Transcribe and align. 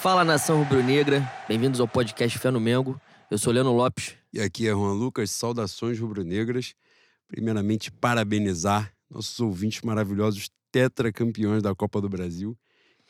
Fala 0.00 0.24
nação 0.24 0.62
rubro-negra, 0.62 1.28
bem-vindos 1.48 1.80
ao 1.80 1.88
podcast 1.88 2.38
Fé 2.38 2.52
no 2.52 2.60
Mengo. 2.60 3.00
Eu 3.28 3.36
sou 3.36 3.52
Leandro 3.52 3.72
Lopes. 3.72 4.14
E 4.32 4.40
aqui 4.40 4.68
é 4.68 4.70
Juan 4.70 4.92
Lucas, 4.92 5.28
saudações 5.32 5.98
rubro-negras. 5.98 6.74
Primeiramente, 7.26 7.90
parabenizar 7.90 8.92
nossos 9.10 9.40
ouvintes 9.40 9.82
maravilhosos, 9.82 10.50
tetracampeões 10.70 11.64
da 11.64 11.74
Copa 11.74 12.00
do 12.00 12.08
Brasil. 12.08 12.56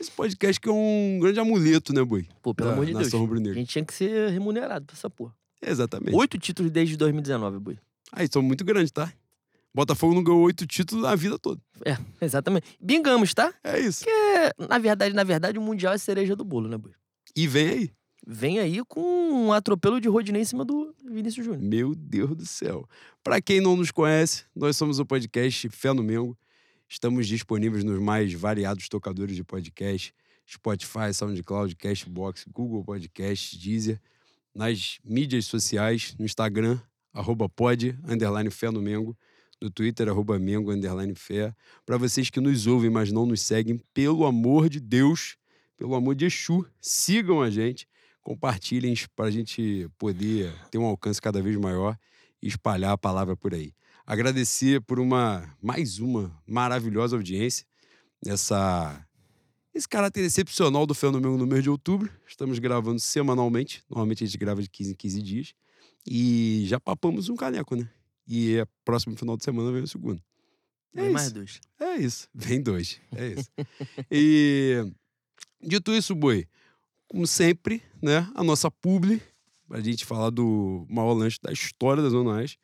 Esse 0.01 0.11
podcast 0.11 0.59
que 0.59 0.69
é 0.69 0.73
um 0.73 1.19
grande 1.21 1.39
amuleto, 1.39 1.93
né, 1.93 2.03
Boi? 2.03 2.27
Pô, 2.41 2.55
pelo 2.55 2.71
Da 2.71 2.75
amor 2.75 2.87
de 2.87 2.95
Deus. 2.95 3.13
A 3.13 3.53
gente 3.53 3.69
tinha 3.69 3.85
que 3.85 3.93
ser 3.93 4.31
remunerado 4.31 4.87
por 4.87 4.95
essa 4.95 5.11
porra. 5.11 5.35
Exatamente. 5.61 6.17
Oito 6.17 6.39
títulos 6.39 6.73
desde 6.73 6.97
2019, 6.97 7.59
Bui. 7.59 7.79
Aí, 8.13 8.27
são 8.33 8.41
muito 8.41 8.65
grandes, 8.65 8.91
tá? 8.91 9.13
Botafogo 9.75 10.15
não 10.15 10.23
ganhou 10.23 10.41
oito 10.43 10.67
títulos 10.67 11.05
na 11.05 11.15
vida 11.15 11.39
toda. 11.39 11.61
É, 11.85 11.97
exatamente. 12.25 12.77
Bingamos, 12.81 13.33
tá? 13.35 13.53
É 13.63 13.79
isso. 13.79 14.05
É, 14.09 14.53
na 14.59 14.79
verdade, 14.79 15.15
na 15.15 15.25
verdade, 15.25 15.59
o 15.59 15.63
Mundial 15.63 15.93
é 15.93 15.99
cereja 15.99 16.35
do 16.35 16.45
bolo, 16.45 16.69
né, 16.69 16.77
Bui? 16.77 16.93
E 17.37 17.47
vem 17.47 17.69
aí. 17.69 17.91
Vem 18.27 18.59
aí 18.59 18.83
com 18.87 19.01
um 19.01 19.53
atropelo 19.53 20.01
de 20.01 20.09
Rodinei 20.09 20.43
em 20.43 20.45
cima 20.45 20.65
do 20.65 20.95
Vinícius 21.05 21.47
Júnior. 21.47 21.63
Meu 21.63 21.95
Deus 21.95 22.37
do 22.37 22.45
céu. 22.45 22.87
Pra 23.23 23.41
quem 23.41 23.61
não 23.61 23.77
nos 23.77 23.91
conhece, 23.91 24.45
nós 24.55 24.77
somos 24.77 24.99
o 24.99 25.07
podcast 25.07 25.69
Fé 25.71 25.93
no 25.93 26.03
Mengo. 26.03 26.37
Estamos 26.89 27.27
disponíveis 27.27 27.85
nos 27.85 27.99
mais 28.01 28.33
variados 28.33 28.89
tocadores 28.89 29.37
de 29.37 29.45
podcast: 29.45 30.15
Spotify, 30.47 31.15
SoundCloud, 31.15 31.77
Cashbox, 31.77 32.45
Google 32.51 32.85
Podcast, 32.85 33.59
Deezer. 33.59 34.01
Nas 34.55 34.99
mídias 35.05 35.47
sociais, 35.47 36.15
no 36.19 36.25
Instagram, 36.25 36.81
arroba 37.13 37.49
pod, 37.49 37.99
underline 38.07 38.51
no 39.61 39.71
Twitter, 39.71 40.09
arroba 40.09 40.39
Mengo, 40.39 40.73
underline 40.73 41.15
Fé. 41.15 41.55
Para 41.85 41.97
vocês 41.97 42.31
que 42.31 42.41
nos 42.41 42.67
ouvem, 42.67 42.91
mas 42.91 43.13
não 43.13 43.27
nos 43.27 43.41
seguem, 43.41 43.81
pelo 43.93 44.25
amor 44.25 44.69
de 44.69 44.81
Deus, 44.81 45.37
pelo 45.77 45.95
amor 45.95 46.15
de 46.15 46.27
Exu, 46.27 46.67
sigam 46.81 47.43
a 47.43 47.51
gente 47.51 47.89
compartilhem 48.29 48.95
para 49.17 49.25
a 49.25 49.31
gente 49.31 49.89
poder 49.97 50.53
ter 50.71 50.77
um 50.77 50.85
alcance 50.85 51.19
cada 51.19 51.41
vez 51.41 51.57
maior 51.57 51.99
e 52.43 52.47
espalhar 52.47 52.93
a 52.93 52.99
palavra 52.99 53.35
por 53.35 53.55
aí. 53.55 53.73
Agradecer 54.05 54.83
por 54.83 55.01
uma 55.01 55.51
mais 55.63 55.99
uma 55.99 56.39
maravilhosa 56.47 57.17
audiência 57.17 57.65
nessa 58.23 59.03
esse 59.73 59.89
caráter 59.89 60.23
excepcional 60.25 60.87
do 60.87 60.95
Fenômeno 60.95 61.39
no 61.39 61.47
mês 61.47 61.63
de 61.63 61.71
outubro. 61.71 62.11
Estamos 62.27 62.59
gravando 62.59 63.01
semanalmente, 63.01 63.83
normalmente 63.89 64.25
a 64.25 64.27
gente 64.27 64.37
grava 64.37 64.61
de 64.61 64.69
15 64.69 64.93
em 64.93 64.95
15 64.95 65.23
dias 65.23 65.55
e 66.07 66.65
já 66.67 66.79
papamos 66.79 67.31
um 67.31 67.37
caneco, 67.37 67.77
né? 67.77 67.89
E 68.29 68.59
é 68.59 68.67
próximo 68.85 69.17
final 69.17 69.37
de 69.37 69.45
semana 69.45 69.73
vem 69.73 69.83
o 69.83 69.89
segundo. 69.89 70.23
É 70.95 71.03
Vem 71.03 71.11
mais 71.13 71.27
isso. 71.27 71.35
dois. 71.35 71.61
É 71.81 71.97
isso. 71.97 72.29
Vem 72.35 72.63
dois. 72.63 73.01
É 73.15 73.29
isso. 73.29 73.51
e 74.11 74.93
dito 75.63 75.93
isso, 75.93 76.15
Boi, 76.15 76.47
como 77.07 77.27
sempre, 77.27 77.83
né? 78.03 78.29
A 78.35 78.45
nossa 78.45 78.71
publi, 78.71 79.23
pra 79.67 79.81
gente 79.81 80.05
falar 80.05 80.31
do 80.31 80.87
maior 80.89 81.13
lanche 81.13 81.39
da 81.43 81.53
história 81.53 82.03
da 82.03 82.09
Zona 82.09 82.31
Oeste, 82.31 82.59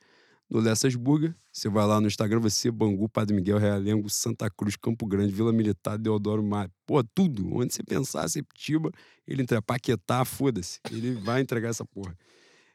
do 0.51 0.61
Lessas 0.61 0.95
Burger. 0.95 1.35
Você 1.53 1.69
vai 1.69 1.87
lá 1.87 2.01
no 2.01 2.07
Instagram, 2.09 2.41
você, 2.41 2.71
Bangu, 2.71 3.09
Padre 3.09 3.35
Miguel, 3.35 3.59
Realengo, 3.59 4.11
Santa 4.11 4.51
Cruz, 4.51 4.77
Campo 4.77 5.07
Grande, 5.07 5.33
Vila 5.33 5.53
Militar, 5.53 5.97
Deodoro 5.97 6.43
Mar. 6.43 6.69
Pô, 6.85 7.03
tudo. 7.05 7.55
Onde 7.55 7.73
você 7.73 7.83
pensar, 7.83 8.29
Septiba, 8.29 8.91
ele 9.27 9.43
entrega. 9.43 9.63
Paquetá, 9.63 10.25
foda-se. 10.25 10.81
Ele 10.91 11.13
vai 11.15 11.41
entregar 11.41 11.69
essa 11.69 11.85
porra. 11.85 12.17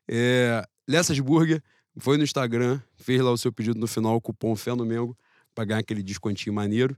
É, 0.08 0.66
Lessas 0.88 1.20
Burger, 1.20 1.62
foi 2.00 2.17
no 2.17 2.23
Instagram, 2.23 2.81
fez 2.95 3.22
lá 3.22 3.31
o 3.31 3.38
seu 3.38 3.52
pedido 3.52 3.80
no 3.80 3.88
final, 3.88 4.16
o 4.16 4.22
cupom 4.22 4.55
Fé 4.55 4.73
no 4.73 4.86
Mengo, 4.86 5.17
pra 5.53 5.66
ganhar 5.66 5.80
aquele 5.80 6.02
descontinho 6.02 6.53
maneiro. 6.53 6.97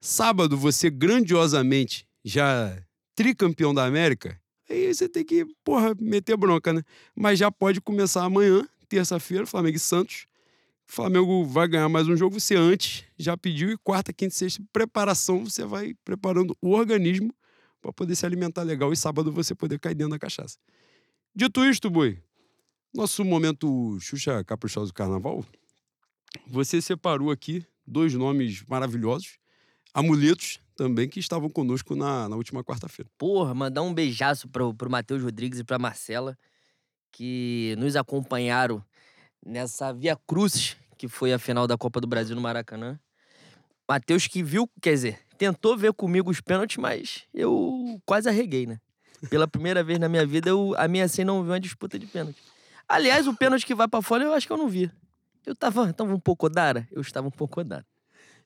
Sábado, 0.00 0.56
você 0.56 0.88
grandiosamente 0.88 2.06
já 2.24 2.76
tricampeão 3.14 3.74
da 3.74 3.84
América, 3.84 4.40
aí 4.68 4.94
você 4.94 5.08
tem 5.08 5.24
que, 5.24 5.44
porra, 5.64 5.94
meter 6.00 6.36
bronca, 6.36 6.72
né? 6.72 6.82
Mas 7.14 7.38
já 7.38 7.50
pode 7.50 7.80
começar 7.80 8.24
amanhã, 8.24 8.66
terça-feira, 8.88 9.46
Flamengo 9.46 9.76
e 9.76 9.80
Santos. 9.80 10.26
O 10.88 10.92
Flamengo 10.92 11.44
vai 11.44 11.68
ganhar 11.68 11.88
mais 11.88 12.08
um 12.08 12.16
jogo, 12.16 12.38
você 12.40 12.56
antes 12.56 13.04
já 13.18 13.36
pediu, 13.36 13.70
e 13.70 13.76
quarta, 13.78 14.12
quinta 14.12 14.34
sexta, 14.34 14.62
preparação, 14.72 15.44
você 15.44 15.64
vai 15.64 15.94
preparando 16.04 16.56
o 16.60 16.70
organismo 16.70 17.32
para 17.80 17.92
poder 17.92 18.14
se 18.14 18.26
alimentar 18.26 18.62
legal 18.62 18.92
e 18.92 18.96
sábado 18.96 19.32
você 19.32 19.54
poder 19.54 19.78
cair 19.78 19.94
dentro 19.94 20.12
da 20.12 20.18
cachaça. 20.18 20.58
Dito 21.34 21.64
isto, 21.64 21.88
Boi, 21.88 22.18
nosso 22.92 23.24
momento 23.24 23.98
Xuxa 24.00 24.42
Caprichoso 24.44 24.92
do 24.92 24.94
Carnaval, 24.94 25.44
você 26.46 26.80
separou 26.80 27.30
aqui 27.30 27.64
dois 27.86 28.14
nomes 28.14 28.62
maravilhosos, 28.66 29.38
amuletos 29.94 30.60
também, 30.76 31.08
que 31.08 31.20
estavam 31.20 31.48
conosco 31.48 31.94
na, 31.94 32.28
na 32.28 32.36
última 32.36 32.64
quarta-feira. 32.64 33.10
Porra, 33.18 33.54
mandar 33.54 33.82
um 33.82 33.92
beijaço 33.92 34.48
pro, 34.48 34.72
pro 34.74 34.90
Matheus 34.90 35.22
Rodrigues 35.22 35.58
e 35.58 35.64
pra 35.64 35.78
Marcela, 35.78 36.38
que 37.12 37.74
nos 37.78 37.96
acompanharam 37.96 38.82
nessa 39.44 39.92
Via 39.92 40.16
Cruz, 40.26 40.76
que 40.96 41.08
foi 41.08 41.32
a 41.32 41.38
final 41.38 41.66
da 41.66 41.76
Copa 41.76 42.00
do 42.00 42.06
Brasil 42.06 42.34
no 42.34 42.42
Maracanã. 42.42 42.98
Matheus 43.88 44.26
que 44.26 44.42
viu, 44.42 44.70
quer 44.80 44.92
dizer, 44.92 45.18
tentou 45.36 45.76
ver 45.76 45.92
comigo 45.92 46.30
os 46.30 46.40
pênaltis, 46.40 46.76
mas 46.76 47.24
eu 47.34 48.00
quase 48.06 48.28
arreguei, 48.28 48.66
né? 48.66 48.80
Pela 49.28 49.48
primeira 49.48 49.82
vez 49.82 49.98
na 49.98 50.08
minha 50.08 50.24
vida, 50.24 50.48
eu 50.48 50.74
ameacei 50.78 51.24
não 51.24 51.42
ver 51.42 51.50
uma 51.50 51.60
disputa 51.60 51.98
de 51.98 52.06
pênalti. 52.06 52.40
Aliás, 52.90 53.28
o 53.28 53.34
pênalti 53.36 53.64
que 53.64 53.72
vai 53.72 53.86
pra 53.86 54.02
fora, 54.02 54.24
eu 54.24 54.34
acho 54.34 54.48
que 54.48 54.52
eu 54.52 54.56
não 54.56 54.68
vi. 54.68 54.90
Eu 55.46 55.54
tava, 55.54 55.92
tava 55.92 56.12
um 56.12 56.18
pouco 56.18 56.46
odara? 56.46 56.88
Eu 56.90 57.00
estava 57.00 57.28
um 57.28 57.30
pouco 57.30 57.60
odara. 57.60 57.86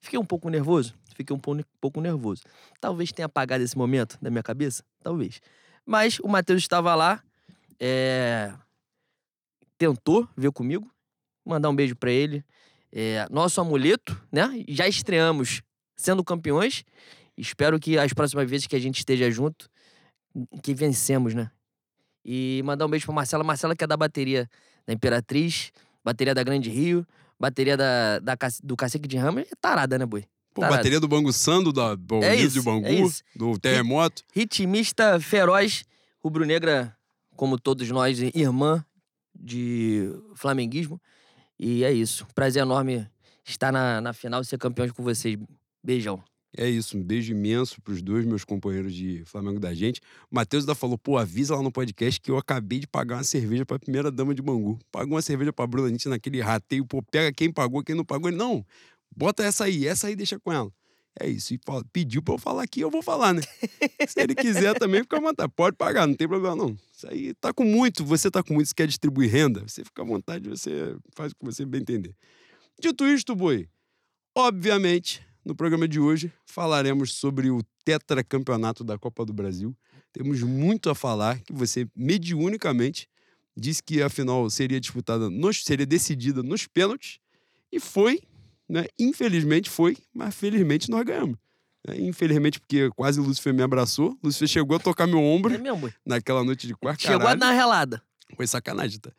Fiquei 0.02 0.18
um 0.18 0.24
pouco 0.24 0.50
nervoso? 0.50 0.94
Fiquei 1.16 1.34
um 1.34 1.38
pou- 1.38 1.64
pouco 1.80 1.98
nervoso. 1.98 2.42
Talvez 2.78 3.10
tenha 3.10 3.24
apagado 3.24 3.64
esse 3.64 3.76
momento 3.76 4.18
da 4.20 4.28
minha 4.30 4.42
cabeça? 4.42 4.84
Talvez. 5.02 5.40
Mas 5.86 6.18
o 6.20 6.28
Matheus 6.28 6.60
estava 6.60 6.94
lá, 6.94 7.22
é, 7.80 8.52
tentou 9.78 10.28
ver 10.36 10.52
comigo, 10.52 10.90
mandar 11.44 11.70
um 11.70 11.74
beijo 11.74 11.96
pra 11.96 12.10
ele. 12.10 12.44
É, 12.92 13.26
nosso 13.30 13.60
amuleto, 13.62 14.20
né? 14.30 14.62
Já 14.68 14.86
estreamos 14.86 15.62
sendo 15.96 16.22
campeões. 16.22 16.84
Espero 17.36 17.80
que 17.80 17.98
as 17.98 18.12
próximas 18.12 18.48
vezes 18.48 18.66
que 18.66 18.76
a 18.76 18.78
gente 18.78 18.98
esteja 18.98 19.30
junto, 19.30 19.70
que 20.62 20.74
vencemos, 20.74 21.34
né? 21.34 21.50
E 22.24 22.62
mandar 22.64 22.86
um 22.86 22.88
beijo 22.88 23.04
pra 23.06 23.14
Marcela. 23.14 23.44
Marcela 23.44 23.76
que 23.76 23.84
é 23.84 23.86
da 23.86 23.96
bateria 23.96 24.48
da 24.86 24.92
Imperatriz, 24.92 25.72
bateria 26.04 26.34
da 26.34 26.42
Grande 26.42 26.70
Rio, 26.70 27.06
bateria 27.38 27.76
da, 27.76 28.18
da 28.18 28.36
do 28.62 28.76
Cacique 28.76 29.06
de 29.06 29.16
Ramos. 29.16 29.42
É 29.42 29.54
tarada, 29.60 29.98
né, 29.98 30.06
boi? 30.06 30.24
Pô, 30.54 30.60
Tarado. 30.60 30.76
bateria 30.76 31.00
do 31.00 31.08
Bangu 31.08 31.32
Sando, 31.32 31.72
da 31.72 31.96
do 31.96 32.22
É 32.22 32.36
isso, 32.36 32.54
de 32.54 32.62
Bangu, 32.62 32.86
é 32.86 33.38
do 33.38 33.58
Terremoto. 33.58 34.22
ritmista 34.32 35.18
feroz, 35.18 35.84
rubro-negra, 36.22 36.96
como 37.34 37.58
todos 37.58 37.90
nós, 37.90 38.20
irmã 38.20 38.84
de 39.34 40.08
flamenguismo. 40.36 41.00
E 41.58 41.82
é 41.82 41.92
isso. 41.92 42.24
Prazer 42.34 42.62
enorme 42.62 43.06
estar 43.44 43.72
na, 43.72 44.00
na 44.00 44.12
final 44.12 44.40
e 44.40 44.44
ser 44.44 44.58
campeão 44.58 44.88
com 44.90 45.02
vocês. 45.02 45.36
Beijão. 45.82 46.22
É 46.56 46.68
isso, 46.68 46.96
um 46.96 47.02
beijo 47.02 47.32
imenso 47.32 47.80
pros 47.82 48.00
dois 48.00 48.24
meus 48.24 48.44
companheiros 48.44 48.94
de 48.94 49.24
Flamengo 49.24 49.58
da 49.58 49.74
gente. 49.74 50.00
Matheus 50.30 50.62
ainda 50.62 50.74
falou, 50.74 50.96
pô, 50.96 51.18
avisa 51.18 51.56
lá 51.56 51.62
no 51.62 51.72
podcast 51.72 52.20
que 52.20 52.30
eu 52.30 52.36
acabei 52.38 52.78
de 52.78 52.86
pagar 52.86 53.16
uma 53.16 53.24
cerveja 53.24 53.66
pra 53.66 53.76
primeira 53.78 54.08
dama 54.10 54.32
de 54.32 54.40
Bangu. 54.40 54.78
Pagou 54.92 55.14
uma 55.14 55.22
cerveja 55.22 55.52
pra 55.52 55.66
Bruna, 55.66 55.88
a 55.88 55.90
gente 55.90 56.08
naquele 56.08 56.40
rateio, 56.40 56.86
pô, 56.86 57.02
pega 57.02 57.32
quem 57.32 57.50
pagou, 57.50 57.82
quem 57.82 57.96
não 57.96 58.04
pagou. 58.04 58.28
Ele, 58.28 58.36
não, 58.36 58.64
bota 59.16 59.42
essa 59.42 59.64
aí, 59.64 59.84
essa 59.86 60.06
aí 60.06 60.14
deixa 60.14 60.38
com 60.38 60.52
ela. 60.52 60.70
É 61.18 61.28
isso, 61.28 61.54
e 61.54 61.60
fala- 61.64 61.84
pediu 61.92 62.22
pra 62.22 62.34
eu 62.34 62.38
falar 62.38 62.62
aqui, 62.64 62.80
eu 62.80 62.90
vou 62.90 63.02
falar, 63.02 63.32
né? 63.34 63.42
Se 64.06 64.20
ele 64.20 64.34
quiser 64.34 64.76
também, 64.78 65.02
fica 65.02 65.16
à 65.16 65.20
vontade. 65.20 65.52
Pode 65.54 65.76
pagar, 65.76 66.06
não 66.06 66.14
tem 66.14 66.26
problema 66.28 66.54
não. 66.56 66.76
Isso 66.96 67.08
aí 67.08 67.34
tá 67.34 67.52
com 67.52 67.64
muito, 67.64 68.04
você 68.04 68.30
tá 68.30 68.42
com 68.42 68.54
muito, 68.54 68.68
você 68.68 68.74
quer 68.74 68.86
distribuir 68.86 69.30
renda, 69.30 69.60
você 69.66 69.84
fica 69.84 70.02
à 70.02 70.04
vontade, 70.04 70.48
você 70.48 70.96
faz 71.14 71.32
o 71.32 71.36
que 71.36 71.44
você 71.44 71.64
bem 71.64 71.80
entender. 71.80 72.14
Dito 72.80 73.04
isto, 73.06 73.34
Boi, 73.36 73.68
obviamente, 74.36 75.24
no 75.44 75.54
programa 75.54 75.86
de 75.86 76.00
hoje 76.00 76.32
falaremos 76.46 77.12
sobre 77.12 77.50
o 77.50 77.62
tetracampeonato 77.84 78.82
da 78.82 78.98
Copa 78.98 79.24
do 79.24 79.32
Brasil. 79.32 79.76
Temos 80.12 80.42
muito 80.42 80.88
a 80.88 80.94
falar, 80.94 81.40
que 81.40 81.52
você 81.52 81.86
mediunicamente 81.94 83.08
disse 83.56 83.82
que 83.82 84.02
a 84.02 84.08
final 84.08 84.48
seria 84.48 84.80
disputada, 84.80 85.28
nos, 85.28 85.64
seria 85.64 85.86
decidida 85.86 86.42
nos 86.42 86.66
pênaltis, 86.66 87.18
e 87.70 87.78
foi, 87.80 88.20
né? 88.68 88.86
Infelizmente 88.98 89.68
foi, 89.68 89.96
mas 90.12 90.34
felizmente 90.34 90.90
nós 90.90 91.04
ganhamos. 91.04 91.36
né? 91.86 91.96
Infelizmente, 91.98 92.60
porque 92.60 92.88
quase 92.90 93.20
o 93.20 93.22
Lúcifer 93.24 93.52
me 93.52 93.62
abraçou. 93.62 94.16
Lúcifer 94.22 94.48
chegou 94.48 94.76
a 94.76 94.80
tocar 94.80 95.06
meu 95.06 95.20
ombro 95.20 95.54
É 95.54 95.58
mesmo, 95.58 95.92
naquela 96.06 96.42
noite 96.44 96.66
de 96.66 96.74
quarto. 96.74 97.02
Chegou 97.02 97.26
a 97.26 97.34
dar 97.34 97.46
uma 97.46 97.52
relada. 97.52 98.02
Foi 98.36 98.46
sacanagem, 98.46 99.00
tá? 99.00 99.10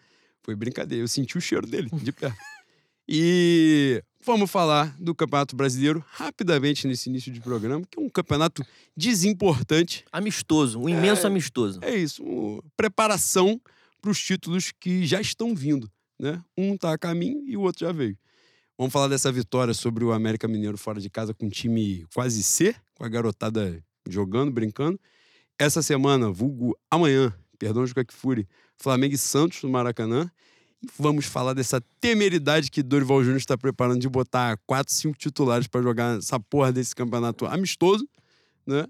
Foi 0.43 0.55
brincadeira. 0.55 1.03
Eu 1.03 1.07
senti 1.07 1.37
o 1.37 1.41
cheiro 1.41 1.67
dele 1.67 1.89
de 1.91 2.11
perto. 2.11 2.37
E 3.07 4.01
vamos 4.25 4.49
falar 4.49 4.95
do 4.99 5.13
Campeonato 5.13 5.55
Brasileiro 5.55 6.03
rapidamente 6.09 6.87
nesse 6.87 7.09
início 7.09 7.31
de 7.31 7.39
programa, 7.39 7.85
que 7.89 7.99
é 7.99 8.01
um 8.01 8.09
campeonato 8.09 8.65
desimportante. 8.95 10.03
Amistoso, 10.11 10.79
um 10.79 10.89
imenso 10.89 11.25
É. 11.25 11.27
amistoso. 11.29 11.79
É 11.81 11.95
isso, 11.95 12.23
um- 12.23 12.59
preparação 12.75 13.59
para 14.01 14.11
os 14.11 14.19
títulos 14.21 14.71
que 14.79 15.05
já 15.05 15.21
estão 15.21 15.55
vindo, 15.55 15.89
né? 16.19 16.41
Um 16.57 16.77
tá 16.77 16.93
a 16.93 16.97
caminho 16.97 17.43
e 17.47 17.55
o 17.57 17.61
outro 17.61 17.85
já 17.85 17.91
veio. 17.91 18.17
Vamos 18.77 18.91
falar 18.91 19.07
dessa 19.07 19.31
vitória 19.31 19.73
sobre 19.73 20.03
o 20.03 20.11
América 20.11 20.47
Mineiro 20.47 20.77
fora 20.77 20.99
de 20.99 21.09
casa 21.09 21.33
com 21.33 21.45
um 21.45 21.49
time 21.49 22.05
quase 22.13 22.43
C, 22.43 22.75
com 22.95 23.05
a 23.05 23.09
garotada 23.09 23.81
jogando, 24.07 24.51
brincando. 24.51 24.99
essa 25.57 25.81
semana, 25.81 26.29
vulgo 26.29 26.77
amanhã, 26.91 27.33
perdão, 27.57 27.87
Juca 27.87 28.05
Furi, 28.09 28.45
Flamengo 28.77 29.15
e 29.15 29.17
Santos 29.17 29.63
no 29.63 29.69
Maracanã. 29.69 30.29
Vamos 30.97 31.25
falar 31.25 31.53
dessa 31.53 31.81
temeridade 31.99 32.69
que 32.69 32.83
Dorival 32.83 33.21
Júnior 33.21 33.37
está 33.37 33.57
preparando 33.57 33.99
de 33.99 34.09
botar 34.09 34.57
quatro, 34.65 34.93
cinco 34.93 35.17
titulares 35.17 35.67
para 35.67 35.81
jogar 35.81 36.17
essa 36.17 36.39
porra 36.39 36.71
desse 36.71 36.95
campeonato 36.95 37.45
amistoso, 37.45 38.07
né? 38.65 38.85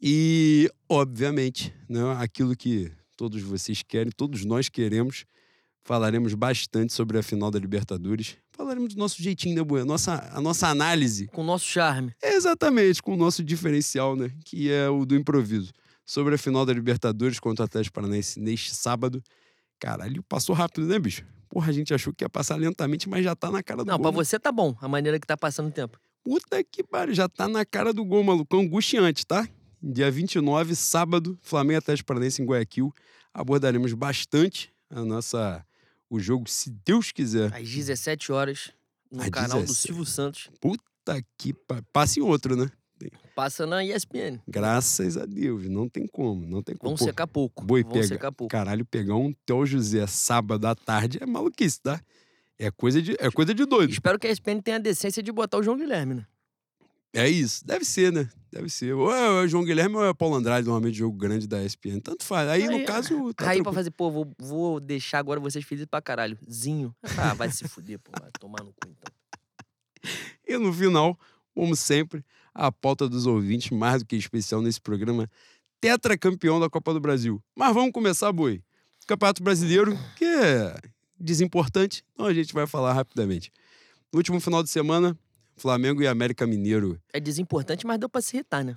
E, 0.00 0.70
obviamente, 0.88 1.74
né, 1.88 2.00
aquilo 2.18 2.56
que 2.56 2.92
todos 3.16 3.42
vocês 3.42 3.82
querem, 3.82 4.12
todos 4.16 4.44
nós 4.44 4.68
queremos, 4.68 5.24
falaremos 5.82 6.34
bastante 6.34 6.92
sobre 6.92 7.18
a 7.18 7.22
final 7.22 7.50
da 7.50 7.58
Libertadores. 7.58 8.36
Falaremos 8.52 8.94
do 8.94 8.98
nosso 8.98 9.20
jeitinho, 9.22 9.56
né, 9.56 9.64
Boa? 9.64 9.84
Nossa, 9.84 10.30
a 10.32 10.40
nossa 10.40 10.68
análise. 10.68 11.26
Com 11.28 11.42
o 11.42 11.44
nosso 11.44 11.64
charme. 11.64 12.12
Exatamente, 12.22 13.02
com 13.02 13.14
o 13.14 13.16
nosso 13.16 13.42
diferencial, 13.42 14.14
né? 14.14 14.30
Que 14.44 14.70
é 14.70 14.88
o 14.88 15.04
do 15.04 15.16
improviso. 15.16 15.72
Sobre 16.04 16.34
a 16.34 16.38
final 16.38 16.64
da 16.64 16.72
Libertadores 16.72 17.40
contra 17.40 17.64
o 17.64 17.66
Atlético 17.66 17.94
Paranaense 17.94 18.40
neste 18.40 18.74
sábado. 18.74 19.22
Caralho, 19.78 20.22
passou 20.22 20.54
rápido, 20.54 20.86
né, 20.86 20.98
bicho? 20.98 21.24
Porra, 21.48 21.70
a 21.70 21.72
gente 21.72 21.94
achou 21.94 22.12
que 22.12 22.24
ia 22.24 22.28
passar 22.28 22.56
lentamente, 22.56 23.08
mas 23.08 23.24
já 23.24 23.34
tá 23.34 23.50
na 23.50 23.62
cara 23.62 23.84
do 23.84 23.88
Não, 23.88 23.96
gol. 23.96 24.02
pra 24.12 24.18
né? 24.18 24.24
você 24.24 24.38
tá 24.38 24.52
bom, 24.52 24.76
a 24.80 24.88
maneira 24.88 25.18
que 25.18 25.26
tá 25.26 25.36
passando 25.36 25.68
o 25.68 25.72
tempo. 25.72 25.98
Puta 26.22 26.62
que 26.62 26.82
pariu, 26.82 27.14
já 27.14 27.28
tá 27.28 27.48
na 27.48 27.64
cara 27.64 27.92
do 27.92 28.04
gol, 28.04 28.22
maluco. 28.22 28.56
Angustiante, 28.56 29.26
tá? 29.26 29.48
Dia 29.82 30.10
29, 30.10 30.74
sábado, 30.74 31.38
Flamengo 31.40 31.78
Atlético 31.78 32.06
Paranaense 32.08 32.42
em 32.42 32.44
Guayaquil. 32.44 32.92
Abordaremos 33.32 33.92
bastante 33.94 34.70
a 34.90 35.02
nossa 35.04 35.64
o 36.10 36.18
jogo, 36.18 36.48
se 36.48 36.70
Deus 36.84 37.12
quiser. 37.12 37.54
Às 37.54 37.68
17 37.68 38.32
horas, 38.32 38.72
no 39.10 39.22
Às 39.22 39.28
canal 39.30 39.58
do 39.60 39.66
17. 39.66 39.80
Silvio 39.86 40.04
Santos. 40.04 40.50
Puta 40.60 41.22
que 41.38 41.52
pariu. 41.54 41.84
Passa 41.92 42.18
em 42.18 42.22
outro, 42.22 42.56
né? 42.56 42.70
Passa 43.38 43.64
na 43.68 43.84
ESPN. 43.84 44.40
Graças 44.48 45.16
a 45.16 45.24
Deus, 45.24 45.68
não 45.68 45.88
tem 45.88 46.08
como, 46.08 46.44
não 46.44 46.60
tem 46.60 46.74
como. 46.74 46.90
Vão 46.90 46.98
Pô, 46.98 47.04
secar 47.04 47.28
pouco. 47.28 47.64
boi 47.64 47.84
Vão 47.84 47.92
pega. 47.92 48.06
secar 48.08 48.32
pouco. 48.32 48.50
Caralho, 48.50 48.84
pegar 48.84 49.14
um 49.14 49.32
Theo 49.46 49.64
José 49.64 50.04
sábado 50.08 50.66
à 50.66 50.74
tarde 50.74 51.18
é 51.22 51.24
maluquice, 51.24 51.80
tá? 51.80 52.02
É 52.58 52.68
coisa 52.72 53.00
de, 53.00 53.12
é 53.20 53.30
coisa 53.30 53.54
de 53.54 53.64
doido. 53.64 53.92
Espero 53.92 54.18
que 54.18 54.26
a 54.26 54.30
ESPN 54.32 54.60
tenha 54.60 54.78
a 54.78 54.80
decência 54.80 55.22
de 55.22 55.30
botar 55.30 55.58
o 55.58 55.62
João 55.62 55.78
Guilherme, 55.78 56.14
né? 56.14 56.26
É 57.14 57.28
isso. 57.28 57.64
Deve 57.64 57.84
ser, 57.84 58.12
né? 58.12 58.28
Deve 58.50 58.68
ser. 58.68 58.92
Ou 58.94 59.14
é 59.14 59.44
o 59.44 59.46
João 59.46 59.62
Guilherme 59.64 59.94
ou 59.94 60.04
é 60.04 60.10
o 60.10 60.14
Paulo 60.16 60.34
Andrade, 60.34 60.66
normalmente 60.66 60.96
jogo 60.98 61.16
grande 61.16 61.46
da 61.46 61.62
ESPN. 61.62 62.00
Tanto 62.00 62.24
faz. 62.24 62.48
Aí, 62.48 62.66
no 62.66 62.84
caso, 62.84 63.10
tá 63.10 63.18
Aí 63.18 63.34
pra 63.34 63.44
tranquilo. 63.52 63.72
fazer, 63.72 63.90
pô, 63.92 64.10
vou, 64.10 64.34
vou 64.36 64.80
deixar 64.80 65.20
agora 65.20 65.38
vocês 65.38 65.64
felizes 65.64 65.86
pra 65.88 66.02
caralho. 66.02 66.36
Zinho. 66.50 66.92
Ah, 67.16 67.34
vai 67.34 67.52
se 67.52 67.68
fuder, 67.68 68.00
pô. 68.00 68.10
Vai 68.20 68.32
tomar 68.40 68.64
no 68.64 68.72
cu, 68.72 68.88
então. 68.88 69.14
E 70.44 70.58
no 70.58 70.72
final, 70.72 71.16
como 71.54 71.76
sempre, 71.76 72.24
a 72.58 72.72
pauta 72.72 73.08
dos 73.08 73.24
ouvintes, 73.24 73.70
mais 73.70 74.02
do 74.02 74.06
que 74.06 74.16
especial 74.16 74.60
nesse 74.60 74.80
programa, 74.80 75.30
tetracampeão 75.80 76.58
da 76.58 76.68
Copa 76.68 76.92
do 76.92 76.98
Brasil. 76.98 77.40
Mas 77.54 77.72
vamos 77.72 77.92
começar, 77.92 78.32
Boi. 78.32 78.60
Campeonato 79.06 79.42
Brasileiro, 79.44 79.96
que 80.16 80.24
é 80.24 80.74
desimportante, 81.18 82.04
então 82.12 82.26
a 82.26 82.34
gente 82.34 82.52
vai 82.52 82.66
falar 82.66 82.92
rapidamente. 82.92 83.52
No 84.12 84.18
último 84.18 84.40
final 84.40 84.62
de 84.62 84.70
semana, 84.70 85.16
Flamengo 85.56 86.02
e 86.02 86.08
América 86.08 86.48
Mineiro. 86.48 87.00
É 87.12 87.20
desimportante, 87.20 87.86
mas 87.86 87.98
deu 87.98 88.08
pra 88.08 88.20
se 88.20 88.36
irritar, 88.36 88.64
né? 88.64 88.76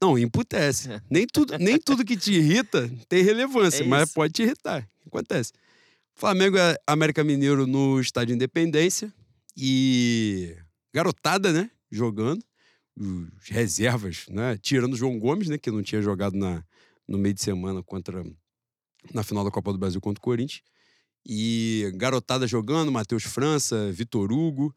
Não, 0.00 0.18
emputece. 0.18 1.00
Nem 1.08 1.26
tudo, 1.26 1.56
nem 1.58 1.78
tudo 1.78 2.04
que 2.04 2.16
te 2.16 2.34
irrita 2.34 2.90
tem 3.08 3.22
relevância, 3.22 3.82
É 3.82 3.86
mas 3.86 4.12
pode 4.12 4.34
te 4.34 4.42
irritar. 4.42 4.86
Acontece. 5.06 5.52
Flamengo 6.14 6.58
e 6.58 6.78
América 6.86 7.24
Mineiro 7.24 7.66
no 7.66 7.98
Estádio 7.98 8.34
Independência 8.34 9.10
e 9.56 10.54
garotada, 10.92 11.52
né? 11.52 11.70
Jogando. 11.90 12.44
Os 12.98 13.48
reservas, 13.48 14.26
né? 14.28 14.56
Tirando 14.56 14.94
o 14.94 14.96
João 14.96 15.18
Gomes, 15.18 15.48
né? 15.48 15.58
Que 15.58 15.70
não 15.70 15.82
tinha 15.82 16.00
jogado 16.00 16.36
na, 16.36 16.64
no 17.06 17.18
meio 17.18 17.34
de 17.34 17.42
semana 17.42 17.82
contra 17.82 18.24
na 19.12 19.22
final 19.22 19.44
da 19.44 19.50
Copa 19.50 19.72
do 19.72 19.78
Brasil 19.78 20.00
contra 20.00 20.18
o 20.18 20.22
Corinthians. 20.22 20.62
E 21.24 21.92
garotada 21.96 22.46
jogando, 22.46 22.90
Matheus 22.92 23.24
França, 23.24 23.90
Vitor 23.92 24.32
Hugo. 24.32 24.74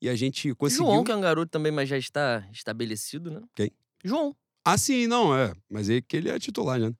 E 0.00 0.08
a 0.08 0.14
gente 0.14 0.54
conseguiu. 0.54 0.86
João, 0.86 1.04
que 1.04 1.10
é 1.10 1.16
um 1.16 1.20
garoto 1.20 1.50
também, 1.50 1.72
mas 1.72 1.88
já 1.88 1.98
está 1.98 2.48
estabelecido, 2.52 3.30
né? 3.30 3.42
Quem? 3.54 3.72
João. 4.04 4.34
Ah, 4.64 4.78
sim, 4.78 5.06
não, 5.06 5.36
é. 5.36 5.52
Mas 5.68 5.90
aí 5.90 6.00
que 6.00 6.16
ele 6.16 6.28
é 6.28 6.38
titular 6.38 6.78
né? 6.78 6.92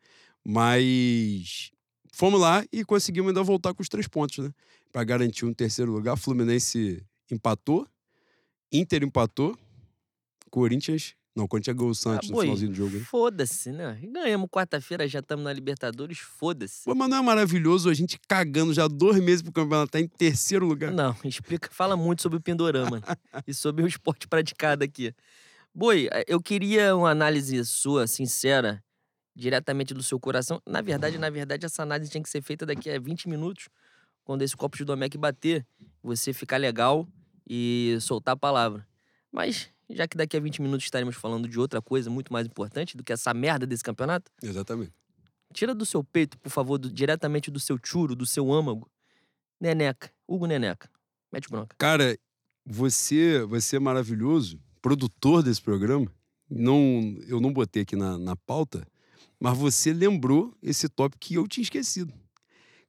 Mas 0.44 1.70
fomos 2.12 2.40
lá 2.40 2.64
e 2.72 2.84
conseguimos 2.84 3.28
ainda 3.28 3.42
voltar 3.42 3.74
com 3.74 3.82
os 3.82 3.88
três 3.88 4.08
pontos, 4.08 4.38
né? 4.38 4.50
Pra 4.90 5.04
garantir 5.04 5.44
um 5.44 5.54
terceiro 5.54 5.92
lugar. 5.92 6.16
Fluminense 6.16 7.04
empatou, 7.30 7.86
Inter 8.72 9.04
empatou, 9.04 9.56
Corinthians. 10.50 11.14
Não, 11.36 11.46
Corinthians 11.46 11.76
ganhou 11.76 11.90
o 11.90 11.94
Santos 11.94 12.28
Ah, 12.30 12.32
no 12.32 12.40
finalzinho 12.40 12.70
do 12.70 12.76
jogo. 12.76 12.98
Foda-se, 13.04 13.70
né? 13.70 13.96
Ganhamos 14.12 14.48
quarta-feira, 14.50 15.06
já 15.06 15.20
estamos 15.20 15.44
na 15.44 15.52
Libertadores, 15.52 16.18
foda-se. 16.18 16.84
Pô, 16.84 16.94
mas 16.96 17.08
não 17.08 17.18
é 17.18 17.22
maravilhoso 17.22 17.88
a 17.88 17.94
gente 17.94 18.18
cagando 18.26 18.74
já 18.74 18.88
dois 18.88 19.20
meses 19.22 19.42
pro 19.42 19.52
campeonato, 19.52 19.92
tá 19.92 20.00
em 20.00 20.08
terceiro 20.08 20.66
lugar. 20.66 20.90
Não, 20.90 21.14
explica, 21.24 21.68
fala 21.70 21.96
muito 21.96 22.22
sobre 22.22 22.38
o 22.38 22.40
Pindorama 22.40 23.00
e 23.46 23.54
sobre 23.54 23.84
o 23.84 23.86
esporte 23.86 24.26
praticado 24.26 24.82
aqui. 24.82 25.14
Boi, 25.72 26.08
eh, 26.10 26.24
eu 26.26 26.42
queria 26.42 26.96
uma 26.96 27.10
análise 27.10 27.64
sua, 27.64 28.08
sincera, 28.08 28.82
diretamente 29.36 29.94
do 29.94 30.02
seu 30.02 30.18
coração. 30.18 30.60
Na 30.66 30.80
verdade, 30.80 31.18
na 31.18 31.30
verdade, 31.30 31.64
essa 31.64 31.84
análise 31.84 32.10
tinha 32.10 32.22
que 32.22 32.28
ser 32.28 32.42
feita 32.42 32.66
daqui 32.66 32.90
a 32.90 32.98
20 32.98 33.28
minutos, 33.28 33.68
quando 34.24 34.42
esse 34.42 34.56
copo 34.56 34.76
de 34.76 34.84
Domecq 34.84 35.16
bater, 35.16 35.64
você 36.02 36.32
ficar 36.32 36.56
legal 36.56 37.06
e 37.48 37.96
soltar 38.00 38.34
a 38.34 38.36
palavra. 38.36 38.84
Mas, 39.30 39.68
já 39.90 40.06
que 40.06 40.17
daqui 40.17 40.37
a 40.37 40.40
20 40.40 40.61
minutos 40.62 40.85
estaremos 40.85 41.17
falando 41.17 41.49
de 41.49 41.58
outra 41.58 41.81
coisa 41.82 42.11
muito 42.11 42.32
mais 42.32 42.46
importante 42.46 42.96
do 42.96 43.02
que 43.05 43.12
essa 43.12 43.32
merda 43.35 43.67
desse 43.67 43.82
campeonato, 43.82 44.31
Exatamente. 44.43 44.93
tira 45.52 45.75
do 45.75 45.87
seu 45.87 46.02
peito, 46.05 46.38
por 46.38 46.50
favor, 46.50 46.79
do- 46.79 46.90
diretamente 46.90 47.50
do 47.50 47.58
seu 47.61 47.79
churo, 47.82 48.14
do 48.14 48.26
seu 48.26 48.52
âmago, 48.52 48.90
Neneca, 49.61 50.11
Hugo 50.26 50.46
Neneca. 50.46 50.90
Mete 51.32 51.49
bronca. 51.49 51.75
Cara, 51.79 52.19
você, 52.64 53.43
você 53.44 53.76
é 53.76 53.81
maravilhoso, 53.81 54.61
produtor 54.81 55.43
desse 55.43 55.61
programa. 55.61 56.11
Não, 56.50 57.17
eu 57.26 57.40
não 57.40 57.52
botei 57.52 57.82
aqui 57.82 57.96
na, 57.96 58.17
na 58.19 58.35
pauta, 58.37 58.87
mas 59.38 59.56
você 59.56 59.93
lembrou 59.93 60.56
esse 60.62 60.88
tópico 60.88 61.20
que 61.20 61.35
eu 61.35 61.46
tinha 61.46 61.62
esquecido. 61.62 62.12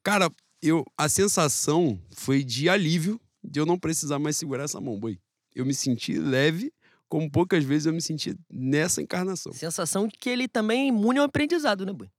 Cara, 0.03 0.29
eu, 0.61 0.85
a 0.97 1.09
sensação 1.09 1.99
foi 2.11 2.43
de 2.43 2.69
alívio 2.69 3.19
de 3.43 3.59
eu 3.59 3.65
não 3.65 3.77
precisar 3.77 4.19
mais 4.19 4.37
segurar 4.37 4.63
essa 4.63 4.79
mão, 4.79 4.97
boi. 4.99 5.17
Eu 5.55 5.65
me 5.65 5.73
senti 5.73 6.13
leve, 6.17 6.71
como 7.09 7.29
poucas 7.29 7.63
vezes 7.63 7.87
eu 7.87 7.93
me 7.93 8.01
senti 8.01 8.37
nessa 8.49 9.01
encarnação. 9.01 9.51
Sensação 9.51 10.07
de 10.07 10.17
que 10.17 10.29
ele 10.29 10.47
também 10.47 10.83
é 10.83 10.87
imune 10.87 11.19
ao 11.19 11.25
aprendizado, 11.25 11.85
né, 11.85 11.91
Boi? 11.91 12.09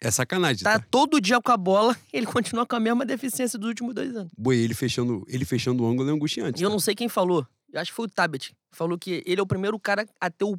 É 0.00 0.10
sacanagem, 0.10 0.62
Tá 0.64 0.78
tá? 0.78 0.86
todo 0.90 1.20
dia 1.20 1.40
com 1.40 1.50
a 1.52 1.56
bola, 1.56 1.96
ele 2.12 2.26
continua 2.26 2.66
com 2.66 2.76
a 2.76 2.80
mesma 2.80 3.04
deficiência 3.04 3.58
dos 3.58 3.68
últimos 3.68 3.94
dois 3.94 4.14
anos. 4.14 4.30
Boi, 4.36 4.56
ele 4.58 4.74
fechando, 4.74 5.24
ele 5.28 5.44
fechando 5.44 5.82
o 5.82 5.86
ângulo 5.86 6.08
é 6.08 6.12
angustiante. 6.12 6.60
E 6.60 6.64
eu 6.64 6.68
tá? 6.68 6.72
não 6.72 6.80
sei 6.80 6.94
quem 6.94 7.08
falou. 7.08 7.46
Eu 7.72 7.80
acho 7.80 7.90
que 7.90 7.96
foi 7.96 8.06
o 8.06 8.08
Tabet. 8.10 8.54
Falou 8.70 8.98
que 8.98 9.22
ele 9.24 9.40
é 9.40 9.42
o 9.42 9.46
primeiro 9.46 9.78
cara 9.78 10.06
a 10.20 10.28
ter 10.30 10.44
o, 10.44 10.58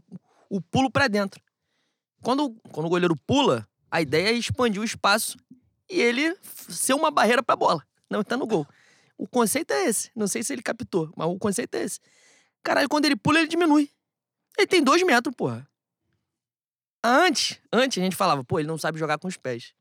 o 0.50 0.60
pulo 0.62 0.90
pra 0.90 1.08
dentro. 1.08 1.42
Quando, 2.24 2.56
quando 2.72 2.86
o 2.88 2.90
goleiro 2.90 3.16
pula, 3.28 3.68
a 3.92 4.02
ideia 4.02 4.30
é 4.30 4.34
expandir 4.34 4.82
o 4.82 4.86
espaço 4.86 5.38
e 5.92 6.00
ele 6.00 6.36
ser 6.70 6.94
uma 6.94 7.12
barreira 7.12 7.44
pra 7.44 7.56
bola. 7.56 7.84
Não 8.10 8.24
tá 8.24 8.38
no 8.38 8.48
gol. 8.48 8.66
O 9.18 9.28
conceito 9.28 9.72
é 9.72 9.86
esse. 9.86 10.10
Não 10.16 10.26
sei 10.28 10.42
se 10.42 10.54
ele 10.54 10.62
captou, 10.64 11.12
mas 11.16 11.28
o 11.28 11.38
conceito 11.38 11.76
é 11.76 11.84
esse. 11.84 12.00
Caralho, 12.64 12.90
quando 12.90 13.06
ele 13.06 13.16
pula, 13.16 13.40
ele 13.40 13.48
diminui. 13.48 13.90
Ele 14.58 14.68
tem 14.68 14.84
dois 14.84 15.04
metros, 15.04 15.36
porra. 15.36 15.68
Antes, 17.04 17.60
antes 17.72 17.98
a 17.98 18.04
gente 18.04 18.16
falava, 18.16 18.44
pô, 18.44 18.60
ele 18.60 18.68
não 18.68 18.78
sabe 18.78 18.98
jogar 18.98 19.18
com 19.18 19.28
os 19.28 19.36
pés. 19.36 19.74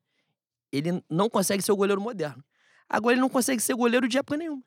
Ele 0.72 1.02
não 1.08 1.30
consegue 1.30 1.62
ser 1.62 1.70
o 1.70 1.76
goleiro 1.76 2.00
moderno. 2.00 2.42
Agora 2.88 3.14
ele 3.14 3.20
não 3.20 3.28
consegue 3.28 3.62
ser 3.62 3.74
goleiro 3.74 4.08
de 4.08 4.18
época 4.18 4.36
nenhuma. 4.36 4.62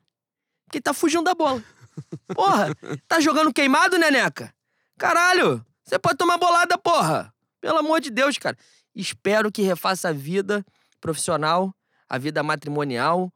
Porque 0.64 0.78
ele 0.78 0.82
tá 0.82 0.94
fugindo 0.94 1.24
da 1.24 1.34
bola. 1.34 1.62
Porra, 2.34 2.74
tá 3.06 3.20
jogando 3.20 3.52
queimado, 3.52 3.98
neneca? 3.98 4.54
Caralho, 4.98 5.64
você 5.84 5.98
pode 5.98 6.16
tomar 6.16 6.38
bolada, 6.38 6.76
porra. 6.78 7.32
Pelo 7.60 7.78
amor 7.78 8.00
de 8.00 8.10
Deus, 8.10 8.38
cara. 8.38 8.56
Espero 8.94 9.52
que 9.52 9.62
refaça 9.62 10.08
a 10.08 10.12
vida 10.12 10.64
profissional, 11.00 11.74
a 12.08 12.18
vida 12.18 12.42
matrimonial. 12.42 13.32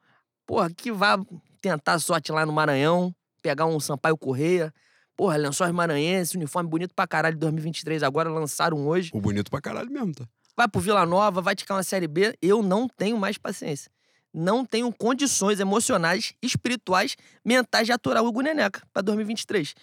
Porra, 0.47 0.71
que 0.71 0.91
vá 0.91 1.19
tentar 1.61 1.99
sorte 1.99 2.33
lá 2.33 2.45
no 2.45 2.53
Maranhão, 2.53 3.15
pegar 3.41 3.67
um 3.67 3.81
Sampaio 3.81 4.17
Correia. 4.17 4.73
Porra, 5.17 5.37
lençóis 5.37 5.73
maranhenses, 5.73 6.35
uniforme 6.35 6.69
bonito 6.69 6.95
pra 6.95 7.07
caralho 7.07 7.35
de 7.35 7.41
2023, 7.41 8.03
agora 8.03 8.31
lançaram 8.31 8.87
hoje. 8.87 9.11
O 9.13 9.21
bonito 9.21 9.51
pra 9.51 9.61
caralho 9.61 9.91
mesmo, 9.91 10.15
tá? 10.15 10.27
Vai 10.57 10.67
pro 10.69 10.81
Vila 10.81 11.05
Nova, 11.05 11.41
vai 11.41 11.55
ticar 11.55 11.77
uma 11.77 11.83
Série 11.83 12.09
B. 12.09 12.37
Eu 12.41 12.63
não 12.63 12.89
tenho 12.89 13.19
mais 13.19 13.37
paciência. 13.37 13.91
Não 14.33 14.65
tenho 14.65 14.93
condições 14.93 15.59
emocionais, 15.59 16.35
espirituais, 16.41 17.17
mentais 17.45 17.87
de 17.87 17.93
aturar 17.93 18.23
o 18.23 18.29
Hugo 18.29 18.41
Neneca 18.41 18.83
pra 18.93 19.03
2023. 19.03 19.75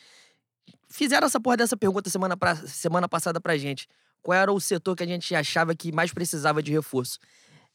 Fizeram 0.89 1.27
essa 1.27 1.39
porra 1.39 1.57
dessa 1.57 1.75
pergunta 1.75 2.09
semana, 2.09 2.37
pra, 2.37 2.55
semana 2.55 3.09
passada 3.09 3.41
pra 3.41 3.57
gente. 3.57 3.87
Qual 4.21 4.37
era 4.37 4.51
o 4.51 4.59
setor 4.59 4.95
que 4.95 5.03
a 5.03 5.07
gente 5.07 5.35
achava 5.35 5.75
que 5.75 5.91
mais 5.91 6.13
precisava 6.13 6.63
de 6.63 6.71
reforço? 6.71 7.19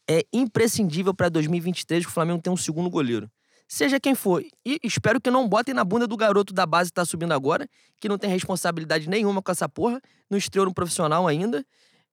É 0.09 0.23
imprescindível 0.33 1.13
pra 1.13 1.29
2023 1.29 2.05
que 2.05 2.11
o 2.11 2.13
Flamengo 2.13 2.41
tenha 2.41 2.53
um 2.53 2.57
segundo 2.57 2.89
goleiro. 2.89 3.29
Seja 3.67 3.99
quem 3.99 4.13
for. 4.13 4.43
E 4.65 4.79
espero 4.83 5.19
que 5.19 5.31
não 5.31 5.47
botem 5.47 5.73
na 5.73 5.83
bunda 5.83 6.05
do 6.07 6.15
garoto 6.17 6.53
da 6.53 6.65
base 6.65 6.89
que 6.91 6.95
tá 6.95 7.05
subindo 7.05 7.31
agora, 7.33 7.67
que 7.99 8.07
não 8.07 8.17
tem 8.17 8.29
responsabilidade 8.29 9.09
nenhuma 9.09 9.41
com 9.41 9.51
essa 9.51 9.67
porra, 9.67 9.99
não 10.29 10.37
estreou 10.37 10.65
no 10.65 10.73
profissional 10.73 11.27
ainda. 11.27 11.65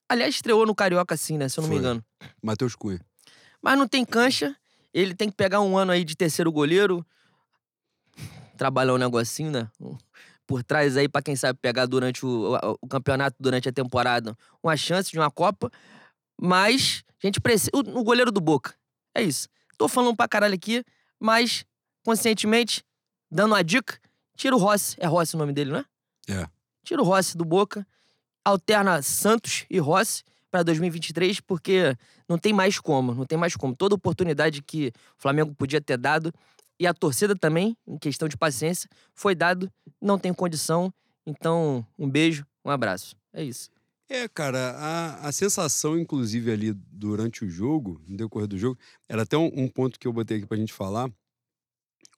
Aliás, 0.08 0.34
estreou 0.36 0.64
no 0.66 0.74
Carioca 0.74 1.16
sim, 1.16 1.36
né? 1.38 1.48
Se 1.48 1.58
eu 1.58 1.62
não 1.62 1.68
me 1.68 1.74
Foi. 1.76 1.80
engano. 1.84 2.04
Matheus 2.42 2.74
Cunha. 2.74 3.00
Mas 3.62 3.78
não 3.78 3.86
tem 3.86 4.04
cancha. 4.04 4.56
Ele 4.92 5.14
tem 5.14 5.28
que 5.28 5.36
pegar 5.36 5.60
um 5.60 5.76
ano 5.76 5.92
aí 5.92 6.04
de 6.04 6.16
terceiro 6.16 6.50
goleiro. 6.50 7.04
Trabalhar 8.56 8.94
um 8.94 8.98
negocinho, 8.98 9.50
né? 9.50 9.68
Por 10.46 10.64
trás 10.64 10.96
aí, 10.96 11.08
pra 11.08 11.22
quem 11.22 11.36
sabe 11.36 11.58
pegar 11.62 11.86
durante 11.86 12.26
o, 12.26 12.54
o- 12.54 12.78
o 12.82 12.88
campeonato, 12.88 13.36
durante 13.38 13.68
a 13.68 13.72
temporada, 13.72 14.36
uma 14.62 14.76
chance 14.76 15.10
de 15.10 15.18
uma 15.18 15.30
Copa. 15.30 15.70
Mas 16.40 17.04
a 17.22 17.26
gente 17.26 17.40
precisa. 17.40 17.70
O, 17.72 17.78
o 17.78 18.02
goleiro 18.04 18.32
do 18.32 18.40
Boca. 18.40 18.74
É 19.14 19.22
isso. 19.22 19.48
Tô 19.78 19.88
falando 19.88 20.16
pra 20.16 20.26
caralho 20.28 20.54
aqui, 20.54 20.84
mas 21.20 21.64
conscientemente, 22.04 22.82
dando 23.30 23.52
uma 23.52 23.62
dica, 23.62 24.00
tira 24.36 24.56
o 24.56 24.58
Rossi. 24.58 24.96
É 24.98 25.06
Rossi 25.06 25.36
o 25.36 25.38
nome 25.38 25.52
dele, 25.52 25.70
não 25.70 25.78
é? 25.78 25.84
É. 26.28 26.48
Tira 26.82 27.02
o 27.02 27.04
Rossi 27.04 27.36
do 27.36 27.44
Boca. 27.44 27.86
Alterna 28.42 29.02
Santos 29.02 29.66
e 29.68 29.78
Rossi 29.78 30.24
pra 30.50 30.62
2023, 30.62 31.40
porque 31.40 31.96
não 32.26 32.38
tem 32.38 32.52
mais 32.52 32.80
como, 32.80 33.14
não 33.14 33.26
tem 33.26 33.36
mais 33.36 33.54
como. 33.54 33.76
Toda 33.76 33.94
oportunidade 33.94 34.62
que 34.62 34.88
o 34.88 35.20
Flamengo 35.20 35.54
podia 35.54 35.80
ter 35.80 35.98
dado 35.98 36.32
e 36.78 36.86
a 36.86 36.94
torcida 36.94 37.36
também, 37.36 37.76
em 37.86 37.98
questão 37.98 38.26
de 38.26 38.38
paciência, 38.38 38.88
foi 39.14 39.34
dado, 39.34 39.70
não 40.00 40.18
tem 40.18 40.32
condição. 40.32 40.92
Então, 41.26 41.86
um 41.98 42.08
beijo, 42.08 42.46
um 42.64 42.70
abraço. 42.70 43.14
É 43.34 43.44
isso. 43.44 43.70
É, 44.12 44.26
cara, 44.26 44.72
a, 44.72 45.28
a 45.28 45.32
sensação, 45.32 45.96
inclusive, 45.96 46.50
ali 46.50 46.72
durante 46.72 47.44
o 47.44 47.48
jogo, 47.48 48.02
no 48.08 48.16
decorrer 48.16 48.48
do 48.48 48.58
jogo, 48.58 48.76
era 49.08 49.22
até 49.22 49.38
um, 49.38 49.48
um 49.54 49.68
ponto 49.68 50.00
que 50.00 50.08
eu 50.08 50.12
botei 50.12 50.38
aqui 50.38 50.46
pra 50.46 50.56
gente 50.56 50.72
falar. 50.72 51.08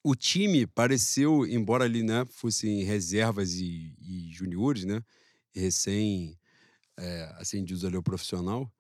O 0.03 0.15
time 0.17 0.67
pareceu, 0.67 1.47
embora 1.47 1.85
ali, 1.85 2.03
né, 2.03 2.25
fossem 2.25 2.83
reservas 2.83 3.53
e, 3.55 3.95
e 4.01 4.33
juniores, 4.33 4.85
né, 4.85 5.03
recém 5.55 6.37
é, 6.99 7.35
acendidos 7.39 7.85
ali 7.85 7.97
ao 7.97 8.03
profissional, 8.03 8.73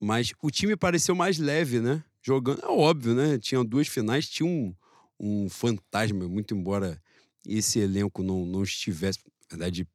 mas 0.00 0.32
o 0.42 0.50
time 0.50 0.76
pareceu 0.76 1.14
mais 1.14 1.38
leve, 1.38 1.80
né, 1.80 2.04
jogando, 2.22 2.62
é 2.64 2.68
óbvio, 2.68 3.14
né, 3.14 3.38
tinha 3.38 3.64
duas 3.64 3.88
finais, 3.88 4.28
tinha 4.28 4.48
um, 4.48 4.74
um 5.20 5.48
fantasma, 5.50 6.28
muito 6.28 6.54
embora 6.54 7.02
esse 7.46 7.78
elenco 7.80 8.22
não, 8.22 8.46
não 8.46 8.62
estivesse, 8.62 9.20
na 9.50 9.58
verdade, 9.58 9.88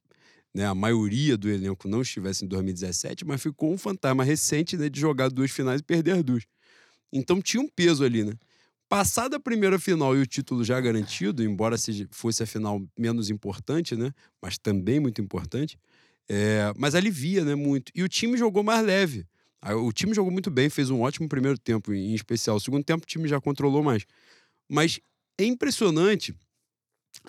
né, 0.59 0.65
a 0.65 0.75
maioria 0.75 1.37
do 1.37 1.49
elenco 1.49 1.87
não 1.87 2.01
estivesse 2.01 2.43
em 2.43 2.47
2017, 2.49 3.23
mas 3.25 3.41
ficou 3.41 3.71
um 3.71 3.77
fantasma 3.77 4.25
recente 4.25 4.75
né, 4.75 4.89
de 4.89 4.99
jogar 4.99 5.29
duas 5.29 5.51
finais 5.51 5.79
e 5.79 5.83
perder 5.83 6.21
duas. 6.21 6.43
Então 7.13 7.41
tinha 7.41 7.63
um 7.63 7.67
peso 7.69 8.03
ali, 8.03 8.25
né? 8.25 8.33
Passada 8.89 9.37
a 9.37 9.39
primeira 9.39 9.79
final 9.79 10.17
e 10.17 10.19
o 10.19 10.25
título 10.25 10.61
já 10.65 10.77
garantido, 10.81 11.41
embora 11.41 11.77
seja, 11.77 12.05
fosse 12.11 12.43
a 12.43 12.45
final 12.45 12.85
menos 12.97 13.29
importante, 13.29 13.95
né? 13.95 14.11
Mas 14.41 14.57
também 14.57 14.99
muito 14.99 15.21
importante, 15.21 15.79
é, 16.27 16.73
mas 16.75 16.93
alivia, 16.93 17.45
né? 17.45 17.55
Muito. 17.55 17.89
E 17.95 18.03
o 18.03 18.09
time 18.09 18.35
jogou 18.35 18.61
mais 18.61 18.85
leve. 18.85 19.25
O 19.81 19.93
time 19.93 20.13
jogou 20.13 20.31
muito 20.31 20.51
bem, 20.51 20.69
fez 20.69 20.89
um 20.89 20.99
ótimo 20.99 21.29
primeiro 21.29 21.57
tempo, 21.57 21.93
em 21.93 22.13
especial. 22.13 22.57
O 22.57 22.59
segundo 22.59 22.83
tempo 22.83 23.05
o 23.05 23.07
time 23.07 23.29
já 23.29 23.39
controlou 23.39 23.81
mais. 23.81 24.03
Mas 24.69 24.99
é 25.39 25.45
impressionante. 25.45 26.35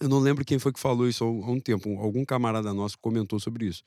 Eu 0.00 0.08
não 0.08 0.18
lembro 0.18 0.44
quem 0.44 0.58
foi 0.58 0.72
que 0.72 0.80
falou 0.80 1.08
isso 1.08 1.24
há 1.24 1.50
um 1.50 1.60
tempo. 1.60 1.98
Algum 1.98 2.24
camarada 2.24 2.72
nosso 2.72 2.98
comentou 2.98 3.38
sobre 3.40 3.66
isso. 3.66 3.82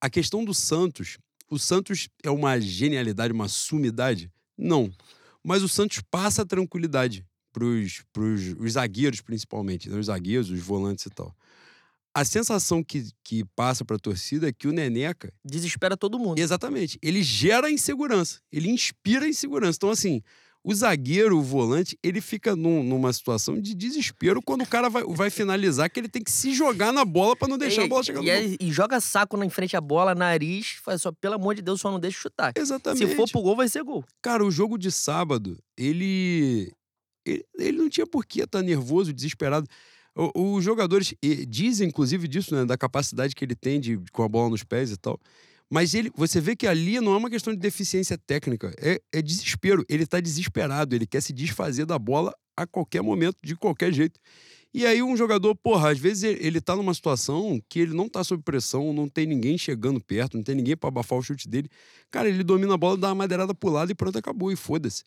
A 0.00 0.08
questão 0.08 0.44
do 0.44 0.54
Santos. 0.54 1.18
O 1.50 1.58
Santos 1.58 2.08
é 2.22 2.30
uma 2.30 2.60
genialidade, 2.60 3.32
uma 3.32 3.48
sumidade? 3.48 4.30
Não. 4.56 4.90
Mas 5.42 5.62
o 5.62 5.68
Santos 5.68 6.00
passa 6.10 6.42
a 6.42 6.46
tranquilidade 6.46 7.26
para 7.52 7.64
os 7.64 8.72
zagueiros, 8.72 9.20
principalmente. 9.20 9.88
Né? 9.88 9.98
Os 9.98 10.06
zagueiros, 10.06 10.50
os 10.50 10.60
volantes 10.60 11.06
e 11.06 11.10
tal. 11.10 11.34
A 12.12 12.24
sensação 12.24 12.82
que, 12.82 13.08
que 13.22 13.44
passa 13.54 13.84
para 13.84 13.96
a 13.96 13.98
torcida 13.98 14.48
é 14.48 14.52
que 14.52 14.66
o 14.66 14.72
Neneca 14.72 15.32
Desespera 15.44 15.96
todo 15.96 16.18
mundo. 16.18 16.38
Exatamente. 16.38 16.98
Ele 17.00 17.22
gera 17.22 17.70
insegurança. 17.70 18.40
Ele 18.50 18.68
inspira 18.68 19.28
insegurança. 19.28 19.76
Então, 19.76 19.90
assim, 19.90 20.22
o 20.62 20.74
zagueiro, 20.74 21.38
o 21.38 21.42
volante, 21.42 21.98
ele 22.02 22.20
fica 22.20 22.54
num- 22.54 22.82
numa 22.82 23.12
situação 23.12 23.58
de 23.60 23.74
desespero 23.74 24.42
quando 24.42 24.62
o 24.62 24.66
cara 24.66 24.90
vai, 24.90 25.02
vai 25.04 25.30
finalizar, 25.30 25.90
que 25.90 25.98
ele 25.98 26.08
tem 26.08 26.22
que 26.22 26.30
se 26.30 26.52
jogar 26.52 26.92
na 26.92 27.04
bola 27.04 27.34
pra 27.34 27.48
não 27.48 27.56
deixar 27.56 27.84
a 27.84 27.88
bola 27.88 28.02
chegar 28.02 28.20
no 28.20 28.28
e, 28.28 28.48
gol. 28.48 28.56
e 28.60 28.70
joga 28.72 29.00
saco 29.00 29.36
na 29.38 29.48
frente 29.48 29.74
à 29.76 29.80
bola, 29.80 30.14
nariz, 30.14 30.78
faz 30.84 31.00
só, 31.02 31.10
pelo 31.12 31.34
amor 31.36 31.54
de 31.54 31.62
Deus, 31.62 31.80
só 31.80 31.90
não 31.90 31.98
deixa 31.98 32.18
chutar. 32.20 32.52
Exatamente. 32.56 33.08
Se 33.08 33.16
for 33.16 33.30
pro 33.30 33.40
gol, 33.40 33.56
vai 33.56 33.68
ser 33.68 33.82
gol. 33.82 34.04
Cara, 34.22 34.44
o 34.44 34.50
jogo 34.50 34.76
de 34.78 34.90
sábado, 34.92 35.58
ele. 35.76 36.70
Ele, 37.26 37.44
ele 37.58 37.78
não 37.78 37.88
tinha 37.90 38.06
por 38.06 38.24
que 38.24 38.40
estar 38.42 38.62
nervoso, 38.62 39.12
desesperado. 39.12 39.66
O- 40.16 40.54
Os 40.56 40.64
jogadores 40.64 41.14
dizem, 41.48 41.88
inclusive, 41.88 42.26
disso, 42.26 42.54
né? 42.54 42.64
Da 42.64 42.76
capacidade 42.76 43.34
que 43.34 43.44
ele 43.44 43.54
tem 43.54 43.78
de, 43.78 43.98
com 44.12 44.22
a 44.22 44.28
bola 44.28 44.50
nos 44.50 44.64
pés 44.64 44.90
e 44.90 44.96
tal. 44.96 45.18
Mas 45.70 45.94
ele, 45.94 46.10
você 46.16 46.40
vê 46.40 46.56
que 46.56 46.66
ali 46.66 47.00
não 47.00 47.14
é 47.14 47.16
uma 47.16 47.30
questão 47.30 47.52
de 47.54 47.60
deficiência 47.60 48.18
técnica, 48.18 48.74
é, 48.76 49.00
é 49.12 49.22
desespero. 49.22 49.84
Ele 49.88 50.04
tá 50.04 50.18
desesperado, 50.18 50.96
ele 50.96 51.06
quer 51.06 51.20
se 51.20 51.32
desfazer 51.32 51.86
da 51.86 51.96
bola 51.98 52.34
a 52.56 52.66
qualquer 52.66 53.02
momento, 53.02 53.36
de 53.42 53.54
qualquer 53.54 53.92
jeito. 53.92 54.18
E 54.74 54.84
aí 54.84 55.02
um 55.02 55.16
jogador, 55.16 55.54
porra, 55.54 55.90
às 55.90 55.98
vezes 55.98 56.24
ele, 56.24 56.46
ele 56.46 56.60
tá 56.60 56.74
numa 56.74 56.92
situação 56.92 57.60
que 57.68 57.80
ele 57.80 57.94
não 57.94 58.08
tá 58.08 58.22
sob 58.24 58.42
pressão, 58.42 58.92
não 58.92 59.08
tem 59.08 59.26
ninguém 59.26 59.56
chegando 59.56 60.00
perto, 60.00 60.36
não 60.36 60.44
tem 60.44 60.54
ninguém 60.54 60.76
pra 60.76 60.88
abafar 60.88 61.18
o 61.18 61.22
chute 61.22 61.48
dele. 61.48 61.68
Cara, 62.10 62.28
ele 62.28 62.42
domina 62.42 62.74
a 62.74 62.76
bola, 62.76 62.96
dá 62.96 63.08
uma 63.08 63.14
madeirada 63.16 63.54
pro 63.54 63.70
lado 63.70 63.92
e 63.92 63.94
pronto, 63.94 64.18
acabou, 64.18 64.50
e 64.50 64.56
foda-se. 64.56 65.04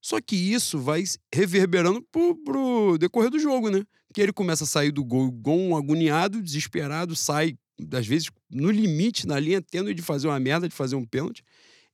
Só 0.00 0.20
que 0.20 0.36
isso 0.36 0.78
vai 0.78 1.04
reverberando 1.34 2.02
pro, 2.02 2.36
pro 2.44 2.98
decorrer 2.98 3.30
do 3.30 3.38
jogo, 3.38 3.70
né? 3.70 3.82
Que 4.14 4.22
ele 4.22 4.32
começa 4.32 4.64
a 4.64 4.66
sair 4.66 4.92
do 4.92 5.04
gol 5.04 5.28
igual 5.28 5.58
um 5.58 5.76
agoniado, 5.76 6.42
desesperado, 6.42 7.16
sai, 7.16 7.56
às 7.92 8.06
vezes, 8.06 8.30
no 8.50 8.70
limite, 8.70 9.26
na 9.26 9.38
linha 9.38 9.62
tênue 9.62 9.94
de 9.94 10.02
fazer 10.02 10.28
uma 10.28 10.38
merda, 10.40 10.68
de 10.68 10.74
fazer 10.74 10.96
um 10.96 11.04
pênalti. 11.04 11.44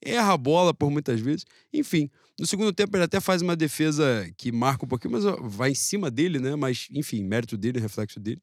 Erra 0.01 0.33
a 0.35 0.37
bola 0.37 0.75
por 0.75 0.91
muitas 0.91 1.21
vezes. 1.21 1.45
Enfim, 1.73 2.11
no 2.39 2.47
segundo 2.47 2.73
tempo 2.73 2.97
ele 2.97 3.05
até 3.05 3.21
faz 3.21 3.43
uma 3.43 3.57
defesa 3.57 4.31
que 4.37 4.53
marca 4.53 4.85
um 4.85 4.89
pouquinho, 4.89 5.13
mas 5.13 5.25
vai 5.41 5.71
em 5.71 5.75
cima 5.75 6.11
dele, 6.11 6.39
né? 6.39 6.57
Mas, 6.57 6.89
enfim, 6.91 7.23
mérito 7.23 7.57
dele, 7.57 7.81
reflexo 7.81 8.21
dele. 8.21 8.43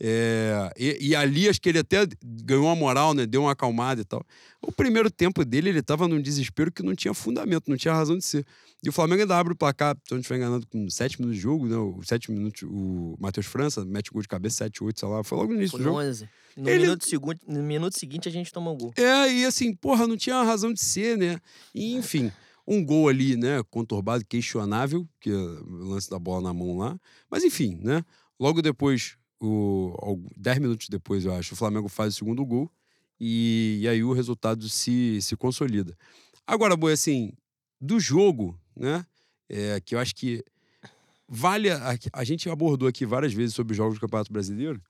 É, 0.00 0.72
e, 0.76 1.08
e 1.08 1.16
ali 1.16 1.48
acho 1.48 1.60
que 1.60 1.68
ele 1.68 1.78
até 1.78 2.06
ganhou 2.22 2.66
uma 2.66 2.74
moral, 2.74 3.14
né? 3.14 3.26
Deu 3.26 3.42
uma 3.42 3.52
acalmada 3.52 4.00
e 4.00 4.04
tal. 4.04 4.24
O 4.60 4.72
primeiro 4.72 5.10
tempo 5.10 5.44
dele, 5.44 5.68
ele 5.68 5.82
tava 5.82 6.08
num 6.08 6.20
desespero 6.20 6.72
que 6.72 6.82
não 6.82 6.94
tinha 6.94 7.14
fundamento, 7.14 7.68
não 7.68 7.76
tinha 7.76 7.94
razão 7.94 8.18
de 8.18 8.24
ser. 8.24 8.44
E 8.82 8.88
o 8.88 8.92
Flamengo 8.92 9.22
ainda 9.22 9.36
abre 9.38 9.52
o 9.52 9.56
placar, 9.56 9.96
se 10.06 10.12
eu 10.12 10.16
não 10.16 10.20
estiver 10.20 10.38
enganado, 10.38 10.66
com 10.66 10.90
sete 10.90 11.18
minutos 11.20 11.36
de 11.36 11.42
jogo, 11.42 11.66
né? 11.66 11.76
O 11.76 12.02
sete 12.02 12.30
minutos, 12.30 12.62
o 12.62 13.16
Matheus 13.18 13.46
França 13.46 13.84
mete 13.84 14.10
gol 14.10 14.20
de 14.20 14.28
cabeça, 14.28 14.56
sete, 14.56 14.82
oito, 14.82 14.98
sei 15.00 15.08
lá. 15.08 15.22
Foi 15.22 15.38
logo 15.38 15.52
no 15.52 15.58
início 15.58 15.72
Foi 15.72 15.80
do 15.80 15.84
jogo. 15.84 15.98
11. 16.00 16.28
No, 16.56 16.68
Ele- 16.68 16.82
minuto 16.82 17.04
seguinte, 17.08 17.40
no 17.48 17.62
minuto 17.62 17.98
seguinte, 17.98 18.28
a 18.28 18.32
gente 18.32 18.52
toma 18.52 18.70
um 18.72 18.76
gol. 18.76 18.92
É, 18.96 19.32
e 19.32 19.44
assim, 19.44 19.74
porra, 19.74 20.06
não 20.06 20.16
tinha 20.16 20.42
razão 20.42 20.72
de 20.72 20.80
ser, 20.80 21.16
né? 21.16 21.38
E, 21.74 21.94
enfim, 21.94 22.30
um 22.66 22.84
gol 22.84 23.08
ali, 23.08 23.36
né, 23.36 23.62
conturbado, 23.70 24.24
questionável, 24.24 25.06
que 25.20 25.30
é 25.30 25.34
o 25.34 25.84
lance 25.84 26.08
da 26.08 26.18
bola 26.18 26.42
na 26.42 26.54
mão 26.54 26.76
lá. 26.78 26.98
Mas, 27.30 27.42
enfim, 27.44 27.78
né? 27.82 28.04
Logo 28.38 28.62
depois, 28.62 29.16
o, 29.40 29.94
al- 30.00 30.20
dez 30.36 30.58
minutos 30.58 30.88
depois, 30.88 31.24
eu 31.24 31.34
acho, 31.34 31.54
o 31.54 31.56
Flamengo 31.56 31.88
faz 31.88 32.14
o 32.14 32.18
segundo 32.18 32.44
gol 32.44 32.70
e, 33.20 33.78
e 33.82 33.88
aí 33.88 34.02
o 34.02 34.12
resultado 34.12 34.68
se, 34.68 35.20
se 35.22 35.36
consolida. 35.36 35.96
Agora, 36.46 36.76
Boi, 36.76 36.92
assim, 36.92 37.32
do 37.80 37.98
jogo, 38.00 38.58
né, 38.76 39.04
é, 39.48 39.80
que 39.80 39.94
eu 39.94 39.98
acho 39.98 40.14
que 40.14 40.42
vale. 41.28 41.70
A, 41.70 41.96
a 42.12 42.24
gente 42.24 42.48
abordou 42.50 42.88
aqui 42.88 43.06
várias 43.06 43.32
vezes 43.32 43.54
sobre 43.54 43.72
os 43.72 43.76
jogos 43.76 43.94
do 43.96 44.00
Campeonato 44.00 44.32
Brasileiro, 44.32 44.80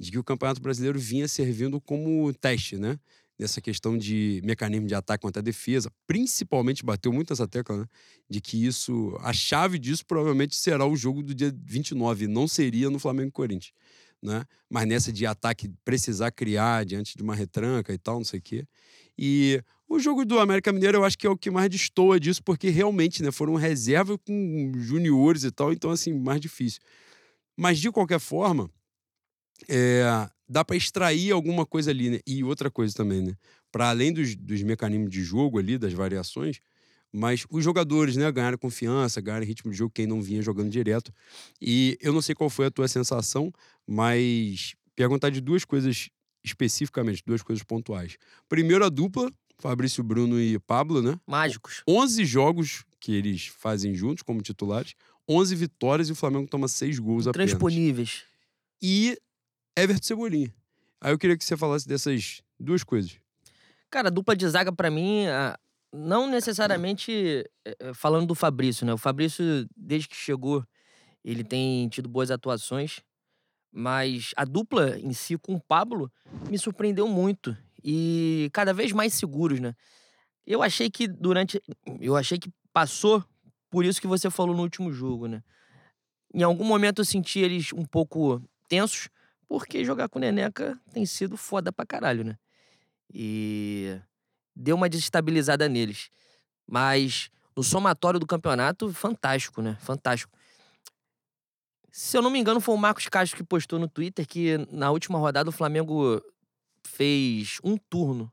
de 0.00 0.10
que 0.10 0.18
o 0.18 0.24
Campeonato 0.24 0.60
Brasileiro 0.60 0.98
vinha 0.98 1.26
servindo 1.28 1.80
como 1.80 2.32
teste, 2.34 2.76
né? 2.76 2.98
Nessa 3.38 3.60
questão 3.60 3.96
de 3.96 4.40
mecanismo 4.44 4.86
de 4.86 4.94
ataque 4.94 5.22
contra 5.22 5.40
a 5.40 5.42
defesa, 5.42 5.92
principalmente 6.06 6.84
bateu 6.84 7.12
muito 7.12 7.32
essa 7.32 7.46
tecla, 7.46 7.78
né? 7.78 7.86
De 8.28 8.40
que 8.40 8.66
isso, 8.66 9.16
a 9.20 9.32
chave 9.32 9.78
disso 9.78 10.04
provavelmente 10.04 10.56
será 10.56 10.84
o 10.84 10.96
jogo 10.96 11.22
do 11.22 11.34
dia 11.34 11.54
29, 11.64 12.26
não 12.26 12.48
seria 12.48 12.90
no 12.90 12.98
Flamengo 12.98 13.28
e 13.28 13.32
Corinthians, 13.32 13.72
né? 14.20 14.44
Mas 14.68 14.88
nessa 14.88 15.12
de 15.12 15.24
ataque 15.24 15.70
precisar 15.84 16.32
criar 16.32 16.84
diante 16.84 17.16
de 17.16 17.22
uma 17.22 17.34
retranca 17.34 17.92
e 17.92 17.98
tal, 17.98 18.16
não 18.16 18.24
sei 18.24 18.40
o 18.40 18.42
quê. 18.42 18.66
E 19.16 19.62
o 19.88 19.98
jogo 19.98 20.24
do 20.24 20.38
América 20.38 20.72
Mineiro 20.72 20.98
eu 20.98 21.04
acho 21.04 21.16
que 21.16 21.26
é 21.26 21.30
o 21.30 21.36
que 21.36 21.50
mais 21.50 21.70
destoa 21.70 22.20
disso, 22.20 22.42
porque 22.42 22.68
realmente, 22.68 23.22
né, 23.22 23.30
foram 23.30 23.54
reserva 23.54 24.18
com 24.18 24.72
juniores 24.76 25.44
e 25.44 25.50
tal, 25.50 25.72
então 25.72 25.90
assim, 25.90 26.12
mais 26.12 26.40
difícil. 26.40 26.80
Mas 27.56 27.78
de 27.78 27.90
qualquer 27.90 28.20
forma, 28.20 28.70
é, 29.68 30.28
dá 30.48 30.64
para 30.64 30.76
extrair 30.76 31.30
alguma 31.32 31.66
coisa 31.66 31.90
ali, 31.90 32.10
né? 32.10 32.20
E 32.26 32.42
outra 32.42 32.70
coisa 32.70 32.94
também, 32.94 33.22
né? 33.22 33.34
Para 33.70 33.90
além 33.90 34.12
dos, 34.12 34.34
dos 34.34 34.62
mecanismos 34.62 35.10
de 35.10 35.22
jogo 35.22 35.58
ali, 35.58 35.76
das 35.76 35.92
variações, 35.92 36.60
mas 37.12 37.46
os 37.50 37.64
jogadores, 37.64 38.16
né, 38.16 38.30
ganharam 38.30 38.58
confiança, 38.58 39.20
ganharam 39.20 39.44
ritmo 39.46 39.70
de 39.70 39.76
jogo, 39.76 39.92
quem 39.94 40.06
não 40.06 40.20
vinha 40.20 40.42
jogando 40.42 40.70
direto. 40.70 41.12
E 41.60 41.98
eu 42.00 42.12
não 42.12 42.22
sei 42.22 42.34
qual 42.34 42.50
foi 42.50 42.66
a 42.66 42.70
tua 42.70 42.88
sensação, 42.88 43.52
mas 43.86 44.74
perguntar 44.94 45.30
de 45.30 45.40
duas 45.40 45.64
coisas 45.64 46.08
especificamente, 46.44 47.22
duas 47.26 47.42
coisas 47.42 47.62
pontuais. 47.62 48.16
Primeiro, 48.48 48.84
a 48.84 48.88
dupla, 48.88 49.30
Fabrício 49.58 50.02
Bruno 50.02 50.40
e 50.40 50.58
Pablo, 50.60 51.02
né? 51.02 51.18
Mágicos. 51.26 51.82
11 51.88 52.24
jogos 52.24 52.84
que 53.00 53.12
eles 53.12 53.46
fazem 53.46 53.94
juntos 53.94 54.22
como 54.22 54.40
titulares, 54.42 54.94
11 55.28 55.54
vitórias 55.54 56.08
e 56.08 56.12
o 56.12 56.16
Flamengo 56.16 56.48
toma 56.48 56.68
6 56.68 56.98
gols 56.98 57.26
apenas 57.26 57.50
Transponíveis. 57.50 58.22
e 58.82 59.18
Everton 59.82 60.02
Cebolinha. 60.02 60.54
Aí 61.00 61.12
eu 61.12 61.18
queria 61.18 61.36
que 61.36 61.44
você 61.44 61.56
falasse 61.56 61.86
dessas 61.86 62.42
duas 62.58 62.82
coisas. 62.82 63.18
Cara, 63.90 64.10
dupla 64.10 64.36
de 64.36 64.48
zaga, 64.48 64.72
pra 64.72 64.90
mim, 64.90 65.26
a- 65.26 65.58
não 65.92 66.28
necessariamente 66.28 67.12
eh, 67.64 67.76
eh, 67.80 67.94
falando 67.94 68.26
do 68.26 68.34
Fabrício, 68.34 68.84
né? 68.84 68.92
O 68.92 68.98
Fabrício, 68.98 69.44
desde 69.76 70.08
que 70.08 70.16
chegou, 70.16 70.64
ele 71.24 71.42
tem 71.44 71.88
tido 71.88 72.08
boas 72.08 72.30
atuações, 72.30 73.00
mas 73.72 74.32
a 74.36 74.44
dupla 74.44 74.98
em 74.98 75.12
si 75.12 75.38
com 75.38 75.54
o 75.54 75.60
Pablo 75.60 76.10
me 76.50 76.58
surpreendeu 76.58 77.08
muito 77.08 77.56
e 77.82 78.50
cada 78.52 78.74
vez 78.74 78.92
mais 78.92 79.14
seguros, 79.14 79.60
né? 79.60 79.74
Eu 80.46 80.62
achei 80.62 80.90
que 80.90 81.06
durante. 81.06 81.62
Eu 82.00 82.16
achei 82.16 82.38
que 82.38 82.50
passou 82.72 83.24
por 83.70 83.84
isso 83.84 84.00
que 84.00 84.06
você 84.06 84.30
falou 84.30 84.54
no 84.56 84.62
último 84.62 84.92
jogo, 84.92 85.26
né? 85.28 85.42
Em 86.34 86.42
algum 86.42 86.64
momento 86.64 87.00
eu 87.00 87.04
senti 87.04 87.38
eles 87.40 87.72
um 87.72 87.84
pouco 87.84 88.42
tensos, 88.68 89.08
porque 89.48 89.84
jogar 89.84 90.08
com 90.08 90.18
Neneca 90.18 90.78
tem 90.92 91.06
sido 91.06 91.36
foda 91.36 91.72
pra 91.72 91.86
caralho, 91.86 92.22
né? 92.22 92.38
E 93.12 93.98
deu 94.54 94.76
uma 94.76 94.88
desestabilizada 94.88 95.68
neles. 95.68 96.10
Mas 96.66 97.30
no 97.56 97.62
somatório 97.62 98.20
do 98.20 98.26
campeonato, 98.26 98.92
fantástico, 98.92 99.62
né? 99.62 99.76
Fantástico. 99.80 100.36
Se 101.90 102.16
eu 102.16 102.22
não 102.22 102.30
me 102.30 102.38
engano, 102.38 102.60
foi 102.60 102.74
o 102.74 102.78
Marcos 102.78 103.08
Castro 103.08 103.36
que 103.36 103.42
postou 103.42 103.78
no 103.78 103.88
Twitter 103.88 104.26
que 104.26 104.58
na 104.70 104.90
última 104.90 105.18
rodada 105.18 105.48
o 105.48 105.52
Flamengo 105.52 106.22
fez 106.84 107.58
um 107.64 107.76
turno. 107.76 108.30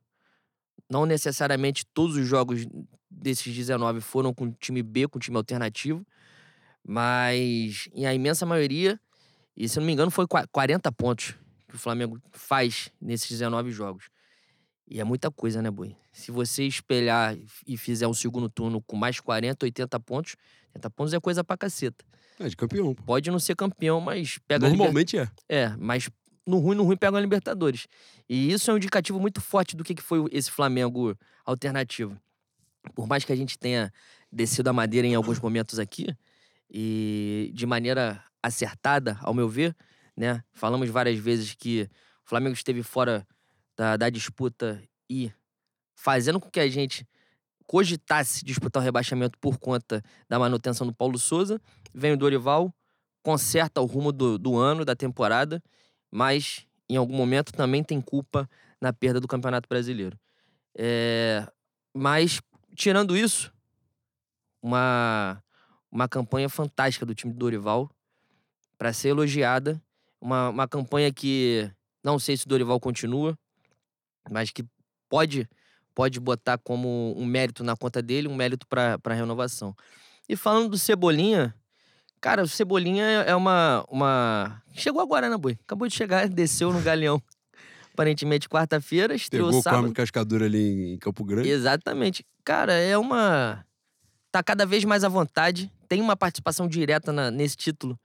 Não 0.89 1.05
necessariamente 1.05 1.85
todos 1.85 2.17
os 2.17 2.27
jogos 2.27 2.67
desses 3.09 3.55
19 3.55 4.01
foram 4.01 4.33
com 4.33 4.51
time 4.51 4.83
B, 4.83 5.07
com 5.07 5.17
time 5.17 5.37
alternativo, 5.37 6.05
mas 6.85 7.89
em 7.93 8.05
a 8.05 8.13
imensa 8.13 8.45
maioria, 8.45 8.99
e 9.55 9.67
se 9.69 9.77
eu 9.77 9.81
não 9.81 9.87
me 9.87 9.93
engano, 9.93 10.11
foi 10.11 10.27
qua- 10.27 10.47
40 10.51 10.91
pontos 10.91 11.35
que 11.67 11.75
o 11.75 11.77
Flamengo 11.79 12.19
faz 12.31 12.89
nesses 13.01 13.29
19 13.29 13.71
jogos. 13.71 14.05
E 14.87 14.99
é 14.99 15.03
muita 15.03 15.31
coisa, 15.31 15.61
né, 15.61 15.71
Boi? 15.71 15.95
Se 16.13 16.31
você 16.31 16.63
espelhar 16.63 17.35
e 17.67 17.75
fizer 17.77 18.07
um 18.07 18.13
segundo 18.13 18.47
turno 18.49 18.81
com 18.81 18.95
mais 18.95 19.19
40, 19.19 19.65
80 19.65 19.99
pontos, 19.99 20.35
80 20.69 20.89
pontos 20.91 21.13
é 21.13 21.19
coisa 21.19 21.43
pra 21.43 21.57
caceta. 21.57 22.05
É 22.39 22.47
de 22.47 22.55
campeão, 22.55 22.93
pô. 22.93 23.01
Pode 23.03 23.31
não 23.31 23.39
ser 23.39 23.55
campeão, 23.55 23.99
mas 23.99 24.37
pega 24.47 24.65
a 24.65 24.69
liber- 24.69 24.77
Normalmente 24.85 25.17
é. 25.17 25.27
É, 25.49 25.69
mas 25.79 26.09
no 26.45 26.59
ruim, 26.59 26.75
no 26.75 26.83
ruim 26.83 26.95
pega 26.97 27.17
a 27.17 27.21
Libertadores. 27.21 27.87
E 28.29 28.51
isso 28.51 28.69
é 28.69 28.73
um 28.73 28.77
indicativo 28.77 29.19
muito 29.19 29.41
forte 29.41 29.75
do 29.75 29.83
que 29.83 29.99
foi 30.01 30.19
esse 30.31 30.51
Flamengo 30.51 31.17
alternativo. 31.43 32.15
Por 32.93 33.07
mais 33.07 33.23
que 33.25 33.33
a 33.33 33.35
gente 33.35 33.57
tenha 33.57 33.91
descido 34.31 34.69
a 34.69 34.73
madeira 34.73 35.07
em 35.07 35.15
alguns 35.15 35.39
momentos 35.39 35.79
aqui, 35.79 36.15
e 36.69 37.51
de 37.53 37.65
maneira 37.65 38.21
acertada, 38.45 39.17
ao 39.21 39.33
meu 39.33 39.49
ver, 39.49 39.75
né? 40.15 40.43
Falamos 40.53 40.89
várias 40.89 41.17
vezes 41.17 41.55
que 41.55 41.89
o 42.23 42.29
Flamengo 42.29 42.53
esteve 42.53 42.83
fora 42.83 43.27
da, 43.75 43.97
da 43.97 44.09
disputa 44.09 44.81
e 45.09 45.31
fazendo 45.95 46.39
com 46.39 46.49
que 46.49 46.59
a 46.59 46.69
gente 46.69 47.07
cogitasse 47.65 48.45
disputar 48.45 48.81
o 48.81 48.83
rebaixamento 48.83 49.37
por 49.39 49.57
conta 49.57 50.03
da 50.29 50.37
manutenção 50.37 50.85
do 50.85 50.93
Paulo 50.93 51.17
Souza. 51.17 51.59
Vem 51.93 52.13
o 52.13 52.17
Dorival, 52.17 52.73
conserta 53.23 53.81
o 53.81 53.85
rumo 53.85 54.11
do, 54.11 54.37
do 54.37 54.57
ano, 54.57 54.85
da 54.85 54.95
temporada, 54.95 55.61
mas 56.11 56.67
em 56.87 56.95
algum 56.95 57.15
momento 57.15 57.51
também 57.51 57.83
tem 57.83 57.99
culpa 57.99 58.47
na 58.79 58.93
perda 58.93 59.19
do 59.19 59.27
Campeonato 59.27 59.67
Brasileiro. 59.67 60.19
É, 60.77 61.47
mas, 61.93 62.41
tirando 62.75 63.17
isso, 63.17 63.51
uma, 64.61 65.41
uma 65.91 66.07
campanha 66.07 66.49
fantástica 66.49 67.05
do 67.05 67.15
time 67.15 67.33
do 67.33 67.39
Dorival 67.39 67.89
para 68.77 68.93
ser 68.93 69.09
elogiada. 69.09 69.81
Uma, 70.19 70.49
uma 70.49 70.67
campanha 70.67 71.11
que 71.13 71.69
não 72.03 72.17
sei 72.17 72.35
se 72.37 72.45
o 72.45 72.49
Dorival 72.49 72.79
continua, 72.79 73.37
mas 74.29 74.49
que 74.51 74.63
pode, 75.09 75.47
pode 75.93 76.19
botar 76.19 76.57
como 76.57 77.13
um 77.17 77.25
mérito 77.25 77.63
na 77.63 77.75
conta 77.75 78.01
dele, 78.01 78.27
um 78.27 78.35
mérito 78.35 78.65
para 78.67 78.97
a 79.03 79.13
renovação. 79.13 79.75
E 80.27 80.35
falando 80.35 80.69
do 80.69 80.77
Cebolinha, 80.77 81.53
cara, 82.19 82.41
o 82.43 82.47
Cebolinha 82.47 83.03
é 83.05 83.35
uma, 83.35 83.85
uma. 83.89 84.61
Chegou 84.73 85.01
agora, 85.01 85.29
né, 85.29 85.37
Boi? 85.37 85.57
Acabou 85.63 85.87
de 85.87 85.93
chegar, 85.93 86.27
desceu 86.29 86.73
no 86.73 86.81
Galeão. 86.81 87.21
Aparentemente, 87.93 88.49
quarta-feira, 88.49 89.15
estreou 89.15 89.47
Pegou 89.49 89.61
sábado. 89.61 89.79
Carmen 89.79 89.93
Cascadura 89.93 90.45
ali 90.45 90.93
em 90.93 90.97
Campo 90.97 91.23
Grande. 91.23 91.47
Exatamente. 91.47 92.25
Cara, 92.43 92.73
é 92.73 92.97
uma. 92.97 93.65
Tá 94.31 94.43
cada 94.43 94.65
vez 94.65 94.83
mais 94.83 95.03
à 95.05 95.09
vontade. 95.09 95.71
Tem 95.87 96.01
uma 96.01 96.17
participação 96.17 96.67
direta 96.67 97.13
na- 97.13 97.31
nesse 97.31 97.55
título 97.55 97.97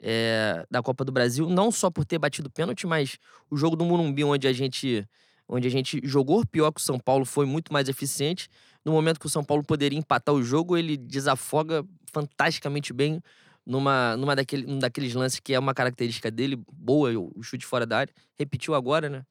é, 0.00 0.64
da 0.70 0.82
Copa 0.82 1.04
do 1.04 1.12
Brasil, 1.12 1.48
não 1.48 1.70
só 1.70 1.90
por 1.90 2.04
ter 2.04 2.18
batido 2.18 2.50
pênalti, 2.50 2.86
mas 2.86 3.18
o 3.50 3.56
jogo 3.56 3.76
do 3.76 3.84
Morumbi, 3.84 4.24
onde 4.24 4.48
a 4.48 4.52
gente, 4.52 5.06
onde 5.48 5.68
a 5.68 5.70
gente 5.70 6.00
jogou 6.02 6.44
pior 6.46 6.72
que 6.72 6.80
o 6.80 6.84
São 6.84 6.98
Paulo, 6.98 7.24
foi 7.24 7.44
muito 7.46 7.72
mais 7.72 7.88
eficiente. 7.88 8.48
No 8.84 8.92
momento 8.92 9.20
que 9.20 9.26
o 9.26 9.30
São 9.30 9.44
Paulo 9.44 9.62
poderia 9.62 9.98
empatar 9.98 10.34
o 10.34 10.42
jogo, 10.42 10.76
ele 10.76 10.96
desafoga 10.96 11.84
fantasticamente 12.12 12.92
bem 12.92 13.20
numa, 13.66 14.16
numa 14.16 14.34
daquele, 14.34 14.66
num 14.66 14.78
daqueles 14.78 15.14
lances 15.14 15.38
que 15.38 15.52
é 15.52 15.58
uma 15.58 15.74
característica 15.74 16.30
dele, 16.30 16.56
boa, 16.72 17.10
o 17.12 17.42
chute 17.42 17.66
fora 17.66 17.86
da 17.86 17.98
área. 17.98 18.14
Repetiu 18.38 18.74
agora, 18.74 19.08
né? 19.08 19.22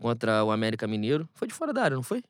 Contra 0.00 0.42
o 0.44 0.50
América 0.50 0.86
Mineiro. 0.86 1.28
Foi 1.34 1.46
de 1.46 1.54
fora 1.54 1.72
da 1.72 1.82
área, 1.82 1.96
não 1.96 2.02
foi? 2.02 2.22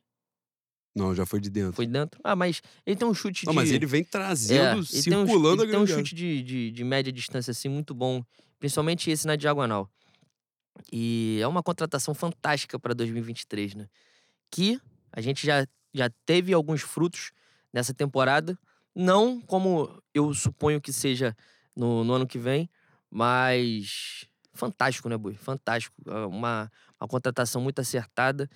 Não, 0.95 1.13
já 1.13 1.25
foi 1.25 1.39
de 1.39 1.49
dentro. 1.49 1.73
Foi 1.73 1.85
dentro. 1.87 2.19
Ah, 2.23 2.35
mas 2.35 2.61
ele 2.85 2.95
tem 2.95 3.07
um 3.07 3.13
chute 3.13 3.45
Não, 3.45 3.53
de. 3.53 3.55
mas 3.55 3.71
ele 3.71 3.85
vem 3.85 4.01
É, 4.01 4.03
trazendo, 4.03 4.79
ele 4.91 5.03
tem 5.03 5.17
um, 5.17 5.25
circulando 5.25 5.63
ele 5.63 5.69
a 5.69 5.73
tem 5.73 5.81
um 5.81 5.85
grande 5.85 5.91
chute 5.93 6.15
de, 6.15 6.43
de, 6.43 6.71
de 6.71 6.83
média 6.83 7.11
distância, 7.11 7.51
assim, 7.51 7.69
muito 7.69 7.93
bom. 7.93 8.23
Principalmente 8.59 9.09
esse 9.09 9.25
na 9.25 9.35
diagonal. 9.35 9.89
E 10.91 11.39
é 11.41 11.47
uma 11.47 11.61
contratação 11.63 12.13
fantástica 12.13 12.79
para 12.79 12.93
2023, 12.93 13.75
né? 13.75 13.87
Que 14.51 14.79
a 15.11 15.21
gente 15.21 15.45
já, 15.45 15.65
já 15.93 16.09
teve 16.25 16.53
alguns 16.53 16.81
frutos 16.81 17.31
nessa 17.73 17.93
temporada. 17.93 18.57
Não 18.95 19.39
como 19.41 20.01
eu 20.13 20.33
suponho 20.33 20.81
que 20.81 20.91
seja 20.91 21.35
no, 21.75 22.03
no 22.03 22.13
ano 22.13 22.27
que 22.27 22.37
vem, 22.37 22.69
mas 23.09 24.25
fantástico, 24.53 25.07
né, 25.07 25.17
Bui? 25.17 25.35
Fantástico. 25.35 25.95
É 26.07 26.25
Uma, 26.25 26.71
uma 26.99 27.07
contratação 27.07 27.61
muito 27.61 27.79
acertada. 27.79 28.49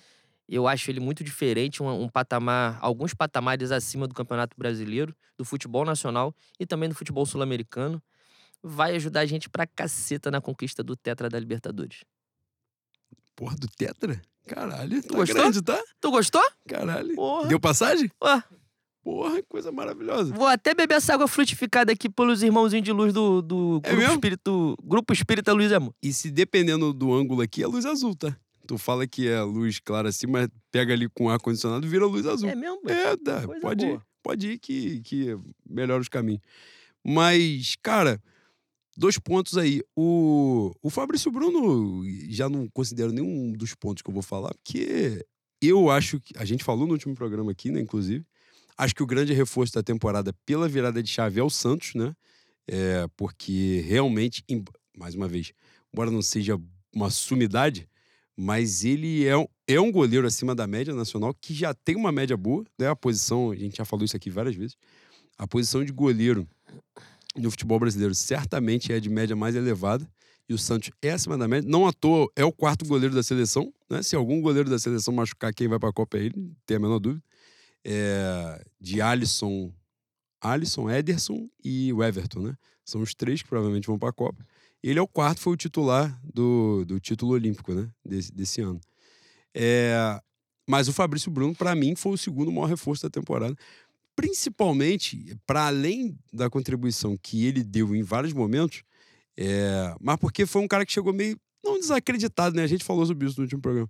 Eu 0.48 0.68
acho 0.68 0.90
ele 0.90 1.00
muito 1.00 1.24
diferente, 1.24 1.82
um, 1.82 2.02
um 2.02 2.08
patamar, 2.08 2.78
alguns 2.82 3.14
patamares 3.14 3.70
acima 3.70 4.06
do 4.06 4.14
Campeonato 4.14 4.56
Brasileiro, 4.58 5.14
do 5.38 5.44
futebol 5.44 5.84
nacional 5.84 6.34
e 6.60 6.66
também 6.66 6.88
do 6.88 6.94
futebol 6.94 7.24
sul-americano. 7.24 8.02
Vai 8.62 8.94
ajudar 8.96 9.20
a 9.20 9.26
gente 9.26 9.48
pra 9.48 9.66
caceta 9.66 10.30
na 10.30 10.40
conquista 10.40 10.82
do 10.82 10.96
Tetra 10.96 11.28
da 11.28 11.38
Libertadores. 11.38 12.00
Porra, 13.36 13.56
do 13.56 13.66
Tetra? 13.68 14.20
Caralho, 14.46 15.02
tá 15.02 15.14
gostou? 15.16 15.34
grande, 15.40 15.62
tá? 15.62 15.82
Tu 16.00 16.10
gostou? 16.10 16.42
Caralho. 16.68 17.14
Porra. 17.14 17.48
Deu 17.48 17.58
passagem? 17.58 18.10
Ó, 18.20 18.42
Porra, 19.02 19.42
coisa 19.42 19.70
maravilhosa. 19.70 20.32
vou 20.32 20.46
até 20.46 20.74
beber 20.74 20.94
essa 20.94 21.12
água 21.12 21.28
frutificada 21.28 21.92
aqui 21.92 22.08
pelos 22.08 22.42
irmãozinhos 22.42 22.84
de 22.84 22.90
luz 22.92 23.12
do, 23.12 23.42
do 23.42 23.80
É 23.82 23.88
Grupo, 23.88 23.96
mesmo? 24.00 24.14
Espírito, 24.14 24.76
Grupo 24.82 25.12
Espírita 25.12 25.52
Luiz 25.52 25.70
e 25.70 25.74
Amor. 25.74 25.94
E 26.02 26.10
se 26.12 26.30
dependendo 26.30 26.90
do 26.92 27.12
ângulo 27.12 27.42
aqui, 27.42 27.62
é 27.62 27.66
luz 27.66 27.84
azul, 27.84 28.14
tá? 28.14 28.34
Tu 28.66 28.78
fala 28.78 29.06
que 29.06 29.28
é 29.28 29.42
luz 29.42 29.78
clara 29.78 30.08
assim, 30.08 30.26
mas 30.26 30.48
pega 30.70 30.92
ali 30.92 31.08
com 31.08 31.28
ar-condicionado, 31.28 31.86
vira 31.86 32.06
luz 32.06 32.26
azul. 32.26 32.48
É 32.48 32.54
mesmo? 32.54 32.80
É, 32.88 33.16
dá. 33.16 33.46
Pode 33.60 33.86
ir. 33.86 34.00
Pode 34.22 34.48
ir 34.52 34.58
que, 34.58 35.00
que 35.00 35.38
melhora 35.68 36.00
os 36.00 36.08
caminhos. 36.08 36.40
Mas, 37.04 37.76
cara, 37.82 38.18
dois 38.96 39.18
pontos 39.18 39.58
aí. 39.58 39.82
O, 39.94 40.72
o 40.82 40.88
Fabrício 40.88 41.30
Bruno 41.30 42.02
já 42.30 42.48
não 42.48 42.66
considero 42.68 43.12
nenhum 43.12 43.52
dos 43.52 43.74
pontos 43.74 44.02
que 44.02 44.08
eu 44.08 44.14
vou 44.14 44.22
falar, 44.22 44.54
porque 44.54 45.24
eu 45.60 45.90
acho 45.90 46.18
que. 46.20 46.32
A 46.38 46.44
gente 46.44 46.64
falou 46.64 46.86
no 46.86 46.92
último 46.92 47.14
programa 47.14 47.52
aqui, 47.52 47.70
né, 47.70 47.80
inclusive. 47.80 48.24
Acho 48.76 48.94
que 48.94 49.02
o 49.02 49.06
grande 49.06 49.32
reforço 49.32 49.74
da 49.74 49.82
temporada 49.82 50.32
pela 50.44 50.68
virada 50.68 51.02
de 51.02 51.08
chave 51.08 51.38
é 51.38 51.42
o 51.42 51.50
Santos, 51.50 51.94
né? 51.94 52.14
É, 52.66 53.06
porque 53.16 53.84
realmente, 53.86 54.42
mais 54.96 55.14
uma 55.14 55.28
vez, 55.28 55.52
embora 55.92 56.10
não 56.10 56.22
seja 56.22 56.58
uma 56.92 57.10
sumidade, 57.10 57.88
mas 58.36 58.84
ele 58.84 59.24
é, 59.26 59.36
um- 59.36 59.46
é 59.66 59.80
um 59.80 59.90
goleiro 59.92 60.26
acima 60.26 60.54
da 60.54 60.66
média 60.66 60.94
nacional 60.94 61.34
que 61.34 61.54
já 61.54 61.72
tem 61.72 61.96
uma 61.96 62.10
média 62.12 62.36
boa, 62.36 62.64
né? 62.78 62.88
A 62.88 62.96
posição, 62.96 63.50
a 63.50 63.56
gente 63.56 63.76
já 63.76 63.84
falou 63.84 64.04
isso 64.04 64.16
aqui 64.16 64.30
várias 64.30 64.54
vezes, 64.56 64.76
a 65.38 65.46
posição 65.46 65.84
de 65.84 65.92
goleiro 65.92 66.46
no 67.36 67.50
futebol 67.50 67.78
brasileiro 67.78 68.14
certamente 68.14 68.92
é 68.92 69.00
de 69.00 69.08
média 69.08 69.34
mais 69.34 69.54
elevada 69.56 70.08
e 70.48 70.54
o 70.54 70.58
Santos 70.58 70.90
é 71.02 71.10
acima 71.10 71.38
da 71.38 71.48
média. 71.48 71.68
Não 71.68 71.86
à 71.86 71.92
toa 71.92 72.30
é 72.36 72.44
o 72.44 72.52
quarto 72.52 72.84
goleiro 72.84 73.14
da 73.14 73.22
seleção, 73.22 73.72
né? 73.88 74.02
Se 74.02 74.14
algum 74.14 74.40
goleiro 74.40 74.68
da 74.68 74.78
seleção 74.78 75.14
machucar, 75.14 75.52
quem 75.54 75.68
vai 75.68 75.78
para 75.78 75.88
a 75.88 75.92
Copa 75.92 76.18
é 76.18 76.24
ele, 76.24 76.52
tem 76.66 76.76
a 76.76 76.80
menor 76.80 76.98
dúvida. 76.98 77.22
É, 77.86 78.64
de 78.80 79.00
Alisson, 79.00 79.72
Alisson, 80.40 80.90
Ederson 80.90 81.48
e 81.62 81.92
o 81.92 82.02
Everton, 82.02 82.40
né? 82.40 82.56
São 82.84 83.00
os 83.00 83.14
três 83.14 83.42
que 83.42 83.48
provavelmente 83.48 83.86
vão 83.86 83.98
para 83.98 84.10
a 84.10 84.12
Copa. 84.12 84.44
Ele 84.86 84.98
é 84.98 85.02
o 85.02 85.08
quarto, 85.08 85.40
foi 85.40 85.54
o 85.54 85.56
titular 85.56 86.20
do, 86.22 86.84
do 86.84 87.00
título 87.00 87.32
olímpico, 87.32 87.72
né? 87.72 87.88
Desse, 88.04 88.30
desse 88.30 88.60
ano. 88.60 88.78
É, 89.54 90.20
mas 90.68 90.88
o 90.88 90.92
Fabrício 90.92 91.30
Bruno, 91.30 91.54
para 91.54 91.74
mim, 91.74 91.96
foi 91.96 92.12
o 92.12 92.18
segundo 92.18 92.52
maior 92.52 92.66
reforço 92.66 93.02
da 93.02 93.08
temporada. 93.08 93.56
Principalmente, 94.14 95.38
para 95.46 95.68
além 95.68 96.18
da 96.30 96.50
contribuição 96.50 97.16
que 97.16 97.46
ele 97.46 97.64
deu 97.64 97.96
em 97.96 98.02
vários 98.02 98.34
momentos, 98.34 98.82
é, 99.38 99.94
mas 99.98 100.16
porque 100.16 100.44
foi 100.44 100.60
um 100.60 100.68
cara 100.68 100.84
que 100.84 100.92
chegou 100.92 101.14
meio, 101.14 101.40
não 101.64 101.78
desacreditado, 101.80 102.54
né? 102.54 102.62
A 102.62 102.66
gente 102.66 102.84
falou 102.84 103.06
sobre 103.06 103.26
isso 103.26 103.38
no 103.38 103.44
último 103.44 103.62
programa. 103.62 103.88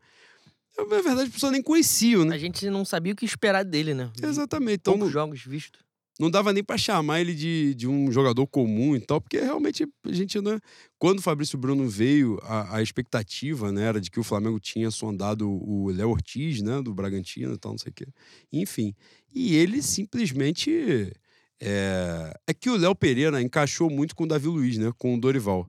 Na 0.78 0.84
verdade, 0.84 1.22
as 1.22 1.28
pessoas 1.28 1.50
nem 1.50 1.62
conheciam, 1.62 2.24
né? 2.24 2.36
A 2.36 2.38
gente 2.38 2.70
não 2.70 2.84
sabia 2.84 3.12
o 3.12 3.16
que 3.16 3.24
esperar 3.24 3.64
dele, 3.64 3.94
né? 3.94 4.12
Exatamente. 4.22 4.76
Então, 4.76 4.94
Poucos 4.94 5.12
jogos 5.12 5.44
vistos. 5.44 5.83
Não 6.18 6.30
dava 6.30 6.52
nem 6.52 6.62
pra 6.62 6.78
chamar 6.78 7.20
ele 7.20 7.34
de, 7.34 7.74
de 7.74 7.88
um 7.88 8.10
jogador 8.12 8.46
comum 8.46 8.94
e 8.94 9.00
tal, 9.00 9.20
porque 9.20 9.40
realmente 9.40 9.84
a 10.04 10.12
gente 10.12 10.40
não. 10.40 10.60
Quando 10.98 11.18
o 11.18 11.22
Fabrício 11.22 11.58
Bruno 11.58 11.88
veio, 11.88 12.38
a, 12.42 12.76
a 12.76 12.82
expectativa 12.82 13.72
né, 13.72 13.82
era 13.84 14.00
de 14.00 14.10
que 14.10 14.20
o 14.20 14.24
Flamengo 14.24 14.60
tinha 14.60 14.90
sondado 14.90 15.50
o 15.50 15.90
Léo 15.90 16.10
Ortiz, 16.10 16.62
né, 16.62 16.80
do 16.80 16.94
Bragantino 16.94 17.54
e 17.54 17.58
tal, 17.58 17.72
não 17.72 17.78
sei 17.78 17.90
o 17.90 17.94
quê. 17.94 18.06
Enfim. 18.52 18.94
E 19.34 19.56
ele 19.56 19.82
simplesmente. 19.82 21.12
É, 21.60 22.34
é 22.46 22.54
que 22.54 22.68
o 22.68 22.76
Léo 22.76 22.94
Pereira 22.94 23.40
encaixou 23.40 23.88
muito 23.88 24.14
com 24.14 24.24
o 24.24 24.28
Davi 24.28 24.48
Luiz, 24.48 24.78
né, 24.78 24.92
com 24.98 25.14
o 25.14 25.20
Dorival. 25.20 25.68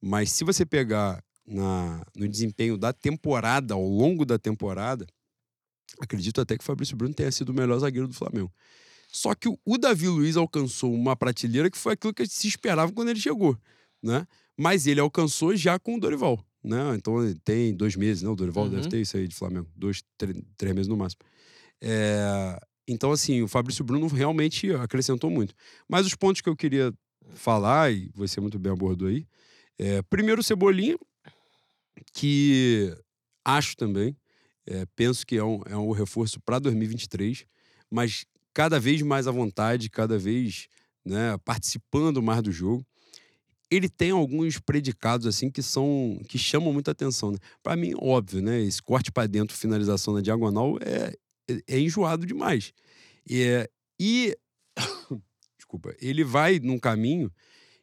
Mas 0.00 0.30
se 0.30 0.44
você 0.44 0.66
pegar 0.66 1.22
na, 1.46 2.04
no 2.14 2.28
desempenho 2.28 2.76
da 2.76 2.92
temporada, 2.92 3.74
ao 3.74 3.82
longo 3.82 4.26
da 4.26 4.38
temporada, 4.38 5.06
acredito 6.00 6.40
até 6.40 6.56
que 6.56 6.62
o 6.62 6.66
Fabrício 6.66 6.96
Bruno 6.96 7.14
tenha 7.14 7.30
sido 7.32 7.50
o 7.50 7.54
melhor 7.54 7.78
zagueiro 7.78 8.08
do 8.08 8.14
Flamengo. 8.14 8.52
Só 9.16 9.34
que 9.34 9.48
o, 9.48 9.78
Davi 9.78 10.08
Luiz 10.08 10.36
alcançou 10.36 10.92
uma 10.92 11.16
prateleira 11.16 11.70
que 11.70 11.78
foi 11.78 11.94
aquilo 11.94 12.12
que 12.12 12.26
se 12.26 12.46
esperava 12.48 12.92
quando 12.92 13.08
ele 13.08 13.18
chegou, 13.18 13.56
né? 14.02 14.26
Mas 14.58 14.86
ele 14.86 15.00
alcançou 15.00 15.56
já 15.56 15.78
com 15.78 15.94
o 15.96 15.98
Dorival, 15.98 16.38
né? 16.62 16.94
Então 16.94 17.14
tem 17.42 17.74
dois 17.74 17.96
meses, 17.96 18.22
né? 18.22 18.28
O 18.28 18.36
Dorival 18.36 18.64
Uhum. 18.64 18.72
deve 18.72 18.88
ter 18.90 19.00
isso 19.00 19.16
aí 19.16 19.26
de 19.26 19.34
Flamengo, 19.34 19.70
dois, 19.74 20.02
três, 20.18 20.36
três 20.58 20.74
meses 20.74 20.86
no 20.86 20.98
máximo. 20.98 21.22
É, 21.80 22.58
Então, 22.86 23.10
assim, 23.10 23.40
o 23.40 23.48
Fabrício 23.48 23.82
Bruno 23.82 24.06
realmente 24.06 24.70
acrescentou 24.74 25.30
muito. 25.30 25.54
Mas 25.88 26.04
os 26.04 26.14
pontos 26.14 26.42
que 26.42 26.48
eu 26.50 26.54
queria 26.54 26.92
falar, 27.34 27.90
e 27.90 28.10
você 28.14 28.38
muito 28.38 28.58
bem 28.58 28.70
abordou 28.70 29.08
aí, 29.08 29.26
é, 29.78 30.02
primeiro 30.02 30.42
o 30.42 30.44
Cebolinha, 30.44 30.98
que 32.12 32.94
acho 33.44 33.76
também, 33.78 34.14
é, 34.66 34.84
penso 34.94 35.26
que 35.26 35.36
é 35.36 35.44
um, 35.44 35.62
é 35.64 35.76
um 35.76 35.90
reforço 35.90 36.38
para 36.40 36.58
2023, 36.58 37.46
mas 37.90 38.26
cada 38.56 38.80
vez 38.80 39.02
mais 39.02 39.26
à 39.26 39.30
vontade, 39.30 39.90
cada 39.90 40.16
vez 40.16 40.66
né, 41.04 41.36
participando 41.44 42.22
mais 42.22 42.40
do 42.40 42.50
jogo. 42.50 42.82
Ele 43.70 43.86
tem 43.86 44.12
alguns 44.12 44.58
predicados 44.58 45.26
assim 45.26 45.50
que 45.50 45.62
são 45.62 46.18
que 46.26 46.38
chamam 46.38 46.72
muita 46.72 46.92
atenção. 46.92 47.32
Né? 47.32 47.38
Para 47.62 47.76
mim, 47.76 47.92
óbvio, 47.98 48.40
né? 48.40 48.62
Esse 48.62 48.82
corte 48.82 49.12
para 49.12 49.26
dentro, 49.26 49.54
finalização 49.54 50.14
na 50.14 50.22
diagonal 50.22 50.78
é, 50.80 51.14
é, 51.46 51.76
é 51.76 51.78
enjoado 51.78 52.24
demais. 52.24 52.72
É- 53.30 53.68
e 54.00 54.34
desculpa, 55.58 55.94
ele 56.00 56.24
vai 56.24 56.58
num 56.58 56.78
caminho 56.78 57.30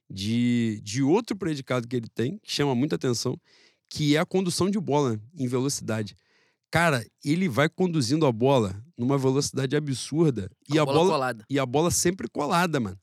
de, 0.10 0.82
de 0.82 1.04
outro 1.04 1.36
predicado 1.38 1.88
que 1.88 1.96
ele 1.96 2.10
tem, 2.10 2.40
que 2.40 2.52
chama 2.52 2.74
muita 2.74 2.96
atenção, 2.96 3.40
que 3.88 4.16
é 4.16 4.20
a 4.20 4.26
condução 4.26 4.72
de 4.72 4.80
bola 4.80 5.22
em 5.38 5.48
velocidade. 5.48 6.16
Cara, 6.74 7.06
ele 7.24 7.48
vai 7.48 7.70
conduzindo 7.70 8.26
a 8.26 8.32
bola 8.32 8.84
numa 8.98 9.16
velocidade 9.16 9.76
absurda 9.76 10.50
e 10.68 10.80
a 10.80 10.84
bola, 10.84 10.98
bola, 10.98 11.12
colada. 11.12 11.46
e 11.48 11.60
a 11.60 11.66
bola 11.68 11.92
sempre 11.92 12.28
colada, 12.28 12.80
mano. 12.80 12.98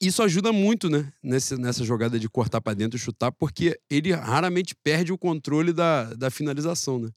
Isso 0.00 0.20
ajuda 0.24 0.52
muito, 0.52 0.90
né? 0.90 1.08
Nessa, 1.22 1.56
nessa 1.56 1.84
jogada 1.84 2.18
de 2.18 2.28
cortar 2.28 2.60
pra 2.60 2.74
dentro 2.74 2.96
e 2.96 3.00
chutar, 3.00 3.30
porque 3.30 3.78
ele 3.88 4.10
raramente 4.10 4.74
perde 4.74 5.12
o 5.12 5.18
controle 5.18 5.72
da, 5.72 6.12
da 6.14 6.32
finalização, 6.32 6.98
né? 6.98 7.10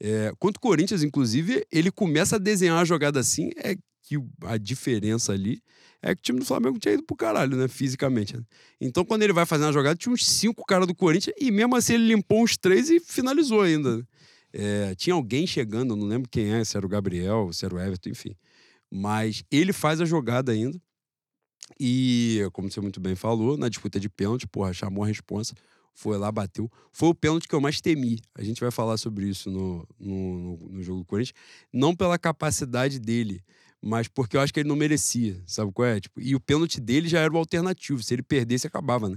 É, 0.00 0.32
quanto 0.36 0.56
o 0.56 0.60
Corinthians, 0.60 1.04
inclusive, 1.04 1.64
ele 1.70 1.92
começa 1.92 2.34
a 2.34 2.38
desenhar 2.40 2.80
a 2.80 2.84
jogada 2.84 3.20
assim, 3.20 3.50
é 3.58 3.76
que 4.02 4.16
a 4.42 4.58
diferença 4.58 5.32
ali 5.32 5.62
é 6.02 6.12
que 6.12 6.18
o 6.18 6.22
time 6.24 6.40
do 6.40 6.44
Flamengo 6.44 6.76
tinha 6.80 6.94
ido 6.94 7.04
pro 7.04 7.14
caralho, 7.14 7.56
né? 7.56 7.68
Fisicamente. 7.68 8.36
né? 8.36 8.42
Então, 8.80 9.04
quando 9.04 9.22
ele 9.22 9.32
vai 9.32 9.46
fazer 9.46 9.62
uma 9.62 9.72
jogada, 9.72 9.94
tinha 9.94 10.12
uns 10.12 10.26
cinco 10.26 10.64
caras 10.66 10.88
do 10.88 10.94
Corinthians 10.94 11.36
e 11.38 11.52
mesmo 11.52 11.76
assim 11.76 11.94
ele 11.94 12.08
limpou 12.08 12.42
uns 12.42 12.56
três 12.56 12.90
e 12.90 12.98
finalizou 12.98 13.60
ainda. 13.60 14.04
É, 14.52 14.94
tinha 14.94 15.14
alguém 15.14 15.46
chegando, 15.46 15.96
não 15.96 16.06
lembro 16.06 16.28
quem 16.28 16.52
é, 16.52 16.64
se 16.64 16.76
era 16.76 16.84
o 16.86 16.88
Gabriel, 16.88 17.52
se 17.52 17.64
era 17.64 17.74
o 17.74 17.80
Everton, 17.80 18.10
enfim. 18.10 18.36
Mas 18.90 19.44
ele 19.50 19.72
faz 19.72 20.00
a 20.00 20.04
jogada 20.04 20.52
ainda. 20.52 20.80
E, 21.80 22.40
como 22.52 22.70
você 22.70 22.80
muito 22.80 23.00
bem 23.00 23.14
falou, 23.14 23.56
na 23.56 23.68
disputa 23.68 23.98
de 23.98 24.08
pênalti, 24.08 24.46
porra, 24.46 24.72
chamou 24.72 25.04
a 25.04 25.06
responsa, 25.06 25.54
foi 25.94 26.16
lá, 26.18 26.30
bateu. 26.30 26.70
Foi 26.92 27.08
o 27.08 27.14
pênalti 27.14 27.48
que 27.48 27.54
eu 27.54 27.60
mais 27.60 27.80
temi. 27.80 28.18
A 28.34 28.42
gente 28.42 28.60
vai 28.60 28.70
falar 28.70 28.96
sobre 28.96 29.28
isso 29.28 29.50
no, 29.50 29.86
no, 29.98 30.38
no- 30.58 30.68
no 30.70 30.82
jogo 30.82 31.00
do 31.00 31.04
Corinthians. 31.04 31.34
Não 31.72 31.94
pela 31.94 32.18
capacidade 32.18 32.98
dele, 32.98 33.42
mas 33.80 34.08
porque 34.08 34.36
eu 34.36 34.40
acho 34.40 34.52
que 34.52 34.60
ele 34.60 34.68
não 34.68 34.76
merecia, 34.76 35.42
sabe 35.46 35.72
qual 35.72 35.86
é? 35.88 36.00
Tipo, 36.00 36.20
e 36.20 36.34
o 36.34 36.40
pênalti 36.40 36.80
dele 36.80 37.08
já 37.08 37.20
era 37.20 37.32
o 37.32 37.36
alternativo. 37.36 38.02
Se 38.02 38.14
ele 38.14 38.22
perdesse, 38.22 38.66
acabava, 38.66 39.08
né? 39.08 39.16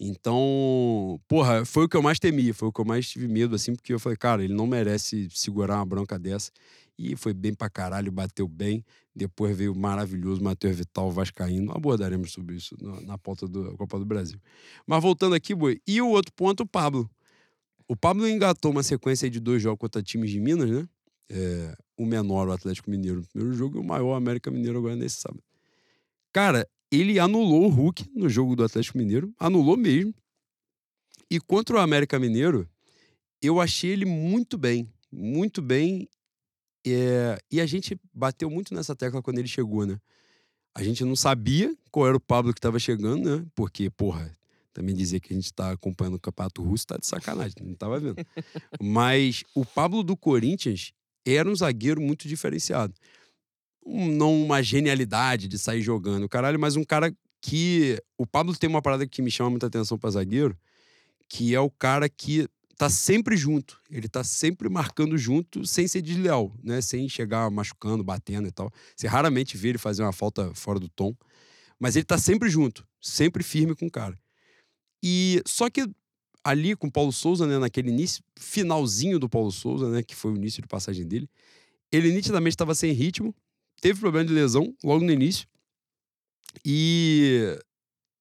Então, 0.00 1.20
porra, 1.28 1.64
foi 1.64 1.84
o 1.84 1.88
que 1.88 1.96
eu 1.96 2.02
mais 2.02 2.18
temia, 2.18 2.52
foi 2.52 2.68
o 2.68 2.72
que 2.72 2.80
eu 2.80 2.84
mais 2.84 3.08
tive 3.08 3.28
medo, 3.28 3.54
assim, 3.54 3.74
porque 3.74 3.92
eu 3.92 4.00
falei, 4.00 4.16
cara, 4.16 4.42
ele 4.42 4.52
não 4.52 4.66
merece 4.66 5.28
segurar 5.30 5.76
uma 5.76 5.86
bronca 5.86 6.18
dessa. 6.18 6.50
E 6.98 7.16
foi 7.16 7.32
bem 7.32 7.54
pra 7.54 7.70
caralho, 7.70 8.10
bateu 8.12 8.46
bem. 8.46 8.84
Depois 9.14 9.56
veio 9.56 9.72
o 9.72 9.78
maravilhoso 9.78 10.42
Matheus 10.42 10.76
Vital 10.76 11.10
Vascaíno. 11.10 11.72
Abordaremos 11.72 12.32
sobre 12.32 12.56
isso 12.56 12.76
na, 12.80 13.16
pauta 13.16 13.48
da 13.48 13.72
Copa 13.76 13.98
do 13.98 14.04
Brasil. 14.04 14.38
Mas 14.86 15.02
voltando 15.02 15.34
aqui, 15.34 15.54
Boi, 15.54 15.80
e 15.86 16.00
o 16.00 16.08
outro 16.08 16.32
ponto, 16.34 16.62
o 16.62 16.66
Pablo. 16.66 17.10
O 17.88 17.96
Pablo 17.96 18.28
engatou 18.28 18.70
uma 18.70 18.82
sequência 18.82 19.28
de 19.28 19.40
dois 19.40 19.62
jogos 19.62 19.78
contra 19.78 20.02
times 20.02 20.30
de 20.30 20.40
Minas, 20.40 20.70
né? 20.70 20.88
É, 21.28 21.74
o 21.96 22.04
menor, 22.04 22.48
o 22.48 22.52
Atlético 22.52 22.90
Mineiro, 22.90 23.20
no 23.20 23.26
primeiro 23.26 23.54
jogo, 23.54 23.78
e 23.78 23.80
o 23.80 23.84
maior, 23.84 24.12
o 24.12 24.14
América 24.14 24.50
Mineiro, 24.50 24.78
agora 24.78 24.96
nesse 24.96 25.16
sábado. 25.16 25.42
Cara, 26.32 26.66
ele 26.92 27.18
anulou 27.18 27.64
o 27.64 27.68
Hulk 27.68 28.10
no 28.14 28.28
jogo 28.28 28.54
do 28.54 28.62
Atlético 28.62 28.98
Mineiro, 28.98 29.34
anulou 29.38 29.78
mesmo. 29.78 30.14
E 31.30 31.40
contra 31.40 31.76
o 31.76 31.80
América 31.80 32.18
Mineiro, 32.18 32.68
eu 33.40 33.58
achei 33.58 33.90
ele 33.90 34.04
muito 34.04 34.58
bem, 34.58 34.86
muito 35.10 35.62
bem. 35.62 36.06
É, 36.86 37.38
e 37.50 37.62
a 37.62 37.66
gente 37.66 37.98
bateu 38.12 38.50
muito 38.50 38.74
nessa 38.74 38.94
tecla 38.94 39.22
quando 39.22 39.38
ele 39.38 39.48
chegou, 39.48 39.86
né? 39.86 39.98
A 40.74 40.82
gente 40.82 41.02
não 41.04 41.16
sabia 41.16 41.74
qual 41.90 42.06
era 42.06 42.16
o 42.16 42.20
Pablo 42.20 42.52
que 42.52 42.58
estava 42.58 42.78
chegando, 42.78 43.38
né? 43.38 43.46
Porque, 43.54 43.88
porra, 43.88 44.36
também 44.74 44.94
dizer 44.94 45.20
que 45.20 45.32
a 45.32 45.36
gente 45.36 45.52
tá 45.52 45.70
acompanhando 45.72 46.14
o 46.14 46.20
Campeonato 46.20 46.62
Russo 46.62 46.86
tá 46.86 46.98
de 46.98 47.06
sacanagem, 47.06 47.54
não 47.62 47.74
tava 47.74 47.98
vendo. 47.98 48.16
Mas 48.80 49.44
o 49.54 49.64
Pablo 49.64 50.02
do 50.02 50.16
Corinthians 50.16 50.92
era 51.24 51.48
um 51.48 51.54
zagueiro 51.54 52.00
muito 52.00 52.28
diferenciado. 52.28 52.92
Um- 53.84 54.08
não 54.08 54.44
uma 54.44 54.62
genialidade 54.62 55.48
de 55.48 55.58
sair 55.58 55.82
jogando, 55.82 56.28
caralho, 56.28 56.58
mas 56.58 56.76
um 56.76 56.84
cara 56.84 57.14
que. 57.40 58.00
O 58.16 58.26
Pablo 58.26 58.56
tem 58.56 58.68
uma 58.70 58.82
parada 58.82 59.06
que 59.06 59.22
me 59.22 59.30
chama 59.30 59.50
muita 59.50 59.66
atenção 59.66 59.98
pra 59.98 60.10
zagueiro, 60.10 60.56
que 61.28 61.54
é 61.54 61.60
o 61.60 61.70
cara 61.70 62.08
que 62.08 62.48
tá 62.76 62.88
sempre 62.90 63.36
junto. 63.36 63.80
Ele 63.90 64.08
tá 64.08 64.24
sempre 64.24 64.68
marcando 64.68 65.16
junto 65.18 65.66
sem 65.66 65.86
ser 65.88 66.02
desleal, 66.02 66.52
né? 66.62 66.80
Sem 66.80 67.08
chegar 67.08 67.50
machucando, 67.50 68.04
batendo 68.04 68.48
e 68.48 68.52
tal. 68.52 68.70
Você 68.96 69.06
raramente 69.06 69.56
vê 69.56 69.70
ele 69.70 69.78
fazer 69.78 70.02
uma 70.02 70.12
falta 70.12 70.52
fora 70.54 70.78
do 70.80 70.88
tom. 70.88 71.14
Mas 71.78 71.96
ele 71.96 72.04
tá 72.04 72.18
sempre 72.18 72.48
junto, 72.48 72.86
sempre 73.00 73.42
firme 73.42 73.74
com 73.74 73.86
o 73.86 73.90
cara. 73.90 74.18
E 75.02 75.42
só 75.46 75.68
que 75.68 75.86
ali 76.44 76.74
com 76.76 76.86
o 76.88 76.92
Paulo 76.92 77.12
Souza, 77.12 77.46
né, 77.46 77.58
naquele 77.58 77.90
início, 77.90 78.22
finalzinho 78.38 79.18
do 79.18 79.28
Paulo 79.28 79.50
Souza, 79.52 79.88
né, 79.90 80.02
que 80.02 80.14
foi 80.14 80.32
o 80.32 80.36
início 80.36 80.62
de 80.62 80.68
passagem 80.68 81.06
dele, 81.06 81.28
ele 81.90 82.12
nitidamente 82.12 82.54
estava 82.54 82.74
sem 82.74 82.92
ritmo, 82.92 83.34
teve 83.82 83.98
problema 83.98 84.24
de 84.24 84.32
lesão 84.32 84.74
logo 84.82 85.04
no 85.04 85.10
início 85.10 85.46
e 86.64 87.58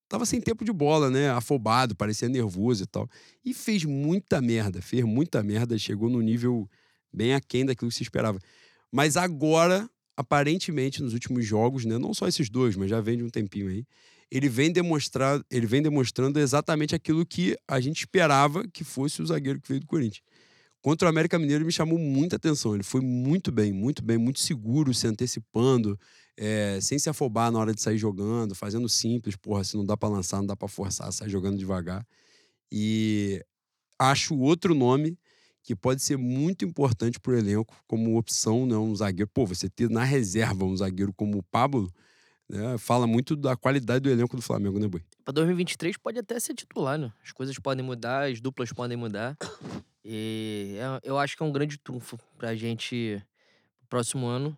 tava 0.10 0.26
sem 0.26 0.42
tempo 0.42 0.66
de 0.66 0.74
bola, 0.74 1.10
né, 1.10 1.30
afobado, 1.30 1.96
parecia 1.96 2.28
nervoso 2.28 2.84
e 2.84 2.88
tal. 2.88 3.08
E 3.46 3.54
fez 3.54 3.86
muita 3.86 4.42
merda, 4.42 4.82
fez 4.82 5.06
muita 5.06 5.44
merda, 5.44 5.78
chegou 5.78 6.10
no 6.10 6.20
nível 6.20 6.68
bem 7.14 7.36
aquém 7.36 7.64
daquilo 7.64 7.90
que 7.92 7.96
se 7.96 8.02
esperava. 8.02 8.40
Mas 8.92 9.16
agora, 9.16 9.88
aparentemente, 10.18 11.04
nos 11.04 11.14
últimos 11.14 11.46
jogos, 11.46 11.86
né, 11.86 11.98
não 12.00 12.14
só 12.14 12.28
esses 12.28 12.50
dois, 12.50 12.76
mas 12.76 12.90
já 12.90 13.00
vem 13.00 13.18
de 13.18 13.24
um 13.24 13.30
tempinho 13.30 13.70
aí, 13.70 13.86
ele 14.32 14.50
vem 14.50 14.72
demonstrar, 14.72 15.46
ele 15.52 15.68
vem 15.68 15.82
demonstrando 15.82 16.40
exatamente 16.40 16.96
aquilo 16.96 17.24
que 17.24 17.56
a 17.68 17.80
gente 17.80 18.00
esperava 18.00 18.68
que 18.68 18.84
fosse 18.84 19.22
o 19.22 19.26
zagueiro 19.28 19.62
que 19.62 19.68
veio 19.68 19.82
do 19.82 19.88
Corinthians. 19.88 20.24
Contra 20.82 21.08
o 21.08 21.10
América 21.10 21.38
Mineiro 21.38 21.60
ele 21.60 21.68
me 21.68 21.72
chamou 21.72 22.00
muita 22.00 22.38
atenção. 22.38 22.74
Ele 22.74 22.84
foi 22.84 23.02
muito 23.02 23.52
bem, 23.52 23.72
muito 23.72 24.04
bem, 24.04 24.18
muito 24.18 24.40
seguro, 24.40 24.94
se 24.94 25.06
antecipando, 25.06 26.00
é, 26.36 26.80
sem 26.82 26.98
se 26.98 27.10
afobar 27.10 27.52
na 27.52 27.60
hora 27.60 27.74
de 27.74 27.82
sair 27.82 27.98
jogando, 27.98 28.56
fazendo 28.56 28.90
simples, 28.90 29.36
porra, 29.36 29.64
se 29.64 29.78
não 29.78 29.86
dá 29.86 29.96
pra 29.96 30.10
lançar, 30.10 30.38
não 30.38 30.48
dá 30.48 30.56
pra 30.56 30.68
forçar, 30.68 31.12
sai 31.14 31.30
jogando 31.30 31.58
devagar. 31.58 32.06
E 32.72 33.46
acho 34.00 34.36
outro 34.36 34.74
nome 34.74 35.18
que 35.64 35.76
pode 35.76 36.02
ser 36.02 36.18
muito 36.18 36.66
importante 36.66 37.20
pro 37.20 37.38
elenco 37.38 37.76
como 37.86 38.18
opção, 38.18 38.66
né, 38.66 38.76
um 38.76 38.96
zagueiro. 38.96 39.30
Pô, 39.32 39.46
você 39.46 39.70
ter 39.70 39.88
na 39.90 40.04
reserva 40.04 40.66
um 40.66 40.76
zagueiro 40.76 41.14
como 41.14 41.38
o 41.38 41.44
Pablo, 41.44 41.92
né, 42.50 42.78
fala 42.80 43.06
muito 43.06 43.36
da 43.36 43.56
qualidade 43.56 44.00
do 44.00 44.10
elenco 44.10 44.36
do 44.36 44.42
Flamengo, 44.42 44.80
né, 44.80 44.88
Boi? 44.88 45.04
Pra 45.24 45.32
2023 45.32 45.98
pode 45.98 46.18
até 46.18 46.40
ser 46.40 46.56
titular, 46.56 46.98
né? 46.98 47.14
As 47.24 47.32
coisas 47.32 47.58
podem 47.60 47.86
mudar, 47.86 48.32
as 48.32 48.42
duplas 48.42 48.74
podem 48.74 48.98
mudar. 48.98 49.38
E 50.04 50.78
é- 50.80 51.00
eu 51.10 51.18
acho 51.18 51.38
que 51.38 51.44
é 51.44 51.46
um 51.46 51.52
grande 51.52 51.78
trunfo 51.78 52.18
pra 52.38 52.56
gente 52.56 53.22
pro 53.80 53.88
próximo 53.90 54.26
ano. 54.28 54.58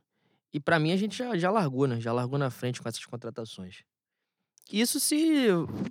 E 0.53 0.60
pra 0.60 0.79
mim 0.79 0.91
a 0.91 0.97
gente 0.97 1.17
já, 1.17 1.36
já 1.38 1.51
largou, 1.51 1.88
né? 1.88 1.99
Já 1.99 2.13
largou 2.13 2.38
na 2.39 2.49
frente 2.49 2.82
com 2.82 2.88
essas 2.88 3.06
contratações. 3.06 3.84
Isso 4.71 4.99
se 4.99 5.47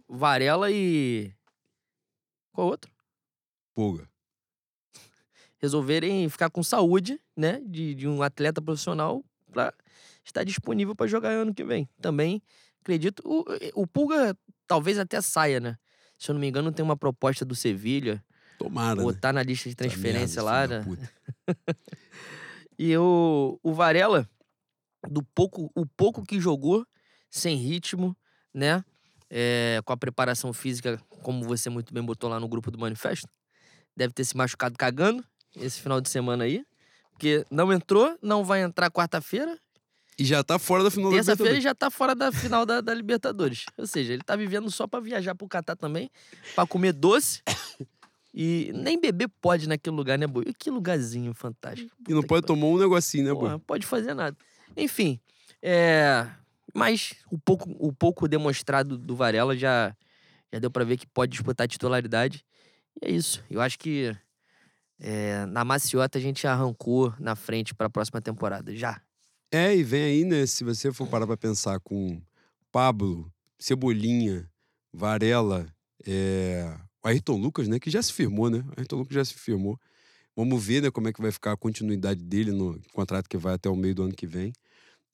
Varela 0.09 0.71
e. 0.71 1.33
Qual 2.53 2.67
outro? 2.69 2.91
Pulga. 3.75 4.09
resolverem 5.59 6.29
ficar 6.29 6.51
com 6.51 6.63
saúde, 6.63 7.21
né, 7.37 7.61
de, 7.65 7.95
de 7.95 8.09
um 8.09 8.23
atleta 8.23 8.61
profissional 8.61 9.25
para 9.53 9.73
estar 10.25 10.45
disponível 10.45 10.95
para 10.95 11.07
jogar 11.07 11.31
ano 11.31 11.55
que 11.55 11.65
vem. 11.65 11.89
Também 12.01 12.43
acredito. 12.81 13.23
O, 13.25 13.45
o 13.83 13.87
Pulga 13.87 14.37
talvez 14.67 14.99
até 14.99 15.21
saia, 15.21 15.61
né? 15.61 15.79
Se 16.19 16.31
eu 16.31 16.35
não 16.35 16.41
me 16.41 16.49
engano, 16.49 16.73
tem 16.73 16.85
uma 16.85 16.97
proposta 16.97 17.45
do 17.45 17.55
Sevilha. 17.55 18.25
Tomara. 18.63 19.03
Ou 19.03 19.13
né? 19.13 19.19
tá 19.21 19.33
na 19.33 19.43
lista 19.43 19.69
de 19.69 19.75
Essa 19.75 19.89
transferência 19.89 20.43
merda, 20.43 20.79
lá, 20.87 20.95
né? 20.95 20.99
E 22.79 22.97
o, 22.97 23.61
o 23.63 23.73
Varela, 23.73 24.29
do 25.09 25.23
pouco, 25.23 25.71
o 25.75 25.87
pouco 25.87 26.25
que 26.25 26.41
jogou, 26.41 26.85
sem 27.31 27.57
ritmo, 27.57 28.17
né? 28.53 28.85
É, 29.31 29.81
com 29.85 29.93
a 29.93 29.97
preparação 29.97 30.53
física, 30.53 31.01
como 31.23 31.45
você 31.45 31.71
muito 31.71 31.95
bem 31.95 32.03
botou 32.03 32.29
lá 32.29 32.41
no 32.41 32.49
grupo 32.49 32.71
do 32.71 32.79
Manifesto, 32.79 33.29
deve 33.97 34.13
ter 34.13 34.25
se 34.25 34.37
machucado 34.37 34.77
cagando 34.77 35.25
esse 35.57 35.81
final 35.81 36.01
de 36.01 36.09
semana 36.09 36.45
aí. 36.45 36.65
Porque 37.13 37.45
não 37.51 37.73
entrou, 37.73 38.19
não 38.21 38.45
vai 38.45 38.63
entrar 38.63 38.91
quarta-feira. 38.91 39.57
E 40.19 40.25
já 40.25 40.43
tá 40.43 40.59
fora 40.59 40.83
da 40.83 40.91
final 40.91 41.11
da 41.11 41.17
Terça-feira 41.17 41.53
Libertadores. 41.53 41.65
já 41.65 41.75
tá 41.75 41.91
fora 41.91 42.15
da 42.15 42.33
final 42.33 42.67
da, 42.67 42.81
da 42.81 42.93
Libertadores. 42.93 43.65
Ou 43.79 43.87
seja, 43.87 44.13
ele 44.13 44.23
tá 44.23 44.35
vivendo 44.35 44.71
só 44.71 44.87
pra 44.87 45.01
viajar 45.01 45.35
pro 45.35 45.49
Catar 45.49 45.77
também, 45.77 46.11
pra 46.55 46.67
comer 46.67 46.93
doce. 46.93 47.43
E 48.35 48.73
nem 48.75 48.99
beber 48.99 49.29
pode 49.41 49.69
naquele 49.69 49.95
lugar, 49.95 50.19
né, 50.19 50.27
boi? 50.27 50.45
E 50.47 50.55
que 50.55 50.71
lugarzinho 50.71 51.35
fantástico. 51.35 51.95
E 52.09 52.13
não 52.13 52.23
Puta 52.23 52.29
pode 52.29 52.47
tomar 52.47 52.67
um 52.67 52.79
negocinho, 52.79 53.25
né, 53.25 53.35
Porra, 53.35 53.59
boy? 53.59 53.67
pode 53.67 53.87
fazer 53.87 54.15
nada. 54.15 54.37
Enfim, 54.77 55.21
é... 55.61 56.27
mas 56.75 57.13
o 57.31 57.39
pouco, 57.39 57.71
o 57.79 57.93
pouco 57.93 58.27
demonstrado 58.27 58.97
do 58.97 59.15
Varela 59.15 59.55
já, 59.55 59.95
já 60.51 60.59
deu 60.59 60.71
pra 60.71 60.85
ver 60.85 60.97
que 60.97 61.07
pode 61.07 61.33
disputar 61.33 61.67
a 61.67 61.69
titularidade. 61.69 62.43
E 63.01 63.07
é 63.07 63.11
isso. 63.11 63.45
Eu 63.51 63.61
acho 63.61 63.79
que 63.79 64.17
é, 64.99 65.45
na 65.47 65.65
maciota 65.65 66.17
a 66.17 66.21
gente 66.21 66.47
arrancou 66.47 67.13
na 67.19 67.35
frente 67.37 67.75
pra 67.75 67.91
próxima 67.91 68.21
temporada. 68.21 68.75
Já. 68.75 69.01
É, 69.51 69.77
e 69.77 69.83
vem 69.83 70.03
aí, 70.03 70.25
né? 70.25 70.47
Se 70.47 70.65
você 70.65 70.91
for 70.91 71.07
parar 71.07 71.27
pra 71.27 71.37
pensar 71.37 71.79
com 71.81 72.23
Pablo, 72.71 73.31
Cebolinha, 73.59 74.49
Varela, 74.91 75.67
é... 76.07 76.75
o 77.05 77.09
Ayrton 77.09 77.37
Lucas, 77.37 77.69
né? 77.69 77.79
Que 77.79 77.91
já 77.91 78.03
se 78.03 78.13
firmou, 78.13 78.51
né? 78.51 78.65
O 78.77 78.81
Ayrton 78.81 78.97
Lucas 78.97 79.15
já 79.15 79.25
se 79.25 79.35
firmou. 79.35 79.79
Vamos 80.35 80.65
ver, 80.65 80.83
né, 80.83 80.91
como 80.91 81.09
é 81.09 81.13
que 81.13 81.21
vai 81.21 81.31
ficar 81.31 81.53
a 81.53 81.57
continuidade 81.57 82.23
dele 82.25 82.53
no 82.53 82.81
contrato 82.95 83.29
que 83.29 83.37
vai 83.37 83.55
até 83.55 83.69
o 83.69 83.77
meio 83.77 83.95
do 83.95 84.03
ano 84.05 84.15
que 84.15 84.27
vem. 84.27 84.53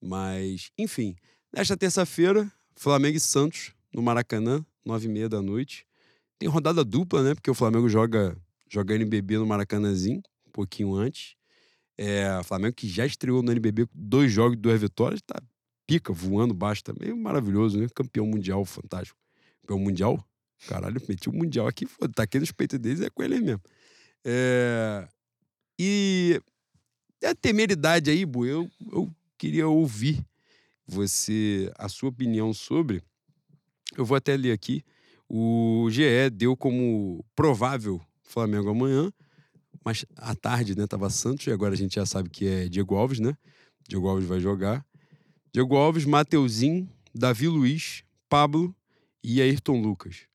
Mas, 0.01 0.71
enfim, 0.79 1.17
nesta 1.53 1.77
terça-feira, 1.77 2.51
Flamengo 2.77 3.17
e 3.17 3.21
Santos, 3.21 3.73
no 3.93 4.01
Maracanã, 4.01 4.65
nove 4.85 5.07
e 5.07 5.11
meia 5.11 5.29
da 5.29 5.43
noite. 5.43 5.85
Tem 6.39 6.49
rodada 6.49 6.85
dupla, 6.85 7.23
né? 7.23 7.35
Porque 7.35 7.51
o 7.51 7.55
Flamengo 7.55 7.89
joga, 7.89 8.37
joga 8.71 8.95
NBB 8.95 9.39
no 9.39 9.47
Maracanãzinho, 9.47 10.23
um 10.47 10.51
pouquinho 10.53 10.95
antes. 10.95 11.35
É, 11.97 12.41
Flamengo 12.45 12.77
que 12.77 12.89
já 12.89 13.05
estreou 13.05 13.43
no 13.43 13.51
NBB 13.51 13.89
dois 13.93 14.31
jogos 14.31 14.57
e 14.57 14.61
duas 14.61 14.81
vitórias, 14.81 15.21
tá 15.21 15.43
pica, 15.85 16.13
voando 16.13 16.55
baixo 16.55 16.85
também, 16.85 17.13
maravilhoso, 17.13 17.81
né? 17.81 17.89
Campeão 17.93 18.27
mundial, 18.27 18.65
fantástico. 18.65 19.19
Campeão 19.63 19.81
mundial? 19.81 20.28
Caralho, 20.67 21.01
meti 21.09 21.29
o 21.29 21.33
mundial 21.33 21.67
aqui, 21.67 21.87
foda, 21.87 22.13
tá 22.13 22.23
aqui 22.25 22.41
nos 22.41 22.53
peitos 22.53 22.79
deles, 22.79 23.01
é 23.01 23.11
com 23.11 23.23
ele 23.23 23.41
mesmo. 23.41 23.63
É, 24.25 25.09
e 25.79 26.41
a 27.25 27.35
temeridade 27.35 28.11
aí, 28.11 28.27
Bu, 28.27 28.45
eu, 28.45 28.71
eu 28.93 29.11
queria 29.37 29.69
ouvir 29.69 30.25
você, 30.87 31.71
a 31.79 31.89
sua 31.89 32.09
opinião 32.09 32.53
sobre. 32.53 33.03
Eu 33.97 34.05
vou 34.05 34.17
até 34.17 34.37
ler 34.37 34.53
aqui. 34.53 34.83
O 35.29 35.89
GE 35.91 36.31
deu 36.33 36.57
como 36.57 37.25
provável 37.37 38.01
Flamengo 38.23 38.71
amanhã, 38.71 39.13
mas 39.85 40.05
à 40.17 40.35
tarde, 40.35 40.77
né, 40.77 40.87
tava 40.87 41.11
Santos, 41.11 41.47
e 41.47 41.51
agora 41.51 41.75
a 41.75 41.77
gente 41.77 41.95
já 41.95 42.07
sabe 42.07 42.31
que 42.31 42.47
é 42.47 42.69
Diego 42.69 42.95
Alves, 42.95 43.21
né? 43.21 43.37
Diego 43.87 44.09
Alves 44.09 44.27
vai 44.27 44.41
jogar. 44.41 44.85
Diego 45.53 45.77
Alves, 45.77 46.05
Mateuzinho, 46.05 46.89
Davi 47.15 47.49
Luiz, 47.49 48.05
Pablo 48.29 48.75
e 49.23 49.41
Ayrton 49.41 49.81
Lucas. 49.81 50.27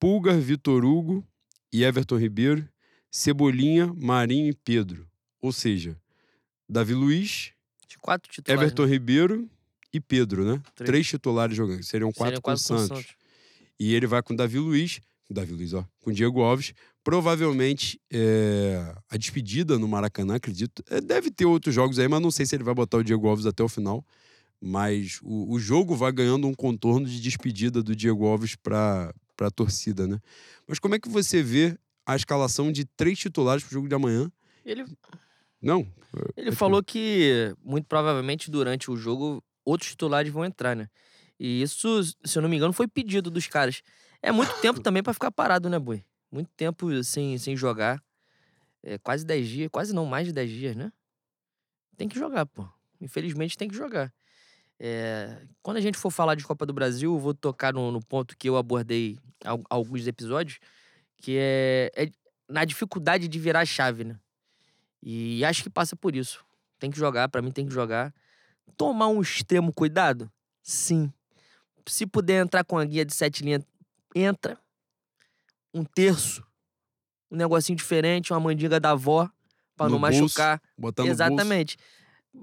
Pulgar, 0.00 0.40
Vitor 0.40 0.82
Hugo 0.82 1.22
e 1.70 1.84
Everton 1.84 2.16
Ribeiro, 2.16 2.66
Cebolinha, 3.10 3.92
Marinho 3.94 4.48
e 4.48 4.54
Pedro. 4.54 5.06
Ou 5.42 5.52
seja, 5.52 5.96
Davi 6.66 6.94
Luiz, 6.94 7.52
De 7.86 7.98
quatro 7.98 8.32
titulares. 8.32 8.62
Everton 8.62 8.86
Ribeiro 8.86 9.50
e 9.92 10.00
Pedro, 10.00 10.44
né? 10.44 10.62
Três. 10.74 10.90
Três, 10.90 11.06
titulares 11.06 11.54
jogando. 11.54 11.82
Seriam 11.82 12.08
né? 12.08 12.14
quatro 12.16 12.36
Seriam 12.36 12.40
com 12.40 12.50
o 12.50 12.56
quatro 12.56 12.88
Santos. 12.88 13.14
E 13.78 13.94
ele 13.94 14.06
vai 14.06 14.22
com 14.22 14.34
Davi 14.34 14.58
Luiz, 14.58 15.00
Davi 15.28 15.52
Luiz, 15.52 15.74
ó, 15.74 15.84
com 16.00 16.10
Diego 16.10 16.40
Alves. 16.40 16.72
Provavelmente 17.04 18.00
é, 18.10 18.94
a 19.08 19.16
despedida 19.16 19.78
no 19.78 19.86
Maracanã, 19.86 20.36
acredito. 20.36 20.82
É, 20.88 21.00
deve 21.00 21.30
ter 21.30 21.44
outros 21.44 21.74
jogos 21.74 21.98
aí, 21.98 22.08
mas 22.08 22.22
não 22.22 22.30
sei 22.30 22.46
se 22.46 22.54
ele 22.54 22.64
vai 22.64 22.74
botar 22.74 22.98
o 22.98 23.04
Diego 23.04 23.28
Alves 23.28 23.46
até 23.46 23.62
o 23.62 23.68
final. 23.68 24.04
Mas 24.60 25.18
o, 25.22 25.52
o 25.52 25.58
jogo 25.58 25.94
vai 25.94 26.12
ganhando 26.12 26.46
um 26.46 26.54
contorno 26.54 27.06
de 27.06 27.20
despedida 27.20 27.82
do 27.82 27.96
Diego 27.96 28.26
Alves 28.26 28.54
para 28.54 29.14
a 29.46 29.50
torcida, 29.50 30.06
né? 30.06 30.20
Mas 30.66 30.78
como 30.78 30.94
é 30.94 30.98
que 30.98 31.08
você 31.08 31.42
vê 31.42 31.78
a 32.04 32.16
escalação 32.16 32.70
de 32.72 32.84
três 32.84 33.18
titulares 33.18 33.62
para 33.62 33.70
o 33.70 33.74
jogo 33.74 33.88
de 33.88 33.94
amanhã? 33.94 34.30
Ele, 34.64 34.84
Não. 35.60 35.86
ele 36.36 36.52
falou 36.52 36.82
que, 36.82 37.54
muito 37.62 37.86
provavelmente, 37.86 38.50
durante 38.50 38.90
o 38.90 38.96
jogo, 38.96 39.42
outros 39.64 39.90
titulares 39.90 40.32
vão 40.32 40.44
entrar, 40.44 40.74
né? 40.74 40.88
E 41.38 41.62
isso, 41.62 42.02
se 42.04 42.38
eu 42.38 42.42
não 42.42 42.48
me 42.48 42.56
engano, 42.56 42.72
foi 42.72 42.86
pedido 42.86 43.30
dos 43.30 43.46
caras. 43.46 43.82
É 44.20 44.30
muito 44.30 44.52
tempo 44.60 44.80
também 44.82 45.02
pra 45.02 45.14
ficar 45.14 45.30
parado, 45.30 45.70
né, 45.70 45.78
Boi? 45.78 46.04
Muito 46.30 46.50
tempo 46.56 47.02
sem, 47.02 47.38
sem 47.38 47.56
jogar. 47.56 48.02
É, 48.82 48.98
quase 48.98 49.24
10 49.24 49.48
dias, 49.48 49.68
quase 49.70 49.94
não, 49.94 50.06
mais 50.06 50.26
de 50.26 50.32
10 50.32 50.50
dias, 50.50 50.76
né? 50.76 50.92
Tem 51.96 52.08
que 52.08 52.18
jogar, 52.18 52.46
pô. 52.46 52.66
Infelizmente 53.00 53.56
tem 53.56 53.68
que 53.68 53.74
jogar. 53.74 54.12
É, 54.82 55.36
quando 55.62 55.76
a 55.76 55.80
gente 55.80 55.98
for 55.98 56.10
falar 56.10 56.34
de 56.34 56.42
Copa 56.44 56.64
do 56.64 56.72
Brasil, 56.72 57.12
eu 57.12 57.18
vou 57.18 57.34
tocar 57.34 57.72
no, 57.74 57.92
no 57.92 58.00
ponto 58.02 58.34
que 58.36 58.48
eu 58.48 58.56
abordei 58.56 59.18
al- 59.44 59.62
alguns 59.68 60.06
episódios, 60.06 60.58
que 61.18 61.36
é, 61.38 61.92
é 61.94 62.10
na 62.48 62.64
dificuldade 62.64 63.28
de 63.28 63.38
virar 63.38 63.60
a 63.60 63.64
chave, 63.66 64.04
né? 64.04 64.18
E 65.02 65.44
acho 65.44 65.62
que 65.62 65.68
passa 65.70 65.94
por 65.94 66.16
isso. 66.16 66.42
Tem 66.78 66.90
que 66.90 66.98
jogar, 66.98 67.28
pra 67.28 67.42
mim 67.42 67.50
tem 67.50 67.66
que 67.66 67.72
jogar. 67.74 68.12
Tomar 68.74 69.08
um 69.08 69.20
extremo 69.20 69.70
cuidado? 69.70 70.32
Sim. 70.62 71.12
Se 71.86 72.06
puder 72.06 72.42
entrar 72.42 72.64
com 72.64 72.78
a 72.78 72.84
guia 72.84 73.04
de 73.04 73.12
sete 73.14 73.42
linhas, 73.42 73.62
entra. 74.14 74.58
Um 75.74 75.84
terço. 75.84 76.42
Um 77.30 77.36
negocinho 77.36 77.76
diferente, 77.76 78.32
uma 78.32 78.40
mandinga 78.40 78.80
da 78.80 78.90
avó, 78.92 79.30
pra 79.76 79.86
No 79.86 79.92
não 79.92 80.00
bolso, 80.00 80.22
machucar. 80.22 80.60
Botar 80.76 81.02
no 81.02 81.08
bolso. 81.28 81.44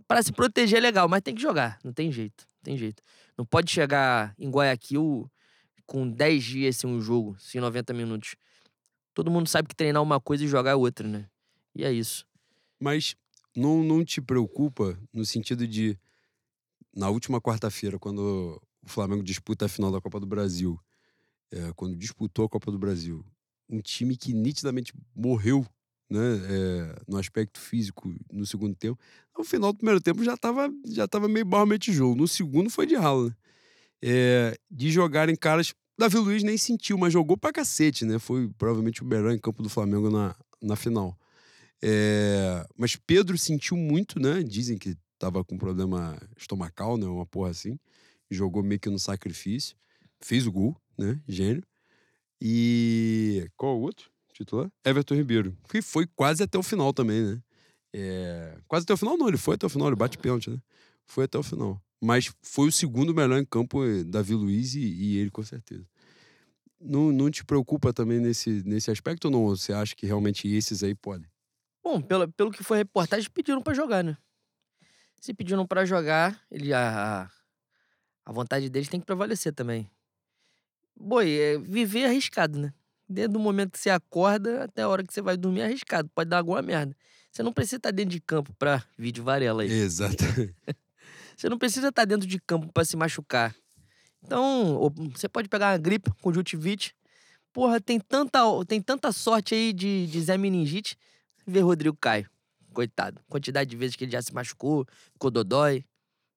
Pra 0.08 0.22
se 0.22 0.32
proteger 0.32 0.80
é 0.80 0.82
legal, 0.82 1.08
mas 1.08 1.22
tem 1.22 1.34
que 1.34 1.42
jogar. 1.42 1.80
Não 1.84 1.94
tem 1.94 2.12
jeito. 2.12 2.46
Não 2.58 2.64
tem 2.64 2.78
jeito. 2.78 3.02
Não 3.38 3.46
pode 3.46 3.72
chegar 3.72 4.34
em 4.38 4.50
Guayaquil 4.50 5.30
com 5.86 6.10
10 6.10 6.44
dias 6.44 6.78
sem 6.78 6.90
um 6.90 7.00
jogo, 7.02 7.38
sem 7.40 7.62
90 7.62 7.94
minutos. 7.94 8.36
Todo 9.14 9.32
mundo 9.32 9.48
sabe 9.48 9.68
que 9.68 9.76
treinar 9.76 10.04
uma 10.04 10.20
coisa 10.20 10.44
e 10.44 10.48
jogar 10.48 10.72
é 10.72 10.76
outra, 10.76 11.08
né? 11.08 11.30
E 11.74 11.84
é 11.84 11.92
isso. 11.92 12.26
Mas 12.80 13.16
não, 13.56 13.84
não 13.84 14.04
te 14.04 14.22
preocupa 14.22 15.00
no 15.12 15.26
sentido 15.26 15.68
de, 15.68 15.98
na 16.94 17.10
última 17.10 17.42
quarta-feira, 17.42 17.98
quando 17.98 18.62
o 18.82 18.88
Flamengo 18.88 19.24
disputa 19.24 19.66
a 19.66 19.70
final 19.70 19.92
da 19.92 20.02
Copa 20.02 20.20
do 20.20 20.28
Brasil, 20.28 20.80
é, 21.52 21.72
quando 21.76 21.96
disputou 21.96 22.46
a 22.46 22.50
Copa 22.50 22.72
do 22.72 22.78
Brasil, 22.78 23.26
um 23.70 23.80
time 23.80 24.16
que 24.16 24.34
nitidamente 24.34 24.94
morreu 25.16 25.66
né, 26.10 26.20
é, 26.20 27.02
no 27.08 27.18
aspecto 27.18 27.60
físico 27.60 28.14
no 28.32 28.46
segundo 28.46 28.76
tempo, 28.76 29.00
no 29.38 29.44
final 29.44 29.72
do 29.72 29.78
primeiro 29.78 30.02
tempo 30.02 30.24
já 30.24 30.34
estava 30.34 30.70
já 30.86 31.08
tava 31.08 31.28
meio 31.28 31.46
barro 31.46 31.66
meio 31.66 31.80
tijolo. 31.80 32.16
No 32.16 32.28
segundo 32.28 32.70
foi 32.70 32.86
de 32.86 32.96
rala. 32.96 33.28
né? 33.30 33.36
É, 34.02 34.58
de 34.70 34.92
jogarem 34.92 35.36
caras. 35.36 35.74
Davi 35.98 36.18
Luiz 36.18 36.44
nem 36.44 36.58
sentiu, 36.58 36.98
mas 36.98 37.12
jogou 37.14 37.38
pra 37.38 37.52
cacete, 37.52 38.06
né? 38.06 38.20
Foi 38.20 38.50
provavelmente 38.58 39.02
o 39.02 39.06
melhor 39.06 39.32
em 39.32 39.40
campo 39.40 39.64
do 39.64 39.70
Flamengo 39.70 40.10
na, 40.10 40.36
na 40.62 40.76
final. 40.76 41.18
É, 41.82 42.66
mas 42.78 42.96
Pedro 42.96 43.38
sentiu 43.38 43.76
muito, 43.78 44.20
né? 44.20 44.44
Dizem 44.44 44.78
que 44.78 44.96
tava 45.18 45.44
com 45.44 45.58
problema 45.58 46.20
estomacal, 46.38 46.98
né? 46.98 47.06
Uma 47.08 47.26
porra 47.26 47.50
assim. 47.52 47.80
Jogou 48.30 48.64
meio 48.64 48.80
que 48.80 48.90
no 48.90 49.00
sacrifício. 49.00 49.76
Fez 50.22 50.46
o 50.48 50.52
gol, 50.52 50.76
né? 50.98 51.20
Gênio. 51.28 51.64
E. 52.42 53.50
Qual 53.58 53.78
o 53.78 53.82
outro 53.82 54.12
titular? 54.38 54.70
Everton 54.86 55.16
Ribeiro. 55.16 55.58
Que 55.70 55.82
foi 55.82 56.08
quase 56.16 56.44
até 56.44 56.58
o 56.58 56.64
final 56.64 56.94
também, 56.94 57.22
né? 57.24 57.42
É, 57.94 58.58
Quase 58.68 58.84
até 58.84 58.94
o 58.94 58.98
final, 58.98 59.18
não. 59.18 59.28
Ele 59.28 59.38
foi 59.38 59.56
até 59.56 59.66
o 59.66 59.70
final, 59.70 59.88
ele 59.88 59.96
bate 59.96 60.18
pênalti, 60.18 60.50
né? 60.50 60.60
Foi 61.06 61.26
até 61.26 61.38
o 61.38 61.44
final. 61.44 61.82
Mas 62.02 62.32
foi 62.44 62.68
o 62.68 62.72
segundo 62.72 63.14
melhor 63.14 63.40
em 63.40 63.46
campo, 63.46 63.84
eh, 63.84 64.04
Davi 64.04 64.34
Luiz 64.36 64.76
e, 64.76 64.80
e 64.82 65.18
ele, 65.18 65.32
com 65.32 65.44
certeza. 65.44 65.86
Não, 66.80 67.12
não 67.12 67.32
te 67.32 67.44
preocupa 67.44 67.92
também 67.94 68.20
nesse, 68.20 68.62
nesse 68.64 68.92
aspecto 68.92 69.26
ou 69.26 69.32
não? 69.32 69.48
Você 69.48 69.74
acha 69.74 69.96
que 69.96 70.06
realmente 70.06 70.48
esses 70.48 70.84
aí 70.84 70.94
podem? 70.94 71.28
Bom, 71.84 72.02
pelo, 72.02 72.32
pelo 72.34 72.52
que 72.52 72.64
foi 72.64 72.78
a 72.78 72.82
reportagem, 72.82 73.30
pediram 73.32 73.62
pra 73.62 73.74
jogar, 73.74 74.04
né? 74.04 74.18
Se 75.20 75.34
pediram 75.34 75.66
pra 75.66 75.86
jogar, 75.86 76.40
ele 76.52 76.74
a, 76.74 77.30
a- 78.26 78.32
vontade 78.32 78.70
deles 78.70 78.90
tem 78.90 79.00
que 79.00 79.06
prevalecer 79.06 79.54
também. 79.54 79.90
Boi, 80.96 81.32
é, 81.32 81.58
viver 81.58 82.06
arriscado, 82.06 82.60
né? 82.60 82.74
Desde 83.10 83.38
o 83.38 83.40
momento 83.40 83.72
que 83.72 83.80
você 83.80 83.90
acorda 83.90 84.66
até 84.66 84.82
a 84.82 84.90
hora 84.90 85.04
que 85.04 85.14
você 85.14 85.22
vai 85.22 85.38
dormir 85.38 85.62
é 85.62 85.66
arriscado. 85.66 86.10
Pode 86.14 86.30
dar 86.30 86.40
alguma 86.40 86.62
merda. 86.62 86.96
Você 87.32 87.44
não 87.44 87.54
precisa 87.54 87.78
estar 87.78 87.92
dentro 87.92 88.12
de 88.12 88.20
campo 88.20 88.54
pra 88.58 88.84
vídeo 88.98 89.24
varela 89.24 89.64
aí. 89.64 89.72
Exato. 89.72 90.24
Você 91.38 91.50
não 91.50 91.58
precisa 91.60 91.90
estar 91.90 92.04
dentro 92.04 92.28
de 92.28 92.40
campo 92.40 92.68
pra 92.74 92.84
se 92.84 92.98
machucar. 92.98 93.56
Então, 94.24 94.92
você 95.14 95.30
pode 95.30 95.48
pegar 95.48 95.72
uma 95.72 95.78
gripe, 95.78 96.12
conjuntivite. 96.20 96.96
Porra, 97.54 97.80
tem 97.80 98.00
tanta, 98.00 98.40
tem 98.68 98.82
tanta 98.82 99.12
sorte 99.12 99.54
aí 99.54 99.72
de, 99.72 100.08
de 100.08 100.22
Zé 100.22 100.36
Meningite. 100.36 100.98
Vê 101.46 101.60
Rodrigo 101.60 101.96
Caio. 101.96 102.28
Coitado. 102.74 103.22
Quantidade 103.30 103.70
de 103.70 103.78
vezes 103.78 103.96
que 103.96 104.04
ele 104.04 104.12
já 104.12 104.22
se 104.22 104.34
machucou, 104.34 104.88
ficou 105.14 105.30
dodói. 105.30 105.86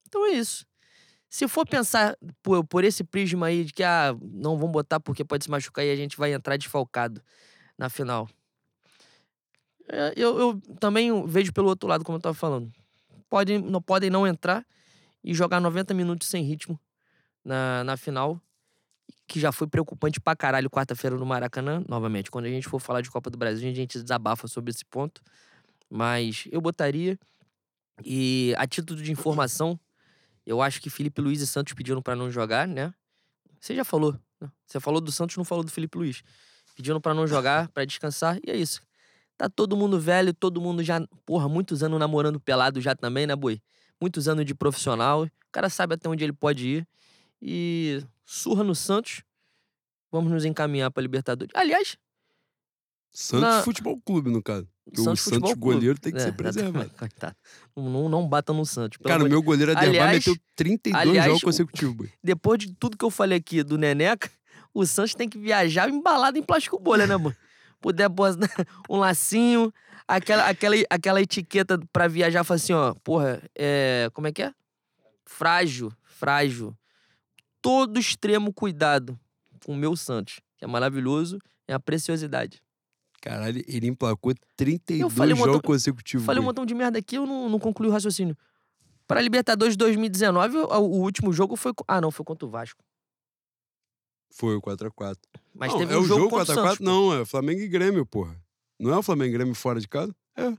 Então 0.06 0.26
é 0.26 0.33
isso. 0.33 0.66
Se 1.31 1.47
for 1.47 1.64
pensar 1.64 2.19
por, 2.43 2.64
por 2.64 2.83
esse 2.83 3.05
prisma 3.05 3.47
aí 3.47 3.64
de 3.64 3.73
que, 3.73 3.85
ah, 3.85 4.16
não 4.21 4.59
vamos 4.59 4.73
botar 4.73 4.99
porque 4.99 5.25
pode 5.25 5.45
se 5.45 5.51
machucar 5.51 5.85
e 5.85 5.90
a 5.90 5.95
gente 5.95 6.16
vai 6.16 6.33
entrar 6.33 6.57
desfalcado 6.57 7.23
na 7.79 7.88
final. 7.88 8.29
É, 9.88 10.12
eu, 10.16 10.37
eu 10.40 10.61
também 10.81 11.25
vejo 11.27 11.53
pelo 11.53 11.69
outro 11.69 11.88
lado, 11.88 12.05
como 12.05 12.19
eu 12.19 12.23
tava 12.23 12.35
falando. 12.35 12.73
Podem, 13.29 13.61
não, 13.61 13.81
podem 13.81 14.11
não 14.11 14.27
entrar 14.27 14.66
e 15.23 15.33
jogar 15.33 15.61
90 15.61 15.95
minutos 15.95 16.27
sem 16.27 16.43
ritmo 16.43 16.79
na, 17.45 17.85
na 17.85 17.97
final, 17.97 18.40
que 19.29 19.38
já 19.38 19.53
foi 19.53 19.69
preocupante 19.69 20.21
pra 20.21 20.35
caralho 20.35 20.69
quarta-feira 20.69 21.16
no 21.16 21.25
Maracanã. 21.25 21.85
Novamente, 21.88 22.29
quando 22.29 22.47
a 22.47 22.49
gente 22.49 22.69
for 22.69 22.81
falar 22.81 23.03
de 23.03 23.11
Copa 23.11 23.31
do 23.31 23.38
Brasil, 23.38 23.71
a 23.71 23.75
gente 23.75 24.03
desabafa 24.03 24.49
sobre 24.49 24.73
esse 24.73 24.85
ponto. 24.85 25.23
Mas 25.88 26.49
eu 26.51 26.61
botaria. 26.61 27.16
E 28.05 28.53
a 28.59 28.66
título 28.66 29.01
de 29.01 29.12
informação, 29.12 29.79
eu 30.46 30.61
acho 30.62 30.81
que 30.81 30.90
Felipe 30.90 31.20
Luiz 31.20 31.40
e 31.40 31.46
Santos 31.46 31.72
pediram 31.74 32.00
pra 32.03 32.14
não 32.16 32.31
jogar, 32.31 32.66
né? 32.66 32.92
Você 33.61 33.74
já 33.74 33.85
falou. 33.85 34.18
né? 34.40 34.50
Você 34.66 34.81
falou 34.81 35.00
do 35.00 35.12
Santos, 35.12 35.37
não 35.37 35.44
falou 35.44 35.62
do 35.64 35.70
Felipe 35.70 35.98
Luiz. 35.98 36.22
Pediram 36.76 37.00
pra 37.00 37.12
não 37.12 37.26
jogar, 37.26 37.68
pra 37.68 37.85
descansar, 37.85 38.38
e 38.46 38.50
é 38.50 38.57
isso. 38.57 38.81
Tá 39.37 39.48
todo 39.48 39.76
mundo 39.76 39.98
velho, 40.00 40.33
todo 40.35 40.61
mundo 40.61 40.83
já, 40.83 41.00
porra, 41.26 41.48
muitos 41.48 41.83
anos 41.83 41.98
namorando 41.98 42.38
pelado 42.40 42.81
já 42.81 42.94
também, 42.94 43.26
né, 43.26 43.35
boi? 43.37 43.61
Muitos 44.00 44.29
anos 44.29 44.44
de 44.46 44.55
profissional. 44.55 45.24
O 45.24 45.31
cara 45.53 45.68
sabe 45.68 45.94
até 45.94 46.09
onde 46.09 46.24
ele 46.24 46.33
pode 46.33 46.66
ir. 46.68 46.88
E 47.42 48.03
surra 48.24 48.62
no 48.64 48.74
Santos. 48.74 49.22
Vamos 50.11 50.31
nos 50.33 50.44
encaminhar 50.44 50.90
pra 50.90 51.03
Libertadores. 51.03 51.53
Aliás, 51.55 51.96
Santos 53.12 53.42
Na- 53.48 53.62
Futebol 53.62 54.00
Clube, 54.00 54.31
no 54.31 54.42
caso. 54.42 54.68
Porque 54.90 55.03
Santos 55.03 55.26
o 55.26 55.31
Santos 55.31 55.55
goleiro 55.55 55.98
tem 55.98 56.12
que 56.12 56.18
É, 56.18 56.22
ser 56.22 56.33
preservado. 56.33 56.90
Coitado. 56.98 57.37
Não, 57.76 58.09
não, 58.09 58.29
batam 58.29 58.55
no 58.55 58.66
Santos. 58.66 58.98
Cara, 59.05 59.24
o 59.24 59.29
meu 59.29 59.42
goleiro 59.42 59.72
Aliás- 59.76 60.12
meteu 60.26 60.37
32 60.57 61.09
aliás, 61.09 61.26
jogos 61.26 61.42
consecutivos. 61.42 62.09
Depois 62.22 62.59
de 62.59 62.72
tudo 62.74 62.96
que 62.96 63.05
eu 63.05 63.11
falei 63.11 63.38
aqui 63.38 63.62
do 63.62 63.79
Neneca, 63.79 64.31
o 64.74 64.85
Santos 64.87 65.14
tem 65.14 65.29
que 65.29 65.38
viajar 65.38 65.88
embalado 65.88 66.38
em 66.38 66.42
plástico 66.42 66.79
bolha, 66.79 67.07
né, 67.07 67.16
mano? 67.16 67.35
Puder 67.81 68.09
um 68.88 68.96
lacinho, 68.98 69.72
aquela, 70.07 70.48
aquela, 70.48 70.76
aquela 70.90 71.22
etiqueta 71.22 71.81
pra 71.92 72.07
viajar, 72.09 72.44
fala 72.44 72.57
assim, 72.57 72.72
ó, 72.74 72.94
porra, 73.03 73.42
é. 73.57 74.11
Como 74.12 74.26
é 74.26 74.33
que 74.33 74.42
é? 74.42 74.53
Frágil, 75.24 75.92
frágil. 76.05 76.76
Todo 77.62 77.98
extremo 77.98 78.53
cuidado 78.53 79.18
com 79.64 79.72
o 79.72 79.76
meu 79.76 79.94
Santos, 79.96 80.40
que 80.59 80.64
é 80.64 80.68
maravilhoso, 80.68 81.38
é 81.68 81.72
a 81.74 81.81
preciosidade. 81.81 82.61
Caralho, 83.20 83.62
ele 83.68 83.87
emplacou 83.87 84.33
32 84.56 85.12
falei 85.12 85.35
um 85.35 85.37
jogos 85.37 85.54
montão- 85.54 85.68
consecutivos. 85.70 86.24
Falei 86.24 86.40
um 86.40 86.44
montão 86.44 86.64
de 86.64 86.74
merda 86.74 86.98
aqui, 86.98 87.16
eu 87.16 87.26
não, 87.26 87.48
não 87.48 87.59
concluí 87.59 87.88
o 87.88 87.92
raciocínio. 87.92 88.37
Pra 89.06 89.20
Libertadores 89.20 89.76
2019, 89.76 90.56
o, 90.56 90.66
o 90.78 91.00
último 91.02 91.33
jogo 91.33 91.56
foi. 91.56 91.72
Ah, 91.87 92.00
não, 92.00 92.11
foi 92.11 92.24
contra 92.24 92.46
o 92.46 92.50
Vasco. 92.50 92.83
Foi 94.30 94.54
o 94.56 94.62
4x4. 94.62 95.16
Mas 95.52 95.72
não, 95.72 95.78
teve 95.80 95.92
é 95.92 95.98
um 95.98 96.04
jogo, 96.04 96.20
jogo 96.22 96.30
contra 96.37 96.54
o 96.54 96.56
4x4? 96.56 96.62
Santos. 96.68 96.78
Não, 96.80 97.20
é 97.20 97.24
Flamengo 97.26 97.61
e 97.61 97.68
Grêmio, 97.68 98.06
porra. 98.06 98.40
Não 98.78 98.92
é 98.92 98.96
o 98.96 99.02
Flamengo 99.02 99.30
e 99.30 99.33
Grêmio 99.33 99.54
fora 99.54 99.80
de 99.80 99.88
casa? 99.88 100.14
É. 100.37 100.52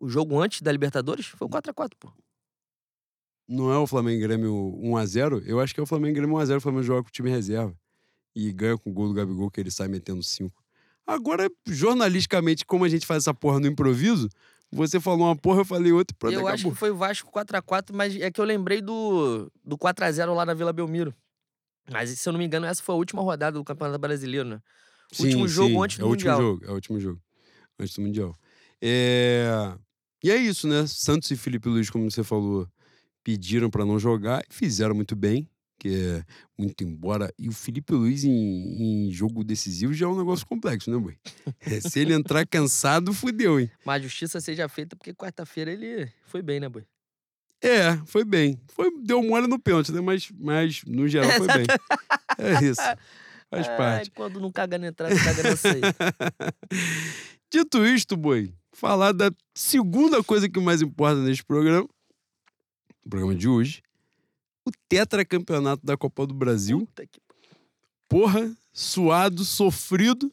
O 0.00 0.08
jogo 0.08 0.38
antes 0.40 0.60
da 0.60 0.70
Libertadores 0.72 1.26
foi 1.26 1.46
o 1.46 1.50
4x4, 1.50 1.92
pô. 1.98 2.10
Não 3.48 3.72
é 3.72 3.78
o 3.78 3.86
Flamengo 3.86 4.18
e 4.18 4.26
Grêmio 4.26 4.52
1x0? 4.82 5.42
Eu 5.46 5.60
acho 5.60 5.72
que 5.72 5.80
é 5.80 5.82
o 5.82 5.86
Flamengo 5.86 6.10
e 6.10 6.20
Grêmio 6.20 6.36
1x0. 6.36 6.56
O 6.58 6.60
Flamengo 6.60 6.82
joga 6.82 7.02
com 7.04 7.08
o 7.08 7.12
time 7.12 7.30
reserva. 7.30 7.74
E 8.34 8.52
ganha 8.52 8.76
com 8.76 8.90
o 8.90 8.92
gol 8.92 9.08
do 9.08 9.14
Gabigol, 9.14 9.50
que 9.50 9.60
ele 9.60 9.70
sai 9.70 9.88
metendo 9.88 10.22
5. 10.22 10.54
Agora, 11.08 11.50
jornalisticamente, 11.66 12.66
como 12.66 12.84
a 12.84 12.88
gente 12.88 13.06
faz 13.06 13.22
essa 13.22 13.32
porra 13.32 13.58
no 13.58 13.66
improviso, 13.66 14.28
você 14.70 15.00
falou 15.00 15.26
uma 15.26 15.34
porra, 15.34 15.62
eu 15.62 15.64
falei 15.64 15.90
outra 15.90 16.14
e 16.14 16.18
pronto, 16.18 16.34
eu 16.34 16.46
acho 16.46 16.56
acabou. 16.56 16.72
que 16.72 16.78
foi 16.78 16.90
o 16.90 16.96
Vasco 16.96 17.32
4x4, 17.32 17.94
mas 17.94 18.14
é 18.16 18.30
que 18.30 18.38
eu 18.38 18.44
lembrei 18.44 18.82
do, 18.82 19.50
do 19.64 19.78
4x0 19.78 20.34
lá 20.34 20.44
na 20.44 20.52
Vila 20.52 20.70
Belmiro. 20.70 21.14
Mas, 21.90 22.10
se 22.10 22.28
eu 22.28 22.32
não 22.32 22.38
me 22.38 22.44
engano, 22.44 22.66
essa 22.66 22.82
foi 22.82 22.94
a 22.94 22.98
última 22.98 23.22
rodada 23.22 23.56
do 23.56 23.64
Campeonato 23.64 23.98
Brasileiro, 23.98 24.46
né? 24.46 24.60
último 25.18 25.48
jogo 25.48 25.82
antes 25.82 25.98
é 25.98 26.02
do 26.02 26.08
último 26.08 26.30
Mundial. 26.30 26.52
jogo, 26.52 26.64
é 26.66 26.70
o 26.70 26.74
último 26.74 27.00
jogo. 27.00 27.20
Antes 27.78 27.94
do 27.94 28.02
Mundial. 28.02 28.36
É... 28.82 29.74
E 30.22 30.30
é 30.30 30.36
isso, 30.36 30.68
né? 30.68 30.86
Santos 30.86 31.30
e 31.30 31.36
Felipe 31.36 31.70
Luiz, 31.70 31.88
como 31.88 32.10
você 32.10 32.22
falou, 32.22 32.68
pediram 33.24 33.70
pra 33.70 33.86
não 33.86 33.98
jogar 33.98 34.42
e 34.50 34.54
fizeram 34.54 34.94
muito 34.94 35.16
bem. 35.16 35.48
Que 35.78 35.88
é 35.88 36.24
muito 36.58 36.82
embora. 36.82 37.32
E 37.38 37.48
o 37.48 37.52
Felipe 37.52 37.92
Luiz 37.92 38.24
em, 38.24 39.06
em 39.06 39.12
jogo 39.12 39.44
decisivo 39.44 39.94
já 39.94 40.06
é 40.06 40.08
um 40.08 40.18
negócio 40.18 40.44
complexo, 40.44 40.90
né, 40.90 40.98
boi? 40.98 41.16
É, 41.60 41.80
se 41.80 42.00
ele 42.00 42.12
entrar 42.12 42.46
cansado, 42.46 43.12
fudeu, 43.14 43.60
hein? 43.60 43.70
Mas 43.84 44.00
a 44.00 44.02
justiça 44.04 44.40
seja 44.40 44.68
feita 44.68 44.96
porque 44.96 45.14
quarta-feira 45.14 45.70
ele 45.70 46.10
foi 46.26 46.42
bem, 46.42 46.58
né, 46.58 46.68
boi? 46.68 46.84
É, 47.62 47.96
foi 48.06 48.24
bem. 48.24 48.60
Foi, 48.68 48.90
deu 49.02 49.22
mole 49.22 49.46
no 49.46 49.58
pênalti, 49.58 49.92
né? 49.92 50.00
Mas, 50.00 50.30
mas 50.38 50.82
no 50.86 51.08
geral 51.08 51.30
foi 51.32 51.46
bem. 51.46 51.66
É 52.40 52.64
isso. 52.64 52.80
Faz 53.50 53.66
Ai, 53.66 53.76
parte. 53.76 54.10
quando 54.12 54.38
não 54.38 54.52
caga 54.52 54.78
na 54.78 54.88
entrada, 54.88 55.12
caga 55.16 55.42
na 55.42 55.56
saída. 55.56 55.94
Dito 57.50 57.84
isto, 57.84 58.16
boi, 58.16 58.54
falar 58.72 59.10
da 59.12 59.30
segunda 59.56 60.22
coisa 60.22 60.48
que 60.48 60.60
mais 60.60 60.82
importa 60.82 61.20
neste 61.20 61.42
programa, 61.42 61.88
o 63.04 63.08
programa 63.08 63.34
de 63.34 63.48
hoje, 63.48 63.82
o 64.68 64.72
tetracampeonato 64.88 65.84
da 65.84 65.96
Copa 65.96 66.26
do 66.26 66.34
Brasil. 66.34 66.88
Porra, 68.08 68.50
suado, 68.72 69.44
sofrido. 69.44 70.32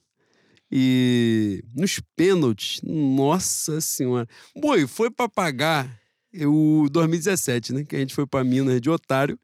E 0.71 1.63
nos 1.74 2.02
pênaltis, 2.15 2.82
nossa 2.84 3.80
senhora. 3.80 4.28
Boi, 4.56 4.88
foi 4.88 5.12
pra 5.12 5.30
pagar 5.30 6.02
o 6.34 6.88
2017, 6.91 7.74
né? 7.74 7.84
Que 7.84 7.95
a 7.95 8.00
gente 8.00 8.15
foi 8.15 8.26
pra 8.26 8.43
Minas 8.43 8.82
de 8.82 8.89
otário 8.89 9.39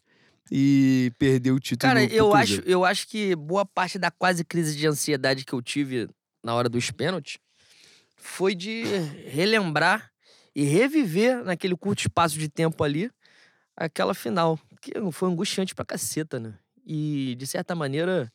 e 0.52 1.14
perdeu 1.18 1.56
o 1.56 1.60
título 1.60 1.90
Cara, 1.94 2.04
eu 2.04 2.34
acho, 2.34 2.62
eu 2.66 2.84
acho 2.84 3.08
que 3.08 3.36
boa 3.36 3.66
parte 3.66 3.98
da 3.98 4.12
quase 4.12 4.44
crise 4.44 4.76
de 4.76 4.86
ansiedade 4.88 5.46
que 5.46 5.54
eu 5.54 5.62
tive 5.62 6.10
na 6.44 6.54
hora 6.54 6.68
dos 6.68 6.92
pênaltis 6.92 7.38
foi 8.18 8.54
de 8.54 8.84
relembrar 9.28 10.12
e 10.56 10.64
reviver 10.64 11.44
naquele 11.44 11.78
curto 11.78 12.00
espaço 12.02 12.38
de 12.38 12.50
tempo 12.50 12.84
ali 12.84 13.10
aquela 13.76 14.14
final. 14.14 14.60
Que 14.82 14.94
foi 15.12 15.30
angustiante 15.30 15.76
pra 15.76 15.86
caceta, 15.86 16.40
né? 16.40 16.58
E, 16.86 17.36
de 17.38 17.46
certa 17.46 17.76
maneira, 17.76 18.32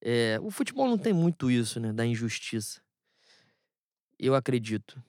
é, 0.00 0.38
o 0.42 0.50
futebol 0.50 0.88
não 0.88 0.98
tem 0.98 1.12
muito 1.12 1.50
isso, 1.50 1.78
né? 1.78 1.92
Da 1.92 2.06
injustiça. 2.06 2.80
Eu 4.18 4.34
acredito. 4.34 5.02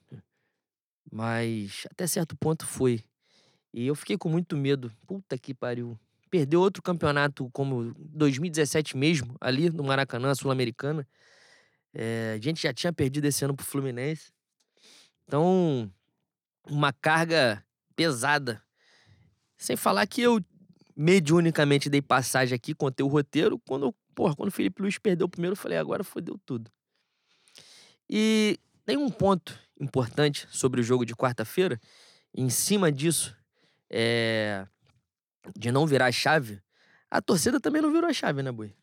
Mas 1.10 1.86
até 1.90 2.06
certo 2.06 2.36
ponto 2.36 2.66
foi. 2.66 3.02
E 3.72 3.86
eu 3.86 3.94
fiquei 3.94 4.18
com 4.18 4.28
muito 4.28 4.56
medo. 4.56 4.92
Puta 5.06 5.38
que 5.38 5.54
pariu. 5.54 5.98
Perdeu 6.30 6.60
outro 6.60 6.82
campeonato 6.82 7.48
como 7.50 7.94
2017 7.98 8.96
mesmo, 8.96 9.36
ali 9.40 9.70
no 9.70 9.84
Maracanã, 9.84 10.34
Sul-Americana. 10.34 11.06
É, 11.94 12.36
a 12.38 12.42
gente 12.42 12.62
já 12.62 12.74
tinha 12.74 12.92
perdido 12.92 13.26
esse 13.26 13.44
ano 13.44 13.54
pro 13.54 13.64
Fluminense. 13.64 14.32
Então, 15.24 15.90
uma 16.68 16.92
carga 16.92 17.64
pesada. 17.94 18.62
Sem 19.56 19.76
falar 19.76 20.06
que 20.06 20.20
eu 20.20 20.44
mediunicamente 20.96 21.90
dei 21.90 22.00
passagem 22.00 22.54
aqui, 22.54 22.74
contei 22.74 23.04
o 23.04 23.08
roteiro. 23.08 23.58
Quando, 23.66 23.94
porra, 24.14 24.34
quando 24.34 24.48
o 24.48 24.52
Felipe 24.52 24.80
Luiz 24.80 24.98
perdeu 24.98 25.26
o 25.26 25.30
primeiro, 25.30 25.52
eu 25.52 25.56
falei, 25.56 25.76
agora 25.76 26.02
fodeu 26.02 26.40
tudo. 26.46 26.70
E 28.08 28.58
tem 28.84 28.96
um 28.96 29.10
ponto 29.10 29.58
importante 29.78 30.46
sobre 30.50 30.80
o 30.80 30.84
jogo 30.84 31.04
de 31.04 31.14
quarta-feira. 31.14 31.78
Em 32.34 32.48
cima 32.48 32.90
disso, 32.90 33.36
é, 33.90 34.66
de 35.56 35.70
não 35.70 35.86
virar 35.86 36.06
a 36.06 36.12
chave, 36.12 36.60
a 37.10 37.20
torcida 37.20 37.60
também 37.60 37.82
não 37.82 37.92
virou 37.92 38.08
a 38.08 38.12
chave, 38.12 38.42
né, 38.42 38.50
Boi? 38.50 38.74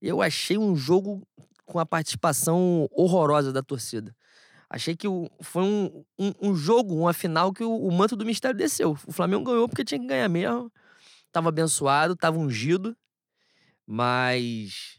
Eu 0.00 0.20
achei 0.20 0.58
um 0.58 0.76
jogo 0.76 1.26
com 1.64 1.78
a 1.78 1.86
participação 1.86 2.88
horrorosa 2.92 3.52
da 3.52 3.62
torcida. 3.62 4.14
Achei 4.68 4.96
que 4.96 5.06
foi 5.40 5.62
um, 5.62 6.04
um, 6.18 6.32
um 6.42 6.54
jogo, 6.54 6.94
uma 6.94 7.12
final 7.12 7.52
que 7.52 7.64
o, 7.64 7.76
o 7.76 7.92
manto 7.92 8.16
do 8.16 8.26
mistério 8.26 8.56
desceu. 8.56 8.96
O 9.06 9.12
Flamengo 9.12 9.44
ganhou 9.44 9.68
porque 9.68 9.84
tinha 9.84 10.00
que 10.00 10.06
ganhar 10.06 10.28
mesmo. 10.28 10.70
Tava 11.36 11.50
abençoado, 11.50 12.16
tava 12.16 12.38
ungido. 12.38 12.96
Mas 13.86 14.98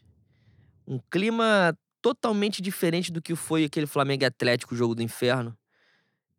um 0.86 1.00
clima 1.10 1.76
totalmente 2.00 2.62
diferente 2.62 3.12
do 3.12 3.20
que 3.20 3.34
foi 3.34 3.64
aquele 3.64 3.88
Flamengo 3.88 4.24
Atlético, 4.24 4.76
o 4.76 4.78
jogo 4.78 4.94
do 4.94 5.02
inferno. 5.02 5.58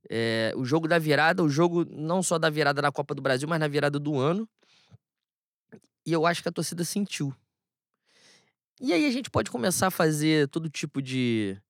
É, 0.08 0.52
o 0.54 0.64
jogo 0.64 0.86
da 0.86 1.00
virada, 1.00 1.42
o 1.42 1.48
jogo 1.48 1.84
não 1.84 2.22
só 2.22 2.38
da 2.38 2.48
virada 2.48 2.80
na 2.80 2.92
Copa 2.92 3.12
do 3.12 3.20
Brasil, 3.20 3.48
mas 3.48 3.58
na 3.58 3.66
virada 3.66 3.98
do 3.98 4.16
ano. 4.16 4.48
E 6.06 6.12
eu 6.12 6.24
acho 6.24 6.44
que 6.44 6.48
a 6.48 6.52
torcida 6.52 6.84
sentiu. 6.84 7.34
E 8.80 8.92
aí 8.92 9.04
a 9.04 9.10
gente 9.10 9.28
pode 9.28 9.50
começar 9.50 9.88
a 9.88 9.90
fazer 9.90 10.46
todo 10.46 10.70
tipo 10.70 11.02
de 11.02 11.60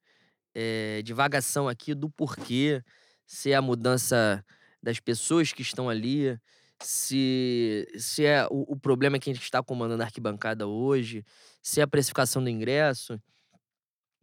é, 0.55 1.01
divagação 1.01 1.67
aqui 1.67 1.95
do 1.95 2.11
porquê, 2.11 2.85
se 3.27 3.53
é 3.53 3.55
a 3.55 3.63
mudança 3.63 4.45
das 4.83 5.01
pessoas 5.01 5.51
que 5.51 5.63
estão 5.63 5.89
ali, 5.89 6.39
se, 6.81 7.87
se 7.97 8.25
é 8.25 8.47
o, 8.51 8.73
o 8.73 8.77
problema 8.77 9.19
que 9.19 9.31
a 9.31 9.35
gente 9.35 9.43
está 9.43 9.63
comandando 9.63 10.03
a 10.03 10.07
arquibancada 10.07 10.67
hoje, 10.67 11.25
se 11.63 11.81
é 11.81 11.83
a 11.83 11.89
precificação 11.89 12.43
do 12.43 12.51
ingresso. 12.51 13.21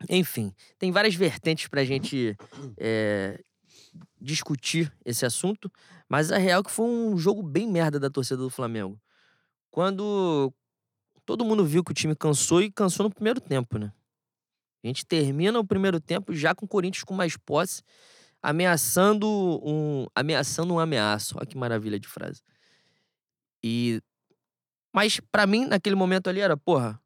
Enfim, 0.09 0.53
tem 0.77 0.91
várias 0.91 1.15
vertentes 1.15 1.67
para 1.67 1.81
a 1.81 1.85
gente 1.85 2.35
é, 2.77 3.41
discutir 4.19 4.91
esse 5.05 5.25
assunto, 5.25 5.71
mas 6.07 6.31
a 6.31 6.37
real 6.37 6.61
é 6.61 6.63
que 6.63 6.71
foi 6.71 6.85
um 6.85 7.17
jogo 7.17 7.41
bem 7.41 7.67
merda 7.67 7.99
da 7.99 8.09
torcida 8.09 8.37
do 8.37 8.49
Flamengo. 8.49 8.99
Quando 9.71 10.53
todo 11.25 11.45
mundo 11.45 11.65
viu 11.65 11.83
que 11.83 11.91
o 11.91 11.95
time 11.95 12.15
cansou 12.15 12.61
e 12.61 12.71
cansou 12.71 13.05
no 13.05 13.13
primeiro 13.13 13.41
tempo, 13.41 13.77
né? 13.77 13.91
A 14.83 14.87
gente 14.87 15.05
termina 15.05 15.59
o 15.59 15.65
primeiro 15.65 15.99
tempo 15.99 16.33
já 16.33 16.53
com 16.53 16.65
o 16.65 16.69
Corinthians 16.69 17.03
com 17.03 17.13
mais 17.13 17.35
posse, 17.35 17.81
ameaçando 18.45 19.27
um, 19.63 20.05
ameaçando 20.13 20.71
um 20.71 20.79
ameaço. 20.79 21.35
Olha 21.35 21.47
que 21.47 21.57
maravilha 21.57 21.99
de 21.99 22.07
frase. 22.07 22.43
E 23.63 23.99
mas 24.93 25.19
para 25.19 25.47
mim 25.47 25.65
naquele 25.65 25.95
momento 25.95 26.29
ali 26.29 26.39
era, 26.39 26.55
porra, 26.55 27.01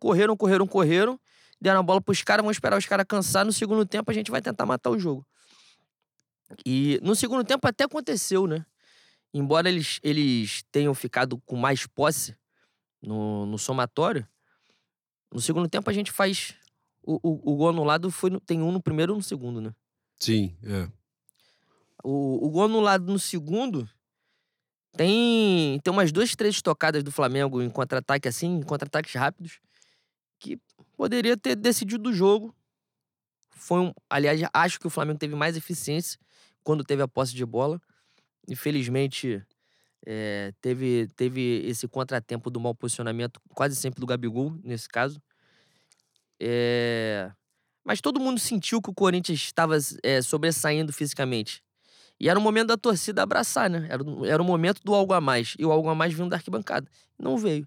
correram, 0.00 0.34
correram, 0.34 0.66
correram, 0.66 1.20
deram 1.60 1.80
a 1.80 1.82
bola 1.82 2.00
pros 2.00 2.22
caras, 2.22 2.42
vão 2.42 2.50
esperar 2.50 2.78
os 2.78 2.86
caras 2.86 3.04
cansar, 3.06 3.44
no 3.44 3.52
segundo 3.52 3.84
tempo 3.84 4.10
a 4.10 4.14
gente 4.14 4.30
vai 4.30 4.40
tentar 4.40 4.64
matar 4.64 4.90
o 4.90 4.98
jogo. 4.98 5.24
E 6.64 6.98
no 7.02 7.14
segundo 7.14 7.44
tempo 7.44 7.68
até 7.68 7.84
aconteceu, 7.84 8.46
né? 8.46 8.64
Embora 9.32 9.68
eles, 9.68 10.00
eles 10.02 10.64
tenham 10.72 10.94
ficado 10.94 11.38
com 11.44 11.56
mais 11.56 11.86
posse 11.86 12.34
no, 13.02 13.44
no 13.46 13.58
somatório, 13.58 14.26
no 15.32 15.40
segundo 15.40 15.68
tempo 15.68 15.88
a 15.90 15.92
gente 15.92 16.10
faz. 16.10 16.54
O, 17.02 17.20
o, 17.22 17.52
o 17.52 17.56
gol 17.56 17.68
anulado 17.68 18.10
foi 18.10 18.30
tem 18.40 18.62
um 18.62 18.72
no 18.72 18.82
primeiro 18.82 19.12
e 19.12 19.14
um 19.14 19.16
no 19.18 19.22
segundo, 19.22 19.60
né? 19.60 19.72
Sim, 20.20 20.54
é. 20.62 20.88
O, 22.04 22.46
o 22.46 22.50
gol 22.50 22.64
anulado 22.64 23.10
no 23.10 23.18
segundo 23.18 23.88
tem, 24.96 25.80
tem 25.80 25.92
umas 25.92 26.12
duas, 26.12 26.34
três 26.34 26.60
tocadas 26.60 27.02
do 27.02 27.12
Flamengo 27.12 27.62
em 27.62 27.70
contra-ataque, 27.70 28.28
assim, 28.28 28.58
em 28.58 28.62
contra-ataques 28.62 29.14
rápidos, 29.14 29.60
que 30.38 30.58
poderia 30.96 31.36
ter 31.36 31.56
decidido 31.56 32.10
o 32.10 32.12
jogo. 32.12 32.54
Foi 33.50 33.80
um, 33.80 33.92
aliás, 34.08 34.40
acho 34.52 34.80
que 34.80 34.86
o 34.86 34.90
Flamengo 34.90 35.18
teve 35.18 35.34
mais 35.34 35.56
eficiência 35.56 36.18
quando 36.62 36.84
teve 36.84 37.02
a 37.02 37.08
posse 37.08 37.34
de 37.34 37.44
bola. 37.44 37.80
Infelizmente, 38.48 39.42
é, 40.06 40.52
teve, 40.60 41.08
teve 41.16 41.62
esse 41.66 41.86
contratempo 41.86 42.50
do 42.50 42.60
mau 42.60 42.74
posicionamento, 42.74 43.40
quase 43.54 43.76
sempre 43.76 44.00
do 44.00 44.06
Gabigol, 44.06 44.58
nesse 44.62 44.88
caso. 44.88 45.22
É, 46.38 47.30
mas 47.84 48.00
todo 48.00 48.20
mundo 48.20 48.38
sentiu 48.38 48.80
que 48.80 48.90
o 48.90 48.94
Corinthians 48.94 49.40
estava 49.40 49.76
é, 50.02 50.22
sobressaindo 50.22 50.92
fisicamente. 50.92 51.62
E 52.18 52.28
era 52.28 52.38
o 52.38 52.42
momento 52.42 52.68
da 52.68 52.76
torcida 52.76 53.22
abraçar, 53.22 53.70
né? 53.70 53.86
Era, 53.88 54.04
era 54.26 54.42
o 54.42 54.44
momento 54.44 54.82
do 54.84 54.94
algo 54.94 55.14
a 55.14 55.20
mais. 55.20 55.54
E 55.58 55.64
o 55.64 55.72
algo 55.72 55.88
a 55.88 55.94
mais 55.94 56.12
vindo 56.12 56.28
da 56.28 56.36
arquibancada. 56.36 56.86
Não 57.18 57.38
veio. 57.38 57.66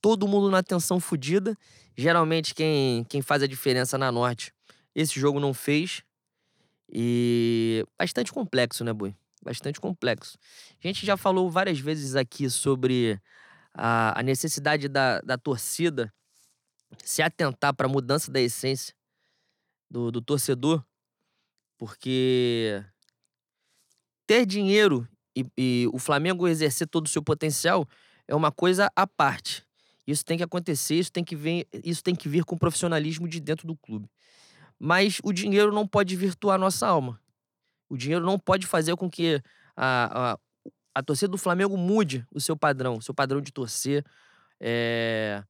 Todo 0.00 0.28
mundo 0.28 0.48
na 0.48 0.62
tensão 0.62 1.00
fodida. 1.00 1.56
Geralmente 1.96 2.54
quem, 2.54 3.02
quem 3.04 3.20
faz 3.20 3.42
a 3.42 3.48
diferença 3.48 3.98
na 3.98 4.12
Norte, 4.12 4.52
esse 4.94 5.18
jogo 5.18 5.40
não 5.40 5.52
fez. 5.52 6.04
E 6.88 7.84
bastante 7.98 8.32
complexo, 8.32 8.84
né, 8.84 8.92
Boi? 8.92 9.12
Bastante 9.42 9.80
complexo. 9.80 10.38
A 10.82 10.86
gente 10.86 11.04
já 11.04 11.16
falou 11.16 11.50
várias 11.50 11.80
vezes 11.80 12.14
aqui 12.14 12.48
sobre 12.48 13.20
a, 13.74 14.20
a 14.20 14.22
necessidade 14.22 14.88
da, 14.88 15.20
da 15.22 15.36
torcida 15.36 16.12
se 17.04 17.22
atentar 17.22 17.74
para 17.74 17.86
a 17.86 17.90
mudança 17.90 18.30
da 18.30 18.40
essência 18.40 18.94
do, 19.90 20.10
do 20.10 20.20
torcedor, 20.20 20.84
porque 21.78 22.84
ter 24.26 24.44
dinheiro 24.44 25.08
e, 25.36 25.44
e, 25.56 25.88
o 25.92 25.98
Flamengo 25.98 26.48
exercer 26.48 26.86
todo 26.88 27.06
o 27.06 27.08
seu 27.08 27.22
potencial 27.22 27.86
é 28.26 28.34
uma 28.34 28.50
coisa 28.50 28.90
à 28.94 29.06
parte. 29.06 29.64
Isso 30.06 30.24
tem 30.24 30.36
que 30.36 30.42
acontecer, 30.42 30.96
isso 30.96 31.12
tem 31.12 31.22
que 31.22 31.36
vir, 31.36 31.66
isso 31.84 32.02
tem 32.02 32.14
que 32.14 32.28
vir 32.28 32.44
com 32.44 32.56
profissionalismo 32.56 33.28
de 33.28 33.40
dentro 33.40 33.66
do 33.66 33.76
clube. 33.76 34.10
Mas 34.78 35.20
o 35.22 35.32
dinheiro 35.32 35.72
não 35.72 35.86
pode 35.86 36.14
virtuar 36.16 36.54
a 36.54 36.58
nossa 36.58 36.86
alma. 36.86 37.20
O 37.88 37.96
dinheiro 37.96 38.24
não 38.24 38.38
pode 38.38 38.66
fazer 38.66 38.96
com 38.96 39.10
que 39.10 39.42
a, 39.76 40.32
a, 40.32 40.38
a 40.94 41.02
torcida 41.02 41.30
do 41.30 41.38
Flamengo 41.38 41.76
mude 41.76 42.26
o 42.32 42.40
seu 42.40 42.56
padrão, 42.56 42.96
o 42.96 43.02
seu 43.02 43.14
padrão 43.14 43.40
de 43.40 43.52
torcer. 43.52 44.04
É... 44.60 45.42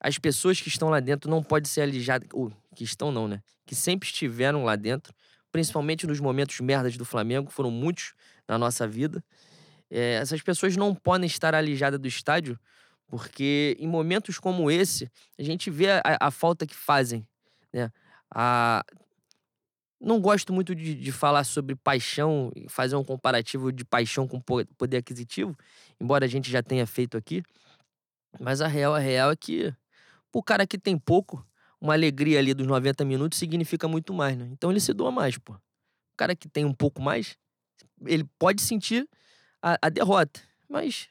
As 0.00 0.18
pessoas 0.18 0.60
que 0.60 0.68
estão 0.68 0.88
lá 0.88 1.00
dentro 1.00 1.30
não 1.30 1.42
podem 1.42 1.68
ser 1.68 1.82
alijadas. 1.82 2.28
Ou, 2.32 2.52
que 2.74 2.84
estão 2.84 3.10
não, 3.10 3.26
né? 3.26 3.42
Que 3.64 3.74
sempre 3.74 4.06
estiveram 4.08 4.64
lá 4.64 4.76
dentro, 4.76 5.14
principalmente 5.50 6.06
nos 6.06 6.20
momentos 6.20 6.60
merdas 6.60 6.96
do 6.96 7.04
Flamengo, 7.04 7.50
foram 7.50 7.70
muitos 7.70 8.14
na 8.46 8.58
nossa 8.58 8.86
vida. 8.86 9.24
É... 9.90 10.14
essas 10.14 10.42
pessoas 10.42 10.76
não 10.76 10.94
podem 10.94 11.26
estar 11.26 11.54
alijadas 11.54 11.98
do 11.98 12.06
estádio, 12.06 12.58
porque 13.06 13.76
em 13.78 13.88
momentos 13.88 14.38
como 14.38 14.70
esse, 14.70 15.10
a 15.38 15.42
gente 15.42 15.70
vê 15.70 15.90
a, 15.90 16.02
a 16.20 16.30
falta 16.30 16.66
que 16.66 16.74
fazem, 16.74 17.26
né? 17.72 17.90
A... 18.34 18.84
Não 19.98 20.20
gosto 20.20 20.52
muito 20.52 20.74
de, 20.74 20.94
de 20.94 21.10
falar 21.10 21.42
sobre 21.44 21.74
paixão, 21.74 22.52
fazer 22.68 22.96
um 22.96 23.04
comparativo 23.04 23.72
de 23.72 23.82
paixão 23.82 24.28
com 24.28 24.38
poder 24.38 24.98
aquisitivo, 24.98 25.56
embora 25.98 26.26
a 26.26 26.28
gente 26.28 26.50
já 26.50 26.62
tenha 26.62 26.86
feito 26.86 27.16
aqui. 27.16 27.42
Mas 28.38 28.60
a 28.60 28.66
real, 28.66 28.94
a 28.94 28.98
real 28.98 29.30
é 29.30 29.36
que, 29.36 29.74
o 30.36 30.42
cara 30.42 30.66
que 30.66 30.76
tem 30.76 30.98
pouco, 30.98 31.42
uma 31.80 31.94
alegria 31.94 32.38
ali 32.38 32.52
dos 32.52 32.66
90 32.66 33.06
minutos 33.06 33.38
significa 33.38 33.88
muito 33.88 34.12
mais, 34.12 34.36
né? 34.36 34.46
Então 34.52 34.70
ele 34.70 34.80
se 34.80 34.92
doa 34.92 35.10
mais, 35.10 35.38
pô. 35.38 35.54
O 35.54 35.58
cara 36.14 36.36
que 36.36 36.46
tem 36.46 36.62
um 36.62 36.74
pouco 36.74 37.00
mais, 37.00 37.38
ele 38.04 38.22
pode 38.38 38.60
sentir 38.60 39.08
a, 39.62 39.78
a 39.80 39.88
derrota, 39.88 40.38
mas 40.68 41.08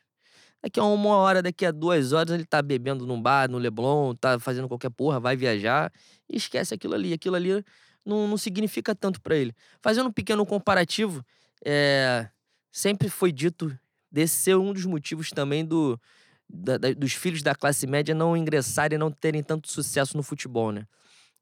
daqui 0.62 0.80
a 0.80 0.84
uma 0.84 1.16
hora, 1.16 1.42
daqui 1.42 1.66
a 1.66 1.72
duas 1.72 2.14
horas, 2.14 2.36
ele 2.36 2.46
tá 2.46 2.62
bebendo 2.62 3.04
num 3.08 3.20
bar, 3.20 3.50
no 3.50 3.58
Leblon, 3.58 4.14
tá 4.14 4.40
fazendo 4.40 4.68
qualquer 4.68 4.92
porra, 4.92 5.20
vai 5.20 5.36
viajar 5.36 5.92
e 6.30 6.38
esquece 6.38 6.76
aquilo 6.76 6.94
ali. 6.94 7.12
Aquilo 7.12 7.36
ali 7.36 7.66
não, 8.06 8.28
não 8.28 8.38
significa 8.38 8.94
tanto 8.94 9.20
para 9.20 9.36
ele. 9.36 9.56
Fazendo 9.82 10.10
um 10.10 10.14
pequeno 10.14 10.46
comparativo, 10.46 11.26
é, 11.66 12.30
sempre 12.72 13.10
foi 13.10 13.32
dito 13.32 13.76
desse 14.12 14.36
ser 14.36 14.56
um 14.56 14.72
dos 14.72 14.86
motivos 14.86 15.32
também 15.32 15.66
do, 15.66 16.00
da, 16.50 16.78
da, 16.78 16.94
dos 16.94 17.14
filhos 17.14 17.42
da 17.42 17.56
classe 17.56 17.88
média 17.88 18.14
não 18.14 18.36
ingressarem 18.36 18.96
e 18.96 19.00
não 19.00 19.12
terem 19.12 19.44
tanto 19.44 19.72
sucesso 19.72 20.16
no 20.16 20.24
futebol, 20.24 20.72
né? 20.72 20.86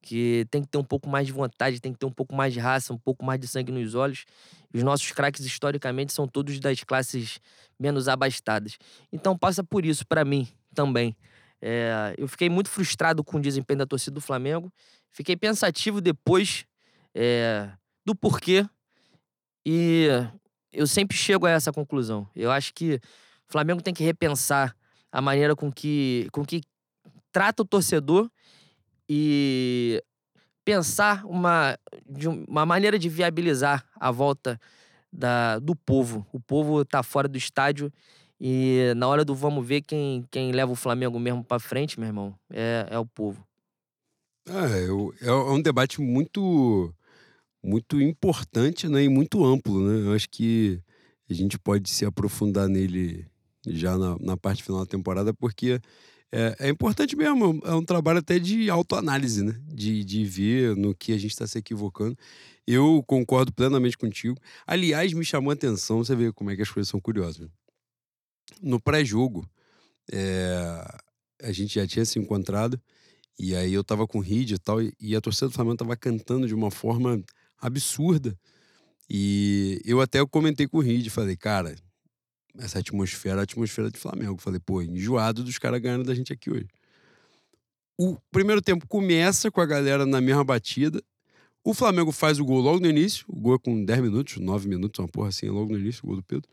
Que 0.01 0.45
tem 0.51 0.61
que 0.61 0.67
ter 0.67 0.77
um 0.77 0.83
pouco 0.83 1.07
mais 1.07 1.27
de 1.27 1.33
vontade, 1.33 1.79
tem 1.79 1.93
que 1.93 1.99
ter 1.99 2.05
um 2.05 2.11
pouco 2.11 2.35
mais 2.35 2.53
de 2.53 2.59
raça, 2.59 2.93
um 2.93 2.97
pouco 2.97 3.23
mais 3.23 3.39
de 3.39 3.47
sangue 3.47 3.71
nos 3.71 3.95
olhos. 3.95 4.25
Os 4.73 4.83
nossos 4.83 5.11
craques, 5.11 5.45
historicamente, 5.45 6.11
são 6.11 6.27
todos 6.27 6.59
das 6.59 6.83
classes 6.83 7.39
menos 7.79 8.07
abastadas. 8.07 8.77
Então 9.11 9.37
passa 9.37 9.63
por 9.63 9.85
isso 9.85 10.05
para 10.05 10.25
mim 10.25 10.47
também. 10.73 11.15
É, 11.61 12.13
eu 12.17 12.27
fiquei 12.27 12.49
muito 12.49 12.69
frustrado 12.69 13.23
com 13.23 13.37
o 13.37 13.41
desempenho 13.41 13.79
da 13.79 13.85
torcida 13.85 14.13
do 14.13 14.19
Flamengo. 14.19 14.71
Fiquei 15.11 15.37
pensativo 15.37 16.01
depois 16.01 16.65
é, 17.15 17.69
do 18.05 18.13
porquê. 18.13 18.67
E 19.65 20.07
eu 20.73 20.85
sempre 20.85 21.15
chego 21.15 21.45
a 21.45 21.51
essa 21.51 21.71
conclusão. 21.71 22.27
Eu 22.35 22.51
acho 22.51 22.73
que 22.73 22.95
o 22.95 23.51
Flamengo 23.51 23.81
tem 23.81 23.93
que 23.93 24.03
repensar 24.03 24.75
a 25.13 25.21
maneira 25.21 25.55
com 25.55 25.71
que, 25.71 26.27
com 26.31 26.43
que 26.43 26.63
trata 27.31 27.61
o 27.61 27.65
torcedor 27.65 28.27
e 29.07 30.03
pensar 30.65 31.23
uma, 31.23 31.77
de 32.09 32.27
uma 32.27 32.65
maneira 32.65 32.97
de 32.97 33.07
viabilizar 33.09 33.85
a 33.95 34.09
volta 34.09 34.59
da, 35.11 35.59
do 35.59 35.75
povo. 35.75 36.25
O 36.33 36.39
povo 36.39 36.81
está 36.81 37.03
fora 37.03 37.27
do 37.27 37.37
estádio 37.37 37.93
e 38.41 38.91
na 38.97 39.07
hora 39.07 39.23
do 39.23 39.35
vamos 39.35 39.63
ver 39.65 39.81
quem, 39.81 40.25
quem 40.31 40.51
leva 40.51 40.71
o 40.71 40.75
Flamengo 40.75 41.19
mesmo 41.19 41.43
para 41.43 41.59
frente, 41.59 41.99
meu 41.99 42.07
irmão, 42.07 42.35
é, 42.51 42.87
é 42.89 42.97
o 42.97 43.05
povo. 43.05 43.45
É, 44.47 45.27
é, 45.27 45.27
é 45.27 45.31
um 45.31 45.61
debate 45.61 46.01
muito 46.01 46.91
muito 47.63 48.01
importante 48.01 48.89
né, 48.89 49.03
e 49.03 49.09
muito 49.09 49.45
amplo. 49.45 49.79
Né? 49.79 50.07
Eu 50.09 50.13
acho 50.13 50.27
que 50.27 50.81
a 51.29 51.33
gente 51.33 51.57
pode 51.59 51.89
se 51.89 52.03
aprofundar 52.03 52.67
nele 52.67 53.25
já 53.67 53.97
na, 53.97 54.17
na 54.19 54.37
parte 54.37 54.63
final 54.63 54.81
da 54.81 54.85
temporada, 54.85 55.33
porque 55.33 55.79
é, 56.31 56.55
é, 56.59 56.69
importante 56.69 57.15
mesmo, 57.15 57.61
é 57.63 57.75
um 57.75 57.85
trabalho 57.85 58.17
até 58.17 58.39
de 58.39 58.67
autoanálise, 58.69 59.43
né? 59.43 59.55
De, 59.67 60.03
de 60.03 60.25
ver 60.25 60.75
no 60.75 60.95
que 60.95 61.13
a 61.13 61.17
gente 61.17 61.31
está 61.31 61.45
se 61.45 61.59
equivocando. 61.59 62.17
Eu 62.65 63.03
concordo 63.05 63.53
plenamente 63.53 63.97
contigo. 63.97 64.35
Aliás, 64.65 65.13
me 65.13 65.23
chamou 65.23 65.51
a 65.51 65.53
atenção, 65.53 66.03
você 66.03 66.15
vê 66.15 66.31
como 66.31 66.49
é 66.49 66.55
que 66.55 66.63
as 66.63 66.71
coisas 66.71 66.89
são 66.89 66.99
curiosas. 66.99 67.47
No 68.61 68.79
pré-jogo, 68.79 69.47
é, 70.11 70.83
a 71.43 71.51
gente 71.51 71.75
já 71.75 71.85
tinha 71.85 72.03
se 72.03 72.17
encontrado, 72.17 72.81
e 73.37 73.55
aí 73.55 73.73
eu 73.73 73.83
tava 73.83 74.07
com 74.07 74.17
o 74.17 74.21
Reed 74.21 74.51
e 74.51 74.57
tal, 74.57 74.79
e 74.81 75.15
a 75.15 75.21
torcida 75.21 75.49
do 75.49 75.53
Flamengo 75.53 75.77
tava 75.77 75.95
cantando 75.95 76.47
de 76.47 76.55
uma 76.55 76.71
forma 76.71 77.23
absurda. 77.61 78.35
E 79.07 79.79
eu 79.85 80.01
até 80.01 80.25
comentei 80.25 80.67
com 80.67 80.77
o 80.77 80.81
Reed, 80.81 81.09
falei, 81.09 81.35
cara, 81.37 81.75
essa 82.57 82.79
atmosfera, 82.79 83.41
a 83.41 83.43
atmosfera 83.43 83.89
de 83.89 83.99
Flamengo. 83.99 84.41
Falei, 84.41 84.59
pô, 84.59 84.81
enjoado 84.81 85.43
dos 85.43 85.57
caras 85.57 85.81
ganhando 85.81 86.03
da 86.03 86.13
gente 86.13 86.31
aqui 86.31 86.51
hoje. 86.51 86.67
o 87.97 88.17
primeiro 88.31 88.61
tempo 88.61 88.87
começa 88.87 89.51
com 89.51 89.61
a 89.61 89.65
galera 89.65 90.05
na 90.05 90.19
mesma 90.21 90.43
batida. 90.43 91.01
O 91.63 91.73
Flamengo 91.73 92.11
faz 92.11 92.39
o 92.39 92.45
gol 92.45 92.59
logo 92.59 92.79
no 92.79 92.87
início. 92.87 93.25
O 93.29 93.39
gol 93.39 93.55
é 93.55 93.59
com 93.59 93.85
10 93.85 94.01
minutos, 94.01 94.37
9 94.37 94.67
minutos, 94.67 94.99
uma 94.99 95.07
porra 95.07 95.29
assim, 95.29 95.47
logo 95.47 95.71
no 95.71 95.79
início, 95.79 96.01
o 96.03 96.07
gol 96.07 96.17
do 96.17 96.23
Pedro. 96.23 96.49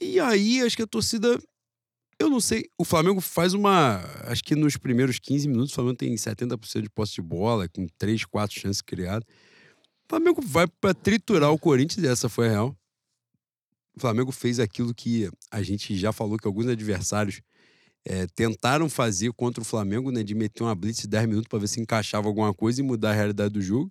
E 0.00 0.18
aí, 0.20 0.62
acho 0.62 0.76
que 0.76 0.82
a 0.82 0.86
torcida. 0.86 1.38
Eu 2.18 2.30
não 2.30 2.40
sei. 2.40 2.70
O 2.78 2.84
Flamengo 2.84 3.20
faz 3.20 3.52
uma. 3.52 4.02
Acho 4.24 4.42
que 4.42 4.54
nos 4.54 4.76
primeiros 4.76 5.18
15 5.18 5.48
minutos, 5.48 5.72
o 5.72 5.74
Flamengo 5.74 5.96
tem 5.96 6.14
70% 6.14 6.82
de 6.82 6.90
posse 6.90 7.14
de 7.14 7.22
bola, 7.22 7.68
com 7.68 7.86
3, 7.98 8.24
4 8.24 8.58
chances 8.58 8.80
criadas. 8.80 9.26
O 10.06 10.08
Flamengo 10.08 10.40
vai 10.40 10.66
para 10.66 10.94
triturar 10.94 11.50
o 11.52 11.58
Corinthians, 11.58 12.02
e 12.04 12.08
essa 12.08 12.28
foi 12.28 12.48
a 12.48 12.50
real. 12.50 12.76
O 13.96 14.00
Flamengo 14.00 14.30
fez 14.30 14.60
aquilo 14.60 14.94
que 14.94 15.30
a 15.50 15.62
gente 15.62 15.96
já 15.96 16.12
falou 16.12 16.36
que 16.36 16.46
alguns 16.46 16.66
adversários 16.66 17.40
é, 18.04 18.26
tentaram 18.34 18.90
fazer 18.90 19.32
contra 19.32 19.62
o 19.62 19.64
Flamengo, 19.64 20.10
né? 20.10 20.22
De 20.22 20.34
meter 20.34 20.62
uma 20.62 20.74
blitz 20.74 21.00
de 21.00 21.08
10 21.08 21.26
minutos 21.26 21.48
para 21.48 21.58
ver 21.58 21.66
se 21.66 21.80
encaixava 21.80 22.28
alguma 22.28 22.52
coisa 22.52 22.80
e 22.80 22.84
mudar 22.84 23.10
a 23.10 23.14
realidade 23.14 23.54
do 23.54 23.62
jogo. 23.62 23.90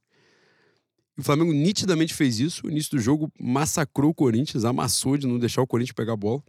E 1.18 1.22
o 1.22 1.24
Flamengo 1.24 1.52
nitidamente 1.52 2.14
fez 2.14 2.40
isso. 2.40 2.68
O 2.68 2.70
início 2.70 2.92
do 2.92 3.00
jogo 3.00 3.32
massacrou 3.40 4.12
o 4.12 4.14
Corinthians, 4.14 4.64
amassou 4.64 5.18
de 5.18 5.26
não 5.26 5.40
deixar 5.40 5.62
o 5.62 5.68
Corinthians 5.68 5.96
pegar 5.96 6.14
a 6.14 6.18
bola. 6.18 6.44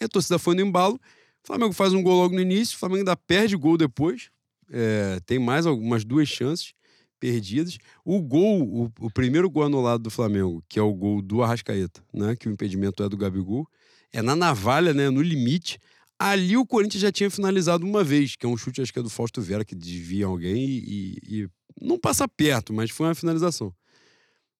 E 0.00 0.04
a 0.04 0.08
torcida 0.08 0.38
foi 0.38 0.54
no 0.54 0.60
embalo. 0.60 1.00
O 1.42 1.46
Flamengo 1.46 1.72
faz 1.72 1.92
um 1.92 2.02
gol 2.02 2.14
logo 2.14 2.34
no 2.34 2.40
início, 2.40 2.76
o 2.76 2.78
Flamengo 2.78 3.00
ainda 3.00 3.16
perde 3.16 3.56
gol 3.56 3.76
depois. 3.76 4.30
É, 4.70 5.20
tem 5.26 5.38
mais 5.38 5.66
algumas 5.66 6.04
duas 6.04 6.28
chances 6.28 6.74
perdidas. 7.18 7.78
O 8.04 8.20
gol, 8.20 8.62
o, 8.62 8.92
o, 9.06 9.10
primeiro 9.10 9.50
gol 9.50 9.64
anulado 9.64 10.02
do 10.02 10.10
Flamengo, 10.10 10.62
que 10.68 10.78
é 10.78 10.82
o 10.82 10.92
gol 10.92 11.22
do 11.22 11.42
Arrascaeta, 11.42 12.02
né? 12.12 12.36
Que 12.36 12.48
o 12.48 12.52
impedimento 12.52 13.02
é 13.02 13.08
do 13.08 13.16
Gabigol, 13.16 13.66
é 14.12 14.22
na 14.22 14.36
navalha, 14.36 14.92
né? 14.92 15.10
No 15.10 15.22
limite. 15.22 15.78
Ali 16.18 16.56
o 16.56 16.66
Corinthians 16.66 17.02
já 17.02 17.12
tinha 17.12 17.30
finalizado 17.30 17.84
uma 17.84 18.02
vez, 18.02 18.36
que 18.36 18.46
é 18.46 18.48
um 18.48 18.56
chute, 18.56 18.80
acho 18.80 18.92
que 18.92 18.98
é 18.98 19.02
do 19.02 19.10
Fausto 19.10 19.42
Vera, 19.42 19.64
que 19.64 19.74
desvia 19.74 20.26
alguém 20.26 20.64
e, 20.64 21.18
e, 21.28 21.42
e 21.42 21.48
não 21.80 21.98
passa 21.98 22.26
perto, 22.26 22.72
mas 22.72 22.90
foi 22.90 23.06
uma 23.06 23.14
finalização. 23.14 23.72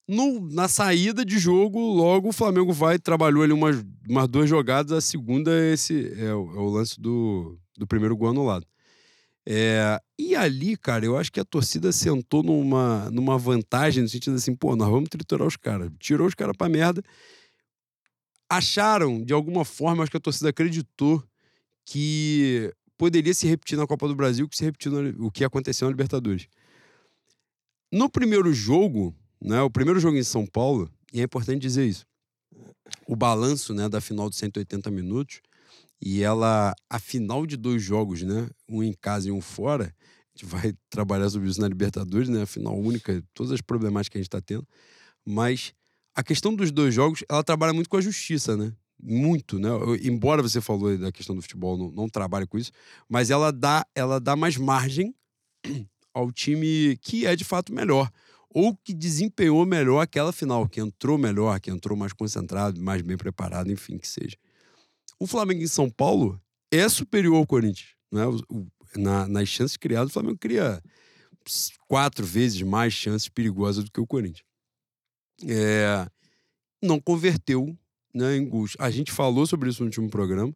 No, 0.09 0.49
na 0.51 0.69
saída 0.69 1.25
de 1.25 1.39
jogo, 1.39 1.81
logo 1.81 2.29
o 2.29 2.33
Flamengo 2.33 2.73
vai, 2.73 2.99
trabalhou 2.99 3.43
ali 3.43 3.53
umas, 3.53 3.85
umas 4.09 4.29
duas 4.29 4.49
jogadas, 4.49 4.93
a 4.93 5.01
segunda 5.01 5.51
é 5.51 5.73
esse 5.73 6.13
é, 6.17 6.33
o, 6.33 6.55
é 6.55 6.61
o 6.61 6.69
lance 6.69 7.01
do, 7.01 7.59
do 7.77 7.87
primeiro 7.87 8.17
gol 8.17 8.29
anulado. 8.29 8.67
É, 9.49 10.01
e 10.19 10.35
ali, 10.35 10.77
cara, 10.77 11.05
eu 11.05 11.17
acho 11.17 11.31
que 11.31 11.39
a 11.39 11.45
torcida 11.45 11.93
sentou 11.93 12.43
numa, 12.43 13.09
numa 13.11 13.39
vantagem, 13.39 14.03
no 14.03 14.09
sentido 14.09 14.35
assim, 14.35 14.55
pô, 14.55 14.75
nós 14.75 14.91
vamos 14.91 15.09
triturar 15.09 15.47
os 15.47 15.57
caras. 15.57 15.91
Tirou 16.01 16.27
os 16.27 16.35
caras 16.35 16.57
pra 16.57 16.69
merda. 16.69 17.01
Acharam, 18.51 19.23
de 19.23 19.33
alguma 19.33 19.65
forma, 19.65 20.03
acho 20.03 20.11
que 20.11 20.17
a 20.17 20.21
torcida 20.21 20.51
acreditou 20.51 21.23
que 21.85 22.73
poderia 22.99 23.33
se 23.33 23.47
repetir 23.47 23.79
na 23.79 23.87
Copa 23.87 24.09
do 24.09 24.17
Brasil 24.17 24.49
que 24.49 24.57
se 24.57 24.65
repetiu 24.65 24.93
o 25.19 25.31
que 25.31 25.45
aconteceu 25.45 25.87
na 25.87 25.93
Libertadores. 25.93 26.49
No 27.93 28.11
primeiro 28.11 28.53
jogo, 28.53 29.15
né, 29.41 29.61
o 29.63 29.71
primeiro 29.71 30.01
jogo 30.01 30.17
em 30.17 30.25
São 30.25 30.45
Paulo, 30.45 30.91
e 31.13 31.21
é 31.21 31.23
importante 31.23 31.61
dizer 31.61 31.87
isso, 31.87 32.05
o 33.07 33.15
balanço 33.15 33.73
né, 33.73 33.89
da 33.89 34.01
final 34.01 34.29
de 34.29 34.37
180 34.37 34.91
minutos 34.91 35.41
e 36.01 36.23
ela, 36.23 36.75
a 36.91 36.99
final 36.99 37.47
de 37.47 37.57
dois 37.57 37.83
jogos, 37.83 38.23
né? 38.23 38.49
Um 38.69 38.83
em 38.83 38.93
casa 38.93 39.29
e 39.29 39.33
um 39.33 39.41
fora, 39.41 39.95
a 40.35 40.39
gente 40.39 40.47
vai 40.47 40.75
trabalhar 40.91 41.29
sobre 41.31 41.49
isso 41.49 41.61
na 41.61 41.69
Libertadores, 41.69 42.29
né? 42.29 42.43
A 42.43 42.47
final 42.47 42.79
única, 42.79 43.23
todas 43.35 43.53
as 43.53 43.61
problemáticas 43.61 44.09
que 44.11 44.19
a 44.19 44.21
gente 44.21 44.29
está 44.29 44.41
tendo. 44.41 44.67
Mas 45.25 45.73
a 46.15 46.23
questão 46.23 46.55
dos 46.55 46.71
dois 46.71 46.95
jogos, 46.95 47.25
ela 47.29 47.43
trabalha 47.43 47.73
muito 47.73 47.89
com 47.89 47.97
a 47.97 48.01
justiça, 48.01 48.57
né? 48.57 48.73
Muito, 49.03 49.59
né? 49.59 49.69
Embora 50.03 50.43
você 50.43 50.61
falou 50.61 50.97
da 50.97 51.13
questão 51.13 51.35
do 51.35 51.43
futebol, 51.43 51.77
não, 51.77 51.91
não 51.91 52.09
trabalhe 52.09 52.47
com 52.47 52.59
isso, 52.59 52.73
mas 53.09 53.31
ela 53.31 53.51
dá, 53.51 53.85
ela 53.95 54.21
dá 54.21 54.37
mais 54.37 54.57
margem 54.57 55.15
ao 56.15 56.33
time 56.33 56.97
que 56.99 57.27
é 57.27 57.37
de 57.37 57.45
fato 57.45 57.75
melhor 57.75 58.11
ou 58.49 58.75
que 58.75 58.95
desempenhou 58.95 59.67
melhor 59.67 60.01
aquela 60.01 60.33
final, 60.33 60.67
que 60.67 60.81
entrou 60.81 61.19
melhor, 61.19 61.61
que 61.61 61.71
entrou 61.71 61.97
mais 61.97 62.15
concentrado, 62.15 62.81
mais 62.81 63.03
bem 63.03 63.17
preparado, 63.19 63.71
enfim, 63.71 63.99
que 63.99 64.09
seja 64.09 64.35
o 65.19 65.27
Flamengo 65.27 65.62
em 65.62 65.69
São 65.69 65.91
Paulo 65.91 66.41
é 66.71 66.89
superior 66.89 67.37
ao 67.37 67.47
Corinthians. 67.47 67.91
Né? 68.11 68.23
Na, 68.97 69.29
nas 69.29 69.49
chances 69.49 69.77
criadas, 69.77 70.11
o 70.11 70.12
Flamengo 70.12 70.39
cria 70.39 70.83
quatro 71.89 72.25
vezes 72.25 72.61
mais 72.62 72.93
chances 72.93 73.29
perigosas 73.29 73.85
do 73.85 73.91
que 73.91 74.01
o 74.01 74.07
Corinthians. 74.07 74.47
É, 75.45 76.07
não 76.83 77.01
converteu 77.01 77.77
né, 78.14 78.37
em 78.37 78.49
gols. 78.49 78.77
A 78.79 78.91
gente 78.91 79.12
falou 79.12 79.47
sobre 79.47 79.69
isso 79.69 79.83
no 79.83 79.87
último 79.87 80.09
programa, 80.09 80.55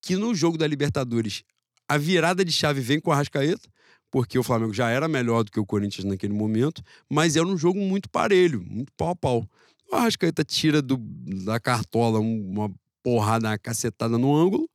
que 0.00 0.16
no 0.16 0.34
jogo 0.34 0.56
da 0.56 0.66
Libertadores 0.66 1.42
a 1.88 1.98
virada 1.98 2.44
de 2.44 2.52
chave 2.52 2.80
vem 2.80 3.00
com 3.00 3.12
a 3.12 3.16
Rascaeta, 3.16 3.68
porque 4.10 4.38
o 4.38 4.42
Flamengo 4.42 4.72
já 4.72 4.88
era 4.88 5.06
melhor 5.08 5.44
do 5.44 5.50
que 5.50 5.60
o 5.60 5.66
Corinthians 5.66 6.04
naquele 6.04 6.32
momento, 6.32 6.82
mas 7.08 7.36
era 7.36 7.46
um 7.46 7.56
jogo 7.56 7.78
muito 7.78 8.08
parelho, 8.10 8.62
muito 8.62 8.92
pau 8.96 9.10
a 9.10 9.16
pau. 9.16 9.48
O 9.90 9.94
Arrascaeta 9.94 10.44
tira 10.44 10.82
do, 10.82 10.96
da 10.96 11.60
cartola 11.60 12.18
uma 12.18 12.72
porrada, 13.06 13.50
uma 13.50 13.56
cacetada 13.56 14.18
no 14.18 14.34
ângulo, 14.34 14.68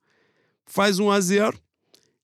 faz 0.65 0.99
1 0.99 1.11
a 1.11 1.19
0 1.19 1.59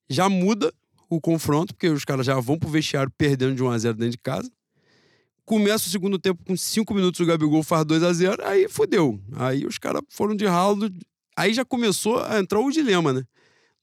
já 0.09 0.29
muda 0.29 0.73
o 1.09 1.19
confronto, 1.19 1.73
porque 1.73 1.89
os 1.89 2.05
caras 2.05 2.25
já 2.25 2.39
vão 2.39 2.57
pro 2.57 2.69
vestiário 2.69 3.11
perdendo 3.17 3.53
de 3.55 3.61
1 3.61 3.69
a 3.69 3.77
0 3.77 3.97
dentro 3.97 4.11
de 4.11 4.17
casa. 4.17 4.49
Começa 5.43 5.85
o 5.85 5.89
segundo 5.89 6.17
tempo 6.17 6.41
com 6.45 6.55
5 6.55 6.93
minutos, 6.93 7.19
o 7.19 7.25
Gabigol 7.25 7.61
faz 7.61 7.83
2 7.83 8.03
a 8.03 8.13
0 8.13 8.41
aí 8.45 8.69
fodeu. 8.69 9.19
Aí 9.33 9.65
os 9.65 9.77
caras 9.77 10.01
foram 10.09 10.33
de 10.33 10.45
ralo. 10.45 10.89
Aí 11.35 11.53
já 11.53 11.65
começou 11.65 12.23
a 12.23 12.39
entrar 12.39 12.61
o 12.61 12.71
dilema, 12.71 13.11
né? 13.11 13.23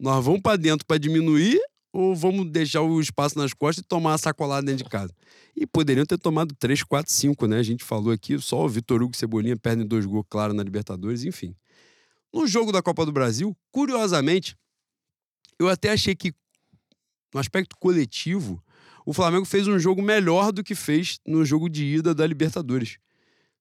Nós 0.00 0.24
vamos 0.24 0.40
para 0.40 0.56
dentro 0.56 0.86
para 0.86 0.96
diminuir 0.96 1.60
ou 1.92 2.16
vamos 2.16 2.50
deixar 2.50 2.80
o 2.80 3.02
espaço 3.02 3.38
nas 3.38 3.52
costas 3.52 3.84
e 3.84 3.86
tomar 3.86 4.14
a 4.14 4.18
sacolada 4.18 4.64
dentro 4.64 4.84
de 4.84 4.90
casa? 4.90 5.14
E 5.54 5.66
poderiam 5.66 6.06
ter 6.06 6.16
tomado 6.16 6.54
3, 6.54 6.82
4, 6.84 7.12
5, 7.12 7.46
né? 7.46 7.58
A 7.58 7.62
gente 7.62 7.84
falou 7.84 8.14
aqui, 8.14 8.38
só 8.38 8.64
o 8.64 8.68
Vitor 8.68 9.02
Hugo 9.02 9.12
e 9.14 9.18
Cebolinha 9.18 9.58
perdem 9.58 9.86
dois 9.86 10.06
gols, 10.06 10.24
claro, 10.26 10.54
na 10.54 10.62
Libertadores, 10.62 11.22
enfim. 11.24 11.54
No 12.35 12.49
jogo 12.49 12.72
da 12.72 12.82
Copa 12.82 13.07
do 13.07 13.12
Brasil, 13.12 13.57
curiosamente, 13.70 14.57
eu 15.57 15.68
até 15.68 15.93
achei 15.93 16.16
que, 16.16 16.35
no 17.32 17.39
aspecto 17.39 17.76
coletivo, 17.78 18.61
o 19.07 19.12
Flamengo 19.12 19.45
fez 19.45 19.68
um 19.68 19.78
jogo 19.78 20.03
melhor 20.03 20.51
do 20.51 20.64
que 20.64 20.74
fez 20.74 21.20
no 21.24 21.45
jogo 21.45 21.68
de 21.68 21.85
ida 21.85 22.12
da 22.12 22.26
Libertadores. 22.26 22.99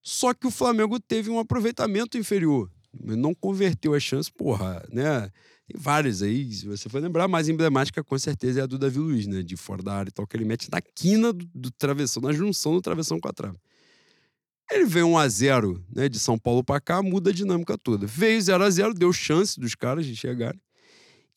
Só 0.02 0.34
que 0.34 0.48
o 0.48 0.52
Flamengo 0.52 1.00
teve 1.00 1.30
um 1.30 1.38
aproveitamento 1.38 2.18
inferior. 2.18 2.68
Não 3.00 3.36
converteu 3.36 3.94
a 3.94 4.00
chance, 4.00 4.32
porra, 4.32 4.84
né? 4.92 5.30
Tem 5.68 5.80
várias 5.80 6.24
aí, 6.24 6.52
se 6.52 6.66
você 6.66 6.90
for 6.90 7.00
lembrar, 7.00 7.28
mais 7.28 7.48
emblemática 7.48 8.04
com 8.04 8.18
certeza 8.18 8.62
é 8.62 8.64
a 8.64 8.66
do 8.66 8.80
Davi 8.80 8.98
Luiz, 8.98 9.28
né? 9.28 9.44
De 9.44 9.56
fora 9.56 9.84
da 9.84 9.94
área 9.94 10.10
e 10.10 10.12
tal, 10.12 10.26
que 10.26 10.36
ele 10.36 10.46
mete 10.46 10.68
na 10.72 10.82
quina 10.82 11.32
do, 11.32 11.48
do 11.54 11.70
travessão, 11.70 12.24
na 12.24 12.32
junção 12.32 12.74
do 12.74 12.82
travessão 12.82 13.20
com 13.20 13.28
a 13.28 13.34
trave. 13.34 13.58
Ele 14.74 14.86
veio 14.86 15.08
1 15.08 15.18
a 15.20 15.28
0 15.28 15.86
né, 15.96 16.10
de 16.10 16.18
São 16.18 16.38
Paulo 16.38 16.64
para 16.64 16.82
cá, 16.82 17.04
muda 17.04 17.30
a 17.30 17.34
dinâmica 17.34 17.78
toda. 17.78 18.08
Veio 18.08 18.42
0 18.42 18.64
a 18.64 18.70
0 18.70 18.94
deu 18.96 19.14
chance 19.14 19.60
dos 19.60 19.76
caras 19.76 20.04
de 20.04 20.16
chegarem. 20.16 20.60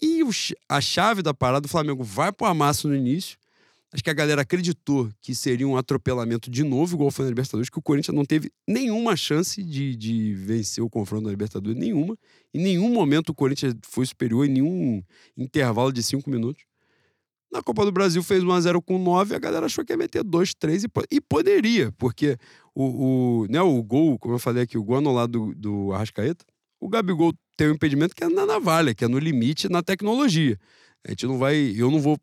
E 0.00 0.22
o, 0.22 0.30
a 0.68 0.80
chave 0.80 1.22
da 1.22 1.34
parada, 1.34 1.66
o 1.66 1.68
Flamengo 1.68 2.02
vai 2.02 2.32
pro 2.32 2.46
amasso 2.46 2.88
no 2.88 2.94
início. 2.94 3.36
Acho 3.92 4.02
que 4.02 4.10
a 4.10 4.14
galera 4.14 4.42
acreditou 4.42 5.10
que 5.20 5.34
seria 5.34 5.66
um 5.68 5.76
atropelamento 5.76 6.50
de 6.50 6.64
novo, 6.64 6.96
igual 6.96 7.10
foi 7.10 7.24
na 7.24 7.28
Libertadores, 7.30 7.70
que 7.70 7.78
o 7.78 7.82
Corinthians 7.82 8.14
não 8.14 8.24
teve 8.24 8.50
nenhuma 8.66 9.16
chance 9.16 9.62
de, 9.62 9.94
de 9.94 10.34
vencer 10.34 10.82
o 10.82 10.90
confronto 10.90 11.24
na 11.24 11.30
Libertadores, 11.30 11.78
nenhuma. 11.78 12.16
Em 12.52 12.62
nenhum 12.62 12.88
momento 12.88 13.30
o 13.30 13.34
Corinthians 13.34 13.74
foi 13.82 14.04
superior, 14.04 14.46
em 14.46 14.50
nenhum 14.50 15.02
intervalo 15.36 15.92
de 15.92 16.02
cinco 16.02 16.28
minutos. 16.30 16.64
Na 17.50 17.62
Copa 17.62 17.84
do 17.84 17.92
Brasil 17.92 18.22
fez 18.22 18.42
1x0 18.42 18.82
com 18.82 18.98
9, 18.98 19.34
a 19.34 19.38
galera 19.38 19.66
achou 19.66 19.84
que 19.84 19.92
ia 19.92 19.96
meter 19.96 20.24
2, 20.24 20.54
3 20.54 20.84
e, 20.84 20.88
e 21.10 21.20
poderia, 21.20 21.92
porque 21.92 22.36
o, 22.76 23.44
o, 23.44 23.46
né, 23.48 23.62
o 23.62 23.82
gol, 23.82 24.18
como 24.18 24.34
eu 24.34 24.38
falei 24.38 24.64
aqui, 24.64 24.76
o 24.76 24.84
gol 24.84 24.98
anulado 24.98 25.54
do, 25.54 25.54
do 25.54 25.92
Arrascaeta, 25.94 26.44
o 26.78 26.90
Gabigol 26.90 27.32
tem 27.56 27.68
um 27.68 27.72
impedimento 27.72 28.14
que 28.14 28.22
é 28.22 28.28
na 28.28 28.44
navalha, 28.44 28.94
que 28.94 29.02
é 29.02 29.08
no 29.08 29.18
limite 29.18 29.66
na 29.66 29.82
tecnologia. 29.82 30.58
A 31.06 31.10
gente 31.10 31.26
não 31.26 31.38
vai. 31.38 31.56
Eu 31.74 31.90
não 31.90 31.98
vou 31.98 32.18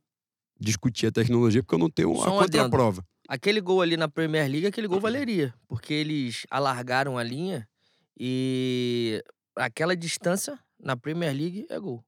discutir 0.59 1.07
a 1.07 1.11
tecnologia 1.11 1.63
porque 1.63 1.73
eu 1.73 1.79
não 1.79 1.89
tenho 1.89 2.15
Só 2.15 2.29
a 2.29 2.33
um 2.33 2.39
contraprova. 2.39 3.03
Aquele 3.27 3.59
gol 3.61 3.81
ali 3.81 3.97
na 3.97 4.07
Premier 4.07 4.47
League, 4.47 4.67
aquele 4.67 4.87
gol 4.87 4.99
valeria, 4.99 5.55
porque 5.67 5.91
eles 5.91 6.45
alargaram 6.51 7.17
a 7.17 7.23
linha 7.23 7.67
e 8.19 9.23
aquela 9.55 9.95
distância 9.95 10.59
na 10.79 10.95
Premier 10.95 11.33
League 11.33 11.65
é 11.67 11.79
gol. 11.79 12.03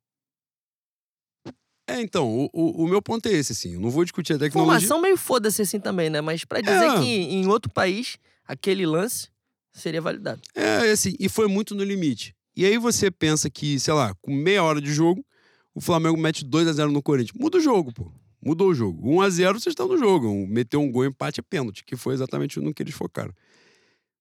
É, 1.87 2.01
então, 2.01 2.29
o, 2.29 2.49
o, 2.53 2.83
o, 2.83 2.87
meu 2.87 3.01
ponto 3.01 3.27
é 3.27 3.31
esse, 3.31 3.53
assim. 3.53 3.73
Eu 3.73 3.79
não 3.79 3.89
vou 3.89 4.03
discutir 4.03 4.33
a 4.33 4.39
tecnologia. 4.39 4.73
Formação 4.73 5.01
meio 5.01 5.17
foda-se 5.17 5.61
assim 5.61 5.79
também, 5.79 6.09
né? 6.09 6.19
Mas 6.19 6.43
para 6.43 6.61
dizer 6.61 6.89
é. 6.89 6.99
que 6.99 7.05
em 7.05 7.47
outro 7.47 7.71
país, 7.71 8.17
aquele 8.45 8.85
lance 8.85 9.29
seria 9.73 10.01
validado. 10.01 10.41
É, 10.53 10.91
assim, 10.91 11.15
e 11.19 11.27
foi 11.27 11.47
muito 11.47 11.75
no 11.75 11.83
limite. 11.83 12.35
E 12.55 12.65
aí 12.65 12.77
você 12.77 13.11
pensa 13.11 13.49
que, 13.49 13.79
sei 13.79 13.93
lá, 13.93 14.13
com 14.21 14.33
meia 14.33 14.63
hora 14.63 14.79
de 14.79 14.93
jogo, 14.93 15.25
o 15.73 15.81
Flamengo 15.81 16.17
mete 16.17 16.45
2 16.45 16.67
a 16.67 16.73
0 16.73 16.91
no 16.91 17.01
Corinthians. 17.01 17.37
Muda 17.37 17.57
o 17.57 17.61
jogo, 17.61 17.93
pô. 17.93 18.11
Mudou 18.41 18.69
o 18.69 18.75
jogo. 18.75 19.09
1 19.09 19.21
a 19.21 19.29
0 19.29 19.59
vocês 19.59 19.71
estão 19.71 19.87
no 19.87 19.97
jogo. 19.97 20.47
Meteu 20.47 20.79
um 20.79 20.91
gol, 20.91 21.05
empate 21.05 21.39
é 21.39 21.43
pênalti, 21.43 21.83
que 21.83 21.95
foi 21.95 22.13
exatamente 22.13 22.59
no 22.59 22.73
que 22.73 22.83
eles 22.83 22.93
focaram. 22.93 23.33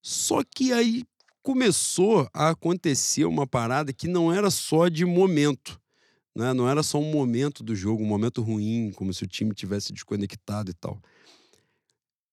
Só 0.03 0.43
que 0.43 0.73
aí 0.73 1.05
começou 1.43 2.29
a 2.33 2.51
acontecer 2.51 3.25
uma 3.27 3.47
parada 3.47 3.93
que 3.93 4.09
não 4.09 4.33
era 4.33 4.51
só 4.51 4.89
de 4.89 5.05
momento 5.05 5.79
né? 6.35 6.53
Não 6.53 6.69
era 6.69 6.83
só 6.83 6.99
um 6.99 7.11
momento 7.11 7.63
do 7.63 7.75
jogo, 7.75 8.03
um 8.03 8.07
momento 8.07 8.43
ruim, 8.43 8.93
como 8.97 9.13
se 9.15 9.23
o 9.23 9.27
time 9.27 9.55
tivesse 9.55 9.93
desconectado 9.93 10.71
e 10.71 10.75
tal. 10.75 11.01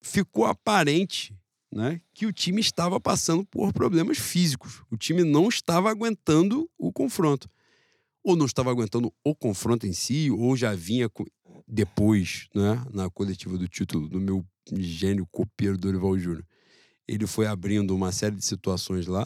Ficou 0.02 0.46
aparente 0.46 1.36
né, 1.72 2.02
que 2.14 2.26
o 2.26 2.34
time 2.34 2.60
estava 2.60 3.00
passando 3.00 3.46
por 3.46 3.72
problemas 3.72 4.18
físicos. 4.18 4.84
O 4.92 4.98
time 4.98 5.24
não 5.24 5.48
estava 5.48 5.90
aguentando 5.90 6.70
o 6.78 6.92
confronto. 6.92 7.50
Ou 8.24 8.36
não 8.36 8.46
estava 8.46 8.70
aguentando 8.70 9.12
o 9.24 9.34
confronto 9.34 9.88
em 9.88 9.94
si, 9.94 10.30
ou 10.30 10.56
já 10.56 10.76
vinha 10.76 11.10
depois, 11.68 12.48
né, 12.54 12.84
na 12.94 13.10
coletiva 13.10 13.58
do 13.58 13.68
título, 13.68 14.08
do 14.08 14.20
meu 14.20 14.46
gênio 14.78 15.28
copeiro 15.32 15.78
Dorival 15.78 16.20
Júnior. 16.20 16.46
Ele 17.08 17.26
foi 17.26 17.48
abrindo 17.48 17.96
uma 17.96 18.12
série 18.12 18.36
de 18.36 18.46
situações 18.46 19.08
lá. 19.08 19.26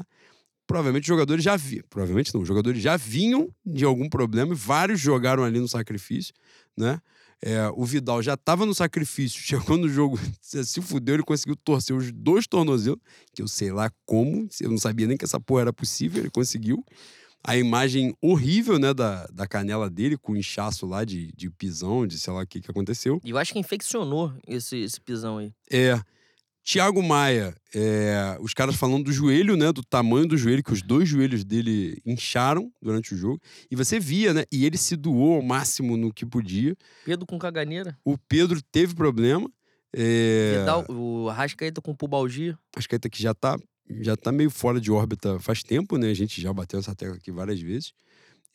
Provavelmente 0.66 1.04
os 1.04 1.08
jogadores 1.08 1.44
já 1.44 1.56
vinham, 1.56 1.84
provavelmente 1.90 2.34
não, 2.34 2.42
os 2.42 2.48
jogadores 2.48 2.82
já 2.82 2.98
vinham 2.98 3.54
de 3.64 3.86
algum 3.86 4.10
problema 4.10 4.56
vários 4.56 5.00
jogaram 5.00 5.44
ali 5.44 5.60
no 5.60 5.68
sacrifício, 5.68 6.34
né? 6.76 7.00
É, 7.42 7.70
o 7.76 7.86
Vidal 7.86 8.22
já 8.24 8.34
estava 8.34 8.66
no 8.66 8.74
sacrifício, 8.74 9.40
chegou 9.44 9.78
no 9.78 9.88
jogo, 9.88 10.20
se 10.42 10.82
fudeu, 10.82 11.16
ele 11.16 11.24
conseguiu 11.24 11.56
torcer 11.56 11.96
os 11.96 12.12
dois 12.12 12.48
tornozelos, 12.48 13.00
que 13.34 13.42
eu 13.42 13.48
sei 13.48 13.72
lá 13.72 13.92
como, 14.06 14.48
eu 14.60 14.70
não 14.70 14.78
sabia 14.78 15.08
nem 15.08 15.18
que 15.18 15.26
essa 15.26 15.40
porra 15.40 15.62
era 15.62 15.74
possível, 15.74 16.22
ele 16.22 16.32
conseguiu. 16.32 16.84
A 17.48 17.56
imagem 17.56 18.16
horrível, 18.20 18.80
né, 18.80 18.92
da, 18.92 19.28
da 19.28 19.46
canela 19.46 19.88
dele, 19.88 20.18
com 20.18 20.36
inchaço 20.36 20.88
lá 20.88 21.06
de, 21.06 21.32
de 21.36 21.48
pisão, 21.52 22.08
de 22.08 22.18
sei 22.18 22.34
lá 22.34 22.42
o 22.42 22.48
que, 22.48 22.60
que 22.60 22.72
aconteceu. 22.72 23.22
E 23.24 23.30
eu 23.30 23.38
acho 23.38 23.54
que 23.54 23.60
infeccionou 23.60 24.34
esse, 24.48 24.78
esse 24.78 25.00
pisão 25.00 25.38
aí. 25.38 25.54
É. 25.70 26.02
Thiago 26.66 27.04
Maia, 27.04 27.56
é, 27.76 28.38
os 28.42 28.52
caras 28.52 28.76
falando 28.76 29.04
do 29.04 29.12
joelho, 29.12 29.56
né? 29.56 29.72
Do 29.72 29.84
tamanho 29.84 30.28
do 30.28 30.36
joelho, 30.36 30.64
que 30.64 30.74
os 30.74 30.82
dois 30.82 31.08
joelhos 31.08 31.44
dele 31.44 32.02
incharam 32.04 32.72
durante 32.82 33.14
o 33.14 33.18
jogo. 33.18 33.40
E 33.70 33.76
você 33.76 34.00
via, 34.00 34.34
né? 34.34 34.46
E 34.52 34.66
ele 34.66 34.76
se 34.76 34.96
doou 34.96 35.36
ao 35.36 35.44
máximo 35.44 35.96
no 35.96 36.12
que 36.12 36.26
podia. 36.26 36.76
Pedro 37.06 37.24
com 37.28 37.38
caganeira. 37.38 37.96
O 38.04 38.18
Pedro 38.18 38.60
teve 38.72 38.96
problema. 38.96 39.48
É... 39.94 40.58
Vidal, 40.58 40.86
o 40.90 41.30
Arrascaeta 41.30 41.82
com 41.82 41.94
pubalgia. 41.94 42.58
Arrascaeta 42.76 43.12
que 43.12 43.22
já 43.22 43.36
tá, 43.36 43.56
já 44.02 44.18
tá 44.18 44.32
meio 44.32 44.50
fora 44.50 44.82
de 44.82 44.92
órbita 44.92 45.40
faz 45.40 45.62
tempo, 45.62 46.00
né? 46.00 46.10
A 46.10 46.16
gente 46.16 46.42
já 46.42 46.52
bateu 46.52 46.80
essa 46.80 46.96
tecla 46.96 47.18
aqui 47.18 47.32
várias 47.32 47.62
vezes. 47.62 47.94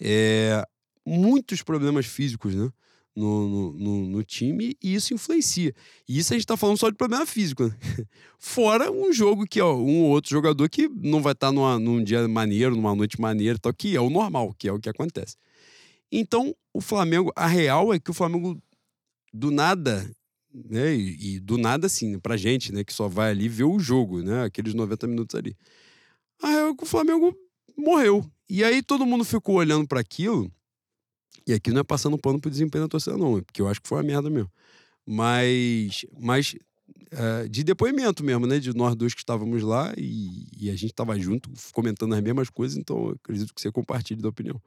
É... 0.00 0.64
Muitos 1.06 1.62
problemas 1.62 2.06
físicos, 2.06 2.56
né? 2.56 2.68
No, 3.14 3.72
no, 3.72 4.06
no, 4.06 4.24
time 4.24 4.76
e 4.82 4.94
isso 4.94 5.12
influencia. 5.12 5.74
E 6.08 6.18
isso 6.18 6.32
a 6.32 6.36
gente 6.36 6.44
está 6.44 6.56
falando 6.56 6.78
só 6.78 6.88
de 6.90 6.96
problema 6.96 7.26
físico. 7.26 7.64
Né? 7.64 7.76
Fora 8.38 8.90
um 8.90 9.12
jogo 9.12 9.46
que, 9.46 9.60
ó, 9.60 9.74
um 9.74 10.02
ou 10.02 10.10
outro 10.10 10.30
jogador 10.30 10.68
que 10.68 10.88
não 10.88 11.20
vai 11.20 11.32
estar 11.32 11.52
tá 11.52 11.78
num 11.78 12.02
dia 12.02 12.26
maneiro, 12.28 12.76
numa 12.76 12.94
noite 12.94 13.20
maneira, 13.20 13.58
tal, 13.58 13.72
que 13.74 13.96
é 13.96 14.00
o 14.00 14.10
normal, 14.10 14.54
que 14.58 14.68
é 14.68 14.72
o 14.72 14.80
que 14.80 14.88
acontece. 14.88 15.36
Então, 16.10 16.54
o 16.72 16.80
Flamengo, 16.80 17.32
a 17.36 17.46
real 17.46 17.92
é 17.92 17.98
que 17.98 18.10
o 18.10 18.14
Flamengo, 18.14 18.60
do 19.32 19.50
nada, 19.50 20.10
né, 20.52 20.94
e, 20.94 21.36
e 21.36 21.40
do 21.40 21.56
nada 21.56 21.86
assim, 21.86 22.18
pra 22.18 22.36
gente, 22.36 22.72
né, 22.72 22.82
que 22.82 22.92
só 22.92 23.08
vai 23.08 23.30
ali 23.30 23.48
ver 23.48 23.64
o 23.64 23.78
jogo, 23.78 24.22
né, 24.22 24.44
aqueles 24.44 24.74
90 24.74 25.06
minutos 25.06 25.34
ali. 25.36 25.56
A 26.42 26.48
real 26.48 26.70
é 26.70 26.74
que 26.74 26.82
o 26.82 26.86
Flamengo 26.86 27.36
morreu. 27.76 28.24
E 28.48 28.64
aí 28.64 28.82
todo 28.82 29.06
mundo 29.06 29.24
ficou 29.24 29.56
olhando 29.56 29.86
para 29.86 30.00
aquilo 30.00 30.50
e 31.46 31.52
aqui 31.52 31.70
não 31.70 31.80
é 31.80 31.84
passando 31.84 32.18
pano 32.18 32.40
pro 32.40 32.50
desempenho 32.50 32.84
da 32.84 32.88
torcida, 32.88 33.16
não, 33.16 33.40
porque 33.42 33.60
eu 33.62 33.68
acho 33.68 33.80
que 33.80 33.88
foi 33.88 33.98
uma 33.98 34.04
merda 34.04 34.30
mesmo. 34.30 34.50
Mas, 35.06 36.04
mas 36.18 36.54
é, 37.10 37.48
de 37.48 37.64
depoimento 37.64 38.22
mesmo, 38.22 38.46
né? 38.46 38.58
De 38.58 38.74
nós 38.74 38.94
dois 38.94 39.14
que 39.14 39.20
estávamos 39.20 39.62
lá 39.62 39.92
e, 39.96 40.46
e 40.56 40.70
a 40.70 40.74
gente 40.74 40.90
estava 40.90 41.18
junto, 41.18 41.50
comentando 41.72 42.14
as 42.14 42.22
mesmas 42.22 42.48
coisas, 42.48 42.76
então 42.76 43.08
eu 43.08 43.16
acredito 43.22 43.52
que 43.52 43.60
você 43.60 43.70
compartilhe 43.70 44.22
da 44.22 44.28
opinião. 44.28 44.60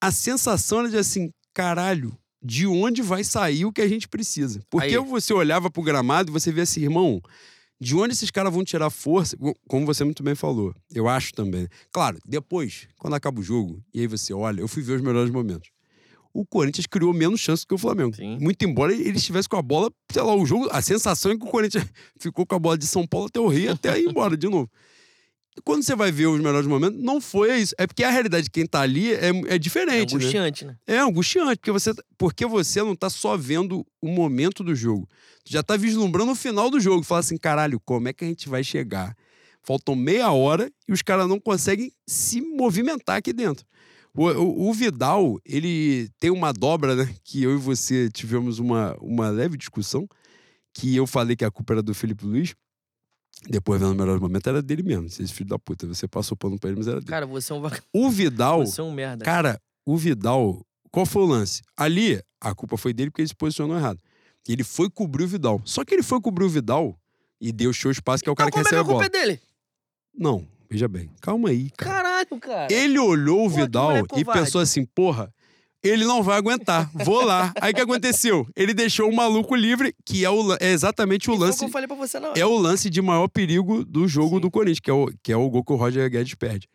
A 0.00 0.10
sensação 0.10 0.80
era 0.80 0.90
de 0.90 0.96
assim, 0.96 1.30
caralho, 1.54 2.16
de 2.42 2.66
onde 2.66 3.02
vai 3.02 3.22
sair 3.24 3.64
o 3.64 3.72
que 3.72 3.80
a 3.80 3.88
gente 3.88 4.08
precisa? 4.08 4.60
Porque 4.70 4.96
Aí. 4.96 5.04
você 5.04 5.32
olhava 5.32 5.70
pro 5.70 5.82
gramado 5.82 6.30
e 6.30 6.32
você 6.32 6.52
via 6.52 6.62
assim, 6.62 6.82
irmão, 6.82 7.20
de 7.80 7.94
onde 7.94 8.12
esses 8.12 8.30
caras 8.30 8.52
vão 8.52 8.64
tirar 8.64 8.90
força? 8.90 9.36
Como 9.68 9.86
você 9.86 10.04
muito 10.04 10.22
bem 10.22 10.34
falou, 10.34 10.74
eu 10.92 11.08
acho 11.08 11.32
também. 11.32 11.68
Claro, 11.92 12.18
depois, 12.26 12.88
quando 12.98 13.14
acaba 13.14 13.40
o 13.40 13.42
jogo, 13.42 13.82
e 13.94 14.00
aí 14.00 14.06
você 14.06 14.32
olha, 14.32 14.60
eu 14.60 14.68
fui 14.68 14.82
ver 14.82 14.94
os 14.94 15.02
melhores 15.02 15.30
momentos. 15.30 15.70
O 16.32 16.44
Corinthians 16.44 16.86
criou 16.86 17.12
menos 17.12 17.40
chances 17.40 17.64
que 17.64 17.74
o 17.74 17.78
Flamengo. 17.78 18.14
Sim. 18.14 18.38
Muito 18.40 18.64
embora 18.64 18.92
ele 18.92 19.16
estivesse 19.16 19.48
com 19.48 19.56
a 19.56 19.62
bola, 19.62 19.90
sei 20.12 20.22
lá, 20.22 20.34
o 20.34 20.44
jogo, 20.44 20.68
a 20.70 20.82
sensação 20.82 21.32
é 21.32 21.36
que 21.36 21.44
o 21.44 21.48
Corinthians 21.48 21.86
ficou 22.18 22.46
com 22.46 22.54
a 22.54 22.58
bola 22.58 22.76
de 22.76 22.86
São 22.86 23.06
Paulo 23.06 23.26
até 23.26 23.40
o 23.40 23.48
Rio, 23.48 23.72
até 23.72 23.98
ir 23.98 24.08
embora 24.08 24.36
de 24.36 24.48
novo. 24.48 24.70
Quando 25.64 25.82
você 25.82 25.94
vai 25.94 26.10
ver 26.10 26.26
os 26.26 26.40
melhores 26.40 26.66
momentos, 26.66 27.02
não 27.02 27.20
foi 27.20 27.56
isso. 27.58 27.74
É 27.78 27.86
porque 27.86 28.04
a 28.04 28.10
realidade 28.10 28.44
de 28.44 28.50
quem 28.50 28.66
tá 28.66 28.80
ali 28.80 29.12
é, 29.12 29.30
é 29.48 29.58
diferente. 29.58 30.12
É 30.12 30.16
angustiante, 30.16 30.64
né? 30.64 30.76
né? 30.86 30.96
É 30.96 30.98
angustiante, 30.98 31.56
porque 31.56 31.72
você, 31.72 31.92
porque 32.16 32.46
você 32.46 32.82
não 32.82 32.96
tá 32.96 33.10
só 33.10 33.36
vendo 33.36 33.86
o 34.00 34.08
momento 34.08 34.62
do 34.62 34.74
jogo 34.74 35.08
já 35.48 35.62
tá 35.62 35.76
vislumbrando 35.76 36.32
o 36.32 36.36
final 36.36 36.70
do 36.70 36.78
jogo. 36.78 37.02
Fala 37.02 37.20
assim, 37.20 37.38
caralho, 37.38 37.80
como 37.80 38.08
é 38.08 38.12
que 38.12 38.24
a 38.24 38.28
gente 38.28 38.48
vai 38.48 38.62
chegar? 38.62 39.16
Faltam 39.62 39.96
meia 39.96 40.30
hora 40.30 40.70
e 40.86 40.92
os 40.92 41.02
caras 41.02 41.26
não 41.26 41.40
conseguem 41.40 41.90
se 42.06 42.40
movimentar 42.40 43.16
aqui 43.16 43.32
dentro. 43.32 43.66
O, 44.14 44.26
o, 44.26 44.68
o, 44.68 44.72
Vidal, 44.72 45.38
ele 45.44 46.08
tem 46.18 46.30
uma 46.30 46.52
dobra, 46.52 46.94
né? 46.94 47.14
Que 47.24 47.42
eu 47.42 47.54
e 47.54 47.56
você 47.58 48.10
tivemos 48.10 48.58
uma, 48.58 48.96
uma 49.00 49.30
leve 49.30 49.56
discussão. 49.56 50.06
Que 50.74 50.94
eu 50.94 51.06
falei 51.06 51.34
que 51.34 51.44
a 51.44 51.50
culpa 51.50 51.74
era 51.74 51.82
do 51.82 51.94
Felipe 51.94 52.24
Luiz. 52.24 52.54
Depois, 53.48 53.80
vendo 53.80 53.92
o 53.92 53.94
melhor 53.94 54.18
momento, 54.20 54.48
era 54.48 54.60
dele 54.62 54.82
mesmo. 54.82 55.06
Esse 55.06 55.32
filho 55.32 55.48
da 55.48 55.58
puta. 55.58 55.86
Você 55.86 56.08
passou 56.08 56.36
pano 56.36 56.58
pra 56.58 56.70
ele, 56.70 56.78
mas 56.78 56.88
era 56.88 56.96
dele. 56.96 57.10
Cara, 57.10 57.26
você 57.26 57.52
é 57.52 57.56
um 57.56 57.62
O 57.92 58.10
Vidal. 58.10 58.64
Você 58.66 58.80
é 58.80 58.84
um 58.84 58.92
merda. 58.92 59.24
Cara, 59.24 59.60
o 59.86 59.96
Vidal. 59.96 60.64
Qual 60.90 61.06
foi 61.06 61.22
o 61.22 61.26
lance? 61.26 61.62
Ali, 61.76 62.20
a 62.40 62.54
culpa 62.54 62.76
foi 62.76 62.92
dele 62.92 63.10
porque 63.10 63.22
ele 63.22 63.28
se 63.28 63.34
posicionou 63.34 63.76
errado. 63.76 64.00
Ele 64.48 64.64
foi 64.64 64.88
cobrir 64.88 65.24
o 65.24 65.28
Vidal. 65.28 65.60
Só 65.64 65.84
que 65.84 65.94
ele 65.94 66.02
foi 66.02 66.20
cobrir 66.20 66.44
o 66.44 66.48
Vidal 66.48 66.98
e 67.40 67.52
deu 67.52 67.72
show 67.72 67.90
espaço, 67.90 68.22
que 68.22 68.28
é 68.28 68.32
o 68.32 68.34
cara 68.34 68.50
que 68.50 68.58
recebe 68.58 68.76
a 68.76 68.82
bola. 68.82 68.94
Como 68.94 69.04
é 69.04 69.08
que 69.08 69.16
a 69.16 69.20
culpa 69.20 69.24
é 69.24 69.26
dele? 69.26 69.40
Não, 70.14 70.46
veja 70.68 70.88
bem. 70.88 71.10
Calma 71.20 71.50
aí, 71.50 71.70
cara. 71.70 72.02
Caralho, 72.02 72.40
cara. 72.40 72.72
Ele 72.72 72.98
olhou 72.98 73.46
o 73.46 73.48
Vidal 73.50 73.92
e 74.16 74.24
pensou 74.24 74.60
assim, 74.60 74.84
porra, 74.84 75.32
ele 75.88 76.04
não 76.04 76.22
vai 76.22 76.36
aguentar. 76.36 76.90
Vou 76.94 77.24
lá. 77.24 77.52
Aí 77.60 77.72
o 77.72 77.74
que 77.74 77.80
aconteceu? 77.80 78.46
Ele 78.54 78.74
deixou 78.74 79.08
o 79.08 79.14
maluco 79.14 79.54
livre, 79.54 79.94
que 80.04 80.24
é, 80.24 80.30
o, 80.30 80.54
é 80.60 80.70
exatamente 80.70 81.30
o 81.30 81.34
e 81.34 81.38
lance. 81.38 81.58
Foi 81.58 81.66
o 81.66 81.70
que 81.70 81.70
eu 81.70 81.72
falei 81.72 81.88
pra 81.88 81.96
você, 81.96 82.20
não. 82.20 82.32
É 82.34 82.44
o 82.44 82.56
lance 82.56 82.90
de 82.90 83.00
maior 83.00 83.28
perigo 83.28 83.84
do 83.84 84.06
jogo 84.06 84.36
Sim. 84.36 84.40
do 84.40 84.50
Corinthians, 84.50 84.80
que 84.80 84.90
é, 84.90 84.94
o, 84.94 85.10
que 85.22 85.32
é 85.32 85.36
o 85.36 85.48
gol 85.48 85.64
que 85.64 85.72
o 85.72 85.76
Roger 85.76 86.10
Guedes 86.10 86.34
perde. 86.34 86.68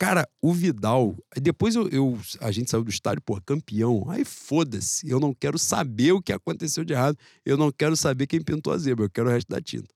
Cara, 0.00 0.26
o 0.40 0.50
Vidal. 0.50 1.14
Depois 1.36 1.74
eu, 1.74 1.86
eu, 1.88 2.18
a 2.40 2.50
gente 2.50 2.70
saiu 2.70 2.82
do 2.82 2.88
estádio, 2.88 3.20
pô, 3.20 3.38
campeão. 3.44 4.06
Aí 4.08 4.24
foda-se. 4.24 5.06
Eu 5.06 5.20
não 5.20 5.34
quero 5.34 5.58
saber 5.58 6.12
o 6.12 6.22
que 6.22 6.32
aconteceu 6.32 6.84
de 6.84 6.94
errado. 6.94 7.18
Eu 7.44 7.58
não 7.58 7.70
quero 7.70 7.94
saber 7.94 8.26
quem 8.26 8.40
pintou 8.40 8.72
a 8.72 8.78
zebra. 8.78 9.04
Eu 9.04 9.10
quero 9.10 9.28
o 9.28 9.30
resto 9.30 9.48
da 9.48 9.60
tinta. 9.60 9.88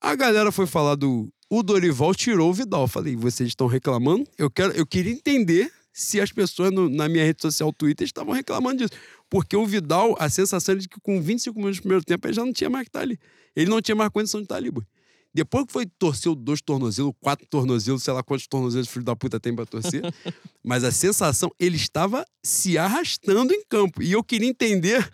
A 0.00 0.14
galera 0.14 0.50
foi 0.50 0.66
falar 0.66 0.94
do. 0.94 1.30
O 1.50 1.62
Dorival 1.62 2.14
tirou 2.14 2.48
o 2.48 2.54
Vidal. 2.54 2.84
Eu 2.84 2.88
falei, 2.88 3.14
vocês 3.14 3.50
estão 3.50 3.66
reclamando? 3.66 4.24
Eu, 4.38 4.50
quero, 4.50 4.72
eu 4.72 4.86
queria 4.86 5.12
entender 5.12 5.70
se 5.92 6.20
as 6.20 6.32
pessoas 6.32 6.72
no, 6.72 6.88
na 6.88 7.08
minha 7.08 7.24
rede 7.24 7.42
social 7.42 7.72
Twitter 7.72 8.04
estavam 8.04 8.32
reclamando 8.32 8.78
disso. 8.78 9.00
Porque 9.28 9.56
o 9.56 9.66
Vidal, 9.66 10.16
a 10.18 10.28
sensação 10.28 10.74
é 10.74 10.78
de 10.78 10.88
que 10.88 11.00
com 11.00 11.20
25 11.20 11.58
minutos 11.58 11.78
do 11.78 11.82
primeiro 11.82 12.04
tempo, 12.04 12.26
ele 12.26 12.34
já 12.34 12.44
não 12.44 12.52
tinha 12.52 12.70
mais 12.70 12.84
que 12.84 12.88
estar 12.88 13.00
ali. 13.00 13.18
Ele 13.54 13.70
não 13.70 13.80
tinha 13.80 13.94
mais 13.94 14.10
condição 14.10 14.40
de 14.40 14.44
estar 14.44 14.56
ali, 14.56 14.70
boy. 14.70 14.84
Depois 15.32 15.64
que 15.64 15.72
foi 15.72 15.86
torcer 15.86 16.34
dois 16.34 16.60
tornozelos, 16.60 17.12
quatro 17.20 17.46
tornozelos, 17.46 18.02
sei 18.02 18.12
lá 18.12 18.22
quantos 18.22 18.48
tornozelos 18.48 18.88
o 18.88 18.90
filho 18.90 19.04
da 19.04 19.14
puta 19.14 19.38
tem 19.38 19.54
pra 19.54 19.64
torcer. 19.64 20.02
mas 20.64 20.82
a 20.82 20.90
sensação, 20.90 21.50
ele 21.58 21.76
estava 21.76 22.24
se 22.42 22.76
arrastando 22.76 23.52
em 23.52 23.62
campo. 23.68 24.02
E 24.02 24.10
eu 24.10 24.24
queria 24.24 24.48
entender 24.48 25.08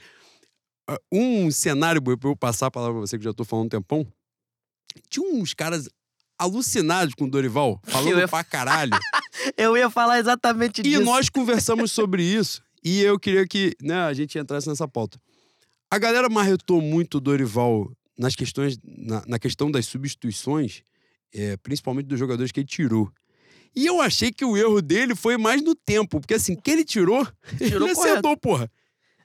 uh, 0.91 0.97
um 1.13 1.51
cenário, 1.51 2.01
pra 2.01 2.31
eu 2.31 2.37
passar 2.37 2.69
a 2.69 2.71
palavra 2.71 2.95
pra 2.95 3.07
você, 3.07 3.19
que 3.19 3.25
já 3.25 3.35
tô 3.35 3.45
falando 3.45 3.67
um 3.67 3.69
tempão. 3.69 4.07
Tinha 5.11 5.29
uns 5.35 5.53
caras 5.53 5.87
alucinados 6.39 7.15
com 7.15 7.25
o 7.25 7.31
Dorival, 7.31 7.79
falando 7.85 8.19
ia... 8.19 8.29
pra 8.29 8.43
caralho. 8.43 8.93
eu 9.57 9.77
ia 9.77 9.91
falar 9.91 10.19
exatamente 10.19 10.83
disso. 10.83 11.01
E 11.01 11.05
nós 11.05 11.29
conversamos 11.29 11.93
sobre 11.93 12.23
isso. 12.23 12.63
E 12.83 13.03
eu 13.03 13.19
queria 13.19 13.47
que 13.47 13.75
né, 13.83 14.03
a 14.03 14.13
gente 14.13 14.39
entrasse 14.39 14.69
nessa 14.69 14.87
pauta. 14.87 15.21
A 15.91 15.99
galera 15.99 16.29
marretou 16.29 16.81
muito 16.81 17.19
o 17.19 17.21
Dorival 17.21 17.91
nas 18.19 18.35
questões, 18.35 18.79
na, 18.85 19.23
na 19.27 19.39
questão 19.39 19.71
das 19.71 19.87
substituições, 19.87 20.83
é, 21.33 21.57
principalmente 21.59 22.07
dos 22.07 22.19
jogadores 22.19 22.51
que 22.51 22.61
ele 22.61 22.67
tirou. 22.67 23.11
E 23.75 23.85
eu 23.85 24.01
achei 24.01 24.33
que 24.33 24.45
o 24.45 24.57
erro 24.57 24.81
dele 24.81 25.15
foi 25.15 25.37
mais 25.37 25.63
no 25.63 25.75
tempo, 25.75 26.19
porque 26.19 26.35
assim, 26.35 26.57
que 26.57 26.71
ele 26.71 26.85
tirou, 26.85 27.27
tirou 27.59 27.89
ele 27.89 27.99
acertou, 27.99 28.37
porra. 28.37 28.71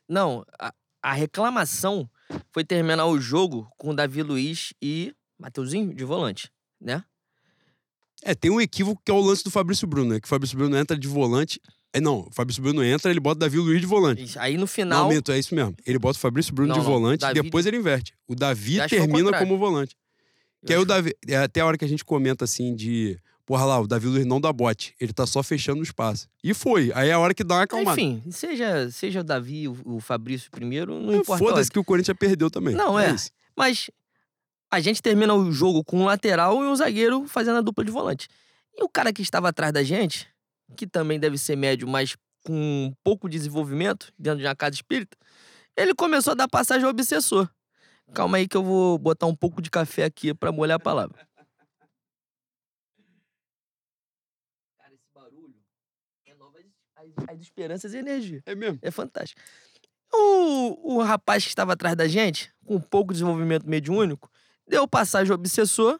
Não, 0.07 0.45
a, 0.59 0.74
a, 1.01 1.14
reclamação 1.14 2.09
foi 2.51 2.66
terminar 2.66 3.05
o 3.05 3.20
jogo 3.20 3.72
com 3.78 3.95
Davi 3.95 4.22
Luiz 4.22 4.74
e 4.82 5.16
Mateuzinho 5.39 5.93
de 5.93 6.03
volante, 6.03 6.51
né? 6.82 7.03
É, 8.24 8.36
tem 8.36 8.51
um 8.51 8.61
equívoco 8.61 9.01
que 9.03 9.11
é 9.11 9.13
o 9.13 9.19
lance 9.19 9.43
do 9.43 9.51
Fabrício 9.51 9.88
Bruno, 9.88 10.13
né? 10.13 10.19
Que 10.19 10.28
o 10.28 10.30
Fabrício 10.30 10.57
Bruno 10.57 10.78
entra 10.78 10.97
de 10.97 11.07
volante 11.07 11.59
é, 11.93 11.99
não, 11.99 12.19
o 12.22 12.32
Fabrício 12.32 12.63
Bruno 12.63 12.84
entra, 12.84 13.11
ele 13.11 13.19
bota 13.19 13.38
o 13.38 13.39
Davi 13.39 13.57
Luiz 13.57 13.82
de 13.82 13.86
volante. 13.88 14.24
Isso, 14.24 14.39
aí 14.39 14.57
no 14.57 14.65
final. 14.65 15.09
Não, 15.09 15.34
é 15.34 15.39
isso 15.39 15.53
mesmo. 15.53 15.76
Ele 15.86 15.99
bota 15.99 16.17
o 16.17 16.22
Fabrício 16.22 16.53
Bruno 16.53 16.74
não, 16.74 16.80
de 16.80 16.86
volante, 16.86 17.26
e 17.26 17.34
depois 17.34 17.65
ele 17.65 17.78
inverte. 17.78 18.13
O 18.28 18.34
Davi 18.34 18.78
termina 18.88 19.38
como 19.38 19.57
volante. 19.57 19.95
que 20.65 20.74
aí 20.74 20.80
o 20.80 20.86
Davi. 20.86 21.13
É 21.28 21.38
até 21.38 21.59
a 21.59 21.65
hora 21.65 21.78
que 21.78 21.84
a 21.84 21.88
gente 21.88 22.05
comenta 22.05 22.45
assim 22.45 22.74
de. 22.74 23.19
porra 23.45 23.65
lá, 23.65 23.80
o 23.82 23.88
Davi 23.88 24.07
Luiz 24.07 24.26
não 24.26 24.39
dá 24.39 24.53
bote. 24.53 24.95
Ele 25.01 25.11
tá 25.11 25.26
só 25.26 25.43
fechando 25.43 25.82
o 25.82 25.84
espaço. 25.84 26.30
E 26.41 26.53
foi. 26.53 26.93
Aí 26.95 27.09
é 27.09 27.13
a 27.13 27.19
hora 27.19 27.34
que 27.34 27.43
dá 27.43 27.55
uma 27.55 27.63
acalmada. 27.63 27.99
Enfim, 27.99 28.24
seja, 28.32 28.89
seja 28.89 29.19
o 29.19 29.24
Davi, 29.24 29.67
o, 29.67 29.78
o 29.84 29.99
Fabrício 29.99 30.49
primeiro, 30.49 30.97
não 30.97 31.13
É, 31.13 31.17
importa. 31.17 31.43
Foda-se 31.43 31.69
que 31.69 31.80
o 31.80 31.84
Corinthians 31.84 32.17
perdeu 32.17 32.49
também. 32.49 32.74
Não, 32.74 32.97
é. 32.97 33.13
isso. 33.13 33.32
Mas 33.53 33.91
a 34.72 34.80
gente 34.80 35.01
termina 35.01 35.34
o 35.34 35.51
jogo 35.51 35.84
com 35.84 35.99
um 35.99 36.05
lateral 36.05 36.63
e 36.63 36.67
um 36.67 36.76
zagueiro 36.76 37.28
fazendo 37.28 37.57
a 37.57 37.61
dupla 37.61 37.84
de 37.84 37.91
volante. 37.91 38.30
E 38.74 38.82
o 38.82 38.88
cara 38.88 39.11
que 39.11 39.22
estava 39.22 39.49
atrás 39.49 39.74
da 39.74 39.84
gente, 39.84 40.28
que 40.78 40.88
também 40.88 41.19
deve 41.19 41.38
ser 41.38 41.57
médio, 41.57 41.86
mas 41.88 42.15
com 42.45 42.93
pouco 43.03 43.28
desenvolvimento 43.28 44.13
dentro 44.17 44.39
de 44.39 44.45
uma 44.45 44.55
casa 44.55 44.76
espírita, 44.76 45.17
ele 45.76 45.93
começou 45.93 46.32
a 46.32 46.36
dar 46.36 46.47
passagem 46.47 46.86
ao 46.86 46.89
obsessor. 46.89 47.49
Calma 48.13 48.38
aí 48.38 48.47
que 48.47 48.55
eu 48.55 48.63
vou 48.63 48.97
botar 48.97 49.26
um 49.26 49.36
pouco 49.36 49.61
de 49.61 49.69
café 49.69 50.05
aqui 50.05 50.34
pra 50.34 50.51
molhar 50.51 50.78
a 50.78 50.80
palavra. 50.80 51.28
Cara, 54.78 54.93
esse 54.93 55.07
barulho 55.13 55.55
renova 56.26 56.59
as, 56.95 57.30
as 57.30 57.41
esperanças 57.41 57.93
e 57.93 57.97
energia. 57.97 58.41
É 58.45 58.55
mesmo. 58.55 58.80
É 58.82 58.89
fantástico. 58.89 59.41
O, 60.13 60.95
o 60.95 61.01
rapaz 61.01 61.43
que 61.43 61.49
estava 61.49 61.74
atrás 61.74 61.95
da 61.95 62.07
gente, 62.07 62.53
com 62.65 62.80
pouco 62.82 63.13
desenvolvimento 63.13 63.65
mediúnico, 63.65 64.30
deu 64.72 64.88
passagem 64.88 65.32
ao 65.32 65.36
obsessor 65.36 65.99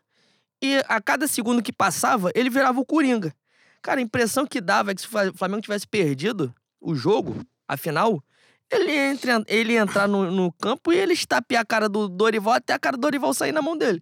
e 0.62 0.78
a 0.88 1.02
cada 1.02 1.28
segundo 1.28 1.62
que 1.62 1.74
passava, 1.74 2.32
ele 2.34 2.50
virava 2.50 2.80
o 2.80 2.86
Coringa. 2.86 3.36
Cara, 3.82 4.00
a 4.00 4.04
impressão 4.04 4.48
que 4.48 4.62
dava 4.62 4.92
é 4.92 4.96
que 4.96 5.02
se 5.02 5.08
o 5.08 5.34
Flamengo 5.34 5.62
tivesse 5.62 5.88
perdido 5.88 6.54
o 6.80 6.96
jogo, 6.96 7.46
afinal, 7.68 8.24
ele 8.70 8.92
ia, 8.92 9.14
ele 9.48 9.76
entrar 9.76 10.08
no, 10.08 10.32
no 10.32 10.52
campo 10.54 10.94
e 10.94 10.98
ele 10.98 11.14
estapear 11.14 11.64
a 11.64 11.66
cara 11.66 11.90
do 11.90 12.08
Dorival 12.08 12.54
até 12.54 12.74
a 12.74 12.80
cara 12.80 12.96
do 12.96 13.02
Dorival 13.02 13.34
sair 13.34 13.52
na 13.52 13.62
mão 13.62 13.76
dele. 13.76 14.02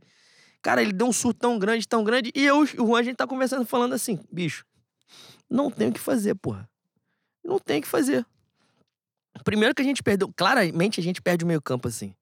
Cara, 0.61 0.81
ele 0.81 0.93
deu 0.93 1.07
um 1.07 1.13
surto 1.13 1.39
tão 1.39 1.57
grande, 1.57 1.87
tão 1.87 2.03
grande. 2.03 2.31
E 2.35 2.45
eu 2.45 2.63
e 2.63 2.81
o 2.81 2.87
Juan, 2.87 2.99
a 2.99 3.03
gente 3.03 3.15
tá 3.15 3.25
conversando, 3.25 3.65
falando 3.65 3.93
assim, 3.93 4.19
bicho, 4.31 4.65
não 5.49 5.71
tem 5.71 5.87
o 5.87 5.93
que 5.93 5.99
fazer, 5.99 6.35
porra. 6.35 6.69
Não 7.43 7.57
tem 7.57 7.79
o 7.79 7.81
que 7.81 7.87
fazer. 7.87 8.25
Primeiro 9.43 9.73
que 9.73 9.81
a 9.81 9.85
gente 9.85 10.03
perdeu, 10.03 10.31
claramente 10.35 10.99
a 10.99 11.03
gente 11.03 11.21
perde 11.21 11.45
o 11.45 11.47
meio 11.47 11.61
campo 11.61 11.87
assim. 11.87 12.13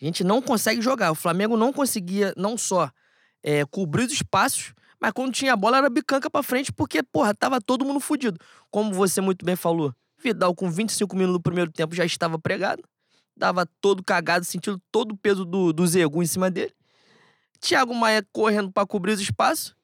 A 0.00 0.04
gente 0.04 0.22
não 0.22 0.42
consegue 0.42 0.80
jogar. 0.82 1.10
O 1.10 1.14
Flamengo 1.14 1.56
não 1.56 1.72
conseguia 1.72 2.32
não 2.36 2.56
só 2.56 2.90
é, 3.42 3.64
cobrir 3.64 4.04
os 4.04 4.12
espaços, 4.12 4.74
mas 5.00 5.12
quando 5.12 5.32
tinha 5.32 5.52
a 5.52 5.56
bola 5.56 5.78
era 5.78 5.90
bicanca 5.90 6.30
pra 6.30 6.42
frente, 6.42 6.72
porque, 6.72 7.02
porra, 7.02 7.34
tava 7.34 7.60
todo 7.60 7.84
mundo 7.84 8.00
fudido. 8.00 8.38
Como 8.70 8.92
você 8.92 9.20
muito 9.20 9.44
bem 9.44 9.56
falou, 9.56 9.94
Vidal 10.18 10.54
com 10.54 10.70
25 10.70 11.14
minutos 11.14 11.38
do 11.38 11.42
primeiro 11.42 11.70
tempo 11.70 11.94
já 11.94 12.04
estava 12.04 12.38
pregado. 12.38 12.82
Dava 13.36 13.66
todo 13.80 14.02
cagado, 14.02 14.44
sentindo 14.44 14.80
todo 14.90 15.12
o 15.12 15.16
peso 15.16 15.44
do, 15.44 15.72
do 15.72 15.86
Zegu 15.86 16.22
em 16.22 16.26
cima 16.26 16.50
dele. 16.50 16.72
Thiago 17.60 17.94
Maia 17.94 18.26
correndo 18.32 18.72
pra 18.72 18.86
cobrir 18.86 19.12
os 19.12 19.20
espaços. 19.20 19.74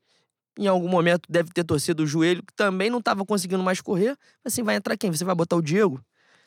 Em 0.59 0.67
algum 0.67 0.89
momento 0.89 1.31
deve 1.31 1.51
ter 1.51 1.65
torcido 1.65 2.03
o 2.03 2.07
joelho, 2.07 2.43
que 2.43 2.53
também 2.55 2.91
não 2.91 3.01
tava 3.01 3.25
conseguindo 3.25 3.63
mais 3.63 3.81
correr. 3.81 4.17
Assim, 4.45 4.63
vai 4.63 4.77
entrar 4.77 4.97
quem? 4.97 5.11
Você 5.11 5.25
vai 5.25 5.35
botar 5.35 5.57
o 5.57 5.63
Diego? 5.63 6.03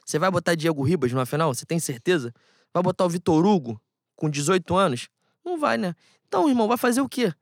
Você 0.05 0.19
vai 0.19 0.29
botar 0.29 0.55
Diego 0.55 0.83
Ribas 0.83 1.11
numa 1.11 1.25
final? 1.25 1.53
Você 1.53 1.65
tem 1.65 1.79
certeza? 1.79 2.33
Vai 2.75 2.83
botar 2.83 3.05
o 3.05 3.09
Vitor 3.09 3.45
Hugo 3.45 3.81
com 4.17 4.29
18 4.29 4.75
anos? 4.75 5.07
Não 5.45 5.57
vai, 5.57 5.77
né? 5.77 5.95
Então, 6.27 6.49
irmão, 6.49 6.67
vai 6.67 6.75
fazer 6.75 6.99
o 6.99 7.07
quê? 7.07 7.33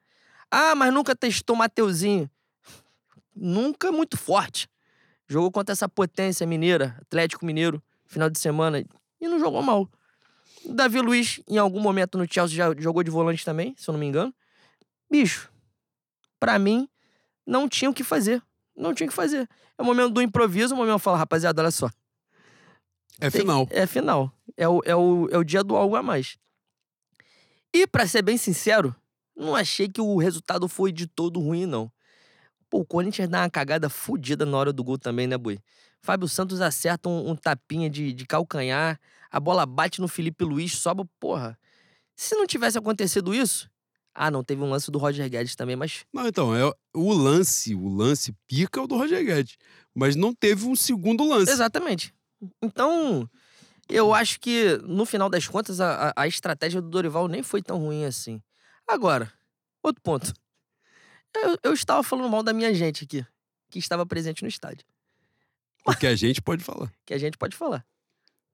Ah, 0.51 0.75
mas 0.75 0.93
nunca 0.93 1.15
testou 1.15 1.55
Mateuzinho. 1.55 2.29
Nunca 3.35 3.91
muito 3.91 4.15
forte. 4.15 4.69
Jogou 5.27 5.51
contra 5.51 5.73
essa 5.73 5.89
potência 5.89 6.45
mineira, 6.45 6.95
Atlético 7.01 7.47
Mineiro, 7.47 7.81
final 8.05 8.29
de 8.29 8.37
semana, 8.37 8.85
e 9.19 9.27
não 9.27 9.39
jogou 9.39 9.63
mal. 9.63 9.89
O 10.63 10.71
Davi 10.71 11.01
Luiz, 11.01 11.41
em 11.47 11.57
algum 11.57 11.79
momento 11.79 12.15
no 12.15 12.31
Chelsea, 12.31 12.55
já 12.55 12.71
jogou 12.77 13.01
de 13.01 13.09
volante 13.09 13.43
também, 13.43 13.73
se 13.75 13.89
eu 13.89 13.93
não 13.93 13.99
me 13.99 14.05
engano. 14.05 14.31
Bicho, 15.09 15.51
pra 16.39 16.59
mim, 16.59 16.87
não 17.43 17.67
tinha 17.67 17.89
o 17.89 17.93
que 17.93 18.03
fazer. 18.03 18.39
Não 18.77 18.93
tinha 18.93 19.07
o 19.07 19.09
que 19.09 19.15
fazer. 19.15 19.49
É 19.79 19.81
o 19.81 19.85
momento 19.85 20.11
do 20.11 20.21
improviso, 20.21 20.75
o 20.75 20.77
momento 20.77 20.97
de 20.97 21.01
falar, 21.01 21.17
rapaziada, 21.17 21.59
olha 21.59 21.71
só. 21.71 21.89
É 23.19 23.29
Tem- 23.29 23.41
final. 23.41 23.67
É 23.69 23.85
final. 23.85 24.31
É 24.57 24.67
o, 24.67 24.81
é, 24.85 24.95
o, 24.95 25.27
é 25.31 25.37
o 25.37 25.43
dia 25.43 25.63
do 25.63 25.75
algo 25.75 25.95
a 25.95 26.03
mais. 26.03 26.37
E, 27.73 27.87
pra 27.87 28.07
ser 28.07 28.21
bem 28.21 28.37
sincero, 28.37 28.95
não 29.35 29.55
achei 29.55 29.87
que 29.87 29.99
o 30.01 30.17
resultado 30.17 30.67
foi 30.67 30.91
de 30.91 31.07
todo 31.07 31.39
ruim, 31.39 31.65
não. 31.65 31.91
Pô, 32.69 32.79
o 32.79 32.85
Corinthians 32.85 33.29
dá 33.29 33.41
uma 33.41 33.49
cagada 33.49 33.89
fodida 33.89 34.45
na 34.45 34.57
hora 34.57 34.73
do 34.73 34.83
gol 34.83 34.97
também, 34.97 35.27
né, 35.27 35.37
Boi? 35.37 35.59
Fábio 36.01 36.27
Santos 36.27 36.59
acerta 36.59 37.07
um, 37.07 37.31
um 37.31 37.35
tapinha 37.35 37.89
de, 37.89 38.11
de 38.13 38.25
calcanhar, 38.25 38.99
a 39.31 39.39
bola 39.39 39.65
bate 39.65 40.01
no 40.01 40.07
Felipe 40.07 40.43
Luiz, 40.43 40.73
sobe, 40.77 41.03
porra. 41.19 41.57
Se 42.15 42.35
não 42.35 42.45
tivesse 42.45 42.77
acontecido 42.77 43.33
isso. 43.33 43.69
Ah, 44.13 44.29
não, 44.29 44.43
teve 44.43 44.61
um 44.61 44.69
lance 44.69 44.91
do 44.91 44.99
Roger 44.99 45.27
Guedes 45.27 45.55
também, 45.55 45.75
mas 45.75 46.05
Não, 46.13 46.27
então, 46.27 46.55
é 46.55 46.71
o 46.93 47.13
lance, 47.13 47.73
o 47.73 47.87
lance 47.87 48.35
pica 48.47 48.79
é 48.79 48.83
o 48.83 48.87
do 48.87 48.95
Roger 48.95 49.25
Guedes. 49.25 49.57
Mas 49.95 50.15
não 50.15 50.33
teve 50.33 50.67
um 50.67 50.75
segundo 50.75 51.27
lance. 51.27 51.51
Exatamente. 51.51 52.13
Então, 52.61 53.29
eu 53.89 54.13
acho 54.13 54.39
que, 54.39 54.77
no 54.83 55.05
final 55.05 55.29
das 55.29 55.47
contas, 55.47 55.79
a, 55.81 56.13
a- 56.15 56.27
estratégia 56.27 56.81
do 56.81 56.89
Dorival 56.89 57.27
nem 57.27 57.43
foi 57.43 57.61
tão 57.61 57.77
ruim 57.77 58.05
assim. 58.05 58.41
Agora, 58.87 59.31
outro 59.81 60.01
ponto. 60.01 60.33
Eu, 61.35 61.57
eu 61.63 61.73
estava 61.73 62.03
falando 62.03 62.29
mal 62.29 62.43
da 62.43 62.53
minha 62.53 62.73
gente 62.73 63.03
aqui, 63.03 63.25
que 63.69 63.79
estava 63.79 64.05
presente 64.05 64.43
no 64.43 64.47
estádio. 64.47 64.85
O 65.85 65.93
que 65.95 66.07
a 66.07 66.15
gente 66.15 66.41
pode 66.41 66.63
falar. 66.63 66.91
Que 67.05 67.13
a 67.13 67.17
gente 67.17 67.37
pode 67.37 67.55
falar. 67.55 67.85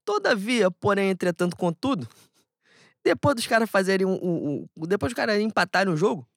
Todavia, 0.06 0.72
porém, 0.72 1.10
entretanto, 1.10 1.56
contudo, 1.56 2.08
depois 3.04 3.36
dos 3.36 3.46
caras 3.46 3.70
fazerem 3.70 4.08
um, 4.08 4.14
um- 4.16 4.68
um- 4.78 4.86
Depois 4.88 5.12
dos 5.12 5.16
caras 5.16 5.40
empatarem 5.40 5.94
o 5.94 5.98
jogo, 5.98 6.28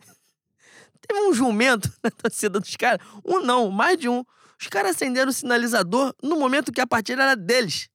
teve 1.06 1.20
um 1.20 1.34
jumento 1.34 1.92
na 2.02 2.10
torcida 2.10 2.58
dos 2.60 2.74
caras. 2.76 3.04
Um 3.24 3.40
não, 3.40 3.70
mais 3.70 3.98
de 3.98 4.08
um. 4.08 4.24
Os 4.60 4.68
caras 4.68 4.92
acenderam 4.92 5.30
o 5.30 5.32
sinalizador 5.32 6.14
no 6.22 6.38
momento 6.38 6.72
que 6.72 6.80
a 6.80 6.86
partida 6.86 7.22
era 7.22 7.36
deles. 7.36 7.88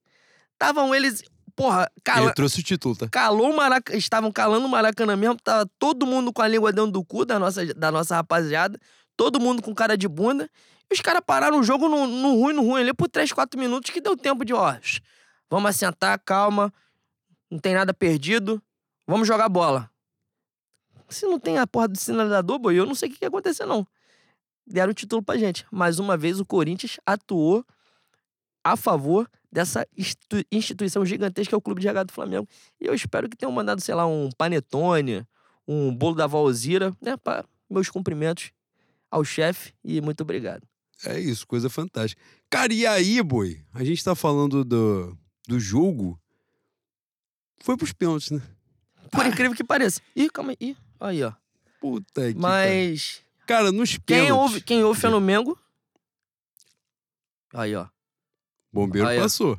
Estavam 0.52 0.94
eles. 0.94 1.22
Porra, 1.56 1.90
cala, 2.04 2.26
Ele 2.26 2.34
trouxe 2.34 2.60
o 2.60 2.62
título, 2.62 2.96
tá? 2.96 3.08
calou 3.08 3.50
o 3.50 3.56
Maracanã. 3.56 3.98
Estavam 3.98 4.32
calando 4.32 4.66
o 4.66 4.68
Maracanã 4.68 5.16
mesmo. 5.16 5.36
Tava 5.36 5.68
todo 5.78 6.06
mundo 6.06 6.32
com 6.32 6.42
a 6.42 6.48
língua 6.48 6.72
dentro 6.72 6.92
do 6.92 7.04
cu 7.04 7.24
da 7.24 7.38
nossa, 7.38 7.66
da 7.74 7.90
nossa 7.90 8.16
rapaziada. 8.16 8.78
Todo 9.16 9.40
mundo 9.40 9.62
com 9.62 9.74
cara 9.74 9.96
de 9.96 10.08
bunda. 10.08 10.48
E 10.90 10.94
os 10.94 11.00
caras 11.00 11.22
pararam 11.24 11.60
o 11.60 11.62
jogo 11.62 11.88
no, 11.88 12.06
no 12.06 12.34
ruim, 12.40 12.52
no 12.52 12.62
ruim 12.62 12.80
ali 12.82 12.94
por 12.94 13.08
3, 13.08 13.32
4 13.32 13.58
minutos 13.58 13.90
que 13.90 14.00
deu 14.00 14.16
tempo 14.16 14.44
de, 14.44 14.52
ó, 14.52 14.74
vamos 15.48 15.70
assentar, 15.70 16.20
calma. 16.24 16.72
Não 17.50 17.58
tem 17.58 17.74
nada 17.74 17.92
perdido. 17.94 18.62
Vamos 19.06 19.26
jogar 19.26 19.48
bola. 19.48 19.90
Se 21.08 21.26
não 21.26 21.38
tem 21.38 21.58
a 21.58 21.66
porra 21.66 21.88
do 21.88 21.98
sinalizador, 21.98 22.58
boi, 22.58 22.78
eu 22.78 22.86
não 22.86 22.94
sei 22.94 23.08
o 23.08 23.12
que 23.12 23.18
que 23.18 23.24
ia 23.24 23.28
acontecer, 23.28 23.66
não. 23.66 23.86
Deram 24.70 24.90
o 24.92 24.94
título 24.94 25.22
pra 25.22 25.36
gente. 25.36 25.66
Mais 25.70 25.98
uma 25.98 26.16
vez, 26.16 26.38
o 26.40 26.44
Corinthians 26.46 26.98
atuou 27.04 27.64
a 28.62 28.76
favor 28.76 29.28
dessa 29.50 29.86
institu- 29.96 30.44
instituição 30.52 31.04
gigantesca 31.04 31.48
que 31.50 31.54
é 31.54 31.58
o 31.58 31.60
Clube 31.60 31.80
de 31.80 31.86
Regata 31.88 32.06
do 32.06 32.12
Flamengo. 32.12 32.46
E 32.80 32.86
eu 32.86 32.94
espero 32.94 33.28
que 33.28 33.36
tenham 33.36 33.50
mandado, 33.52 33.80
sei 33.80 33.94
lá, 33.94 34.06
um 34.06 34.30
panetone, 34.36 35.26
um 35.66 35.94
bolo 35.94 36.14
da 36.14 36.26
Valzira, 36.26 36.94
né? 37.00 37.16
Pra 37.16 37.44
meus 37.68 37.88
cumprimentos 37.90 38.52
ao 39.10 39.24
chefe 39.24 39.72
e 39.84 40.00
muito 40.00 40.20
obrigado. 40.22 40.62
É 41.04 41.18
isso, 41.18 41.46
coisa 41.46 41.68
fantástica. 41.70 42.20
Cara, 42.48 42.72
e 42.72 42.86
aí, 42.86 43.22
boi? 43.22 43.64
A 43.72 43.82
gente 43.82 44.04
tá 44.04 44.14
falando 44.14 44.62
do, 44.64 45.16
do 45.48 45.58
jogo. 45.58 46.20
Foi 47.62 47.76
pros 47.76 47.92
pênaltis, 47.92 48.30
né? 48.30 48.42
Por 49.10 49.26
incrível 49.26 49.54
que 49.56 49.64
pareça. 49.64 50.00
Ih, 50.14 50.30
calma 50.30 50.52
aí. 50.52 50.56
Ih, 50.60 50.76
aí, 51.00 51.22
ó. 51.24 51.32
Puta 51.80 52.32
que. 52.32 52.38
Mas 52.38 53.14
Cara, 53.16 53.29
nos 53.72 53.90
quem 53.90 54.00
pênaltis. 54.24 54.36
ouve, 54.36 54.60
quem 54.60 54.84
ouve 54.84 55.00
Flamengo. 55.00 55.58
Aí, 57.52 57.74
ó. 57.74 57.86
Bombeiro 58.72 59.08
Aí, 59.08 59.18
ó. 59.18 59.22
passou. 59.22 59.58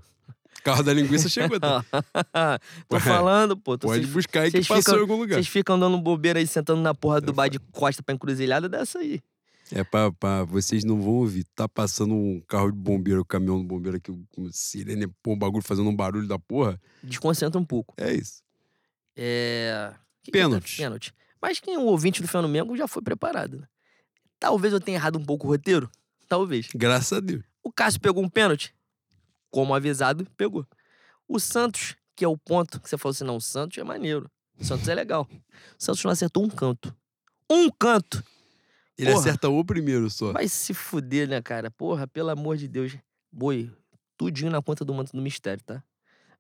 Carro 0.64 0.84
da 0.84 0.94
linguiça 0.94 1.28
chegou. 1.28 1.60
Tá? 1.60 1.84
Tô 2.88 2.96
Ué, 2.96 3.02
falando, 3.02 3.58
pô. 3.58 3.78
Tô 3.78 3.88
Pode 3.88 4.02
vocês- 4.02 4.14
buscar 4.14 4.42
aí 4.42 4.52
que 4.52 4.60
passou 4.60 4.78
ficam- 4.78 4.96
em 4.98 5.00
algum 5.02 5.16
lugar. 5.18 5.36
Vocês 5.36 5.48
ficam 5.48 5.80
dando 5.80 5.98
bobeira 6.00 6.40
aí, 6.40 6.46
sentando 6.48 6.82
na 6.82 6.94
porra 6.94 7.20
do 7.20 7.30
Eu 7.32 7.34
bar 7.34 7.48
de 7.50 7.60
costa 7.60 8.02
pra 8.04 8.14
encruzilhada 8.16 8.70
dessa 8.70 9.00
aí. 9.00 9.20
É 9.72 9.84
pra, 9.84 10.12
pra- 10.12 10.44
Vocês 10.44 10.84
não 10.84 11.02
vão 11.02 11.14
ouvir. 11.14 11.46
Tá 11.56 11.68
passando 11.68 12.14
um 12.14 12.40
carro 12.48 12.72
de 12.72 12.78
bombeiro, 12.78 13.22
um 13.22 13.26
caminhão 13.26 13.60
de 13.60 13.66
bombeiro 13.66 13.98
aqui, 13.98 14.12
com 14.36 14.50
sirene, 14.52 15.08
pô, 15.24 15.34
um 15.34 15.38
bagulho 15.38 15.64
fazendo 15.64 15.90
um 15.90 15.96
barulho 15.96 16.28
da 16.28 16.38
porra. 16.38 16.80
Desconcentra 17.04 17.60
um 17.60 17.66
pouco. 17.66 17.94
É 17.98 18.14
isso. 18.14 18.42
É. 19.16 19.94
que 20.24 20.32
que 20.32 20.32
Pênalti. 20.32 20.80
é 20.82 20.84
Pênalti. 20.86 21.14
Mas 21.42 21.60
quem 21.60 21.74
é 21.74 21.80
o 21.80 21.84
ouvinte 21.86 22.22
do 22.22 22.28
Flamengo 22.28 22.78
já 22.78 22.88
foi 22.88 23.02
preparado, 23.02 23.58
né? 23.62 23.68
Talvez 24.42 24.74
eu 24.74 24.80
tenha 24.82 24.98
errado 24.98 25.20
um 25.20 25.24
pouco 25.24 25.46
o 25.46 25.52
roteiro. 25.52 25.88
Talvez. 26.28 26.68
Graças 26.74 27.14
a 27.16 27.20
Deus. 27.22 27.44
O 27.64 27.72
Cássio 27.72 28.02
pegou 28.02 28.24
um 28.24 28.28
pênalti. 28.28 28.74
Como 29.52 29.76
avisado, 29.76 30.26
pegou. 30.36 30.66
O 31.28 31.40
Santos, 31.40 31.96
que 32.16 32.26
é 32.26 32.28
o 32.28 32.36
ponto 32.36 32.82
que 32.82 32.90
você 32.90 32.98
falou 32.98 33.12
assim: 33.12 33.24
não, 33.24 33.36
o 33.36 33.42
Santos 33.42 33.78
é 33.78 33.84
maneiro. 33.84 34.32
O 34.60 34.66
Santos 34.66 34.88
é 34.88 34.96
legal. 34.96 35.30
O 35.32 35.38
Santos 35.78 36.04
não 36.04 36.10
acertou 36.10 36.44
um 36.44 36.50
canto. 36.50 36.94
Um 37.48 37.70
canto! 37.70 38.24
Ele 38.98 39.12
Porra. 39.12 39.22
acerta 39.22 39.48
o 39.48 39.64
primeiro 39.64 40.10
só. 40.10 40.34
Vai 40.34 40.48
se 40.48 40.74
fuder, 40.74 41.30
né, 41.30 41.40
cara? 41.40 41.70
Porra, 41.70 42.08
pelo 42.08 42.30
amor 42.32 42.58
de 42.58 42.68
Deus. 42.68 42.98
Boi, 43.32 43.72
tudinho 44.18 44.50
na 44.50 44.62
conta 44.62 44.84
do 44.84 44.92
manto 44.92 45.12
do 45.16 45.22
mistério, 45.22 45.64
tá? 45.64 45.84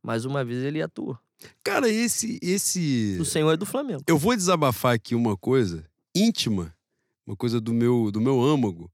Mais 0.02 0.26
uma 0.26 0.43
vez 0.43 0.64
ele 0.64 0.82
atuou. 0.82 1.20
Cara, 1.64 1.88
esse. 1.88 2.39
esse... 2.41 3.18
O 3.22 3.26
senhor 3.26 3.52
é 3.52 3.58
do 3.58 3.66
Flamengo. 3.66 4.04
Eu 4.08 4.18
vou 4.18 4.36
desabafar 4.36 4.95
aqui 4.95 5.14
uma 5.14 5.38
coisa 5.38 5.86
íntima 6.16 6.76
uma 7.26 7.36
coisa 7.36 7.60
do 7.60 7.74
meu, 7.74 8.12
do 8.12 8.22
meu 8.22 8.42
âmago, 8.42 8.92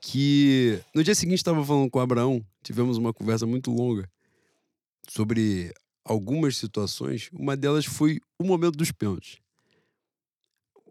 que 0.00 0.80
no 0.94 1.02
dia 1.02 1.14
seguinte 1.14 1.38
estava 1.38 1.64
falando 1.64 1.90
com 1.90 1.98
o 1.98 2.02
Abraão, 2.02 2.44
tivemos 2.62 2.98
uma 2.98 3.12
conversa 3.12 3.46
muito 3.46 3.70
longa 3.70 4.10
sobre 5.08 5.72
algumas 6.04 6.56
situações. 6.56 7.30
Uma 7.32 7.56
delas 7.56 7.86
foi 7.86 8.20
o 8.38 8.44
momento 8.44 8.76
dos 8.76 8.92
pênaltis. 8.92 9.38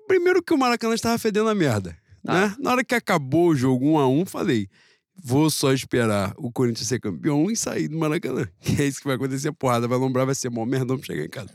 Primeiro 0.07 0.43
que 0.43 0.53
o 0.53 0.57
Maracanã 0.57 0.93
estava 0.93 1.17
fedendo 1.17 1.49
a 1.49 1.55
merda. 1.55 1.97
Tá. 2.23 2.47
Né? 2.47 2.55
Na 2.59 2.71
hora 2.71 2.83
que 2.83 2.95
acabou 2.95 3.49
o 3.49 3.55
jogo 3.55 3.85
1 3.85 3.99
a 3.99 4.07
1 4.07 4.25
falei: 4.25 4.69
vou 5.15 5.49
só 5.49 5.73
esperar 5.73 6.33
o 6.37 6.51
Corinthians 6.51 6.87
ser 6.87 6.99
campeão 6.99 7.49
e 7.51 7.55
sair 7.55 7.87
do 7.87 7.97
Maracanã. 7.97 8.47
Que 8.59 8.81
é 8.81 8.85
isso 8.85 8.99
que 8.99 9.07
vai 9.07 9.15
acontecer, 9.15 9.51
porrada 9.51 9.87
vai 9.87 9.97
lombrar, 9.97 10.25
vai 10.25 10.35
ser 10.35 10.49
mó 10.49 10.65
merdão 10.65 10.97
pra 10.97 11.05
chegar 11.05 11.25
em 11.25 11.29
casa. 11.29 11.49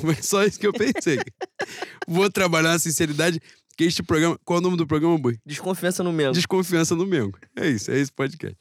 Foi 0.00 0.16
só 0.16 0.44
isso 0.44 0.58
que 0.58 0.66
eu 0.66 0.72
pensei. 0.72 1.18
vou 2.06 2.28
trabalhar 2.30 2.70
na 2.70 2.78
sinceridade, 2.78 3.40
que 3.78 3.84
este 3.84 4.02
programa. 4.02 4.36
Qual 4.44 4.56
é 4.56 4.60
o 4.60 4.62
nome 4.62 4.76
do 4.76 4.86
programa, 4.88 5.16
Boi? 5.16 5.38
Desconfiança 5.46 6.02
no 6.02 6.12
Mengo. 6.12 6.32
Desconfiança 6.32 6.96
no 6.96 7.06
Mengo. 7.06 7.38
É 7.54 7.68
isso, 7.68 7.92
é 7.92 7.98
esse 7.98 8.12
podcast. 8.12 8.56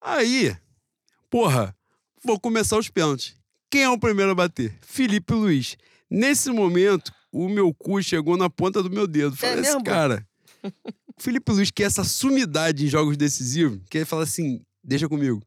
Aí, 0.00 0.56
porra, 1.28 1.76
vou 2.24 2.38
começar 2.38 2.78
os 2.78 2.88
pênaltis. 2.88 3.34
Quem 3.68 3.82
é 3.82 3.90
o 3.90 3.98
primeiro 3.98 4.30
a 4.30 4.34
bater? 4.36 4.72
Felipe 4.82 5.34
Luiz. 5.34 5.76
Nesse 6.08 6.52
momento, 6.52 7.12
o 7.32 7.48
meu 7.48 7.74
cu 7.74 8.00
chegou 8.00 8.36
na 8.36 8.48
ponta 8.48 8.80
do 8.84 8.88
meu 8.88 9.08
dedo. 9.08 9.34
Falei, 9.34 9.56
esse 9.56 9.62
mesmo? 9.62 9.82
cara. 9.82 10.24
Felipe 11.18 11.50
Luiz, 11.50 11.72
que 11.72 11.82
é 11.82 11.86
essa 11.86 12.04
sumidade 12.04 12.86
em 12.86 12.88
jogos 12.88 13.16
decisivos, 13.16 13.80
que 13.90 13.98
ele 13.98 14.04
fala 14.04 14.22
assim: 14.22 14.62
deixa 14.82 15.08
comigo. 15.08 15.42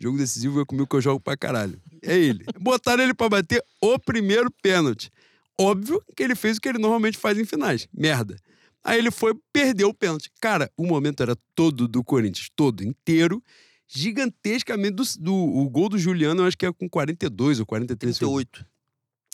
Jogo 0.00 0.16
decisivo 0.16 0.62
é 0.62 0.64
comigo 0.64 0.88
que 0.88 0.96
eu 0.96 1.02
jogo 1.02 1.20
pra 1.20 1.36
caralho. 1.36 1.78
É 2.02 2.16
ele. 2.16 2.46
Botaram 2.58 3.04
ele 3.04 3.12
pra 3.12 3.28
bater 3.28 3.62
o 3.80 3.98
primeiro 3.98 4.50
pênalti. 4.62 5.12
Óbvio 5.60 6.02
que 6.16 6.22
ele 6.22 6.34
fez 6.34 6.56
o 6.56 6.60
que 6.60 6.68
ele 6.68 6.78
normalmente 6.78 7.18
faz 7.18 7.36
em 7.38 7.44
finais. 7.44 7.88
Merda. 7.92 8.36
Aí 8.84 8.98
ele 8.98 9.10
foi, 9.10 9.34
perdeu 9.52 9.88
o 9.88 9.94
pênalti. 9.94 10.30
Cara, 10.40 10.70
o 10.76 10.86
momento 10.86 11.22
era 11.22 11.36
todo 11.54 11.88
do 11.88 12.02
Corinthians, 12.04 12.48
todo, 12.54 12.82
inteiro, 12.84 13.42
gigantescamente. 13.86 14.92
Do, 14.94 15.02
do- 15.18 15.34
o 15.34 15.68
gol 15.68 15.88
do 15.88 15.98
Juliano, 15.98 16.42
eu 16.42 16.46
acho 16.46 16.56
que 16.56 16.64
é 16.66 16.72
com 16.72 16.88
42 16.88 17.60
ou 17.60 17.66
43 17.66 18.16
segundos. 18.16 18.44
38. 18.50 18.66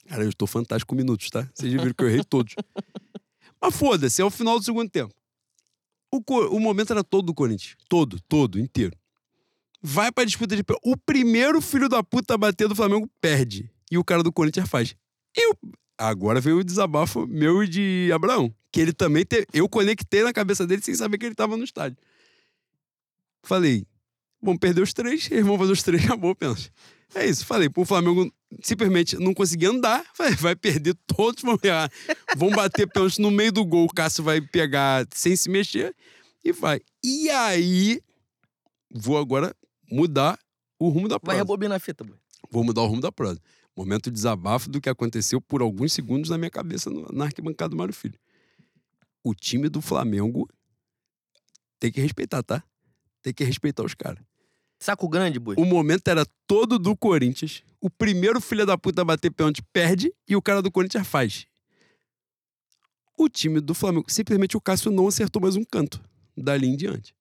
Cara, 0.09 0.22
eu 0.25 0.29
estou 0.29 0.47
fantástico 0.49 0.91
com 0.91 0.97
minutos, 0.97 1.29
tá? 1.31 1.49
Vocês 1.55 1.72
já 1.72 1.79
viram 1.79 1.95
que 1.95 2.03
eu 2.05 2.09
errei 2.09 2.25
todos. 2.25 2.55
Mas 3.61 3.75
foda-se, 3.77 4.20
é 4.20 4.25
o 4.25 4.31
final 4.31 4.59
do 4.59 4.64
segundo 4.64 4.91
tempo. 4.91 5.14
O, 6.12 6.20
o 6.57 6.61
momento 6.61 6.93
era 6.93 7.03
todo 7.03 7.27
do 7.27 7.35
Corinthians. 7.35 7.77
Todo, 7.89 8.20
todo, 8.29 8.59
inteiro. 8.59 8.97
Vai 9.83 10.11
pra 10.12 10.25
disputa 10.25 10.57
de 10.57 10.62
pé. 10.64 10.75
O 10.83 10.97
primeiro 10.97 11.61
filho 11.61 11.89
da 11.89 12.03
puta 12.03 12.35
a 12.35 12.39
bater 12.39 12.68
do 12.68 12.75
Flamengo 12.75 13.09
perde. 13.20 13.70
E 13.91 13.99
o 13.99 14.05
cara 14.05 14.22
do 14.22 14.33
Corinthians 14.33 14.68
faz. 14.68 14.95
E 15.37 15.51
o- 15.53 15.57
agora 15.99 16.41
veio 16.41 16.59
o 16.59 16.65
desabafo 16.65 17.27
meu 17.27 17.63
e 17.63 17.69
de 17.69 18.11
Abraão. 18.13 18.55
Que 18.73 18.81
ele 18.81 18.93
também 18.93 19.25
teve. 19.25 19.47
Eu 19.53 19.69
conectei 19.69 20.23
na 20.23 20.33
cabeça 20.33 20.67
dele 20.67 20.83
sem 20.83 20.95
saber 20.95 21.19
que 21.19 21.27
ele 21.27 21.35
tava 21.35 21.57
no 21.57 21.65
estádio. 21.65 21.97
Falei, 23.43 23.87
vamos 24.43 24.59
perder 24.59 24.83
os 24.83 24.93
três, 24.93 25.29
eles 25.31 25.45
vão 25.47 25.59
fazer 25.59 25.73
os 25.73 25.83
três, 25.83 26.03
acabou 26.07 26.35
pênalti. 26.35 26.73
É 27.15 27.27
isso. 27.27 27.47
Falei, 27.47 27.69
o 27.75 27.85
Flamengo 27.85 28.33
simplesmente 28.63 29.17
não 29.17 29.33
conseguia 29.35 29.71
andar, 29.71 30.05
vai, 30.19 30.35
vai 30.35 30.57
perder 30.57 30.97
todos, 31.07 31.43
vão 31.43 31.59
errar. 31.63 31.91
Vão 32.37 32.51
bater 32.51 32.89
pênalti 32.89 33.21
no 33.21 33.31
meio 33.31 33.53
do 33.53 33.65
gol, 33.65 33.85
o 33.85 33.95
Cássio 33.95 34.25
vai 34.25 34.41
pegar 34.41 35.07
sem 35.13 35.37
se 35.37 35.49
mexer 35.49 35.95
e 36.45 36.53
vai. 36.53 36.81
E 37.03 37.31
aí, 37.31 38.01
vou 38.91 39.17
agora 39.19 39.55
mudar 39.91 40.39
o 40.79 40.89
rumo 40.89 41.07
da 41.09 41.15
Vai 41.17 41.21
prosa. 41.21 41.39
rebobinar 41.39 41.77
a 41.77 41.81
fita, 41.81 42.03
boy. 42.03 42.17
Vou 42.51 42.65
mudar 42.65 42.83
o 42.83 42.87
rumo 42.87 43.01
da 43.01 43.13
prosa. 43.13 43.41
Momento 43.77 44.05
de 44.05 44.14
desabafo 44.14 44.68
do 44.70 44.81
que 44.81 44.89
aconteceu 44.89 45.41
por 45.41 45.61
alguns 45.61 45.93
segundos 45.93 46.31
na 46.31 46.39
minha 46.39 46.51
cabeça 46.51 46.89
no- 46.91 47.09
na 47.12 47.25
arquibancada 47.25 47.70
do 47.70 47.77
Mário 47.77 47.93
Filho. 47.95 48.18
O 49.22 49.35
time 49.35 49.68
do 49.68 49.81
Flamengo 49.81 50.49
tem 51.81 51.91
que 51.91 52.01
respeitar, 52.01 52.43
tá? 52.43 52.62
Tem 53.22 53.33
que 53.33 53.43
respeitar 53.43 53.83
os 53.85 53.95
caras. 53.95 54.22
Saco 54.79 55.09
grande, 55.09 55.39
boy. 55.39 55.57
O 55.59 55.64
momento 55.64 56.07
era 56.09 56.27
todo 56.47 56.79
do 56.79 56.97
Corinthians. 56.97 57.62
O 57.81 57.91
primeiro 57.91 58.41
filho 58.41 58.64
da 58.66 58.77
puta 58.79 59.03
a 59.03 59.05
bater 59.05 59.31
pênalti 59.31 59.62
perde 59.72 60.12
e 60.29 60.37
o 60.37 60.43
cara 60.43 60.61
do 60.62 60.70
Corinthians 60.70 61.07
faz. 61.07 61.47
O 63.18 63.29
time 63.29 63.61
do 63.61 63.75
Flamengo, 63.75 64.07
simplesmente 64.09 64.57
o 64.57 64.61
Cássio 64.61 64.91
não 64.91 65.09
acertou 65.09 65.41
mais 65.43 65.57
um 65.57 65.64
canto 65.64 66.03
dali 66.37 66.68
em 66.68 66.77
diante. 66.77 67.14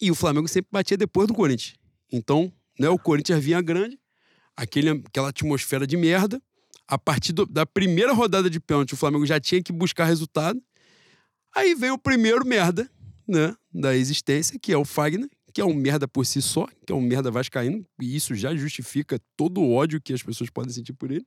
E 0.00 0.10
o 0.10 0.14
Flamengo 0.14 0.48
sempre 0.48 0.68
batia 0.72 0.96
depois 0.96 1.28
do 1.28 1.34
Corinthians. 1.34 1.76
Então, 2.10 2.52
né, 2.78 2.88
o 2.88 2.98
Corinthians 2.98 3.42
vinha 3.44 3.60
grande, 3.60 3.98
aquele, 4.56 4.90
aquela 4.90 5.28
atmosfera 5.28 5.86
de 5.86 5.96
merda. 5.96 6.40
A 6.86 6.98
partir 6.98 7.32
do- 7.32 7.46
da 7.46 7.64
primeira 7.64 8.12
rodada 8.12 8.50
de 8.50 8.58
pênalti, 8.58 8.94
o 8.94 8.96
Flamengo 8.96 9.24
já 9.24 9.38
tinha 9.38 9.62
que 9.62 9.72
buscar 9.72 10.04
resultado. 10.06 10.60
Aí 11.54 11.74
vem 11.74 11.90
o 11.90 11.98
primeiro 11.98 12.44
merda, 12.44 12.90
né, 13.26 13.54
da 13.72 13.96
existência, 13.96 14.58
que 14.58 14.72
é 14.72 14.76
o 14.76 14.84
Fagner, 14.84 15.28
que 15.52 15.60
é 15.60 15.64
um 15.64 15.74
merda 15.74 16.06
por 16.08 16.24
si 16.26 16.40
só, 16.42 16.66
que 16.86 16.92
é 16.92 16.94
um 16.94 17.00
merda 17.00 17.30
vascaíno, 17.30 17.84
e 18.00 18.14
isso 18.16 18.34
já 18.34 18.54
justifica 18.54 19.20
todo 19.36 19.60
o 19.60 19.72
ódio 19.72 20.00
que 20.00 20.12
as 20.12 20.22
pessoas 20.22 20.50
podem 20.50 20.72
sentir 20.72 20.92
por 20.92 21.10
ele. 21.10 21.26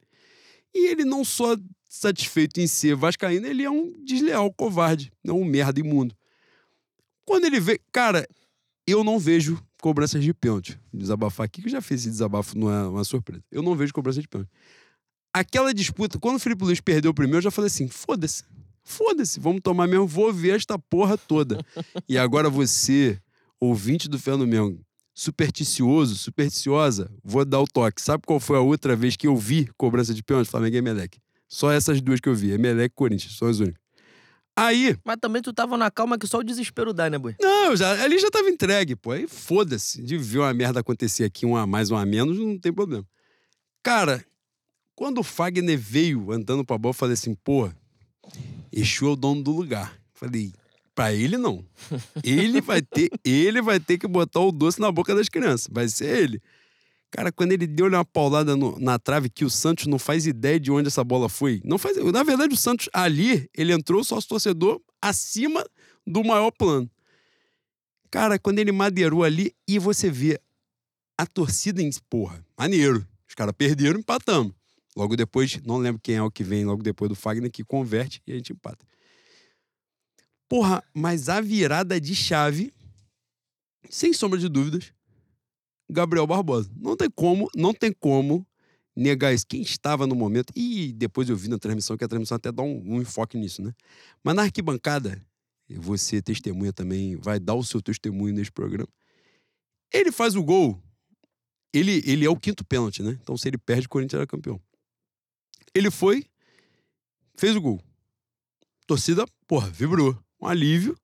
E 0.74 0.88
ele 0.90 1.06
não 1.06 1.24
só 1.24 1.56
satisfeito 1.90 2.60
em 2.60 2.68
ser 2.68 2.96
vascaíno, 2.96 3.46
ele 3.46 3.64
é 3.64 3.70
um 3.70 4.04
desleal, 4.04 4.52
covarde, 4.54 5.12
é 5.26 5.32
um 5.32 5.46
merda 5.46 5.80
imundo. 5.80 6.16
Quando 7.26 7.46
ele 7.46 7.60
vê, 7.60 7.80
cara, 7.92 8.28
eu 8.88 9.04
não 9.04 9.20
vejo 9.20 9.62
cobranças 9.84 10.24
de 10.24 10.34
pênalti. 10.34 10.80
Desabafar 10.94 11.44
aqui, 11.44 11.62
que 11.62 11.68
eu 11.68 11.72
já 11.72 11.82
fiz 11.82 12.00
esse 12.00 12.10
desabafo, 12.10 12.58
não 12.58 12.72
é 12.72 12.88
uma 12.88 13.04
surpresa. 13.04 13.44
Eu 13.52 13.62
não 13.62 13.76
vejo 13.76 13.94
cobrança 13.94 14.22
de 14.22 14.28
pênalti. 14.30 14.50
Aquela 15.34 15.74
disputa, 15.74 16.18
quando 16.18 16.38
o 16.38 16.40
Felipe 16.40 16.64
Luiz 16.64 16.80
perdeu 16.80 17.12
o 17.12 17.14
primeiro, 17.14 17.40
eu 17.40 17.42
já 17.42 17.52
falei 17.52 17.68
assim: 17.68 17.90
foda-se, 17.90 18.46
foda-se, 18.82 19.42
vamos 19.42 19.60
tomar 19.62 19.86
mesmo, 19.86 20.08
vou 20.08 20.32
ver 20.32 20.56
esta 20.56 20.80
porra 20.80 21.18
toda. 21.18 21.60
e 22.08 22.18
agora 22.18 22.50
você, 22.50 23.20
ouvinte 23.60 24.08
do 24.08 24.18
Fé 24.18 24.38
no 24.38 24.48
Mengo, 24.48 24.80
supersticioso, 25.14 26.16
supersticiosa, 26.16 27.12
vou 27.22 27.44
dar 27.44 27.60
o 27.60 27.68
toque. 27.68 28.02
Sabe 28.02 28.24
qual 28.26 28.40
foi 28.40 28.56
a 28.56 28.62
outra 28.62 28.96
vez 28.96 29.18
que 29.18 29.28
eu 29.28 29.36
vi 29.36 29.70
cobrança 29.76 30.14
de 30.14 30.24
pênalti? 30.24 30.48
Flamengo 30.48 30.78
e 30.78 30.80
Emelec. 30.80 31.18
Só 31.50 31.70
essas 31.74 32.00
duas 32.00 32.22
que 32.22 32.30
eu 32.30 32.36
vi, 32.36 32.52
Emelec 32.52 32.94
e 32.94 32.96
Corinthians, 32.96 33.36
são 33.36 33.50
as 33.50 33.60
únicas. 33.60 33.83
Aí, 34.56 34.96
Mas 35.04 35.18
também 35.20 35.42
tu 35.42 35.52
tava 35.52 35.76
na 35.78 35.90
calma 35.90 36.18
que 36.18 36.28
só 36.28 36.38
o 36.38 36.44
desespero 36.44 36.94
dá, 36.94 37.10
né, 37.10 37.18
boy? 37.18 37.36
não, 37.42 37.76
já, 37.76 38.04
ali 38.04 38.20
já 38.20 38.30
tava 38.30 38.50
entregue, 38.50 38.96
pô. 38.96 39.12
Aí 39.12 39.28
foda-se. 39.28 40.02
De 40.02 40.18
ver 40.18 40.40
uma 40.40 40.54
merda 40.54 40.80
acontecer 40.80 41.24
aqui, 41.24 41.46
um 41.46 41.56
a 41.56 41.66
mais, 41.66 41.90
um 41.90 41.98
a 41.98 42.06
menos, 42.06 42.38
não 42.38 42.58
tem 42.60 42.72
problema. 42.72 43.06
Cara, 43.82 44.24
quando 44.96 45.18
o 45.20 45.24
Fagner 45.24 45.78
veio 45.78 46.32
andando 46.32 46.64
pra 46.64 46.78
bola, 46.78 46.92
eu 46.92 46.98
falei 46.98 47.14
assim, 47.14 47.34
pô, 47.34 47.70
Exu 48.72 49.08
é 49.08 49.10
o 49.10 49.16
dono 49.16 49.42
do 49.44 49.52
lugar. 49.52 50.00
Falei, 50.14 50.54
pra 50.94 51.12
ele 51.12 51.38
não. 51.38 51.66
Ele 52.24 52.62
vai 52.62 52.82
ter, 52.82 53.10
ele 53.26 53.62
vai 53.62 53.80
ter 53.80 53.98
que 53.98 54.08
botar 54.08 54.40
o 54.40 54.52
doce 54.52 54.80
na 54.80 54.92
boca 54.92 55.16
das 55.16 55.28
crianças. 55.28 55.68
Vai 55.72 55.88
ser 55.90 56.16
ele. 56.18 56.42
Cara, 57.16 57.32
quando 57.32 57.52
ele 57.52 57.68
deu 57.68 57.86
uma 57.86 58.04
paulada 58.04 58.56
no- 58.56 58.80
na 58.80 58.98
trave 58.98 59.30
que 59.30 59.46
o 59.46 59.50
Santos 59.50 59.86
não 59.86 60.00
faz 60.00 60.26
ideia 60.26 60.60
de 60.60 60.72
onde 60.72 60.88
essa 60.88 61.04
bola 61.04 61.30
foi. 61.30 61.62
Não 61.64 61.78
faz, 61.78 61.96
na 61.96 62.24
verdade, 62.24 62.56
o 62.56 62.58
Santos 62.58 62.90
ali, 62.92 63.48
ele 63.54 63.72
entrou 63.72 64.04
sócio 64.04 64.28
torcedor 64.28 64.82
acima 65.00 65.64
do 66.08 66.24
maior 66.24 66.50
plano. 66.50 66.90
Cara, 68.10 68.40
quando 68.40 68.58
ele 68.58 68.72
madeirou 68.72 69.24
ali 69.24 69.56
e 69.68 69.78
você 69.78 70.10
vê 70.10 70.42
a 71.16 71.28
torcida 71.28 71.84
em 71.84 71.92
porra, 72.10 72.44
maneiro. 72.58 73.08
Os 73.30 73.36
caras 73.36 73.54
perderam, 73.56 74.00
empatamos. 74.00 74.52
Logo 74.96 75.16
depois, 75.16 75.62
não 75.64 75.78
lembro 75.78 76.02
quem 76.02 76.16
é 76.16 76.22
o 76.24 76.32
que 76.32 76.44
vem 76.44 76.66
logo 76.66 76.82
depois 76.82 77.10
do 77.10 77.16
Fagner 77.16 77.52
que 77.52 77.64
converte 77.64 78.24
e 78.26 78.32
a 78.32 78.36
gente 78.36 78.54
empata. 78.54 78.84
Porra, 80.50 80.84
mas 80.96 81.30
a 81.30 81.40
virada 81.40 82.02
de 82.02 82.16
chave, 82.16 82.74
sem 83.88 84.14
sombra 84.14 84.40
de 84.40 84.50
dúvidas, 84.50 84.92
Gabriel 85.90 86.28
Barbosa. 86.28 86.72
Não 86.76 86.96
tem 86.96 87.10
como, 87.10 87.50
não 87.56 87.74
tem 87.74 87.92
como 87.92 88.46
negar 88.96 89.34
isso. 89.34 89.46
Quem 89.48 89.62
estava 89.62 90.08
no 90.08 90.16
momento, 90.16 90.52
e 90.56 90.94
depois 90.94 91.30
eu 91.30 91.36
vi 91.36 91.48
na 91.48 91.58
transmissão, 91.58 91.98
que 91.98 92.04
a 92.04 92.08
transmissão 92.08 92.36
até 92.36 92.52
dá 92.52 92.64
um, 92.64 92.96
um 92.96 93.02
enfoque 93.02 93.38
nisso, 93.38 93.62
né? 93.62 93.74
Mas 94.24 94.36
na 94.36 94.44
arquibancada, 94.44 95.24
você 95.70 96.22
testemunha 96.22 96.74
também, 96.74 97.16
vai 97.16 97.40
dar 97.40 97.56
o 97.56 97.64
seu 97.64 97.82
testemunho 97.82 98.34
nesse 98.34 98.52
programa. 98.52 98.90
Ele 99.92 100.12
faz 100.12 100.36
o 100.36 100.44
gol, 100.44 100.82
ele, 101.74 102.04
ele 102.06 102.26
é 102.26 102.30
o 102.30 102.38
quinto 102.38 102.64
pênalti, 102.64 103.02
né? 103.02 103.18
Então 103.22 103.36
se 103.38 103.48
ele 103.48 103.58
perde, 103.58 103.88
o 103.88 103.90
Corinthians 103.90 104.20
era 104.20 104.28
campeão. 104.28 104.62
Ele 105.74 105.90
foi, 105.90 106.26
fez 107.36 107.56
o 107.56 107.62
gol. 107.62 107.82
Torcida, 108.86 109.26
porra, 109.48 109.70
vibrou. 109.70 110.18
Um 110.40 110.48
alívio. 110.48 110.96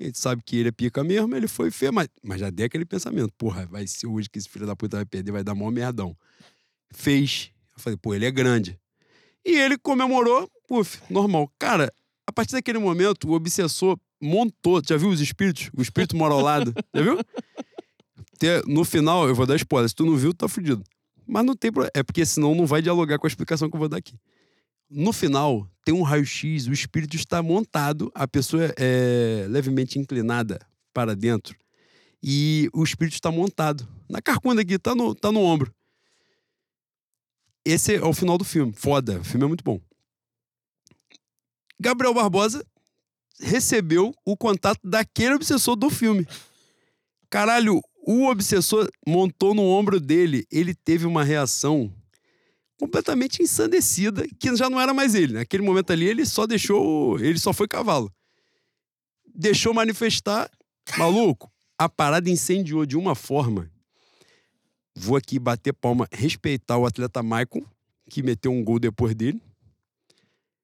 A 0.00 0.04
gente 0.04 0.18
sabe 0.18 0.42
que 0.44 0.56
ele 0.56 0.68
é 0.68 0.72
pica 0.72 1.02
mesmo, 1.02 1.34
ele 1.34 1.48
foi 1.48 1.70
feio, 1.70 1.92
mas, 1.92 2.08
mas 2.22 2.38
já 2.40 2.50
deu 2.50 2.66
aquele 2.66 2.84
pensamento. 2.84 3.32
Porra, 3.36 3.66
vai 3.66 3.86
ser 3.86 4.06
hoje 4.06 4.30
que 4.30 4.38
esse 4.38 4.48
filho 4.48 4.66
da 4.66 4.76
puta 4.76 4.96
vai 4.96 5.04
perder, 5.04 5.32
vai 5.32 5.42
dar 5.42 5.54
mó 5.54 5.70
merdão. 5.70 6.16
Fez. 6.92 7.50
Eu 7.76 7.82
falei, 7.82 7.96
pô, 7.96 8.14
ele 8.14 8.24
é 8.24 8.30
grande. 8.30 8.78
E 9.44 9.56
ele 9.56 9.76
comemorou, 9.76 10.48
puf, 10.68 11.00
normal. 11.10 11.50
Cara, 11.58 11.92
a 12.26 12.32
partir 12.32 12.52
daquele 12.52 12.78
momento, 12.78 13.28
o 13.28 13.32
obsessor 13.32 13.98
montou. 14.20 14.80
Já 14.86 14.96
viu 14.96 15.08
os 15.08 15.20
espíritos? 15.20 15.70
O 15.76 15.82
espírito 15.82 16.16
mora 16.16 16.34
ao 16.34 16.40
lado. 16.40 16.72
Já 16.94 17.02
viu? 17.02 17.18
No 18.66 18.84
final, 18.84 19.26
eu 19.26 19.34
vou 19.34 19.46
dar 19.46 19.56
spoiler. 19.56 19.88
Se 19.88 19.94
tu 19.94 20.06
não 20.06 20.16
viu, 20.16 20.32
tu 20.32 20.38
tá 20.38 20.48
fudido. 20.48 20.84
Mas 21.26 21.44
não 21.44 21.56
tem 21.56 21.72
problema. 21.72 21.90
É 21.94 22.02
porque 22.02 22.24
senão 22.24 22.54
não 22.54 22.66
vai 22.66 22.80
dialogar 22.80 23.18
com 23.18 23.26
a 23.26 23.28
explicação 23.28 23.68
que 23.68 23.74
eu 23.74 23.80
vou 23.80 23.88
dar 23.88 23.96
aqui. 23.96 24.14
No 24.90 25.12
final, 25.12 25.68
tem 25.84 25.94
um 25.94 26.02
raio-x, 26.02 26.66
o 26.66 26.72
espírito 26.72 27.14
está 27.14 27.42
montado, 27.42 28.10
a 28.14 28.26
pessoa 28.26 28.72
é 28.78 29.46
levemente 29.48 29.98
inclinada 29.98 30.58
para 30.94 31.14
dentro 31.14 31.56
e 32.22 32.68
o 32.72 32.82
espírito 32.82 33.14
está 33.14 33.30
montado. 33.30 33.86
Na 34.08 34.22
carcunda 34.22 34.62
aqui, 34.62 34.78
tá 34.78 34.94
no, 34.94 35.14
tá 35.14 35.30
no 35.30 35.40
ombro. 35.40 35.74
Esse 37.64 37.96
é 37.96 38.02
o 38.02 38.14
final 38.14 38.38
do 38.38 38.44
filme. 38.44 38.72
Foda, 38.72 39.20
o 39.20 39.24
filme 39.24 39.44
é 39.44 39.48
muito 39.48 39.62
bom. 39.62 39.78
Gabriel 41.78 42.14
Barbosa 42.14 42.64
recebeu 43.40 44.14
o 44.24 44.36
contato 44.36 44.80
daquele 44.82 45.34
obsessor 45.34 45.76
do 45.76 45.90
filme. 45.90 46.26
Caralho, 47.30 47.80
o 48.02 48.24
obsessor 48.26 48.88
montou 49.06 49.54
no 49.54 49.62
ombro 49.62 50.00
dele, 50.00 50.46
ele 50.50 50.74
teve 50.74 51.06
uma 51.06 51.22
reação 51.22 51.92
completamente 52.78 53.42
ensandecida, 53.42 54.24
que 54.38 54.54
já 54.56 54.70
não 54.70 54.80
era 54.80 54.94
mais 54.94 55.14
ele. 55.14 55.34
Naquele 55.34 55.62
momento 55.62 55.92
ali, 55.92 56.06
ele 56.06 56.24
só 56.24 56.46
deixou. 56.46 57.18
Ele 57.18 57.38
só 57.38 57.52
foi 57.52 57.66
cavalo. 57.66 58.10
Deixou 59.34 59.74
manifestar. 59.74 60.50
Maluco, 60.96 61.52
a 61.76 61.88
parada 61.88 62.30
incendiou 62.30 62.86
de 62.86 62.96
uma 62.96 63.14
forma. 63.14 63.70
Vou 64.96 65.16
aqui 65.16 65.38
bater 65.38 65.72
palma, 65.72 66.08
respeitar 66.10 66.78
o 66.78 66.86
atleta 66.86 67.22
Maicon, 67.22 67.62
que 68.08 68.22
meteu 68.22 68.50
um 68.50 68.64
gol 68.64 68.78
depois 68.78 69.14
dele. 69.14 69.40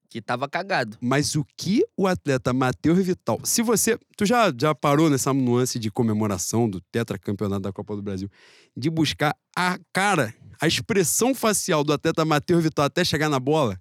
Que 0.09 0.23
tava 0.23 0.49
cagado. 0.49 0.97
Mas 1.01 1.35
o 1.35 1.45
que 1.57 1.85
o 1.97 2.07
atleta 2.07 2.53
Matheus 2.53 3.05
Vital. 3.05 3.41
Se 3.45 3.63
você. 3.63 3.99
Tu 4.17 4.25
já, 4.25 4.53
já 4.57 4.75
parou 4.75 5.11
nessa 5.11 5.33
nuance 5.35 5.79
de 5.79 5.91
comemoração 5.91 6.71
do 6.71 6.81
tetracampeonato 6.81 7.63
da 7.63 7.73
Copa 7.73 7.97
do 7.97 8.03
Brasil, 8.03 8.31
de 8.77 8.89
buscar 8.89 9.37
a 9.57 9.79
cara, 9.93 10.35
a 10.65 10.67
expressão 10.67 11.35
facial 11.35 11.85
do 11.85 11.93
atleta 11.93 12.25
Matheus 12.25 12.63
Vital 12.63 12.87
até 12.87 13.05
chegar 13.05 13.29
na 13.29 13.39
bola? 13.39 13.79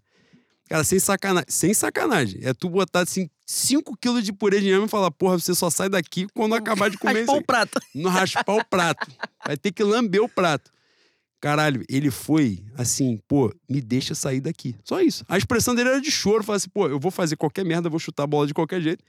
Cara, 0.70 0.84
sem 0.84 1.00
sacanagem. 1.00 1.46
Sem 1.50 1.74
sacanagem. 1.74 2.42
É 2.44 2.54
tu 2.54 2.70
botar 2.70 3.02
assim 3.02 3.30
5 3.46 3.98
quilos 3.98 4.24
de 4.24 4.34
purê 4.34 4.60
de 4.60 4.68
inhame 4.68 4.86
e 4.86 4.90
falar, 4.90 5.12
porra, 5.12 5.40
você 5.40 5.56
só 5.56 5.70
sai 5.70 5.88
daqui 5.88 6.28
quando 6.34 6.56
acabar 6.56 6.90
de 6.90 6.98
comer 6.98 7.22
Raspar 7.26 7.38
o 7.38 7.44
prato. 7.44 7.80
No 7.96 8.10
raspar 8.10 8.56
o 8.56 8.66
prato. 8.66 9.08
Vai 9.46 9.58
ter 9.58 9.72
que 9.72 9.84
lamber 9.84 10.22
o 10.22 10.28
prato. 10.28 10.72
Caralho, 11.40 11.84
ele 11.90 12.10
foi 12.10 12.64
assim, 12.76 13.20
pô, 13.28 13.54
me 13.70 13.82
deixa 13.82 14.16
sair 14.16 14.40
daqui. 14.40 14.76
Só 14.84 15.02
isso. 15.02 15.26
A 15.28 15.38
expressão 15.38 15.76
dele 15.76 15.90
era 15.90 16.02
de 16.02 16.12
choro. 16.12 16.44
Falar 16.44 16.58
assim, 16.58 16.70
pô, 16.70 16.88
eu 16.88 17.00
vou 17.00 17.12
fazer 17.12 17.36
qualquer 17.36 17.66
merda, 17.66 17.90
vou 17.90 18.00
chutar 18.00 18.24
a 18.24 18.28
bola 18.28 18.48
de 18.48 18.54
qualquer 18.54 18.82
jeito. 18.82 19.04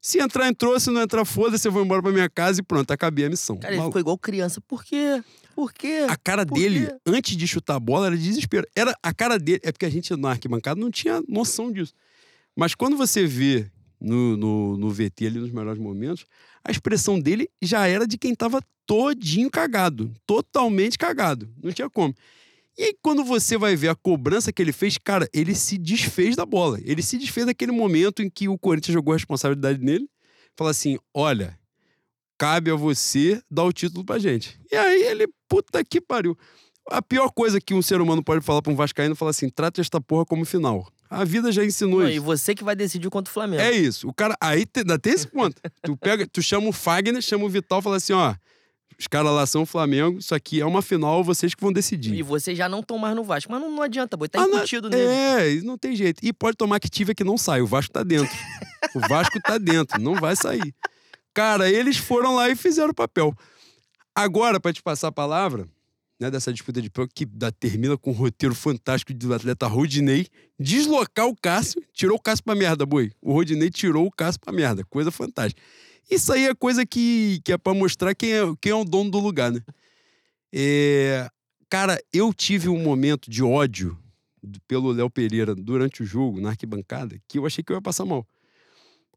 Se 0.00 0.18
entrar, 0.20 0.48
entrou. 0.48 0.78
Se 0.78 0.90
não 0.90 1.02
entrar, 1.02 1.24
foda-se, 1.24 1.66
eu 1.66 1.72
vou 1.72 1.84
embora 1.84 2.02
pra 2.02 2.12
minha 2.12 2.28
casa 2.30 2.60
e 2.60 2.62
pronto, 2.62 2.90
acabei 2.90 3.24
a 3.26 3.30
missão. 3.30 3.56
Cara, 3.58 3.72
ele 3.72 3.78
Maluco. 3.78 3.92
ficou 3.92 4.00
igual 4.00 4.18
criança. 4.18 4.60
Por 4.60 4.84
quê? 4.84 5.22
Por 5.54 5.72
quê? 5.72 6.06
A 6.08 6.16
cara 6.16 6.46
Por 6.46 6.54
dele, 6.56 6.86
quê? 6.86 6.96
antes 7.06 7.36
de 7.36 7.46
chutar 7.46 7.74
a 7.74 7.80
bola, 7.80 8.06
era 8.06 8.16
de 8.16 8.22
desespero. 8.22 8.66
Era 8.76 8.94
a 9.02 9.12
cara 9.12 9.38
dele. 9.38 9.60
É 9.64 9.72
porque 9.72 9.86
a 9.86 9.90
gente 9.90 10.14
na 10.16 10.30
arquibancada 10.30 10.80
não 10.80 10.90
tinha 10.90 11.20
noção 11.28 11.72
disso. 11.72 11.92
Mas 12.56 12.74
quando 12.74 12.96
você 12.96 13.26
vê 13.26 13.68
no, 14.00 14.36
no, 14.36 14.76
no 14.76 14.90
VT 14.90 15.26
ali 15.26 15.38
nos 15.40 15.50
melhores 15.50 15.80
momentos, 15.80 16.24
a 16.64 16.70
expressão 16.70 17.18
dele 17.18 17.48
já 17.60 17.86
era 17.88 18.06
de 18.06 18.16
quem 18.16 18.34
tava 18.34 18.60
todinho 18.86 19.50
cagado. 19.50 20.12
Totalmente 20.24 20.96
cagado. 20.96 21.48
Não 21.62 21.72
tinha 21.72 21.90
como. 21.90 22.14
E 22.78 22.84
aí, 22.84 22.94
quando 23.02 23.24
você 23.24 23.58
vai 23.58 23.74
ver 23.74 23.88
a 23.88 23.94
cobrança 23.96 24.52
que 24.52 24.62
ele 24.62 24.72
fez, 24.72 24.96
cara, 24.96 25.28
ele 25.34 25.52
se 25.52 25.76
desfez 25.76 26.36
da 26.36 26.46
bola. 26.46 26.78
Ele 26.84 27.02
se 27.02 27.18
desfez 27.18 27.44
daquele 27.44 27.72
momento 27.72 28.22
em 28.22 28.30
que 28.30 28.48
o 28.48 28.56
Corinthians 28.56 28.94
jogou 28.94 29.12
a 29.12 29.16
responsabilidade 29.16 29.80
nele. 29.80 30.08
Fala 30.56 30.70
assim: 30.70 30.96
olha, 31.12 31.58
cabe 32.38 32.70
a 32.70 32.76
você 32.76 33.42
dar 33.50 33.64
o 33.64 33.72
título 33.72 34.04
pra 34.04 34.18
gente. 34.20 34.60
E 34.70 34.76
aí 34.76 35.02
ele, 35.02 35.26
puta 35.48 35.82
que 35.84 36.00
pariu. 36.00 36.38
A 36.90 37.02
pior 37.02 37.30
coisa 37.32 37.60
que 37.60 37.74
um 37.74 37.82
ser 37.82 38.00
humano 38.00 38.22
pode 38.22 38.42
falar 38.44 38.62
pra 38.62 38.72
um 38.72 38.76
Vascaíno 38.76 39.12
é 39.12 39.16
falar 39.16 39.32
assim: 39.32 39.48
trata 39.48 39.80
esta 39.80 40.00
porra 40.00 40.24
como 40.24 40.44
final. 40.44 40.86
A 41.10 41.24
vida 41.24 41.50
já 41.50 41.64
ensinou 41.64 42.00
Não, 42.00 42.06
isso. 42.08 42.16
e 42.16 42.20
você 42.20 42.54
que 42.54 42.62
vai 42.62 42.76
decidir 42.76 43.08
contra 43.10 43.30
o 43.30 43.34
Flamengo. 43.34 43.62
É 43.62 43.72
isso. 43.72 44.08
O 44.08 44.14
cara. 44.14 44.36
Aí 44.40 44.64
ainda 44.76 44.98
tem 44.98 45.14
esse 45.14 45.26
ponto. 45.26 45.60
tu 45.82 45.96
pega, 45.96 46.26
tu 46.28 46.40
chama 46.42 46.68
o 46.68 46.72
Fagner, 46.72 47.20
chama 47.22 47.44
o 47.44 47.48
Vital 47.48 47.80
e 47.80 47.82
fala 47.82 47.96
assim: 47.96 48.12
ó, 48.12 48.34
os 48.98 49.06
caras 49.06 49.30
lá 49.32 49.46
são 49.46 49.62
o 49.62 49.66
Flamengo, 49.66 50.18
isso 50.18 50.34
aqui 50.34 50.60
é 50.60 50.66
uma 50.66 50.82
final, 50.82 51.22
vocês 51.22 51.54
que 51.54 51.60
vão 51.62 51.72
decidir. 51.72 52.14
E 52.14 52.22
vocês 52.22 52.56
já 52.58 52.68
não 52.68 52.80
estão 52.80 52.98
mais 52.98 53.14
no 53.14 53.22
Vasco. 53.22 53.50
Mas 53.52 53.60
não, 53.60 53.70
não 53.70 53.82
adianta, 53.82 54.16
boi. 54.16 54.28
Tá 54.28 54.42
Ah, 54.42 54.46
não- 54.48 54.56
incutido 54.58 54.90
nele. 54.90 55.02
É, 55.04 55.60
não 55.62 55.78
tem 55.78 55.94
jeito. 55.94 56.20
E 56.24 56.32
pode 56.32 56.56
tomar 56.56 56.80
que 56.80 56.88
tive 56.88 57.14
que 57.14 57.22
não 57.24 57.38
sai. 57.38 57.60
O 57.62 57.66
Vasco 57.66 57.92
tá 57.92 58.02
dentro. 58.02 58.28
o 58.96 59.00
Vasco 59.08 59.40
tá 59.40 59.56
dentro, 59.58 60.00
não 60.00 60.14
vai 60.14 60.34
sair. 60.34 60.74
Cara, 61.32 61.70
eles 61.70 61.96
foram 61.96 62.34
lá 62.34 62.48
e 62.50 62.56
fizeram 62.56 62.90
o 62.90 62.94
papel. 62.94 63.32
Agora, 64.14 64.58
pra 64.58 64.72
te 64.72 64.82
passar 64.82 65.08
a 65.08 65.12
palavra, 65.12 65.68
né, 66.18 66.28
dessa 66.30 66.52
disputa 66.52 66.82
de 66.82 66.90
pênalti, 66.90 67.12
que 67.14 67.24
da- 67.24 67.52
termina 67.52 67.96
com 67.96 68.10
um 68.10 68.14
roteiro 68.14 68.54
fantástico 68.54 69.14
do 69.14 69.32
atleta 69.32 69.66
Rodinei, 69.68 70.26
deslocar 70.58 71.26
o 71.28 71.36
Cássio, 71.40 71.80
tirou 71.92 72.16
o 72.16 72.20
Cássio 72.20 72.44
pra 72.44 72.56
merda, 72.56 72.84
boi. 72.84 73.12
O 73.22 73.32
Rodinei 73.32 73.70
tirou 73.70 74.06
o 74.06 74.10
Cássio 74.10 74.40
pra 74.40 74.52
merda. 74.52 74.82
Coisa 74.90 75.12
fantástica. 75.12 75.62
Isso 76.10 76.32
aí 76.32 76.46
é 76.46 76.54
coisa 76.54 76.86
que, 76.86 77.40
que 77.44 77.52
é 77.52 77.58
pra 77.58 77.74
mostrar 77.74 78.14
quem 78.14 78.32
é, 78.32 78.42
quem 78.60 78.72
é 78.72 78.74
o 78.74 78.84
dono 78.84 79.10
do 79.10 79.18
lugar, 79.18 79.52
né? 79.52 79.60
É, 80.52 81.28
Cara, 81.70 82.02
eu 82.12 82.32
tive 82.32 82.68
um 82.68 82.82
momento 82.82 83.30
de 83.30 83.42
ódio 83.42 83.98
pelo 84.66 84.90
Léo 84.90 85.10
Pereira 85.10 85.54
durante 85.54 86.02
o 86.02 86.06
jogo, 86.06 86.40
na 86.40 86.50
arquibancada, 86.50 87.20
que 87.28 87.38
eu 87.38 87.44
achei 87.44 87.62
que 87.62 87.70
eu 87.70 87.76
ia 87.76 87.82
passar 87.82 88.06
mal. 88.06 88.26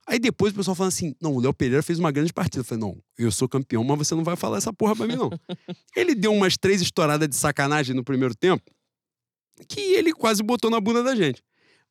Aí 0.05 0.19
depois 0.19 0.51
o 0.51 0.55
pessoal 0.57 0.75
falando 0.75 0.89
assim: 0.89 1.15
não, 1.21 1.33
o 1.33 1.39
Léo 1.39 1.53
Pereira 1.53 1.81
fez 1.81 1.97
uma 1.97 2.11
grande 2.11 2.33
partida. 2.33 2.59
Eu 2.59 2.65
falei: 2.65 2.81
não, 2.81 3.01
eu 3.17 3.31
sou 3.31 3.47
campeão, 3.47 3.83
mas 3.85 3.99
você 3.99 4.15
não 4.15 4.23
vai 4.23 4.35
falar 4.35 4.57
essa 4.57 4.73
porra 4.73 4.95
pra 4.95 5.07
mim, 5.07 5.15
não. 5.15 5.29
ele 5.95 6.13
deu 6.13 6.33
umas 6.33 6.57
três 6.57 6.81
estouradas 6.81 7.29
de 7.29 7.35
sacanagem 7.37 7.95
no 7.95 8.03
primeiro 8.03 8.35
tempo, 8.35 8.63
que 9.69 9.79
ele 9.79 10.11
quase 10.11 10.43
botou 10.43 10.69
na 10.69 10.81
bunda 10.81 11.01
da 11.01 11.15
gente. 11.15 11.41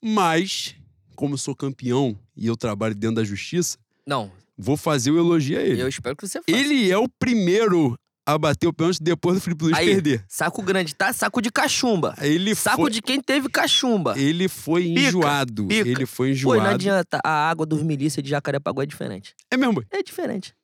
Mas, 0.03 0.75
como 1.17 1.35
eu 1.35 1.39
sou 1.39 1.57
campeão 1.57 2.19
e 2.37 2.47
eu 2.47 2.57
trabalho 2.57 2.95
dentro 2.95 3.17
da 3.17 3.25
justiça, 3.25 3.79
Não, 4.07 4.31
vou 4.61 4.77
fazer 4.77 5.11
o 5.11 5.19
elogio 5.19 5.59
a 5.59 5.63
ele. 5.63 5.81
eu 5.83 5.89
espero 5.89 6.17
que 6.17 6.27
você 6.27 6.39
faça. 6.41 6.51
Ele 6.59 6.91
é 6.91 6.99
o 6.99 7.09
primeiro 7.19 7.95
a 8.27 8.39
bater 8.39 8.67
o 8.69 8.73
pênalti 8.73 8.99
depois 9.03 9.37
do 9.37 9.41
Felipe 9.41 9.65
Luiz 9.65 9.77
Aí, 9.77 9.87
perder. 9.87 10.25
Saco 10.29 10.63
grande, 10.63 10.95
tá? 10.95 11.13
Saco 11.13 11.41
de 11.41 11.51
cachumba. 11.51 12.15
Ele 12.21 12.55
Saco 12.55 12.83
foi... 12.83 12.91
de 12.91 13.03
quem 13.03 13.21
teve 13.21 13.49
cachumba. 13.49 14.15
Ele 14.17 14.49
foi 14.49 14.85
Pica, 14.85 15.01
enjoado. 15.01 15.67
pica. 15.67 15.89
Ele 15.89 16.07
foi 16.07 16.29
Pô, 16.29 16.33
enjoado. 16.33 16.63
não 16.63 16.71
adianta. 16.71 17.19
A 17.25 17.49
água 17.51 17.67
dos 17.67 17.83
milícia 17.83 18.23
de 18.23 18.29
Jacarepaguá 18.31 18.85
é 18.85 18.87
diferente. 18.87 19.35
É 19.51 19.57
mesmo. 19.57 19.83
É 19.91 20.03
diferente. 20.03 20.55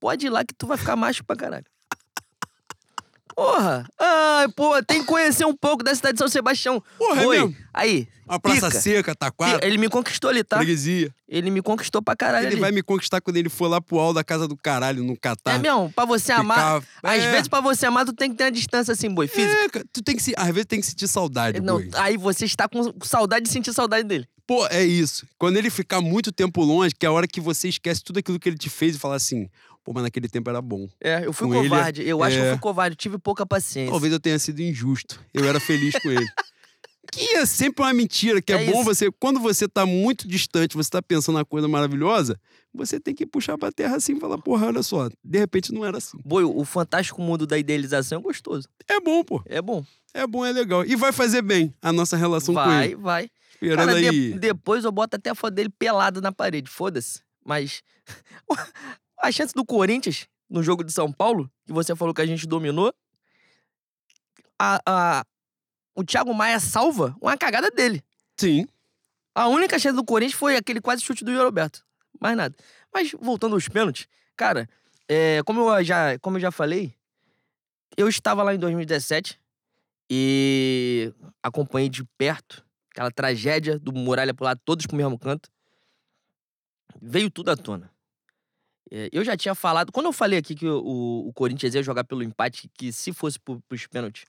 Pode 0.00 0.26
ir 0.26 0.30
lá 0.30 0.44
que 0.44 0.54
tu 0.56 0.66
vai 0.66 0.76
ficar 0.76 0.96
macho 0.96 1.22
pra 1.24 1.36
caralho. 1.36 1.64
Porra! 3.34 3.86
Ai, 3.98 4.48
pô, 4.54 4.82
tem 4.82 5.00
que 5.00 5.06
conhecer 5.06 5.44
um 5.44 5.54
pouco 5.56 5.82
da 5.82 5.94
cidade 5.94 6.14
de 6.14 6.18
São 6.18 6.28
Sebastião. 6.28 6.82
Porra, 6.98 7.22
é 7.22 7.26
Oi, 7.26 7.38
mesmo. 7.38 7.56
aí. 7.72 8.08
Uma 8.26 8.40
praça 8.40 8.68
pica. 8.68 8.80
seca, 8.80 9.14
taquara, 9.14 9.60
Ele 9.66 9.76
me 9.76 9.86
conquistou 9.88 10.30
ali, 10.30 10.42
tá? 10.42 10.56
freguesia. 10.56 11.14
Ele 11.28 11.50
me 11.50 11.60
conquistou 11.60 12.00
pra 12.00 12.16
caralho 12.16 12.46
Ele 12.46 12.54
ali. 12.54 12.60
vai 12.60 12.72
me 12.72 12.82
conquistar 12.82 13.20
quando 13.20 13.36
ele 13.36 13.50
for 13.50 13.68
lá 13.68 13.82
pro 13.82 13.98
alto 13.98 14.14
da 14.14 14.24
casa 14.24 14.48
do 14.48 14.56
caralho, 14.56 15.04
no 15.04 15.14
Catar. 15.18 15.56
É 15.56 15.58
mesmo? 15.58 15.92
Pra 15.94 16.06
você 16.06 16.32
amar. 16.32 16.80
Ficar- 16.80 17.10
Às 17.12 17.22
É. 17.22 17.30
vezes, 17.32 17.48
pra 17.48 17.60
você 17.60 17.84
amar, 17.84 18.06
tu 18.06 18.14
tem 18.14 18.30
que 18.30 18.36
ter 18.36 18.44
uma 18.44 18.50
distância 18.50 18.92
assim, 18.92 19.10
boi, 19.10 19.26
física. 19.28 19.80
É, 19.80 19.82
tu 19.92 20.02
tem 20.02 20.16
que 20.16 20.22
se, 20.22 20.32
às 20.38 20.46
vezes 20.48 20.64
tem 20.66 20.80
que 20.80 20.86
sentir 20.86 21.06
saudade, 21.06 21.60
Não, 21.60 21.74
boi. 21.76 21.90
aí 21.94 22.16
você 22.16 22.46
está 22.46 22.66
com 22.66 22.94
saudade 23.02 23.44
de 23.44 23.50
sentir 23.52 23.74
saudade 23.74 24.08
dele. 24.08 24.26
Pô, 24.46 24.66
é 24.68 24.82
isso. 24.84 25.26
Quando 25.38 25.56
ele 25.58 25.68
ficar 25.68 26.00
muito 26.00 26.32
tempo 26.32 26.62
longe, 26.62 26.94
que 26.98 27.04
é 27.04 27.08
a 27.08 27.12
hora 27.12 27.26
que 27.26 27.40
você 27.42 27.68
esquece 27.68 28.02
tudo 28.02 28.18
aquilo 28.18 28.38
que 28.38 28.48
ele 28.48 28.58
te 28.58 28.70
fez 28.70 28.96
e 28.96 28.98
fala 28.98 29.16
assim, 29.16 29.48
pô, 29.84 29.92
mas 29.92 30.02
naquele 30.04 30.28
tempo 30.28 30.48
era 30.50 30.60
bom. 30.62 30.88
É, 31.00 31.24
eu 31.26 31.32
fui 31.32 31.46
Com 31.46 31.54
ele, 31.54 31.68
covarde. 31.68 32.02
eu 32.02 32.22
acho 32.22 32.36
que 32.36 32.42
eu 32.42 32.46
é. 32.46 32.50
fui 32.52 32.58
covarde, 32.60 32.96
tive 32.96 33.18
pouca 33.18 33.44
paciência. 33.46 33.90
Talvez 33.90 34.12
eu 34.12 34.18
tenha 34.18 34.38
sido 34.38 34.60
injusto. 34.60 35.20
Eu 35.32 35.44
era 35.44 35.60
feliz 35.60 35.94
com 36.02 36.10
ele. 36.10 36.26
Que 37.12 37.36
é 37.36 37.46
sempre 37.46 37.84
uma 37.84 37.92
mentira, 37.92 38.42
que 38.42 38.52
é, 38.52 38.60
É 38.64 38.72
bom 38.72 38.78
isso. 38.80 38.84
você. 38.84 39.12
Quando 39.20 39.38
você 39.38 39.68
tá 39.68 39.86
muito 39.86 40.26
distante, 40.26 40.74
você 40.74 40.90
tá 40.90 41.00
pensando 41.02 41.36
na 41.36 41.44
coisa 41.44 41.68
maravilhosa, 41.68 42.40
você 42.72 42.98
tem 42.98 43.14
que 43.14 43.24
puxar 43.24 43.56
pra 43.56 43.70
terra 43.70 43.96
assim 43.96 44.16
e 44.16 44.20
falar, 44.20 44.36
porra, 44.38 44.66
olha 44.66 44.82
só, 44.82 45.08
de 45.22 45.38
repente 45.38 45.72
não 45.72 45.84
era 45.84 45.98
assim. 45.98 46.18
Boi, 46.24 46.42
o 46.42 46.64
fantástico 46.64 47.22
mundo 47.22 47.46
da 47.46 47.56
idealização 47.56 48.18
é 48.18 48.22
gostoso. 48.22 48.66
É 48.88 48.98
bom, 48.98 49.22
pô. 49.22 49.40
É 49.46 49.62
bom. 49.62 49.84
É 50.12 50.26
bom, 50.26 50.44
é 50.44 50.50
legal. 50.50 50.84
E 50.84 50.96
vai 50.96 51.12
fazer 51.12 51.42
bem 51.42 51.72
a 51.80 51.92
nossa 51.92 52.16
relação 52.16 52.52
com 52.54 52.64
vai, 52.64 52.86
ele. 52.86 52.96
vai. 52.96 53.30
Esperando 53.52 53.86
Cara, 53.86 54.00
de- 54.00 54.08
aí. 54.08 54.38
depois 54.38 54.82
eu 54.82 54.90
boto 54.90 55.14
até 55.14 55.30
a 55.30 55.34
foto 55.36 55.54
dele 55.54 55.68
pelado 55.68 56.20
na 56.20 56.32
parede, 56.32 56.68
foda-se. 56.68 57.20
Mas 57.44 57.82
a 59.26 59.32
chance 59.32 59.52
do 59.54 59.64
Corinthians 59.64 60.26
no 60.48 60.62
jogo 60.62 60.84
de 60.84 60.92
São 60.92 61.12
Paulo, 61.12 61.50
que 61.66 61.72
você 61.72 61.94
falou 61.96 62.12
que 62.14 62.20
a 62.22 62.26
gente 62.26 62.46
dominou, 62.46 62.92
a, 64.58 64.80
a- 64.86 65.24
o 65.94 66.04
Thiago 66.04 66.34
Maia 66.34 66.58
salva 66.60 67.16
uma 67.20 67.36
cagada 67.36 67.70
dele. 67.70 68.02
Sim. 68.36 68.66
A 69.34 69.48
única 69.48 69.78
chance 69.78 69.96
do 69.96 70.04
Corinthians 70.04 70.38
foi 70.38 70.56
aquele 70.56 70.80
quase 70.80 71.02
chute 71.02 71.24
do 71.24 71.30
Yuri 71.30 71.44
Alberto. 71.44 71.84
Mais 72.20 72.36
nada. 72.36 72.54
Mas 72.92 73.12
voltando 73.20 73.54
aos 73.54 73.68
pênaltis, 73.68 74.06
cara, 74.36 74.68
é, 75.08 75.42
como, 75.44 75.60
eu 75.76 75.84
já, 75.84 76.18
como 76.20 76.36
eu 76.36 76.40
já 76.40 76.50
falei, 76.50 76.94
eu 77.96 78.08
estava 78.08 78.42
lá 78.42 78.54
em 78.54 78.58
2017 78.58 79.38
e 80.10 81.12
acompanhei 81.42 81.88
de 81.88 82.04
perto 82.18 82.64
aquela 82.90 83.10
tragédia 83.10 83.78
do 83.78 83.92
Muralha 83.92 84.32
pular 84.34 84.56
todos 84.56 84.86
pro 84.86 84.96
mesmo 84.96 85.18
canto. 85.18 85.48
Veio 87.02 87.28
tudo 87.30 87.50
à 87.50 87.56
tona. 87.56 87.90
É, 88.90 89.08
eu 89.12 89.24
já 89.24 89.36
tinha 89.36 89.54
falado, 89.54 89.90
quando 89.90 90.06
eu 90.06 90.12
falei 90.12 90.38
aqui 90.38 90.54
que 90.54 90.66
o, 90.68 91.26
o- 91.28 91.32
Corinthians 91.32 91.74
ia 91.74 91.82
jogar 91.82 92.04
pelo 92.04 92.22
empate, 92.22 92.68
que 92.74 92.92
se 92.92 93.12
fosse 93.12 93.38
pro, 93.40 93.60
pros 93.68 93.86
pênaltis, 93.86 94.24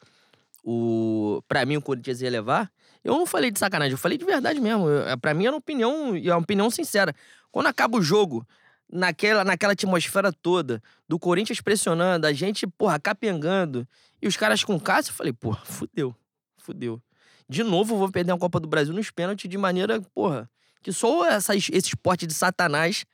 o 0.64 1.42
para 1.48 1.66
mim 1.66 1.78
o 1.78 1.82
Corinthians 1.82 2.22
ia 2.22 2.30
levar, 2.30 2.72
eu 3.04 3.14
não 3.14 3.26
falei 3.26 3.52
de 3.52 3.60
sacanagem, 3.60 3.92
eu 3.92 3.98
falei 3.98 4.18
de 4.18 4.26
verdade 4.26 4.60
mesmo. 4.60 4.88
Eu, 4.90 5.18
pra 5.18 5.34
mim 5.34 5.44
era 5.46 5.54
uma 5.54 5.60
opinião, 5.60 6.16
e 6.18 6.28
é 6.28 6.34
uma 6.34 6.42
opinião 6.42 6.70
sincera. 6.72 7.14
Quando 7.52 7.68
acaba 7.68 7.98
o 7.98 8.02
jogo, 8.02 8.48
naquela, 8.92 9.44
naquela 9.44 9.74
atmosfera 9.74 10.32
toda, 10.34 10.82
do 11.08 11.20
Corinthians 11.20 11.62
pressionando, 11.62 12.26
a 12.26 12.34
gente, 12.34 12.66
porra, 12.66 13.00
capengando, 13.00 13.88
e 14.22 14.28
os 14.28 14.36
caras 14.38 14.64
com 14.64 14.80
Cássio, 14.80 15.12
eu 15.12 15.16
falei, 15.16 15.34
porra, 15.34 15.64
fudeu, 15.66 16.16
fudeu. 16.58 17.02
De 17.48 17.64
novo, 17.64 17.96
vou 17.96 18.10
perder 18.10 18.32
a 18.32 18.38
Copa 18.38 18.60
do 18.60 18.68
Brasil 18.68 18.94
nos 18.94 19.12
pênaltis 19.12 19.48
de 19.50 19.58
maneira, 19.58 20.02
porra, 20.16 20.50
que 20.82 20.92
só 20.92 21.28
essa, 21.28 21.56
esse 21.56 21.72
esporte 21.76 22.26
de 22.26 22.34
satanás 22.34 23.06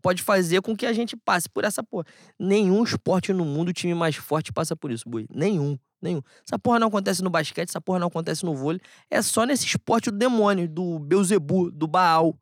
pode 0.00 0.22
fazer 0.22 0.60
com 0.62 0.76
que 0.76 0.86
a 0.86 0.92
gente 0.92 1.16
passe 1.16 1.48
por 1.48 1.64
essa 1.64 1.82
porra. 1.82 2.04
Nenhum 2.38 2.82
esporte 2.82 3.32
no 3.32 3.44
mundo, 3.44 3.68
o 3.68 3.72
time 3.72 3.94
mais 3.94 4.16
forte 4.16 4.52
passa 4.52 4.74
por 4.74 4.90
isso, 4.90 5.08
Bui. 5.08 5.26
Nenhum. 5.32 5.78
Nenhum. 6.00 6.22
Essa 6.46 6.58
porra 6.58 6.78
não 6.78 6.88
acontece 6.88 7.22
no 7.22 7.28
basquete, 7.28 7.68
essa 7.68 7.80
porra 7.80 7.98
não 7.98 8.06
acontece 8.06 8.44
no 8.44 8.54
vôlei. 8.54 8.80
É 9.10 9.20
só 9.20 9.44
nesse 9.44 9.66
esporte 9.66 10.10
do 10.10 10.16
demônio, 10.16 10.66
do 10.68 10.98
Beuzebu, 10.98 11.70
do 11.70 11.86
Baal, 11.86 12.38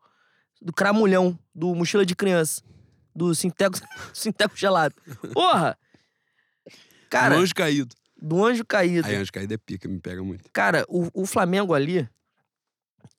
do 0.63 0.73
Cramulhão, 0.73 1.39
do 1.55 1.75
Mochila 1.75 2.07
de 2.07 2.15
Criança, 2.15 2.63
do 3.15 3.35
Sinteco, 3.35 3.79
Sinteco 4.15 4.57
Gelado. 4.57 4.95
Porra! 5.33 5.77
Cara, 7.11 7.37
do 7.37 7.43
anjo 7.43 7.55
caído. 7.55 7.97
Do 8.21 8.45
anjo 8.45 8.65
caído. 8.65 9.09
Aí, 9.09 9.17
anjo 9.17 9.33
caído 9.33 9.55
é 9.55 9.57
pica, 9.57 9.89
me 9.89 9.99
pega 9.99 10.23
muito. 10.23 10.49
Cara, 10.53 10.85
o, 10.89 11.09
o 11.23 11.27
Flamengo 11.27 11.75
ali. 11.75 12.09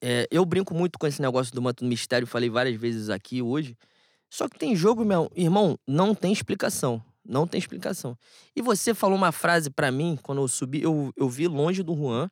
É, 0.01 0.27
eu 0.31 0.45
brinco 0.45 0.73
muito 0.73 0.97
com 0.97 1.07
esse 1.07 1.21
negócio 1.21 1.53
do 1.53 1.61
manto 1.61 1.83
do 1.83 1.89
mistério, 1.89 2.25
falei 2.25 2.49
várias 2.49 2.79
vezes 2.79 3.09
aqui 3.09 3.41
hoje. 3.41 3.77
Só 4.29 4.47
que 4.47 4.59
tem 4.59 4.75
jogo, 4.75 5.03
meu 5.03 5.31
irmão, 5.35 5.77
não 5.87 6.13
tem 6.13 6.31
explicação. 6.31 7.03
Não 7.25 7.45
tem 7.45 7.59
explicação. 7.59 8.17
E 8.55 8.61
você 8.61 8.93
falou 8.93 9.17
uma 9.17 9.31
frase 9.31 9.69
para 9.69 9.91
mim, 9.91 10.17
quando 10.21 10.41
eu 10.41 10.47
subi, 10.47 10.81
eu, 10.81 11.13
eu 11.15 11.29
vi 11.29 11.47
longe 11.47 11.83
do 11.83 11.95
Juan 11.95 12.29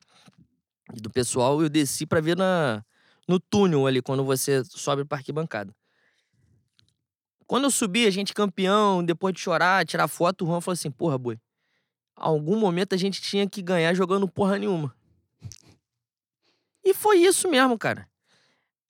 e 0.94 1.00
do 1.00 1.10
pessoal, 1.10 1.62
eu 1.62 1.68
desci 1.68 2.06
para 2.06 2.20
ver 2.20 2.36
na, 2.36 2.84
no 3.26 3.38
túnel 3.38 3.86
ali, 3.86 4.02
quando 4.02 4.24
você 4.24 4.64
sobe 4.64 5.04
para 5.04 5.18
arquibancada. 5.18 5.74
Quando 7.46 7.64
eu 7.64 7.70
subi, 7.70 8.06
a 8.06 8.10
gente 8.10 8.34
campeão, 8.34 9.04
depois 9.04 9.34
de 9.34 9.40
chorar, 9.40 9.86
tirar 9.86 10.08
foto, 10.08 10.44
o 10.44 10.48
Juan 10.48 10.60
falou 10.60 10.74
assim: 10.74 10.90
porra, 10.90 11.16
boi, 11.16 11.38
algum 12.16 12.58
momento 12.58 12.94
a 12.94 12.98
gente 12.98 13.22
tinha 13.22 13.48
que 13.48 13.62
ganhar 13.62 13.94
jogando 13.94 14.28
porra 14.28 14.58
nenhuma. 14.58 14.94
E 16.84 16.92
foi 16.92 17.18
isso 17.18 17.48
mesmo, 17.48 17.78
cara. 17.78 18.08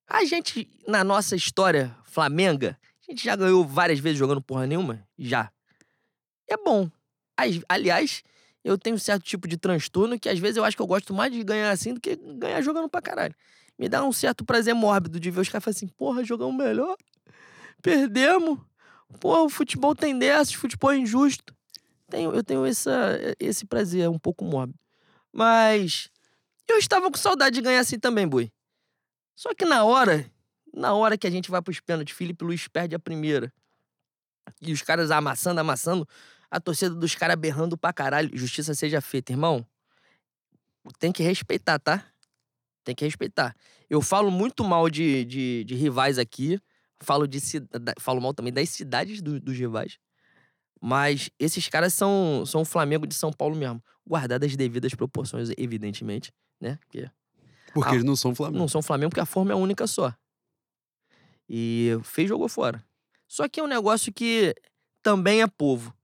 A 0.07 0.25
gente, 0.25 0.69
na 0.87 1.05
nossa 1.05 1.37
história 1.37 1.95
flamenga, 2.05 2.79
a 3.09 3.13
gente 3.13 3.25
já 3.25 3.35
ganhou 3.35 3.65
várias 3.65 3.99
vezes 3.99 4.19
jogando 4.19 4.43
porra 4.43 4.67
nenhuma? 4.67 5.03
Já. 5.19 5.51
É 6.47 6.57
bom. 6.57 6.91
Aliás, 7.69 8.23
eu 8.63 8.77
tenho 8.77 8.97
um 8.97 8.99
certo 8.99 9.23
tipo 9.23 9.49
de 9.49 9.57
transtorno 9.57 10.19
que 10.19 10.29
às 10.29 10.39
vezes 10.39 10.57
eu 10.57 10.65
acho 10.65 10.77
que 10.77 10.83
eu 10.83 10.87
gosto 10.87 11.15
mais 11.15 11.33
de 11.33 11.43
ganhar 11.43 11.71
assim 11.71 11.95
do 11.95 12.01
que 12.01 12.17
ganhar 12.17 12.61
jogando 12.61 12.89
pra 12.89 13.01
caralho. 13.01 13.35
Me 13.79 13.89
dá 13.89 14.05
um 14.05 14.13
certo 14.13 14.45
prazer 14.45 14.75
mórbido 14.75 15.19
de 15.19 15.31
ver 15.31 15.41
os 15.41 15.49
caras 15.49 15.65
falando 15.65 15.77
assim, 15.77 15.89
porra, 15.89 16.25
jogamos 16.25 16.57
melhor. 16.57 16.97
Perdemos. 17.81 18.59
Porra, 19.21 19.43
o 19.43 19.49
futebol 19.49 19.95
tem 19.95 20.19
dessas, 20.19 20.53
futebol 20.53 20.91
é 20.91 20.99
injusto. 20.99 21.57
Tenho, 22.11 22.35
eu 22.35 22.43
tenho 22.43 22.67
essa, 22.67 23.19
esse 23.39 23.65
prazer 23.65 24.09
um 24.09 24.19
pouco 24.19 24.45
mórbido. 24.45 24.79
Mas 25.33 26.11
eu 26.69 26.77
estava 26.77 27.11
com 27.11 27.17
saudade 27.17 27.57
de 27.57 27.63
ganhar 27.63 27.81
assim 27.81 27.99
também, 27.99 28.27
Bui. 28.27 28.53
Só 29.37 29.55
que 29.55 29.65
na 29.65 29.85
hora 29.85 30.31
na 30.79 30.95
hora 30.95 31.19
que 31.19 31.27
a 31.27 31.31
gente 31.31 31.51
vai 31.51 31.61
pros 31.61 31.81
pênaltis, 31.81 32.17
Felipe 32.17 32.45
Luiz 32.45 32.69
perde 32.69 32.95
a 32.95 32.99
primeira. 32.99 33.53
E 34.63 34.73
os 34.73 34.81
caras 34.81 35.11
amassando, 35.11 35.61
amassando, 35.61 36.09
a 36.51 36.61
torcida 36.61 36.95
dos 36.95 37.15
caras 37.15 37.37
berrando 37.37 37.77
pra 37.77 37.93
caralho. 37.93 38.31
Justiça 38.33 38.75
seja 38.75 39.01
feita, 39.01 39.33
irmão. 39.33 39.67
Tem 40.99 41.13
que 41.13 41.23
respeitar, 41.23 41.79
tá? 41.79 42.05
Tem 42.85 42.95
que 42.95 43.05
respeitar. 43.05 43.55
Eu 43.91 44.01
falo 44.01 44.31
muito 44.31 44.65
mal 44.65 44.89
de, 44.89 45.25
de, 45.25 45.65
de 45.65 45.75
rivais 45.75 46.19
aqui. 46.19 46.59
Falo, 47.01 47.27
de, 47.27 47.39
falo 48.01 48.21
mal 48.21 48.33
também 48.33 48.53
das 48.53 48.69
cidades 48.71 49.21
do, 49.21 49.39
dos 49.39 49.57
rivais. 49.57 49.99
Mas 50.81 51.29
esses 51.39 51.69
caras 51.69 51.93
são, 51.93 52.45
são 52.47 52.63
o 52.63 52.65
Flamengo 52.65 53.07
de 53.07 53.15
São 53.15 53.33
Paulo 53.33 53.57
mesmo. 53.57 53.83
Guardadas 54.07 54.51
as 54.51 54.57
devidas 54.57 54.95
proporções, 54.95 55.51
evidentemente, 55.59 56.33
né? 56.61 56.79
Porque, 56.81 57.11
porque 57.75 57.91
a, 57.91 57.93
eles 57.95 58.05
não 58.05 58.17
são 58.17 58.35
Flamengo. 58.35 58.59
Não 58.59 58.69
são 58.69 58.81
Flamengo 58.81 59.11
porque 59.11 59.21
a 59.21 59.27
forma 59.27 59.53
é 59.53 59.55
única 59.55 59.87
só. 59.87 60.15
E 61.49 61.99
fez, 62.03 62.29
jogou 62.29 62.49
fora. 62.49 62.85
Só 63.27 63.49
que 63.49 63.61
é 63.61 63.63
um 63.63 63.69
negócio 63.69 64.13
que 64.13 64.55
também 65.03 65.43
é 65.43 65.47
povo. 65.47 65.95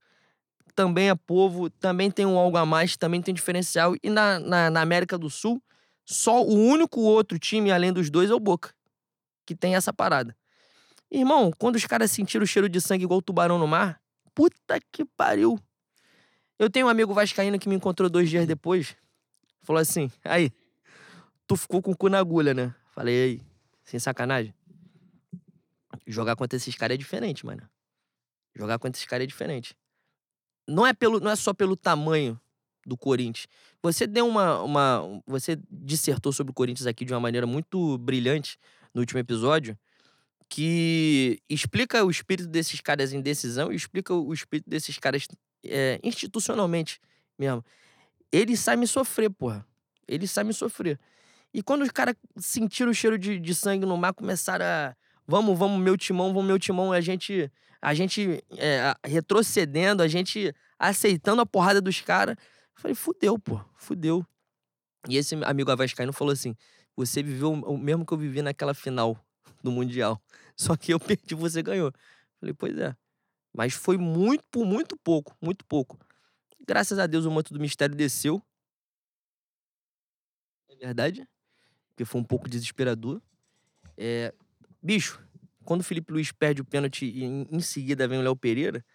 Também 0.73 1.09
é 1.09 1.15
povo, 1.15 1.69
também 1.69 2.11
tem 2.11 2.25
um 2.25 2.37
algo 2.37 2.57
a 2.57 2.65
mais, 2.65 2.97
também 2.97 3.21
tem 3.21 3.31
um 3.31 3.35
diferencial. 3.35 3.95
E 4.03 4.09
na, 4.09 4.39
na, 4.39 4.69
na 4.69 4.81
América 4.81 5.17
do 5.17 5.29
Sul, 5.29 5.61
só 6.05 6.43
o 6.43 6.53
único 6.53 7.01
outro 7.01 7.39
time, 7.39 7.71
além 7.71 7.93
dos 7.93 8.09
dois, 8.09 8.29
é 8.29 8.33
o 8.33 8.39
Boca. 8.39 8.73
Que 9.45 9.55
tem 9.55 9.75
essa 9.75 9.93
parada. 9.93 10.35
Irmão, 11.09 11.51
quando 11.57 11.75
os 11.75 11.85
caras 11.85 12.11
sentiram 12.11 12.43
o 12.43 12.47
cheiro 12.47 12.67
de 12.67 12.81
sangue 12.81 13.03
igual 13.03 13.19
o 13.19 13.21
tubarão 13.21 13.57
no 13.57 13.67
mar, 13.67 14.01
puta 14.33 14.79
que 14.91 15.05
pariu. 15.05 15.59
Eu 16.57 16.69
tenho 16.69 16.87
um 16.87 16.89
amigo 16.89 17.13
vascaíno 17.13 17.59
que 17.59 17.69
me 17.69 17.75
encontrou 17.75 18.09
dois 18.09 18.29
dias 18.29 18.47
depois. 18.47 18.95
Falou 19.61 19.81
assim, 19.81 20.11
aí, 20.23 20.51
tu 21.45 21.55
ficou 21.55 21.81
com 21.81 21.91
o 21.91 21.97
cu 21.97 22.09
na 22.09 22.19
agulha, 22.19 22.53
né? 22.53 22.73
Falei, 22.93 23.23
aí, 23.23 23.41
sem 23.83 23.99
sacanagem. 23.99 24.53
Jogar 26.07 26.35
contra 26.35 26.57
esses 26.57 26.75
caras 26.75 26.95
é 26.95 26.97
diferente, 26.97 27.45
mano. 27.45 27.67
Jogar 28.55 28.79
contra 28.79 28.97
esses 28.97 29.07
caras 29.07 29.23
é 29.23 29.27
diferente. 29.27 29.75
Não 30.67 30.85
é, 30.85 30.93
pelo, 30.93 31.19
não 31.19 31.31
é 31.31 31.35
só 31.35 31.53
pelo 31.53 31.75
tamanho 31.75 32.39
do 32.85 32.95
Corinthians. 32.95 33.47
Você 33.81 34.05
deu 34.05 34.27
uma, 34.27 34.61
uma. 34.61 35.21
Você 35.25 35.59
dissertou 35.69 36.31
sobre 36.31 36.51
o 36.51 36.53
Corinthians 36.53 36.87
aqui 36.87 37.03
de 37.03 37.13
uma 37.13 37.19
maneira 37.19 37.47
muito 37.47 37.97
brilhante 37.97 38.57
no 38.93 39.01
último 39.01 39.19
episódio. 39.19 39.77
Que 40.47 41.41
explica 41.49 42.03
o 42.05 42.11
espírito 42.11 42.47
desses 42.47 42.79
caras 42.79 43.11
em 43.11 43.19
decisão 43.19 43.73
e 43.73 43.75
explica 43.75 44.13
o 44.13 44.31
espírito 44.31 44.69
desses 44.69 44.99
caras 44.99 45.27
é, 45.65 45.99
institucionalmente 46.03 46.99
mesmo. 47.37 47.65
Eles 48.31 48.59
sabem 48.59 48.85
sofrer, 48.85 49.29
porra. 49.31 49.65
Eles 50.07 50.29
sabem 50.29 50.53
sofrer. 50.53 50.99
E 51.53 51.63
quando 51.63 51.81
os 51.81 51.89
caras 51.89 52.15
sentiram 52.37 52.91
o 52.91 52.93
cheiro 52.93 53.17
de, 53.17 53.39
de 53.39 53.55
sangue 53.55 53.85
no 53.85 53.97
mar, 53.97 54.13
começaram 54.13 54.65
a 54.65 54.95
vamos, 55.27 55.57
vamos, 55.57 55.79
meu 55.79 55.97
timão, 55.97 56.33
vamos, 56.33 56.45
meu 56.45 56.59
timão, 56.59 56.91
a 56.91 57.01
gente, 57.01 57.51
a 57.81 57.93
gente 57.93 58.43
é, 58.57 58.93
retrocedendo, 59.05 60.01
a 60.01 60.07
gente 60.07 60.53
aceitando 60.77 61.41
a 61.41 61.45
porrada 61.45 61.81
dos 61.81 62.01
caras. 62.01 62.35
Falei, 62.75 62.95
fudeu, 62.95 63.39
pô, 63.39 63.59
fudeu. 63.75 64.25
E 65.07 65.17
esse 65.17 65.35
amigo 65.43 65.71
Avascaíno 65.71 66.13
falou 66.13 66.33
assim: 66.33 66.55
você 66.95 67.21
viveu 67.21 67.51
o 67.51 67.77
mesmo 67.77 68.05
que 68.05 68.13
eu 68.13 68.17
vivi 68.17 68.41
naquela 68.41 68.73
final 68.73 69.17
do 69.63 69.71
Mundial. 69.71 70.21
Só 70.55 70.75
que 70.75 70.93
eu 70.93 70.99
perdi, 70.99 71.35
você 71.35 71.61
ganhou. 71.61 71.91
Falei, 72.39 72.53
pois 72.53 72.77
é. 72.77 72.95
Mas 73.53 73.73
foi 73.73 73.97
muito, 73.97 74.43
por 74.51 74.65
muito 74.65 74.97
pouco, 74.97 75.35
muito 75.41 75.65
pouco. 75.65 75.97
Graças 76.67 76.99
a 76.99 77.07
Deus 77.07 77.25
o 77.25 77.31
manto 77.31 77.53
do 77.53 77.59
mistério 77.59 77.95
desceu. 77.95 78.41
É 80.69 80.75
verdade. 80.75 81.27
Porque 81.89 82.03
foi 82.03 82.19
um 82.19 82.23
pouco 82.23 82.49
desesperador. 82.49 83.21
É, 83.97 84.33
Bicho, 84.85 85.19
quando 85.63 85.81
o 85.81 85.83
Felipe 85.83 86.13
Luiz 86.13 86.31
perde 86.31 86.61
o 86.61 86.65
pênalti 86.65 87.07
e 87.07 87.23
em, 87.23 87.59
seguida 87.59 88.07
vem 88.07 88.19
o 88.19 88.21
Léo 88.21 88.35
Pereira, 88.35 88.85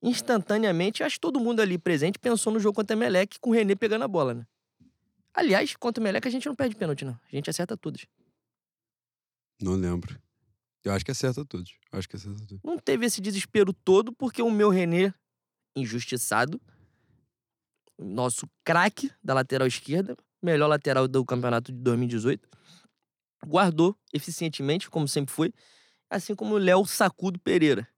instantaneamente, 0.00 1.02
acho 1.02 1.16
que 1.16 1.20
todo 1.20 1.40
mundo 1.40 1.58
ali 1.58 1.76
presente 1.76 2.20
pensou 2.20 2.52
no 2.52 2.60
jogo 2.60 2.76
contra 2.76 2.94
o 2.94 2.98
Meleque 2.98 3.40
com 3.40 3.50
o 3.50 3.52
René 3.52 3.74
pegando 3.74 4.04
a 4.04 4.08
bola, 4.08 4.32
né? 4.32 4.46
Aliás, 5.34 5.74
contra 5.74 6.00
o 6.00 6.04
Meleque 6.04 6.28
a 6.28 6.30
gente 6.30 6.46
não 6.46 6.54
perde 6.54 6.76
pênalti, 6.76 7.04
não. 7.04 7.14
A 7.14 7.34
gente 7.34 7.50
acerta 7.50 7.76
todos. 7.76 8.06
Não 9.60 9.74
lembro. 9.74 10.16
Eu 10.84 10.92
acho 10.92 11.04
que 11.04 11.10
acerta 11.10 11.44
todos. 11.44 11.74
Eu 11.90 11.98
acho 11.98 12.08
que 12.08 12.14
acerta 12.14 12.38
todos. 12.46 12.62
Não 12.62 12.78
teve 12.78 13.04
esse 13.04 13.20
desespero 13.20 13.72
todo 13.72 14.12
porque 14.12 14.40
o 14.40 14.52
meu 14.52 14.68
René, 14.68 15.12
injustiçado, 15.74 16.60
nosso 17.98 18.48
craque 18.62 19.10
da 19.20 19.34
lateral 19.34 19.66
esquerda, 19.66 20.16
melhor 20.40 20.68
lateral 20.68 21.08
do 21.08 21.24
campeonato 21.24 21.72
de 21.72 21.78
2018, 21.80 22.48
guardou 23.46 23.96
eficientemente, 24.12 24.90
como 24.90 25.06
sempre 25.06 25.34
foi, 25.34 25.52
assim 26.10 26.34
como 26.34 26.54
o 26.54 26.58
Léo 26.58 26.84
Sacudo 26.84 27.38
Pereira. 27.38 27.88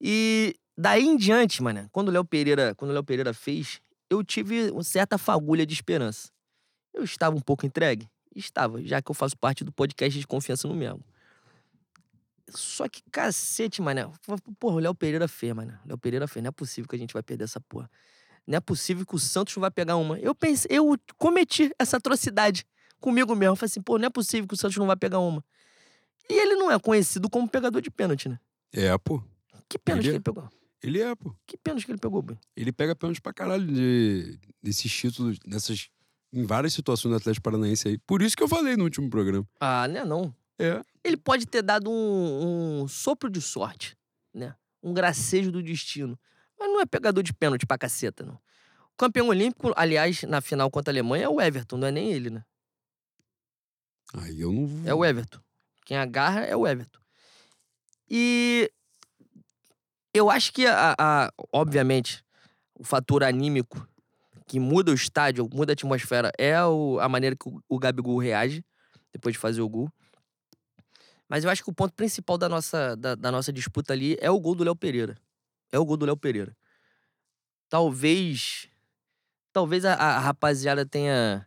E 0.00 0.56
daí 0.76 1.06
em 1.06 1.16
diante, 1.16 1.62
mano, 1.62 1.88
quando 1.92 2.08
o 2.08 2.10
Léo 2.10 2.24
Pereira, 2.24 2.74
quando 2.74 2.92
Léo 2.92 3.04
Pereira 3.04 3.34
fez, 3.34 3.80
eu 4.08 4.24
tive 4.24 4.70
uma 4.70 4.82
certa 4.82 5.18
fagulha 5.18 5.66
de 5.66 5.74
esperança. 5.74 6.30
Eu 6.92 7.04
estava 7.04 7.36
um 7.36 7.40
pouco 7.40 7.66
entregue? 7.66 8.08
Estava, 8.34 8.82
já 8.82 9.00
que 9.00 9.10
eu 9.10 9.14
faço 9.14 9.36
parte 9.36 9.62
do 9.62 9.72
podcast 9.72 10.18
de 10.18 10.26
confiança 10.26 10.66
no 10.66 10.74
mesmo. 10.74 11.04
Só 12.48 12.88
que 12.88 13.02
cacete, 13.10 13.80
mano. 13.80 14.12
Porra, 14.58 14.76
o 14.76 14.78
Léo 14.78 14.94
Pereira 14.94 15.28
fez, 15.28 15.54
mano. 15.54 15.78
Léo 15.84 15.98
Pereira 15.98 16.26
fez. 16.26 16.42
Não 16.42 16.48
é 16.48 16.52
possível 16.52 16.88
que 16.88 16.96
a 16.96 16.98
gente 16.98 17.12
vai 17.12 17.22
perder 17.22 17.44
essa 17.44 17.60
porra. 17.60 17.88
Não 18.46 18.56
é 18.56 18.60
possível 18.60 19.06
que 19.06 19.14
o 19.14 19.18
Santos 19.18 19.54
vai 19.54 19.70
pegar 19.70 19.96
uma. 19.96 20.18
Eu 20.18 20.34
pensei, 20.34 20.68
eu 20.76 20.96
cometi 21.16 21.72
essa 21.78 21.98
atrocidade 21.98 22.64
comigo 23.00 23.34
mesmo. 23.34 23.52
Eu 23.52 23.56
falei 23.56 23.70
assim, 23.70 23.82
pô, 23.82 23.98
não 23.98 24.06
é 24.06 24.10
possível 24.10 24.46
que 24.46 24.54
o 24.54 24.56
Santos 24.56 24.76
não 24.76 24.86
vai 24.86 24.96
pegar 24.96 25.18
uma. 25.18 25.44
E 26.28 26.34
ele 26.34 26.54
não 26.54 26.70
é 26.70 26.78
conhecido 26.78 27.28
como 27.28 27.48
pegador 27.48 27.82
de 27.82 27.90
pênalti, 27.90 28.28
né? 28.28 28.38
É, 28.72 28.96
pô. 28.98 29.22
Que 29.68 29.78
pênalti 29.78 30.06
ele... 30.06 30.10
que 30.10 30.16
ele 30.16 30.34
pegou? 30.34 30.48
Ele 30.82 31.00
é, 31.00 31.14
pô. 31.14 31.34
Que 31.46 31.56
pênalti 31.56 31.84
que 31.84 31.92
ele 31.92 31.98
pegou, 31.98 32.22
Boi? 32.22 32.38
Ele 32.56 32.72
pega 32.72 32.94
pênalti 32.94 33.20
pra 33.20 33.32
caralho 33.32 33.66
de, 33.66 34.38
desses 34.62 34.90
títulos, 34.90 35.38
nessas. 35.46 35.88
Em 36.32 36.44
várias 36.44 36.72
situações 36.72 37.10
do 37.10 37.16
Atlético 37.16 37.42
Paranaense 37.42 37.88
aí. 37.88 37.98
Por 37.98 38.22
isso 38.22 38.36
que 38.36 38.42
eu 38.42 38.48
falei 38.48 38.76
no 38.76 38.84
último 38.84 39.10
programa. 39.10 39.44
Ah, 39.58 39.88
né 39.88 40.04
não. 40.04 40.32
É. 40.56 40.80
Ele 41.02 41.16
pode 41.16 41.44
ter 41.44 41.60
dado 41.60 41.90
um, 41.90 42.82
um 42.82 42.88
sopro 42.88 43.28
de 43.28 43.40
sorte, 43.40 43.96
né? 44.32 44.54
Um 44.80 44.94
gracejo 44.94 45.50
do 45.50 45.60
destino. 45.60 46.16
Mas 46.58 46.68
não 46.68 46.80
é 46.80 46.86
pegador 46.86 47.24
de 47.24 47.32
pênalti 47.32 47.66
pra 47.66 47.76
caceta, 47.76 48.24
não. 48.24 48.34
O 48.34 48.96
campeão 48.96 49.28
olímpico, 49.28 49.72
aliás, 49.74 50.22
na 50.22 50.40
final 50.40 50.70
contra 50.70 50.90
a 50.90 50.92
Alemanha, 50.92 51.24
é 51.24 51.28
o 51.28 51.40
Everton, 51.40 51.78
não 51.78 51.88
é 51.88 51.90
nem 51.90 52.12
ele, 52.12 52.30
né? 52.30 52.44
Aí 54.14 54.40
eu 54.40 54.52
não 54.52 54.66
vou. 54.66 54.88
É 54.88 54.94
o 54.94 55.04
Everton. 55.04 55.40
Quem 55.84 55.96
agarra 55.96 56.40
é 56.40 56.56
o 56.56 56.66
Everton. 56.66 56.98
E 58.08 58.70
eu 60.12 60.28
acho 60.30 60.52
que, 60.52 60.66
a, 60.66 60.94
a- 60.98 61.32
obviamente, 61.52 62.24
o 62.74 62.84
fator 62.84 63.22
anímico 63.22 63.86
que 64.46 64.58
muda 64.58 64.90
o 64.90 64.94
estádio, 64.94 65.48
muda 65.52 65.72
a 65.72 65.74
atmosfera, 65.74 66.32
é 66.36 66.60
o- 66.64 66.98
a 67.00 67.08
maneira 67.08 67.36
que 67.36 67.48
o, 67.48 67.62
o 67.68 67.78
Gabigol 67.78 68.18
reage 68.18 68.64
depois 69.12 69.34
de 69.34 69.38
fazer 69.38 69.60
o 69.60 69.68
gol. 69.68 69.88
Mas 71.28 71.44
eu 71.44 71.50
acho 71.50 71.62
que 71.62 71.70
o 71.70 71.74
ponto 71.74 71.94
principal 71.94 72.36
da 72.36 72.48
nossa, 72.48 72.96
da, 72.96 73.14
da 73.14 73.30
nossa 73.30 73.52
disputa 73.52 73.92
ali 73.92 74.16
é 74.20 74.28
o 74.30 74.40
gol 74.40 74.56
do 74.56 74.64
Léo 74.64 74.74
Pereira. 74.74 75.16
É 75.70 75.78
o 75.78 75.84
gol 75.84 75.96
do 75.96 76.04
Léo 76.04 76.16
Pereira. 76.16 76.56
Talvez. 77.68 78.68
Talvez 79.52 79.84
a, 79.84 79.94
a 79.94 80.18
rapaziada 80.18 80.84
tenha, 80.86 81.46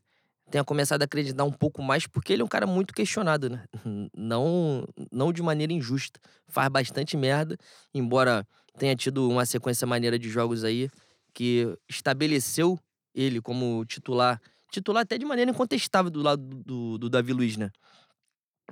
tenha 0.53 0.63
começado 0.63 1.01
a 1.01 1.05
acreditar 1.05 1.43
um 1.45 1.51
pouco 1.51 1.81
mais, 1.81 2.05
porque 2.05 2.31
ele 2.31 2.43
é 2.43 2.45
um 2.45 2.47
cara 2.47 2.67
muito 2.67 2.93
questionado, 2.93 3.49
né? 3.49 3.65
Não, 4.15 4.85
não 5.11 5.33
de 5.33 5.41
maneira 5.41 5.73
injusta. 5.73 6.19
Faz 6.47 6.69
bastante 6.69 7.17
merda, 7.17 7.57
embora 7.91 8.47
tenha 8.77 8.95
tido 8.95 9.27
uma 9.27 9.47
sequência 9.47 9.87
maneira 9.87 10.19
de 10.19 10.29
jogos 10.29 10.63
aí 10.63 10.91
que 11.33 11.75
estabeleceu 11.89 12.79
ele 13.15 13.41
como 13.41 13.83
titular. 13.85 14.39
Titular 14.71 15.01
até 15.01 15.17
de 15.17 15.25
maneira 15.25 15.49
incontestável 15.49 16.11
do 16.11 16.21
lado 16.21 16.43
do, 16.43 16.99
do, 16.99 17.09
Davi 17.09 17.33
Luiz, 17.33 17.57
né? 17.57 17.71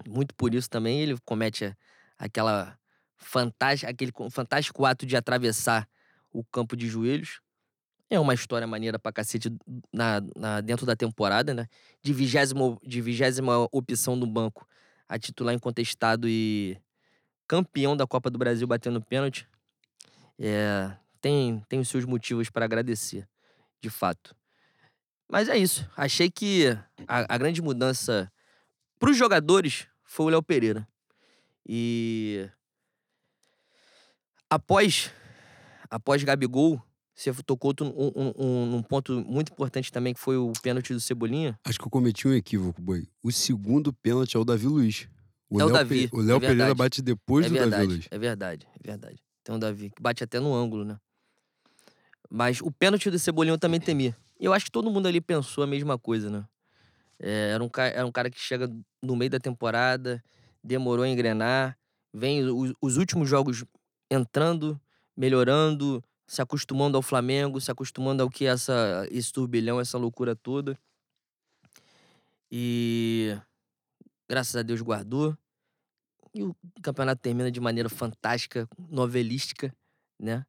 Muito 0.08 0.36
por 0.36 0.53
isso 0.53 0.70
também 0.70 1.02
ele 1.02 1.18
comete 1.26 1.76
aquela 2.16 2.78
fantástica, 3.18 3.91
aquele 3.91 4.12
co- 4.12 4.30
fantástico 4.30 4.86
ato 4.86 5.03
de 5.03 5.18
atravessar 5.18 5.90
o 6.32 6.44
campo 6.44 6.78
de 6.78 6.88
joelhos. 6.88 7.41
É 8.12 8.20
uma 8.20 8.34
história 8.34 8.68
maneira 8.68 9.00
pra 9.00 9.12
cacete 9.14 9.50
na, 9.92 10.22
na- 10.36 10.60
dentro 10.60 10.86
da 10.86 10.98
temporada, 10.98 11.54
né? 11.54 11.66
De 12.04 12.12
vigésima, 12.12 12.78
de 12.84 13.02
vigésima 13.02 13.70
opção 13.72 14.20
do 14.20 14.28
banco 14.28 14.68
a 15.08 15.18
titular 15.18 15.56
incontestado 15.56 16.28
e 16.28 16.78
campeão 17.48 17.96
da 17.96 18.06
Copa 18.06 18.30
do 18.30 18.38
Brasil 18.38 18.68
batendo 18.68 19.02
pênalti. 19.02 19.48
É, 20.38 20.92
tem, 21.22 21.64
tem 21.70 21.80
os 21.80 21.88
seus 21.88 22.04
motivos 22.04 22.50
para 22.50 22.66
agradecer, 22.66 23.26
de 23.82 23.90
fato. 23.90 24.36
Mas 25.30 25.48
é 25.48 25.58
isso. 25.58 25.90
Achei 25.96 26.30
que 26.30 26.68
a, 27.08 27.34
a 27.34 27.38
grande 27.38 27.62
mudança 27.62 28.30
para 29.00 29.10
os 29.12 29.16
jogadores 29.18 29.88
foi 30.04 30.26
o 30.26 30.30
Léo 30.30 30.44
Pereira. 30.44 30.86
E 31.66 32.50
após 34.50 35.12
após 35.90 36.24
Gabigol, 36.24 36.82
você 37.23 37.43
tocou 37.43 37.73
tu- 37.73 37.85
um, 37.85 38.11
um, 38.15 38.34
um- 38.38 38.65
num 38.68 38.81
ponto 38.84 39.23
muito 39.26 39.52
importante 39.52 39.91
também, 39.91 40.14
que 40.14 40.19
foi 40.19 40.38
o 40.38 40.53
pênalti 40.61 40.93
do 40.93 40.99
Cebolinha. 40.99 41.60
Acho 41.65 41.77
que 41.77 41.85
eu 41.85 41.89
cometi 41.91 42.27
um 42.27 42.34
equívoco, 42.34 42.81
boi. 42.81 43.07
O 43.22 43.31
segundo 43.31 43.91
pênalti 43.93 44.35
é 44.35 44.39
o 44.39 44.45
Davi 44.45 44.68
Luiz. 44.68 45.07
O 45.49 45.60
É 45.60 45.64
o 45.64 45.68
Léo 45.68 45.77
Davi, 45.77 46.07
Pe- 46.07 46.15
O 46.15 46.22
Léo 46.22 46.38
é 46.38 46.39
Pereira 46.39 46.73
bate 46.73 47.02
depois 47.02 47.45
é 47.45 47.49
do 47.49 47.56
Davi 47.56 47.69
verdade, 47.69 47.88
Luiz. 47.88 48.07
é 48.10 48.18
verdade, 48.18 48.68
é 48.73 48.88
verdade. 48.88 49.19
Tem 49.43 49.53
o 49.56 49.60
Davi, 49.60 49.89
que 49.89 50.02
bate 50.02 50.23
até 50.23 50.39
no 50.39 50.53
ângulo, 50.56 50.85
né? 50.85 50.98
Mas 52.30 52.61
o 52.61 52.72
pênalti 52.72 53.10
do 53.10 53.19
Cebolinha 53.19 53.53
eu 53.53 53.60
também 53.60 53.80
temi. 53.80 54.15
E 54.39 54.45
eu 54.45 54.53
acho 54.53 54.65
que 54.65 54.72
todo 54.72 54.89
mundo 54.89 55.07
ali 55.07 55.19
pensou 55.19 55.64
a 55.64 55.68
mesma 55.68 55.98
coisa, 55.99 56.30
né? 56.30 56.45
É, 57.19 57.52
era, 57.53 57.64
um 57.64 57.69
cara, 57.69 57.89
era 57.93 58.06
um 58.06 58.11
cara 58.11 58.30
que 58.30 58.39
chega 58.39 58.72
no 59.02 59.15
meio 59.15 59.30
da 59.30 59.39
temporada, 59.39 60.23
demorou 60.64 61.03
a 61.03 61.10
engrenar, 61.10 61.77
vem 62.14 62.43
os, 62.45 62.73
os 62.81 62.98
últimos 62.98 63.30
jogos 63.30 63.64
entrando, 64.10 64.80
melhorando, 65.15 66.03
se 66.32 66.41
acostumando 66.41 66.95
ao 66.95 67.02
Flamengo, 67.02 67.60
se 67.60 67.70
acostumando 67.70 68.24
ao 68.24 68.30
que 68.30 68.45
é 68.45 68.52
essa, 68.52 69.06
esse 69.12 69.34
turbilhão, 69.34 69.82
essa 69.82 69.98
loucura 69.98 70.34
toda. 70.34 70.80
E 72.49 73.38
graças 74.30 74.56
a 74.56 74.62
Deus 74.62 74.80
guardou. 74.80 75.38
E 76.34 76.41
o 76.41 76.56
campeonato 76.82 77.22
termina 77.22 77.52
de 77.52 77.60
maneira 77.60 77.90
fantástica, 77.90 78.66
novelística, 78.88 79.76
né? 80.18 80.45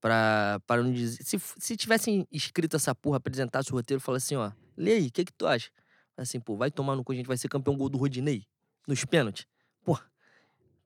Pra, 0.00 0.58
pra 0.66 0.82
não 0.82 0.90
dizer. 0.90 1.22
Se, 1.22 1.38
se 1.58 1.76
tivessem 1.76 2.26
escrito 2.32 2.76
essa 2.76 2.94
porra, 2.94 3.18
apresentasse 3.18 3.70
o 3.70 3.74
roteiro, 3.74 4.00
fala 4.00 4.16
assim, 4.16 4.36
ó, 4.36 4.50
lê 4.74 4.94
aí, 4.94 5.08
o 5.08 5.12
que 5.12 5.26
que 5.26 5.32
tu 5.34 5.46
acha? 5.46 5.70
Assim, 6.16 6.40
pô, 6.40 6.56
vai 6.56 6.70
tomar 6.70 6.96
no 6.96 7.04
cu, 7.04 7.12
a 7.12 7.14
gente 7.14 7.26
vai 7.26 7.36
ser 7.36 7.50
campeão 7.50 7.76
gol 7.76 7.90
do 7.90 7.98
Rodinei, 7.98 8.46
nos 8.88 9.04
pênaltis. 9.04 9.46
Pô, 9.84 9.98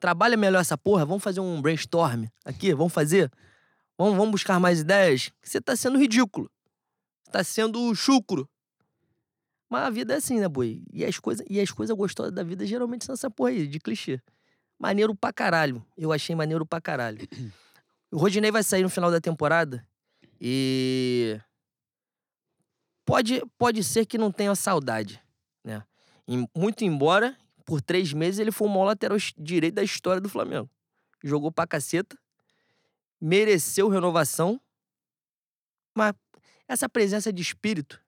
trabalha 0.01 0.37
melhor 0.37 0.59
essa 0.59 0.77
porra, 0.77 1.07
vamos 1.07 1.23
fazer 1.23 1.39
um 1.39 1.63
brainstorm 1.63 2.25
aqui, 2.45 2.75
vamos 2.75 2.93
fazer? 2.93 3.31
Vamos, 3.99 4.17
vamos 4.17 4.31
buscar 4.33 4.61
mais 4.61 4.81
ideias? 4.81 5.31
Você 5.43 5.61
tá 5.61 5.75
sendo 5.75 5.99
ridículo. 5.99 6.51
Tá 7.31 7.43
sendo 7.43 7.95
chucro. 7.95 8.49
Mas 9.69 9.83
a 9.85 9.91
vida 9.91 10.15
é 10.15 10.17
assim, 10.19 10.39
né, 10.39 10.49
boi? 10.49 10.85
E 10.93 11.05
as 11.05 11.19
coisas 11.19 11.45
e 11.49 11.61
as 11.61 11.71
coisas 11.71 11.97
gostosas 11.97 12.33
da 12.33 12.43
vida 12.43 12.65
geralmente 12.67 13.05
são 13.05 13.15
essa 13.15 13.31
porra 13.31 13.51
aí, 13.51 13.67
de 13.67 13.81
clichê. 13.81 14.21
Maneiro 14.79 15.15
pra 15.15 15.33
caralho. 15.33 15.85
Eu 15.97 16.13
achei 16.13 16.37
maneiro 16.37 16.65
pra 16.67 16.81
caralho. 16.81 17.27
O 18.09 18.19
Rodinei 18.19 18.53
vai 18.53 18.63
sair 18.63 18.85
no 18.85 18.89
final 18.89 19.11
da 19.11 19.21
temporada 19.21 19.85
e. 20.41 21.39
Pode, 23.05 23.43
pode 23.59 23.83
ser 23.83 24.07
que 24.07 24.17
não 24.17 24.31
tenha 24.31 24.55
saudade, 24.55 25.21
né? 25.65 25.83
Muito 26.55 26.85
embora, 26.85 27.37
por 27.65 27.83
três 27.83 28.13
meses, 28.13 28.39
ele 28.39 28.53
foi 28.53 28.69
o 28.69 28.71
maior 28.71 28.85
lateral 28.85 29.19
direito 29.37 29.75
da 29.75 29.83
história 29.83 30.21
do 30.21 30.29
Flamengo. 30.29 30.71
Jogou 31.23 31.51
pra 31.51 31.67
caceta, 31.67 32.17
mereceu 33.21 33.89
renovação, 33.89 34.61
mas 35.97 36.15
essa 36.69 36.89
presença 36.89 37.33
de 37.33 37.43
espírito 37.43 38.01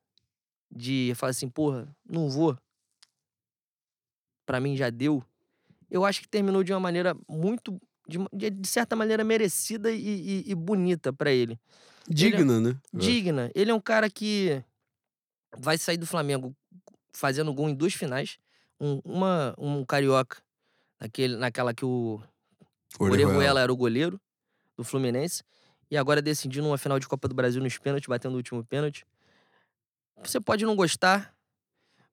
de 0.70 1.12
falar 1.16 1.30
assim, 1.30 1.48
porra, 1.48 1.88
não 2.08 2.28
vou. 2.28 2.56
Pra 4.46 4.60
mim 4.60 4.76
já 4.76 4.90
deu. 4.90 5.22
Eu 5.90 6.04
acho 6.04 6.20
que 6.20 6.28
terminou 6.28 6.62
de 6.62 6.72
uma 6.72 6.80
maneira 6.80 7.16
muito, 7.28 7.80
de, 8.06 8.50
de- 8.50 8.68
certa 8.68 8.94
maneira, 8.94 9.24
merecida 9.24 9.90
e, 9.90 10.42
e- 10.46 10.50
e 10.50 10.54
bonita 10.54 11.12
pra 11.12 11.30
ele. 11.30 11.58
Digna, 12.08 12.60
né? 12.60 12.70
Eu 12.92 12.98
acho. 12.98 13.08
Digna. 13.08 13.50
Ele 13.54 13.70
é 13.70 13.74
um 13.74 13.80
cara 13.80 14.08
que 14.10 14.62
vai 15.56 15.78
sair 15.78 15.96
do 15.96 16.06
Flamengo 16.06 16.54
fazendo 17.12 17.52
gol 17.54 17.68
em 17.68 17.74
duas 17.74 17.94
finais. 17.94 18.38
Um, 18.80 19.00
uma, 19.04 19.54
um 19.58 19.84
carioca, 19.84 20.38
naquele, 21.00 21.36
naquela 21.36 21.74
que 21.74 21.84
o. 21.84 22.20
Orejuela 22.98 23.60
era 23.60 23.72
o 23.72 23.76
goleiro 23.76 24.20
do 24.78 24.84
Fluminense. 24.84 25.42
E 25.90 25.96
agora 25.96 26.22
decidindo 26.22 26.66
uma 26.66 26.78
final 26.78 26.98
de 26.98 27.08
Copa 27.08 27.28
do 27.28 27.34
Brasil 27.34 27.60
nos 27.60 27.76
pênaltis, 27.76 28.06
batendo 28.06 28.34
o 28.34 28.36
último 28.36 28.64
pênalti. 28.64 29.04
Você 30.22 30.40
pode 30.40 30.64
não 30.64 30.76
gostar, 30.76 31.34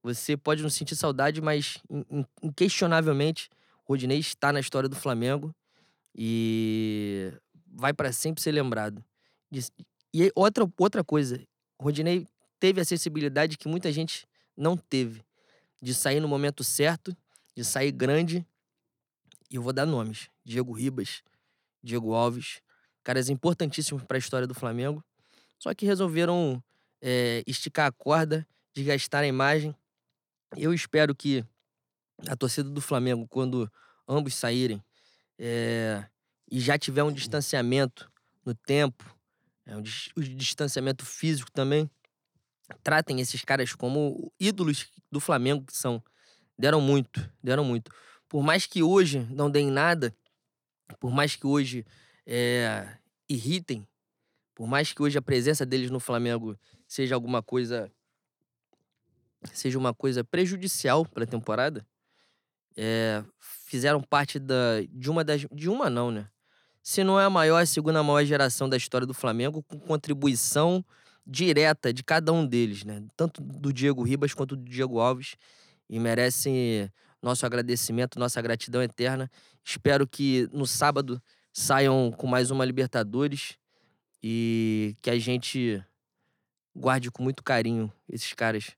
você 0.01 0.35
pode 0.35 0.61
não 0.61 0.69
sentir 0.69 0.95
saudade, 0.95 1.41
mas 1.41 1.77
in- 1.89 2.05
in- 2.09 2.25
inquestionavelmente 2.43 3.49
Rodinei 3.83 4.19
está 4.19 4.51
na 4.51 4.59
história 4.59 4.89
do 4.89 4.95
Flamengo 4.95 5.53
e 6.15 7.31
vai 7.67 7.93
para 7.93 8.11
sempre 8.11 8.41
ser 8.41 8.51
lembrado. 8.51 9.03
E 10.13 10.31
outra, 10.35 10.65
outra 10.77 11.03
coisa, 11.03 11.41
Rodinei 11.79 12.27
teve 12.59 12.81
a 12.81 12.85
sensibilidade 12.85 13.57
que 13.57 13.67
muita 13.67 13.91
gente 13.91 14.27
não 14.55 14.77
teve 14.77 15.23
de 15.81 15.93
sair 15.93 16.19
no 16.19 16.27
momento 16.27 16.63
certo, 16.63 17.15
de 17.55 17.63
sair 17.63 17.91
grande. 17.91 18.45
E 19.51 19.55
eu 19.55 19.61
vou 19.61 19.73
dar 19.73 19.85
nomes: 19.85 20.29
Diego 20.43 20.71
Ribas, 20.71 21.21
Diego 21.85 22.13
Alves, 22.13 22.61
caras 23.03 23.29
importantíssimos 23.29 24.03
para 24.03 24.17
a 24.17 24.19
história 24.19 24.47
do 24.47 24.55
Flamengo. 24.55 25.03
Só 25.59 25.73
que 25.73 25.85
resolveram 25.85 26.61
é, 27.01 27.43
esticar 27.45 27.87
a 27.87 27.91
corda, 27.91 28.45
desgastar 28.73 29.23
a 29.23 29.27
imagem. 29.27 29.75
Eu 30.57 30.73
espero 30.73 31.15
que 31.15 31.45
a 32.27 32.35
torcida 32.35 32.69
do 32.69 32.81
Flamengo, 32.81 33.27
quando 33.27 33.71
ambos 34.07 34.33
saírem 34.33 34.83
é, 35.37 36.03
e 36.51 36.59
já 36.59 36.77
tiver 36.77 37.03
um 37.03 37.11
distanciamento 37.11 38.11
no 38.43 38.53
tempo, 38.53 39.15
é, 39.65 39.75
um 39.75 39.83
o 40.15 40.21
distanciamento 40.21 41.05
físico 41.05 41.51
também, 41.51 41.89
tratem 42.83 43.19
esses 43.19 43.43
caras 43.43 43.73
como 43.73 44.31
ídolos 44.39 44.87
do 45.11 45.19
Flamengo 45.19 45.65
que 45.65 45.77
são. 45.77 46.03
Deram 46.57 46.81
muito, 46.81 47.29
deram 47.43 47.63
muito. 47.63 47.91
Por 48.27 48.41
mais 48.41 48.65
que 48.65 48.81
hoje 48.81 49.19
não 49.29 49.51
deem 49.51 49.69
nada, 49.69 50.15
por 50.99 51.11
mais 51.11 51.35
que 51.35 51.47
hoje 51.47 51.85
é, 52.25 52.97
irritem, 53.29 53.87
por 54.53 54.67
mais 54.67 54.91
que 54.91 55.01
hoje 55.01 55.17
a 55.17 55.21
presença 55.21 55.65
deles 55.65 55.89
no 55.89 55.99
Flamengo 55.99 56.57
seja 56.87 57.15
alguma 57.15 57.41
coisa 57.41 57.91
seja 59.53 59.77
uma 59.77 59.93
coisa 59.93 60.23
prejudicial 60.23 61.05
para 61.05 61.23
a 61.23 61.27
temporada, 61.27 61.85
é, 62.75 63.23
fizeram 63.39 64.01
parte 64.01 64.39
da, 64.39 64.81
de 64.89 65.09
uma 65.09 65.23
das 65.23 65.45
de 65.51 65.69
uma 65.69 65.89
não, 65.89 66.09
né? 66.09 66.29
se 66.85 67.03
não 67.03 67.19
é 67.19 67.25
a 67.25 67.29
maior, 67.31 67.63
a 67.63 67.65
segunda 67.65 68.03
maior 68.03 68.23
geração 68.23 68.69
da 68.69 68.77
história 68.77 69.07
do 69.07 69.13
Flamengo, 69.13 69.63
com 69.63 69.79
contribuição 69.79 70.85
direta 71.25 71.91
de 71.91 72.03
cada 72.03 72.31
um 72.31 72.45
deles, 72.45 72.85
né? 72.85 73.03
Tanto 73.17 73.41
do 73.41 73.73
Diego 73.73 74.03
Ribas 74.03 74.35
quanto 74.35 74.55
do 74.55 74.63
Diego 74.63 74.99
Alves. 74.99 75.35
E 75.89 75.99
merecem 75.99 76.87
nosso 77.25 77.43
agradecimento, 77.43 78.19
nossa 78.19 78.39
gratidão 78.39 78.83
eterna. 78.83 79.29
Espero 79.63 80.05
que 80.07 80.47
no 80.53 80.67
sábado 80.67 81.19
saiam 81.51 82.11
com 82.11 82.27
mais 82.27 82.51
uma 82.51 82.63
Libertadores 82.63 83.57
e 84.21 84.95
que 85.01 85.09
a 85.09 85.17
gente 85.17 85.83
guarde 86.75 87.09
com 87.09 87.23
muito 87.23 87.43
carinho 87.43 87.91
esses 88.07 88.31
caras. 88.33 88.77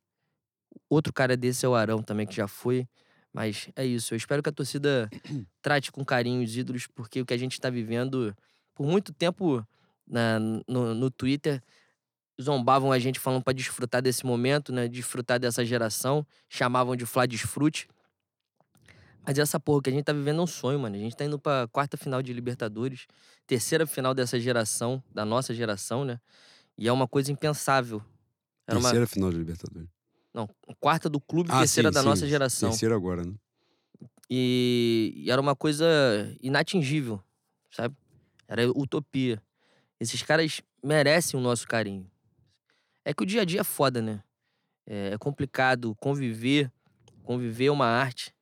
Outro 0.90 1.12
cara 1.12 1.36
desse 1.36 1.66
é 1.66 1.70
o 1.70 1.76
Arão 1.76 2.02
também, 2.02 2.26
que 2.26 2.36
já 2.36 2.48
foi. 2.48 2.88
Mas 3.34 3.68
é 3.76 3.86
isso. 3.86 4.14
Eu 4.14 4.18
espero 4.18 4.42
que 4.42 4.48
a 4.48 4.54
torcida 4.54 5.10
trate 5.62 5.92
com 5.92 6.06
carinho 6.06 6.42
os 6.42 6.56
ídolos, 6.56 6.88
porque 6.88 7.20
o 7.20 7.26
que 7.26 7.34
a 7.34 7.38
gente 7.38 7.52
está 7.52 7.70
vivendo, 7.70 8.34
por 8.74 8.88
muito 8.88 9.12
tempo 9.12 9.62
na, 10.08 10.40
no, 10.40 10.96
no 10.96 11.12
Twitter, 11.12 11.62
zombavam 12.42 12.94
a 12.94 13.00
gente 13.00 13.20
falando 13.20 13.44
para 13.44 13.54
desfrutar 13.54 14.02
desse 14.02 14.26
momento, 14.26 14.72
né? 14.72 14.88
Desfrutar 14.88 15.38
dessa 15.38 15.66
geração. 15.66 16.26
Chamavam 16.48 16.96
de 16.96 17.06
Flá 17.06 17.26
Desfrute. 17.26 17.90
Mas 19.28 19.38
essa 19.38 19.60
porra 19.60 19.82
que 19.82 19.90
a 19.90 19.94
gente 19.94 20.06
tá 20.06 20.14
vivendo 20.14 20.40
é 20.40 20.44
um 20.44 20.48
sonho, 20.48 20.80
mano. 20.80 20.96
A 20.96 21.00
gente 21.00 21.14
tá 21.14 21.26
indo 21.26 21.38
pra 21.38 21.68
quarta 21.68 21.98
final 21.98 22.22
de 22.22 22.32
Libertadores, 22.32 23.08
terceira 23.46 23.86
final 23.86 24.14
dessa 24.14 24.40
geração, 24.40 25.04
da 25.14 25.26
nossa 25.26 25.54
geração, 25.54 26.06
né? 26.06 26.18
E 26.78 26.88
é 26.88 26.94
uma 26.94 27.10
coisa 27.10 27.30
impensável. 27.30 28.02
Era 28.66 28.80
terceira 28.80 29.02
uma... 29.02 29.08
final 29.08 29.30
de 29.30 29.38
Libertadores. 29.38 29.90
Não, 30.34 30.50
quarta 30.80 31.10
do 31.10 31.20
clube, 31.20 31.50
ah, 31.52 31.60
terceira 31.60 31.90
sim, 31.90 31.94
da 31.94 32.00
sim. 32.00 32.06
nossa 32.08 32.26
geração. 32.26 32.70
Terceira 32.70 32.96
agora, 32.96 33.26
né? 33.26 33.34
E... 34.30 35.12
e 35.18 35.30
era 35.30 35.42
uma 35.42 35.58
coisa 35.58 35.86
inatingível, 36.42 37.22
sabe? 37.70 37.98
Era 38.48 38.66
utopia. 38.72 39.44
Esses 40.00 40.24
caras 40.24 40.62
merecem 40.82 41.38
o 41.38 41.44
nosso 41.44 41.68
carinho. 41.68 42.10
É 43.04 43.14
que 43.14 43.24
o 43.24 43.26
dia 43.26 43.42
a 43.42 43.46
dia 43.46 43.60
é 43.60 43.66
foda, 43.66 44.02
né? 44.02 44.24
É, 44.86 45.10
é 45.16 45.18
complicado 45.18 45.94
conviver. 46.00 46.72
Conviver 47.26 47.66
é 47.66 47.72
uma 47.72 47.88
arte. 47.88 48.37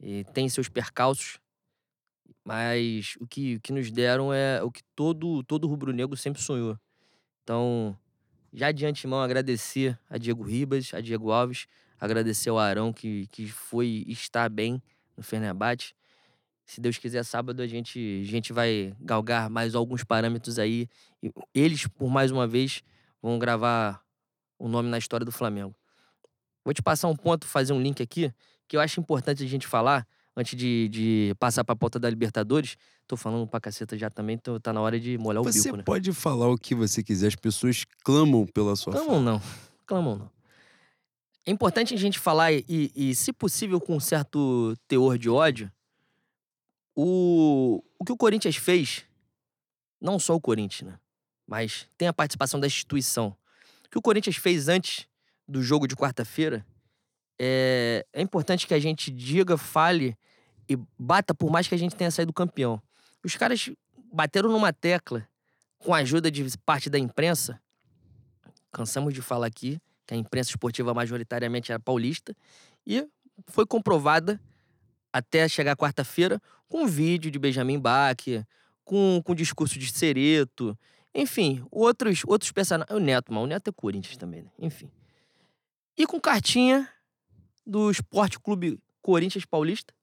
E 0.00 0.24
tem 0.32 0.48
seus 0.48 0.68
percalços. 0.68 1.38
Mas 2.44 3.16
o 3.20 3.26
que, 3.26 3.56
o 3.56 3.60
que 3.60 3.72
nos 3.72 3.90
deram 3.90 4.32
é 4.32 4.62
o 4.62 4.70
que 4.70 4.82
todo, 4.96 5.42
todo 5.44 5.68
rubro-negro 5.68 6.16
sempre 6.16 6.40
sonhou. 6.40 6.78
Então, 7.42 7.96
já 8.52 8.72
de 8.72 8.86
antemão, 8.86 9.20
agradecer 9.20 9.98
a 10.08 10.16
Diego 10.16 10.42
Ribas, 10.42 10.92
a 10.94 11.00
Diego 11.00 11.30
Alves, 11.30 11.66
agradecer 11.98 12.48
ao 12.48 12.58
Arão, 12.58 12.92
que, 12.92 13.26
que 13.28 13.46
foi 13.46 14.04
e 14.06 14.12
está 14.12 14.48
bem 14.48 14.82
no 15.16 15.22
Fenerbahçe. 15.22 15.94
Se 16.64 16.80
Deus 16.80 16.98
quiser, 16.98 17.24
sábado 17.24 17.60
a 17.60 17.66
gente, 17.66 18.22
a 18.22 18.30
gente 18.30 18.52
vai 18.52 18.94
galgar 19.00 19.50
mais 19.50 19.74
alguns 19.74 20.04
parâmetros 20.04 20.58
aí. 20.58 20.88
Eles, 21.52 21.86
por 21.86 22.08
mais 22.08 22.30
uma 22.30 22.46
vez, 22.46 22.82
vão 23.20 23.38
gravar 23.38 24.02
o 24.58 24.68
nome 24.68 24.88
na 24.88 24.96
história 24.96 25.24
do 25.24 25.32
Flamengo. 25.32 25.74
Vou 26.64 26.72
te 26.72 26.82
passar 26.82 27.08
um 27.08 27.16
ponto, 27.16 27.46
fazer 27.46 27.72
um 27.72 27.80
link 27.80 28.02
aqui, 28.02 28.32
que 28.70 28.76
eu 28.76 28.80
acho 28.80 29.00
importante 29.00 29.42
a 29.42 29.46
gente 29.48 29.66
falar, 29.66 30.06
antes 30.36 30.56
de, 30.56 30.88
de 30.88 31.34
passar 31.40 31.64
pra 31.64 31.74
pauta 31.74 31.98
da 31.98 32.08
Libertadores. 32.08 32.76
Tô 33.04 33.16
falando 33.16 33.44
pra 33.44 33.60
caceta 33.60 33.98
já 33.98 34.08
também, 34.08 34.38
tô, 34.38 34.60
tá 34.60 34.72
na 34.72 34.80
hora 34.80 35.00
de 35.00 35.18
molhar 35.18 35.42
você 35.42 35.58
o 35.58 35.62
bico, 35.64 35.76
né? 35.78 35.82
Você 35.82 35.86
pode 35.86 36.12
falar 36.12 36.46
o 36.48 36.56
que 36.56 36.72
você 36.72 37.02
quiser, 37.02 37.26
as 37.26 37.34
pessoas 37.34 37.84
clamam 38.04 38.46
pela 38.46 38.76
sua 38.76 38.92
Clamam 38.92 39.10
fala. 39.10 39.22
não, 39.22 39.42
clamam 39.84 40.16
não. 40.18 40.30
É 41.44 41.50
importante 41.50 41.92
a 41.94 41.96
gente 41.96 42.16
falar, 42.16 42.52
e, 42.52 42.92
e 42.94 43.12
se 43.12 43.32
possível 43.32 43.80
com 43.80 43.96
um 43.96 44.00
certo 44.00 44.76
teor 44.86 45.18
de 45.18 45.28
ódio, 45.28 45.68
o, 46.94 47.82
o 47.98 48.04
que 48.04 48.12
o 48.12 48.16
Corinthians 48.16 48.54
fez, 48.54 49.02
não 50.00 50.20
só 50.20 50.36
o 50.36 50.40
Corinthians, 50.40 50.92
né? 50.92 50.98
mas 51.44 51.88
tem 51.98 52.06
a 52.06 52.12
participação 52.12 52.60
da 52.60 52.68
instituição. 52.68 53.36
O 53.86 53.90
que 53.90 53.98
o 53.98 54.02
Corinthians 54.02 54.36
fez 54.36 54.68
antes 54.68 55.08
do 55.48 55.60
jogo 55.60 55.88
de 55.88 55.96
quarta-feira, 55.96 56.64
é, 57.42 58.04
é 58.12 58.20
importante 58.20 58.66
que 58.66 58.74
a 58.74 58.78
gente 58.78 59.10
diga, 59.10 59.56
fale 59.56 60.14
e 60.68 60.78
bata 60.98 61.34
por 61.34 61.50
mais 61.50 61.66
que 61.66 61.74
a 61.74 61.78
gente 61.78 61.96
tenha 61.96 62.10
saído 62.10 62.34
campeão. 62.34 62.80
Os 63.24 63.34
caras 63.34 63.70
bateram 64.12 64.50
numa 64.50 64.74
tecla 64.74 65.26
com 65.78 65.94
a 65.94 65.98
ajuda 65.98 66.30
de 66.30 66.44
parte 66.58 66.90
da 66.90 66.98
imprensa. 66.98 67.58
Cansamos 68.70 69.14
de 69.14 69.22
falar 69.22 69.46
aqui 69.46 69.80
que 70.06 70.12
a 70.12 70.16
imprensa 70.18 70.50
esportiva 70.50 70.92
majoritariamente 70.92 71.72
era 71.72 71.80
paulista 71.80 72.36
e 72.86 73.08
foi 73.46 73.64
comprovada 73.64 74.38
até 75.10 75.48
chegar 75.48 75.74
quarta-feira 75.76 76.38
com 76.68 76.82
um 76.82 76.86
vídeo 76.86 77.30
de 77.30 77.38
Benjamin 77.38 77.78
Bach, 77.78 78.22
com, 78.84 79.22
com 79.24 79.34
discurso 79.34 79.78
de 79.78 79.90
Cereto, 79.90 80.78
enfim, 81.14 81.64
outros, 81.70 82.22
outros 82.26 82.52
personagens. 82.52 82.94
O 82.94 83.00
Neto, 83.00 83.32
mas 83.32 83.42
o 83.42 83.46
Neto 83.46 83.70
é 83.70 83.72
Corinthians 83.72 84.18
também, 84.18 84.42
né? 84.42 84.50
Enfim. 84.58 84.90
E 85.96 86.06
com 86.06 86.20
cartinha 86.20 86.86
do 87.66 87.90
Esporte 87.90 88.38
Clube 88.38 88.80
Corinthians 89.02 89.44
Paulista 89.44 89.94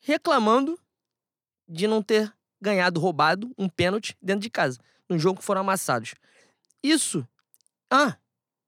reclamando 0.00 0.78
de 1.68 1.86
não 1.86 2.02
ter 2.02 2.32
ganhado, 2.60 2.98
roubado 2.98 3.52
um 3.56 3.68
pênalti 3.68 4.16
dentro 4.20 4.42
de 4.42 4.50
casa, 4.50 4.78
no 5.08 5.18
jogo 5.18 5.38
que 5.38 5.44
foram 5.44 5.60
amassados. 5.60 6.14
Isso. 6.82 7.26
Ah, 7.90 8.16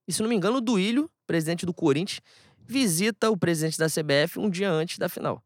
e 0.07 0.13
se 0.13 0.23
não 0.23 0.29
me 0.29 0.35
engano, 0.35 0.59
o 0.59 0.61
Duílio, 0.61 1.11
presidente 1.27 1.67
do 1.67 1.75
Corinthians, 1.75 2.21
visita 2.59 3.31
o 3.31 3.37
presidente 3.37 3.79
da 3.79 3.87
CBF 3.87 4.39
um 4.39 4.49
dia 4.49 4.71
antes 4.71 4.99
da 4.99 5.09
final. 5.09 5.43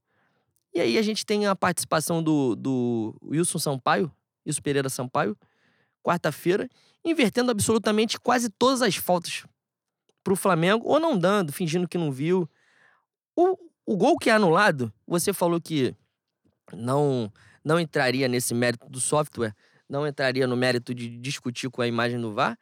E 0.74 0.80
aí 0.80 0.98
a 0.98 1.02
gente 1.02 1.24
tem 1.24 1.46
a 1.46 1.56
participação 1.56 2.22
do, 2.22 2.54
do 2.54 3.16
Wilson 3.22 3.58
Sampaio, 3.58 4.12
isso 4.44 4.62
Pereira 4.62 4.88
Sampaio, 4.88 5.36
quarta-feira, 6.02 6.68
invertendo 7.04 7.50
absolutamente 7.50 8.18
quase 8.20 8.50
todas 8.50 8.82
as 8.82 8.96
faltas 8.96 9.44
pro 10.26 10.34
Flamengo, 10.34 10.88
ou 10.88 10.98
não 10.98 11.16
dando, 11.16 11.52
fingindo 11.52 11.86
que 11.86 11.96
não 11.96 12.10
viu. 12.10 12.50
O, 13.36 13.56
o 13.86 13.96
gol 13.96 14.18
que 14.18 14.28
é 14.28 14.32
anulado, 14.32 14.92
você 15.06 15.32
falou 15.32 15.60
que 15.60 15.94
não, 16.72 17.32
não 17.64 17.78
entraria 17.78 18.26
nesse 18.26 18.52
mérito 18.52 18.88
do 18.88 18.98
software, 18.98 19.54
não 19.88 20.04
entraria 20.04 20.44
no 20.44 20.56
mérito 20.56 20.92
de 20.92 21.16
discutir 21.16 21.70
com 21.70 21.80
a 21.80 21.86
imagem 21.86 22.20
do 22.20 22.34
VAR. 22.34 22.58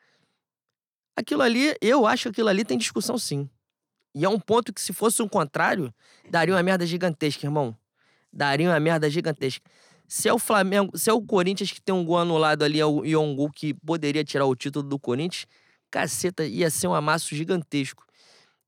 Aquilo 1.17 1.41
ali, 1.41 1.75
eu 1.81 2.07
acho 2.07 2.25
que 2.25 2.29
aquilo 2.29 2.51
ali 2.51 2.67
tem 2.67 2.77
discussão 2.77 3.17
sim. 3.17 3.49
E 4.15 4.27
é 4.27 4.29
um 4.29 4.39
ponto 4.39 4.71
que, 4.71 4.81
se 4.81 4.93
fosse 4.93 5.23
o 5.23 5.25
um 5.25 5.29
contrário, 5.29 5.91
daria 6.31 6.55
uma 6.55 6.63
merda 6.63 6.85
gigantesca, 6.85 7.47
irmão. 7.47 7.75
Daria 8.31 8.69
uma 8.69 8.79
merda 8.79 9.09
gigantesca. 9.09 9.65
Se 10.07 10.29
é 10.29 10.35
o 10.35 10.39
Flamengo, 10.39 10.99
se 10.99 11.09
é 11.09 11.15
o 11.15 11.23
Corinthians 11.23 11.73
que 11.73 11.81
tem 11.81 11.95
um 11.95 12.05
gol 12.05 12.19
anulado 12.19 12.63
ali 12.63 12.77
e 12.77 13.13
é 13.13 13.19
um 13.19 13.35
gol 13.35 13.51
que 13.51 13.73
poderia 13.73 14.23
tirar 14.23 14.45
o 14.45 14.55
título 14.55 14.87
do 14.87 14.99
Corinthians, 14.99 15.47
caceta, 15.95 16.45
ia 16.45 16.69
ser 16.71 16.89
um 16.89 16.95
amasso 16.95 17.37
gigantesco. 17.37 18.05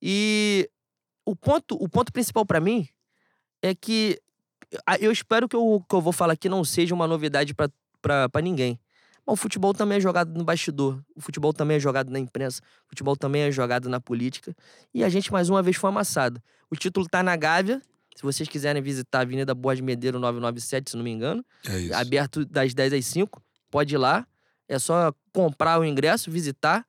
E 0.01 0.71
o 1.25 1.35
ponto, 1.35 1.75
o 1.75 1.89
ponto 1.89 2.13
principal 2.13 2.47
para 2.47 2.61
mim 2.61 2.89
é 3.61 3.75
que 3.75 4.21
eu 5.01 5.11
espero 5.11 5.49
que 5.49 5.57
o 5.57 5.81
que 5.81 5.95
eu 5.95 6.01
vou 6.01 6.13
falar 6.13 6.35
aqui 6.35 6.49
não 6.49 6.65
seja 6.65 6.95
uma 6.95 7.09
novidade 7.09 7.53
para 7.53 8.41
ninguém. 8.41 8.79
Mas 9.27 9.33
o 9.33 9.37
futebol 9.37 9.75
também 9.75 9.99
é 9.99 10.01
jogado 10.01 10.33
no 10.39 10.45
bastidor, 10.45 11.03
o 11.17 11.21
futebol 11.21 11.53
também 11.53 11.79
é 11.79 11.81
jogado 11.81 12.13
na 12.13 12.19
imprensa, 12.21 12.63
o 12.87 12.91
futebol 12.91 13.17
também 13.17 13.43
é 13.43 13.51
jogado 13.51 13.89
na 13.89 13.99
política. 13.99 14.55
E 14.95 15.03
a 15.03 15.09
gente 15.09 15.33
mais 15.33 15.49
uma 15.51 15.61
vez 15.65 15.77
foi 15.77 15.91
amassado. 15.91 16.41
O 16.71 16.77
título 16.77 17.09
tá 17.09 17.25
na 17.25 17.35
Gávea, 17.35 17.83
se 18.15 18.23
vocês 18.23 18.49
quiserem 18.49 18.81
visitar 18.81 19.19
a 19.19 19.23
Avenida 19.23 19.53
Boas 19.53 19.81
Medeiro 19.81 20.21
997, 20.21 20.93
se 20.93 20.97
não 20.97 21.03
me 21.03 21.11
engano. 21.11 21.45
É 21.69 21.79
isso. 21.81 21.95
Aberto 21.95 22.45
das 22.45 22.73
10 22.73 22.93
às 22.93 23.07
5. 23.07 23.43
Pode 23.69 23.95
ir 23.95 23.99
lá. 23.99 24.25
É 24.69 24.79
só 24.79 25.13
comprar 25.33 25.81
o 25.81 25.85
ingresso, 25.85 26.31
visitar. 26.31 26.87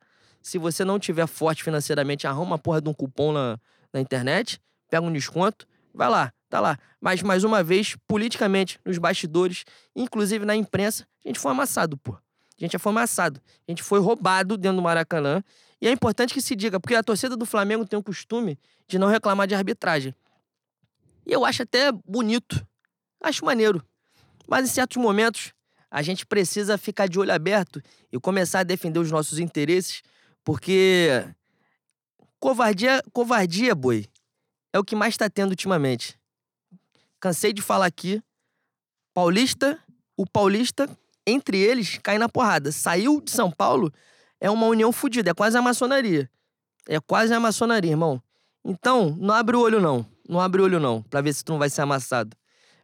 Se 0.47 0.57
você 0.57 0.85
não 0.85 0.97
tiver 0.97 1.27
forte 1.27 1.61
financeiramente, 1.61 2.25
arruma 2.25 2.51
uma 2.51 2.57
porra 2.57 2.79
de 2.79 2.87
um 2.87 2.93
cupom 2.93 3.33
na, 3.33 3.59
na 3.91 3.99
internet, 3.99 4.61
pega 4.89 5.05
um 5.05 5.11
desconto, 5.11 5.67
vai 5.93 6.07
lá, 6.07 6.31
tá 6.49 6.61
lá. 6.61 6.79
Mas, 7.01 7.21
mais 7.21 7.43
uma 7.43 7.61
vez, 7.61 7.97
politicamente, 8.07 8.79
nos 8.85 8.97
bastidores, 8.97 9.65
inclusive 9.93 10.45
na 10.45 10.55
imprensa, 10.55 11.05
a 11.25 11.27
gente 11.27 11.37
foi 11.37 11.51
amassado, 11.51 11.97
pô. 11.97 12.13
A 12.13 12.19
gente 12.59 12.77
foi 12.77 12.91
amassado. 12.93 13.41
A 13.67 13.71
gente 13.71 13.83
foi 13.83 13.99
roubado 13.99 14.57
dentro 14.57 14.77
do 14.77 14.81
Maracanã. 14.81 15.43
E 15.81 15.87
é 15.89 15.91
importante 15.91 16.33
que 16.33 16.41
se 16.41 16.55
diga, 16.55 16.79
porque 16.79 16.95
a 16.95 17.03
torcida 17.03 17.35
do 17.35 17.45
Flamengo 17.45 17.85
tem 17.85 17.99
o 17.99 18.03
costume 18.03 18.57
de 18.87 18.97
não 18.97 19.09
reclamar 19.09 19.47
de 19.47 19.53
arbitragem. 19.53 20.15
E 21.25 21.33
eu 21.33 21.43
acho 21.43 21.63
até 21.63 21.91
bonito. 21.91 22.65
Acho 23.21 23.43
maneiro. 23.43 23.83
Mas 24.47 24.63
em 24.63 24.71
certos 24.71 24.95
momentos, 24.95 25.51
a 25.91 26.01
gente 26.01 26.25
precisa 26.25 26.77
ficar 26.77 27.09
de 27.09 27.19
olho 27.19 27.33
aberto 27.33 27.81
e 28.13 28.17
começar 28.17 28.61
a 28.61 28.63
defender 28.63 28.99
os 28.99 29.11
nossos 29.11 29.39
interesses, 29.39 30.01
porque 30.47 31.27
covardia, 32.39 33.03
covardia, 33.11 33.75
boi, 33.75 34.05
é 34.71 34.79
o 34.79 34.83
que 34.83 34.95
mais 34.95 35.13
está 35.13 35.29
tendo 35.29 35.49
ultimamente. 35.49 36.17
Cansei 37.19 37.51
de 37.51 37.61
falar 37.61 37.85
aqui. 37.85 38.23
Paulista, 39.13 39.77
o 40.15 40.25
paulista, 40.25 40.89
entre 41.25 41.57
eles, 41.59 41.99
cai 42.01 42.17
na 42.17 42.29
porrada. 42.29 42.71
Saiu 42.71 43.19
de 43.19 43.29
São 43.29 43.51
Paulo, 43.51 43.91
é 44.39 44.49
uma 44.49 44.67
união 44.67 44.93
fodida, 44.93 45.31
é 45.31 45.33
quase 45.33 45.57
a 45.57 45.61
maçonaria. 45.61 46.31
É 46.87 46.97
quase 47.01 47.33
a 47.33 47.41
maçonaria, 47.41 47.91
irmão. 47.91 48.23
Então, 48.63 49.17
não 49.19 49.35
abre 49.35 49.57
o 49.57 49.59
olho, 49.59 49.81
não. 49.81 50.05
Não 50.29 50.39
abre 50.39 50.61
o 50.61 50.63
olho, 50.63 50.79
não, 50.79 51.03
pra 51.03 51.19
ver 51.19 51.33
se 51.33 51.43
tu 51.43 51.51
não 51.51 51.59
vai 51.59 51.69
ser 51.69 51.81
amassado. 51.81 52.37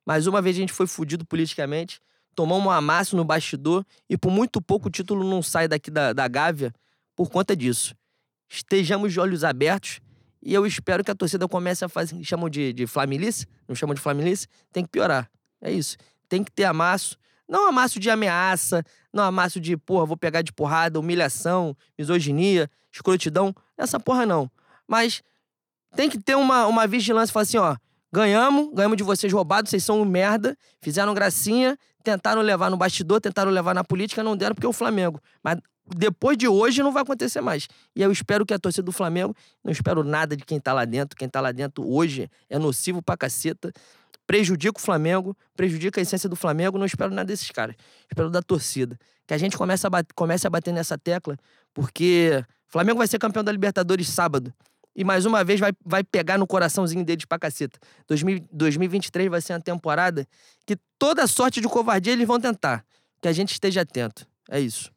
Mais 0.05 0.27
uma 0.27 0.41
vez 0.41 0.57
a 0.57 0.59
gente 0.59 0.73
foi 0.73 0.85
fudido 0.85 1.25
politicamente, 1.25 2.01
tomamos 2.35 2.67
um 2.67 2.71
amasso 2.71 3.15
no 3.15 3.23
bastidor 3.23 3.85
e 4.09 4.17
por 4.17 4.33
muito 4.33 4.61
pouco 4.61 4.89
o 4.89 4.91
título 4.91 5.23
não 5.23 5.41
sai 5.41 5.69
daqui 5.69 5.89
da, 5.89 6.11
da 6.11 6.27
Gávea 6.27 6.73
por 7.15 7.29
conta 7.29 7.55
disso. 7.55 7.95
Estejamos 8.49 9.13
de 9.13 9.19
olhos 9.19 9.43
abertos 9.43 9.99
e 10.41 10.53
eu 10.53 10.65
espero 10.65 11.03
que 11.03 11.11
a 11.11 11.15
torcida 11.15 11.47
comece 11.47 11.85
a 11.85 11.89
fazer, 11.89 12.21
chamam 12.23 12.49
de, 12.49 12.73
de 12.73 12.85
flamilice, 12.85 13.47
não 13.67 13.75
chamam 13.75 13.95
de 13.95 14.01
flamilice, 14.01 14.47
tem 14.71 14.83
que 14.83 14.89
piorar. 14.89 15.29
É 15.61 15.71
isso. 15.71 15.97
Tem 16.27 16.43
que 16.43 16.51
ter 16.51 16.65
amasso, 16.65 17.17
não 17.47 17.67
amasso 17.67 17.99
de 17.99 18.09
ameaça, 18.09 18.83
não 19.11 19.23
amasso 19.23 19.59
de, 19.59 19.77
porra, 19.77 20.05
vou 20.05 20.17
pegar 20.17 20.41
de 20.41 20.51
porrada, 20.51 20.99
humilhação, 20.99 21.75
misoginia, 21.97 22.69
escrotidão, 22.91 23.55
essa 23.77 23.99
porra 23.99 24.25
não. 24.25 24.49
Mas 24.87 25.23
tem 25.95 26.09
que 26.09 26.17
ter 26.17 26.35
uma, 26.35 26.67
uma 26.67 26.87
vigilância, 26.87 27.31
falar 27.31 27.43
assim, 27.43 27.57
ó, 27.57 27.75
ganhamos, 28.11 28.73
ganhamos 28.73 28.97
de 28.97 29.03
vocês 29.03 29.31
roubados, 29.31 29.69
vocês 29.69 29.83
são 29.83 30.01
um 30.01 30.05
merda, 30.05 30.57
fizeram 30.81 31.13
gracinha, 31.13 31.77
tentaram 32.03 32.41
levar 32.41 32.69
no 32.69 32.77
bastidor, 32.77 33.21
tentaram 33.21 33.49
levar 33.49 33.73
na 33.73 33.83
política, 33.83 34.21
não 34.21 34.35
deram 34.35 34.53
porque 34.53 34.65
é 34.65 34.69
o 34.69 34.73
Flamengo. 34.73 35.21
Mas 35.41 35.57
depois 35.85 36.37
de 36.37 36.47
hoje 36.47 36.81
não 36.81 36.91
vai 36.91 37.03
acontecer 37.03 37.41
mais. 37.41 37.67
E 37.95 38.01
eu 38.01 38.11
espero 38.11 38.45
que 38.45 38.53
a 38.53 38.59
torcida 38.59 38.83
do 38.83 38.91
Flamengo, 38.91 39.35
não 39.63 39.71
espero 39.71 40.03
nada 40.03 40.35
de 40.35 40.43
quem 40.45 40.59
tá 40.59 40.73
lá 40.73 40.85
dentro, 40.85 41.17
quem 41.17 41.27
tá 41.27 41.41
lá 41.41 41.51
dentro 41.51 41.87
hoje 41.87 42.29
é 42.49 42.57
nocivo 42.57 43.01
pra 43.01 43.17
caceta 43.17 43.71
prejudica 44.25 44.79
o 44.79 44.81
Flamengo, 44.81 45.35
prejudica 45.55 45.99
a 45.99 46.03
essência 46.03 46.29
do 46.29 46.35
Flamengo. 46.35 46.77
Não 46.77 46.85
espero 46.85 47.11
nada 47.11 47.25
desses 47.25 47.49
caras. 47.51 47.75
Espero 48.09 48.29
da 48.29 48.41
torcida. 48.41 48.97
Que 49.27 49.33
a 49.33 49.37
gente 49.37 49.57
comece 49.57 49.85
a, 49.85 49.89
bater, 49.89 50.13
comece 50.13 50.47
a 50.47 50.49
bater 50.49 50.73
nessa 50.73 50.97
tecla, 50.97 51.37
porque 51.73 52.43
o 52.67 52.71
Flamengo 52.71 52.97
vai 52.97 53.07
ser 53.07 53.19
campeão 53.19 53.43
da 53.43 53.51
Libertadores 53.51 54.09
sábado. 54.09 54.53
E 54.95 55.03
mais 55.03 55.25
uma 55.25 55.43
vez 55.43 55.59
vai, 55.59 55.71
vai 55.83 56.03
pegar 56.03 56.37
no 56.37 56.45
coraçãozinho 56.45 57.03
deles 57.03 57.25
pra 57.25 57.39
caceta. 57.39 57.79
2000, 58.07 58.45
2023 58.51 59.29
vai 59.29 59.41
ser 59.41 59.53
uma 59.53 59.61
temporada 59.61 60.27
que 60.65 60.77
toda 60.99 61.25
sorte 61.25 61.61
de 61.61 61.67
covardia 61.67 62.13
eles 62.13 62.27
vão 62.27 62.39
tentar. 62.39 62.85
Que 63.21 63.27
a 63.27 63.31
gente 63.31 63.53
esteja 63.53 63.81
atento. 63.81 64.27
É 64.49 64.59
isso. 64.59 64.92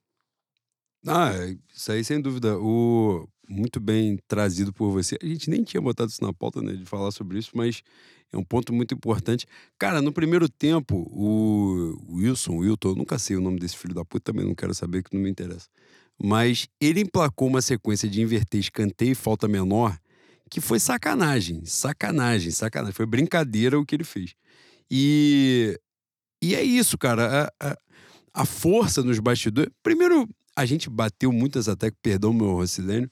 Ah, 1.06 1.32
isso 1.74 1.92
aí 1.92 2.04
sem 2.04 2.20
dúvida. 2.20 2.58
O 2.58 3.28
muito 3.48 3.78
bem 3.80 4.18
trazido 4.26 4.72
por 4.72 4.90
você. 4.90 5.16
A 5.22 5.26
gente 5.26 5.48
nem 5.48 5.62
tinha 5.62 5.80
botado 5.80 6.10
isso 6.10 6.22
na 6.22 6.32
pauta, 6.32 6.60
né, 6.60 6.72
de 6.72 6.84
falar 6.84 7.10
sobre 7.12 7.38
isso, 7.38 7.50
mas 7.54 7.82
é 8.32 8.36
um 8.36 8.42
ponto 8.42 8.72
muito 8.72 8.94
importante. 8.94 9.46
Cara, 9.78 10.02
no 10.02 10.12
primeiro 10.12 10.48
tempo, 10.48 11.06
o 11.12 11.96
Wilson, 12.16 12.56
Wilton, 12.56 12.88
eu 12.90 12.94
nunca 12.96 13.18
sei 13.18 13.36
o 13.36 13.40
nome 13.40 13.58
desse 13.60 13.76
filho 13.76 13.94
da 13.94 14.04
puta, 14.04 14.32
também 14.32 14.44
não 14.44 14.54
quero 14.54 14.74
saber, 14.74 15.02
que 15.02 15.14
não 15.14 15.22
me 15.22 15.30
interessa. 15.30 15.68
Mas 16.20 16.66
ele 16.80 17.00
emplacou 17.00 17.48
uma 17.48 17.62
sequência 17.62 18.08
de 18.08 18.20
inverter 18.20 18.60
escanteio 18.60 19.12
e 19.12 19.14
falta 19.14 19.46
menor 19.46 19.96
que 20.50 20.60
foi 20.60 20.78
sacanagem, 20.78 21.64
sacanagem, 21.64 22.50
sacanagem. 22.50 22.94
Foi 22.94 23.06
brincadeira 23.06 23.78
o 23.78 23.84
que 23.84 23.94
ele 23.94 24.04
fez. 24.04 24.34
E, 24.90 25.78
e 26.42 26.54
é 26.54 26.62
isso, 26.62 26.96
cara. 26.96 27.52
A, 27.60 27.70
a, 27.70 27.78
a 28.42 28.44
força 28.44 29.02
nos 29.02 29.18
bastidores. 29.18 29.70
Primeiro, 29.82 30.28
a 30.56 30.64
gente 30.64 30.88
bateu 30.88 31.30
muitas 31.30 31.68
até, 31.68 31.90
perdão 31.90 32.32
meu 32.32 32.52
Rocilênio, 32.52 33.10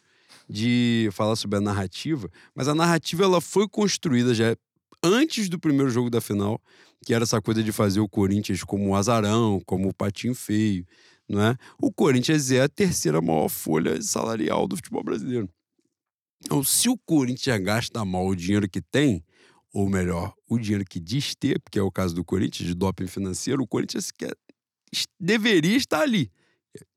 de 0.48 1.08
falar 1.12 1.36
sobre 1.36 1.58
a 1.58 1.60
narrativa, 1.60 2.28
mas 2.54 2.66
a 2.66 2.74
narrativa 2.74 3.24
ela 3.24 3.40
foi 3.40 3.68
construída 3.68 4.34
já 4.34 4.56
antes 5.02 5.48
do 5.48 5.58
primeiro 5.58 5.90
jogo 5.90 6.08
da 6.08 6.20
final, 6.20 6.60
que 7.04 7.12
era 7.12 7.24
essa 7.24 7.40
coisa 7.40 7.62
de 7.62 7.70
fazer 7.70 8.00
o 8.00 8.08
Corinthians 8.08 8.64
como 8.64 8.88
o 8.88 8.96
azarão, 8.96 9.60
como 9.66 9.88
o 9.88 9.94
patinho 9.94 10.34
feio, 10.34 10.86
não 11.28 11.40
é? 11.42 11.56
O 11.80 11.92
Corinthians 11.92 12.50
é 12.50 12.62
a 12.62 12.68
terceira 12.68 13.20
maior 13.20 13.48
folha 13.48 14.00
salarial 14.00 14.66
do 14.66 14.76
futebol 14.76 15.04
brasileiro. 15.04 15.48
Então, 16.42 16.64
se 16.64 16.88
o 16.88 16.98
Corinthians 16.98 17.62
gasta 17.62 18.04
mal 18.04 18.26
o 18.26 18.36
dinheiro 18.36 18.68
que 18.68 18.80
tem, 18.80 19.22
ou 19.72 19.88
melhor, 19.88 20.34
o 20.48 20.58
dinheiro 20.58 20.84
que 20.84 21.00
diz 21.00 21.34
ter, 21.34 21.60
porque 21.60 21.78
é 21.78 21.82
o 21.82 21.90
caso 21.90 22.14
do 22.14 22.24
Corinthians, 22.24 22.68
de 22.68 22.74
doping 22.74 23.06
financeiro, 23.06 23.62
o 23.62 23.66
Corinthians 23.66 24.10
quer, 24.10 24.34
deveria 25.18 25.76
estar 25.76 26.00
ali. 26.00 26.30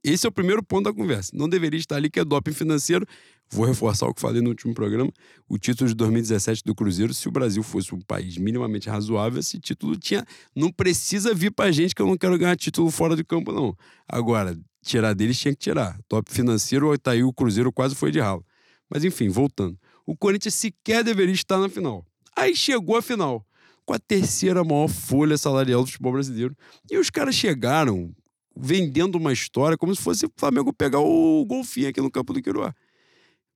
Esse 0.03 0.25
é 0.25 0.29
o 0.29 0.31
primeiro 0.31 0.63
ponto 0.63 0.85
da 0.85 0.93
conversa. 0.93 1.31
Não 1.33 1.47
deveria 1.47 1.79
estar 1.79 1.95
ali, 1.95 2.09
que 2.09 2.19
é 2.19 2.25
doping 2.25 2.53
financeiro. 2.53 3.05
Vou 3.49 3.65
reforçar 3.65 4.07
o 4.07 4.13
que 4.13 4.19
falei 4.19 4.41
no 4.41 4.49
último 4.49 4.73
programa. 4.73 5.11
O 5.47 5.57
título 5.57 5.87
de 5.87 5.95
2017 5.95 6.63
do 6.65 6.75
Cruzeiro, 6.75 7.13
se 7.13 7.27
o 7.27 7.31
Brasil 7.31 7.63
fosse 7.63 7.93
um 7.93 7.99
país 7.99 8.37
minimamente 8.37 8.89
razoável, 8.89 9.39
esse 9.39 9.59
título 9.59 9.95
tinha. 9.97 10.25
Não 10.55 10.71
precisa 10.71 11.33
vir 11.33 11.51
pra 11.51 11.71
gente 11.71 11.95
que 11.95 12.01
eu 12.01 12.07
não 12.07 12.17
quero 12.17 12.37
ganhar 12.37 12.55
título 12.55 12.91
fora 12.91 13.15
de 13.15 13.23
campo, 13.23 13.51
não. 13.51 13.75
Agora, 14.07 14.57
tirar 14.81 15.13
deles 15.13 15.39
tinha 15.39 15.53
que 15.53 15.59
tirar. 15.59 15.97
Top 16.07 16.31
financeiro, 16.31 16.97
tá 16.97 17.11
aí 17.11 17.23
o 17.23 17.31
Cruzeiro 17.31 17.71
quase 17.71 17.95
foi 17.95 18.11
de 18.11 18.19
ralo. 18.19 18.45
Mas 18.89 19.03
enfim, 19.03 19.29
voltando. 19.29 19.77
O 20.05 20.15
Corinthians 20.15 20.55
sequer 20.55 21.03
deveria 21.03 21.33
estar 21.33 21.57
na 21.59 21.69
final. 21.69 22.05
Aí 22.35 22.55
chegou 22.55 22.97
a 22.97 23.01
final 23.01 23.45
com 23.85 23.93
a 23.93 23.99
terceira 23.99 24.63
maior 24.63 24.89
folha 24.89 25.37
salarial 25.37 25.81
do 25.81 25.87
futebol 25.87 26.13
brasileiro. 26.13 26.55
E 26.91 26.97
os 26.97 27.09
caras 27.09 27.35
chegaram 27.35 28.13
vendendo 28.59 29.15
uma 29.15 29.31
história 29.31 29.77
como 29.77 29.95
se 29.95 30.01
fosse 30.01 30.25
o 30.25 30.31
Flamengo 30.35 30.73
pegar 30.73 30.99
o 30.99 31.45
golfinho 31.45 31.89
aqui 31.89 32.01
no 32.01 32.11
campo 32.11 32.33
do 32.33 32.41
Quiruá. 32.41 32.73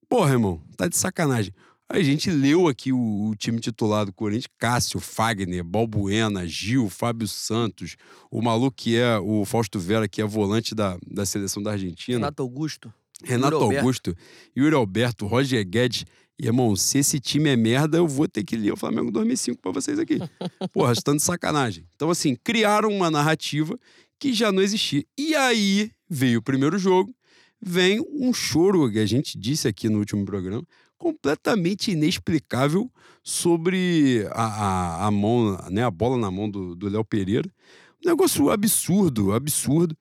Porra, 0.08 0.32
irmão, 0.32 0.62
tá 0.76 0.88
de 0.88 0.98
sacanagem. 0.98 1.54
A 1.88 2.02
gente 2.02 2.32
leu 2.32 2.70
aqui 2.70 2.94
o, 2.94 3.30
o, 3.30 3.36
time 3.36 3.60
titular 3.60 4.06
do 4.06 4.14
Corinthians: 4.14 4.48
Cássio, 4.58 5.00
Fagner, 5.00 5.62
Balbuena, 5.62 6.48
Gil, 6.48 6.90
Fábio 6.90 7.28
Santos, 7.28 7.98
o 8.30 8.42
maluco 8.42 8.78
que 8.78 8.98
é 8.98 9.18
o 9.20 9.44
Fausto 9.44 9.78
Vera, 9.78 10.08
que 10.08 10.22
é 10.22 10.26
volante 10.26 10.74
da, 10.74 10.98
da 11.06 11.26
seleção 11.26 11.62
da 11.62 11.72
Argentina. 11.72 12.18
Renato 12.18 12.42
Augusto. 12.42 12.94
Renato 13.24 13.58
Yuri 13.58 13.78
Augusto. 13.78 14.18
Yuri 14.58 14.76
Alberto, 14.76 15.28
Roger 15.28 15.66
Guedes. 15.68 16.06
E, 16.40 16.46
irmão, 16.46 16.76
se 16.76 17.00
esse 17.00 17.20
time 17.20 17.50
é 17.50 17.56
merda, 17.58 17.98
eu 17.98 18.08
vou 18.08 18.28
ter 18.28 18.44
que 18.44 18.56
ler 18.56 18.72
o 18.72 18.78
Flamengo 18.78 19.12
2005 19.12 19.62
para 19.62 19.72
vocês 19.72 20.00
aqui. 20.00 20.18
Porra, 20.74 20.94
estão 20.94 21.16
de 21.16 21.22
sacanagem. 21.22 21.86
Então, 21.96 22.10
assim, 22.10 22.36
criaram 22.42 22.90
uma 22.90 23.12
narrativa 23.12 23.78
que 24.22 24.34
já 24.34 24.52
não 24.52 24.62
existia. 24.62 25.04
E 25.18 25.34
aí 25.34 25.92
veio 26.08 26.40
o 26.40 26.44
primeiro 26.44 26.78
jogo, 26.78 27.12
vem 27.60 28.00
um 28.14 28.32
choro 28.32 28.90
que 28.92 29.00
a 29.00 29.06
gente 29.06 29.36
disse 29.36 29.68
aqui 29.68 29.90
no 29.90 29.98
último 29.98 30.24
programa, 30.24 30.64
completamente 30.96 31.90
inexplicável 31.90 32.90
sobre 33.24 34.28
a, 34.30 34.44
a, 34.44 35.08
a 35.08 35.12
mão, 35.12 35.58
né, 35.72 35.84
a 35.84 35.90
bola 35.90 36.20
na 36.20 36.30
mão 36.30 36.48
do 36.48 36.88
Léo 36.88 37.04
Pereira. 37.04 37.52
Um 38.06 38.10
negócio 38.10 38.52
absurdo, 38.52 39.34
absurdo. 39.34 39.98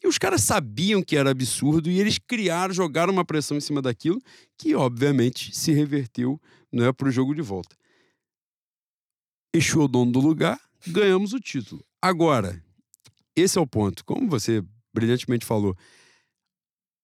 E 0.00 0.06
os 0.06 0.16
caras 0.16 0.42
sabiam 0.42 1.02
que 1.02 1.16
era 1.16 1.32
absurdo 1.32 1.90
e 1.90 1.98
eles 1.98 2.18
criaram, 2.18 2.72
jogaram 2.72 3.12
uma 3.12 3.24
pressão 3.24 3.56
em 3.56 3.60
cima 3.60 3.82
daquilo, 3.82 4.22
que 4.56 4.76
obviamente 4.76 5.56
se 5.56 5.72
reverteu 5.72 6.40
né, 6.70 6.92
para 6.92 7.08
o 7.08 7.10
jogo 7.10 7.34
de 7.34 7.42
volta. 7.42 7.74
Exu 9.52 9.80
o 9.80 9.88
dono 9.88 10.12
do 10.12 10.20
lugar, 10.20 10.60
ganhamos 10.86 11.32
o 11.32 11.40
título. 11.40 11.84
Agora, 12.00 12.62
esse 13.36 13.58
é 13.58 13.60
o 13.60 13.66
ponto. 13.66 14.04
Como 14.04 14.28
você 14.28 14.64
brilhantemente 14.92 15.44
falou, 15.44 15.76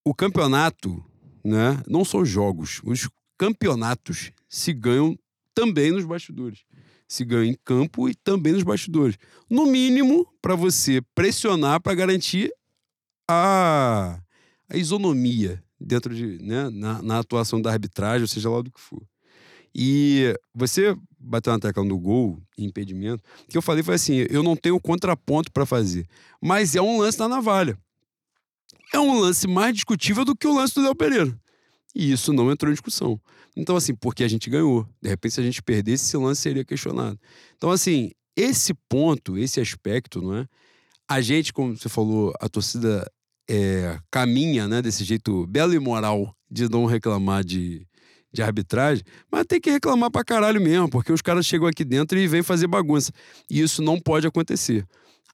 o 0.05 0.15
campeonato, 0.15 1.05
né, 1.45 1.83
não 1.87 2.05
são 2.05 2.25
jogos, 2.25 2.81
os 2.85 3.09
campeonatos 3.39 4.33
se 4.49 4.73
ganham 4.73 5.17
também 5.55 5.93
nos 5.93 6.05
bastidores. 6.05 6.65
Se 7.07 7.25
ganham 7.25 7.45
em 7.45 7.59
campo 7.65 8.09
e 8.09 8.15
também 8.15 8.55
nos 8.55 8.63
bastidores. 8.63 9.19
No 9.51 9.67
mínimo, 9.67 10.27
para 10.41 10.55
você 10.55 11.03
pressionar 11.15 11.81
para 11.81 11.95
garantir 11.95 12.51
a, 13.29 14.19
a 14.69 14.77
isonomia 14.77 15.63
dentro 15.79 16.15
de, 16.15 16.39
né, 16.43 16.71
na, 16.71 17.03
na 17.03 17.19
atuação 17.19 17.61
da 17.61 17.71
arbitragem, 17.71 18.23
ou 18.23 18.29
seja 18.29 18.49
lá 18.49 18.63
do 18.63 18.71
que 18.71 18.81
for. 18.81 19.03
E 19.75 20.35
você 20.55 20.97
bateu 21.23 21.53
na 21.53 21.59
tecla 21.59 21.85
no 21.85 21.99
gol, 21.99 22.41
impedimento, 22.59 23.23
que 23.49 23.57
eu 23.57 23.63
falei 23.63 23.83
foi 23.83 23.95
assim: 23.95 24.27
eu 24.29 24.43
não 24.43 24.57
tenho 24.57 24.81
contraponto 24.81 25.53
para 25.53 25.65
fazer. 25.65 26.07
Mas 26.41 26.75
é 26.75 26.83
um 26.83 26.99
lance 26.99 27.19
da 27.19 27.29
navalha. 27.29 27.79
É 28.93 28.99
um 28.99 29.19
lance 29.19 29.47
mais 29.47 29.75
discutível 29.75 30.25
do 30.25 30.37
que 30.37 30.47
o 30.47 30.55
lance 30.55 30.75
do 30.75 30.83
Léo 30.83 30.95
Pereira. 30.95 31.39
E 31.95 32.13
isso 32.13 32.33
não 32.33 32.51
entrou 32.51 32.71
em 32.71 32.75
discussão. 32.75 33.21
Então, 33.57 33.77
assim, 33.77 33.95
porque 33.95 34.25
a 34.25 34.29
gente 34.29 34.51
ganhou. 34.51 34.87
De 35.01 35.09
repente, 35.09 35.35
se 35.35 35.41
a 35.41 35.45
gente 35.45 35.63
perdesse, 35.63 36.05
esse 36.05 36.17
lance 36.17 36.41
seria 36.41 36.65
questionado. 36.65 37.19
Então, 37.57 37.71
assim, 37.71 38.11
esse 38.37 38.75
ponto, 38.89 39.39
esse 39.39 39.61
aspecto, 39.61 40.21
não 40.21 40.37
é? 40.37 40.47
A 41.09 41.21
gente, 41.21 41.53
como 41.53 41.77
você 41.77 41.89
falou, 41.89 42.33
a 42.41 42.49
torcida 42.49 43.11
é, 43.49 43.99
caminha, 44.11 44.67
né, 44.67 44.81
desse 44.81 45.05
jeito 45.05 45.47
belo 45.47 45.75
e 45.75 45.79
moral 45.79 46.35
de 46.51 46.69
não 46.69 46.87
reclamar 46.87 47.45
de, 47.45 47.87
de 48.33 48.43
arbitragem, 48.43 49.05
mas 49.31 49.45
tem 49.47 49.61
que 49.61 49.71
reclamar 49.71 50.11
pra 50.11 50.25
caralho 50.25 50.61
mesmo, 50.61 50.89
porque 50.89 51.13
os 51.13 51.21
caras 51.21 51.45
chegam 51.45 51.69
aqui 51.69 51.85
dentro 51.85 52.19
e 52.19 52.27
vêm 52.27 52.43
fazer 52.43 52.67
bagunça. 52.67 53.13
E 53.51 53.61
isso 53.61 53.83
não 53.83 54.01
pode 54.01 54.27
acontecer. 54.27 54.87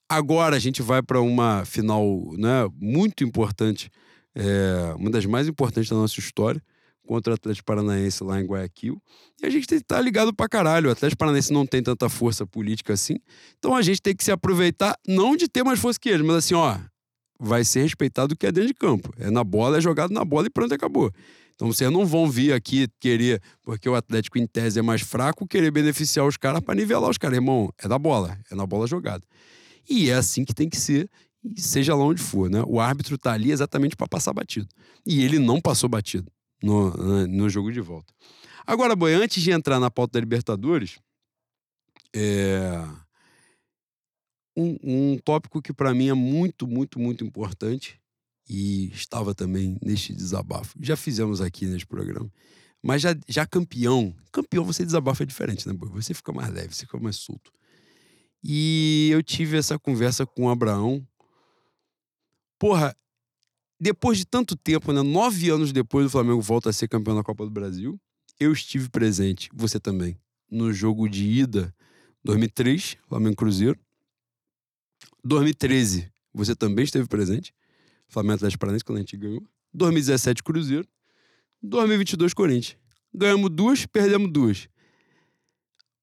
Agora 0.09 0.57
a 0.57 0.59
gente 0.59 0.83
vai 0.83 1.03
para 1.03 1.21
uma 1.21 1.65
final 1.65 2.05
né, 2.37 2.67
muito 2.81 3.23
importante, 3.23 3.91
é, 4.35 4.95
uma 4.97 5.11
das 5.11 5.27
mais 5.27 5.47
importantes 5.47 5.91
da 5.91 5.97
nossa 5.97 6.19
história, 6.19 6.63
contra 7.07 7.33
o 7.33 7.35
Atlético 7.35 7.65
Paranaense 7.65 8.23
lá 8.23 8.39
em 8.39 8.45
Guayaquil. 8.45 9.01
E 9.43 9.47
a 9.47 9.51
gente 9.51 9.67
tem 9.67 9.79
que 9.79 9.85
estar 9.85 9.97
tá 9.97 10.01
ligado 10.03 10.33
pra 10.35 10.47
caralho. 10.47 10.91
O 10.91 10.93
Atlético 10.93 11.19
Paranaense 11.19 11.53
não 11.53 11.67
tem 11.67 11.83
tanta 11.83 12.07
força 12.09 12.47
política 12.47 12.93
assim. 12.93 13.17
Então 13.59 13.75
a 13.75 13.81
gente 13.81 14.03
tem 14.03 14.15
que 14.15 14.23
se 14.23 14.31
aproveitar, 14.31 14.95
não 15.07 15.35
de 15.35 15.49
ter 15.49 15.65
mais 15.65 15.81
força 15.81 15.99
que 15.99 16.11
eles, 16.11 16.25
mas 16.25 16.37
assim, 16.37 16.55
ó, 16.55 16.79
vai 17.41 17.65
ser 17.65 17.81
respeitado 17.81 18.35
o 18.35 18.37
que 18.37 18.47
é 18.47 18.53
dentro 18.53 18.69
de 18.69 18.75
campo. 18.75 19.11
É 19.19 19.31
na 19.31 19.43
bola, 19.43 19.79
é 19.79 19.81
jogado 19.81 20.13
na 20.13 20.25
bola 20.25 20.49
e 20.49 20.51
pronto, 20.51 20.75
acabou. 20.75 21.11
Então 21.59 21.73
vocês 21.73 21.91
não 21.91 22.07
vão 22.07 22.31
vir 22.31 22.53
aqui 22.53 22.87
querer, 23.01 23.43
porque 23.63 23.89
o 23.89 23.97
Atlético 23.97 24.39
em 24.39 24.47
tese 24.47 24.79
é 24.79 24.83
mais 24.83 25.01
fraco, 25.01 25.45
querer 25.45 25.73
beneficiar 25.73 26.25
os 26.25 26.37
caras 26.37 26.61
para 26.61 26.77
nivelar 26.77 27.11
os 27.11 27.19
caras. 27.19 27.37
Irmão, 27.37 27.75
é 27.83 27.89
da 27.89 27.99
bola, 27.99 28.39
é 28.49 28.55
na 28.55 28.65
bola 28.65 28.87
jogada. 28.87 29.27
E 29.91 30.09
é 30.09 30.15
assim 30.15 30.45
que 30.45 30.55
tem 30.55 30.69
que 30.69 30.77
ser, 30.77 31.11
seja 31.57 31.97
lá 31.97 32.05
onde 32.05 32.23
for, 32.23 32.49
né? 32.49 32.63
O 32.65 32.79
árbitro 32.79 33.19
tá 33.19 33.33
ali 33.33 33.51
exatamente 33.51 33.97
para 33.97 34.07
passar 34.07 34.33
batido. 34.33 34.69
E 35.05 35.25
ele 35.25 35.41
não 35.41 35.61
passou 35.61 35.89
batido 35.89 36.31
no, 36.63 37.27
no 37.27 37.51
jogo 37.51 37.73
de 37.73 37.81
volta. 37.81 38.15
Agora, 38.65 38.95
Boi, 38.95 39.13
antes 39.15 39.43
de 39.43 39.51
entrar 39.51 39.81
na 39.81 39.91
pauta 39.91 40.13
da 40.13 40.21
Libertadores, 40.21 41.01
é... 42.15 42.85
um, 44.57 44.77
um 44.85 45.19
tópico 45.25 45.61
que 45.61 45.73
para 45.73 45.93
mim 45.93 46.09
é 46.09 46.15
muito, 46.15 46.69
muito, 46.69 47.01
muito 47.01 47.25
importante 47.25 48.01
e 48.49 48.91
estava 48.93 49.35
também 49.35 49.79
neste 49.83 50.15
desabafo. 50.15 50.77
Já 50.81 50.97
fizemos 50.97 51.41
aqui 51.41 51.67
neste 51.67 51.87
programa. 51.87 52.31
Mas 52.83 53.03
já, 53.03 53.17
já 53.29 53.45
campeão, 53.45 54.15
campeão 54.33 54.65
você 54.65 54.85
desabafa 54.85 55.25
é 55.25 55.27
diferente, 55.27 55.69
né? 55.69 55.75
Você 55.93 56.15
fica 56.15 56.33
mais 56.33 56.53
leve, 56.53 56.75
você 56.75 56.87
fica 56.87 56.99
mais 56.99 57.17
solto. 57.17 57.53
E 58.43 59.11
eu 59.13 59.23
tive 59.23 59.57
essa 59.57 59.79
conversa 59.79 60.25
com 60.25 60.45
o 60.45 60.49
Abraão. 60.49 61.07
Porra, 62.59 62.97
depois 63.81 64.19
de 64.19 64.25
tanto 64.25 64.57
tempo, 64.57 64.93
né? 64.93 65.03
Nove 65.03 65.51
anos 65.51 65.73
depois 65.73 66.07
o 66.07 66.11
Flamengo 66.11 66.41
volta 66.41 66.71
a 66.71 66.73
ser 66.73 66.89
campeão 66.89 67.17
da 67.17 67.23
Copa 67.23 67.45
do 67.45 67.51
Brasil. 67.51 68.01
Eu 68.39 68.53
estive 68.53 68.89
presente, 68.89 69.51
você 69.53 69.81
também, 69.81 70.17
no 70.49 70.73
jogo 70.73 71.09
de 71.09 71.25
ida 71.25 71.75
2003, 72.25 72.97
Flamengo 73.09 73.37
Cruzeiro. 73.37 73.79
2013, 75.25 76.11
você 76.33 76.55
também 76.55 76.85
esteve 76.85 77.09
presente, 77.09 77.53
Flamengo 78.09 78.35
Atlético 78.35 78.61
Paranaense, 78.61 78.85
quando 78.85 78.99
a 78.99 79.01
gente 79.01 79.17
ganhou. 79.17 79.43
2017, 79.73 80.43
Cruzeiro. 80.43 80.89
2022, 81.63 82.35
Corinthians. 82.35 82.77
Ganhamos 83.13 83.51
duas, 83.51 83.87
perdemos 83.87 84.31
duas. 84.31 84.69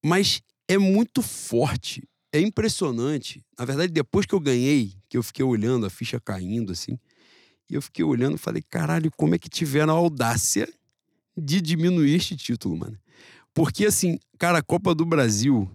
Mas 0.03 0.41
é 0.68 0.77
muito 0.77 1.22
forte, 1.22 2.07
é 2.32 2.40
impressionante. 2.40 3.44
Na 3.57 3.65
verdade, 3.65 3.91
depois 3.91 4.26
que 4.26 4.36
eu 4.36 4.40
ganhei, 4.40 4.94
que 5.10 5.18
eu 5.18 5.23
fiquei 5.23 5.44
olhando 5.44 5.86
a 5.86 5.90
ficha 5.90 6.19
caindo 6.19 6.72
assim, 6.72 6.99
e 7.69 7.73
eu 7.73 7.82
fiquei 7.82 8.03
olhando 8.03 8.36
e 8.36 8.40
falei, 8.40 8.61
caralho, 8.61 9.11
como 9.18 9.34
é 9.34 9.40
que 9.40 9.49
tiveram 9.49 9.94
a 9.94 9.98
audácia 9.98 10.72
de 11.36 11.60
diminuir 11.60 12.14
este 12.14 12.36
título, 12.36 12.77
mano. 12.77 12.98
Porque, 13.53 13.86
assim, 13.86 14.19
cara, 14.38 14.60
a 14.60 14.64
Copa 14.64 14.94
do 14.94 15.06
Brasil, 15.06 15.69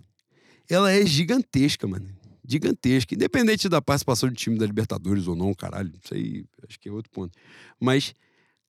ela 0.69 0.93
é 0.93 1.05
gigantesca, 1.05 1.86
mano. 1.86 2.09
Gigantesca. 2.51 3.14
Independente 3.14 3.68
da 3.68 3.81
participação 3.81 4.28
do 4.28 4.35
time 4.35 4.59
da 4.59 4.66
Libertadores 4.66 5.27
ou 5.27 5.36
não, 5.36 5.55
caralho, 5.55 5.93
isso 6.02 6.14
aí 6.14 6.44
acho 6.66 6.78
que 6.78 6.89
é 6.89 6.93
outro 6.93 7.10
ponto. 7.10 7.36
Mas, 7.78 8.14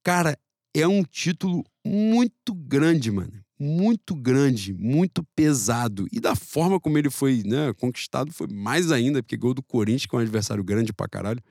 cara, 0.03 0.37
é 0.73 0.87
um 0.87 1.03
título 1.03 1.63
muito 1.85 2.53
grande, 2.53 3.11
mano. 3.11 3.33
Muito 3.59 4.15
grande, 4.15 4.73
muito 4.73 5.23
pesado. 5.35 6.07
E 6.11 6.19
da 6.19 6.35
forma 6.35 6.79
como 6.79 6.97
ele 6.97 7.09
foi 7.09 7.43
né, 7.45 7.73
conquistado, 7.73 8.31
foi 8.33 8.47
mais 8.47 8.91
ainda, 8.91 9.21
porque 9.21 9.37
gol 9.37 9.53
do 9.53 9.61
Corinthians, 9.61 10.05
que 10.07 10.15
é 10.15 10.17
um 10.17 10.21
adversário 10.21 10.63
grande 10.63 10.91
pra 10.91 11.07
caralho, 11.07 11.41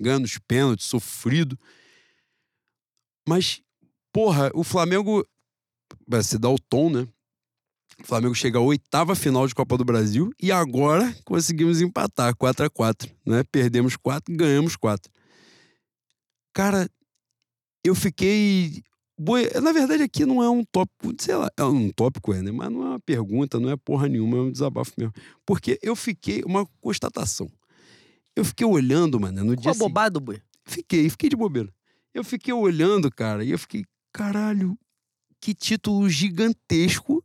ganhando 0.00 0.24
os 0.24 0.38
pênaltis, 0.38 0.86
sofrido. 0.86 1.58
Mas 3.28 3.62
Porra, 4.12 4.50
o 4.54 4.64
Flamengo. 4.64 5.26
Se 6.22 6.38
dá 6.38 6.48
o 6.48 6.58
tom, 6.58 6.90
né? 6.90 7.08
O 8.02 8.06
Flamengo 8.06 8.34
chega 8.34 8.58
à 8.58 8.62
oitava 8.62 9.14
final 9.14 9.46
de 9.46 9.54
Copa 9.54 9.76
do 9.76 9.84
Brasil 9.84 10.32
e 10.40 10.50
agora 10.50 11.14
conseguimos 11.24 11.80
empatar 11.80 12.34
4 12.34 12.66
a 12.66 12.70
4 12.70 13.10
né? 13.26 13.44
Perdemos 13.44 13.96
4, 13.96 14.34
ganhamos 14.34 14.76
4. 14.76 15.10
Cara, 16.52 16.88
eu 17.84 17.94
fiquei. 17.94 18.82
Na 19.62 19.72
verdade, 19.72 20.02
aqui 20.02 20.24
não 20.24 20.42
é 20.42 20.48
um 20.48 20.64
tópico, 20.64 21.14
sei 21.18 21.36
lá, 21.36 21.50
é 21.54 21.62
um 21.62 21.90
tópico, 21.90 22.32
é, 22.32 22.40
né? 22.40 22.50
Mas 22.50 22.70
não 22.72 22.82
é 22.82 22.88
uma 22.90 23.00
pergunta, 23.00 23.60
não 23.60 23.70
é 23.70 23.76
porra 23.76 24.08
nenhuma, 24.08 24.38
é 24.38 24.40
um 24.40 24.50
desabafo 24.50 24.92
mesmo. 24.96 25.12
Porque 25.44 25.78
eu 25.82 25.94
fiquei, 25.94 26.42
uma 26.44 26.66
constatação. 26.80 27.50
Eu 28.34 28.44
fiquei 28.44 28.66
olhando, 28.66 29.20
mano, 29.20 29.44
no 29.44 29.50
Ficou 29.50 29.62
dia. 29.62 29.72
Ficou 29.74 29.86
abobado, 29.86 30.20
boi? 30.20 30.40
Fiquei, 30.64 31.10
fiquei 31.10 31.28
de 31.28 31.36
bobeira. 31.36 31.70
Eu 32.14 32.24
fiquei 32.24 32.54
olhando, 32.54 33.10
cara, 33.10 33.44
e 33.44 33.50
eu 33.50 33.58
fiquei, 33.58 33.84
caralho, 34.10 34.78
que 35.38 35.54
título 35.54 36.08
gigantesco 36.08 37.22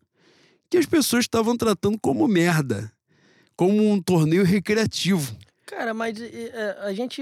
que 0.76 0.80
as 0.80 0.86
pessoas 0.86 1.24
estavam 1.24 1.56
tratando 1.56 1.98
como 2.00 2.28
merda. 2.28 2.92
Como 3.56 3.92
um 3.92 4.02
torneio 4.02 4.44
recreativo. 4.44 5.36
Cara, 5.66 5.94
mas 5.94 6.20
é, 6.20 6.78
a 6.82 6.94
gente. 6.94 7.22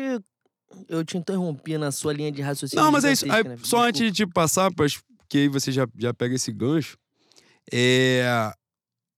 Eu 0.90 1.06
te 1.06 1.18
interrompi 1.18 1.78
na 1.78 1.92
sua 1.92 2.14
linha 2.14 2.32
de 2.32 2.42
raciocínio. 2.42 2.84
Não, 2.84 2.92
mas 2.92 3.06
é 3.06 3.12
isso. 3.12 3.32
Aí, 3.32 3.44
né? 3.44 3.58
Só 3.62 3.84
antes 3.84 4.02
de 4.02 4.12
te 4.12 4.28
passar, 4.28 4.72
porque 4.74 5.38
aí 5.38 5.48
você 5.48 5.72
já, 5.72 5.88
já 5.98 6.14
pega 6.14 6.34
esse 6.34 6.52
gancho. 6.52 6.98
É... 7.72 8.52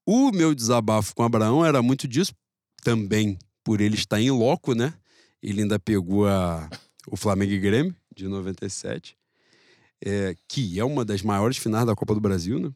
O 0.05 0.31
meu 0.31 0.53
desabafo 0.53 1.15
com 1.15 1.23
o 1.23 1.25
Abraão 1.25 1.65
era 1.65 1.81
muito 1.81 2.07
disso 2.07 2.33
também, 2.83 3.39
por 3.63 3.81
ele 3.81 3.95
estar 3.95 4.21
em 4.21 4.29
loco, 4.29 4.75
né? 4.75 4.93
Ele 5.41 5.61
ainda 5.61 5.79
pegou 5.79 6.27
a... 6.27 6.69
o 7.07 7.15
Flamengo 7.15 7.53
e 7.53 7.59
Grêmio, 7.59 7.95
de 8.13 8.27
97 8.27 9.17
é, 10.03 10.35
que 10.47 10.79
é 10.79 10.85
uma 10.85 11.03
das 11.05 11.21
maiores 11.21 11.57
finais 11.57 11.85
da 11.85 11.95
Copa 11.95 12.13
do 12.13 12.21
Brasil, 12.21 12.59
né? 12.59 12.71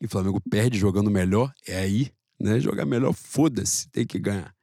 E 0.00 0.06
o 0.06 0.08
Flamengo 0.08 0.40
perde 0.50 0.78
jogando 0.78 1.10
melhor, 1.10 1.52
é 1.66 1.78
aí, 1.78 2.10
né? 2.38 2.60
Jogar 2.60 2.84
melhor, 2.84 3.12
foda-se, 3.12 3.88
tem 3.88 4.06
que 4.06 4.18
ganhar. 4.18 4.54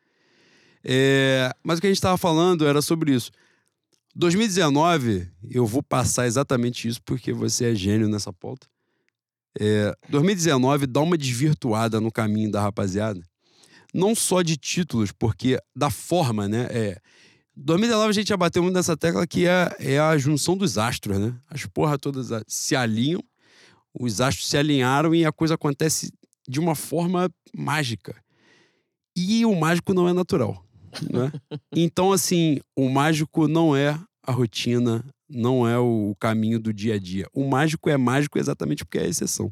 É, 0.83 1.51
mas 1.63 1.77
o 1.77 1.81
que 1.81 1.87
a 1.87 1.89
gente 1.89 1.97
estava 1.97 2.17
falando 2.17 2.65
era 2.65 2.81
sobre 2.81 3.13
isso. 3.13 3.31
2019, 4.15 5.29
eu 5.49 5.65
vou 5.65 5.83
passar 5.83 6.25
exatamente 6.25 6.87
isso 6.87 7.01
porque 7.03 7.31
você 7.31 7.71
é 7.71 7.75
gênio 7.75 8.07
nessa 8.07 8.33
pauta. 8.33 8.67
É, 9.59 9.95
2019 10.09 10.87
dá 10.87 11.01
uma 11.01 11.17
desvirtuada 11.17 11.99
no 11.99 12.11
caminho 12.11 12.51
da 12.51 12.61
rapaziada. 12.61 13.21
Não 13.93 14.15
só 14.15 14.41
de 14.41 14.57
títulos, 14.57 15.11
porque 15.11 15.59
da 15.75 15.89
forma, 15.89 16.47
né? 16.47 16.67
É, 16.69 16.99
2019 17.55 18.09
a 18.09 18.13
gente 18.13 18.29
já 18.29 18.37
bateu 18.37 18.61
muito 18.61 18.75
nessa 18.75 18.95
tecla 18.95 19.25
que 19.25 19.47
é, 19.47 19.75
é 19.79 19.99
a 19.99 20.17
junção 20.17 20.55
dos 20.55 20.77
astros, 20.77 21.19
né? 21.19 21.35
As 21.49 21.65
porra 21.65 21.97
todas 21.97 22.29
se 22.47 22.75
alinham, 22.75 23.23
os 23.99 24.21
astros 24.21 24.47
se 24.47 24.57
alinharam 24.57 25.13
e 25.13 25.25
a 25.25 25.31
coisa 25.31 25.55
acontece 25.55 26.11
de 26.47 26.59
uma 26.59 26.75
forma 26.75 27.29
mágica. 27.55 28.15
E 29.15 29.45
o 29.45 29.55
mágico 29.55 29.93
não 29.93 30.07
é 30.07 30.13
natural, 30.13 30.63
né? 31.09 31.31
então, 31.75 32.11
assim, 32.11 32.59
o 32.75 32.89
mágico 32.89 33.47
não 33.47 33.75
é 33.75 33.99
a 34.23 34.31
rotina, 34.31 35.03
não 35.29 35.67
é 35.67 35.77
o 35.77 36.15
caminho 36.19 36.59
do 36.59 36.71
dia 36.71 36.95
a 36.95 36.99
dia. 36.99 37.27
O 37.33 37.47
mágico 37.47 37.89
é 37.89 37.97
mágico 37.97 38.37
exatamente 38.37 38.85
porque 38.85 38.99
é 38.99 39.03
a 39.03 39.07
exceção. 39.07 39.51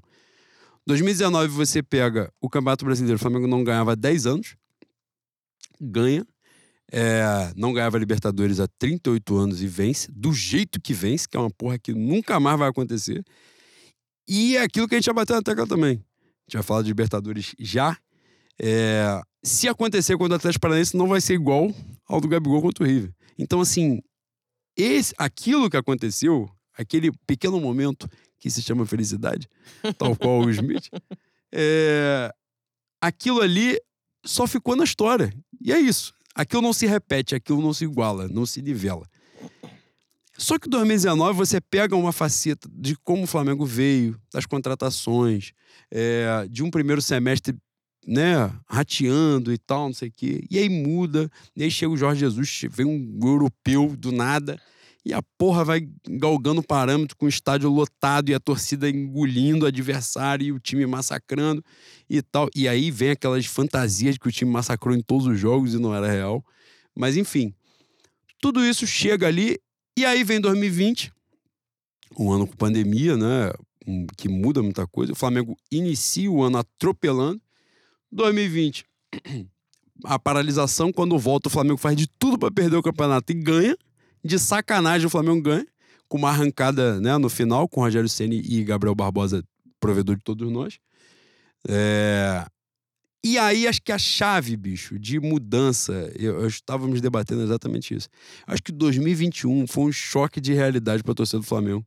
2019 0.86 1.48
você 1.48 1.82
pega 1.82 2.32
o 2.40 2.50
Campeonato 2.50 2.86
Brasileiro, 2.86 3.16
o 3.16 3.20
Flamengo 3.20 3.48
não 3.48 3.64
ganhava 3.64 3.94
há 3.94 3.96
10 3.96 4.28
anos, 4.28 4.56
ganha, 5.82 6.26
é, 6.92 7.52
não 7.56 7.74
ganhava 7.74 7.98
Libertadores 7.98 8.60
há 8.60 8.68
38 8.78 9.36
anos 9.36 9.64
e 9.64 9.68
vence, 9.68 10.12
do 10.12 10.32
jeito 10.32 10.80
que 10.80 10.94
vence, 10.94 11.28
que 11.28 11.36
é 11.36 11.40
uma 11.40 11.50
porra 11.50 11.80
que 11.80 11.94
nunca 11.94 12.40
mais 12.40 12.60
vai 12.60 12.70
acontecer. 12.70 13.24
E 14.28 14.58
é 14.58 14.62
aquilo 14.62 14.88
que 14.88 14.96
a 14.96 14.98
gente 14.98 15.06
já 15.06 15.14
bateu 15.14 15.36
na 15.36 15.42
tecla 15.42 15.68
também. 15.68 15.94
A 15.94 16.50
gente 16.50 16.54
vai 16.54 16.64
falar 16.64 16.82
de 16.82 16.88
Libertadores 16.88 17.56
já. 17.60 17.98
É, 18.60 19.22
se 19.44 19.68
acontecer 19.68 20.18
com 20.18 20.24
o 20.24 20.34
Atlético 20.34 20.62
Paranaense, 20.62 20.98
não 20.98 21.08
vai 21.08 21.22
ser 21.22 21.34
igual 21.34 21.74
ao 22.08 22.22
do 22.22 22.28
Gabigol 22.28 22.62
contra 22.62 22.84
o 22.84 22.88
River. 22.88 23.14
Então, 23.38 23.62
assim, 23.62 24.02
esse, 24.78 25.14
aquilo 25.18 25.70
que 25.70 25.78
aconteceu, 25.78 26.50
aquele 26.78 27.12
pequeno 27.26 27.60
momento 27.60 28.10
que 28.40 28.50
se 28.50 28.62
chama 28.62 28.86
felicidade, 28.86 29.48
tal 29.98 30.16
qual 30.18 30.42
o 30.42 30.50
Smith, 30.50 30.90
é, 31.52 32.32
aquilo 33.02 33.42
ali 33.42 33.80
só 34.26 34.48
ficou 34.48 34.76
na 34.76 34.84
história. 34.84 35.34
E 35.62 35.72
é 35.72 35.80
isso. 35.80 36.14
Aquilo 36.34 36.62
não 36.62 36.74
se 36.74 36.86
repete, 36.86 37.34
aquilo 37.34 37.62
não 37.62 37.74
se 37.74 37.86
iguala, 37.86 38.28
não 38.28 38.46
se 38.46 38.62
nivela. 38.62 39.08
Só 40.38 40.60
que 40.60 40.70
2019 40.70 41.38
você 41.38 41.62
pega 41.62 41.96
uma 41.96 42.12
faceta 42.12 42.70
de 42.72 42.96
como 42.98 43.24
o 43.24 43.28
Flamengo 43.28 43.66
veio, 43.66 44.20
das 44.34 44.46
contratações, 44.46 45.52
é, 45.90 46.46
de 46.50 46.62
um 46.62 46.70
primeiro 46.70 47.02
semestre 47.02 47.56
né, 48.06 48.52
rateando 48.70 49.52
e 49.52 49.58
tal, 49.58 49.88
não 49.88 49.94
sei 49.94 50.10
o 50.10 50.12
quê. 50.12 50.44
E 50.50 50.60
aí 50.60 50.70
muda, 50.70 51.30
e 51.56 51.64
aí 51.64 51.72
chega 51.72 51.92
o 51.92 51.98
Jorge 51.98 52.20
Jesus, 52.20 52.62
vem 52.70 52.86
um 52.86 53.20
europeu 53.24 53.96
do 53.98 54.12
nada 54.12 54.60
e 55.06 55.14
a 55.14 55.22
porra 55.38 55.64
vai 55.64 55.88
galgando 56.10 56.64
parâmetro 56.64 57.16
com 57.16 57.28
o 57.28 57.30
estádio 57.30 57.70
lotado 57.70 58.30
e 58.30 58.34
a 58.34 58.40
torcida 58.40 58.90
engolindo 58.90 59.66
o 59.66 59.68
adversário 59.68 60.48
e 60.48 60.52
o 60.52 60.60
time 60.60 60.86
massacrando 60.86 61.64
e 62.10 62.22
tal. 62.24 62.50
E 62.56 62.68
aí 62.68 62.90
vem 62.90 63.12
aquelas 63.12 63.46
fantasias 63.46 64.16
de 64.16 64.20
que 64.20 64.28
o 64.28 64.32
time 64.32 64.52
massacrou 64.52 64.96
em 64.96 65.02
todos 65.02 65.28
os 65.28 65.40
jogos 65.40 65.76
e 65.76 65.80
não 65.80 65.94
era 65.94 66.12
real. 66.12 66.44
Mas 66.96 67.16
enfim, 67.16 67.54
tudo 68.42 68.66
isso 68.66 68.88
chega 68.88 69.28
ali 69.28 69.60
e 69.98 70.06
aí 70.06 70.24
vem 70.24 70.40
2020, 70.40 71.12
um 72.18 72.32
ano 72.32 72.48
com 72.48 72.56
pandemia, 72.56 73.18
né? 73.18 73.52
Que 74.18 74.28
muda 74.28 74.64
muita 74.64 74.88
coisa. 74.88 75.14
O 75.14 75.16
Flamengo 75.16 75.56
inicia 75.72 76.32
o 76.32 76.42
ano 76.42 76.58
atropelando. 76.58 77.42
2020, 78.12 78.86
a 80.06 80.18
paralisação, 80.18 80.92
quando 80.92 81.18
volta, 81.20 81.50
o 81.50 81.52
Flamengo 81.52 81.78
faz 81.78 81.96
de 81.96 82.08
tudo 82.08 82.38
para 82.38 82.52
perder 82.52 82.78
o 82.78 82.84
campeonato 82.84 83.32
e 83.32 83.36
ganha 83.36 83.78
de 84.26 84.40
sacanagem 84.40 85.06
o 85.06 85.10
Flamengo 85.10 85.40
ganha, 85.40 85.68
com 86.08 86.18
uma 86.18 86.30
arrancada 86.30 87.00
né, 87.00 87.16
no 87.18 87.30
final, 87.30 87.70
com 87.70 87.82
Rogério 87.82 88.10
Ceni 88.10 88.42
e 88.44 88.64
Gabriel 88.64 88.96
Barbosa, 88.96 89.44
provedor 89.80 90.16
de 90.16 90.24
todos 90.24 90.52
nós. 90.52 90.80
É... 91.70 92.44
E 93.28 93.40
aí, 93.40 93.68
acho 93.68 93.82
que 93.82 93.92
a 93.92 93.98
chave, 93.98 94.56
bicho, 94.56 95.00
de 95.00 95.20
mudança, 95.20 96.12
eu, 96.16 96.42
eu 96.42 96.48
estávamos 96.48 97.02
debatendo 97.02 97.42
exatamente 97.42 97.96
isso. 97.96 98.08
Acho 98.46 98.62
que 98.62 98.72
2021 98.72 99.66
foi 99.66 99.86
um 99.86 99.92
choque 99.92 100.40
de 100.40 100.54
realidade 100.54 101.02
para 101.02 101.12
a 101.12 101.16
torcida 101.16 101.40
do 101.40 101.44
Flamengo. 101.44 101.84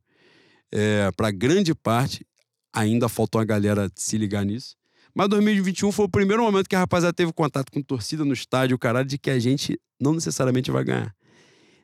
É, 0.69 1.09
para 1.15 1.31
grande 1.31 1.73
parte, 1.73 2.27
ainda 2.73 3.07
faltou 3.07 3.39
a 3.39 3.45
galera 3.45 3.89
se 3.95 4.17
ligar 4.17 4.43
nisso. 4.43 4.75
Mas 5.15 5.29
2021 5.29 5.93
foi 5.93 6.07
o 6.07 6.09
primeiro 6.09 6.43
momento 6.43 6.67
que 6.67 6.75
a 6.75 6.79
rapaziada 6.79 7.13
teve 7.13 7.31
contato 7.31 7.71
com 7.71 7.81
torcida 7.81 8.25
no 8.25 8.33
estádio, 8.33 8.75
o 8.75 8.77
caralho, 8.77 9.07
de 9.07 9.17
que 9.17 9.29
a 9.29 9.39
gente 9.39 9.79
não 9.97 10.13
necessariamente 10.13 10.69
vai 10.69 10.83
ganhar. 10.83 11.15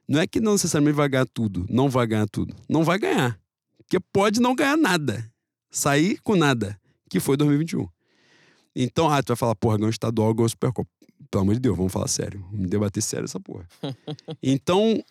Não 0.05 0.19
é 0.19 0.27
que 0.27 0.41
não 0.41 0.51
necessariamente 0.51 0.97
vai 0.97 1.07
ganhar 1.07 1.27
tudo, 1.33 1.65
não 1.69 1.89
vai 1.89 2.05
ganhar 2.05 2.27
tudo. 2.27 2.53
Não 2.67 2.83
vai 2.83 2.99
ganhar. 2.99 3.39
Porque 3.77 4.01
pode 4.11 4.41
não 4.41 4.53
ganhar 4.53 4.75
nada. 4.75 5.31
Sair 5.71 6.19
com 6.21 6.35
nada, 6.35 6.77
que 7.09 7.21
foi 7.21 7.37
2021. 7.37 7.94
Então, 8.75 9.09
ah, 9.09 9.23
tu 9.23 9.29
vai 9.29 9.37
falar, 9.37 9.55
porra, 9.55 9.77
ganhou 9.77 9.89
estadual, 9.89 10.33
ganhou 10.33 10.49
Supercopa. 10.49 10.89
Pelo 11.31 11.43
amor 11.43 11.53
de 11.55 11.61
Deus, 11.61 11.77
vamos 11.77 11.91
falar 11.91 12.07
sério. 12.07 12.45
Vamos 12.51 12.69
debater 12.69 13.01
sério 13.01 13.25
essa 13.25 13.39
porra. 13.39 13.67
então, 14.43 15.01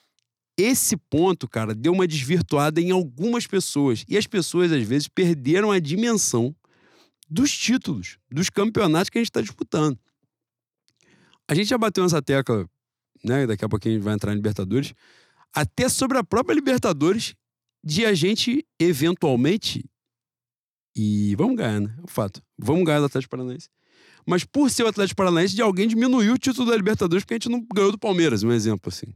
esse 0.57 0.97
ponto, 0.97 1.49
cara, 1.49 1.75
deu 1.75 1.93
uma 1.93 2.07
desvirtuada 2.07 2.81
em 2.81 2.91
algumas 2.91 3.47
pessoas. 3.47 4.05
E 4.09 4.17
as 4.17 4.27
pessoas, 4.27 4.71
às 4.71 4.83
vezes, 4.83 5.09
perderam 5.09 5.71
a 5.73 5.79
dimensão 5.79 6.55
dos 7.29 7.57
títulos, 7.57 8.19
dos 8.31 8.51
campeonatos 8.51 9.11
que 9.11 9.19
a 9.19 9.21
gente 9.21 9.31
está 9.31 9.41
disputando. 9.41 9.99
A 11.49 11.55
gente 11.55 11.69
já 11.69 11.79
bateu 11.79 12.05
nessa 12.05 12.23
tecla, 12.23 12.69
né? 13.25 13.47
Daqui 13.47 13.65
a 13.65 13.69
pouquinho 13.69 13.95
a 13.95 13.97
gente 13.97 14.05
vai 14.05 14.15
entrar 14.15 14.33
em 14.33 14.37
Libertadores. 14.37 14.95
Até 15.53 15.89
sobre 15.89 16.19
a 16.19 16.25
própria 16.25 16.55
Libertadores, 16.55 17.35
de 17.83 18.07
a 18.07 18.15
gente, 18.15 18.65
eventualmente, 18.79 19.85
e 20.97 21.35
vamos 21.37 21.57
ganhar, 21.57 21.81
né? 21.81 21.95
É 21.99 22.03
o 22.03 22.07
fato. 22.07 22.43
Vamos 22.59 22.85
ganhar 22.85 23.01
do 23.01 23.07
Atlético 23.07 23.31
Paranaense. 23.31 23.69
Mas 24.27 24.45
por 24.45 24.71
ser 24.71 24.85
o 24.85 24.89
Atlético 24.89 25.17
Paranaense, 25.17 25.55
de 25.55 25.63
alguém 25.63 25.87
diminuiu 25.87 26.35
o 26.35 26.39
título 26.39 26.71
da 26.71 26.77
Libertadores 26.77 27.25
porque 27.25 27.35
a 27.35 27.37
gente 27.37 27.49
não 27.51 27.65
ganhou 27.75 27.93
do 27.93 27.99
Palmeiras, 27.99 28.43
um 28.43 28.53
exemplo 28.53 28.91
assim. 28.91 29.13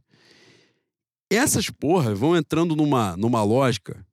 Essas 1.30 1.70
porras 1.70 2.18
vão 2.18 2.36
entrando 2.36 2.74
numa, 2.74 3.16
numa 3.16 3.42
lógica 3.42 4.04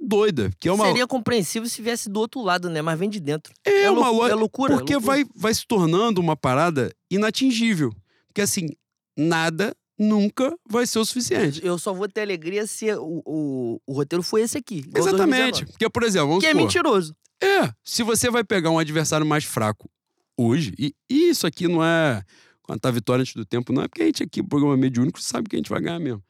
doida, 0.00 0.50
que 0.58 0.68
é 0.68 0.72
uma 0.72 0.86
Seria 0.86 1.06
compreensível 1.06 1.68
se 1.68 1.80
viesse 1.80 2.08
do 2.08 2.20
outro 2.20 2.42
lado, 2.42 2.68
né? 2.68 2.82
Mas 2.82 2.98
vem 2.98 3.08
de 3.08 3.20
dentro. 3.20 3.52
É, 3.64 3.84
É 3.84 3.90
uma 3.90 4.10
lógica, 4.10 4.32
é 4.32 4.34
loucura, 4.34 4.76
porque 4.76 4.94
loucura. 4.94 5.16
Vai, 5.16 5.24
vai 5.34 5.54
se 5.54 5.66
tornando 5.66 6.20
uma 6.20 6.36
parada 6.36 6.92
inatingível. 7.10 7.94
Porque 8.26 8.42
assim, 8.42 8.68
nada 9.16 9.74
nunca 9.98 10.56
vai 10.68 10.86
ser 10.86 10.98
o 10.98 11.04
suficiente. 11.04 11.60
Eu 11.64 11.78
só 11.78 11.92
vou 11.92 12.08
ter 12.08 12.22
alegria 12.22 12.66
se 12.66 12.90
o, 12.92 13.22
o, 13.26 13.80
o 13.86 13.92
roteiro 13.92 14.22
foi 14.22 14.42
esse 14.42 14.56
aqui. 14.56 14.84
Exatamente. 14.94 15.64
2019. 15.64 15.66
Porque, 15.72 15.90
por 15.90 16.02
exemplo, 16.02 16.38
Que 16.38 16.46
é 16.46 16.50
supor, 16.50 16.62
mentiroso. 16.62 17.16
É, 17.42 17.72
se 17.84 18.02
você 18.02 18.30
vai 18.30 18.44
pegar 18.44 18.70
um 18.70 18.78
adversário 18.78 19.26
mais 19.26 19.44
fraco 19.44 19.90
hoje, 20.36 20.72
e, 20.78 20.94
isso 21.10 21.46
aqui 21.46 21.66
não 21.66 21.84
é. 21.84 22.22
Quando 22.62 22.80
tá 22.80 22.90
vitória 22.90 23.22
antes 23.22 23.34
do 23.34 23.46
tempo, 23.46 23.72
não 23.72 23.82
é 23.82 23.88
porque 23.88 24.02
a 24.02 24.06
gente 24.06 24.22
aqui, 24.22 24.40
o 24.40 24.44
programa 24.44 24.76
mediúnico, 24.76 25.20
sabe 25.22 25.48
que 25.48 25.56
a 25.56 25.58
gente 25.58 25.70
vai 25.70 25.80
ganhar 25.80 25.98
mesmo. 25.98 26.22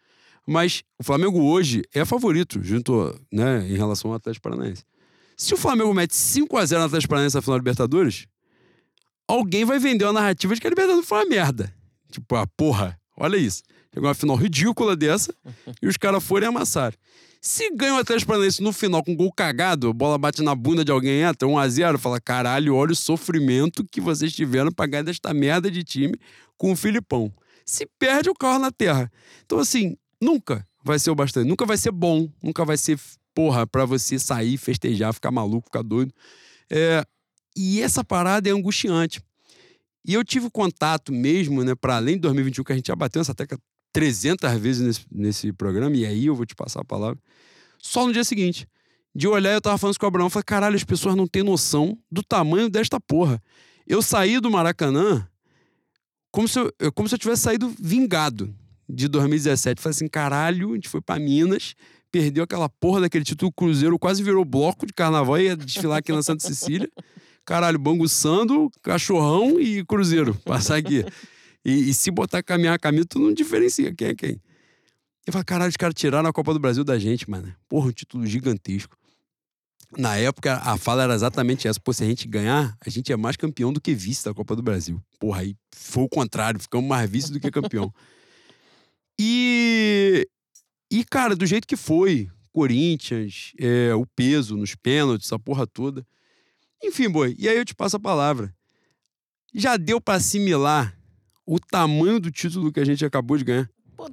Mas 0.47 0.83
o 0.99 1.05
Flamengo 1.05 1.43
hoje 1.43 1.83
é 1.93 2.05
favorito, 2.05 2.63
junto, 2.63 3.21
né, 3.31 3.69
em 3.69 3.77
relação 3.77 4.11
ao 4.11 4.17
Atlético 4.17 4.45
Paranaense. 4.45 4.85
Se 5.37 5.53
o 5.53 5.57
Flamengo 5.57 5.93
mete 5.93 6.13
5x0 6.13 6.79
no 6.79 6.85
Atlético 6.85 7.11
Paranaense 7.11 7.37
na 7.37 7.43
final 7.43 7.57
da 7.57 7.61
Libertadores, 7.61 8.27
alguém 9.27 9.65
vai 9.65 9.79
vender 9.79 10.05
uma 10.05 10.15
narrativa 10.15 10.55
de 10.55 10.61
que 10.61 10.67
a 10.67 10.71
Libertadores 10.71 11.07
foi 11.07 11.19
uma 11.19 11.29
merda. 11.29 11.75
Tipo, 12.11 12.37
ah, 12.37 12.47
porra, 12.57 12.99
olha 13.19 13.37
isso. 13.37 13.63
Chegou 13.93 14.09
uma 14.09 14.15
final 14.15 14.37
ridícula 14.37 14.95
dessa 14.95 15.35
e 15.83 15.87
os 15.87 15.97
caras 15.97 16.23
foram 16.23 16.49
amassaram. 16.49 16.97
Se 17.41 17.71
ganha 17.71 17.95
o 17.95 17.99
Atlético 17.99 18.29
Paranaense 18.29 18.63
no 18.63 18.73
final 18.73 19.03
com 19.03 19.15
gol 19.15 19.33
cagado, 19.33 19.89
a 19.89 19.93
bola 19.93 20.19
bate 20.19 20.43
na 20.43 20.55
bunda 20.55 20.85
de 20.85 20.91
alguém, 20.91 21.23
entra 21.23 21.49
1x0, 21.49 21.99
fala: 21.99 22.21
caralho, 22.21 22.75
olha 22.75 22.93
o 22.93 22.97
sofrimento 22.97 23.85
que 23.85 24.01
vocês 24.01 24.33
tiveram 24.33 24.73
pra 24.73 24.87
ganhar 24.87 25.03
desta 25.03 25.33
merda 25.33 25.71
de 25.71 25.85
time 25.85 26.15
com 26.57 26.73
o 26.73 26.77
Filipão. 26.77 27.33
Se 27.65 27.87
perde 27.99 28.29
o 28.29 28.35
carro 28.35 28.59
na 28.59 28.73
terra. 28.73 29.11
Então, 29.45 29.59
assim, 29.59 29.97
nunca 30.21 30.67
vai 30.83 30.99
ser 30.99 31.11
o 31.11 31.15
bastante. 31.15 31.47
Nunca 31.47 31.65
vai 31.65 31.77
ser 31.77 31.93
bom. 31.93 32.29
Nunca 32.43 32.65
vai 32.65 32.77
ser, 32.77 32.99
porra, 33.35 33.67
pra 33.67 33.85
você 33.85 34.19
sair, 34.19 34.57
festejar, 34.57 35.13
ficar 35.13 35.31
maluco, 35.31 35.67
ficar 35.67 35.83
doido. 35.83 36.13
É, 36.71 37.05
e 37.57 37.81
essa 37.81 38.03
parada 38.03 38.49
é 38.49 38.53
angustiante. 38.53 39.21
E 40.09 40.15
eu 40.15 40.25
tive 40.25 40.49
contato 40.49 41.13
mesmo, 41.13 41.63
né, 41.63 41.75
para 41.75 41.97
além 41.97 42.15
de 42.15 42.23
2021, 42.23 42.65
que 42.65 42.73
a 42.73 42.77
gente 42.77 42.87
já 42.87 42.97
bateu 42.97 43.21
essa 43.21 43.35
tecla 43.35 43.59
300 43.93 44.59
vezes 44.59 44.83
nesse, 44.83 45.07
nesse 45.13 45.53
programa, 45.53 45.95
e 45.95 46.07
aí 46.07 46.25
eu 46.25 46.35
vou 46.35 46.47
te 46.47 46.55
passar 46.55 46.81
a 46.81 46.85
palavra. 46.85 47.19
Só 47.79 48.07
no 48.07 48.13
dia 48.13 48.25
seguinte. 48.25 48.67
De 49.15 49.29
olhar, 49.29 49.53
eu 49.53 49.61
tava 49.61 49.77
falando 49.77 49.93
isso 49.93 50.01
com 50.01 50.07
o 50.07 50.09
Abraão, 50.09 50.27
eu 50.27 50.31
falei, 50.31 50.45
caralho, 50.45 50.77
as 50.77 50.85
pessoas 50.85 51.15
não 51.15 51.27
têm 51.27 51.43
noção 51.43 51.99
do 52.11 52.23
tamanho 52.23 52.71
desta 52.71 52.99
porra. 52.99 53.43
Eu 53.87 54.01
saí 54.01 54.41
do 54.41 54.51
Maracanã 54.51 55.29
como 56.31 56.49
se 56.49 56.59
eu, 56.59 56.73
como 56.95 57.07
se 57.07 57.15
eu 57.15 57.19
tivesse 57.19 57.43
saído 57.43 57.69
vingado 57.79 58.55
de 58.89 59.09
2017. 59.09 59.79
Falei 59.79 59.95
assim, 59.95 60.09
caralho, 60.09 60.73
a 60.73 60.75
gente 60.75 60.89
foi 60.89 61.03
pra 61.03 61.19
Minas, 61.19 61.75
perdeu 62.11 62.45
aquela 62.45 62.71
porra 62.71 63.03
daquele 63.03 63.25
título, 63.25 63.51
o 63.51 63.53
Cruzeiro 63.53 63.99
quase 63.99 64.23
virou 64.23 64.43
bloco 64.43 64.87
de 64.87 64.93
carnaval 64.95 65.39
e 65.39 65.45
ia 65.45 65.57
desfilar 65.57 65.99
aqui 65.99 66.13
na 66.13 66.23
Santa 66.23 66.47
Cecília. 66.47 66.91
Caralho, 67.49 67.79
Banguçando, 67.79 68.71
Cachorrão 68.83 69.59
e 69.59 69.83
Cruzeiro. 69.83 70.35
Passar 70.45 70.77
aqui. 70.77 71.03
E, 71.65 71.89
e 71.89 71.95
se 71.95 72.11
botar 72.11 72.43
caminhar 72.43 72.75
a 72.75 72.79
camisa, 72.79 73.07
tu 73.07 73.19
não 73.19 73.33
diferencia 73.33 73.91
quem 73.95 74.09
é 74.09 74.15
quem. 74.15 74.43
Eu 75.27 75.33
falei, 75.33 75.47
caralho, 75.47 75.71
os 75.71 75.77
caras 75.79 75.95
tiraram 75.95 76.29
a 76.29 76.33
Copa 76.33 76.53
do 76.53 76.61
Brasil 76.61 76.85
da 76.85 76.99
gente, 76.99 77.29
mano. 77.31 77.51
Porra, 77.67 77.89
um 77.89 77.91
título 77.91 78.27
gigantesco. 78.27 78.95
Na 79.97 80.15
época, 80.17 80.57
a 80.57 80.77
fala 80.77 81.05
era 81.05 81.15
exatamente 81.15 81.67
essa. 81.67 81.81
Pô, 81.81 81.91
se 81.91 82.05
a 82.05 82.07
gente 82.07 82.29
ganhar, 82.29 82.77
a 82.85 82.91
gente 82.91 83.11
é 83.11 83.17
mais 83.17 83.35
campeão 83.35 83.73
do 83.73 83.81
que 83.81 83.95
vice 83.95 84.27
da 84.27 84.35
Copa 84.35 84.55
do 84.55 84.63
Brasil. 84.63 85.03
Porra, 85.19 85.41
aí 85.41 85.57
foi 85.75 86.03
o 86.03 86.09
contrário, 86.09 86.61
ficamos 86.61 86.87
mais 86.87 87.09
vice 87.09 87.33
do 87.33 87.41
que 87.41 87.51
campeão. 87.51 87.91
E, 89.21 90.29
e, 90.93 91.05
cara, 91.05 91.35
do 91.35 91.45
jeito 91.45 91.67
que 91.67 91.75
foi, 91.75 92.31
Corinthians, 92.53 93.51
é, 93.59 93.93
o 93.93 94.07
peso 94.07 94.57
nos 94.57 94.77
pênaltis, 94.77 95.27
essa 95.27 95.41
porra 95.41 95.67
toda. 95.67 96.07
Enfim, 96.83 97.09
boi, 97.09 97.35
e 97.39 97.49
aí 97.49 97.57
eu 97.57 97.65
te 97.65 97.75
passo 97.75 97.97
a 97.97 98.01
palavra. 98.01 98.55
Já 99.55 99.77
deu 99.77 100.01
pra 100.01 100.15
assimilar 100.15 100.97
o 101.47 101.59
tamanho 101.59 102.21
do 102.21 102.31
título 102.31 102.73
que 102.73 102.81
a 102.81 102.85
gente 102.85 103.05
acabou 103.05 103.37
de 103.37 103.45
ganhar? 103.45 103.71
Pô, 103.97 104.09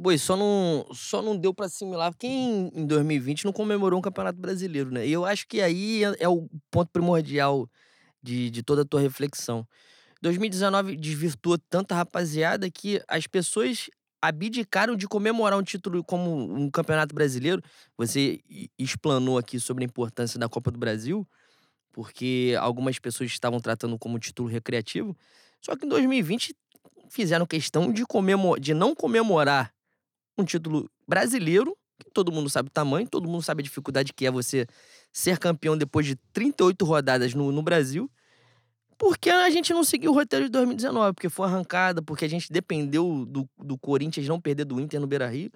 Boi, 0.00 0.16
só 0.16 0.34
não, 0.34 0.86
só 0.94 1.20
não 1.20 1.36
deu 1.36 1.52
pra 1.52 1.66
assimilar 1.66 2.14
quem 2.16 2.70
em 2.74 2.86
2020 2.86 3.44
não 3.44 3.52
comemorou 3.52 3.98
um 3.98 4.02
campeonato 4.02 4.40
brasileiro, 4.40 4.90
né? 4.90 5.06
E 5.06 5.12
eu 5.12 5.26
acho 5.26 5.46
que 5.46 5.60
aí 5.60 6.02
é, 6.02 6.14
é 6.20 6.28
o 6.28 6.48
ponto 6.70 6.90
primordial 6.90 7.68
de, 8.22 8.48
de 8.48 8.62
toda 8.62 8.80
a 8.80 8.84
tua 8.86 8.98
reflexão. 8.98 9.66
2019 10.22 10.96
desvirtuou 10.96 11.58
tanta 11.58 11.94
rapaziada 11.94 12.70
que 12.70 13.02
as 13.06 13.26
pessoas 13.26 13.90
abdicaram 14.20 14.94
de 14.96 15.08
comemorar 15.08 15.58
um 15.58 15.62
título 15.62 16.04
como 16.04 16.52
um 16.52 16.70
campeonato 16.70 17.14
brasileiro. 17.14 17.62
Você 17.96 18.40
explanou 18.78 19.38
aqui 19.38 19.58
sobre 19.58 19.84
a 19.84 19.86
importância 19.86 20.38
da 20.38 20.48
Copa 20.48 20.70
do 20.70 20.78
Brasil, 20.78 21.26
porque 21.92 22.54
algumas 22.60 22.98
pessoas 22.98 23.30
estavam 23.30 23.60
tratando 23.60 23.98
como 23.98 24.18
título 24.18 24.48
recreativo. 24.48 25.16
Só 25.60 25.76
que 25.76 25.86
em 25.86 25.88
2020 25.88 26.54
fizeram 27.08 27.46
questão 27.46 27.92
de, 27.92 28.04
comemo 28.06 28.58
de 28.58 28.74
não 28.74 28.94
comemorar 28.94 29.72
um 30.38 30.44
título 30.44 30.90
brasileiro, 31.06 31.76
que 31.98 32.10
todo 32.12 32.32
mundo 32.32 32.48
sabe 32.48 32.68
o 32.68 32.72
tamanho, 32.72 33.08
todo 33.08 33.28
mundo 33.28 33.42
sabe 33.42 33.60
a 33.60 33.64
dificuldade 33.64 34.12
que 34.12 34.26
é 34.26 34.30
você 34.30 34.66
ser 35.12 35.38
campeão 35.38 35.76
depois 35.76 36.06
de 36.06 36.16
38 36.32 36.84
rodadas 36.84 37.34
no, 37.34 37.52
no 37.52 37.62
Brasil. 37.62 38.10
Porque 39.00 39.30
a 39.30 39.48
gente 39.48 39.72
não 39.72 39.82
seguiu 39.82 40.10
o 40.10 40.14
roteiro 40.14 40.44
de 40.44 40.50
2019, 40.50 41.14
porque 41.14 41.30
foi 41.30 41.46
arrancada, 41.46 42.02
porque 42.02 42.26
a 42.26 42.28
gente 42.28 42.52
dependeu 42.52 43.24
do, 43.24 43.48
do 43.56 43.78
Corinthians 43.78 44.28
não 44.28 44.38
perder 44.38 44.66
do 44.66 44.78
Inter 44.78 45.00
no 45.00 45.06
Beira 45.06 45.26
Rio. 45.26 45.50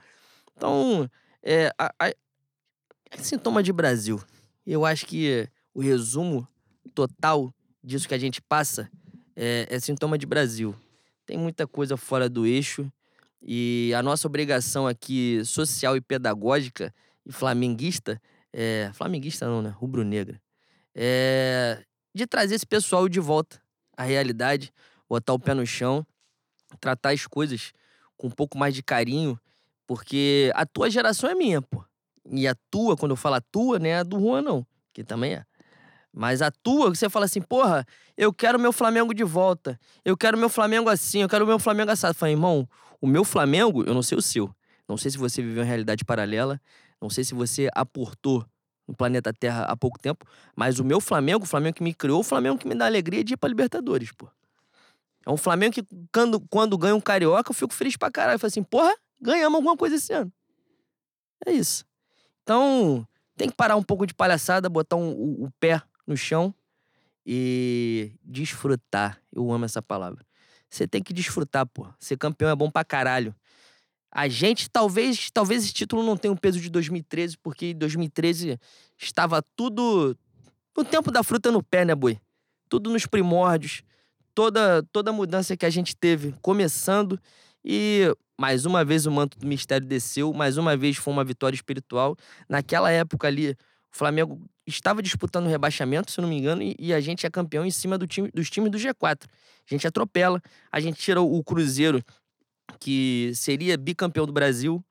Então, 0.56 1.06
é, 1.42 1.70
a- 1.78 1.92
a- 2.00 2.08
é 2.08 3.16
sintoma 3.18 3.62
de 3.62 3.70
Brasil. 3.70 4.18
Eu 4.66 4.86
acho 4.86 5.04
que 5.04 5.46
o 5.74 5.82
resumo 5.82 6.48
total 6.94 7.52
disso 7.82 8.08
que 8.08 8.14
a 8.14 8.18
gente 8.18 8.40
passa 8.40 8.90
é, 9.36 9.66
é 9.68 9.78
sintoma 9.78 10.16
de 10.16 10.24
Brasil. 10.24 10.74
Tem 11.26 11.36
muita 11.36 11.66
coisa 11.66 11.98
fora 11.98 12.30
do 12.30 12.46
eixo 12.46 12.90
e 13.42 13.92
a 13.94 14.02
nossa 14.02 14.26
obrigação 14.26 14.86
aqui 14.86 15.44
social 15.44 15.98
e 15.98 16.00
pedagógica 16.00 16.94
e 17.26 17.30
flamenguista, 17.30 18.18
é, 18.54 18.90
flamenguista 18.94 19.44
não, 19.46 19.60
né? 19.60 19.68
Rubro-negra, 19.68 20.40
é 20.94 21.84
de 22.14 22.26
trazer 22.26 22.54
esse 22.54 22.66
pessoal 22.66 23.08
de 23.08 23.20
volta 23.20 23.60
à 23.96 24.02
realidade, 24.04 24.72
botar 25.08 25.32
o 25.32 25.38
pé 25.38 25.54
no 25.54 25.66
chão, 25.66 26.06
tratar 26.80 27.10
as 27.10 27.26
coisas 27.26 27.72
com 28.16 28.28
um 28.28 28.30
pouco 28.30 28.56
mais 28.56 28.74
de 28.74 28.82
carinho, 28.82 29.38
porque 29.86 30.50
a 30.54 30.64
tua 30.64 30.88
geração 30.88 31.28
é 31.28 31.34
minha, 31.34 31.60
pô. 31.60 31.84
E 32.30 32.48
a 32.48 32.54
tua, 32.70 32.96
quando 32.96 33.10
eu 33.10 33.16
falo 33.16 33.34
a 33.34 33.40
tua, 33.40 33.78
não 33.78 33.86
é 33.86 33.96
a 33.96 34.02
do 34.02 34.18
Juan, 34.18 34.42
não, 34.42 34.66
que 34.92 35.04
também 35.04 35.34
é. 35.34 35.44
Mas 36.12 36.40
a 36.40 36.50
tua, 36.50 36.94
você 36.94 37.10
fala 37.10 37.24
assim, 37.24 37.42
porra, 37.42 37.84
eu 38.16 38.32
quero 38.32 38.58
meu 38.58 38.72
Flamengo 38.72 39.12
de 39.12 39.24
volta. 39.24 39.78
Eu 40.04 40.16
quero 40.16 40.38
meu 40.38 40.48
Flamengo 40.48 40.88
assim, 40.88 41.22
eu 41.22 41.28
quero 41.28 41.44
meu 41.44 41.58
Flamengo 41.58 41.90
assado. 41.90 42.14
Falei, 42.14 42.34
irmão, 42.34 42.68
o 43.00 43.06
meu 43.06 43.24
Flamengo, 43.24 43.82
eu 43.84 43.92
não 43.92 44.02
sei 44.02 44.16
o 44.16 44.22
seu, 44.22 44.54
Não 44.88 44.96
sei 44.96 45.10
se 45.10 45.18
você 45.18 45.42
viveu 45.42 45.62
uma 45.62 45.68
realidade 45.68 46.04
paralela. 46.04 46.60
Não 47.02 47.10
sei 47.10 47.24
se 47.24 47.34
você 47.34 47.68
aportou 47.74 48.46
no 48.86 48.94
planeta 48.94 49.32
Terra 49.32 49.64
há 49.64 49.76
pouco 49.76 49.98
tempo. 49.98 50.26
Mas 50.54 50.78
o 50.78 50.84
meu 50.84 51.00
Flamengo, 51.00 51.44
o 51.44 51.46
Flamengo 51.46 51.76
que 51.76 51.82
me 51.82 51.94
criou, 51.94 52.20
o 52.20 52.24
Flamengo 52.24 52.58
que 52.58 52.66
me 52.66 52.74
dá 52.74 52.86
alegria 52.86 53.24
de 53.24 53.34
ir 53.34 53.36
pra 53.36 53.48
Libertadores, 53.48 54.12
pô. 54.12 54.28
É 55.26 55.30
um 55.30 55.36
Flamengo 55.36 55.74
que, 55.74 55.84
quando, 56.12 56.40
quando 56.50 56.76
ganha 56.76 56.94
um 56.94 57.00
Carioca, 57.00 57.50
eu 57.50 57.54
fico 57.54 57.72
feliz 57.72 57.96
pra 57.96 58.10
caralho. 58.10 58.34
Eu 58.34 58.38
falo 58.38 58.48
assim, 58.48 58.62
porra, 58.62 58.94
ganhamos 59.20 59.56
alguma 59.56 59.76
coisa 59.76 59.96
esse 59.96 60.12
ano. 60.12 60.32
É 61.46 61.52
isso. 61.52 61.84
Então, 62.42 63.06
tem 63.36 63.48
que 63.48 63.56
parar 63.56 63.76
um 63.76 63.82
pouco 63.82 64.06
de 64.06 64.14
palhaçada, 64.14 64.68
botar 64.68 64.96
um, 64.96 65.10
o, 65.12 65.44
o 65.44 65.50
pé 65.58 65.82
no 66.06 66.16
chão 66.16 66.54
e 67.24 68.12
desfrutar. 68.22 69.18
Eu 69.32 69.50
amo 69.50 69.64
essa 69.64 69.80
palavra. 69.80 70.24
Você 70.68 70.86
tem 70.86 71.02
que 71.02 71.12
desfrutar, 71.12 71.66
pô. 71.66 71.86
Ser 71.98 72.18
campeão 72.18 72.50
é 72.50 72.54
bom 72.54 72.70
pra 72.70 72.84
caralho. 72.84 73.34
A 74.14 74.28
gente, 74.28 74.70
talvez, 74.70 75.28
talvez 75.32 75.64
esse 75.64 75.72
título 75.74 76.04
não 76.04 76.16
tenha 76.16 76.30
o 76.30 76.38
peso 76.38 76.60
de 76.60 76.70
2013, 76.70 77.36
porque 77.38 77.66
em 77.66 77.74
2013 77.74 78.60
estava 78.96 79.42
tudo 79.56 80.16
no 80.76 80.84
tempo 80.84 81.10
da 81.10 81.24
fruta 81.24 81.50
no 81.50 81.60
pé, 81.60 81.84
né, 81.84 81.96
boi? 81.96 82.16
Tudo 82.68 82.90
nos 82.90 83.06
primórdios. 83.06 83.82
Toda, 84.32 84.84
toda 84.92 85.10
a 85.10 85.12
mudança 85.12 85.56
que 85.56 85.66
a 85.66 85.70
gente 85.70 85.96
teve 85.96 86.32
começando 86.40 87.20
e 87.64 88.12
mais 88.38 88.66
uma 88.66 88.84
vez 88.84 89.04
o 89.06 89.10
manto 89.10 89.38
do 89.38 89.46
mistério 89.46 89.86
desceu, 89.86 90.32
mais 90.32 90.58
uma 90.58 90.76
vez 90.76 90.96
foi 90.96 91.12
uma 91.12 91.24
vitória 91.24 91.56
espiritual. 91.56 92.16
Naquela 92.48 92.90
época 92.90 93.26
ali, 93.26 93.50
o 93.50 93.56
Flamengo 93.90 94.40
estava 94.66 95.02
disputando 95.02 95.46
o 95.46 95.48
rebaixamento, 95.48 96.10
se 96.10 96.20
não 96.20 96.28
me 96.28 96.36
engano, 96.36 96.62
e, 96.62 96.74
e 96.78 96.92
a 96.92 97.00
gente 97.00 97.26
é 97.26 97.30
campeão 97.30 97.64
em 97.64 97.70
cima 97.70 97.96
do 97.96 98.06
time, 98.06 98.30
dos 98.32 98.50
times 98.50 98.70
do 98.70 98.78
G4. 98.78 99.24
A 99.24 99.74
gente 99.74 99.86
atropela, 99.86 100.40
a 100.70 100.80
gente 100.80 101.00
tira 101.00 101.20
o 101.20 101.42
Cruzeiro, 101.44 102.02
que 102.84 103.32
seria 103.34 103.78
bicampeão 103.78 104.26
do 104.26 104.32
Brasil. 104.32 104.84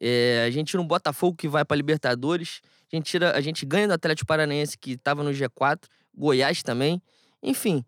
É, 0.00 0.44
a 0.46 0.50
gente 0.50 0.68
tira 0.68 0.80
um 0.80 0.86
Botafogo 0.86 1.36
que 1.36 1.46
vai 1.46 1.62
para 1.62 1.76
Libertadores. 1.76 2.62
A 2.90 2.96
gente, 2.96 3.04
tira, 3.04 3.36
a 3.36 3.40
gente 3.42 3.66
ganha 3.66 3.86
do 3.86 3.92
Atlético 3.92 4.26
Paranaense, 4.26 4.78
que 4.78 4.92
estava 4.92 5.22
no 5.22 5.30
G4. 5.30 5.80
Goiás 6.16 6.62
também. 6.62 7.02
Enfim. 7.42 7.84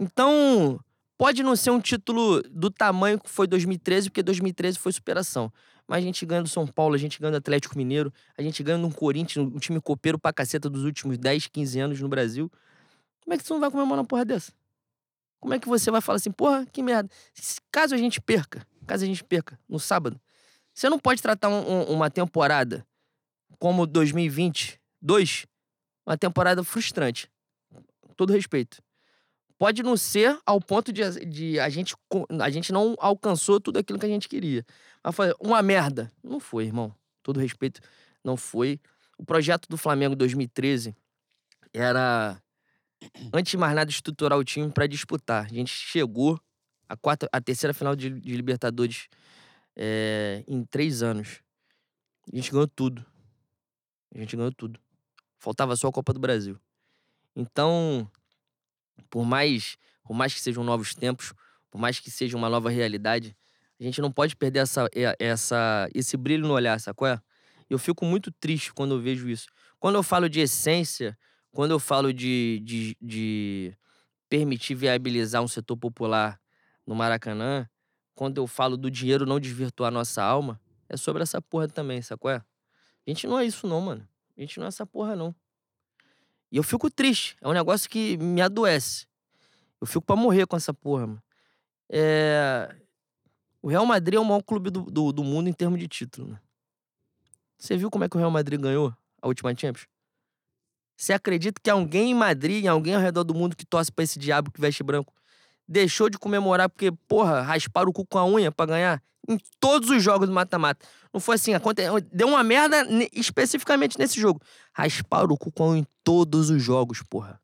Então, 0.00 0.80
pode 1.16 1.44
não 1.44 1.54
ser 1.54 1.70
um 1.70 1.80
título 1.80 2.42
do 2.50 2.72
tamanho 2.72 3.20
que 3.20 3.30
foi 3.30 3.46
2013, 3.46 4.10
porque 4.10 4.20
2013 4.20 4.76
foi 4.80 4.90
superação. 4.90 5.52
Mas 5.86 5.98
a 5.98 6.00
gente 6.00 6.26
ganha 6.26 6.42
do 6.42 6.48
São 6.48 6.66
Paulo, 6.66 6.96
a 6.96 6.98
gente 6.98 7.20
ganha 7.20 7.30
do 7.30 7.36
Atlético 7.36 7.78
Mineiro, 7.78 8.12
a 8.36 8.42
gente 8.42 8.64
ganha 8.64 8.78
do 8.78 8.90
Corinthians, 8.92 9.46
um 9.46 9.60
time 9.60 9.80
copeiro 9.80 10.18
pra 10.18 10.32
caceta 10.32 10.68
dos 10.68 10.82
últimos 10.82 11.18
10, 11.18 11.46
15 11.46 11.78
anos 11.78 12.00
no 12.00 12.08
Brasil. 12.08 12.50
Como 13.24 13.32
é 13.32 13.38
que 13.38 13.44
você 13.44 13.52
não 13.52 13.60
vai 13.60 13.70
comemorar 13.70 14.00
uma 14.00 14.04
porra 14.04 14.24
dessa? 14.24 14.52
Como 15.40 15.54
é 15.54 15.58
que 15.60 15.68
você 15.68 15.88
vai 15.88 16.00
falar 16.00 16.16
assim, 16.16 16.32
porra, 16.32 16.66
que 16.66 16.82
merda? 16.82 17.08
Caso 17.70 17.94
a 17.94 17.98
gente 17.98 18.20
perca, 18.20 18.66
caso 18.88 19.04
a 19.04 19.06
gente 19.06 19.22
perca 19.22 19.58
no 19.68 19.78
sábado, 19.78 20.20
você 20.74 20.88
não 20.88 20.98
pode 20.98 21.22
tratar 21.22 21.48
um, 21.48 21.60
um, 21.60 21.82
uma 21.94 22.10
temporada 22.10 22.86
como 23.58 23.86
2022, 23.86 25.46
uma 26.06 26.16
temporada 26.16 26.62
frustrante. 26.64 27.30
Todo 28.16 28.32
respeito. 28.32 28.82
Pode 29.58 29.82
não 29.82 29.96
ser 29.96 30.38
ao 30.46 30.60
ponto 30.60 30.92
de, 30.92 31.02
de 31.26 31.58
a, 31.58 31.68
gente, 31.68 31.94
a 32.40 32.50
gente 32.50 32.72
não 32.72 32.94
alcançou 32.98 33.60
tudo 33.60 33.78
aquilo 33.78 33.98
que 33.98 34.06
a 34.06 34.08
gente 34.08 34.28
queria. 34.28 34.64
Mas 35.02 35.14
foi 35.14 35.34
uma 35.40 35.60
merda. 35.62 36.10
Não 36.22 36.38
foi, 36.38 36.66
irmão. 36.66 36.94
Todo 37.22 37.40
respeito, 37.40 37.80
não 38.24 38.36
foi. 38.36 38.80
O 39.18 39.24
projeto 39.24 39.68
do 39.68 39.76
Flamengo 39.76 40.14
2013 40.14 40.94
era 41.72 42.40
antes 43.32 43.50
de 43.50 43.56
mais 43.56 43.74
nada, 43.74 43.90
estruturar 43.90 44.38
o 44.38 44.44
time 44.44 44.70
para 44.70 44.86
disputar. 44.86 45.44
A 45.44 45.48
gente 45.48 45.70
chegou 45.70 46.40
a, 46.88 46.96
quarta, 46.96 47.28
a 47.32 47.40
terceira 47.40 47.74
final 47.74 47.94
de, 47.94 48.10
de 48.10 48.34
Libertadores 48.34 49.08
é, 49.76 50.42
em 50.48 50.64
três 50.64 51.02
anos. 51.02 51.40
A 52.32 52.36
gente 52.36 52.50
ganhou 52.50 52.66
tudo. 52.66 53.04
A 54.14 54.18
gente 54.18 54.36
ganhou 54.36 54.52
tudo. 54.52 54.80
Faltava 55.38 55.76
só 55.76 55.88
a 55.88 55.92
Copa 55.92 56.12
do 56.12 56.18
Brasil. 56.18 56.58
Então, 57.36 58.10
por 59.10 59.24
mais, 59.24 59.76
por 60.02 60.14
mais 60.14 60.34
que 60.34 60.40
sejam 60.40 60.64
novos 60.64 60.94
tempos, 60.94 61.32
por 61.70 61.78
mais 61.78 62.00
que 62.00 62.10
seja 62.10 62.36
uma 62.36 62.48
nova 62.48 62.70
realidade, 62.70 63.36
a 63.78 63.84
gente 63.84 64.00
não 64.00 64.10
pode 64.10 64.34
perder 64.34 64.60
essa, 64.60 64.88
essa, 65.18 65.88
esse 65.94 66.16
brilho 66.16 66.46
no 66.48 66.54
olhar, 66.54 66.80
sacou? 66.80 67.06
Eu 67.70 67.78
fico 67.78 68.04
muito 68.04 68.32
triste 68.32 68.72
quando 68.72 68.94
eu 68.94 69.00
vejo 69.00 69.28
isso. 69.28 69.46
Quando 69.78 69.94
eu 69.94 70.02
falo 70.02 70.28
de 70.28 70.40
essência, 70.40 71.16
quando 71.52 71.70
eu 71.70 71.78
falo 71.78 72.12
de, 72.12 72.60
de, 72.64 72.96
de 73.00 73.76
permitir 74.28 74.74
viabilizar 74.74 75.42
um 75.42 75.48
setor 75.48 75.76
popular 75.76 76.40
no 76.88 76.94
Maracanã, 76.94 77.68
quando 78.14 78.38
eu 78.38 78.46
falo 78.46 78.74
do 78.74 78.90
dinheiro 78.90 79.26
não 79.26 79.38
desvirtuar 79.38 79.92
nossa 79.92 80.22
alma, 80.22 80.58
é 80.88 80.96
sobre 80.96 81.22
essa 81.22 81.40
porra 81.40 81.68
também, 81.68 82.00
sacou? 82.00 82.30
A 82.30 82.42
gente 83.06 83.26
não 83.26 83.38
é 83.38 83.44
isso 83.44 83.66
não, 83.66 83.78
mano. 83.82 84.08
A 84.34 84.40
gente 84.40 84.58
não 84.58 84.64
é 84.64 84.68
essa 84.68 84.86
porra 84.86 85.14
não. 85.14 85.34
E 86.50 86.56
eu 86.56 86.62
fico 86.62 86.90
triste. 86.90 87.36
É 87.42 87.46
um 87.46 87.52
negócio 87.52 87.90
que 87.90 88.16
me 88.16 88.40
adoece. 88.40 89.06
Eu 89.78 89.86
fico 89.86 90.00
pra 90.00 90.16
morrer 90.16 90.46
com 90.46 90.56
essa 90.56 90.72
porra, 90.72 91.06
mano. 91.08 91.22
É... 91.90 92.74
O 93.60 93.68
Real 93.68 93.84
Madrid 93.84 94.14
é 94.16 94.20
o 94.20 94.24
maior 94.24 94.42
clube 94.42 94.70
do, 94.70 94.82
do, 94.84 95.12
do 95.12 95.22
mundo 95.22 95.48
em 95.50 95.52
termos 95.52 95.78
de 95.78 95.86
título, 95.86 96.28
né? 96.28 96.40
Você 97.58 97.76
viu 97.76 97.90
como 97.90 98.04
é 98.04 98.08
que 98.08 98.16
o 98.16 98.18
Real 98.18 98.30
Madrid 98.30 98.58
ganhou 98.58 98.96
a 99.20 99.28
última 99.28 99.54
Champions? 99.54 99.86
Você 100.96 101.12
acredita 101.12 101.60
que 101.62 101.68
alguém 101.68 102.12
em 102.12 102.14
Madrid, 102.14 102.64
alguém 102.64 102.94
ao 102.94 103.02
redor 103.02 103.24
do 103.24 103.34
mundo 103.34 103.54
que 103.54 103.66
torce 103.66 103.92
pra 103.92 104.04
esse 104.04 104.18
diabo 104.18 104.50
que 104.50 104.60
veste 104.60 104.82
branco, 104.82 105.12
deixou 105.68 106.08
de 106.08 106.18
comemorar 106.18 106.68
porque, 106.68 106.90
porra, 107.06 107.42
rasparam 107.42 107.90
o 107.90 107.92
cu 107.92 108.06
com 108.06 108.18
a 108.18 108.26
unha 108.26 108.50
pra 108.50 108.64
ganhar? 108.66 109.02
Em 109.28 109.38
todos 109.60 109.90
os 109.90 110.02
jogos 110.02 110.26
do 110.26 110.34
mata-mata. 110.34 110.86
Não 111.12 111.20
foi 111.20 111.34
assim, 111.34 111.52
deu 112.10 112.28
uma 112.28 112.42
merda 112.42 112.86
especificamente 113.12 113.98
nesse 113.98 114.18
jogo. 114.18 114.40
Rasparam 114.72 115.32
o 115.32 115.36
cu 115.36 115.52
com 115.52 115.64
a 115.64 115.68
unha 115.68 115.80
em 115.80 115.86
todos 116.02 116.48
os 116.48 116.62
jogos, 116.62 117.02
porra. 117.02 117.38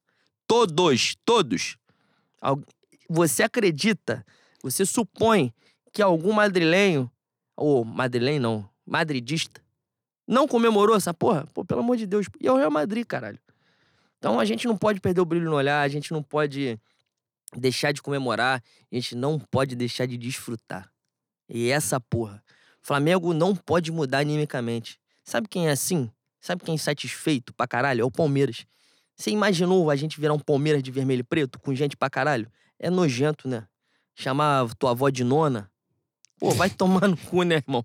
Todos, 0.47 1.15
todos. 1.25 1.77
Você 3.09 3.43
acredita, 3.43 4.25
você 4.63 4.87
supõe 4.87 5.53
que 5.93 6.01
algum 6.01 6.33
madrilenho, 6.33 7.11
ou 7.55 7.85
madrilenho 7.85 8.41
não, 8.41 8.69
madridista, 8.87 9.61
não 10.27 10.49
comemorou 10.49 10.97
essa 10.97 11.13
porra? 11.13 11.47
Pô, 11.53 11.65
pelo 11.65 11.81
amor 11.81 11.99
de 11.99 12.07
Deus. 12.07 12.27
E 12.41 12.47
é 12.47 12.53
o 12.53 12.57
Real 12.57 12.71
Madrid, 12.71 13.05
caralho. 13.07 13.39
Então 14.19 14.41
a 14.41 14.45
gente 14.47 14.67
não 14.67 14.77
pode 14.77 15.01
perder 15.01 15.21
o 15.21 15.27
brilho 15.27 15.51
no 15.51 15.57
olhar, 15.57 15.83
a 15.83 15.89
gente 15.89 16.11
não 16.11 16.23
pode 16.23 16.81
deixar 17.60 17.93
de 17.93 18.02
comemorar, 18.02 18.62
a 18.90 18.94
gente 18.94 19.14
não 19.14 19.39
pode 19.39 19.74
deixar 19.74 20.06
de 20.06 20.16
desfrutar. 20.16 20.90
E 21.48 21.70
essa 21.70 22.01
porra. 22.01 22.43
Flamengo 22.81 23.32
não 23.32 23.56
pode 23.56 23.90
mudar 23.90 24.18
animicamente. 24.18 24.98
Sabe 25.24 25.48
quem 25.48 25.68
é 25.68 25.70
assim? 25.70 26.10
Sabe 26.40 26.62
quem 26.62 26.72
é 26.72 26.74
insatisfeito 26.74 27.55
pra 27.55 27.66
caralho? 27.66 28.02
É 28.02 28.05
o 28.05 28.10
Palmeiras. 28.10 28.66
Você 29.16 29.31
imaginou 29.31 29.90
a 29.90 29.97
gente 29.97 30.20
virar 30.20 30.35
um 30.35 30.39
Palmeiras 30.39 30.82
de 30.82 30.90
vermelho 30.90 31.20
e 31.20 31.24
preto 31.24 31.59
com 31.59 31.74
gente 31.74 31.97
pra 31.97 32.10
caralho? 32.10 32.51
É 32.78 32.90
nojento, 32.90 33.48
né? 33.48 33.66
Chamar 34.14 34.74
tua 34.74 34.90
avó 34.90 35.09
de 35.09 35.24
nona. 35.24 35.70
Pô, 36.39 36.51
vai 36.51 36.68
tomar 36.70 37.09
no 37.09 37.16
cu, 37.16 37.43
né, 37.43 37.56
irmão? 37.56 37.85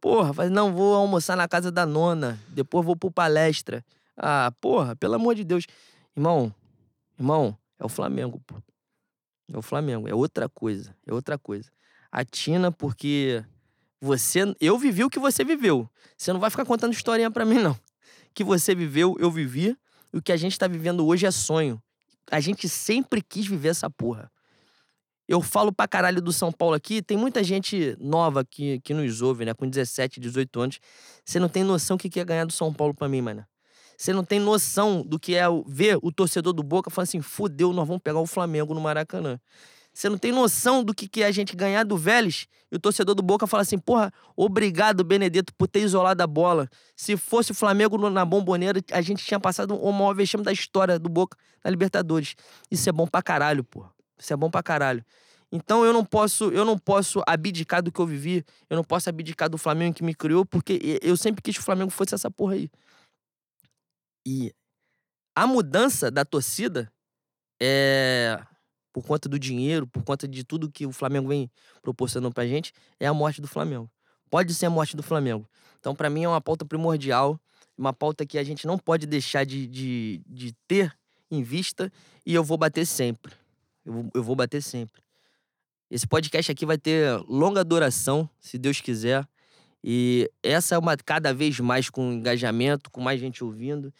Porra, 0.00 0.32
faz, 0.32 0.50
não, 0.50 0.72
vou 0.72 0.94
almoçar 0.94 1.36
na 1.36 1.48
casa 1.48 1.72
da 1.72 1.84
nona, 1.84 2.38
depois 2.48 2.86
vou 2.86 2.96
pro 2.96 3.10
palestra. 3.10 3.84
Ah, 4.16 4.52
porra, 4.60 4.94
pelo 4.96 5.14
amor 5.14 5.34
de 5.34 5.44
Deus. 5.44 5.66
Irmão, 6.16 6.54
irmão, 7.18 7.56
é 7.78 7.84
o 7.84 7.88
Flamengo, 7.88 8.40
pô. 8.46 8.56
É 9.52 9.56
o 9.56 9.62
Flamengo, 9.62 10.08
é 10.08 10.14
outra 10.14 10.48
coisa, 10.48 10.94
é 11.06 11.12
outra 11.12 11.38
coisa. 11.38 11.70
A 12.12 12.24
Tina, 12.24 12.70
porque 12.70 13.42
você, 14.00 14.40
eu 14.60 14.78
vivi 14.78 15.04
o 15.04 15.10
que 15.10 15.18
você 15.18 15.44
viveu. 15.44 15.88
Você 16.16 16.32
não 16.32 16.40
vai 16.40 16.50
ficar 16.50 16.64
contando 16.64 16.92
historinha 16.92 17.30
para 17.30 17.44
mim 17.46 17.58
não. 17.58 17.76
Que 18.34 18.44
você 18.44 18.74
viveu, 18.74 19.16
eu 19.18 19.30
vivi, 19.30 19.76
e 20.12 20.18
o 20.18 20.22
que 20.22 20.32
a 20.32 20.36
gente 20.36 20.58
tá 20.58 20.68
vivendo 20.68 21.06
hoje 21.06 21.26
é 21.26 21.30
sonho. 21.30 21.82
A 22.30 22.40
gente 22.40 22.68
sempre 22.68 23.22
quis 23.22 23.46
viver 23.46 23.68
essa 23.68 23.88
porra. 23.88 24.30
Eu 25.26 25.42
falo 25.42 25.70
pra 25.72 25.86
caralho 25.86 26.22
do 26.22 26.32
São 26.32 26.50
Paulo 26.50 26.74
aqui, 26.74 27.02
tem 27.02 27.16
muita 27.16 27.44
gente 27.44 27.96
nova 28.00 28.44
que, 28.44 28.80
que 28.80 28.94
nos 28.94 29.20
ouve, 29.20 29.44
né? 29.44 29.52
Com 29.52 29.68
17, 29.68 30.18
18 30.20 30.60
anos. 30.60 30.80
Você 31.22 31.38
não 31.38 31.48
tem 31.48 31.62
noção 31.62 31.98
do 31.98 32.00
que 32.08 32.18
é 32.18 32.24
ganhar 32.24 32.46
do 32.46 32.52
São 32.52 32.72
Paulo 32.72 32.94
pra 32.94 33.08
mim, 33.08 33.20
mano. 33.20 33.44
Você 33.98 34.12
não 34.12 34.22
tem 34.22 34.38
noção 34.38 35.02
do 35.02 35.18
que 35.18 35.34
é 35.34 35.42
ver 35.66 35.98
o 36.00 36.12
torcedor 36.12 36.52
do 36.52 36.62
Boca 36.62 36.88
falando 36.88 37.08
assim: 37.08 37.20
fudeu, 37.20 37.72
nós 37.72 37.86
vamos 37.86 38.00
pegar 38.00 38.20
o 38.20 38.26
Flamengo 38.26 38.72
no 38.72 38.80
Maracanã. 38.80 39.40
Você 39.92 40.08
não 40.08 40.16
tem 40.16 40.30
noção 40.30 40.84
do 40.84 40.94
que 40.94 41.20
é 41.20 41.26
a 41.26 41.32
gente 41.32 41.56
ganhar 41.56 41.82
do 41.82 41.96
Vélez 41.96 42.46
e 42.70 42.76
o 42.76 42.78
torcedor 42.78 43.16
do 43.16 43.22
Boca 43.22 43.44
fala 43.44 43.62
assim: 43.62 43.76
porra, 43.76 44.12
obrigado, 44.36 45.02
Benedetto, 45.02 45.52
por 45.52 45.66
ter 45.66 45.80
isolado 45.80 46.22
a 46.22 46.28
bola. 46.28 46.68
Se 46.94 47.16
fosse 47.16 47.50
o 47.50 47.54
Flamengo 47.54 48.08
na 48.08 48.24
bomboneira, 48.24 48.80
a 48.92 49.00
gente 49.00 49.24
tinha 49.24 49.40
passado 49.40 49.74
o 49.74 49.92
maior 49.92 50.14
vexame 50.14 50.44
da 50.44 50.52
história 50.52 50.96
do 50.96 51.08
Boca 51.08 51.36
na 51.64 51.68
Libertadores. 51.68 52.36
Isso 52.70 52.88
é 52.88 52.92
bom 52.92 53.08
pra 53.08 53.20
caralho, 53.20 53.64
porra. 53.64 53.90
Isso 54.16 54.32
é 54.32 54.36
bom 54.36 54.48
pra 54.48 54.62
caralho. 54.62 55.04
Então 55.50 55.84
eu 55.84 55.92
não 55.92 56.04
posso, 56.04 56.50
eu 56.50 56.64
não 56.64 56.78
posso 56.78 57.20
abdicar 57.26 57.82
do 57.82 57.90
que 57.90 57.98
eu 57.98 58.06
vivi, 58.06 58.44
eu 58.70 58.76
não 58.76 58.84
posso 58.84 59.08
abdicar 59.08 59.48
do 59.48 59.58
Flamengo 59.58 59.96
que 59.96 60.04
me 60.04 60.14
criou, 60.14 60.46
porque 60.46 61.00
eu 61.02 61.16
sempre 61.16 61.42
quis 61.42 61.56
que 61.56 61.62
o 61.62 61.64
Flamengo 61.64 61.90
fosse 61.90 62.14
essa 62.14 62.30
porra 62.30 62.54
aí. 62.54 62.70
E 64.28 64.54
a 65.34 65.46
mudança 65.46 66.10
da 66.10 66.22
torcida 66.22 66.92
é 67.58 68.38
por 68.92 69.06
conta 69.06 69.26
do 69.26 69.38
dinheiro, 69.38 69.86
por 69.86 70.02
conta 70.02 70.28
de 70.28 70.44
tudo 70.44 70.70
que 70.70 70.84
o 70.84 70.92
Flamengo 70.92 71.28
vem 71.28 71.50
proporcionando 71.80 72.34
pra 72.34 72.46
gente, 72.46 72.72
é 73.00 73.06
a 73.06 73.14
morte 73.14 73.40
do 73.40 73.48
Flamengo. 73.48 73.90
pode 74.30 74.52
ser 74.52 74.66
a 74.66 74.70
morte 74.70 74.94
do 74.94 75.02
Flamengo. 75.02 75.48
Então, 75.80 75.94
para 75.94 76.10
mim, 76.10 76.24
é 76.24 76.28
uma 76.28 76.40
pauta 76.42 76.62
primordial, 76.66 77.40
uma 77.76 77.94
pauta 77.94 78.26
que 78.26 78.36
a 78.36 78.44
gente 78.44 78.66
não 78.66 78.76
pode 78.76 79.06
deixar 79.06 79.46
de, 79.46 79.66
de, 79.66 80.20
de 80.26 80.52
ter 80.66 80.94
em 81.30 81.42
vista 81.42 81.90
e 82.26 82.34
eu 82.34 82.44
vou 82.44 82.58
bater 82.58 82.86
sempre. 82.86 83.32
Eu 83.86 84.10
eu 84.14 84.22
vou 84.22 84.36
bater 84.36 84.62
sempre. 84.62 85.00
Esse 85.90 86.06
podcast 86.06 86.52
aqui 86.52 86.66
vai 86.66 86.76
ter 86.76 87.16
longa 87.26 87.64
duração, 87.64 88.28
se 88.38 88.58
Deus 88.58 88.82
quiser. 88.82 89.26
E 89.82 90.30
essa 90.42 90.74
é 90.74 90.78
uma 90.78 90.96
cada 90.96 91.32
vez 91.32 91.58
mais 91.60 91.88
com 91.88 92.12
engajamento, 92.12 92.90
com 92.90 93.00
mais 93.00 93.20
gente 93.20 93.42
ouvindo. 93.44 93.92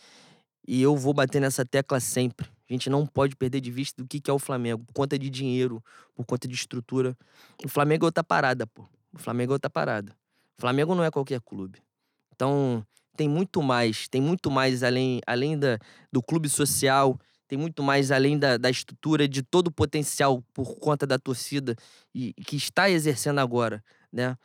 E 0.66 0.82
eu 0.82 0.96
vou 0.96 1.14
bater 1.14 1.40
nessa 1.40 1.64
tecla 1.64 2.00
sempre. 2.00 2.48
A 2.68 2.72
gente 2.72 2.90
não 2.90 3.06
pode 3.06 3.34
perder 3.34 3.60
de 3.60 3.70
vista 3.70 4.02
do 4.02 4.06
que 4.06 4.30
é 4.30 4.32
o 4.32 4.38
Flamengo, 4.38 4.84
por 4.84 4.92
conta 4.92 5.18
de 5.18 5.30
dinheiro, 5.30 5.82
por 6.14 6.26
conta 6.26 6.46
de 6.46 6.54
estrutura. 6.54 7.16
O 7.64 7.68
Flamengo 7.68 8.04
é 8.04 8.08
outra 8.08 8.22
parada, 8.22 8.66
pô. 8.66 8.86
O 9.12 9.18
Flamengo 9.18 9.52
é 9.52 9.54
outra 9.54 9.70
parada. 9.70 10.12
O 10.58 10.60
Flamengo 10.60 10.94
não 10.94 11.02
é 11.02 11.10
qualquer 11.10 11.40
clube. 11.40 11.80
Então, 12.34 12.84
tem 13.16 13.28
muito 13.28 13.62
mais, 13.62 14.06
tem 14.08 14.20
muito 14.20 14.50
mais 14.50 14.82
além, 14.82 15.20
além 15.26 15.58
da, 15.58 15.78
do 16.12 16.22
clube 16.22 16.48
social, 16.48 17.18
tem 17.48 17.58
muito 17.58 17.82
mais 17.82 18.12
além 18.12 18.38
da, 18.38 18.58
da 18.58 18.68
estrutura, 18.68 19.26
de 19.26 19.42
todo 19.42 19.68
o 19.68 19.72
potencial 19.72 20.44
por 20.52 20.78
conta 20.78 21.06
da 21.06 21.18
torcida 21.18 21.74
e 22.14 22.34
que 22.34 22.56
está 22.56 22.90
exercendo 22.90 23.38
agora, 23.38 23.82
né? 24.12 24.36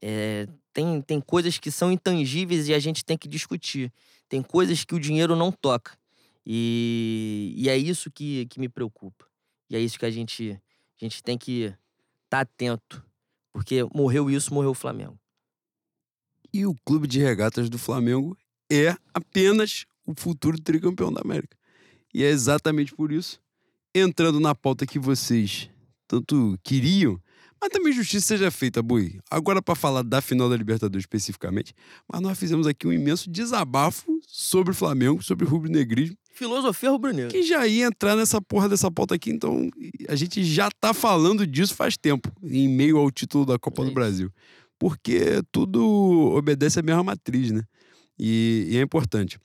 É, 0.00 0.46
tem, 0.72 1.00
tem 1.00 1.20
coisas 1.20 1.58
que 1.58 1.70
são 1.70 1.90
intangíveis 1.90 2.68
e 2.68 2.74
a 2.74 2.78
gente 2.78 3.04
tem 3.04 3.16
que 3.16 3.28
discutir. 3.28 3.92
Tem 4.28 4.42
coisas 4.42 4.84
que 4.84 4.94
o 4.94 5.00
dinheiro 5.00 5.36
não 5.36 5.50
toca. 5.52 5.96
E, 6.44 7.54
e 7.56 7.68
é 7.68 7.76
isso 7.76 8.10
que, 8.10 8.46
que 8.46 8.60
me 8.60 8.68
preocupa. 8.68 9.26
E 9.68 9.76
é 9.76 9.80
isso 9.80 9.98
que 9.98 10.06
a 10.06 10.10
gente, 10.10 10.52
a 11.00 11.04
gente 11.04 11.22
tem 11.22 11.36
que 11.36 11.64
estar 11.64 11.78
tá 12.28 12.40
atento. 12.40 13.04
Porque 13.52 13.82
morreu 13.94 14.30
isso, 14.30 14.52
morreu 14.52 14.70
o 14.70 14.74
Flamengo. 14.74 15.18
E 16.52 16.64
o 16.66 16.74
clube 16.84 17.08
de 17.08 17.20
regatas 17.20 17.68
do 17.68 17.78
Flamengo 17.78 18.36
é 18.70 18.96
apenas 19.12 19.86
o 20.06 20.14
futuro 20.16 20.60
tricampeão 20.60 21.12
da 21.12 21.20
América. 21.20 21.56
E 22.14 22.22
é 22.22 22.28
exatamente 22.28 22.94
por 22.94 23.12
isso, 23.12 23.40
entrando 23.94 24.38
na 24.40 24.54
pauta 24.54 24.86
que 24.86 24.98
vocês 24.98 25.68
tanto 26.06 26.58
queriam, 26.62 27.20
mas 27.60 27.70
também 27.70 27.92
justiça 27.92 28.26
seja 28.26 28.50
feita, 28.50 28.82
Bui. 28.82 29.18
Agora, 29.30 29.62
para 29.62 29.74
falar 29.74 30.02
da 30.02 30.20
final 30.20 30.48
da 30.48 30.56
Libertadores 30.56 31.02
especificamente, 31.02 31.74
mas 32.10 32.20
nós 32.20 32.38
fizemos 32.38 32.66
aqui 32.66 32.86
um 32.86 32.92
imenso 32.92 33.30
desabafo 33.30 34.20
sobre 34.26 34.72
o 34.72 34.74
Flamengo, 34.74 35.22
sobre 35.22 35.46
o 35.46 35.48
rubro-negrismo. 35.48 36.16
Filosofia 36.32 36.90
rubro-negra. 36.90 37.30
Que 37.30 37.42
já 37.42 37.66
ia 37.66 37.86
entrar 37.86 38.14
nessa 38.14 38.40
porra 38.42 38.68
dessa 38.68 38.90
pauta 38.90 39.14
aqui, 39.14 39.30
então 39.30 39.70
a 40.08 40.14
gente 40.14 40.44
já 40.44 40.70
tá 40.70 40.92
falando 40.92 41.46
disso 41.46 41.74
faz 41.74 41.96
tempo, 41.96 42.30
em 42.42 42.68
meio 42.68 42.98
ao 42.98 43.10
título 43.10 43.46
da 43.46 43.58
Copa 43.58 43.82
é 43.82 43.84
do 43.86 43.92
Brasil. 43.92 44.30
Porque 44.78 45.42
tudo 45.50 45.82
obedece 46.36 46.78
à 46.78 46.82
mesma 46.82 47.02
matriz, 47.02 47.50
né? 47.50 47.62
E, 48.18 48.68
e 48.70 48.76
é 48.76 48.82
importante. 48.82 49.38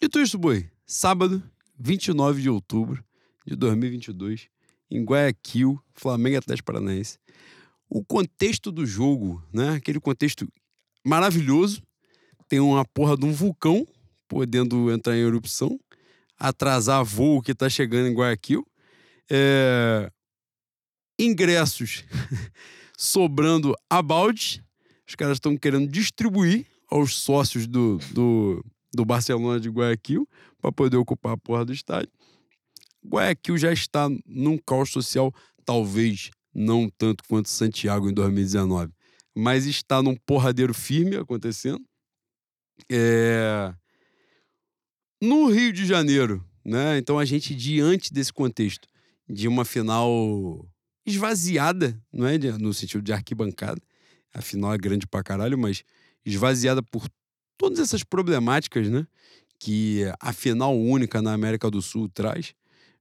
Dito 0.00 0.20
isso, 0.20 0.38
Boi, 0.38 0.68
sábado, 0.86 1.42
29 1.78 2.42
de 2.42 2.50
outubro 2.50 3.04
de 3.44 3.56
2022, 3.56 4.48
em 4.90 5.04
Guayaquil, 5.04 5.80
Flamengo 5.94 6.36
e 6.36 6.38
Atlético 6.38 6.66
Paranaense. 6.66 7.18
O 7.88 8.04
contexto 8.04 8.72
do 8.72 8.86
jogo, 8.86 9.42
né? 9.52 9.70
Aquele 9.70 10.00
contexto 10.00 10.48
maravilhoso. 11.04 11.82
Tem 12.48 12.60
uma 12.60 12.84
porra 12.84 13.16
de 13.16 13.24
um 13.24 13.32
vulcão 13.32 13.86
podendo 14.28 14.90
entrar 14.90 15.16
em 15.16 15.20
erupção, 15.20 15.78
atrasar 16.38 17.04
voo 17.04 17.40
que 17.40 17.54
tá 17.54 17.68
chegando 17.68 18.08
em 18.08 18.14
Guayaquil. 18.14 18.66
É... 19.30 20.10
Ingressos 21.18 22.04
sobrando 22.98 23.74
a 23.88 24.02
balde. 24.02 24.64
Os 25.06 25.14
caras 25.14 25.36
estão 25.36 25.56
querendo 25.56 25.88
distribuir 25.88 26.66
aos 26.90 27.14
sócios 27.16 27.66
do, 27.66 27.98
do, 28.12 28.64
do 28.92 29.04
Barcelona 29.04 29.60
de 29.60 29.68
Guayaquil 29.68 30.28
para 30.60 30.72
poder 30.72 30.96
ocupar 30.96 31.32
a 31.32 31.36
porra 31.36 31.64
do 31.64 31.72
estádio. 31.72 32.10
Guayaquil 33.06 33.58
já 33.58 33.72
está 33.72 34.08
num 34.26 34.58
caos 34.58 34.90
social, 34.90 35.32
talvez 35.64 36.30
não 36.54 36.88
tanto 36.88 37.24
quanto 37.28 37.48
Santiago 37.48 38.08
em 38.08 38.14
2019, 38.14 38.92
mas 39.34 39.66
está 39.66 40.02
num 40.02 40.14
porradeiro 40.14 40.72
firme 40.72 41.16
acontecendo. 41.16 41.84
É... 42.90 43.74
No 45.20 45.50
Rio 45.50 45.72
de 45.72 45.84
Janeiro, 45.86 46.44
né? 46.64 46.98
Então 46.98 47.18
a 47.18 47.24
gente, 47.24 47.54
diante 47.54 48.12
desse 48.12 48.32
contexto 48.32 48.88
de 49.28 49.48
uma 49.48 49.64
final 49.64 50.68
esvaziada, 51.06 52.00
não 52.12 52.26
é? 52.26 52.38
No 52.38 52.72
sentido 52.72 53.02
de 53.02 53.12
arquibancada, 53.12 53.80
a 54.32 54.40
final 54.40 54.72
é 54.72 54.78
grande 54.78 55.06
pra 55.06 55.22
caralho, 55.22 55.58
mas 55.58 55.84
esvaziada 56.24 56.82
por 56.82 57.08
todas 57.56 57.78
essas 57.78 58.02
problemáticas, 58.02 58.88
né? 58.88 59.06
Que 59.58 60.02
a 60.20 60.32
final 60.32 60.78
única 60.78 61.22
na 61.22 61.32
América 61.32 61.70
do 61.70 61.80
Sul 61.80 62.08
traz. 62.08 62.54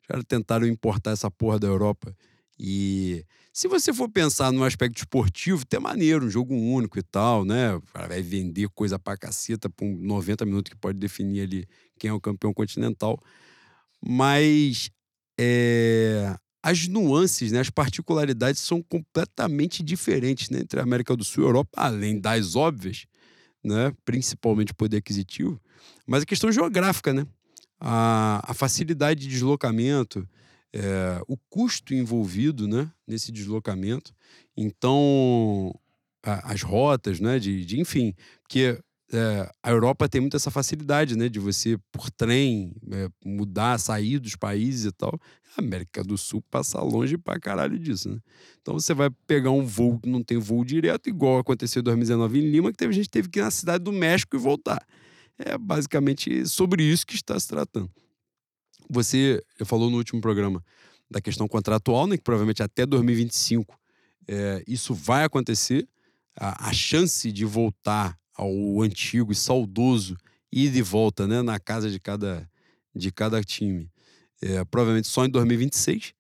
Os 0.04 0.08
caras 0.08 0.26
tentaram 0.28 0.68
importar 0.68 1.12
essa 1.12 1.32
porra 1.32 1.58
da 1.58 1.68
Europa. 1.68 2.14
E 2.60 3.26
se 3.54 3.68
você 3.68 3.94
for 3.94 4.10
pensar 4.10 4.52
no 4.52 4.64
aspecto 4.64 4.98
esportivo, 4.98 5.66
tem 5.66 5.80
maneiro, 5.80 6.26
um 6.26 6.30
jogo 6.30 6.54
único 6.54 7.00
e 7.00 7.04
tal, 7.04 7.46
né? 7.46 7.80
Vai 7.94 8.22
vender 8.22 8.68
coisa 8.70 9.00
pra 9.00 9.18
caceta 9.18 9.70
por 9.70 9.86
90 9.86 10.46
minutos 10.46 10.72
que 10.72 10.78
pode 10.78 11.00
definir 11.00 11.42
ali 11.42 11.68
quem 11.98 12.10
é 12.10 12.14
o 12.14 12.20
campeão 12.20 12.54
continental. 12.54 13.18
Mas 14.06 14.92
é, 15.40 16.36
as 16.62 16.88
nuances, 16.88 17.52
né, 17.54 17.62
as 17.62 17.70
particularidades 17.70 18.62
são 18.62 18.84
completamente 18.84 19.82
diferentes 19.82 20.50
né, 20.50 20.60
entre 20.60 20.80
a 20.80 20.84
América 20.84 21.16
do 21.16 21.24
Sul 21.24 21.44
e 21.44 21.46
a 21.46 21.50
Europa, 21.50 21.72
além 21.76 22.20
das 22.20 22.56
óbvias, 22.56 23.06
né, 23.64 23.94
principalmente 24.04 24.74
poder 24.74 24.98
aquisitivo, 24.98 25.62
mas 26.06 26.24
a 26.24 26.26
questão 26.26 26.52
geográfica, 26.52 27.14
né? 27.14 27.26
A, 27.86 28.42
a 28.48 28.54
facilidade 28.54 29.20
de 29.20 29.28
deslocamento, 29.28 30.26
é, 30.72 31.22
o 31.28 31.36
custo 31.50 31.94
envolvido 31.94 32.66
né, 32.66 32.90
nesse 33.06 33.30
deslocamento. 33.30 34.16
Então, 34.56 35.78
a, 36.24 36.54
as 36.54 36.62
rotas, 36.62 37.20
né, 37.20 37.38
de, 37.40 37.66
de 37.66 37.82
enfim, 37.82 38.16
porque 38.42 38.80
é, 39.12 39.52
a 39.62 39.70
Europa 39.70 40.08
tem 40.08 40.22
muito 40.22 40.38
essa 40.38 40.50
facilidade, 40.50 41.18
né, 41.18 41.28
de 41.28 41.40
você 41.40 41.78
por 41.92 42.10
trem 42.10 42.74
é, 42.90 43.10
mudar, 43.24 43.78
sair 43.78 44.18
dos 44.18 44.38
países 44.38 44.86
e 44.86 44.92
tal. 44.94 45.20
A 45.58 45.62
América 45.62 46.02
do 46.04 46.18
Sul 46.18 46.42
passa 46.50 46.82
longe 46.82 47.18
pra 47.18 47.38
caralho 47.38 47.78
disso, 47.78 48.10
né? 48.10 48.18
Então 48.62 48.74
você 48.74 48.94
vai 48.94 49.10
pegar 49.28 49.52
um 49.52 49.64
voo 49.64 50.00
que 50.00 50.10
não 50.10 50.24
tem 50.24 50.38
voo 50.40 50.64
direto, 50.64 51.10
igual 51.10 51.38
aconteceu 51.38 51.82
em 51.82 51.84
2019 51.84 52.40
em 52.40 52.50
Lima, 52.50 52.72
que 52.72 52.78
teve 52.78 52.94
gente 52.94 53.10
teve 53.10 53.30
que 53.30 53.40
ir 53.40 53.44
na 53.44 53.52
cidade 53.52 53.84
do 53.84 53.92
México 53.92 54.36
e 54.36 54.40
voltar. 54.40 54.84
É 55.38 55.58
basicamente 55.58 56.48
sobre 56.48 56.84
isso 56.84 57.06
que 57.06 57.16
está 57.16 57.40
se 57.40 57.48
tratando. 57.48 57.90
Você 58.90 59.44
falou 59.66 59.90
no 59.90 59.98
último 59.98 60.22
programa 60.22 60.64
da 61.10 61.22
questão 61.22 61.48
contratual, 61.48 62.08
né, 62.08 62.18
que 62.18 62.24
provavelmente 62.24 62.62
até 62.64 62.86
2025 62.86 63.80
é, 64.28 64.64
isso 64.68 64.94
vai 64.94 65.24
acontecer. 65.24 65.88
A, 66.36 66.70
a, 66.70 66.74
chance 66.74 67.32
de 67.32 67.46
voltar 67.46 68.18
ao 68.36 68.82
antigo 68.82 69.32
e 69.32 69.36
saudoso 69.36 70.18
ir 70.52 70.72
de 70.72 70.82
volta 70.82 71.28
né, 71.28 71.44
na 71.44 71.60
casa 71.60 71.90
de 71.90 72.00
cada, 72.00 72.50
de 72.96 73.12
cada 73.12 73.44
time, 73.44 73.88
é, 74.42 74.64
provavelmente 74.66 75.08
só 75.08 75.26
em 75.26 75.30
2026. 75.30 76.14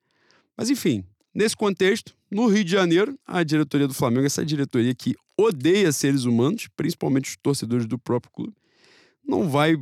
Mas 0.55 0.69
enfim, 0.69 1.03
nesse 1.33 1.55
contexto, 1.55 2.15
no 2.29 2.47
Rio 2.47 2.63
de 2.63 2.71
Janeiro, 2.71 3.17
a 3.25 3.43
diretoria 3.43 3.87
do 3.87 3.93
Flamengo, 3.93 4.25
essa 4.25 4.45
diretoria 4.45 4.93
que 4.93 5.15
odeia 5.35 5.91
seres 5.91 6.25
humanos, 6.25 6.67
principalmente 6.75 7.29
os 7.29 7.37
torcedores 7.37 7.87
do 7.87 7.97
próprio 7.97 8.31
clube, 8.31 8.53
não 9.25 9.49
vai 9.49 9.75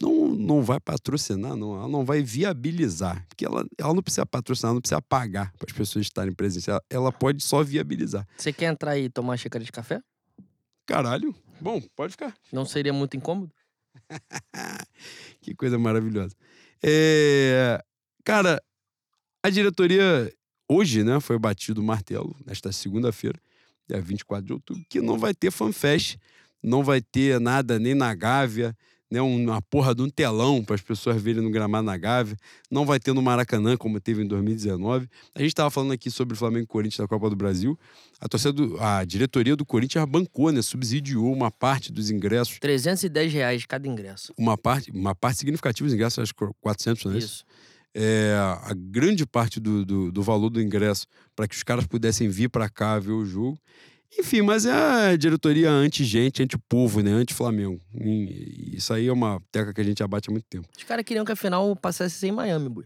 não, 0.00 0.28
não 0.28 0.62
vai 0.62 0.80
patrocinar, 0.80 1.56
não, 1.56 1.76
ela 1.76 1.88
não 1.88 2.04
vai 2.04 2.22
viabilizar. 2.22 3.24
Porque 3.28 3.44
ela, 3.44 3.64
ela 3.78 3.94
não 3.94 4.02
precisa 4.02 4.26
patrocinar, 4.26 4.70
ela 4.70 4.74
não 4.74 4.80
precisa 4.80 5.00
pagar 5.00 5.52
para 5.52 5.70
as 5.70 5.76
pessoas 5.76 6.06
estarem 6.06 6.34
presentes. 6.34 6.68
Ela, 6.68 6.82
ela, 6.90 7.12
pode 7.12 7.42
só 7.42 7.62
viabilizar. 7.62 8.26
Você 8.36 8.52
quer 8.52 8.72
entrar 8.72 8.98
e 8.98 9.08
tomar 9.08 9.30
uma 9.30 9.36
xícara 9.36 9.64
de 9.64 9.70
café? 9.70 10.02
Caralho. 10.84 11.34
Bom, 11.60 11.80
pode 11.94 12.12
ficar. 12.12 12.34
Não 12.52 12.64
seria 12.64 12.92
muito 12.92 13.16
incômodo? 13.16 13.52
que 15.40 15.54
coisa 15.54 15.78
maravilhosa. 15.78 16.34
É... 16.82 17.82
Cara, 18.24 18.60
a 19.42 19.50
diretoria 19.50 20.32
hoje, 20.68 21.04
né, 21.04 21.20
foi 21.20 21.38
batido 21.38 21.80
o 21.80 21.84
martelo, 21.84 22.34
nesta 22.44 22.72
segunda-feira, 22.72 23.38
dia 23.88 24.00
24 24.00 24.44
de 24.44 24.52
outubro, 24.52 24.84
que 24.88 25.00
não 25.00 25.18
vai 25.18 25.34
ter 25.34 25.50
fanfest 25.50 26.16
não 26.64 26.82
vai 26.82 27.00
ter 27.00 27.38
nada 27.38 27.78
nem 27.78 27.94
na 27.94 28.14
Gávea, 28.14 28.74
né, 29.10 29.20
uma 29.20 29.62
porra 29.62 29.94
de 29.94 30.02
um 30.02 30.08
telão 30.08 30.64
para 30.64 30.74
as 30.74 30.80
pessoas 30.80 31.20
verem 31.20 31.42
no 31.42 31.50
gramado 31.50 31.84
na 31.84 31.96
Gávea, 31.96 32.36
não 32.70 32.84
vai 32.84 32.98
ter 32.98 33.12
no 33.12 33.22
Maracanã, 33.22 33.76
como 33.76 34.00
teve 34.00 34.22
em 34.22 34.26
2019. 34.26 35.08
A 35.34 35.38
gente 35.38 35.50
estava 35.50 35.70
falando 35.70 35.92
aqui 35.92 36.10
sobre 36.10 36.34
o 36.34 36.36
Flamengo 36.36 36.64
e 36.64 36.66
Corinthians 36.66 36.98
da 36.98 37.06
Copa 37.06 37.30
do 37.30 37.36
Brasil. 37.36 37.78
A, 38.18 38.28
torcida 38.28 38.52
do, 38.52 38.80
a 38.80 39.04
diretoria 39.04 39.54
do 39.54 39.64
Corinthians 39.64 40.04
bancou, 40.06 40.50
né, 40.50 40.62
subsidiou 40.62 41.32
uma 41.32 41.50
parte 41.50 41.92
dos 41.92 42.10
ingressos. 42.10 42.58
310 42.58 43.32
reais 43.32 43.66
cada 43.66 43.86
ingresso. 43.86 44.32
Uma 44.36 44.56
parte, 44.56 44.90
uma 44.90 45.14
parte 45.14 45.38
significativa 45.38 45.86
dos 45.86 45.94
ingressos, 45.94 46.18
acho 46.18 46.34
que 46.34 46.44
400, 46.60 47.04
não 47.04 47.12
é 47.12 47.18
isso? 47.18 47.26
isso. 47.26 47.44
É, 47.96 48.34
a 48.62 48.74
grande 48.74 49.24
parte 49.24 49.60
do, 49.60 49.84
do, 49.84 50.10
do 50.10 50.22
valor 50.22 50.50
do 50.50 50.60
ingresso 50.60 51.06
para 51.36 51.46
que 51.46 51.54
os 51.54 51.62
caras 51.62 51.86
pudessem 51.86 52.28
vir 52.28 52.48
para 52.48 52.68
cá 52.68 52.98
ver 52.98 53.12
o 53.12 53.24
jogo. 53.24 53.56
Enfim, 54.18 54.42
mas 54.42 54.64
é 54.64 54.72
a 54.72 55.16
diretoria 55.16 55.70
anti-gente, 55.70 56.42
anti-povo, 56.42 57.02
né? 57.02 57.10
Anti-Flamengo. 57.10 57.80
Isso 58.72 58.92
aí 58.92 59.08
é 59.08 59.12
uma 59.12 59.40
teca 59.50 59.74
que 59.74 59.80
a 59.80 59.84
gente 59.84 60.02
abate 60.02 60.30
há 60.30 60.32
muito 60.32 60.46
tempo. 60.48 60.68
Os 60.76 60.84
caras 60.84 61.04
queriam 61.04 61.24
que 61.24 61.32
a 61.32 61.36
final 61.36 61.74
passasse 61.76 62.14
sem 62.16 62.30
Miami, 62.30 62.68
boi. 62.68 62.84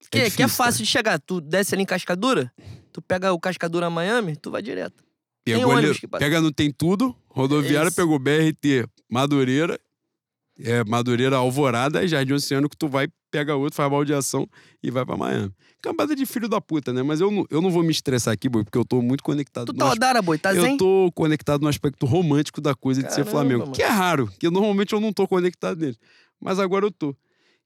Que, 0.00 0.10
que 0.10 0.18
é 0.18 0.24
difícil, 0.24 0.48
fácil 0.48 0.84
de 0.84 0.90
chegar. 0.90 1.18
Tu 1.18 1.40
desce 1.40 1.74
ali 1.74 1.82
em 1.82 1.86
Cascadura, 1.86 2.52
tu 2.92 3.02
pega 3.02 3.32
o 3.32 3.40
Cascadura 3.40 3.90
Miami, 3.90 4.36
tu 4.36 4.50
vai 4.50 4.62
direto. 4.62 5.04
Pegou 5.44 5.72
ônibus 5.72 5.90
ali, 5.90 5.98
que 6.00 6.08
pega 6.08 6.40
no 6.40 6.52
Tem 6.52 6.70
Tudo, 6.70 7.16
rodoviária, 7.28 7.88
Isso. 7.88 7.96
pegou 7.96 8.18
BRT, 8.18 8.86
Madureira, 9.10 9.80
é, 10.60 10.84
Madureira 10.84 11.36
Alvorada, 11.36 12.04
e 12.04 12.08
Jardim 12.08 12.34
Oceano, 12.34 12.68
que 12.68 12.76
tu 12.76 12.86
vai, 12.88 13.08
pega 13.30 13.54
outro, 13.56 13.76
faz 13.76 13.90
baldeação 13.90 14.48
e 14.82 14.90
vai 14.90 15.04
pra 15.04 15.16
Miami. 15.16 15.52
Cambada 15.80 16.14
de 16.16 16.26
filho 16.26 16.48
da 16.48 16.60
puta, 16.60 16.92
né? 16.92 17.02
Mas 17.02 17.20
eu 17.20 17.30
não, 17.30 17.44
eu 17.50 17.60
não 17.62 17.70
vou 17.70 17.82
me 17.82 17.90
estressar 17.90 18.34
aqui, 18.34 18.48
boi, 18.48 18.64
porque 18.64 18.76
eu 18.78 18.84
tô 18.84 19.00
muito 19.00 19.22
conectado 19.22 19.66
Tu 19.66 19.72
no 19.72 19.78
tá 19.78 19.84
aspe- 19.86 19.96
Odara, 19.98 20.22
boi, 20.22 20.38
tá 20.38 20.54
Eu 20.54 20.62
zen? 20.62 20.76
tô 20.76 21.10
conectado 21.14 21.62
no 21.62 21.68
aspecto 21.68 22.04
romântico 22.06 22.60
da 22.60 22.74
coisa 22.74 23.02
de 23.02 23.08
ser 23.08 23.24
Caramba, 23.24 23.30
Flamengo, 23.30 23.60
mano. 23.60 23.72
que 23.72 23.82
é 23.82 23.88
raro, 23.88 24.28
que 24.38 24.50
normalmente 24.50 24.92
eu 24.92 25.00
não 25.00 25.12
tô 25.12 25.26
conectado 25.28 25.78
nele. 25.80 25.96
Mas 26.40 26.58
agora 26.58 26.84
eu 26.86 26.90
tô. 26.90 27.14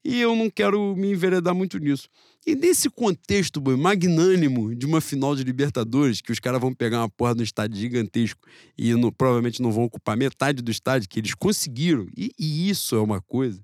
E 0.05 0.19
eu 0.19 0.35
não 0.35 0.49
quero 0.49 0.95
me 0.97 1.11
enveredar 1.11 1.55
muito 1.55 1.77
nisso. 1.79 2.09
E 2.45 2.55
nesse 2.55 2.89
contexto, 2.89 3.61
boi, 3.61 3.77
magnânimo 3.77 4.75
de 4.75 4.85
uma 4.85 4.99
final 4.99 5.33
de 5.33 5.43
Libertadores, 5.45 6.19
que 6.19 6.29
os 6.31 6.39
caras 6.39 6.59
vão 6.59 6.73
pegar 6.73 6.99
uma 6.99 7.09
porra 7.09 7.33
de 7.33 7.39
um 7.39 7.43
estádio 7.43 7.77
gigantesco 7.79 8.41
e 8.77 8.93
não- 8.95 9.11
provavelmente 9.13 9.61
não 9.61 9.71
vão 9.71 9.85
ocupar 9.85 10.17
metade 10.17 10.61
do 10.61 10.69
estádio, 10.69 11.07
que 11.07 11.19
eles 11.19 11.33
conseguiram, 11.33 12.05
e, 12.17 12.31
e 12.37 12.69
isso 12.69 12.95
é 12.95 12.99
uma 12.99 13.21
coisa. 13.21 13.61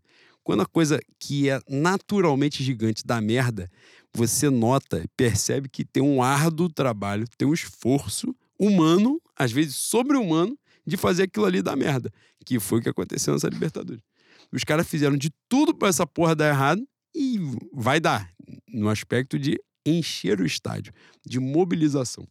Quando 0.49 0.61
a 0.61 0.65
coisa 0.65 0.99
que 1.19 1.47
é 1.47 1.61
naturalmente 1.69 2.63
gigante 2.63 3.05
dá 3.05 3.21
merda, 3.21 3.69
você 4.11 4.49
nota, 4.49 5.05
percebe 5.15 5.69
que 5.69 5.85
tem 5.85 6.01
um 6.01 6.23
árduo 6.23 6.67
trabalho, 6.67 7.27
tem 7.37 7.47
um 7.47 7.53
esforço 7.53 8.35
humano, 8.57 9.21
às 9.35 9.51
vezes 9.51 9.75
sobre-humano, 9.75 10.57
de 10.83 10.97
fazer 10.97 11.21
aquilo 11.21 11.45
ali 11.45 11.61
dar 11.61 11.75
merda. 11.75 12.11
Que 12.43 12.59
foi 12.59 12.79
o 12.79 12.81
que 12.81 12.89
aconteceu 12.89 13.31
nessa 13.31 13.47
Libertadores. 13.47 14.01
Os 14.51 14.63
caras 14.63 14.87
fizeram 14.87 15.15
de 15.15 15.29
tudo 15.47 15.71
pra 15.71 15.89
essa 15.89 16.07
porra 16.07 16.35
dar 16.35 16.49
errado 16.49 16.83
e 17.13 17.37
vai 17.71 17.99
dar, 17.99 18.27
no 18.67 18.89
aspecto 18.89 19.37
de 19.37 19.55
encher 19.85 20.41
o 20.41 20.47
estádio, 20.47 20.91
de 21.23 21.39
mobilização. 21.39 22.27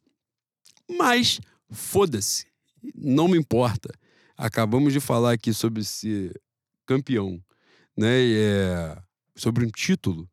Mas, 0.90 1.40
foda-se, 1.70 2.47
não 2.97 3.28
me 3.28 3.39
importa. 3.39 3.95
Acabamos 4.36 4.93
de 4.93 4.99
falar 4.99 5.35
aqui 5.35 5.55
sobre 5.55 5.85
ser 5.85 6.32
campeão, 6.85 7.40
né? 7.99 8.09
é, 8.11 8.97
sobre 9.35 9.65
um 9.65 9.69
título 9.69 10.29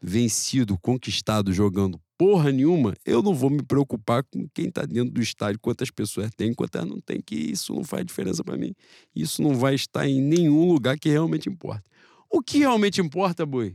vencido, 0.00 0.78
conquistado, 0.78 1.52
jogando 1.52 2.00
porra 2.16 2.52
nenhuma, 2.52 2.94
eu 3.04 3.22
não 3.22 3.34
vou 3.34 3.50
me 3.50 3.62
preocupar 3.62 4.22
com 4.22 4.46
quem 4.54 4.70
tá 4.70 4.84
dentro 4.84 5.10
do 5.10 5.20
estádio, 5.20 5.58
quantas 5.58 5.90
pessoas 5.90 6.30
tem, 6.36 6.54
quantas 6.54 6.84
não 6.86 7.00
tem, 7.00 7.20
que 7.20 7.34
isso 7.34 7.74
não 7.74 7.82
faz 7.82 8.04
diferença 8.04 8.44
para 8.44 8.56
mim. 8.56 8.74
Isso 9.16 9.42
não 9.42 9.54
vai 9.54 9.74
estar 9.74 10.06
em 10.06 10.20
nenhum 10.20 10.70
lugar 10.70 10.98
que 10.98 11.08
realmente 11.08 11.48
importa. 11.48 11.82
O 12.30 12.42
que 12.42 12.58
realmente 12.58 13.00
importa, 13.00 13.44
boi, 13.44 13.74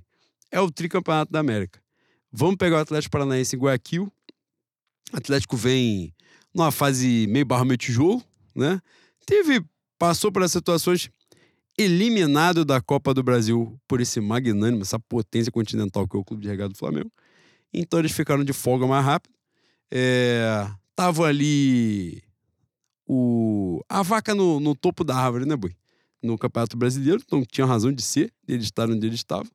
é 0.52 0.62
o 0.62 0.72
tricampeonato 0.72 1.32
da 1.32 1.40
América. 1.40 1.82
Vamos 2.32 2.56
pegar 2.56 2.78
o 2.78 2.82
Atlético 2.82 3.12
Paranaense 3.12 3.56
em 3.56 3.60
Guayaquil. 3.60 4.12
O 5.12 5.18
Atlético 5.18 5.58
vem 5.58 6.14
numa 6.54 6.72
fase 6.72 7.26
meio 7.28 7.46
barro, 7.46 7.66
meio 7.66 7.78
tijolo, 7.78 8.24
né? 8.56 8.80
Teve, 9.26 9.66
passou 9.98 10.32
por 10.32 10.48
situações 10.48 11.10
eliminado 11.78 12.64
da 12.64 12.82
Copa 12.82 13.14
do 13.14 13.22
Brasil 13.22 13.80
por 13.88 14.00
esse 14.00 14.22
magnânimo, 14.22 14.82
essa 14.82 15.00
potência 15.00 15.52
continental 15.52 16.08
que 16.08 16.16
é 16.16 16.20
o 16.20 16.24
Clube 16.24 16.44
de 16.44 16.50
Regado 16.50 16.74
do 16.74 16.78
Flamengo. 16.78 17.12
Então 17.74 18.00
eles 18.00 18.12
ficaram 18.12 18.44
de 18.44 18.54
folga 18.54 18.88
mais 18.88 19.06
rápido. 19.06 19.34
É, 19.92 20.68
tava 20.96 21.26
ali 21.26 22.24
o, 23.06 23.82
a 23.90 24.02
vaca 24.02 24.34
no, 24.34 24.60
no 24.60 24.76
topo 24.76 25.04
da 25.04 25.16
árvore, 25.16 25.46
né, 25.46 25.56
Boi? 25.56 25.76
No 26.24 26.38
Campeonato 26.38 26.76
Brasileiro, 26.76 27.22
não 27.32 27.44
tinha 27.44 27.68
razão 27.68 27.92
de 27.92 28.02
ser, 28.02 28.34
eles 28.48 28.66
estavam 28.66 28.96
onde 28.96 29.06
eles 29.06 29.20
estavam. 29.20 29.52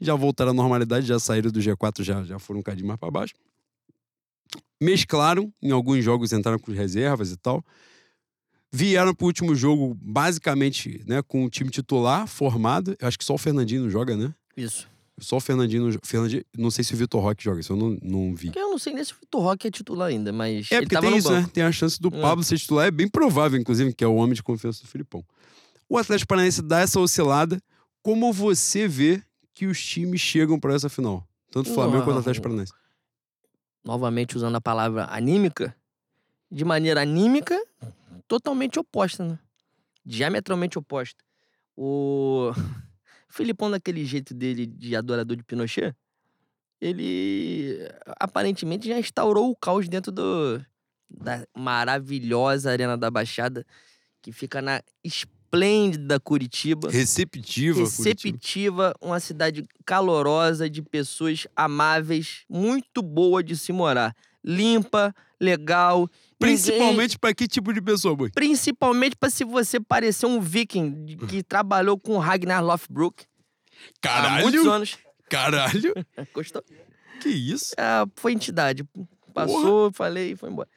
Já 0.00 0.14
voltaram 0.14 0.50
à 0.50 0.54
normalidade, 0.54 1.06
já 1.06 1.18
saíram 1.18 1.50
do 1.50 1.60
G4, 1.60 2.02
já, 2.02 2.22
já 2.24 2.38
foram 2.38 2.60
um 2.60 2.62
cadinho 2.62 2.88
mais 2.88 2.98
para 2.98 3.10
baixo. 3.10 3.34
Mesclaram, 4.80 5.52
em 5.62 5.70
alguns 5.70 6.02
jogos 6.04 6.32
entraram 6.32 6.58
com 6.58 6.72
reservas 6.72 7.30
e 7.30 7.36
tal. 7.36 7.64
Vieram 8.72 9.12
pro 9.14 9.26
último 9.26 9.54
jogo, 9.54 9.96
basicamente, 10.00 11.02
né, 11.06 11.22
com 11.22 11.44
o 11.44 11.50
time 11.50 11.70
titular 11.70 12.26
formado. 12.26 12.96
Eu 13.00 13.08
acho 13.08 13.18
que 13.18 13.24
só 13.24 13.34
o 13.34 13.38
Fernandinho 13.38 13.82
não 13.82 13.90
joga, 13.90 14.16
né? 14.16 14.32
Isso. 14.56 14.88
Só 15.18 15.36
o 15.36 15.40
Fernandinho 15.40 15.86
não. 15.90 15.98
Fernandinho, 16.02 16.42
não 16.56 16.70
sei 16.70 16.82
se 16.84 16.94
o 16.94 16.96
Vitor 16.96 17.20
Roque 17.20 17.42
joga, 17.44 17.60
isso 17.60 17.72
eu 17.72 17.76
não, 17.76 17.98
não 18.00 18.34
vi. 18.34 18.46
Porque 18.46 18.58
eu 18.58 18.70
não 18.70 18.78
sei 18.78 18.94
nem 18.94 19.04
se 19.04 19.12
o 19.12 19.16
Vitor 19.20 19.42
Roque 19.42 19.66
é 19.66 19.70
titular 19.70 20.08
ainda, 20.08 20.32
mas 20.32 20.70
É, 20.70 20.80
porque 20.80 20.98
tem 20.98 21.16
isso, 21.16 21.28
banco. 21.28 21.42
né? 21.42 21.50
Tem 21.52 21.62
a 21.64 21.72
chance 21.72 22.00
do 22.00 22.08
É. 22.08 22.20
Pablo 22.20 22.42
ser 22.44 22.56
titular. 22.58 22.86
É 22.86 22.90
bem 22.90 23.08
provável, 23.08 23.60
inclusive, 23.60 23.92
que 23.92 24.02
é 24.04 24.06
o 24.06 24.14
homem 24.14 24.34
de 24.34 24.42
confiança 24.42 24.80
do 24.82 24.88
Filipão. 24.88 25.22
O 25.88 25.98
Atlético 25.98 26.28
Paranaense 26.28 26.62
dá 26.62 26.80
essa 26.80 26.98
oscilada. 27.00 27.60
Como 28.02 28.32
você 28.32 28.88
vê 28.88 29.22
que 29.52 29.66
os 29.66 29.84
times 29.84 30.20
chegam 30.22 30.58
para 30.58 30.72
essa 30.74 30.88
final? 30.88 31.26
Tanto 31.50 31.70
o 31.70 31.74
Flamengo 31.74 32.04
quanto 32.04 32.16
o 32.16 32.20
Atlético 32.20 32.44
Paranaense. 32.44 32.72
Novamente 33.84 34.36
usando 34.36 34.56
a 34.56 34.60
palavra 34.60 35.06
anímica, 35.10 35.74
de 36.50 36.64
maneira 36.64 37.02
anímica, 37.02 37.59
totalmente 38.30 38.78
oposta, 38.78 39.24
né? 39.24 39.38
Diametralmente 40.06 40.78
oposta. 40.78 41.24
O 41.76 42.52
Filipão, 43.28 43.68
daquele 43.68 44.04
jeito 44.04 44.32
dele 44.32 44.66
de 44.66 44.94
adorador 44.94 45.36
de 45.36 45.42
Pinochet, 45.42 45.92
ele 46.80 47.76
aparentemente 48.20 48.86
já 48.86 49.00
instaurou 49.00 49.50
o 49.50 49.56
caos 49.56 49.88
dentro 49.88 50.12
do, 50.12 50.64
da 51.10 51.44
maravilhosa 51.56 52.70
Arena 52.70 52.96
da 52.96 53.10
Baixada, 53.10 53.66
que 54.22 54.30
fica 54.30 54.62
na 54.62 54.80
esplêndida 55.02 56.20
Curitiba. 56.20 56.88
Receptiva. 56.88 57.80
Curitiba. 57.80 58.04
receptiva, 58.04 58.94
uma 59.00 59.18
cidade 59.18 59.66
calorosa, 59.84 60.70
de 60.70 60.82
pessoas 60.82 61.48
amáveis, 61.56 62.44
muito 62.48 63.02
boa 63.02 63.42
de 63.42 63.56
se 63.56 63.72
morar. 63.72 64.14
Limpa, 64.44 65.12
legal. 65.40 66.08
Ninguém- 66.40 66.56
Principalmente 66.62 67.18
para 67.18 67.34
que 67.34 67.46
tipo 67.46 67.72
de 67.72 67.80
pessoa, 67.82 68.16
Boi? 68.16 68.30
Principalmente 68.30 69.16
pra 69.16 69.28
se 69.30 69.44
você 69.44 69.78
parecer 69.80 70.26
um 70.26 70.40
viking 70.40 71.04
que 71.28 71.42
trabalhou 71.42 71.98
com 71.98 72.16
Ragnar 72.18 72.64
Lothbrok 72.64 73.24
há 74.06 74.30
muitos 74.42 74.52
Caralho! 74.62 74.70
anos. 74.70 74.98
Caralho! 75.28 75.94
Gostou? 76.34 76.62
Que 77.20 77.28
isso? 77.28 77.74
É, 77.78 78.04
foi 78.16 78.32
entidade. 78.32 78.84
Passou, 79.34 79.92
falei 79.92 80.32
e 80.32 80.36
foi 80.36 80.50
embora. 80.50 80.68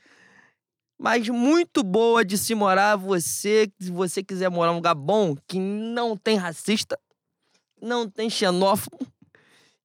Mas 1.00 1.28
muito 1.28 1.84
boa 1.84 2.24
de 2.24 2.38
se 2.38 2.54
morar. 2.54 2.96
Você, 2.98 3.70
se 3.80 3.90
você 3.92 4.24
quiser 4.24 4.50
morar 4.50 4.70
num 4.72 4.78
lugar 4.78 4.94
bom, 4.96 5.36
que 5.48 5.60
não 5.60 6.16
tem 6.16 6.38
racista, 6.38 6.98
não 7.82 8.08
tem 8.10 8.30
xenófobo, 8.30 9.00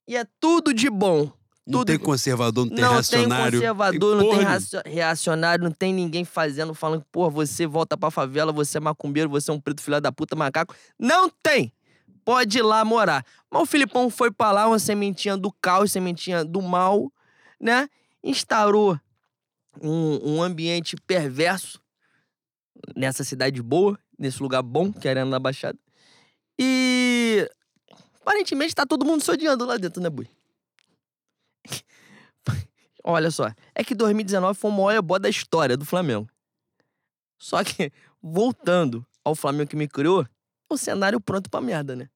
e 0.07 0.17
é 0.17 0.25
tudo 0.39 0.73
de 0.75 0.91
bom. 0.91 1.33
Não 1.69 1.81
Tudo- 1.81 1.89
tem 1.89 1.99
conservador, 1.99 2.65
não 2.65 2.75
tem 2.75 2.83
não 2.83 2.89
tem 2.89 2.95
reacionário. 2.95 3.59
conservador, 3.61 4.17
não 4.17 4.31
tem 4.31 4.39
porra 4.39 4.59
reacionário, 4.87 5.65
não 5.65 5.71
tem 5.71 5.93
ninguém 5.93 6.25
fazendo, 6.25 6.73
falando, 6.73 7.05
pô, 7.13 7.29
você 7.29 7.67
volta 7.67 7.95
pra 7.95 8.11
favela, 8.11 8.51
você 8.53 8.79
é 8.79 8.81
macumbeiro, 8.81 9.29
você 9.29 9.51
é 9.51 9.55
um 9.55 9.61
preto 9.61 9.83
filho 9.83 10.01
da 10.01 10.11
puta, 10.11 10.35
macaco. 10.35 10.75
Não 10.99 11.29
tem! 11.43 11.71
Pode 12.25 12.59
ir 12.59 12.63
lá 12.63 12.83
morar. 12.87 13.23
Mas 13.51 13.63
o 13.63 13.67
Filipão 13.67 14.09
foi 14.09 14.31
pra 14.31 14.51
lá, 14.51 14.67
uma 14.67 14.79
sementinha 14.79 15.37
do 15.37 15.53
caos, 15.61 15.93
sementinha 15.93 16.43
do 16.43 16.63
mal, 16.63 17.13
né? 17.61 17.87
Instaurou 18.25 18.99
um, 19.83 20.37
um 20.37 20.43
ambiente 20.43 20.97
perverso 21.07 21.79
nessa 22.97 23.25
cidade 23.25 23.63
boa, 23.63 23.99
nesse 24.19 24.43
lugar 24.43 24.63
bom, 24.63 24.91
que 24.91 25.07
é 25.07 25.11
a 25.11 25.13
Arena 25.13 25.31
da 25.33 25.39
Baixada. 25.39 25.79
E 26.59 27.47
aparentemente 28.23 28.75
tá 28.75 28.87
todo 28.87 29.05
mundo 29.05 29.23
se 29.23 29.31
odiando 29.31 29.65
lá 29.67 29.77
dentro, 29.77 30.03
né, 30.03 30.09
Bui? 30.11 30.29
Olha 33.05 33.31
só, 33.31 33.51
é 33.75 33.85
que 33.85 33.95
2019 33.95 34.59
foi 34.59 34.71
o 34.71 34.75
maior 34.75 34.93
ebó 34.93 35.19
da 35.19 35.29
história 35.29 35.77
do 35.77 35.85
Flamengo. 35.85 36.29
Só 37.39 37.63
que, 37.63 37.93
voltando 38.23 39.07
ao 39.25 39.35
Flamengo 39.35 39.71
que 39.71 39.77
me 39.77 39.89
criou, 39.89 40.27
o 40.69 40.77
cenário 40.77 41.21
pronto 41.21 41.49
pra 41.49 41.61
merda, 41.61 41.97
né? 41.97 42.09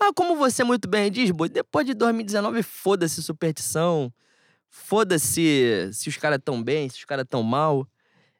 Mas 0.00 0.12
como 0.14 0.36
você 0.36 0.62
muito 0.62 0.88
bem 0.88 1.10
diz, 1.10 1.30
depois 1.50 1.84
de 1.84 1.92
2019, 1.92 2.62
foda-se 2.62 3.22
superstição, 3.22 4.12
foda-se 4.70 5.90
se 5.92 6.08
os 6.08 6.16
caras 6.16 6.38
tão 6.42 6.62
bem, 6.62 6.88
se 6.88 6.98
os 6.98 7.04
caras 7.04 7.26
tão 7.28 7.42
mal. 7.42 7.86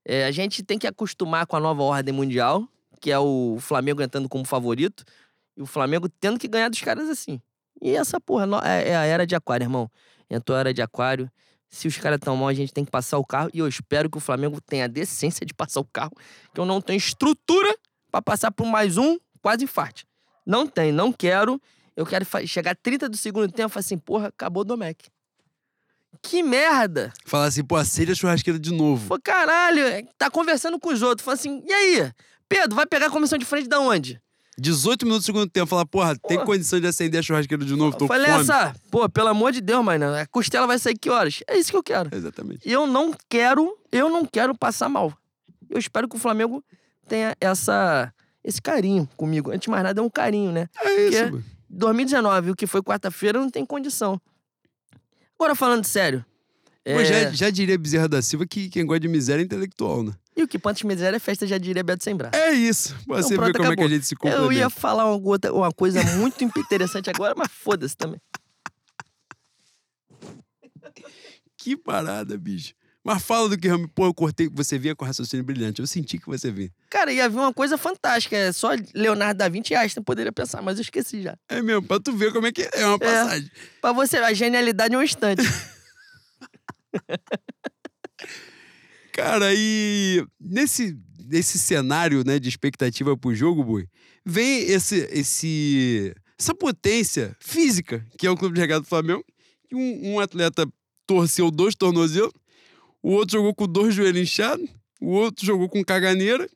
É, 0.04 0.24
a 0.24 0.30
gente 0.30 0.62
tem 0.62 0.78
que 0.78 0.86
acostumar 0.86 1.46
com 1.46 1.56
a 1.56 1.60
nova 1.60 1.82
ordem 1.82 2.14
mundial, 2.14 2.66
que 3.00 3.10
é 3.10 3.18
o 3.18 3.58
Flamengo 3.60 4.00
entrando 4.00 4.28
como 4.28 4.44
favorito, 4.44 5.04
e 5.56 5.62
o 5.62 5.66
Flamengo 5.66 6.08
tendo 6.08 6.38
que 6.38 6.46
ganhar 6.46 6.68
dos 6.68 6.80
caras 6.80 7.08
assim. 7.08 7.40
E 7.80 7.94
essa 7.96 8.20
porra 8.20 8.46
é, 8.64 8.90
é 8.90 8.96
a 8.96 9.04
era 9.04 9.26
de 9.26 9.34
aquário, 9.34 9.64
irmão. 9.64 9.90
Entrou 10.28 10.56
a 10.56 10.60
era 10.60 10.74
de 10.74 10.82
aquário. 10.82 11.30
Se 11.70 11.86
os 11.86 11.96
caras 11.98 12.18
tão 12.18 12.36
mal, 12.36 12.48
a 12.48 12.54
gente 12.54 12.72
tem 12.72 12.84
que 12.84 12.90
passar 12.90 13.18
o 13.18 13.24
carro. 13.24 13.50
E 13.52 13.58
eu 13.58 13.68
espero 13.68 14.10
que 14.10 14.16
o 14.16 14.20
Flamengo 14.20 14.60
tenha 14.60 14.84
a 14.84 14.88
decência 14.88 15.44
de 15.44 15.52
passar 15.52 15.80
o 15.80 15.84
carro. 15.84 16.12
Que 16.54 16.60
eu 16.60 16.64
não 16.64 16.80
tenho 16.80 16.96
estrutura 16.96 17.76
pra 18.10 18.22
passar 18.22 18.50
por 18.50 18.66
mais 18.66 18.96
um 18.96 19.18
quase 19.42 19.64
infarte. 19.64 20.06
Não 20.46 20.66
tem, 20.66 20.90
não 20.90 21.12
quero. 21.12 21.60
Eu 21.94 22.06
quero 22.06 22.24
chegar 22.46 22.74
30 22.74 23.08
do 23.08 23.16
segundo 23.16 23.52
tempo 23.52 23.70
e 23.70 23.72
falar 23.72 23.80
assim, 23.80 23.98
porra, 23.98 24.28
acabou 24.28 24.62
o 24.62 24.64
Domecq. 24.64 25.10
Que 26.22 26.42
merda! 26.42 27.12
Falar 27.26 27.46
assim, 27.46 27.64
pô, 27.64 27.76
acende 27.76 28.12
a 28.12 28.14
churrasqueira 28.14 28.58
de 28.58 28.72
novo. 28.72 29.08
Pô, 29.08 29.20
caralho, 29.22 29.82
tá 30.16 30.30
conversando 30.30 30.78
com 30.78 30.88
os 30.90 31.02
outros. 31.02 31.24
Fala 31.24 31.34
assim, 31.34 31.62
e 31.66 31.72
aí? 31.72 32.12
Pedro, 32.48 32.74
vai 32.74 32.86
pegar 32.86 33.06
a 33.06 33.10
comissão 33.10 33.38
de 33.38 33.44
frente 33.44 33.68
da 33.68 33.78
onde? 33.78 34.20
18 34.58 35.04
minutos 35.06 35.24
do 35.24 35.26
segundo 35.26 35.48
tempo, 35.48 35.66
falar, 35.66 35.86
porra, 35.86 36.16
tem 36.16 36.36
Porra. 36.36 36.46
condição 36.46 36.80
de 36.80 36.86
acender 36.86 37.20
a 37.20 37.22
churrasqueira 37.22 37.64
de 37.64 37.76
novo, 37.76 37.96
tô 37.96 38.04
Eu 38.04 38.08
com 38.08 38.14
falei 38.14 38.30
fome. 38.30 38.40
essa, 38.42 38.74
pô, 38.90 39.08
pelo 39.08 39.28
amor 39.28 39.52
de 39.52 39.60
Deus, 39.60 39.84
mano, 39.84 40.06
a 40.14 40.26
costela 40.26 40.66
vai 40.66 40.78
sair 40.78 40.98
que 40.98 41.08
horas? 41.08 41.40
É 41.46 41.56
isso 41.56 41.70
que 41.70 41.76
eu 41.76 41.82
quero. 41.82 42.14
Exatamente. 42.14 42.68
E 42.68 42.72
eu 42.72 42.86
não 42.86 43.14
quero, 43.28 43.76
eu 43.92 44.08
não 44.10 44.24
quero 44.24 44.56
passar 44.56 44.88
mal. 44.88 45.12
Eu 45.70 45.78
espero 45.78 46.08
que 46.08 46.16
o 46.16 46.18
Flamengo 46.18 46.64
tenha 47.08 47.36
essa, 47.40 48.12
esse 48.42 48.60
carinho 48.60 49.08
comigo. 49.16 49.50
Antes 49.50 49.62
de 49.62 49.70
mais 49.70 49.82
nada, 49.84 50.00
é 50.00 50.02
um 50.02 50.10
carinho, 50.10 50.50
né? 50.50 50.68
É 50.82 51.06
isso, 51.08 51.24
Que- 51.24 51.30
mano. 51.30 51.44
2019, 51.70 52.50
o 52.50 52.56
que 52.56 52.66
foi 52.66 52.82
quarta-feira, 52.82 53.38
não 53.38 53.50
tem 53.50 53.64
condição. 53.64 54.20
Agora, 55.38 55.54
falando 55.54 55.84
sério. 55.84 56.24
Pô, 56.84 56.92
é, 56.92 57.04
já, 57.04 57.30
já 57.30 57.50
diria 57.50 57.76
Bezerra 57.78 58.08
da 58.08 58.22
Silva 58.22 58.46
que 58.46 58.68
quem 58.70 58.86
gosta 58.86 59.00
de 59.00 59.08
miséria 59.08 59.42
é 59.42 59.44
intelectual, 59.44 60.02
né? 60.02 60.12
E 60.38 60.42
o 60.44 60.46
que 60.46 60.56
Pantos 60.56 60.84
Miséria 60.84 61.16
é 61.16 61.18
festa, 61.18 61.44
já 61.48 61.58
diria 61.58 61.82
Beto 61.82 62.04
Sem 62.04 62.14
Braço. 62.14 62.36
É 62.36 62.52
isso. 62.52 62.94
Você 63.08 63.34
pronto, 63.34 63.52
vê 63.52 63.58
como 63.58 63.72
é 63.72 63.74
que 63.74 63.82
a 63.82 63.82
acabou. 63.86 63.88
gente 63.88 64.06
se 64.06 64.14
Eu 64.14 64.18
complementa. 64.18 64.54
ia 64.54 64.70
falar 64.70 65.12
uma, 65.12 65.72
coisa 65.72 66.00
muito 66.16 66.44
interessante 66.44 67.10
agora, 67.10 67.34
mas 67.36 67.50
foda-se 67.50 67.96
também. 67.96 68.20
Que 71.60 71.76
parada, 71.76 72.38
bicho. 72.38 72.72
Mas 73.02 73.20
fala 73.20 73.48
do 73.48 73.58
que 73.58 73.66
realmente. 73.66 73.90
Pô, 73.92 74.06
eu 74.06 74.14
cortei. 74.14 74.48
Você 74.48 74.78
vinha 74.78 74.94
com 74.94 75.04
raciocínio 75.04 75.44
brilhante. 75.44 75.80
Eu 75.80 75.88
senti 75.88 76.18
que 76.18 76.26
você 76.26 76.52
vinha. 76.52 76.70
Cara, 76.88 77.12
ia 77.12 77.28
vir 77.28 77.36
uma 77.36 77.52
coisa 77.52 77.76
fantástica. 77.76 78.36
É 78.36 78.52
só 78.52 78.68
Leonardo 78.94 79.38
da 79.38 79.48
Vinci 79.48 79.72
e 79.72 79.76
Einstein 79.76 80.04
poderia 80.04 80.30
pensar, 80.30 80.62
mas 80.62 80.78
eu 80.78 80.82
esqueci 80.82 81.20
já. 81.20 81.36
É 81.48 81.60
mesmo, 81.60 81.82
pra 81.82 81.98
tu 81.98 82.16
ver 82.16 82.32
como 82.32 82.46
é 82.46 82.52
que 82.52 82.62
é 82.72 82.86
uma 82.86 82.98
passagem. 82.98 83.50
Pra 83.80 83.92
você, 83.92 84.18
a 84.18 84.32
genialidade 84.32 84.94
é 84.94 84.98
um 84.98 85.02
instante. 85.02 85.42
Cara, 89.18 89.52
e 89.52 90.24
nesse, 90.40 90.96
nesse 91.26 91.58
cenário 91.58 92.22
né, 92.24 92.38
de 92.38 92.48
expectativa 92.48 93.16
pro 93.16 93.34
jogo, 93.34 93.64
Bui, 93.64 93.88
vem 94.24 94.60
esse, 94.60 95.08
esse, 95.10 96.14
essa 96.38 96.54
potência 96.54 97.36
física 97.40 98.06
que 98.16 98.28
é 98.28 98.30
o 98.30 98.36
Clube 98.36 98.54
de 98.54 98.60
Regata 98.60 98.82
do 98.82 98.86
Flamengo. 98.86 99.24
Um, 99.74 100.12
um 100.12 100.20
atleta 100.20 100.68
torceu 101.04 101.50
dois 101.50 101.74
tornozelos, 101.74 102.32
o 103.02 103.10
outro 103.10 103.38
jogou 103.38 103.52
com 103.52 103.66
dois 103.66 103.92
joelhos 103.92 104.22
inchados, 104.22 104.70
o 105.00 105.08
outro 105.08 105.44
jogou 105.44 105.68
com 105.68 105.84
caganeira, 105.84 106.48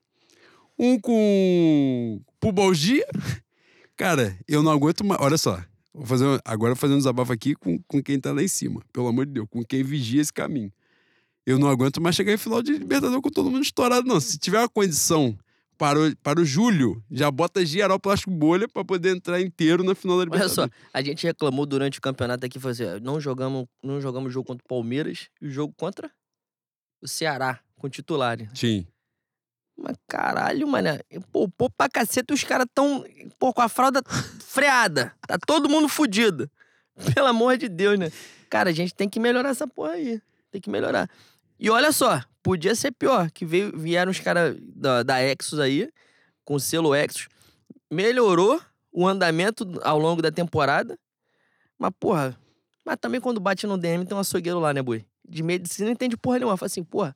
um 0.79 1.01
com 1.01 2.21
pubalgia. 2.39 3.05
Cara, 3.97 4.39
eu 4.47 4.63
não 4.63 4.71
aguento 4.71 5.05
mais. 5.05 5.21
Olha 5.21 5.37
só, 5.37 5.61
vou 5.93 6.07
fazer, 6.07 6.41
agora 6.45 6.77
fazendo 6.77 6.95
um 6.95 6.99
desabafo 6.99 7.33
aqui 7.33 7.57
com, 7.57 7.83
com 7.89 8.01
quem 8.01 8.21
tá 8.21 8.31
lá 8.31 8.41
em 8.41 8.47
cima, 8.47 8.81
pelo 8.93 9.09
amor 9.09 9.27
de 9.27 9.33
Deus, 9.33 9.49
com 9.51 9.65
quem 9.65 9.83
vigia 9.83 10.23
esse 10.23 10.33
caminho. 10.33 10.73
Eu 11.47 11.59
não 11.59 11.69
aguento 11.69 12.01
mais 12.01 12.15
chegar 12.15 12.33
em 12.33 12.37
final 12.37 12.63
de 12.63 12.73
Libertadores 12.73 13.23
com 13.23 13.31
todo 13.31 13.51
mundo 13.51 13.63
estourado, 13.63 14.07
não. 14.07 14.21
Se 14.21 14.39
tiver 14.39 14.59
uma 14.59 14.69
condição 14.69 15.37
para 15.77 15.99
o, 15.99 16.17
para 16.19 16.41
o 16.41 16.45
Júlio, 16.45 17.03
já 17.11 17.29
bota 17.31 17.67
geral 17.67 17.99
plástico 17.99 18.31
bolha 18.31 18.69
para 18.69 18.85
poder 18.85 19.17
entrar 19.17 19.41
inteiro 19.41 19.83
na 19.83 19.95
final 19.95 20.17
da 20.17 20.21
Olha 20.21 20.25
Libertadores. 20.27 20.55
só, 20.55 20.89
a 20.93 21.03
gente 21.03 21.27
reclamou 21.27 21.67
durante 21.67 21.99
o 21.99 22.03
campeonato 22.03 22.47
aqui, 22.47 22.61
falou 22.61 22.73
assim, 22.73 22.85
não 23.03 23.21
jogamos, 23.21 23.67
não 23.83 24.01
jogamos 24.01 24.33
jogo 24.33 24.47
contra 24.47 24.65
o 24.65 24.69
Palmeiras 24.69 25.29
e 25.41 25.49
o 25.49 25.51
jogo 25.51 25.75
contra 25.77 26.09
o 27.01 27.09
Ceará, 27.09 27.59
com 27.77 27.89
titulares. 27.89 28.49
Sim. 28.55 28.87
Mas 29.77 29.97
caralho, 30.07 30.69
mano, 30.69 30.91
pô, 31.33 31.49
pô 31.49 31.69
pra 31.69 31.89
caceta 31.89 32.33
os 32.33 32.45
caras 32.45 32.67
tão, 32.73 33.05
pô, 33.39 33.53
com 33.53 33.63
a 33.63 33.69
fralda 33.69 34.01
freada. 34.47 35.13
Tá 35.27 35.37
todo 35.45 35.69
mundo 35.69 35.89
fudido. 35.89 36.49
Pelo 37.15 37.27
amor 37.27 37.57
de 37.57 37.69
Deus, 37.69 37.99
né? 37.99 38.13
Cara, 38.49 38.71
a 38.71 38.73
gente 38.73 38.95
tem 38.95 39.09
que 39.09 39.19
melhorar 39.19 39.49
essa 39.49 39.67
porra 39.67 39.93
aí. 39.93 40.23
Tem 40.53 40.61
que 40.61 40.71
melhorar. 40.71 41.09
E 41.63 41.71
olha 41.71 41.93
só, 41.93 42.21
podia 42.43 42.75
ser 42.75 42.91
pior, 42.91 43.31
que 43.31 43.47
veio, 43.47 43.79
vieram 43.79 44.11
os 44.11 44.19
caras 44.19 44.57
da, 44.61 45.05
da 45.05 45.23
Exos 45.23 45.61
aí, 45.61 45.89
com 46.45 46.55
o 46.55 46.61
selo 46.61 46.93
Exos, 46.93 47.29
melhorou 47.89 48.61
o 48.91 49.07
andamento 49.07 49.65
ao 49.85 49.97
longo 49.97 50.21
da 50.21 50.33
temporada, 50.33 50.99
mas 51.79 51.93
porra, 52.01 52.37
mas 52.85 52.97
também 53.01 53.21
quando 53.21 53.39
bate 53.39 53.65
no 53.65 53.79
DM 53.79 54.05
tem 54.05 54.17
um 54.17 54.21
açougueiro 54.21 54.59
lá, 54.59 54.75
né, 54.75 54.83
boi? 54.83 55.07
De 55.25 55.41
medicina 55.45 55.87
não 55.87 55.93
entende 55.93 56.17
porra 56.17 56.41
nenhuma, 56.41 56.57
fala 56.57 56.67
assim, 56.67 56.83
porra, 56.83 57.15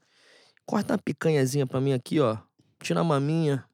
corta 0.65 0.93
uma 0.93 0.99
picanhazinha 0.99 1.67
pra 1.67 1.81
mim 1.81 1.93
aqui, 1.93 2.21
ó, 2.21 2.39
tira 2.81 3.01
a 3.01 3.05
maminha, 3.05 3.65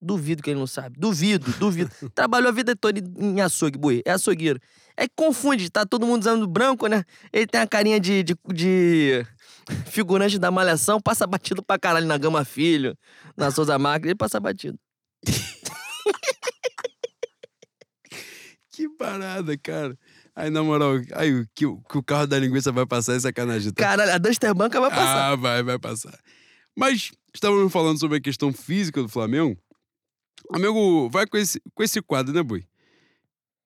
duvido 0.00 0.42
que 0.42 0.50
ele 0.50 0.58
não 0.60 0.66
sabe, 0.66 0.96
duvido, 0.98 1.50
duvido. 1.58 1.90
Trabalhou 2.14 2.48
a 2.48 2.52
vida 2.52 2.74
toda 2.76 2.98
em 3.00 3.40
açougue, 3.40 3.78
boi, 3.78 4.02
é 4.04 4.12
açougueiro. 4.12 4.60
É 4.96 5.06
que 5.06 5.14
confunde, 5.16 5.70
tá 5.70 5.84
todo 5.86 6.06
mundo 6.06 6.22
usando 6.22 6.46
branco, 6.46 6.86
né? 6.88 7.04
Ele 7.32 7.46
tem 7.46 7.60
a 7.60 7.66
carinha 7.66 8.00
de, 8.00 8.22
de, 8.22 8.34
de 8.52 9.24
figurante 9.86 10.38
da 10.38 10.50
malhação, 10.50 11.00
passa 11.00 11.26
batido 11.26 11.62
pra 11.62 11.78
caralho 11.78 12.06
na 12.06 12.18
Gama 12.18 12.44
Filho, 12.44 12.96
na 13.36 13.50
Souza 13.50 13.78
Marques, 13.78 14.06
ele 14.06 14.16
passa 14.16 14.40
batido. 14.40 14.78
Que 18.72 18.88
parada, 18.90 19.56
cara. 19.58 19.98
Aí, 20.36 20.50
na 20.50 20.62
moral, 20.62 21.00
aí, 21.14 21.34
o 21.40 21.46
que, 21.52 21.66
o- 21.66 21.80
que 21.82 21.98
o 21.98 22.02
carro 22.02 22.28
da 22.28 22.38
linguiça 22.38 22.70
vai 22.70 22.86
passar 22.86 23.14
é 23.14 23.20
sacanagem. 23.20 23.72
Tá? 23.72 23.82
Caralho, 23.82 24.12
a 24.12 24.18
Duster 24.18 24.54
Banca 24.54 24.80
vai 24.80 24.90
passar. 24.90 25.32
Ah, 25.32 25.36
vai, 25.36 25.62
vai 25.64 25.78
passar. 25.80 26.16
Mas 26.76 27.10
estávamos 27.34 27.72
falando 27.72 27.98
sobre 27.98 28.18
a 28.18 28.20
questão 28.20 28.52
física 28.52 29.02
do 29.02 29.08
Flamengo. 29.08 29.58
O 30.44 30.52
Flamengo 30.54 31.08
vai 31.10 31.26
com 31.26 31.36
esse, 31.36 31.60
com 31.74 31.82
esse 31.82 32.00
quadro, 32.02 32.32
né, 32.32 32.42
Boi? 32.42 32.64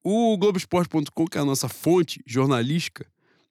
O 0.05 0.37
Globoesporte.com, 0.37 1.27
que 1.27 1.39
é 1.39 1.41
a 1.41 1.45
nossa 1.45 1.69
fonte 1.69 2.21
jornalística, 2.27 3.07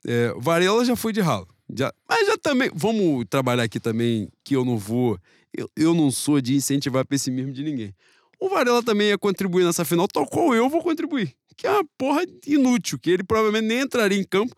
é, 0.06 0.34
Varela 0.38 0.84
já 0.84 0.96
foi 0.96 1.14
de 1.14 1.22
ralo. 1.22 1.48
Já, 1.74 1.94
mas 2.10 2.28
já 2.28 2.38
também. 2.38 2.70
Vamos 2.74 3.26
trabalhar 3.30 3.64
aqui 3.64 3.80
também, 3.80 4.30
que 4.44 4.56
eu 4.56 4.66
não 4.66 4.78
vou. 4.78 5.18
Eu, 5.56 5.70
eu 5.78 5.94
não 5.94 6.12
sou 6.12 6.42
de 6.42 6.56
incentivar 6.56 7.06
pessimismo 7.06 7.54
de 7.54 7.64
ninguém. 7.64 7.96
O 8.40 8.50
Varela 8.50 8.84
também 8.84 9.10
ia 9.10 9.18
contribuir 9.18 9.64
nessa 9.64 9.86
final, 9.86 10.08
tal 10.08 10.26
qual 10.28 10.54
eu 10.54 10.68
vou 10.70 10.82
contribuir. 10.82 11.34
Que 11.56 11.68
é 11.68 11.72
uma 11.72 11.86
porra 11.98 12.24
inútil, 12.46 13.00
que 13.00 13.12
ele 13.12 13.24
provavelmente 13.24 13.68
nem 13.68 13.82
entraria 13.82 14.18
em 14.20 14.24
campo. 14.26 14.54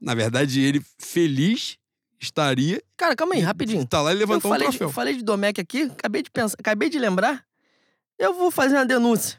Na 0.00 0.14
verdade, 0.14 0.60
ele 0.60 0.80
feliz 0.98 1.76
estaria 2.20 2.80
Cara, 2.96 3.14
calma 3.14 3.34
aí, 3.34 3.40
rapidinho. 3.40 3.84
tá 3.86 4.00
lá 4.00 4.10
e 4.12 4.14
Eu 4.14 4.18
levantar 4.20 4.48
um 4.48 4.50
falei, 4.52 4.68
de, 4.68 4.72
troféu. 4.78 4.88
eu 4.88 4.92
falei 4.92 5.14
de 5.16 5.22
Domecq 5.22 5.60
aqui, 5.60 5.82
acabei 5.82 6.22
de 6.22 6.30
pensar, 6.30 6.56
acabei 6.58 6.88
de 6.88 6.98
lembrar. 6.98 7.44
Eu 8.18 8.34
vou 8.34 8.50
fazer 8.50 8.76
uma 8.76 8.86
denúncia. 8.86 9.38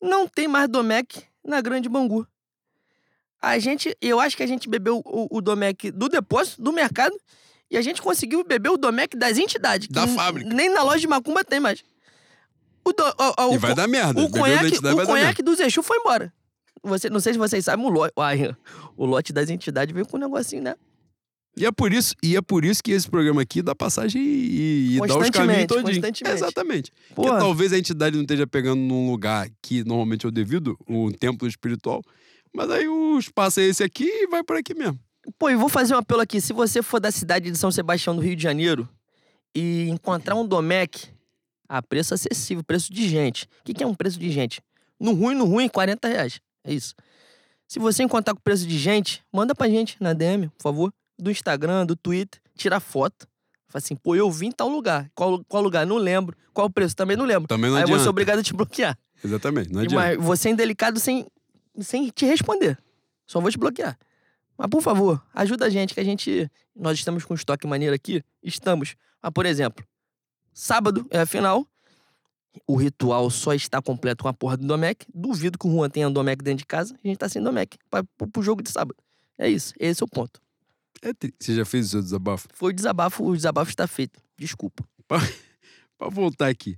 Não 0.00 0.28
tem 0.28 0.46
mais 0.48 0.68
Domecq 0.68 1.24
na 1.44 1.60
Grande 1.60 1.88
Bangu. 1.88 2.26
A 3.40 3.58
gente, 3.58 3.96
eu 4.00 4.18
acho 4.18 4.36
que 4.36 4.42
a 4.42 4.46
gente 4.46 4.68
bebeu 4.68 5.00
o, 5.04 5.38
o 5.38 5.40
Domecq 5.40 5.90
do 5.92 6.08
depósito, 6.08 6.60
do 6.60 6.72
mercado, 6.72 7.16
e 7.70 7.76
a 7.76 7.82
gente 7.82 8.02
conseguiu 8.02 8.42
beber 8.44 8.70
o 8.70 8.76
Domecq 8.76 9.16
das 9.16 9.38
entidades. 9.38 9.88
Da 9.88 10.06
fábrica. 10.08 10.52
Nem 10.52 10.68
na 10.72 10.82
loja 10.82 11.00
de 11.00 11.06
Macumba 11.06 11.44
tem 11.44 11.60
mais. 11.60 11.84
O, 12.84 12.92
do, 12.92 13.04
o, 13.04 13.50
o, 13.50 13.54
E 13.54 13.58
vai 13.58 13.74
dar 13.74 13.86
merda. 13.86 14.20
o 14.20 14.30
conhaque, 14.30 14.78
o 14.78 15.06
conhaque 15.06 15.42
do 15.42 15.54
Zexu 15.54 15.82
foi 15.82 15.98
embora. 15.98 16.32
Você, 16.82 17.10
não 17.10 17.20
sei 17.20 17.32
se 17.32 17.38
vocês 17.38 17.64
sabem, 17.64 17.84
o 17.84 17.88
lote, 17.88 18.14
o 18.96 19.04
lote 19.04 19.32
das 19.32 19.50
entidades 19.50 19.92
veio 19.92 20.06
com 20.06 20.16
um 20.16 20.20
negocinho, 20.20 20.62
né? 20.62 20.74
E 21.58 21.66
é 21.66 21.72
por 21.72 21.92
isso, 21.92 22.14
e 22.22 22.36
é 22.36 22.42
por 22.42 22.64
isso 22.64 22.82
que 22.82 22.92
esse 22.92 23.08
programa 23.08 23.42
aqui 23.42 23.62
dá 23.62 23.74
passagem 23.74 24.22
e, 24.22 24.96
e 24.96 24.98
dá 24.98 25.04
os 25.04 25.08
caminhos 25.10 25.28
Constantemente, 25.30 25.66
todinho. 25.66 25.84
constantemente. 25.94 26.36
Exatamente. 26.36 26.92
Porque 27.14 27.30
talvez 27.30 27.72
a 27.72 27.78
entidade 27.78 28.16
não 28.16 28.22
esteja 28.22 28.46
pegando 28.46 28.80
num 28.80 29.10
lugar 29.10 29.48
que 29.60 29.84
normalmente 29.84 30.24
é 30.24 30.28
o 30.28 30.32
devido, 30.32 30.78
um 30.88 31.10
templo 31.10 31.46
espiritual, 31.48 32.02
mas 32.54 32.70
aí 32.70 32.88
o 32.88 33.18
espaço 33.18 33.60
é 33.60 33.64
esse 33.64 33.82
aqui 33.82 34.04
e 34.04 34.26
vai 34.28 34.42
por 34.42 34.56
aqui 34.56 34.74
mesmo. 34.74 34.98
Pô, 35.38 35.50
e 35.50 35.56
vou 35.56 35.68
fazer 35.68 35.94
um 35.94 35.98
apelo 35.98 36.20
aqui. 36.20 36.40
Se 36.40 36.52
você 36.52 36.82
for 36.82 37.00
da 37.00 37.10
cidade 37.10 37.50
de 37.50 37.58
São 37.58 37.70
Sebastião 37.70 38.14
do 38.16 38.22
Rio 38.22 38.34
de 38.34 38.42
Janeiro 38.42 38.88
e 39.54 39.88
encontrar 39.90 40.34
um 40.36 40.46
Domec 40.46 41.08
a 41.68 41.82
preço 41.82 42.14
acessível, 42.14 42.64
preço 42.64 42.92
de 42.92 43.08
gente. 43.08 43.44
O 43.44 43.64
que, 43.64 43.74
que 43.74 43.82
é 43.82 43.86
um 43.86 43.94
preço 43.94 44.18
de 44.18 44.30
gente? 44.30 44.60
No 44.98 45.12
ruim, 45.12 45.34
no 45.34 45.44
ruim, 45.44 45.68
40 45.68 46.08
reais. 46.08 46.40
É 46.64 46.72
isso. 46.72 46.94
Se 47.66 47.78
você 47.78 48.02
encontrar 48.02 48.34
com 48.34 48.40
preço 48.40 48.66
de 48.66 48.78
gente, 48.78 49.22
manda 49.30 49.54
pra 49.54 49.68
gente 49.68 49.96
na 50.00 50.14
DM, 50.14 50.48
por 50.48 50.62
favor. 50.62 50.92
Do 51.18 51.30
Instagram, 51.30 51.84
do 51.84 51.96
Twitter, 51.96 52.40
tira 52.56 52.78
foto. 52.80 53.26
Fala 53.68 53.82
assim, 53.84 53.96
pô, 53.96 54.14
eu 54.14 54.30
vim 54.30 54.46
em 54.46 54.52
tal 54.52 54.68
lugar. 54.68 55.10
Qual, 55.14 55.44
qual 55.44 55.62
lugar? 55.62 55.86
Não 55.86 55.96
lembro. 55.96 56.36
Qual 56.54 56.66
o 56.66 56.70
preço? 56.70 56.96
Também 56.96 57.16
não 57.16 57.24
lembro. 57.24 57.46
Também 57.48 57.70
não 57.70 57.76
Aí 57.76 57.82
adianta. 57.82 58.02
ser 58.02 58.08
obrigado 58.08 58.38
a 58.38 58.42
te 58.42 58.54
bloquear. 58.54 58.96
Exatamente, 59.22 59.72
não 59.72 59.80
adianta. 59.82 59.96
mas 59.96 60.24
você 60.24 60.48
é 60.48 60.52
indelicado 60.52 60.98
sem, 60.98 61.26
sem 61.80 62.08
te 62.08 62.24
responder. 62.24 62.78
Só 63.26 63.40
vou 63.40 63.50
te 63.50 63.58
bloquear. 63.58 63.98
Mas, 64.56 64.68
por 64.68 64.80
favor, 64.80 65.22
ajuda 65.34 65.66
a 65.66 65.70
gente, 65.70 65.94
que 65.94 66.00
a 66.00 66.04
gente. 66.04 66.50
Nós 66.74 66.98
estamos 66.98 67.24
com 67.24 67.34
estoque 67.34 67.66
maneiro 67.66 67.94
aqui. 67.94 68.24
Estamos. 68.42 68.96
Mas, 69.22 69.32
por 69.32 69.44
exemplo, 69.44 69.84
sábado 70.52 71.06
é 71.10 71.20
a 71.20 71.26
final. 71.26 71.66
O 72.66 72.74
ritual 72.74 73.28
só 73.30 73.52
está 73.52 73.80
completo 73.80 74.24
com 74.24 74.28
a 74.28 74.32
porra 74.32 74.56
do 74.56 74.66
Domec. 74.66 75.06
Duvido 75.14 75.58
que 75.58 75.66
o 75.68 75.70
Juan 75.70 75.90
tenha 75.90 76.08
um 76.08 76.12
Domec 76.12 76.42
dentro 76.42 76.58
de 76.58 76.66
casa. 76.66 76.96
A 77.04 77.06
gente 77.06 77.18
tá 77.18 77.28
sem 77.28 77.42
Domec. 77.42 77.76
Pra, 77.90 78.02
pro, 78.16 78.26
pro 78.26 78.42
jogo 78.42 78.62
de 78.62 78.70
sábado. 78.70 78.96
É 79.36 79.48
isso. 79.48 79.74
Esse 79.78 80.02
é 80.02 80.04
o 80.04 80.08
ponto. 80.08 80.40
É 81.02 81.12
tri- 81.12 81.32
Você 81.38 81.54
já 81.54 81.64
fez 81.64 81.86
o 81.86 81.88
seu 81.90 82.02
desabafo? 82.02 82.48
Foi 82.54 82.70
o 82.72 82.74
desabafo, 82.74 83.24
o 83.24 83.36
desabafo 83.36 83.70
está 83.70 83.86
feito. 83.86 84.20
Desculpa. 84.38 84.84
Pra 85.06 85.18
voltar 86.10 86.48
aqui. 86.48 86.76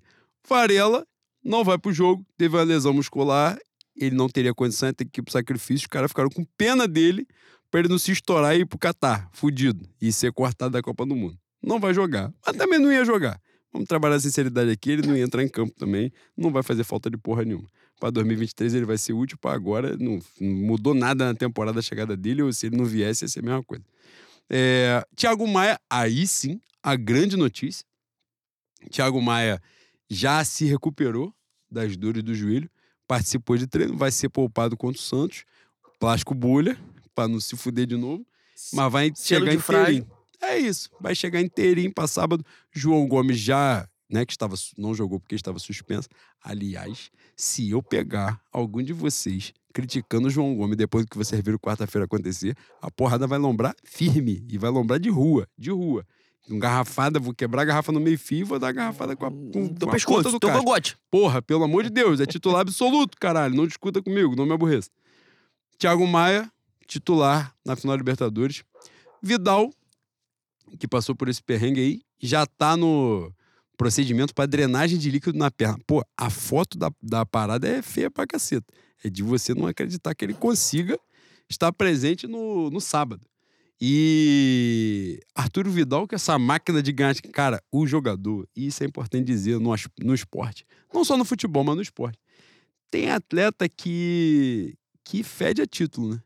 Varela 0.48 1.06
não 1.44 1.64
vai 1.64 1.78
pro 1.78 1.92
jogo, 1.92 2.24
teve 2.36 2.56
uma 2.56 2.62
lesão 2.62 2.92
muscular, 2.92 3.58
ele 3.96 4.14
não 4.14 4.28
teria 4.28 4.54
condição, 4.54 4.92
tem 4.92 5.06
que 5.06 5.20
ir 5.20 5.22
pro 5.22 5.32
sacrifício. 5.32 5.84
Os 5.84 5.86
caras 5.86 6.10
ficaram 6.10 6.28
com 6.30 6.44
pena 6.56 6.86
dele 6.86 7.26
pra 7.70 7.80
ele 7.80 7.88
não 7.88 7.98
se 7.98 8.10
estourar 8.12 8.56
e 8.56 8.60
ir 8.60 8.66
pro 8.66 8.78
Catar, 8.78 9.28
fudido, 9.32 9.88
e 10.00 10.12
ser 10.12 10.32
cortado 10.32 10.72
da 10.72 10.82
Copa 10.82 11.06
do 11.06 11.14
Mundo. 11.14 11.38
Não 11.62 11.78
vai 11.78 11.94
jogar. 11.94 12.32
Mas 12.44 12.56
também 12.56 12.78
não 12.78 12.92
ia 12.92 13.04
jogar. 13.04 13.40
Vamos 13.72 13.86
trabalhar 13.86 14.16
a 14.16 14.20
sinceridade 14.20 14.70
aqui, 14.70 14.90
ele 14.90 15.06
não 15.06 15.16
ia 15.16 15.22
entrar 15.22 15.42
em 15.44 15.48
campo 15.48 15.72
também, 15.78 16.12
não 16.36 16.50
vai 16.50 16.62
fazer 16.62 16.82
falta 16.82 17.08
de 17.08 17.16
porra 17.16 17.44
nenhuma. 17.44 17.68
Para 18.00 18.10
2023 18.10 18.74
ele 18.74 18.86
vai 18.86 18.96
ser 18.96 19.12
útil, 19.12 19.36
para 19.38 19.54
agora 19.54 19.94
não, 19.98 20.18
não, 20.40 20.48
mudou 20.48 20.94
nada 20.94 21.26
na 21.26 21.34
temporada 21.34 21.78
a 21.78 21.82
chegada 21.82 22.16
dele, 22.16 22.42
ou 22.42 22.50
se 22.50 22.66
ele 22.66 22.76
não 22.76 22.86
viesse 22.86 23.24
ia 23.24 23.28
ser 23.28 23.40
a 23.40 23.42
mesma 23.42 23.62
coisa. 23.62 23.84
É, 24.48 25.06
Thiago 25.14 25.46
Maia, 25.46 25.78
aí 25.88 26.26
sim, 26.26 26.58
a 26.82 26.96
grande 26.96 27.36
notícia. 27.36 27.84
Thiago 28.90 29.20
Maia 29.20 29.60
já 30.08 30.42
se 30.42 30.64
recuperou 30.64 31.32
das 31.70 31.94
dores 31.94 32.22
do 32.22 32.34
joelho, 32.34 32.70
participou 33.06 33.58
de 33.58 33.66
treino, 33.66 33.96
vai 33.96 34.10
ser 34.10 34.30
poupado 34.30 34.78
contra 34.78 34.98
o 34.98 35.02
Santos, 35.02 35.44
plástico 36.00 36.34
bolha, 36.34 36.78
para 37.14 37.28
não 37.28 37.38
se 37.38 37.54
fuder 37.54 37.86
de 37.86 37.98
novo, 37.98 38.26
mas 38.72 38.90
vai 38.90 39.12
Selo 39.14 39.46
chegar 39.46 39.54
inteirinho. 39.54 40.10
É 40.42 40.56
isso, 40.56 40.88
vai 40.98 41.14
chegar 41.14 41.42
inteirinho 41.42 41.92
para 41.92 42.08
sábado. 42.08 42.42
João 42.72 43.06
Gomes 43.06 43.38
já, 43.38 43.86
né, 44.10 44.26
que 44.26 44.32
estava 44.32 44.54
não 44.76 44.94
jogou 44.94 45.20
porque 45.20 45.34
estava 45.34 45.58
suspenso. 45.58 46.08
Aliás, 46.42 47.10
se 47.36 47.70
eu 47.70 47.82
pegar 47.82 48.40
algum 48.52 48.82
de 48.82 48.92
vocês 48.92 49.52
criticando 49.72 50.26
o 50.26 50.30
João 50.30 50.54
Gomes 50.56 50.76
depois 50.76 51.04
do 51.04 51.10
que 51.10 51.16
vocês 51.16 51.40
viram 51.42 51.58
quarta-feira 51.58 52.04
acontecer, 52.04 52.56
a 52.82 52.90
porrada 52.90 53.26
vai 53.26 53.38
lombrar 53.38 53.74
firme 53.84 54.44
e 54.48 54.58
vai 54.58 54.70
lombrar 54.70 54.98
de 54.98 55.08
rua, 55.08 55.46
de 55.56 55.70
rua. 55.70 56.04
Com 56.48 56.58
garrafada, 56.58 57.20
vou 57.20 57.32
quebrar 57.32 57.62
a 57.62 57.64
garrafa 57.64 57.92
no 57.92 58.00
meio-fio 58.00 58.38
e 58.40 58.44
vou 58.44 58.58
dar 58.58 58.68
a 58.68 58.72
garrafada 58.72 59.14
com 59.14 59.26
a, 59.26 59.30
com, 59.30 59.68
Do 59.68 59.84
com 59.84 59.90
a 59.90 59.92
pescoço, 59.92 60.30
do 60.30 60.40
teu 60.40 60.48
casco. 60.48 60.64
cogote. 60.64 60.98
Porra, 61.10 61.40
pelo 61.40 61.62
amor 61.62 61.84
de 61.84 61.90
Deus, 61.90 62.18
é 62.18 62.26
titular 62.26 62.62
absoluto, 62.62 63.16
caralho. 63.20 63.54
Não 63.54 63.66
discuta 63.66 64.02
comigo, 64.02 64.34
não 64.34 64.46
me 64.46 64.52
aborreça. 64.52 64.90
Thiago 65.78 66.04
Maia, 66.06 66.50
titular 66.86 67.54
na 67.64 67.76
final 67.76 67.94
Libertadores. 67.94 68.64
Vidal, 69.22 69.70
que 70.78 70.88
passou 70.88 71.14
por 71.14 71.28
esse 71.28 71.42
perrengue 71.42 71.80
aí, 71.80 72.02
já 72.18 72.44
tá 72.46 72.76
no 72.76 73.32
procedimento 73.80 74.34
para 74.34 74.44
drenagem 74.44 74.98
de 74.98 75.10
líquido 75.10 75.38
na 75.38 75.50
perna. 75.50 75.78
Pô, 75.86 76.04
a 76.14 76.28
foto 76.28 76.76
da, 76.76 76.92
da 77.02 77.24
parada 77.24 77.66
é 77.66 77.80
feia 77.80 78.10
pra 78.10 78.26
caceta. 78.26 78.66
É 79.02 79.08
de 79.08 79.22
você 79.22 79.54
não 79.54 79.66
acreditar 79.66 80.14
que 80.14 80.22
ele 80.22 80.34
consiga 80.34 81.00
estar 81.48 81.72
presente 81.72 82.26
no, 82.26 82.68
no 82.68 82.78
sábado. 82.78 83.26
E 83.80 85.18
Arturo 85.34 85.70
Vidal, 85.70 86.06
que 86.06 86.14
é 86.14 86.16
essa 86.16 86.38
máquina 86.38 86.82
de 86.82 86.92
ganhar. 86.92 87.14
Cara, 87.32 87.62
o 87.72 87.86
jogador, 87.86 88.46
e 88.54 88.66
isso 88.66 88.84
é 88.84 88.86
importante 88.86 89.24
dizer 89.24 89.58
no, 89.58 89.74
no 90.00 90.14
esporte, 90.14 90.66
não 90.92 91.02
só 91.02 91.16
no 91.16 91.24
futebol, 91.24 91.64
mas 91.64 91.76
no 91.76 91.80
esporte. 91.80 92.18
Tem 92.90 93.10
atleta 93.10 93.66
que, 93.66 94.76
que 95.02 95.22
fede 95.22 95.62
a 95.62 95.66
título, 95.66 96.16
né? 96.16 96.22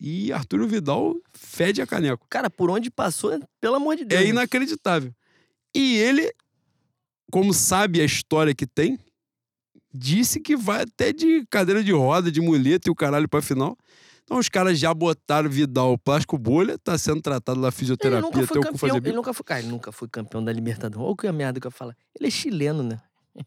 E 0.00 0.32
Arturo 0.32 0.66
Vidal 0.66 1.14
fede 1.32 1.80
a 1.80 1.86
caneco. 1.86 2.26
Cara, 2.28 2.50
por 2.50 2.68
onde 2.68 2.90
passou, 2.90 3.30
pelo 3.60 3.76
amor 3.76 3.94
de 3.94 4.04
Deus. 4.04 4.20
É 4.20 4.26
inacreditável. 4.26 5.14
E 5.72 5.96
ele, 5.98 6.32
como 7.30 7.54
sabe 7.54 8.00
a 8.00 8.04
história 8.04 8.54
que 8.54 8.66
tem, 8.66 8.98
disse 9.92 10.40
que 10.40 10.56
vai 10.56 10.82
até 10.82 11.12
de 11.12 11.44
cadeira 11.50 11.82
de 11.82 11.92
roda, 11.92 12.30
de 12.30 12.40
muleta 12.40 12.88
e 12.88 12.90
o 12.90 12.94
caralho 12.94 13.28
pra 13.28 13.40
final. 13.40 13.76
Então 14.22 14.38
os 14.38 14.48
caras 14.48 14.78
já 14.78 14.94
botaram 14.94 15.50
Vidal 15.50 15.98
plástico 15.98 16.38
bolha, 16.38 16.78
tá 16.78 16.96
sendo 16.96 17.20
tratado 17.20 17.60
lá 17.60 17.72
fisioterapia 17.72 18.28
até 18.28 18.58
o 18.60 18.62
cu 18.62 18.86
Ele 18.86 19.12
nunca 19.12 19.32
foi, 19.32 19.44
cara, 19.44 19.60
ele 19.60 19.68
nunca 19.68 19.90
foi 19.90 20.08
campeão 20.08 20.44
da 20.44 20.52
Libertadores. 20.52 21.04
Olha 21.04 21.16
que 21.16 21.26
a 21.26 21.32
merda 21.32 21.58
que 21.58 21.66
eu 21.66 21.70
falo. 21.70 21.92
Ele 22.16 22.28
é 22.28 22.30
chileno, 22.30 22.82
né? 22.82 23.00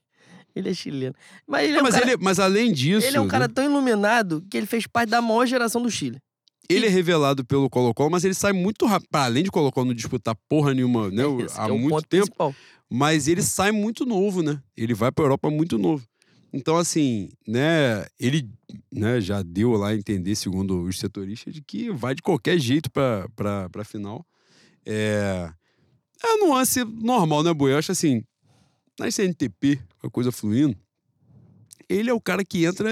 Ele 0.53 0.69
é 0.69 0.73
chileno. 0.73 1.15
Mas 1.47 1.64
ele 1.64 1.72
é, 1.72 1.76
Não, 1.76 1.80
um 1.80 1.84
mas, 1.84 1.95
cara, 1.95 2.11
ele, 2.11 2.18
mas 2.22 2.39
além 2.39 2.72
disso, 2.72 3.07
ele 3.07 3.18
é 3.18 3.22
um 3.22 3.23
né, 3.23 3.30
cara 3.30 3.49
tão 3.49 3.64
iluminado 3.64 4.45
que 4.51 4.57
ele 4.57 4.68
fez 4.68 4.85
parte 4.85 5.10
da 5.10 5.22
maior 5.22 5.47
geração 5.47 5.81
do 5.81 5.89
Chile. 5.89 6.19
Ele 6.69 6.85
é 6.85 6.90
revelado 6.90 7.45
pelo 7.45 7.69
Colo-Colo, 7.69 8.10
mas 8.10 8.23
ele 8.23 8.34
sai 8.34 8.53
muito 8.53 8.85
rápido. 8.85 9.10
Pra 9.10 9.26
além 9.26 9.44
de 9.44 9.52
Colo-Colo 9.52 9.88
não 9.88 9.94
disputar 9.94 10.35
porra 10.48 10.73
nenhuma 10.73 11.10
né, 11.11 11.23
Esse 11.45 11.60
há 11.60 11.68
é 11.68 11.72
muito 11.72 12.02
tempo, 12.07 12.26
principal. 12.26 12.56
mas 12.90 13.27
ele 13.27 13.41
sai 13.41 13.72
muito 13.72 14.06
novo, 14.06 14.41
né? 14.41 14.61
Ele 14.76 14.94
vai 14.94 15.11
pra 15.11 15.26
Europa 15.26 15.49
muito 15.49 15.77
novo. 15.77 16.03
Então, 16.53 16.77
assim, 16.77 17.30
né, 17.48 18.06
ele 18.19 18.48
né, 18.91 19.19
já 19.19 19.41
deu 19.41 19.72
lá 19.72 19.90
a 19.90 19.95
entender, 19.95 20.35
segundo 20.35 20.84
os 20.84 20.99
setoristas, 20.99 21.53
de 21.53 21.61
que 21.61 21.90
vai 21.91 22.14
de 22.14 22.22
qualquer 22.22 22.60
jeito 22.60 22.91
pra, 22.91 23.27
pra, 23.35 23.69
pra 23.69 23.84
final. 23.84 24.26
É, 24.85 25.49
é 26.23 26.27
a 26.27 26.38
nuance 26.45 26.84
normal, 26.84 27.41
né, 27.44 27.52
Boi? 27.53 27.73
Eu 27.73 27.77
acho 27.77 27.91
assim, 27.91 28.23
na 28.99 29.10
CNTP, 29.10 29.80
com 29.99 30.07
a 30.07 30.11
coisa 30.11 30.31
fluindo, 30.31 30.77
ele 31.90 32.10
é 32.10 32.14
o 32.14 32.22
cara 32.22 32.45
que 32.45 32.65
entra 32.65 32.88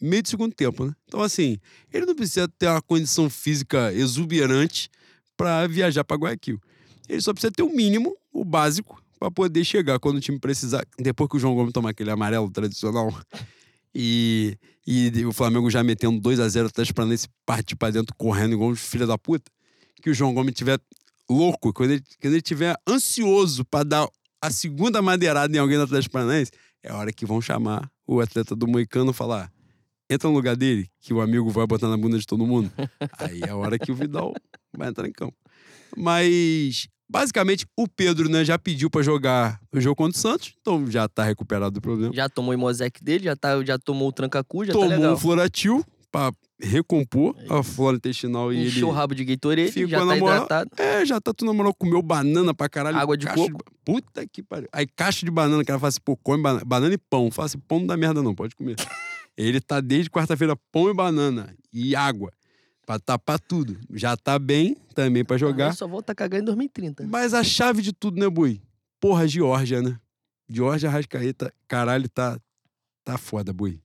meio 0.00 0.22
de 0.22 0.28
segundo 0.28 0.54
tempo, 0.54 0.84
né? 0.84 0.94
Então, 1.06 1.20
assim, 1.20 1.58
ele 1.92 2.06
não 2.06 2.14
precisa 2.14 2.48
ter 2.48 2.68
uma 2.68 2.82
condição 2.82 3.28
física 3.30 3.92
exuberante 3.92 4.90
pra 5.36 5.66
viajar 5.66 6.04
pra 6.04 6.16
Guayaquil. 6.16 6.60
Ele 7.08 7.20
só 7.20 7.32
precisa 7.32 7.52
ter 7.52 7.62
o 7.62 7.74
mínimo, 7.74 8.16
o 8.32 8.44
básico, 8.44 9.02
pra 9.18 9.30
poder 9.30 9.64
chegar 9.64 9.98
quando 9.98 10.16
o 10.16 10.20
time 10.20 10.38
precisar. 10.38 10.84
Depois 10.98 11.30
que 11.30 11.36
o 11.36 11.38
João 11.38 11.54
Gomes 11.54 11.72
tomar 11.72 11.90
aquele 11.90 12.10
amarelo 12.10 12.50
tradicional 12.50 13.12
e, 13.94 14.56
e 14.86 15.24
o 15.24 15.32
Flamengo 15.32 15.70
já 15.70 15.82
metendo 15.82 16.20
2 16.20 16.40
a 16.40 16.48
0 16.48 16.68
atrás 16.68 16.90
pra 16.90 17.06
nesse 17.06 17.28
partir 17.46 17.76
pra 17.76 17.90
dentro 17.90 18.14
correndo 18.16 18.52
igual 18.52 18.70
um 18.70 18.76
filho 18.76 19.06
da 19.06 19.16
puta, 19.16 19.50
que 20.02 20.10
o 20.10 20.14
João 20.14 20.34
Gomes 20.34 20.54
tiver 20.54 20.78
louco, 21.28 21.72
quando 21.72 21.92
ele, 21.92 22.02
quando 22.20 22.34
ele 22.34 22.42
tiver 22.42 22.76
ansioso 22.86 23.64
pra 23.64 23.82
dar 23.82 24.08
a 24.40 24.50
segunda 24.50 25.00
madeirada 25.00 25.56
em 25.56 25.58
alguém 25.58 25.78
do 25.78 25.84
Atlético 25.84 26.12
Paranaense, 26.12 26.52
é 26.82 26.92
hora 26.92 27.12
que 27.12 27.24
vão 27.24 27.40
chamar 27.40 27.90
o 28.06 28.20
atleta 28.20 28.54
do 28.54 28.66
Moicano 28.66 29.10
e 29.10 29.14
falar: 29.14 29.50
entra 30.08 30.28
no 30.28 30.34
lugar 30.34 30.56
dele, 30.56 30.88
que 31.00 31.12
o 31.14 31.20
amigo 31.20 31.48
vai 31.50 31.66
botar 31.66 31.88
na 31.88 31.96
bunda 31.96 32.18
de 32.18 32.26
todo 32.26 32.46
mundo. 32.46 32.70
Aí 33.18 33.40
é 33.42 33.50
a 33.50 33.56
hora 33.56 33.78
que 33.78 33.90
o 33.90 33.94
Vidal 33.94 34.32
vai 34.76 34.88
entrar 34.88 35.08
em 35.08 35.12
campo. 35.12 35.34
Mas, 35.96 36.88
basicamente, 37.08 37.66
o 37.76 37.86
Pedro 37.88 38.28
né, 38.28 38.44
já 38.44 38.58
pediu 38.58 38.90
pra 38.90 39.02
jogar 39.02 39.60
o 39.72 39.80
jogo 39.80 39.96
contra 39.96 40.18
o 40.18 40.20
Santos, 40.20 40.54
então 40.60 40.90
já 40.90 41.08
tá 41.08 41.24
recuperado 41.24 41.72
do 41.72 41.80
problema. 41.80 42.12
Já 42.14 42.28
tomou 42.28 42.50
o 42.50 42.54
Imosec 42.54 43.02
dele, 43.02 43.24
já, 43.24 43.36
tá, 43.36 43.62
já 43.64 43.78
tomou 43.78 44.08
o 44.08 44.12
Trancacu, 44.12 44.64
já 44.64 44.72
Tomou 44.72 44.88
tá 44.88 44.96
legal. 44.96 45.14
um 45.14 45.16
Floratil 45.16 45.84
pra 46.10 46.32
recompor 46.60 47.34
a 47.50 47.62
flora 47.62 47.96
intestinal 47.96 48.52
e 48.52 48.56
ele. 48.58 48.68
Encheu 48.68 48.88
o 48.88 48.92
rabo 48.92 49.14
de 49.14 49.24
Gatorade, 49.24 49.72
ficou 49.72 49.88
já 49.88 49.98
tá 49.98 50.04
moral. 50.04 50.36
hidratado. 50.36 50.70
É, 50.78 51.04
já 51.04 51.20
tá 51.20 51.32
tudo 51.34 51.48
na 51.48 51.52
moral, 51.54 51.74
comeu 51.74 52.00
banana 52.00 52.54
pra 52.54 52.68
caralho. 52.68 52.96
Água 52.96 53.16
de 53.16 53.26
coco. 53.26 53.58
Puta 53.84 54.24
que 54.26 54.42
pariu. 54.42 54.68
Aí 54.72 54.86
caixa 54.86 55.26
de 55.26 55.30
banana, 55.30 55.64
que 55.64 55.70
ela 55.70 55.80
fala 55.80 55.88
assim, 55.88 56.00
pô, 56.04 56.16
come 56.16 56.42
banana, 56.42 56.64
banana 56.64 56.94
e 56.94 56.98
pão. 56.98 57.30
Fala 57.30 57.46
assim, 57.46 57.58
pão 57.58 57.80
não 57.80 57.86
dá 57.88 57.96
merda 57.96 58.22
não, 58.22 58.34
pode 58.34 58.54
comer. 58.54 58.76
Ele 59.36 59.60
tá 59.60 59.80
desde 59.80 60.10
quarta-feira 60.10 60.56
pão 60.70 60.88
e 60.90 60.94
banana 60.94 61.54
e 61.72 61.94
água. 61.96 62.32
Pra 62.86 62.98
tapar 62.98 63.38
tudo. 63.38 63.78
Já 63.92 64.16
tá 64.16 64.38
bem 64.38 64.76
também 64.94 65.24
pra 65.24 65.38
jogar. 65.38 65.70
Aí 65.70 65.76
só 65.76 65.88
volta 65.88 66.12
a 66.12 66.14
cagar 66.14 66.40
em 66.40 66.44
2030. 66.44 67.06
Mas 67.06 67.32
a 67.32 67.42
chave 67.42 67.80
de 67.80 67.92
tudo, 67.92 68.20
né, 68.20 68.28
Bui? 68.28 68.60
Porra, 69.00 69.26
Georgia, 69.26 69.80
né? 69.80 69.98
Georgia 70.48 70.90
Rascaeta, 70.90 71.52
caralho, 71.66 72.08
tá, 72.08 72.38
tá 73.02 73.16
foda, 73.16 73.52
Bui. 73.52 73.80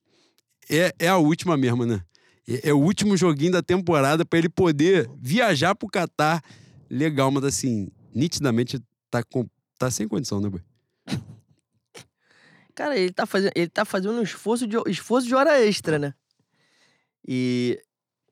É, 0.69 0.93
é 0.99 1.07
a 1.07 1.17
última 1.17 1.55
mesmo, 1.55 1.85
né? 1.85 2.01
É, 2.47 2.69
é 2.69 2.73
o 2.73 2.80
último 2.80 3.15
joguinho 3.15 3.53
da 3.53 3.61
temporada 3.61 4.26
pra 4.26 4.38
ele 4.38 4.49
poder 4.49 5.09
viajar 5.17 5.73
pro 5.76 5.88
Catar. 5.88 6.43
Legal, 6.89 7.31
mas 7.31 7.43
assim, 7.45 7.89
nitidamente 8.13 8.80
tá, 9.09 9.23
com, 9.23 9.47
tá 9.77 9.89
sem 9.89 10.07
condição, 10.07 10.41
né, 10.41 10.49
Bui? 10.49 10.61
Cara, 12.80 12.97
ele 12.97 13.11
tá 13.11 13.26
fazendo, 13.26 13.51
ele 13.56 13.68
tá 13.68 13.84
fazendo 13.84 14.18
um 14.18 14.23
esforço 14.23 14.65
de, 14.65 14.77
esforço 14.88 15.27
de 15.27 15.35
hora 15.35 15.60
extra, 15.60 15.99
né? 15.99 16.14
E 17.27 17.77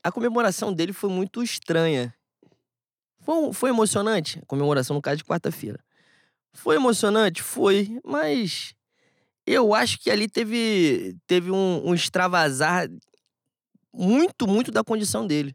a 0.01 0.09
comemoração 0.09 0.71
dele 0.71 0.93
foi 0.93 1.09
muito 1.09 1.43
estranha. 1.43 2.15
Foi, 3.19 3.51
foi 3.51 3.71
emocionante, 3.71 4.39
a 4.39 4.45
comemoração 4.45 4.95
no 4.95 5.01
caso 5.01 5.17
de 5.17 5.25
quarta-feira. 5.25 5.83
Foi 6.53 6.77
emocionante? 6.77 7.43
Foi, 7.43 7.99
mas 8.05 8.73
eu 9.45 9.73
acho 9.73 9.99
que 9.99 10.09
ali 10.09 10.29
teve, 10.29 11.17
teve 11.27 11.51
um, 11.51 11.89
um 11.89 11.93
extravasar 11.93 12.87
muito, 13.93 14.47
muito 14.47 14.71
da 14.71 14.81
condição 14.81 15.27
dele. 15.27 15.53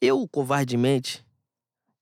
Eu, 0.00 0.26
covardemente, 0.28 1.22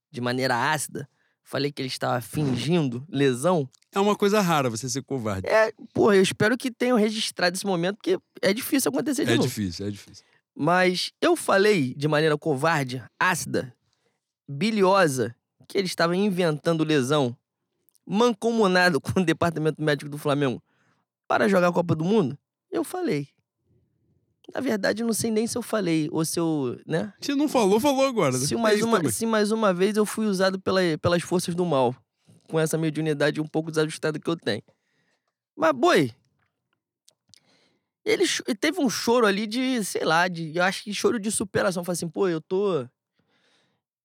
de 0.08 0.20
maneira 0.20 0.70
ácida, 0.70 1.08
falei 1.52 1.70
que 1.70 1.82
ele 1.82 1.88
estava 1.88 2.18
fingindo 2.22 3.04
lesão. 3.10 3.68
É 3.94 4.00
uma 4.00 4.16
coisa 4.16 4.40
rara 4.40 4.70
você 4.70 4.88
ser 4.88 5.02
covarde. 5.02 5.46
É, 5.46 5.70
porra, 5.92 6.16
eu 6.16 6.22
espero 6.22 6.56
que 6.56 6.70
tenham 6.70 6.96
registrado 6.96 7.54
esse 7.54 7.66
momento, 7.66 7.96
porque 7.96 8.18
é 8.40 8.54
difícil 8.54 8.88
acontecer 8.88 9.26
de 9.26 9.32
É 9.32 9.36
novo. 9.36 9.46
difícil, 9.46 9.86
é 9.86 9.90
difícil. 9.90 10.24
Mas 10.56 11.12
eu 11.20 11.36
falei 11.36 11.94
de 11.94 12.08
maneira 12.08 12.38
covarde, 12.38 13.02
ácida, 13.20 13.74
biliosa, 14.48 15.36
que 15.68 15.76
ele 15.76 15.86
estava 15.86 16.16
inventando 16.16 16.84
lesão, 16.84 17.36
mancomunado 18.06 18.98
com 19.02 19.20
o 19.20 19.24
departamento 19.24 19.82
médico 19.82 20.10
do 20.10 20.16
Flamengo 20.16 20.62
para 21.28 21.46
jogar 21.48 21.68
a 21.68 21.72
Copa 21.72 21.94
do 21.94 22.04
Mundo. 22.04 22.38
Eu 22.70 22.82
falei. 22.82 23.28
Na 24.54 24.60
verdade, 24.60 25.02
não 25.02 25.12
sei 25.12 25.30
nem 25.30 25.46
se 25.46 25.56
eu 25.56 25.62
falei 25.62 26.08
ou 26.12 26.24
se 26.24 26.38
eu, 26.38 26.78
né? 26.86 27.12
Se 27.20 27.34
não 27.34 27.48
falou, 27.48 27.80
falou 27.80 28.06
agora. 28.06 28.36
Se 28.36 28.54
É 28.54 28.56
mais, 28.58 28.78
isso 28.78 28.86
uma, 28.86 28.98
também. 28.98 29.10
se 29.12 29.26
mais 29.26 29.50
uma 29.50 29.72
vez 29.72 29.96
eu 29.96 30.04
fui 30.04 30.26
usado 30.26 30.60
pela, 30.60 30.80
pelas 31.00 31.22
forças 31.22 31.54
do 31.54 31.64
mal, 31.64 31.96
com 32.48 32.60
essa 32.60 32.76
mediunidade 32.76 33.40
um 33.40 33.46
pouco 33.46 33.70
desajustada 33.70 34.18
que 34.18 34.28
eu 34.28 34.36
tenho. 34.36 34.62
Mas, 35.56 35.72
boi, 35.72 36.12
ele 38.04 38.24
ele 38.46 38.56
teve 38.56 38.80
um 38.80 38.90
choro 38.90 39.26
ali 39.26 39.46
de, 39.46 39.82
sei 39.84 40.04
lá, 40.04 40.28
de, 40.28 40.54
eu 40.56 40.62
acho 40.62 40.82
que 40.82 40.92
choro 40.92 41.18
de 41.18 41.30
superação. 41.30 41.84
Falei 41.84 41.94
assim, 41.96 42.08
pô, 42.08 42.28
eu 42.28 42.40
tô. 42.40 42.86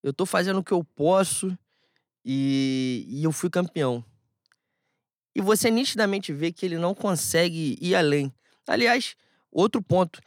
Eu 0.03 0.13
tô 0.13 0.25
fazendo 0.25 0.59
o 0.59 0.63
que 0.63 0.71
eu 0.71 0.83
posso 0.83 1.57
e, 2.23 3.05
e 3.09 3.23
eu 3.23 3.31
fui 3.31 3.49
campeão. 3.49 4.03
E 5.35 5.41
você 5.41 5.69
nitidamente 5.69 6.31
vê 6.31 6.51
que 6.51 6.65
ele 6.65 6.77
não 6.77 6.93
consegue 6.95 7.77
ir 7.81 7.95
além. 7.95 8.33
Aliás, 8.67 9.15
outro 9.51 9.81
ponto. 9.81 10.19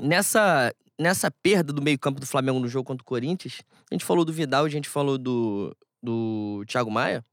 Nessa, 0.00 0.74
nessa 0.98 1.30
perda 1.30 1.72
do 1.72 1.82
meio-campo 1.82 2.20
do 2.20 2.26
Flamengo 2.26 2.58
no 2.58 2.68
jogo 2.68 2.86
contra 2.86 3.02
o 3.02 3.06
Corinthians, 3.06 3.60
a 3.90 3.94
gente 3.94 4.04
falou 4.04 4.24
do 4.24 4.32
Vidal, 4.32 4.64
a 4.64 4.68
gente 4.68 4.88
falou 4.88 5.18
do, 5.18 5.76
do 6.02 6.64
Thiago 6.66 6.90
Maia. 6.90 7.24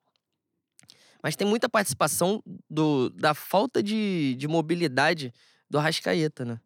Mas 1.22 1.36
tem 1.36 1.48
muita 1.48 1.68
participação 1.68 2.42
do, 2.70 3.10
da 3.10 3.34
falta 3.34 3.84
de, 3.84 4.36
de 4.36 4.48
mobilidade 4.48 5.34
do 5.70 5.78
Arrascaeta, 5.78 6.46
né? 6.46 6.60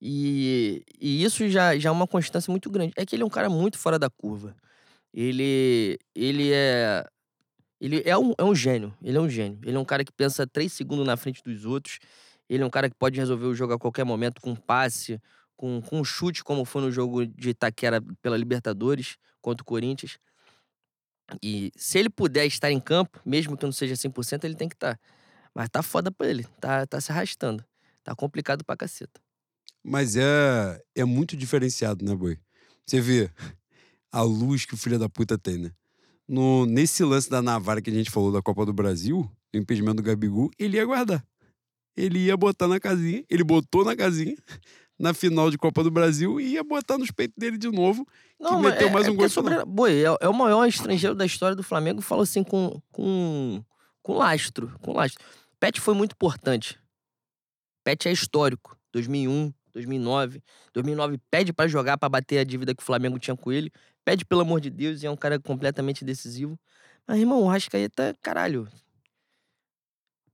E, 0.00 0.84
e 1.00 1.22
isso 1.22 1.48
já, 1.48 1.78
já 1.78 1.88
é 1.88 1.92
uma 1.92 2.08
constância 2.08 2.50
muito 2.50 2.68
grande. 2.68 2.92
É 2.96 3.06
que 3.06 3.14
ele 3.14 3.22
é 3.22 3.26
um 3.26 3.30
cara 3.30 3.48
muito 3.48 3.78
fora 3.78 4.00
da 4.00 4.10
curva. 4.10 4.56
Ele, 5.14 5.96
ele 6.14 6.52
é. 6.52 7.06
Ele 7.80 8.02
é 8.04 8.16
um, 8.18 8.32
é 8.36 8.42
um 8.44 8.54
gênio. 8.54 8.92
Ele 9.02 9.16
é 9.16 9.20
um 9.20 9.28
gênio. 9.28 9.60
Ele 9.64 9.76
é 9.76 9.78
um 9.78 9.84
cara 9.84 10.04
que 10.04 10.12
pensa 10.12 10.46
três 10.46 10.72
segundos 10.72 11.06
na 11.06 11.16
frente 11.16 11.42
dos 11.42 11.64
outros. 11.64 12.00
Ele 12.52 12.62
é 12.62 12.66
um 12.66 12.70
cara 12.70 12.90
que 12.90 12.94
pode 12.94 13.18
resolver 13.18 13.46
o 13.46 13.54
jogo 13.54 13.72
a 13.72 13.78
qualquer 13.78 14.04
momento 14.04 14.38
com 14.38 14.54
passe, 14.54 15.18
com, 15.56 15.80
com 15.80 16.00
um 16.00 16.04
chute, 16.04 16.44
como 16.44 16.66
foi 16.66 16.82
no 16.82 16.92
jogo 16.92 17.24
de 17.24 17.48
Itaquera 17.48 17.98
pela 18.20 18.36
Libertadores 18.36 19.16
contra 19.40 19.62
o 19.62 19.64
Corinthians. 19.64 20.18
E 21.42 21.72
se 21.74 21.98
ele 21.98 22.10
puder 22.10 22.44
estar 22.44 22.70
em 22.70 22.78
campo, 22.78 23.18
mesmo 23.24 23.56
que 23.56 23.64
não 23.64 23.72
seja 23.72 23.94
100%, 23.94 24.44
ele 24.44 24.54
tem 24.54 24.68
que 24.68 24.74
estar. 24.74 25.00
Mas 25.54 25.70
tá 25.70 25.82
foda 25.82 26.12
pra 26.12 26.28
ele. 26.28 26.44
Tá, 26.60 26.86
tá 26.86 27.00
se 27.00 27.10
arrastando. 27.10 27.64
Tá 28.04 28.14
complicado 28.14 28.62
pra 28.66 28.76
caceta. 28.76 29.18
Mas 29.82 30.14
é, 30.14 30.82
é 30.94 31.06
muito 31.06 31.34
diferenciado, 31.38 32.04
né, 32.04 32.14
Boi? 32.14 32.38
Você 32.84 33.00
vê 33.00 33.30
a 34.12 34.20
luz 34.20 34.66
que 34.66 34.74
o 34.74 34.76
filho 34.76 34.98
da 34.98 35.08
puta 35.08 35.38
tem, 35.38 35.56
né? 35.56 35.72
No, 36.28 36.66
nesse 36.66 37.02
lance 37.02 37.30
da 37.30 37.40
Navarra 37.40 37.80
que 37.80 37.88
a 37.88 37.94
gente 37.94 38.10
falou 38.10 38.30
da 38.30 38.42
Copa 38.42 38.66
do 38.66 38.74
Brasil, 38.74 39.20
o 39.54 39.56
impedimento 39.56 39.96
do 39.96 40.02
Gabigol, 40.02 40.50
ele 40.58 40.76
ia 40.76 40.84
guardar. 40.84 41.26
Ele 41.96 42.18
ia 42.26 42.36
botar 42.36 42.68
na 42.68 42.80
casinha, 42.80 43.24
ele 43.28 43.44
botou 43.44 43.84
na 43.84 43.94
casinha, 43.94 44.36
na 44.98 45.12
final 45.12 45.50
de 45.50 45.58
Copa 45.58 45.82
do 45.82 45.90
Brasil, 45.90 46.40
e 46.40 46.52
ia 46.52 46.64
botar 46.64 46.96
nos 46.96 47.10
peitos 47.10 47.36
dele 47.36 47.58
de 47.58 47.70
novo, 47.70 48.06
Não, 48.40 48.56
que 48.56 48.68
meteu 48.68 48.88
é, 48.88 48.90
mais 48.90 49.06
é 49.06 49.10
um 49.10 49.16
porque 49.16 49.16
gol. 49.16 49.26
é 49.26 49.28
sobre... 49.28 49.64
Boi, 49.64 50.04
é, 50.04 50.16
é 50.20 50.28
o 50.28 50.34
maior 50.34 50.66
estrangeiro 50.66 51.14
da 51.14 51.26
história 51.26 51.54
do 51.54 51.62
Flamengo. 51.62 52.00
Falou 52.00 52.22
assim 52.22 52.42
com, 52.42 52.80
com, 52.90 53.62
com 54.02 54.14
lastro. 54.14 54.74
Com 54.80 54.92
lastro. 54.92 55.22
Pet 55.60 55.80
foi 55.80 55.94
muito 55.94 56.12
importante. 56.12 56.78
Pet 57.84 58.08
é 58.08 58.12
histórico. 58.12 58.76
2001, 58.92 59.52
2009. 59.72 60.42
2009 60.72 61.18
pede 61.30 61.52
pra 61.52 61.66
jogar, 61.68 61.98
pra 61.98 62.08
bater 62.08 62.38
a 62.38 62.44
dívida 62.44 62.74
que 62.74 62.82
o 62.82 62.86
Flamengo 62.86 63.18
tinha 63.18 63.36
com 63.36 63.52
ele. 63.52 63.70
Pede, 64.04 64.24
pelo 64.24 64.40
amor 64.40 64.60
de 64.60 64.70
Deus, 64.70 65.02
e 65.02 65.06
é 65.06 65.10
um 65.10 65.16
cara 65.16 65.38
completamente 65.38 66.04
decisivo. 66.04 66.58
Mas, 67.06 67.18
irmão, 67.18 67.42
o 67.42 67.48
Arrascaeta, 67.48 68.16
caralho. 68.20 68.68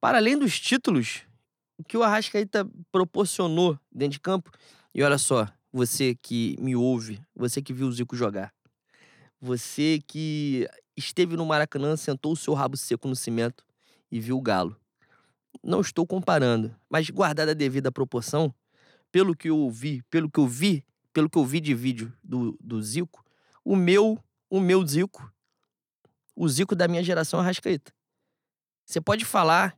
Para 0.01 0.19
além 0.19 0.39
dos 0.39 0.59
títulos, 0.59 1.23
o 1.79 1.85
que 1.85 1.97
o 1.97 2.03
Arrascaeta 2.03 2.69
proporcionou 2.91 3.79
dentro 3.91 4.15
de 4.15 4.21
campo. 4.21 4.51
E 4.93 5.03
olha 5.03 5.17
só, 5.17 5.49
você 5.73 6.15
que 6.15 6.57
me 6.59 6.75
ouve, 6.75 7.23
você 7.35 7.63
que 7.63 7.73
viu 7.73 7.87
o 7.87 7.93
Zico 7.93 8.17
jogar, 8.17 8.53
você 9.41 10.03
que 10.07 10.69
esteve 10.97 11.37
no 11.37 11.47
Maracanã, 11.47 11.97
sentou 11.97 12.33
o 12.33 12.37
seu 12.37 12.53
rabo 12.53 12.77
seco 12.77 13.07
no 13.07 13.15
cimento 13.15 13.65
e 14.11 14.19
viu 14.19 14.37
o 14.37 14.43
Galo. 14.43 14.77
Não 15.63 15.81
estou 15.81 16.07
comparando, 16.07 16.75
mas 16.91 17.09
guardada 17.09 17.53
a 17.53 17.55
devida 17.55 17.93
proporção, 17.93 18.53
pelo 19.13 19.37
que 19.37 19.49
eu 19.49 19.57
ouvi, 19.57 20.03
pelo 20.11 20.29
que 20.29 20.41
eu 20.41 20.47
vi, 20.47 20.85
pelo 21.13 21.31
que 21.31 21.39
eu 21.39 21.45
vi 21.45 21.61
de 21.61 21.75
vídeo 21.75 22.13
do, 22.23 22.59
do 22.61 22.83
Zico, 22.83 23.25
o 23.65 23.77
meu, 23.77 24.19
o 24.51 24.61
meu 24.61 24.85
Zico, 24.87 25.33
o 26.35 26.49
Zico 26.49 26.75
da 26.75 26.89
minha 26.89 27.03
geração 27.03 27.39
é 27.41 27.43
Arrascaeta. 27.43 27.93
Você 28.85 29.01
pode 29.01 29.25
falar 29.25 29.78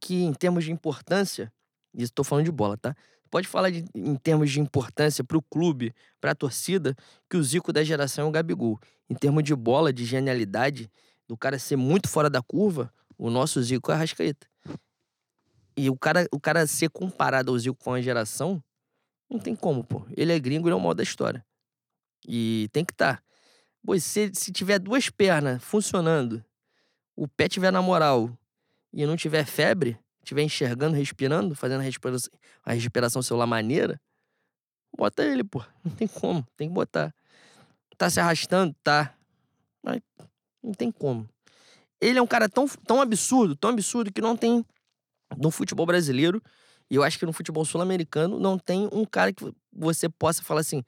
que 0.00 0.22
em 0.22 0.32
termos 0.32 0.64
de 0.64 0.72
importância, 0.72 1.52
estou 1.94 2.24
falando 2.24 2.44
de 2.44 2.52
bola, 2.52 2.76
tá? 2.76 2.94
Pode 3.30 3.46
falar 3.46 3.70
de, 3.70 3.84
em 3.94 4.16
termos 4.16 4.50
de 4.50 4.60
importância 4.60 5.22
para 5.22 5.36
o 5.36 5.42
clube, 5.42 5.94
para 6.20 6.30
a 6.30 6.34
torcida, 6.34 6.96
que 7.28 7.36
o 7.36 7.42
Zico 7.42 7.72
da 7.72 7.84
geração 7.84 8.26
é 8.26 8.28
o 8.28 8.30
Gabigol. 8.30 8.80
Em 9.08 9.14
termos 9.14 9.44
de 9.44 9.54
bola, 9.54 9.92
de 9.92 10.04
genialidade, 10.04 10.90
do 11.26 11.36
cara 11.36 11.58
ser 11.58 11.76
muito 11.76 12.08
fora 12.08 12.30
da 12.30 12.40
curva, 12.40 12.92
o 13.18 13.28
nosso 13.28 13.62
Zico 13.62 13.90
é 13.90 13.94
a 13.94 13.98
Rascaeta. 13.98 14.46
E 15.76 15.90
o 15.90 15.96
cara, 15.96 16.26
o 16.32 16.40
cara 16.40 16.66
ser 16.66 16.88
comparado 16.88 17.52
ao 17.52 17.58
Zico 17.58 17.76
com 17.76 17.92
a 17.92 18.00
geração, 18.00 18.62
não 19.30 19.38
tem 19.38 19.54
como, 19.54 19.84
pô. 19.84 20.06
Ele 20.16 20.32
é 20.32 20.38
gringo, 20.38 20.66
ele 20.66 20.72
é 20.72 20.76
o 20.76 20.80
mal 20.80 20.94
da 20.94 21.02
história. 21.02 21.44
E 22.26 22.68
tem 22.72 22.84
que 22.84 22.92
estar. 22.92 23.16
Tá. 23.16 23.22
Pois 23.84 24.02
se, 24.02 24.30
se 24.34 24.50
tiver 24.52 24.78
duas 24.78 25.08
pernas 25.10 25.62
funcionando, 25.62 26.44
o 27.14 27.28
pé 27.28 27.48
tiver 27.48 27.70
na 27.70 27.82
moral 27.82 28.36
e 28.92 29.06
não 29.06 29.16
tiver 29.16 29.44
febre, 29.44 29.98
estiver 30.20 30.42
enxergando, 30.42 30.96
respirando, 30.96 31.54
fazendo 31.54 31.80
a 31.80 31.84
respiração, 31.84 32.30
a 32.64 32.72
respiração 32.72 33.22
celular 33.22 33.46
maneira, 33.46 34.00
bota 34.96 35.24
ele, 35.24 35.44
pô. 35.44 35.64
Não 35.84 35.92
tem 35.92 36.08
como, 36.08 36.46
tem 36.56 36.68
que 36.68 36.74
botar. 36.74 37.14
Tá 37.96 38.08
se 38.08 38.20
arrastando? 38.20 38.74
Tá. 38.82 39.14
Mas 39.82 40.00
não 40.62 40.72
tem 40.72 40.90
como. 40.90 41.28
Ele 42.00 42.18
é 42.18 42.22
um 42.22 42.26
cara 42.26 42.48
tão, 42.48 42.68
tão 42.68 43.00
absurdo, 43.00 43.56
tão 43.56 43.70
absurdo, 43.70 44.12
que 44.12 44.20
não 44.20 44.36
tem 44.36 44.64
no 45.36 45.50
futebol 45.50 45.84
brasileiro, 45.84 46.40
e 46.90 46.94
eu 46.94 47.02
acho 47.02 47.18
que 47.18 47.26
no 47.26 47.32
futebol 47.32 47.64
sul-americano, 47.64 48.38
não 48.38 48.58
tem 48.58 48.88
um 48.92 49.04
cara 49.04 49.32
que 49.32 49.52
você 49.72 50.08
possa 50.08 50.42
falar 50.42 50.60
assim: 50.60 50.84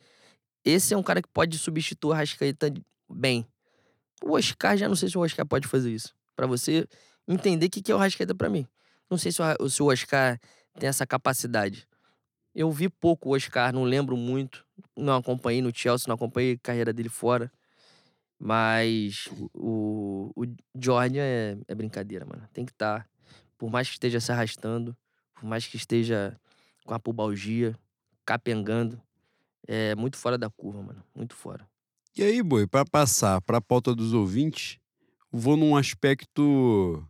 esse 0.64 0.94
é 0.94 0.96
um 0.96 1.02
cara 1.02 1.20
que 1.20 1.28
pode 1.28 1.58
substituir 1.58 2.12
a 2.14 2.16
Rascaeta 2.18 2.72
bem. 3.10 3.46
O 4.22 4.32
Oscar, 4.32 4.76
já 4.76 4.88
não 4.88 4.96
sei 4.96 5.08
se 5.08 5.18
o 5.18 5.22
Oscar 5.22 5.46
pode 5.46 5.66
fazer 5.66 5.90
isso. 5.92 6.14
para 6.36 6.46
você 6.46 6.86
entender 7.32 7.66
o 7.66 7.70
que 7.70 7.90
é 7.90 7.94
o 7.94 7.98
Rascaeta 7.98 8.34
para 8.34 8.48
mim. 8.48 8.66
Não 9.08 9.18
sei 9.18 9.32
se 9.32 9.40
o, 9.40 9.68
se 9.68 9.82
o 9.82 9.86
Oscar 9.86 10.38
tem 10.78 10.88
essa 10.88 11.06
capacidade. 11.06 11.86
Eu 12.54 12.70
vi 12.70 12.88
pouco 12.88 13.28
o 13.28 13.36
Oscar, 13.36 13.72
não 13.72 13.84
lembro 13.84 14.16
muito. 14.16 14.64
Não 14.96 15.16
acompanhei 15.16 15.62
no 15.62 15.74
Chelsea, 15.74 16.06
não 16.08 16.14
acompanhei 16.14 16.54
a 16.54 16.58
carreira 16.58 16.92
dele 16.92 17.08
fora. 17.08 17.50
Mas 18.38 19.28
o, 19.54 20.32
o 20.34 20.44
Jordan 20.74 21.20
é, 21.20 21.58
é 21.68 21.74
brincadeira, 21.74 22.24
mano. 22.24 22.48
Tem 22.52 22.64
que 22.64 22.72
estar. 22.72 23.00
Tá, 23.00 23.06
por 23.58 23.70
mais 23.70 23.88
que 23.88 23.94
esteja 23.94 24.20
se 24.20 24.32
arrastando, 24.32 24.96
por 25.34 25.44
mais 25.44 25.66
que 25.66 25.76
esteja 25.76 26.34
com 26.86 26.94
a 26.94 26.98
pubalgia, 26.98 27.78
capengando, 28.24 29.00
é 29.66 29.94
muito 29.94 30.16
fora 30.16 30.38
da 30.38 30.48
curva, 30.48 30.82
mano. 30.82 31.04
Muito 31.14 31.34
fora. 31.34 31.68
E 32.16 32.22
aí, 32.22 32.42
boi, 32.42 32.66
para 32.66 32.84
passar 32.84 33.40
para 33.42 33.58
a 33.58 33.60
pauta 33.60 33.94
dos 33.94 34.14
ouvintes, 34.14 34.78
vou 35.30 35.56
num 35.56 35.76
aspecto 35.76 37.06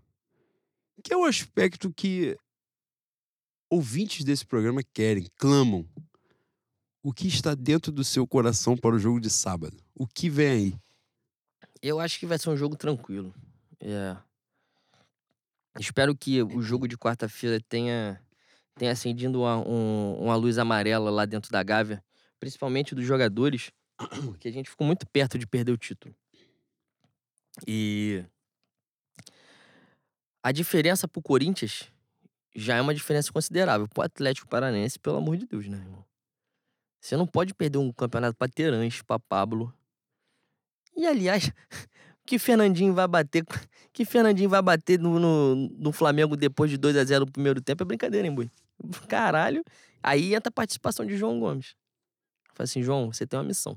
que 1.00 1.12
é 1.12 1.16
o 1.16 1.24
aspecto 1.24 1.92
que 1.92 2.36
ouvintes 3.70 4.24
desse 4.24 4.44
programa 4.44 4.82
querem, 4.92 5.26
clamam. 5.36 5.88
O 7.02 7.12
que 7.12 7.26
está 7.26 7.54
dentro 7.54 7.90
do 7.90 8.04
seu 8.04 8.26
coração 8.26 8.76
para 8.76 8.94
o 8.94 8.98
jogo 8.98 9.20
de 9.20 9.30
sábado? 9.30 9.76
O 9.94 10.06
que 10.06 10.28
vem 10.28 10.48
aí? 10.48 10.74
Eu 11.80 11.98
acho 11.98 12.18
que 12.18 12.26
vai 12.26 12.38
ser 12.38 12.50
um 12.50 12.56
jogo 12.56 12.76
tranquilo. 12.76 13.34
É. 13.80 14.16
Espero 15.78 16.14
que 16.14 16.42
o 16.42 16.60
jogo 16.60 16.86
de 16.86 16.98
quarta-feira 16.98 17.58
tenha, 17.68 18.20
tenha 18.74 18.92
acendido 18.92 19.40
uma, 19.40 19.66
um, 19.66 20.14
uma 20.20 20.36
luz 20.36 20.58
amarela 20.58 21.10
lá 21.10 21.24
dentro 21.24 21.50
da 21.50 21.62
Gávea, 21.62 22.04
principalmente 22.38 22.94
dos 22.94 23.06
jogadores, 23.06 23.70
porque 24.26 24.48
a 24.48 24.52
gente 24.52 24.68
ficou 24.68 24.86
muito 24.86 25.06
perto 25.06 25.38
de 25.38 25.46
perder 25.46 25.72
o 25.72 25.78
título. 25.78 26.14
E 27.66 28.24
a 30.42 30.52
diferença 30.52 31.06
pro 31.06 31.22
Corinthians 31.22 31.90
já 32.54 32.76
é 32.76 32.80
uma 32.80 32.94
diferença 32.94 33.32
considerável. 33.32 33.88
Pro 33.88 34.02
Atlético 34.02 34.48
Paranense, 34.48 34.98
pelo 34.98 35.18
amor 35.18 35.36
de 35.36 35.46
Deus, 35.46 35.68
né, 35.68 35.78
irmão? 35.78 36.04
Você 37.00 37.16
não 37.16 37.26
pode 37.26 37.54
perder 37.54 37.78
um 37.78 37.92
campeonato 37.92 38.36
pra 38.36 38.48
Terãs, 38.48 39.00
pra 39.02 39.18
Pablo. 39.18 39.72
E, 40.96 41.06
aliás, 41.06 41.50
que 42.26 42.38
Fernandinho 42.38 42.92
vai 42.92 43.08
bater. 43.08 43.44
Que 43.92 44.04
Fernandinho 44.04 44.48
vai 44.48 44.62
bater 44.62 45.00
no, 45.00 45.18
no, 45.18 45.56
no 45.56 45.90
Flamengo 45.90 46.36
depois 46.36 46.70
de 46.70 46.76
2 46.78 46.96
a 46.96 47.04
0 47.04 47.26
no 47.26 47.32
primeiro 47.32 47.60
tempo 47.60 47.82
é 47.82 47.84
brincadeira, 47.84 48.24
hein, 48.24 48.32
boi? 48.32 48.48
Caralho. 49.08 49.64
Aí 50.00 50.32
entra 50.32 50.48
a 50.48 50.52
participação 50.52 51.04
de 51.04 51.16
João 51.16 51.40
Gomes. 51.40 51.74
Fala 52.54 52.64
assim, 52.64 52.84
João, 52.84 53.12
você 53.12 53.26
tem 53.26 53.36
uma 53.36 53.44
missão. 53.44 53.76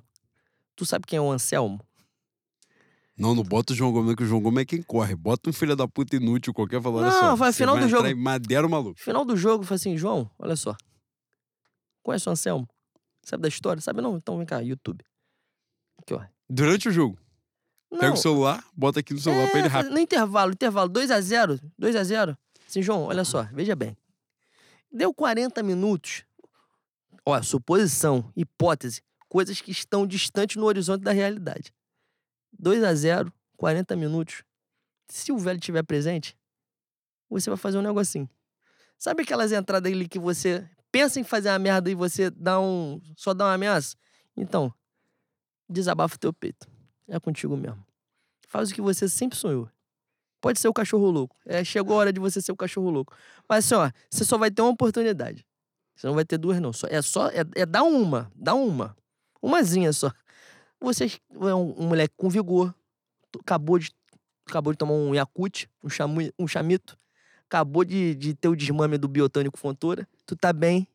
Tu 0.76 0.86
sabe 0.86 1.08
quem 1.08 1.18
é 1.18 1.22
o 1.22 1.32
Anselmo? 1.32 1.84
Não, 3.18 3.36
não 3.36 3.44
bota 3.44 3.74
o 3.74 3.76
João 3.76 3.92
Gomes, 3.92 4.16
que 4.16 4.24
o 4.24 4.26
João 4.26 4.42
Gomes 4.42 4.62
é 4.64 4.66
quem 4.66 4.82
corre. 4.82 5.16
Bota 5.16 5.50
um 5.50 5.54
filho 5.54 5.76
da 5.76 5.88
puta 5.88 6.16
inútil 6.16 6.54
qualquer 6.54 6.82
falar 6.82 7.02
Não, 7.04 7.12
só. 7.12 7.36
vai, 7.36 7.54
final 7.54 7.78
do 7.78 7.88
jogo. 7.88 8.16
Madeira 8.18 8.68
maluco. 8.68 9.00
Final 9.00 9.24
do 9.24 9.38
jogo, 9.38 9.64
fala 9.64 9.76
assim, 9.76 9.96
João, 9.98 10.30
olha 10.40 10.56
só. 10.56 10.76
Conhece 12.02 12.28
o 12.28 12.32
Anselmo? 12.32 12.68
Sabe 13.24 13.44
da 13.44 13.48
história? 13.48 13.82
Sabe 13.82 14.02
não? 14.02 14.18
Então 14.18 14.38
vem 14.38 14.46
cá, 14.46 14.60
YouTube. 14.60 15.06
Aqui, 16.00 16.14
ó. 16.14 16.22
Durante 16.50 16.90
o 16.90 16.92
jogo. 16.92 17.18
Não, 17.92 18.00
Pega 18.00 18.14
o 18.14 18.18
celular, 18.18 18.64
bota 18.76 19.00
aqui 19.00 19.14
no 19.14 19.20
celular 19.20 19.44
é, 19.44 19.50
pra 19.52 19.60
ele 19.60 19.68
rápido. 19.68 19.94
No 19.94 20.00
intervalo, 20.00 20.52
intervalo, 20.52 20.90
2x0, 20.90 21.62
2x0. 21.80 22.36
Assim, 22.68 22.82
João, 22.82 23.04
olha 23.04 23.24
só, 23.24 23.44
veja 23.54 23.76
bem. 23.76 23.96
Deu 24.92 25.14
40 25.14 25.62
minutos. 25.62 26.26
Ó, 27.26 27.40
suposição, 27.44 28.32
hipótese. 28.36 29.02
coisas 29.30 29.62
que 29.62 29.72
estão 29.72 30.06
distantes 30.08 30.56
no 30.56 30.66
horizonte 30.66 31.04
da 31.04 31.12
realidade. 31.12 31.72
2 32.58 32.84
a 32.84 32.94
0 32.94 33.32
40 33.58 33.96
minutos. 33.96 34.44
Se 35.08 35.32
o 35.32 35.38
velho 35.38 35.60
estiver 35.60 35.84
presente, 35.84 36.38
você 37.30 37.50
vai 37.50 37.58
fazer 37.58 37.78
um 37.78 37.82
negocinho. 37.82 38.30
Sabe 38.98 39.24
aquelas 39.24 39.52
entradas 39.52 39.92
ali 39.92 40.08
que 40.08 40.20
você 40.20 40.68
pensa 40.92 41.20
em 41.20 41.24
fazer 41.24 41.50
uma 41.50 41.60
merda 41.60 41.90
e 41.90 41.96
você 41.96 42.30
dá 42.30 42.60
um. 42.60 43.02
só 43.18 43.34
dá 43.34 43.46
uma 43.46 43.54
ameaça? 43.54 43.96
Então, 44.36 44.74
desabafa 45.70 46.16
o 46.16 46.20
teu 46.20 46.34
peito. 46.34 46.68
É 47.08 47.20
contigo 47.20 47.58
mesmo. 47.58 47.86
Faz 48.48 48.70
o 48.70 48.74
que 48.74 48.82
você 48.82 49.10
sempre 49.10 49.38
sonhou. 49.38 49.70
Pode 50.40 50.60
ser 50.60 50.68
o 50.68 50.74
cachorro 50.74 51.10
louco. 51.10 51.36
É, 51.46 51.64
chegou 51.64 51.96
a 51.96 52.00
hora 52.00 52.14
de 52.14 52.20
você 52.20 52.42
ser 52.42 52.52
o 52.52 52.56
cachorro 52.56 52.90
louco. 52.90 53.16
Mas 53.48 53.66
assim, 53.66 53.76
ó, 53.76 53.90
você 54.10 54.26
só 54.26 54.38
vai 54.38 54.52
ter 54.52 54.62
uma 54.62 54.72
oportunidade. 54.72 55.46
Você 55.96 56.08
não 56.08 56.14
vai 56.14 56.26
ter 56.26 56.38
duas, 56.38 56.60
não. 56.60 56.72
É 56.90 57.02
só. 57.02 57.30
É, 57.30 57.46
é 57.56 57.66
dar 57.66 57.84
uma. 57.84 58.32
Dá 58.36 58.54
uma. 58.54 58.96
Umazinha 59.42 59.92
só. 59.94 60.12
Você 60.84 61.06
é 61.06 61.56
um, 61.56 61.74
um 61.82 61.88
moleque 61.88 62.14
com 62.18 62.30
vigor. 62.30 62.76
Acabou 63.40 63.80
de. 63.80 63.90
Acabou 64.46 64.74
de 64.74 64.78
tomar 64.78 64.94
um 64.94 65.16
Yakut, 65.16 65.70
um, 65.82 65.90
chamu, 65.90 66.20
um 66.38 66.46
chamito. 66.48 66.98
Acabou 67.48 67.86
de, 67.86 68.14
de 68.16 68.34
ter 68.34 68.50
o 68.50 68.56
desmame 68.56 68.98
do 68.98 69.08
biotânico 69.08 69.58
Fontoura. 69.58 70.06
Tu 70.26 70.36
tá 70.36 70.52
bem. 70.52 70.86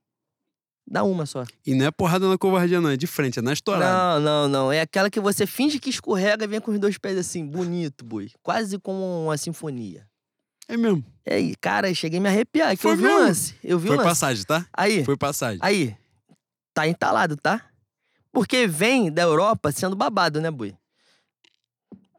Dá 0.87 1.03
uma 1.03 1.25
só. 1.25 1.45
E 1.67 1.75
não 1.75 1.87
é 1.87 1.91
porrada 1.91 2.29
na 2.29 2.37
covardia, 2.37 2.81
não. 2.81 2.91
É 2.91 2.97
de 2.97 3.07
frente, 3.07 3.39
é 3.39 3.43
na 3.43 3.53
estourada. 3.55 4.21
Não, 4.21 4.21
não, 4.21 4.49
não. 4.49 4.73
É 4.73 4.81
aquela 4.83 5.09
que 5.11 5.21
você 5.21 5.47
finge 5.47 5.79
que 5.79 5.89
escorrega 5.89 6.45
e 6.45 6.49
vem 6.49 6.61
com 6.61 6.71
os 6.71 6.79
dois 6.79 6.99
pés 6.99 7.17
assim, 7.17 7.47
bonito, 7.47 8.05
boi. 8.05 8.31
Quase 8.43 8.79
como 8.79 9.25
uma 9.25 9.37
sinfonia. 9.39 10.07
É 10.67 10.77
mesmo. 10.77 11.03
Aí, 11.27 11.55
cara, 11.57 11.93
cheguei 11.95 12.19
a 12.19 12.23
me 12.23 12.29
arrepiar. 12.29 12.77
Que 12.77 12.83
Foi 12.83 12.93
eu 12.93 12.97
vi 12.97 13.03
mesmo? 13.05 13.19
o 13.19 13.21
lance. 13.23 13.55
Eu 13.65 13.79
vi 13.79 13.87
Foi 13.89 13.97
o 13.97 13.99
lance. 13.99 14.09
passagem, 14.11 14.45
tá? 14.45 14.67
Aí, 14.73 15.05
Foi 15.05 15.17
passagem. 15.17 15.59
aí. 15.63 15.97
Tá 16.75 16.87
entalado, 16.87 17.37
tá? 17.37 17.65
Porque 18.39 18.69
vem 18.69 19.11
da 19.11 19.23
Europa 19.23 19.73
sendo 19.73 19.97
babado, 19.97 20.41
né, 20.41 20.49
boi? 20.49 20.73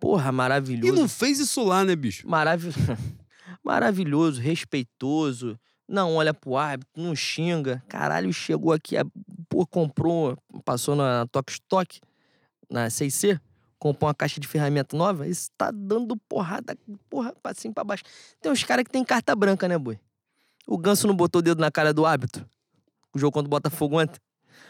Porra, 0.02 0.28
E 0.28 0.32
maravilhoso. 0.34 0.94
não 0.94 1.08
fez 1.08 1.40
isso 1.40 1.64
lá, 1.64 1.86
né, 1.86 1.96
bicho? 1.96 2.28
Maravi... 2.28 2.72
Maravilhoso, 3.64 4.42
respeitoso. 4.42 5.58
Não 5.88 6.16
olha 6.16 6.34
pro 6.34 6.58
árbitro, 6.58 7.02
não 7.02 7.16
xinga. 7.16 7.82
Caralho, 7.88 8.34
chegou 8.34 8.74
aqui, 8.74 8.98
a- 8.98 9.06
pô, 9.48 9.66
comprou, 9.66 10.38
passou 10.66 10.94
na 10.94 11.26
Tok 11.28 11.54
Stock, 11.54 12.02
na 12.70 12.88
6C, 12.88 13.40
comprou 13.80 14.10
uma 14.10 14.14
caixa 14.14 14.42
de 14.42 14.48
ferramenta 14.48 14.98
nova, 14.98 15.26
isso 15.26 15.50
tá 15.58 15.72
dando 15.72 16.18
porrada, 16.28 16.78
porra, 17.10 17.34
pra 17.42 17.54
cima 17.54 17.72
e 17.72 17.76
pra 17.76 17.86
baixo. 17.86 18.04
Tem 18.42 18.52
uns 18.52 18.62
caras 18.66 18.84
que 18.84 18.92
tem 18.92 19.06
carta 19.06 19.34
branca, 19.38 19.70
né, 19.70 19.78
boi? 19.78 19.98
O 20.68 20.78
Ganso 20.78 21.08
não 21.08 21.16
botou 21.16 21.40
o 21.40 21.42
dedo 21.42 21.62
na 21.62 21.72
cara 21.72 21.94
do 21.94 22.06
árbitro. 22.06 22.46
O 23.16 23.18
jogo 23.18 23.32
contra 23.32 23.48
o 23.48 23.50
Botafogo 23.50 24.02
ontem. 24.02 24.20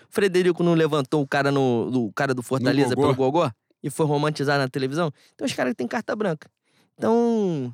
Frederico 0.10 0.64
não 0.64 0.74
levantou 0.74 1.22
o 1.22 1.28
cara, 1.28 1.52
no, 1.52 1.90
do, 1.92 2.06
o 2.06 2.14
cara 2.14 2.34
do 2.34 2.42
Fortaleza 2.44 2.96
gogó. 2.96 3.02
pelo 3.14 3.16
gogó 3.16 3.52
e 3.82 3.90
foi 3.90 4.06
romantizar 4.06 4.58
na 4.58 4.68
televisão. 4.68 5.12
Tem 5.38 5.46
uns 5.46 5.54
caras 5.54 5.74
tem 5.76 5.88
carta 5.88 6.16
branca. 6.16 6.50
Então, 6.98 7.74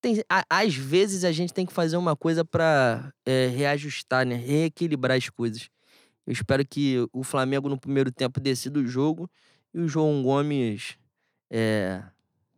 tem, 0.00 0.22
a- 0.28 0.44
às 0.50 0.74
vezes 0.74 1.24
a 1.24 1.32
gente 1.32 1.54
tem 1.54 1.64
que 1.64 1.72
fazer 1.72 1.96
uma 1.96 2.14
coisa 2.16 2.44
pra 2.44 3.12
é, 3.24 3.46
reajustar, 3.46 4.26
né? 4.26 4.34
Reequilibrar 4.34 5.16
as 5.16 5.28
coisas. 5.30 5.70
Eu 6.26 6.32
espero 6.32 6.66
que 6.66 6.96
o 7.12 7.22
Flamengo 7.24 7.68
no 7.68 7.78
primeiro 7.78 8.10
tempo 8.12 8.38
decida 8.40 8.78
o 8.78 8.86
jogo 8.86 9.30
e 9.72 9.80
o 9.80 9.88
João 9.88 10.22
Gomes 10.22 10.96
é, 11.50 12.02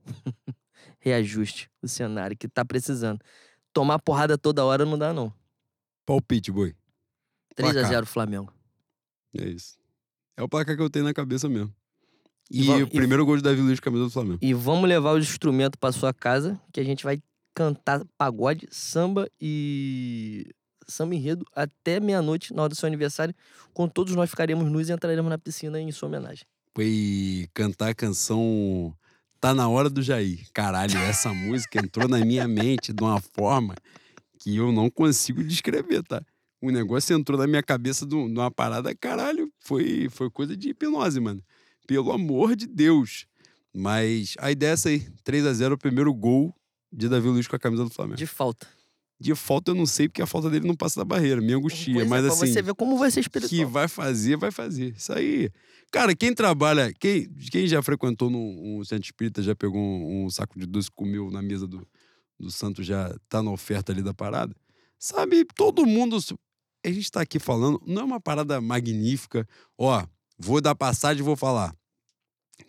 reajuste 1.00 1.70
o 1.82 1.88
cenário 1.88 2.36
que 2.36 2.48
tá 2.48 2.64
precisando. 2.64 3.20
Tomar 3.72 3.98
porrada 3.98 4.36
toda 4.38 4.64
hora 4.64 4.84
não 4.84 4.98
dá, 4.98 5.12
não. 5.12 5.32
Palpite, 6.06 6.50
boi. 6.52 6.74
3 7.54 7.70
a 7.70 7.72
Placar. 7.74 7.90
0 7.92 8.06
Flamengo. 8.06 8.52
É 9.38 9.48
isso. 9.48 9.76
É 10.36 10.42
o 10.42 10.48
placar 10.48 10.76
que 10.76 10.82
eu 10.82 10.90
tenho 10.90 11.04
na 11.04 11.14
cabeça 11.14 11.48
mesmo. 11.48 11.72
E, 12.50 12.64
E 12.66 12.70
o 12.70 12.86
e- 12.86 12.90
primeiro 12.90 13.24
gol 13.24 13.36
de 13.36 13.42
Davi 13.42 13.60
Luiz, 13.60 13.80
camisa 13.80 14.04
do 14.04 14.10
Flamengo. 14.10 14.38
E 14.42 14.52
vamos 14.52 14.88
levar 14.88 15.12
os 15.16 15.24
instrumentos 15.28 15.78
pra 15.78 15.92
sua 15.92 16.12
casa, 16.12 16.60
que 16.72 16.80
a 16.80 16.84
gente 16.84 17.04
vai 17.04 17.22
cantar 17.54 18.04
pagode, 18.18 18.66
samba 18.70 19.28
e 19.40 20.46
samba 20.86 21.14
enredo 21.14 21.46
até 21.54 21.98
meia-noite, 22.00 22.52
na 22.52 22.62
hora 22.62 22.68
do 22.68 22.74
seu 22.76 22.86
aniversário, 22.86 23.34
quando 23.72 23.92
todos 23.92 24.14
nós 24.14 24.28
ficaremos 24.28 24.70
nus 24.70 24.88
e 24.88 24.92
entraremos 24.92 25.30
na 25.30 25.38
piscina 25.38 25.80
em 25.80 25.90
sua 25.92 26.08
homenagem. 26.08 26.44
Foi 26.74 27.48
cantar 27.54 27.90
a 27.90 27.94
canção 27.94 28.94
Tá 29.40 29.52
na 29.52 29.68
hora 29.68 29.90
do 29.90 30.02
Jair. 30.02 30.40
Caralho, 30.54 30.96
essa 31.00 31.28
música 31.34 31.78
entrou 31.78 32.08
na 32.08 32.18
minha 32.24 32.48
mente 32.48 32.94
de 32.94 33.02
uma 33.02 33.20
forma 33.20 33.74
que 34.38 34.56
eu 34.56 34.72
não 34.72 34.88
consigo 34.88 35.44
descrever, 35.44 36.02
tá? 36.02 36.22
O 36.66 36.70
negócio 36.70 37.14
entrou 37.16 37.38
na 37.38 37.46
minha 37.46 37.62
cabeça 37.62 38.06
de 38.06 38.14
um- 38.14 38.26
uma 38.26 38.50
parada, 38.50 38.94
caralho, 38.94 39.50
foi, 39.60 40.08
foi 40.10 40.30
coisa 40.30 40.56
de 40.56 40.70
hipnose, 40.70 41.20
mano. 41.20 41.42
Pelo 41.86 42.10
amor 42.12 42.56
de 42.56 42.66
Deus. 42.66 43.26
Mas 43.74 44.34
a 44.38 44.50
ideia 44.50 44.70
é 44.70 44.72
essa 44.72 44.88
aí. 44.88 45.00
3 45.24 45.44
a 45.46 45.52
0 45.52 45.74
o 45.74 45.78
primeiro 45.78 46.12
gol 46.14 46.54
de 46.92 47.08
Davi 47.08 47.28
Luiz 47.28 47.46
com 47.46 47.56
a 47.56 47.58
camisa 47.58 47.84
do 47.84 47.90
Flamengo. 47.90 48.16
De 48.16 48.26
falta. 48.26 48.66
De 49.20 49.34
falta 49.34 49.70
eu 49.70 49.74
não 49.74 49.86
sei, 49.86 50.08
porque 50.08 50.22
a 50.22 50.26
falta 50.26 50.48
dele 50.50 50.66
não 50.66 50.74
passa 50.74 51.00
da 51.00 51.04
barreira, 51.04 51.40
me 51.40 51.52
angustia. 51.52 51.92
Pois 51.94 52.06
é, 52.06 52.08
mas 52.08 52.24
pra 52.24 52.32
assim, 52.34 52.46
você 52.52 52.62
ver 52.62 52.74
como 52.74 52.96
vai 52.98 53.10
ser 53.10 53.20
que 53.20 53.26
espiritual. 53.38 53.70
vai 53.70 53.88
fazer, 53.88 54.36
vai 54.36 54.50
fazer. 54.50 54.94
Isso 54.96 55.12
aí. 55.12 55.50
Cara, 55.92 56.14
quem 56.14 56.34
trabalha, 56.34 56.92
quem, 56.98 57.28
quem 57.50 57.66
já 57.66 57.82
frequentou 57.82 58.28
num 58.30 58.78
um 58.80 58.84
centro 58.84 59.04
espírita, 59.04 59.42
já 59.42 59.54
pegou 59.54 59.80
um, 59.80 60.24
um 60.26 60.30
saco 60.30 60.58
de 60.58 60.66
doce, 60.66 60.90
comeu 60.90 61.30
na 61.30 61.40
mesa 61.42 61.66
do, 61.66 61.86
do 62.38 62.50
santo, 62.50 62.82
já 62.82 63.14
tá 63.28 63.42
na 63.42 63.50
oferta 63.50 63.92
ali 63.92 64.02
da 64.02 64.12
parada, 64.12 64.54
sabe? 64.98 65.44
Todo 65.54 65.86
mundo. 65.86 66.18
A 66.84 66.90
gente 66.92 67.10
tá 67.10 67.20
aqui 67.22 67.38
falando, 67.38 67.80
não 67.86 68.02
é 68.02 68.04
uma 68.04 68.20
parada 68.20 68.60
magnífica. 68.60 69.46
Ó, 69.78 70.04
vou 70.38 70.60
dar 70.60 70.74
passagem 70.74 71.20
e 71.20 71.24
vou 71.24 71.36
falar. 71.36 71.74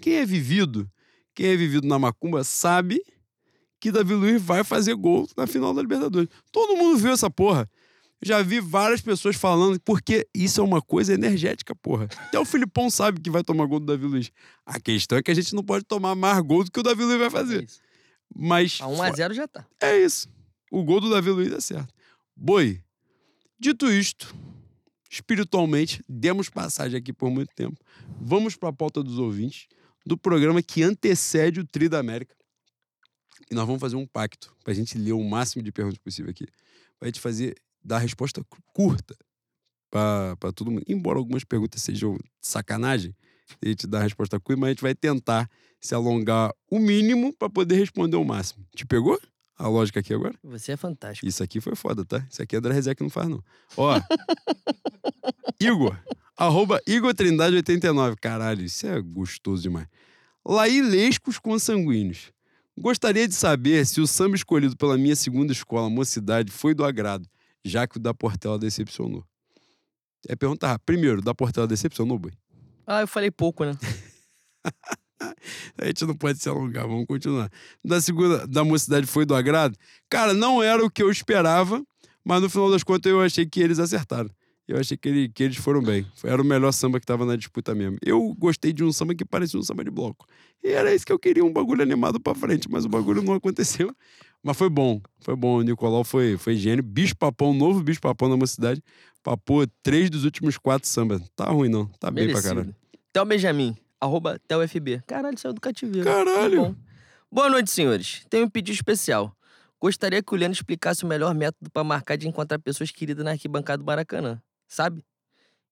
Quem 0.02 0.16
é 0.16 0.26
vivido, 0.26 0.90
quem 1.34 1.48
é 1.48 1.56
vivido 1.56 1.88
na 1.88 2.00
macumba, 2.00 2.44
sabe 2.44 3.02
que 3.80 3.92
Davi 3.92 4.14
Luiz 4.14 4.42
vai 4.42 4.64
fazer 4.64 4.96
gol 4.96 5.28
na 5.38 5.46
final 5.46 5.74
da 5.74 5.82
Libertadores. 5.82 6.30
Todo 6.52 6.76
mundo 6.78 6.98
viu 6.98 7.12
essa 7.12 7.30
porra. 7.30 7.70
Já 8.24 8.42
vi 8.42 8.60
várias 8.62 9.02
pessoas 9.02 9.36
falando, 9.36 9.80
porque 9.82 10.26
isso 10.34 10.62
é 10.62 10.64
uma 10.64 10.82
coisa 10.82 11.14
energética, 11.14 11.76
porra. 11.76 12.08
Até 12.18 12.40
o 12.40 12.46
Filipão 12.46 12.90
sabe 12.90 13.20
que 13.20 13.30
vai 13.30 13.44
tomar 13.44 13.66
gol 13.68 13.80
do 13.80 13.86
Davi 13.86 14.06
Luiz. 14.08 14.32
A 14.66 14.80
questão 14.80 15.18
é 15.18 15.22
que 15.22 15.30
a 15.30 15.34
gente 15.36 15.54
não 15.54 15.62
pode 15.64 15.84
tomar 15.86 16.16
mais 16.16 16.40
gol 16.40 16.64
do 16.64 16.72
que 16.72 16.80
o 16.80 16.84
Davi 16.84 17.04
Luiz 17.04 17.20
vai 17.20 17.28
É 17.28 17.30
fazer. 17.30 17.64
isso. 17.66 17.80
Mas 18.34 18.80
A 18.82 18.88
1 18.88 19.02
a 19.04 19.12
0 19.12 19.34
já 19.34 19.48
tá. 19.48 19.68
é 19.82 20.00
isso. 20.00 20.28
O 20.72 20.84
gol 20.84 21.00
do 21.02 21.10
Davi 21.10 21.30
Luiz 21.30 21.52
é 21.52 21.60
certo. 21.60 21.94
Boi, 22.36 22.82
dito 23.60 23.92
isto, 23.92 24.36
espiritualmente, 25.10 26.04
demos 26.08 26.50
passagem 26.50 26.98
aqui 27.00 27.14
por 27.14 27.30
muito 27.30 27.54
tempo. 27.56 27.78
Vamos 28.20 28.56
para 28.56 28.70
a 28.70 28.74
pauta 28.74 29.02
dos 29.04 29.18
ouvintes 29.18 29.68
do 30.06 30.18
programa 30.18 30.62
que 30.62 30.84
antecede 30.84 31.60
o 31.60 31.66
Tri 31.66 31.90
da 31.90 32.00
América. 32.00 32.36
E 33.50 33.56
nós 33.56 33.66
vamos 33.66 33.82
fazer 33.82 33.96
um 33.96 34.08
pacto 34.08 34.56
para 34.64 34.72
a 34.72 34.76
gente 34.76 34.98
ler 34.98 35.14
o 35.14 35.24
máximo 35.24 35.64
de 35.64 35.72
perguntas 35.72 36.00
possível 36.00 36.32
aqui. 36.32 36.46
Para 36.98 37.08
a 37.08 37.12
gente 37.12 37.20
fazer, 37.20 37.56
dar 37.84 38.00
resposta 38.00 38.44
cu- 38.44 38.62
curta 38.74 39.16
para 39.90 40.52
todo 40.54 40.72
mundo. 40.72 40.84
Embora 40.88 41.20
algumas 41.20 41.44
perguntas 41.44 41.82
sejam 41.82 42.18
sacanagem, 42.42 43.16
a 43.62 43.68
gente 43.68 43.86
dá 43.88 44.00
a 44.00 44.04
resposta 44.04 44.40
curta, 44.40 44.60
mas 44.60 44.68
a 44.68 44.72
gente 44.72 44.82
vai 44.82 44.96
tentar 44.96 45.50
se 45.80 45.94
alongar 45.94 46.54
o 46.70 46.80
mínimo 46.80 47.34
para 47.34 47.50
poder 47.50 47.76
responder 47.76 48.18
o 48.18 48.26
máximo. 48.26 48.66
Te 48.76 48.86
pegou 48.86 49.20
a 49.58 49.68
lógica 49.68 50.00
aqui 50.00 50.14
agora? 50.14 50.36
Você 50.44 50.74
é 50.74 50.78
fantástico. 50.78 51.28
Isso 51.28 51.44
aqui 51.44 51.62
foi 51.62 51.76
foda, 51.76 52.04
tá? 52.04 52.26
Isso 52.30 52.42
aqui 52.42 52.56
é 52.56 52.62
Drazé 52.62 52.94
que 52.94 53.04
não 53.04 53.10
faz, 53.10 53.28
não. 53.28 53.44
Ó. 53.78 54.00
Igor. 55.60 55.98
Arroba 56.38 56.82
Igor 56.86 57.14
Trindade 57.14 57.56
89. 57.56 58.18
Caralho, 58.18 58.64
isso 58.64 58.86
é 58.86 59.02
gostoso 59.02 59.62
demais. 59.62 59.88
Lailescos 60.46 61.40
consanguíneos. 61.40 62.32
Gostaria 62.78 63.26
de 63.28 63.34
saber 63.34 63.86
se 63.86 64.02
o 64.02 64.08
samba 64.08 64.36
escolhido 64.36 64.76
pela 64.76 64.98
minha 64.98 65.16
segunda 65.16 65.54
escola, 65.54 65.90
Mocidade, 65.90 66.52
foi 66.52 66.74
do 66.74 66.84
agrado, 66.84 67.26
já 67.64 67.88
que 67.88 67.96
o 67.96 68.00
da 68.00 68.14
Portela 68.14 68.60
decepcionou. 68.60 69.26
É 70.28 70.36
pergunta 70.36 70.68
rápida. 70.68 70.84
Primeiro, 70.86 71.22
da 71.22 71.34
Portela 71.34 71.66
decepcionou, 71.66 72.20
boi? 72.20 72.34
Ah, 72.86 73.02
eu 73.02 73.08
falei 73.08 73.32
pouco, 73.32 73.64
né? 73.64 73.78
A 75.78 75.86
gente 75.86 76.06
não 76.06 76.16
pode 76.16 76.40
se 76.40 76.50
alongar, 76.50 76.88
vamos 76.88 77.06
continuar. 77.06 77.50
Da 77.84 78.00
segunda, 78.02 78.46
da 78.48 78.64
mocidade 78.64 79.06
foi 79.08 79.26
do 79.26 79.34
agrado? 79.36 79.76
Cara, 80.10 80.34
não 80.34 80.62
era 80.62 80.84
o 80.86 80.90
que 80.90 81.02
eu 81.02 81.10
esperava, 81.10 81.82
mas 82.24 82.42
no 82.42 82.50
final 82.50 82.70
das 82.70 82.84
contas 82.84 83.12
eu 83.12 83.22
achei 83.22 83.46
que 83.46 83.60
eles 83.62 83.80
acertaram. 83.80 84.30
Eu 84.68 84.80
achei 84.80 84.98
que, 84.98 85.08
ele- 85.08 85.30
que 85.30 85.44
eles 85.44 85.58
foram 85.58 85.80
bem. 85.84 86.08
Era 86.24 86.42
o 86.42 86.46
melhor 86.46 86.72
samba 86.72 87.00
que 87.00 87.06
tava 87.06 87.24
na 87.24 87.36
disputa 87.36 87.76
mesmo. 87.76 87.98
Eu 88.04 88.34
gostei 88.34 88.74
de 88.74 88.84
um 88.84 88.92
samba 88.92 89.14
que 89.14 89.24
parecia 89.24 89.60
um 89.60 89.64
samba 89.64 89.84
de 89.84 89.92
bloco. 89.92 90.26
E 90.64 90.70
era 90.70 90.92
isso 90.94 91.06
que 91.06 91.12
eu 91.12 91.20
queria, 91.20 91.46
um 91.46 91.54
bagulho 91.54 91.84
animado 91.84 92.20
pra 92.20 92.34
frente, 92.34 92.68
mas 92.70 92.84
o 92.84 92.90
bagulho 92.90 93.22
não 93.22 93.36
aconteceu. 93.36 93.96
Mas 94.42 94.58
foi 94.58 94.68
bom, 94.70 95.00
foi 95.20 95.36
bom. 95.36 95.58
O 95.58 95.62
Nicolau 95.62 96.04
foi, 96.04 96.36
foi 96.38 96.56
gênio. 96.56 96.84
Bicho 96.84 97.16
Papão, 97.16 97.54
novo 97.54 97.82
Bicho 97.84 98.02
Papão 98.02 98.28
na 98.28 98.38
mocidade. 98.38 98.82
Papou 99.22 99.66
três 99.84 100.10
dos 100.10 100.24
últimos 100.26 100.58
quatro 100.58 100.88
sambas. 100.90 101.22
Tá 101.36 101.46
ruim, 101.46 101.70
não. 101.70 101.86
Tá 102.00 102.10
bem 102.10 102.32
pra 102.32 102.42
caralho. 102.42 102.58
Merecido. 102.66 102.76
Theo 103.14 103.26
Benjamin, 103.26 103.78
arroba 104.06 104.40
Theo 104.48 104.68
FB. 104.68 105.04
Caralho, 105.06 105.38
saiu 105.38 105.54
do 105.54 105.62
cativeiro. 105.62 106.10
Caralho. 106.10 106.62
Bom. 106.62 106.76
Boa 107.32 107.50
noite, 107.50 107.72
senhores. 107.72 108.26
Tenho 108.30 108.46
um 108.46 108.50
pedido 108.50 108.76
especial. 108.76 109.36
Gostaria 109.82 110.24
que 110.24 110.34
o 110.34 110.38
Leandro 110.38 110.56
explicasse 110.56 111.04
o 111.04 111.08
melhor 111.08 111.34
método 111.36 111.70
para 111.70 111.84
marcar 111.84 112.16
de 112.18 112.28
encontrar 112.28 112.58
pessoas 112.60 112.92
queridas 112.92 113.26
na 113.26 113.32
arquibancada 113.32 113.80
do 113.80 113.86
Maracanã. 113.86 114.42
Sabe? 114.68 115.04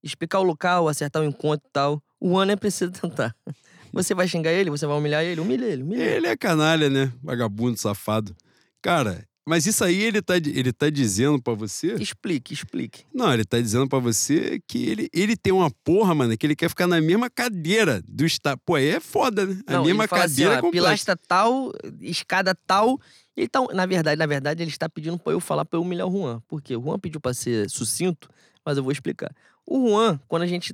explicar 0.04 0.40
o 0.40 0.44
local, 0.44 0.88
acertar 0.88 1.22
o 1.22 1.26
encontro 1.26 1.66
e 1.68 1.72
tal. 1.72 2.04
O 2.20 2.30
Juan 2.30 2.46
nem 2.46 2.58
precisa 2.58 2.92
tentar. 2.92 3.36
Você 3.94 4.14
vai 4.14 4.28
xingar 4.28 4.52
ele? 4.52 4.70
Você 4.70 4.86
vai 4.86 4.98
humilhar 4.98 5.24
ele? 5.24 5.40
Humilha 5.40 5.66
ele, 5.66 5.84
humilha 5.84 6.04
ele. 6.04 6.16
Ele 6.18 6.28
é 6.28 6.36
canalha, 6.36 6.90
né? 6.90 7.14
Vagabundo, 7.22 7.78
safado. 7.78 8.36
Cara, 8.82 9.24
mas 9.46 9.66
isso 9.66 9.84
aí 9.84 10.02
ele 10.02 10.22
tá, 10.22 10.38
ele 10.38 10.72
tá 10.72 10.90
dizendo 10.90 11.42
pra 11.42 11.54
você. 11.54 11.94
Explique, 11.96 12.54
explique. 12.54 13.04
Não, 13.14 13.34
ele 13.34 13.44
tá 13.44 13.60
dizendo 13.60 13.88
pra 13.88 14.00
você 14.00 14.62
que 14.68 14.86
ele, 14.86 15.10
ele 15.14 15.36
tem 15.36 15.52
uma 15.52 15.70
porra, 15.84 16.16
mano, 16.16 16.38
que 16.38 16.46
ele 16.46 16.56
quer 16.56 16.70
ficar 16.70 16.88
na 16.88 17.02
mesma 17.02 17.30
cadeira 17.30 18.02
do 18.08 18.26
estado. 18.26 18.60
Pô, 18.66 18.76
aí 18.76 18.88
é 18.88 19.00
foda, 19.00 19.46
né? 19.46 19.62
A 19.68 19.74
Não, 19.74 19.86
mesma 19.86 20.06
assim, 20.06 20.16
cadeira 20.16 20.52
ó, 20.54 20.56
completa. 20.62 20.72
pilastra 20.72 21.18
tal, 21.28 21.72
escada 22.02 22.56
tal. 22.68 23.00
Ele 23.36 23.48
tá, 23.48 23.60
na 23.74 23.86
verdade, 23.86 24.18
na 24.18 24.26
verdade, 24.26 24.64
ele 24.64 24.70
está 24.72 24.88
pedindo 24.88 25.18
pra 25.20 25.34
eu 25.34 25.40
falar 25.40 25.66
pra 25.66 25.78
eu 25.78 25.82
humilhar 25.82 26.08
o 26.08 26.12
Juan. 26.12 26.40
Por 26.48 26.62
quê? 26.62 26.76
O 26.78 26.82
Juan 26.82 27.00
pediu 27.00 27.20
pra 27.20 27.34
ser 27.34 27.70
sucinto, 27.70 28.30
mas 28.66 28.78
eu 28.78 28.84
vou 28.84 28.92
explicar. 28.92 29.34
O 29.66 29.90
Juan, 29.90 30.20
quando 30.28 30.44
a 30.44 30.48
gente, 30.48 30.74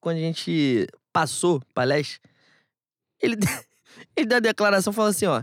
quando 0.00 0.16
a 0.16 0.20
gente 0.20 0.86
passou 1.12 1.60
pra 1.74 1.84
leste, 1.84 2.20
ele, 3.20 3.36
ele 4.16 4.26
deu 4.26 4.36
a 4.38 4.40
declaração 4.40 4.92
falando 4.92 5.10
assim, 5.10 5.26
ó. 5.26 5.42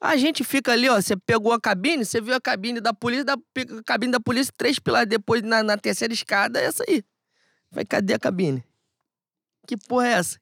A 0.00 0.16
gente 0.16 0.44
fica 0.44 0.72
ali, 0.72 0.88
ó. 0.88 1.00
Você 1.00 1.16
pegou 1.16 1.52
a 1.52 1.60
cabine, 1.60 2.04
você 2.04 2.20
viu 2.20 2.34
a 2.34 2.40
cabine 2.40 2.80
da 2.80 2.92
polícia, 2.92 3.24
da 3.24 3.34
a 3.34 3.82
cabine 3.84 4.12
da 4.12 4.20
polícia, 4.20 4.52
três 4.56 4.78
pilares 4.78 5.08
depois 5.08 5.42
na, 5.42 5.62
na 5.62 5.76
terceira 5.76 6.12
escada, 6.12 6.60
é 6.60 6.64
essa 6.64 6.84
aí. 6.88 7.02
Vai, 7.70 7.84
cadê 7.84 8.14
a 8.14 8.18
cabine? 8.18 8.62
Que 9.66 9.76
porra 9.76 10.08
é 10.08 10.12
essa? 10.12 10.38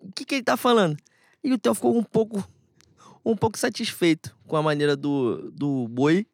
O 0.00 0.12
que, 0.12 0.24
que 0.24 0.34
ele 0.36 0.42
tá 0.42 0.56
falando? 0.56 0.96
E 1.42 1.52
o 1.52 1.58
Theo 1.58 1.74
ficou 1.74 1.96
um 1.96 2.02
pouco, 2.02 2.46
um 3.24 3.36
pouco 3.36 3.58
satisfeito 3.58 4.36
com 4.46 4.56
a 4.56 4.62
maneira 4.62 4.96
do, 4.96 5.50
do 5.52 5.88
boi 5.88 6.26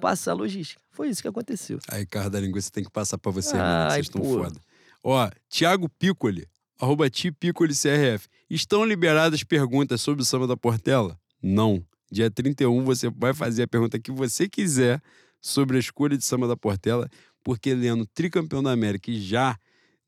passar 0.00 0.32
a 0.32 0.34
logística. 0.34 0.80
Foi 0.90 1.08
isso 1.08 1.22
que 1.22 1.28
aconteceu. 1.28 1.78
Aí, 1.88 2.06
cara 2.06 2.30
da 2.30 2.40
linguiça 2.40 2.70
tem 2.70 2.84
que 2.84 2.90
passar 2.90 3.18
pra 3.18 3.32
você, 3.32 3.54
mano. 3.56 3.64
Ai, 3.64 3.90
Vocês 3.90 4.06
estão 4.06 4.22
foda. 4.22 4.60
Ó, 5.02 5.30
Thiago 5.48 5.88
Piccoli, 5.88 6.46
arroba 6.80 7.08
Ti 7.10 7.32
Piccoli 7.32 7.74
CRF. 7.74 8.28
Estão 8.48 8.84
liberadas 8.84 9.42
perguntas 9.42 10.00
sobre 10.00 10.22
o 10.22 10.24
samba 10.24 10.46
da 10.46 10.56
Portela? 10.56 11.18
Não. 11.42 11.84
Dia 12.10 12.30
31 12.30 12.84
você 12.84 13.10
vai 13.10 13.34
fazer 13.34 13.64
a 13.64 13.68
pergunta 13.68 13.98
que 13.98 14.10
você 14.10 14.48
quiser 14.48 15.00
sobre 15.40 15.76
a 15.76 15.80
escolha 15.80 16.16
de 16.16 16.24
samba 16.24 16.48
da 16.48 16.56
Portela, 16.56 17.08
porque 17.44 17.74
Leno, 17.74 18.06
tricampeão 18.06 18.62
da 18.62 18.72
América 18.72 19.10
e 19.10 19.20
já 19.20 19.56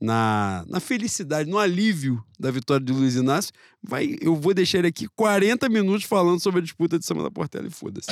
na, 0.01 0.64
na 0.66 0.81
felicidade, 0.81 1.48
no 1.48 1.59
alívio 1.59 2.24
da 2.39 2.51
vitória 2.51 2.85
de 2.85 2.93
Luiz 2.93 3.16
Inácio, 3.16 3.52
vai, 3.82 4.16
eu 4.20 4.35
vou 4.35 4.55
deixar 4.55 4.78
ele 4.78 4.89
aqui 4.89 5.06
40 5.14 5.68
minutos 5.68 6.05
falando 6.05 6.40
sobre 6.40 6.60
a 6.60 6.62
disputa 6.62 6.98
de 6.98 7.05
samba 7.05 7.22
da 7.22 7.31
Portela 7.31 7.66
e 7.66 7.70
foda-se. 7.70 8.10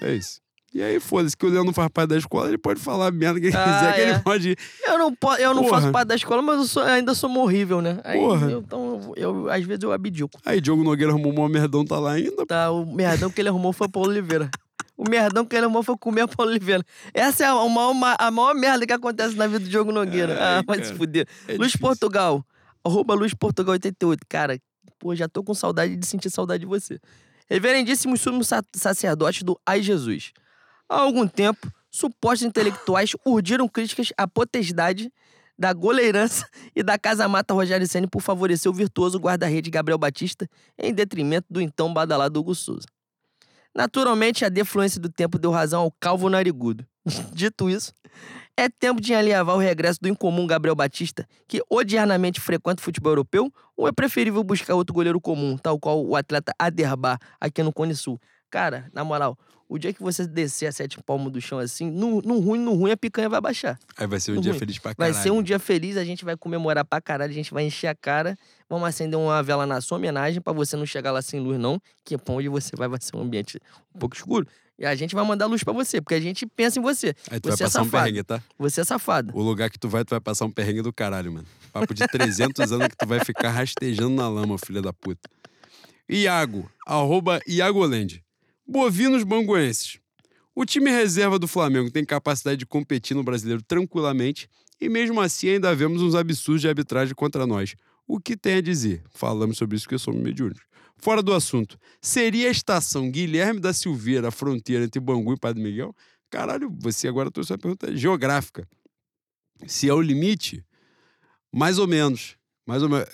É 0.00 0.14
isso. 0.14 0.40
E 0.74 0.82
aí, 0.82 1.00
foda-se, 1.00 1.34
que 1.36 1.46
o 1.46 1.48
Leão 1.48 1.64
não 1.64 1.72
faz 1.72 1.88
parte 1.88 2.10
da 2.10 2.18
escola, 2.18 2.48
ele 2.48 2.58
pode 2.58 2.78
falar 2.78 3.06
a 3.06 3.10
merda 3.10 3.40
que 3.40 3.46
ele 3.46 3.56
Ah, 3.56 3.64
quiser, 3.64 3.94
que 3.94 4.00
é. 4.02 4.10
ele 4.10 4.18
pode. 4.20 4.56
Eu 4.86 4.98
não, 4.98 5.14
po- 5.14 5.34
eu 5.36 5.54
não 5.54 5.62
Porra. 5.64 5.80
faço 5.80 5.92
parte 5.92 6.08
da 6.08 6.14
escola, 6.14 6.42
mas 6.42 6.58
eu 6.58 6.64
sou- 6.66 6.82
ainda 6.82 7.14
sou 7.14 7.34
horrível, 7.38 7.80
né? 7.80 7.98
Aí, 8.04 8.18
Porra. 8.20 8.50
eu- 8.50 8.60
então, 8.60 9.12
eu, 9.16 9.50
às 9.50 9.64
vezes 9.64 9.82
eu 9.82 9.92
abdico. 9.92 10.38
Aí, 10.44 10.60
Diogo 10.60 10.84
Nogueira 10.84 11.10
arrumou 11.12 11.32
uma 11.32 11.48
merdão, 11.48 11.84
tá 11.86 11.98
lá 11.98 12.12
ainda. 12.12 12.44
Tá, 12.46 12.70
o 12.70 12.84
merdão 12.84 13.30
que 13.30 13.40
ele 13.40 13.48
arrumou 13.48 13.72
foi 13.72 13.86
o 13.86 13.90
Paulo 13.90 14.10
Oliveira. 14.10 14.50
O 14.96 15.08
merdão 15.08 15.44
que 15.44 15.56
ele 15.56 15.64
arrumou 15.64 15.82
foi 15.82 15.96
comer 15.96 16.24
o 16.24 16.28
Paulo 16.28 16.50
Oliveira. 16.50 16.84
Essa 17.14 17.44
é 17.44 17.46
a 17.46 17.54
maior, 17.68 17.94
a 18.18 18.30
maior 18.30 18.54
merda 18.54 18.86
que 18.86 18.92
acontece 18.92 19.36
na 19.36 19.46
vida 19.46 19.60
do 19.60 19.68
Diogo 19.70 19.90
Nogueira. 19.92 20.34
Ai, 20.38 20.58
ah, 20.58 20.62
vai 20.66 20.84
se 20.84 20.92
fuder. 20.92 21.26
É 21.46 21.52
Luiz 21.52 21.68
difícil. 21.72 21.80
Portugal. 21.80 22.44
Arroba 22.84 23.14
Luiz 23.14 23.32
Portugal 23.32 23.72
88. 23.72 24.20
Cara, 24.28 24.58
pô, 24.98 25.14
já 25.14 25.28
tô 25.28 25.42
com 25.42 25.54
saudade 25.54 25.96
de 25.96 26.04
sentir 26.06 26.30
saudade 26.30 26.60
de 26.60 26.66
você. 26.66 26.98
Reverendíssimo 27.48 28.16
sumo 28.16 28.44
sa- 28.44 28.62
sacerdote 28.74 29.44
do 29.44 29.58
Ai 29.64 29.80
Jesus. 29.82 30.32
Há 30.88 31.00
algum 31.00 31.28
tempo, 31.28 31.70
supostos 31.90 32.46
intelectuais 32.46 33.12
urdiram 33.24 33.68
críticas 33.68 34.12
à 34.16 34.26
potestade 34.26 35.12
da 35.58 35.72
goleirança 35.72 36.48
e 36.74 36.82
da 36.82 36.96
casa-mata 36.98 37.52
Rogério 37.52 37.86
Ceni 37.86 38.06
por 38.06 38.22
favorecer 38.22 38.70
o 38.70 38.74
virtuoso 38.74 39.18
guarda-rede 39.18 39.70
Gabriel 39.70 39.98
Batista 39.98 40.48
em 40.78 40.94
detrimento 40.94 41.46
do 41.50 41.60
então 41.60 41.92
badalado 41.92 42.38
Hugo 42.38 42.54
Souza. 42.54 42.86
Naturalmente, 43.74 44.44
a 44.44 44.48
defluência 44.48 45.00
do 45.00 45.10
tempo 45.10 45.38
deu 45.38 45.50
razão 45.50 45.82
ao 45.82 45.92
calvo 46.00 46.30
narigudo. 46.30 46.86
Dito 47.32 47.68
isso, 47.68 47.92
é 48.56 48.68
tempo 48.68 49.00
de 49.00 49.14
alinhavar 49.14 49.56
o 49.56 49.58
regresso 49.58 50.00
do 50.00 50.08
incomum 50.08 50.46
Gabriel 50.46 50.74
Batista, 50.74 51.28
que 51.46 51.62
odiernamente 51.70 52.40
frequenta 52.40 52.80
o 52.80 52.84
futebol 52.84 53.12
europeu, 53.12 53.52
ou 53.76 53.86
é 53.86 53.92
preferível 53.92 54.42
buscar 54.42 54.74
outro 54.74 54.94
goleiro 54.94 55.20
comum, 55.20 55.56
tal 55.56 55.78
qual 55.78 56.04
o 56.04 56.16
atleta 56.16 56.52
Aderbar, 56.58 57.18
aqui 57.40 57.62
no 57.62 57.72
Cone 57.72 57.94
Sul? 57.94 58.18
Cara, 58.50 58.90
na 58.92 59.04
moral, 59.04 59.38
o 59.68 59.78
dia 59.78 59.92
que 59.92 60.02
você 60.02 60.26
descer 60.26 60.66
a 60.66 60.72
sete 60.72 60.98
palmos 61.02 61.30
do 61.32 61.40
chão 61.40 61.58
assim, 61.58 61.90
no, 61.90 62.22
no 62.22 62.38
ruim, 62.40 62.58
no 62.58 62.72
ruim, 62.74 62.90
a 62.90 62.96
picanha 62.96 63.28
vai 63.28 63.40
baixar. 63.40 63.78
Aí 63.96 64.06
vai 64.06 64.18
ser 64.18 64.32
um 64.32 64.36
Não 64.36 64.40
dia 64.42 64.52
ruim. 64.52 64.58
feliz 64.58 64.78
pra 64.78 64.94
Vai 64.96 65.10
caralho. 65.10 65.22
ser 65.22 65.30
um 65.30 65.42
dia 65.42 65.58
feliz, 65.58 65.96
a 65.96 66.04
gente 66.04 66.24
vai 66.24 66.36
comemorar 66.36 66.84
pra 66.84 67.00
caralho, 67.00 67.30
a 67.30 67.34
gente 67.34 67.52
vai 67.52 67.64
encher 67.64 67.88
a 67.88 67.94
cara, 67.94 68.36
vamos 68.68 68.88
acender 68.88 69.18
uma 69.18 69.42
vela 69.42 69.66
na 69.66 69.80
sua 69.80 69.98
homenagem 69.98 70.40
pra 70.40 70.52
você 70.52 70.76
não 70.76 70.86
chegar 70.86 71.12
lá 71.12 71.20
sem 71.20 71.38
luz 71.40 71.58
não, 71.60 71.80
que 72.04 72.16
pra 72.16 72.34
onde 72.34 72.48
você 72.48 72.74
vai 72.76 72.88
vai 72.88 72.98
ser 73.00 73.16
um 73.16 73.20
ambiente 73.20 73.58
um 73.94 73.98
pouco 73.98 74.16
escuro. 74.16 74.46
E 74.80 74.86
a 74.86 74.94
gente 74.94 75.12
vai 75.12 75.24
mandar 75.26 75.46
luz 75.46 75.64
pra 75.64 75.72
você, 75.72 76.00
porque 76.00 76.14
a 76.14 76.20
gente 76.20 76.46
pensa 76.46 76.78
em 76.78 76.82
você. 76.82 77.12
Aí 77.30 77.40
tu 77.40 77.48
vai 77.48 77.56
Você 77.56 77.64
é 77.64 77.66
passar 77.66 77.80
um 77.82 77.84
safado. 77.86 78.04
perrengue, 78.04 78.22
tá? 78.22 78.40
Você 78.56 78.80
é 78.80 78.84
safado. 78.84 79.36
O 79.36 79.42
lugar 79.42 79.68
que 79.70 79.76
tu 79.78 79.88
vai, 79.88 80.04
tu 80.04 80.10
vai 80.10 80.20
passar 80.20 80.44
um 80.44 80.52
perrengue 80.52 80.82
do 80.82 80.92
caralho, 80.92 81.32
mano. 81.32 81.46
Papo 81.72 81.92
de 81.92 82.06
300 82.06 82.70
anos 82.70 82.86
que 82.86 82.96
tu 82.96 83.04
vai 83.04 83.18
ficar 83.24 83.50
rastejando 83.50 84.10
na 84.14 84.28
lama, 84.28 84.56
filha 84.56 84.80
da 84.80 84.92
puta. 84.92 85.28
Iago, 86.08 86.70
arroba 86.86 87.40
Iagoland. 87.48 88.22
Bovinos 88.70 89.24
banguenses. 89.24 89.98
O 90.54 90.66
time 90.66 90.90
reserva 90.90 91.38
do 91.38 91.48
Flamengo 91.48 91.90
tem 91.90 92.04
capacidade 92.04 92.58
de 92.58 92.66
competir 92.66 93.16
no 93.16 93.24
brasileiro 93.24 93.62
tranquilamente 93.62 94.46
e 94.78 94.90
mesmo 94.90 95.22
assim 95.22 95.48
ainda 95.48 95.74
vemos 95.74 96.02
uns 96.02 96.14
absurdos 96.14 96.60
de 96.60 96.68
arbitragem 96.68 97.14
contra 97.14 97.46
nós. 97.46 97.74
O 98.06 98.20
que 98.20 98.36
tem 98.36 98.56
a 98.56 98.60
dizer? 98.60 99.02
Falamos 99.10 99.56
sobre 99.56 99.74
isso 99.74 99.88
que 99.88 99.96
somos 99.96 100.20
mediúnicos. 100.20 100.62
Fora 100.98 101.22
do 101.22 101.32
assunto, 101.32 101.78
seria 102.02 102.48
a 102.48 102.50
estação 102.50 103.10
Guilherme 103.10 103.58
da 103.58 103.72
Silveira 103.72 104.28
a 104.28 104.30
fronteira 104.30 104.84
entre 104.84 105.00
Bangu 105.00 105.32
e 105.32 105.38
Padre 105.38 105.62
Miguel? 105.62 105.94
Caralho, 106.28 106.70
você 106.78 107.08
agora 107.08 107.30
trouxe 107.30 107.52
uma 107.52 107.58
pergunta 107.58 107.96
geográfica. 107.96 108.68
Se 109.66 109.88
é 109.88 109.94
o 109.94 110.02
limite, 110.02 110.62
mais 111.50 111.78
ou 111.78 111.86
menos. 111.86 112.36
Mais 112.66 112.82
ou 112.82 112.90
menos. 112.90 113.08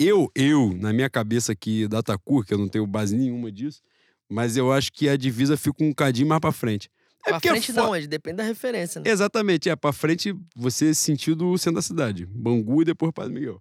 Eu, 0.00 0.30
eu, 0.34 0.72
na 0.72 0.90
minha 0.90 1.10
cabeça 1.10 1.52
aqui, 1.52 1.86
Datacur, 1.86 2.46
que 2.46 2.54
eu 2.54 2.58
não 2.58 2.68
tenho 2.68 2.86
base 2.86 3.14
nenhuma 3.14 3.52
disso, 3.52 3.82
mas 4.28 4.56
eu 4.56 4.72
acho 4.72 4.92
que 4.92 5.08
a 5.08 5.16
divisa 5.16 5.56
fica 5.56 5.82
um 5.84 5.92
cadinho 5.92 6.28
mais 6.28 6.40
pra 6.40 6.52
frente. 6.52 6.90
É 7.24 7.30
pra 7.30 7.34
porque 7.40 7.48
frente 7.48 7.70
é 7.70 7.74
fo- 7.74 7.80
não, 7.80 7.90
mas 7.90 8.06
depende 8.06 8.36
da 8.36 8.42
referência, 8.44 9.00
né? 9.00 9.10
Exatamente, 9.10 9.68
é 9.68 9.74
pra 9.76 9.92
frente 9.92 10.34
você 10.54 10.94
sentiu 10.94 11.34
do 11.34 11.56
centro 11.58 11.76
da 11.76 11.82
cidade. 11.82 12.24
Bangu 12.26 12.82
e 12.82 12.84
depois 12.84 13.12
Padre 13.12 13.32
Miguel. 13.34 13.60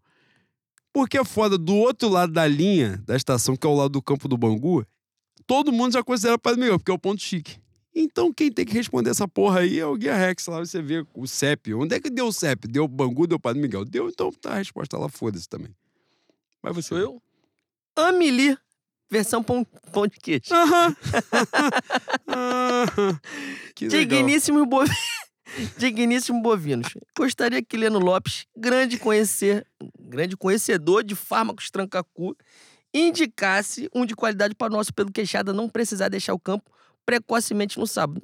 Porque 0.94 1.18
é 1.18 1.26
foda, 1.26 1.58
do 1.58 1.76
outro 1.76 2.08
lado 2.08 2.32
da 2.32 2.48
linha 2.48 3.02
da 3.06 3.16
estação, 3.16 3.56
que 3.58 3.66
é 3.66 3.70
o 3.70 3.74
lado 3.76 3.90
do 3.90 4.02
campo 4.02 4.28
do 4.28 4.38
Bangu, 4.38 4.86
todo 5.48 5.72
mundo 5.72 5.94
já 5.94 6.04
considera 6.04 6.38
Padre 6.38 6.62
Miguel, 6.62 6.80
porque 6.80 6.92
é 6.92 6.94
o 6.94 7.00
ponto 7.00 7.22
chique. 7.22 7.58
Então 7.94 8.32
quem 8.34 8.52
tem 8.52 8.66
que 8.66 8.74
responder 8.74 9.10
essa 9.10 9.28
porra 9.28 9.62
aí 9.62 9.80
é 9.80 9.86
o 9.86 9.96
Guia 9.96 10.16
Rex, 10.16 10.46
lá 10.48 10.60
você 10.60 10.82
vê 10.82 11.06
o 11.14 11.26
CEP. 11.28 11.74
Onde 11.74 11.96
é 11.96 12.00
que 12.00 12.10
deu 12.10 12.28
o 12.28 12.32
CEP? 12.34 12.68
Deu 12.68 12.88
Bangu, 12.88 13.26
deu 13.26 13.40
Padre 13.40 13.62
Miguel? 13.62 13.84
Deu, 13.86 14.10
então 14.10 14.32
tá 14.32 14.52
a 14.54 14.58
resposta 14.58 14.98
lá, 14.98 15.08
foda-se 15.10 15.48
também. 15.50 15.74
Mas 16.62 16.76
você. 16.76 16.90
Sou 16.90 16.98
eu? 16.98 17.22
Amelie, 17.96 18.58
versão 19.10 19.42
pão, 19.44 19.66
pão 19.92 20.08
de 20.08 20.18
queijo. 20.20 20.54
Aham. 20.54 20.96
Aham. 22.28 23.20
que 23.76 23.88
legal. 23.88 24.20
Digníssimo, 24.20 24.66
bovi... 24.66 24.92
Digníssimo 25.78 26.42
bovinos. 26.42 26.88
Gostaria 27.18 27.62
que 27.62 27.78
Leno 27.78 28.00
Lopes, 28.00 28.46
grande 28.58 28.98
conhecer, 28.98 29.66
grande 30.00 30.36
conhecedor 30.36 31.04
de 31.04 31.16
fármacos 31.16 31.70
trancacu, 31.70 32.36
indicasse 32.94 33.90
um 33.94 34.06
de 34.06 34.16
qualidade 34.16 34.56
para 34.56 34.72
o 34.74 34.76
nosso 34.76 34.94
Pedro 34.94 35.14
Queixada 35.14 35.54
não 35.54 35.70
precisar 35.70 36.10
deixar 36.10 36.34
o 36.34 36.40
campo 36.40 36.70
precocemente 37.06 37.78
no 37.80 37.86
sábado. 37.88 38.20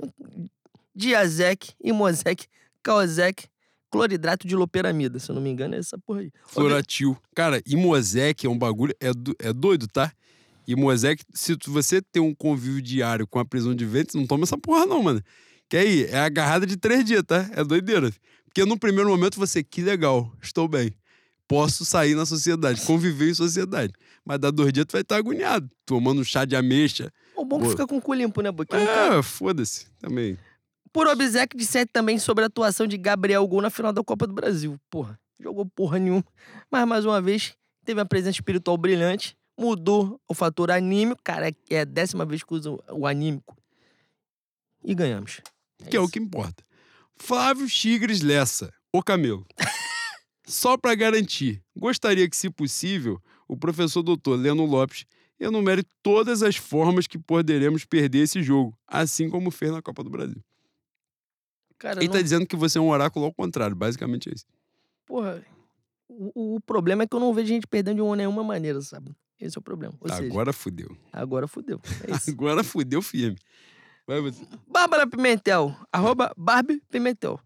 Diazec, 0.93 1.73
Imosec, 1.81 2.47
Caosec, 2.83 3.45
cloridrato 3.89 4.45
de 4.47 4.55
loperamida. 4.55 5.19
Se 5.19 5.29
eu 5.29 5.35
não 5.35 5.41
me 5.41 5.49
engano, 5.51 5.75
é 5.75 5.77
essa 5.77 5.97
porra 5.99 6.21
aí. 6.21 6.31
Floratil. 6.47 7.15
Cara, 7.35 7.61
Imosec 7.65 8.45
é 8.45 8.49
um 8.49 8.57
bagulho. 8.57 8.93
É, 8.99 9.13
do- 9.13 9.35
é 9.39 9.53
doido, 9.53 9.87
tá? 9.87 10.11
Imosec, 10.71 11.23
se 11.33 11.55
tu- 11.57 11.71
você 11.71 12.01
tem 12.01 12.21
um 12.21 12.33
convívio 12.33 12.81
diário 12.81 13.27
com 13.27 13.39
a 13.39 13.45
prisão 13.45 13.73
de 13.75 13.85
ventre, 13.85 14.17
não 14.19 14.25
toma 14.27 14.43
essa 14.43 14.57
porra, 14.57 14.85
não, 14.85 15.01
mano. 15.03 15.21
Que 15.69 15.77
aí, 15.77 16.03
é 16.05 16.19
agarrada 16.19 16.65
de 16.65 16.75
três 16.77 17.03
dias, 17.05 17.23
tá? 17.25 17.49
É 17.53 17.63
doideira. 17.63 18.11
Porque 18.45 18.65
no 18.65 18.77
primeiro 18.77 19.09
momento 19.09 19.39
você, 19.39 19.63
que 19.63 19.81
legal, 19.81 20.31
estou 20.41 20.67
bem. 20.67 20.91
Posso 21.47 21.83
sair 21.85 22.15
na 22.15 22.25
sociedade, 22.25 22.81
conviver 22.85 23.29
em 23.29 23.33
sociedade. 23.33 23.93
Mas 24.25 24.39
dá 24.39 24.51
dois 24.51 24.71
dias 24.71 24.85
tu 24.85 24.93
vai 24.93 25.01
estar 25.01 25.17
agoniado, 25.17 25.69
tomando 25.85 26.21
um 26.21 26.23
chá 26.23 26.45
de 26.45 26.55
ameixa. 26.55 27.11
O 27.35 27.43
bom 27.45 27.57
que 27.57 27.63
Boa. 27.63 27.71
fica 27.71 27.87
com 27.87 27.97
o 27.97 28.01
cu 28.01 28.13
limpo, 28.13 28.41
né, 28.41 28.51
Boquinha? 28.51 28.81
É, 28.81 29.21
foda-se, 29.23 29.87
também. 29.99 30.37
Por 30.93 31.07
obséquio, 31.07 31.57
disserte 31.57 31.89
também 31.93 32.19
sobre 32.19 32.43
a 32.43 32.47
atuação 32.47 32.85
de 32.85 32.97
Gabriel 32.97 33.45
Gol 33.47 33.61
na 33.61 33.69
final 33.69 33.91
da 33.93 34.03
Copa 34.03 34.27
do 34.27 34.33
Brasil. 34.33 34.77
Porra, 34.89 35.17
jogou 35.39 35.65
porra 35.65 35.97
nenhuma. 35.99 36.23
Mas, 36.69 36.85
mais 36.87 37.05
uma 37.05 37.21
vez, 37.21 37.53
teve 37.85 37.99
uma 37.99 38.05
presença 38.05 38.31
espiritual 38.37 38.77
brilhante, 38.77 39.35
mudou 39.61 40.19
o 40.27 40.33
fator 40.33 40.71
anímico. 40.71 41.21
Cara, 41.23 41.49
é- 41.49 41.53
é 41.69 41.81
a 41.81 41.85
décima 41.85 42.25
vez 42.25 42.43
que 42.43 42.53
usa 42.53 42.71
o 42.91 43.05
anímico. 43.05 43.55
E 44.83 44.95
ganhamos. 44.95 45.39
que 45.89 45.95
é 45.95 45.99
o 45.99 46.03
isso. 46.03 46.11
que 46.11 46.19
importa. 46.19 46.63
Flávio 47.15 47.67
Chigres 47.69 48.21
Lessa, 48.21 48.73
o 48.93 49.01
Camelo. 49.03 49.45
Só 50.45 50.75
para 50.77 50.93
garantir, 50.95 51.63
gostaria 51.75 52.27
que, 52.29 52.35
se 52.35 52.49
possível, 52.49 53.21
o 53.47 53.55
professor 53.55 54.01
doutor 54.03 54.37
Leno 54.39 54.65
Lopes 54.65 55.05
enumere 55.39 55.83
todas 56.03 56.43
as 56.43 56.55
formas 56.55 57.07
que 57.07 57.17
poderemos 57.17 57.83
perder 57.85 58.19
esse 58.23 58.43
jogo, 58.43 58.77
assim 58.87 59.29
como 59.29 59.49
fez 59.49 59.71
na 59.71 59.81
Copa 59.81 60.03
do 60.03 60.09
Brasil. 60.09 60.43
Cara, 61.79 61.99
Ele 61.99 62.07
não- 62.07 62.13
tá 62.13 62.21
dizendo 62.21 62.45
que 62.45 62.55
você 62.55 62.77
é 62.77 62.81
um 62.81 62.89
oráculo 62.89 63.25
ao 63.25 63.33
contrário, 63.33 63.75
basicamente 63.75 64.29
é 64.29 64.33
isso. 64.33 64.45
porra, 65.05 65.43
o, 66.07 66.55
o 66.55 66.59
problema 66.61 67.03
é 67.03 67.07
que 67.07 67.15
eu 67.15 67.19
não 67.19 67.33
vejo 67.33 67.47
gente 67.47 67.65
perdendo 67.67 67.95
de 67.95 68.01
uma 68.01 68.15
nenhuma 68.15 68.43
maneira, 68.43 68.81
sabe? 68.81 69.15
Esse 69.41 69.57
é 69.57 69.59
o 69.59 69.61
problema. 69.61 69.93
Ou 69.99 70.07
seja, 70.07 70.23
Agora 70.23 70.53
fudeu. 70.53 70.95
agora 71.11 71.47
fudeu. 71.47 71.81
É. 72.07 72.11
Agora 72.31 72.63
fudeu 72.63 73.01
firme. 73.01 73.37
Vai 74.07 74.21
você. 74.21 74.45
Bárbara 74.67 75.07
Pimentel, 75.07 75.75
arroba 75.91 76.31
Barbie 76.37 76.81
Pimentel. 76.89 77.39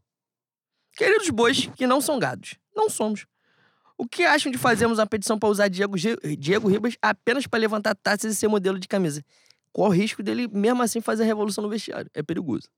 Queridos 0.95 1.29
bois 1.29 1.67
que 1.75 1.87
não 1.87 2.01
são 2.01 2.19
gados, 2.19 2.55
não 2.75 2.89
somos. 2.89 3.25
O 3.97 4.05
que 4.07 4.23
acham 4.23 4.51
de 4.51 4.57
fazermos 4.57 4.99
uma 4.99 5.07
petição 5.07 5.39
para 5.39 5.47
usar 5.47 5.69
Diego, 5.69 5.95
Diego 6.37 6.67
Ribas 6.67 6.97
apenas 7.01 7.47
para 7.47 7.59
levantar 7.59 7.95
taças 7.95 8.33
e 8.33 8.35
ser 8.35 8.47
modelo 8.49 8.77
de 8.77 8.87
camisa? 8.87 9.23
Qual 9.71 9.89
o 9.89 9.93
risco 9.93 10.21
dele, 10.21 10.47
mesmo 10.47 10.81
assim, 10.81 10.99
fazer 11.01 11.23
a 11.23 11.25
revolução 11.25 11.61
no 11.61 11.69
vestiário? 11.69 12.09
É 12.13 12.21
perigoso. 12.21 12.69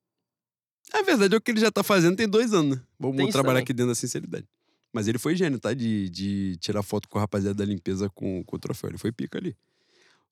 A 0.94 1.02
verdade 1.02 1.34
é 1.36 1.38
o 1.38 1.42
que 1.42 1.52
ele 1.52 1.60
já 1.60 1.72
tá 1.72 1.84
fazendo 1.84 2.16
tem 2.16 2.28
dois 2.28 2.54
anos, 2.54 2.78
né? 2.78 2.84
Vamos 3.00 3.18
Tem 3.18 3.30
trabalhar 3.30 3.60
aqui 3.60 3.74
dentro 3.74 3.92
da 3.92 3.96
sinceridade. 3.96 4.48
Mas 4.94 5.08
ele 5.08 5.18
foi 5.18 5.36
gênio, 5.36 5.60
tá? 5.60 5.74
De, 5.74 6.10
de 6.10 6.58
tirar 6.58 6.82
foto 6.84 7.08
com 7.10 7.18
a 7.18 7.22
rapaziada 7.22 7.56
da 7.56 7.66
limpeza 7.66 8.10
com, 8.10 8.44
com 8.44 8.56
o 8.56 8.60
troféu. 8.60 8.90
Ele 8.90 8.98
foi 8.98 9.12
pica 9.12 9.38
ali. 9.38 9.56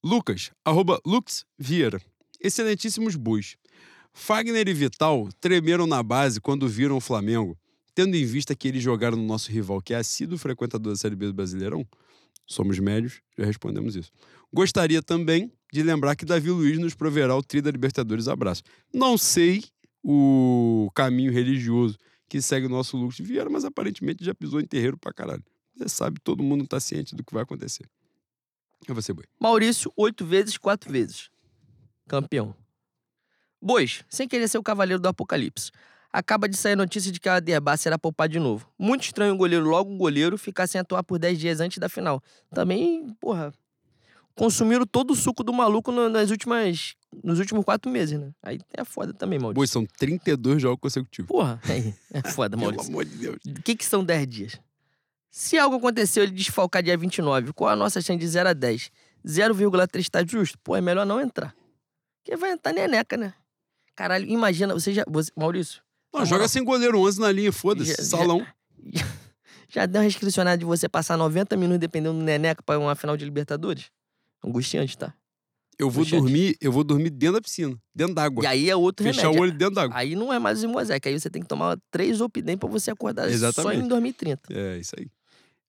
Lucas, 0.03 0.51
arroba 0.63 0.99
Lux 1.05 1.45
Vieira. 1.57 2.01
Excelentíssimos 2.39 3.15
bois. 3.15 3.57
Fagner 4.13 4.67
e 4.67 4.73
Vital 4.73 5.27
tremeram 5.41 5.85
na 5.85 6.01
base 6.01 6.39
quando 6.39 6.67
viram 6.67 6.95
o 6.95 7.01
Flamengo, 7.01 7.57
tendo 7.93 8.15
em 8.15 8.25
vista 8.25 8.55
que 8.55 8.67
eles 8.67 8.81
jogaram 8.81 9.17
no 9.17 9.25
nosso 9.25 9.51
rival, 9.51 9.81
que 9.81 9.93
é 9.93 9.97
assíduo 9.97 10.37
frequentador 10.37 10.93
da 10.93 10.97
Série 10.97 11.15
B 11.15 11.27
do 11.27 11.33
Brasileirão. 11.33 11.85
Somos 12.47 12.79
médios, 12.79 13.21
já 13.37 13.45
respondemos 13.45 13.95
isso. 13.95 14.11
Gostaria 14.53 15.01
também 15.01 15.51
de 15.73 15.83
lembrar 15.83 16.15
que 16.15 16.23
Davi 16.23 16.49
Luiz 16.49 16.77
nos 16.77 16.93
proverá 16.93 17.35
o 17.35 17.43
tri 17.43 17.59
da 17.59 17.71
Libertadores. 17.71 18.27
Abraço. 18.27 18.63
Não 18.93 19.17
sei 19.17 19.65
o 20.03 20.89
caminho 20.93 21.31
religioso 21.31 21.97
que 22.27 22.41
segue 22.41 22.65
o 22.65 22.69
nosso 22.69 22.97
Lucas 22.97 23.17
Vieira, 23.19 23.49
mas 23.49 23.65
aparentemente 23.65 24.23
já 24.23 24.33
pisou 24.33 24.59
em 24.59 24.65
terreiro 24.65 24.97
pra 24.97 25.13
caralho. 25.13 25.43
Você 25.75 25.89
sabe, 25.89 26.19
todo 26.21 26.43
mundo 26.43 26.65
tá 26.67 26.79
ciente 26.79 27.15
do 27.15 27.23
que 27.23 27.33
vai 27.33 27.43
acontecer. 27.43 27.85
É 28.87 28.93
você, 28.93 29.13
boi. 29.13 29.25
Maurício, 29.39 29.91
oito 29.95 30.25
vezes, 30.25 30.57
quatro 30.57 30.91
vezes. 30.91 31.29
Campeão. 32.07 32.55
Bois, 33.61 34.03
sem 34.09 34.27
querer 34.27 34.47
ser 34.47 34.57
o 34.57 34.63
cavaleiro 34.63 35.01
do 35.01 35.07
apocalipse. 35.07 35.71
Acaba 36.13 36.47
de 36.47 36.55
sair 36.55 36.75
notícia 36.75 37.11
de 37.11 37.19
que 37.19 37.27
a 37.27 37.35
Aderbá 37.35 37.75
será 37.75 37.97
poupado 37.97 38.31
de 38.31 38.39
novo. 38.39 38.71
Muito 38.79 39.03
estranho 39.03 39.33
o 39.33 39.37
goleiro, 39.37 39.65
logo 39.65 39.93
o 39.93 39.97
goleiro, 39.97 40.37
ficar 40.37 40.65
sem 40.65 40.79
atuar 40.79 41.03
por 41.03 41.19
10 41.19 41.37
dias 41.37 41.59
antes 41.59 41.77
da 41.77 41.89
final. 41.89 42.23
Também, 42.53 43.13
porra, 43.19 43.53
consumiram 44.35 44.85
todo 44.85 45.11
o 45.11 45.15
suco 45.15 45.43
do 45.43 45.53
maluco 45.53 45.91
no- 45.91 46.09
nas 46.09 46.29
últimas, 46.29 46.93
nos 47.23 47.39
últimos 47.39 47.63
quatro 47.63 47.89
meses, 47.91 48.19
né? 48.19 48.31
Aí 48.43 48.59
é 48.73 48.83
foda 48.83 49.13
também, 49.13 49.39
Maurício. 49.39 49.55
Boi, 49.55 49.67
são 49.67 49.85
32 49.97 50.61
jogos 50.61 50.79
consecutivos. 50.81 51.27
Porra, 51.29 51.59
aí, 51.63 51.93
é 52.13 52.21
foda, 52.31 52.55
Pelo 52.57 52.69
Maurício. 52.71 52.91
amor 52.91 53.05
de 53.05 53.15
Deus. 53.15 53.37
O 53.45 53.61
que, 53.63 53.75
que 53.75 53.85
são 53.85 54.03
10 54.03 54.27
dias? 54.27 54.59
Se 55.31 55.57
algo 55.57 55.77
aconteceu 55.77 56.23
ele 56.23 56.31
desfalcar 56.31 56.81
dia 56.83 56.97
29, 56.97 57.51
qual 57.53 57.69
a 57.69 57.75
nossa 57.75 58.01
chance 58.01 58.19
de 58.19 58.27
0 58.27 58.49
a 58.49 58.53
10? 58.53 58.89
0,3 59.25 60.09
tá 60.09 60.23
justo? 60.25 60.57
Pô, 60.63 60.75
é 60.75 60.81
melhor 60.81 61.05
não 61.05 61.19
entrar. 61.19 61.53
Porque 62.23 62.37
vai 62.37 62.51
entrar 62.51 62.73
neneca, 62.73 63.17
né? 63.17 63.33
Caralho, 63.95 64.25
imagina, 64.27 64.73
você 64.73 64.93
já. 64.93 65.03
Você, 65.07 65.31
Maurício, 65.35 65.81
Não, 66.13 66.21
joga 66.25 66.35
moral. 66.37 66.49
sem 66.49 66.63
goleiro 66.63 66.99
11 66.99 67.19
na 67.19 67.31
linha, 67.31 67.51
foda-se. 67.51 67.91
Já- 67.91 67.95
já- 67.97 68.03
Salão. 68.03 68.45
já 69.69 69.85
deu 69.85 69.99
uma 70.01 70.03
restricionada 70.05 70.57
de 70.57 70.65
você 70.65 70.87
passar 70.87 71.17
90 71.17 71.55
minutos 71.57 71.79
dependendo 71.79 72.17
do 72.17 72.23
neneca 72.23 72.61
pra 72.63 72.77
uma 72.79 72.95
final 72.95 73.17
de 73.17 73.25
Libertadores? 73.25 73.89
Angustiante, 74.45 74.97
tá? 74.97 75.13
Eu 75.77 75.89
vou 75.89 76.03
Puxa, 76.05 76.15
dormir, 76.17 76.55
eu 76.61 76.71
vou 76.71 76.83
dormir 76.85 77.09
dentro 77.09 77.33
da 77.35 77.41
piscina, 77.41 77.77
dentro 77.93 78.13
d'água. 78.15 78.43
E 78.45 78.47
aí 78.47 78.69
é 78.69 78.75
outro 78.75 79.05
Fechar 79.05 79.23
remédio. 79.23 79.39
o 79.39 79.43
olho 79.43 79.51
dentro 79.51 79.75
d'água. 79.75 79.97
Aí 79.97 80.15
não 80.15 80.31
é 80.31 80.39
mais 80.39 80.57
o 80.59 80.61
Zimozec, 80.61 81.05
aí 81.07 81.19
você 81.19 81.29
tem 81.29 81.41
que 81.41 81.47
tomar 81.49 81.77
três 81.91 82.21
Opidem 82.21 82.57
pra 82.57 82.69
você 82.69 82.91
acordar 82.91 83.23
só 83.23 83.29
Exatamente. 83.29 83.83
em 83.83 83.87
2030. 83.87 84.53
É, 84.53 84.77
isso 84.77 84.93
aí. 84.97 85.07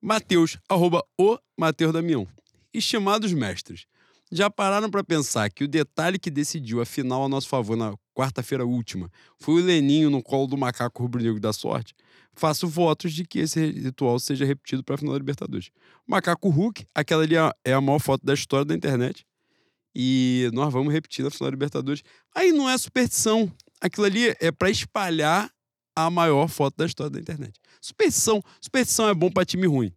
Mateus, 0.00 0.58
arroba 0.68 1.02
o 1.18 1.36
Mateus 1.58 1.92
Damião. 1.92 2.28
Estimados 2.72 3.32
mestres, 3.32 3.86
já 4.30 4.48
pararam 4.48 4.88
pra 4.90 5.02
pensar 5.02 5.50
que 5.50 5.64
o 5.64 5.68
detalhe 5.68 6.18
que 6.18 6.30
decidiu 6.30 6.80
a 6.80 6.86
final 6.86 7.24
a 7.24 7.28
nosso 7.28 7.48
favor 7.48 7.76
na 7.76 7.92
quarta-feira 8.14 8.64
última 8.64 9.10
foi 9.40 9.60
o 9.60 9.64
Leninho 9.64 10.10
no 10.10 10.22
colo 10.22 10.46
do 10.46 10.56
macaco 10.56 11.02
rubro-negro 11.02 11.40
da 11.40 11.52
sorte? 11.52 11.94
Faço 12.38 12.68
votos 12.68 13.12
de 13.12 13.24
que 13.24 13.38
esse 13.38 13.64
ritual 13.70 14.18
seja 14.18 14.44
repetido 14.44 14.84
pra 14.84 14.96
final 14.98 15.14
da 15.14 15.18
Libertadores. 15.18 15.70
O 16.06 16.10
macaco 16.10 16.48
Hulk, 16.50 16.84
aquela 16.94 17.22
ali 17.22 17.34
é- 17.36 17.50
é 17.64 17.72
a 17.72 17.80
maior 17.80 17.98
foto 17.98 18.24
da 18.26 18.34
história 18.34 18.64
da 18.64 18.74
internet. 18.74 19.24
E 19.94 20.50
nós 20.52 20.72
vamos 20.72 20.92
repetir 20.92 21.24
na 21.24 21.30
final 21.30 21.48
da 21.50 21.54
Libertadores. 21.54 22.02
Aí 22.34 22.52
não 22.52 22.68
é 22.68 22.76
superstição. 22.76 23.50
Aquilo 23.80 24.04
ali 24.06 24.34
é 24.40 24.52
pra 24.52 24.68
espalhar 24.70 25.50
a 25.94 26.10
maior 26.10 26.48
foto 26.48 26.76
da 26.76 26.84
história 26.84 27.10
da 27.10 27.18
internet. 27.18 27.58
Superstição. 27.80 28.42
Superstição 28.60 29.08
é 29.08 29.14
bom 29.14 29.30
pra 29.30 29.44
time 29.44 29.66
ruim. 29.66 29.90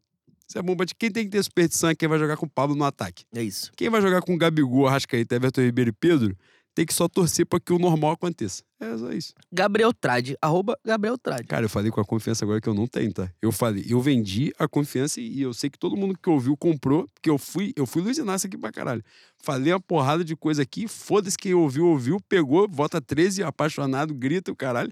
Isso 0.48 0.58
é 0.58 0.62
bom 0.62 0.76
pra 0.78 0.86
time. 0.86 0.96
Quem 0.98 1.12
tem 1.12 1.26
que 1.26 1.32
ter 1.32 1.44
superstição 1.44 1.90
é 1.90 1.96
quem 1.96 2.08
vai 2.08 2.18
jogar 2.18 2.38
com 2.38 2.46
o 2.46 2.50
Pablo 2.50 2.76
no 2.76 2.86
ataque. 2.86 3.26
É 3.36 3.44
isso. 3.44 3.72
Quem 3.76 3.90
vai 3.90 4.02
jogar 4.02 4.22
com 4.22 4.38
Gabigol, 4.38 4.88
Arrascaeta, 4.88 5.36
Everton 5.36 5.62
Ribeiro 5.62 5.90
e 5.90 5.94
Pedro 5.94 6.38
tem 6.74 6.86
que 6.86 6.94
só 6.94 7.08
torcer 7.08 7.46
pra 7.46 7.60
que 7.60 7.74
o 7.74 7.80
normal 7.80 8.12
aconteça. 8.12 8.64
É 8.80 8.98
só 8.98 9.12
isso. 9.12 9.34
Gabriel 9.52 9.94
Trade, 9.94 10.38
arroba 10.42 10.80
Gabriel 10.86 11.18
Trade. 11.18 11.44
Cara, 11.44 11.66
eu 11.66 11.70
falei 11.70 11.92
com 11.92 12.00
a 12.00 12.06
confiança 12.06 12.46
agora 12.46 12.62
que 12.62 12.70
eu 12.70 12.74
não 12.74 12.88
tenho, 12.88 13.12
tá? 13.12 13.30
Eu 13.42 13.52
falei, 13.52 13.86
eu 13.88 14.00
vendi 14.00 14.54
a 14.58 14.68
confiança 14.68 15.20
e 15.20 15.42
eu 15.42 15.54
sei 15.54 15.70
que 15.70 15.78
todo 15.78 15.98
mundo 15.98 16.18
que 16.18 16.30
ouviu 16.30 16.56
comprou, 16.56 17.06
porque 17.14 17.30
eu 17.30 17.38
fui, 17.38 17.74
eu 17.76 17.86
fui 17.86 18.02
Luiz 18.02 18.18
Inácio 18.18 18.48
aqui 18.48 18.58
pra 18.58 18.72
caralho. 18.72 19.04
Falei 19.42 19.74
uma 19.74 19.80
porrada 19.80 20.24
de 20.24 20.36
coisa 20.36 20.62
aqui, 20.62 20.88
foda-se 20.88 21.38
quem 21.38 21.54
ouviu, 21.54 21.88
ouviu, 21.88 22.22
pegou, 22.30 22.68
vota 22.70 23.02
13, 23.02 23.44
apaixonado, 23.44 24.14
grita 24.14 24.52
o 24.52 24.56
caralho. 24.56 24.92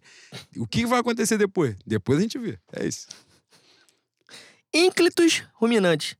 O 0.57 0.67
que 0.67 0.85
vai 0.85 0.99
acontecer 0.99 1.37
depois? 1.37 1.75
Depois 1.85 2.19
a 2.19 2.21
gente 2.21 2.37
vê. 2.37 2.59
É 2.73 2.85
isso. 2.85 3.07
Ínclitos 4.73 5.43
ruminantes. 5.53 6.15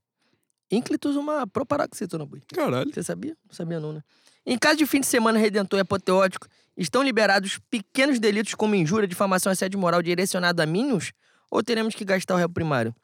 Ínclitos 0.70 1.16
uma 1.16 1.46
proparoxítona, 1.46 2.26
boi. 2.26 2.40
Caralho. 2.54 2.92
Você 2.92 3.02
sabia? 3.02 3.36
Não 3.46 3.54
sabia 3.54 3.80
não, 3.80 3.92
né? 3.92 4.02
Em 4.50 4.56
caso 4.58 4.78
de 4.78 4.86
fim 4.86 5.00
de 5.00 5.06
semana 5.06 5.38
redentor 5.38 5.78
e 5.78 5.82
apoteótico, 5.82 6.48
estão 6.74 7.02
liberados 7.02 7.58
pequenos 7.70 8.18
delitos 8.18 8.54
como 8.54 8.74
injúria, 8.74 9.06
difamação, 9.06 9.52
assédio 9.52 9.78
moral 9.78 10.00
direcionado 10.02 10.62
a 10.62 10.64
mínimos? 10.64 11.12
Ou 11.50 11.62
teremos 11.62 11.94
que 11.94 12.02
gastar 12.02 12.34
o 12.34 12.38
réu 12.38 12.48
primário? 12.48 12.94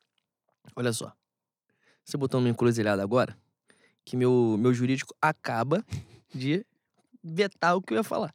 Olha 0.74 0.90
só. 0.90 1.12
Você 2.02 2.16
botou 2.16 2.40
uma 2.40 2.48
encruzilhada 2.48 3.02
agora, 3.02 3.36
que 4.06 4.16
meu, 4.16 4.56
meu 4.58 4.72
jurídico 4.72 5.14
acaba 5.20 5.84
de 6.34 6.64
vetar 7.22 7.76
o 7.76 7.82
que 7.82 7.92
eu 7.92 7.98
ia 7.98 8.02
falar. 8.02 8.34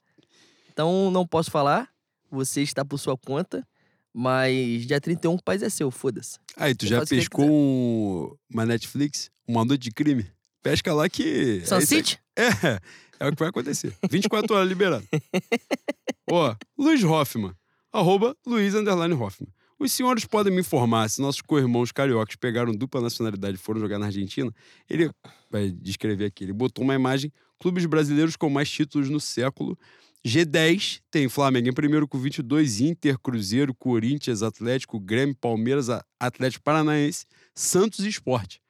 Então, 0.72 1.10
não 1.10 1.26
posso 1.26 1.50
falar, 1.50 1.90
você 2.30 2.62
está 2.62 2.86
por 2.86 3.00
sua 3.00 3.18
conta, 3.18 3.68
mas 4.14 4.86
dia 4.86 5.02
31 5.02 5.34
o 5.34 5.44
país 5.44 5.64
é 5.64 5.70
seu, 5.70 5.90
foda-se. 5.90 6.38
Aí, 6.56 6.76
tu 6.76 6.86
Você 6.86 6.90
já 6.90 7.06
pescou 7.06 7.46
um- 7.50 8.36
uma 8.54 8.66
Netflix? 8.68 9.32
Uma 9.48 9.66
noite 9.66 9.82
de 9.82 9.92
crime? 9.92 10.32
Pesca 10.62 10.94
lá 10.94 11.08
que. 11.10 11.62
Sun 11.66 11.78
é. 11.78 11.82
City? 11.82 12.20
É, 12.36 12.80
é 13.20 13.28
o 13.28 13.32
que 13.32 13.40
vai 13.40 13.50
acontecer. 13.50 13.94
24 14.10 14.56
horas 14.56 14.68
liberado. 14.68 15.06
Ó, 16.30 16.56
Luiz 16.78 17.04
Hoffman. 17.04 17.54
Arroba 17.92 18.36
Luiz 18.46 18.76
Underline 18.76 19.14
Hoffman. 19.16 19.50
Os 19.80 19.94
senhores 19.94 20.26
podem 20.26 20.54
me 20.54 20.60
informar 20.60 21.10
se 21.10 21.22
nossos 21.22 21.42
co-irmãos 21.42 21.92
cariocas 21.92 22.36
pegaram 22.36 22.74
dupla 22.74 23.00
nacionalidade 23.00 23.56
e 23.56 23.58
foram 23.58 23.80
jogar 23.80 23.98
na 23.98 24.08
Argentina? 24.08 24.54
Ele 24.90 25.10
vai 25.50 25.72
descrever 25.72 26.26
aqui. 26.26 26.44
Ele 26.44 26.54
botou 26.54 26.84
uma 26.84 26.94
imagem: 26.94 27.32
clubes 27.58 27.86
brasileiros 27.86 28.36
com 28.36 28.50
mais 28.50 28.70
títulos 28.70 29.10
no 29.10 29.20
século. 29.20 29.78
G10 30.26 31.00
tem 31.10 31.30
Flamengo 31.30 31.70
em 31.70 31.74
primeiro 31.74 32.06
com 32.06 32.18
22, 32.20 32.82
Inter, 32.82 33.18
Cruzeiro, 33.18 33.74
Corinthians, 33.74 34.44
Atlético, 34.44 35.00
Grêmio, 35.00 35.34
Palmeiras, 35.34 35.88
Atlético 36.20 36.62
Paranaense, 36.62 37.26
Santos 37.56 38.00
e 38.06 38.10
Esporte. 38.10 38.62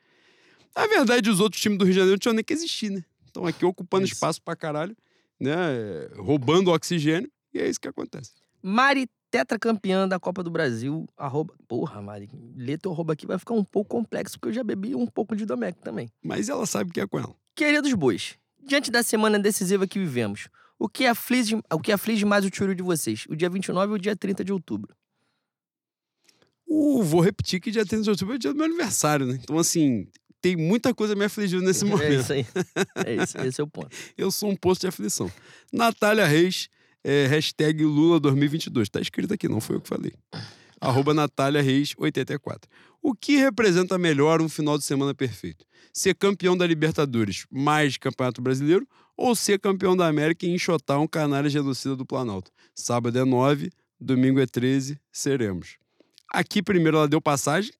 Na 0.75 0.87
verdade, 0.87 1.29
os 1.29 1.39
outros 1.39 1.61
times 1.61 1.77
do 1.77 1.85
Rio 1.85 1.93
de 1.93 1.99
Janeiro 1.99 2.13
não 2.13 2.19
tinham 2.19 2.33
nem 2.33 2.43
que 2.43 2.53
existir, 2.53 2.89
né? 2.89 3.03
Estão 3.25 3.45
aqui 3.45 3.65
ocupando 3.65 4.03
É 4.03 4.07
espaço 4.07 4.41
pra 4.41 4.55
caralho, 4.55 4.95
né? 5.39 5.53
É, 5.53 6.11
Roubando 6.15 6.71
oxigênio, 6.71 7.31
e 7.53 7.59
é 7.59 7.69
isso 7.69 7.79
que 7.79 7.87
acontece. 7.87 8.31
Mari, 8.61 9.07
tetracampeã 9.31 10.07
da 10.07 10.19
Copa 10.19 10.43
do 10.43 10.51
Brasil. 10.51 11.07
Arroba... 11.17 11.53
Porra, 11.67 12.01
Mari, 12.01 12.29
ler 12.55 12.77
teu 12.77 12.91
arroba 12.91 13.13
aqui 13.13 13.25
vai 13.25 13.37
ficar 13.37 13.53
um 13.53 13.63
pouco 13.63 13.89
complexo, 13.89 14.39
porque 14.39 14.49
eu 14.49 14.53
já 14.53 14.63
bebi 14.63 14.95
um 14.95 15.07
pouco 15.07 15.35
de 15.35 15.45
Domec 15.45 15.79
também. 15.81 16.09
Mas 16.23 16.49
ela 16.49 16.65
sabe 16.65 16.91
que 16.91 16.99
é 16.99 17.07
com 17.07 17.19
ela. 17.19 17.35
Queridos 17.55 17.93
bois, 17.93 18.37
diante 18.61 18.91
da 18.91 19.03
semana 19.03 19.39
decisiva 19.39 19.87
que 19.87 19.99
vivemos, 19.99 20.47
o 20.77 20.87
que 20.87 21.05
aflige, 21.05 21.59
o 21.71 21.79
que 21.79 21.91
aflige 21.91 22.25
mais 22.25 22.45
o 22.45 22.49
tiro 22.49 22.73
de 22.73 22.81
vocês? 22.83 23.25
O 23.29 23.35
dia 23.35 23.49
29 23.49 23.91
ou 23.91 23.95
o 23.95 23.99
dia 23.99 24.15
30 24.15 24.43
de 24.43 24.53
outubro? 24.53 24.95
Uh, 26.67 27.01
vou 27.03 27.19
repetir 27.21 27.59
que 27.59 27.71
dia 27.71 27.85
30 27.85 28.03
de 28.03 28.09
outubro 28.11 28.33
é 28.33 28.35
o 28.35 28.39
dia 28.39 28.53
do 28.53 28.57
meu 28.57 28.65
aniversário, 28.65 29.25
né? 29.25 29.39
Então, 29.41 29.57
assim, 29.57 30.07
tem 30.41 30.55
muita 30.55 30.93
coisa 30.93 31.15
me 31.15 31.25
afligindo 31.25 31.63
nesse 31.63 31.83
É 31.85 31.87
momento. 31.87 32.21
isso 32.21 32.33
aí. 32.33 32.45
É 33.05 33.23
isso, 33.23 33.37
esse 33.39 33.61
é 33.61 33.63
o 33.63 33.67
ponto. 33.67 33.89
Eu 34.17 34.31
sou 34.31 34.49
um 34.49 34.55
posto 34.55 34.81
de 34.81 34.87
aflição. 34.87 35.31
Natália 35.71 36.25
Reis, 36.25 36.69
é, 37.03 37.27
hashtag 37.27 37.83
Lula 37.83 38.19
2022. 38.19 38.89
Tá 38.89 38.99
escrito 38.99 39.33
aqui, 39.33 39.47
não 39.47 39.61
foi 39.61 39.75
eu 39.77 39.81
que 39.81 39.89
falei. 39.89 40.13
Arroba 40.81 41.13
Natália 41.13 41.61
Reis 41.61 41.93
84. 41.97 42.69
O 43.01 43.13
que 43.13 43.37
representa 43.37 43.97
melhor 43.97 44.41
um 44.41 44.49
final 44.49 44.77
de 44.77 44.83
semana 44.83 45.13
perfeito? 45.13 45.65
Ser 45.93 46.15
campeão 46.15 46.55
da 46.57 46.67
Libertadores 46.67 47.45
mais 47.49 47.97
Campeonato 47.97 48.41
Brasileiro 48.41 48.87
ou 49.15 49.35
ser 49.35 49.59
campeão 49.59 49.95
da 49.95 50.07
América 50.07 50.45
e 50.45 50.49
enxotar 50.49 50.99
um 51.01 51.07
canalha 51.07 51.49
genocida 51.49 51.95
do 51.95 52.05
Planalto? 52.05 52.51
Sábado 52.75 53.17
é 53.17 53.25
9, 53.25 53.69
domingo 53.99 54.39
é 54.39 54.45
13, 54.45 54.99
seremos. 55.11 55.77
Aqui 56.31 56.61
primeiro 56.61 56.97
ela 56.97 57.07
deu 57.07 57.21
passagem, 57.21 57.73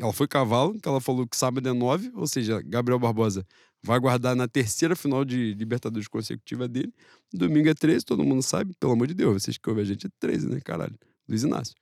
ela 0.00 0.12
foi 0.12 0.26
cavalo, 0.26 0.78
que 0.80 0.88
ela 0.88 1.00
falou 1.00 1.26
que 1.26 1.36
sábado 1.36 1.68
é 1.68 1.72
9, 1.72 2.10
ou 2.14 2.26
seja, 2.26 2.62
Gabriel 2.62 2.98
Barbosa 2.98 3.46
vai 3.82 3.98
guardar 3.98 4.34
na 4.34 4.48
terceira 4.48 4.96
final 4.96 5.24
de 5.24 5.54
Libertadores 5.54 6.08
consecutiva 6.08 6.66
dele. 6.66 6.92
Domingo 7.32 7.68
é 7.68 7.74
13, 7.74 8.04
todo 8.04 8.24
mundo 8.24 8.42
sabe, 8.42 8.74
pelo 8.78 8.92
amor 8.92 9.06
de 9.06 9.14
Deus, 9.14 9.42
vocês 9.42 9.58
que 9.58 9.68
ouvem 9.68 9.82
a 9.82 9.86
gente 9.86 10.06
é 10.06 10.10
13, 10.18 10.48
né, 10.48 10.60
caralho? 10.64 10.98
Luiz 11.28 11.42
Inácio. 11.42 11.74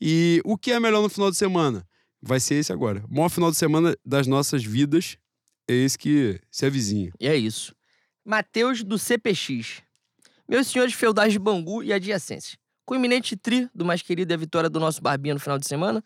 E 0.00 0.40
o 0.44 0.56
que 0.56 0.72
é 0.72 0.80
melhor 0.80 1.02
no 1.02 1.08
final 1.08 1.30
de 1.30 1.36
semana? 1.36 1.86
Vai 2.22 2.40
ser 2.40 2.54
esse 2.54 2.72
agora. 2.72 3.04
O 3.08 3.14
maior 3.14 3.28
final 3.28 3.50
de 3.50 3.56
semana 3.56 3.96
das 4.04 4.26
nossas 4.26 4.64
vidas 4.64 5.18
é 5.68 5.74
esse 5.74 5.98
que 5.98 6.40
se 6.50 6.64
avizinha. 6.66 7.12
E 7.20 7.26
é 7.26 7.36
isso. 7.36 7.74
Matheus 8.24 8.82
do 8.82 8.98
CPX. 8.98 9.82
Meus 10.48 10.68
senhores 10.68 10.94
feudais 10.94 11.32
de 11.32 11.38
Bangu 11.38 11.82
e 11.82 11.92
adjacências. 11.92 12.56
Com 12.86 12.94
o 12.94 12.96
iminente 12.96 13.36
tri 13.36 13.68
do 13.74 13.84
mais 13.84 14.02
querido 14.02 14.32
e 14.32 14.34
a 14.34 14.36
vitória 14.36 14.70
do 14.70 14.80
nosso 14.80 15.02
Barbinha 15.02 15.34
no 15.34 15.40
final 15.40 15.58
de 15.58 15.66
semana, 15.66 16.02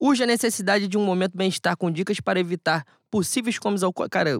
urge 0.00 0.22
a 0.22 0.26
necessidade 0.26 0.86
de 0.88 0.96
um 0.98 1.04
momento 1.04 1.36
bem-estar 1.36 1.76
com 1.76 1.90
dicas 1.90 2.20
para 2.20 2.38
evitar 2.40 2.84
possíveis 3.10 3.58
comes 3.58 3.82
ao... 3.82 3.92
Cara, 3.92 4.38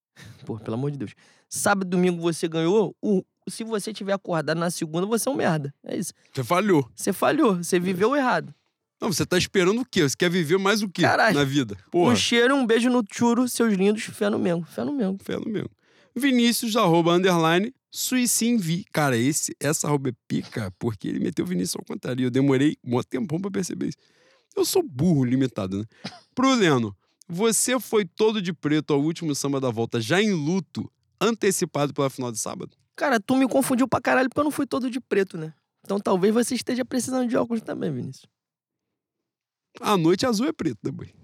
pô, 0.44 0.58
pelo 0.58 0.74
amor 0.74 0.90
de 0.90 0.98
Deus. 0.98 1.14
Sábado 1.48 1.86
e 1.86 1.90
domingo 1.90 2.20
você 2.20 2.46
ganhou, 2.48 2.94
o... 3.02 3.22
se 3.48 3.64
você 3.64 3.92
tiver 3.92 4.12
acordado 4.12 4.58
na 4.58 4.70
segunda, 4.70 5.06
você 5.06 5.28
é 5.28 5.32
um 5.32 5.36
merda. 5.36 5.74
É 5.82 5.96
isso. 5.96 6.12
Você 6.32 6.44
falhou. 6.44 6.88
Você 6.94 7.12
falhou, 7.12 7.56
você 7.56 7.80
viveu 7.80 8.14
errado. 8.14 8.54
Não, 9.00 9.12
você 9.12 9.24
tá 9.24 9.38
esperando 9.38 9.80
o 9.80 9.84
quê? 9.84 10.02
Você 10.02 10.16
quer 10.16 10.28
viver 10.28 10.58
mais 10.58 10.82
o 10.82 10.88
quê 10.88 11.02
Caralho. 11.02 11.36
na 11.38 11.44
vida? 11.44 11.76
Porra, 11.90 12.12
Um 12.12 12.16
cheiro 12.16 12.54
um 12.56 12.66
beijo 12.66 12.90
no 12.90 13.04
churo, 13.10 13.48
seus 13.48 13.72
lindos, 13.72 14.02
fé 14.02 14.28
no 14.28 14.38
Mengo. 14.38 14.66
Fé 14.66 14.84
no 14.84 14.92
Mengo. 14.92 15.22
fé 15.22 15.36
no 15.36 15.46
mesmo. 15.46 15.70
Vinícius, 16.16 16.74
arroba, 16.74 17.12
underline, 17.14 17.72
Suicimvi. 17.92 18.84
Cara, 18.92 19.16
esse, 19.16 19.54
essa 19.60 19.86
arroba 19.86 20.08
é 20.10 20.12
pica, 20.26 20.72
porque 20.80 21.06
ele 21.06 21.20
meteu 21.20 21.44
o 21.44 21.48
Vinícius 21.48 21.76
ao 21.76 21.84
contrário. 21.84 22.22
e 22.22 22.24
Eu 22.24 22.30
demorei 22.30 22.76
um 22.84 23.00
tempão 23.02 23.40
pra 23.40 23.50
perceber 23.50 23.86
isso. 23.88 23.96
Eu 24.56 24.64
sou 24.64 24.82
burro 24.82 25.24
limitado, 25.24 25.78
né? 25.78 25.84
Pro 26.34 26.54
Leno, 26.54 26.96
você 27.28 27.78
foi 27.78 28.04
todo 28.04 28.40
de 28.40 28.52
preto 28.52 28.92
ao 28.92 29.00
último 29.00 29.34
samba 29.34 29.60
da 29.60 29.70
volta, 29.70 30.00
já 30.00 30.20
em 30.20 30.32
luto, 30.32 30.90
antecipado 31.20 31.92
pela 31.92 32.10
final 32.10 32.32
de 32.32 32.38
sábado? 32.38 32.76
Cara, 32.96 33.20
tu 33.20 33.36
me 33.36 33.48
confundiu 33.48 33.86
pra 33.86 34.00
caralho 34.00 34.28
porque 34.28 34.40
eu 34.40 34.44
não 34.44 34.50
fui 34.50 34.66
todo 34.66 34.90
de 34.90 35.00
preto, 35.00 35.38
né? 35.38 35.54
Então 35.84 36.00
talvez 36.00 36.34
você 36.34 36.54
esteja 36.54 36.84
precisando 36.84 37.28
de 37.28 37.36
óculos 37.36 37.62
também, 37.62 37.92
Vinícius. 37.92 38.26
A 39.80 39.96
noite 39.96 40.26
azul 40.26 40.48
é 40.48 40.52
preto, 40.52 40.78
né, 40.82 40.90
boy? 40.90 41.14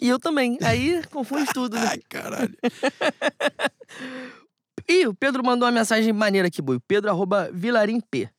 E 0.00 0.08
eu 0.08 0.18
também. 0.18 0.56
Aí 0.62 1.02
confunde 1.10 1.52
tudo, 1.52 1.74
né? 1.74 1.86
Ai, 1.88 2.00
caralho. 2.08 2.56
Ih, 4.88 5.06
o 5.06 5.14
Pedro 5.14 5.44
mandou 5.44 5.66
uma 5.66 5.72
mensagem 5.72 6.12
maneira 6.12 6.48
aqui, 6.48 6.62
boi. 6.62 6.78
Pedro, 6.86 7.10
arroba 7.10 7.50
Vilarim 7.52 8.00
P. 8.00 8.30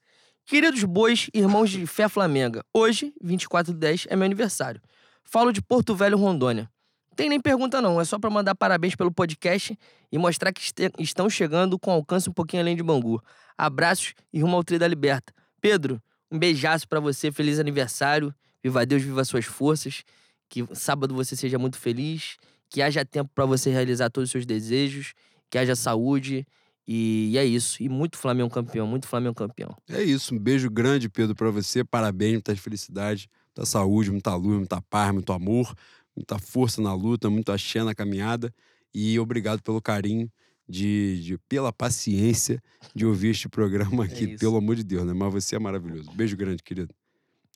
Queridos 0.49 0.83
bois, 0.83 1.29
irmãos 1.31 1.69
de 1.69 1.85
fé 1.85 2.09
flamenga, 2.09 2.63
hoje, 2.73 3.13
24 3.21 3.71
de 3.71 3.77
10, 3.77 4.07
é 4.09 4.15
meu 4.15 4.25
aniversário. 4.25 4.81
Falo 5.23 5.51
de 5.51 5.61
Porto 5.61 5.93
Velho, 5.95 6.17
Rondônia. 6.17 6.67
Tem 7.15 7.29
nem 7.29 7.39
pergunta 7.39 7.79
não, 7.79 8.01
é 8.01 8.03
só 8.03 8.17
pra 8.17 8.31
mandar 8.31 8.55
parabéns 8.55 8.95
pelo 8.95 9.11
podcast 9.11 9.77
e 10.11 10.17
mostrar 10.17 10.51
que 10.51 10.59
este- 10.59 10.91
estão 10.97 11.29
chegando 11.29 11.77
com 11.77 11.91
alcance 11.91 12.27
um 12.27 12.33
pouquinho 12.33 12.63
além 12.63 12.75
de 12.75 12.81
Bangu. 12.81 13.21
Abraços 13.55 14.15
e 14.33 14.41
rumo 14.41 14.55
ao 14.55 14.63
Tri 14.63 14.79
da 14.79 14.87
Liberta. 14.87 15.31
Pedro, 15.61 16.01
um 16.31 16.39
beijaço 16.39 16.87
pra 16.87 16.99
você, 16.99 17.31
feliz 17.31 17.59
aniversário. 17.59 18.33
Viva 18.63 18.83
Deus, 18.87 19.03
viva 19.03 19.23
suas 19.25 19.45
forças. 19.45 20.03
Que 20.49 20.65
sábado 20.73 21.13
você 21.13 21.35
seja 21.35 21.59
muito 21.59 21.77
feliz, 21.77 22.37
que 22.71 22.81
haja 22.81 23.05
tempo 23.05 23.29
pra 23.35 23.45
você 23.45 23.69
realizar 23.69 24.09
todos 24.09 24.29
os 24.29 24.31
seus 24.31 24.47
desejos, 24.47 25.13
que 25.47 25.59
haja 25.59 25.75
saúde. 25.75 26.43
E, 26.91 27.29
e 27.33 27.37
é 27.37 27.45
isso. 27.45 27.83
E 27.83 27.87
muito 27.87 28.17
Flamengo 28.17 28.49
campeão, 28.49 28.87
muito 28.87 29.07
Flamengo 29.07 29.35
campeão. 29.35 29.75
É 29.87 30.01
isso, 30.01 30.33
um 30.33 30.39
beijo 30.39 30.71
grande, 30.71 31.07
Pedro, 31.07 31.35
pra 31.35 31.51
você. 31.51 31.83
Parabéns, 31.83 32.33
muita 32.33 32.55
felicidade, 32.55 33.29
muita 33.55 33.69
saúde, 33.69 34.09
muita 34.09 34.33
luz, 34.35 34.57
muita 34.57 34.81
paz, 34.81 35.13
muito 35.13 35.31
amor, 35.31 35.71
muita 36.15 36.39
força 36.39 36.81
na 36.81 36.91
luta, 36.93 37.29
muito 37.29 37.51
axé 37.51 37.83
na 37.83 37.93
caminhada. 37.93 38.51
E 38.91 39.19
obrigado 39.19 39.61
pelo 39.61 39.79
carinho, 39.79 40.31
de, 40.67 41.21
de- 41.23 41.37
pela 41.47 41.71
paciência 41.71 42.59
de 42.95 43.05
ouvir 43.05 43.29
este 43.29 43.47
programa 43.47 44.05
aqui, 44.05 44.23
isso. 44.31 44.39
pelo 44.39 44.57
amor 44.57 44.75
de 44.75 44.83
Deus, 44.83 45.05
né? 45.05 45.13
Mas 45.13 45.31
você 45.31 45.55
é 45.57 45.59
maravilhoso. 45.59 46.09
Beijo 46.13 46.35
grande, 46.35 46.63
querido. 46.63 46.91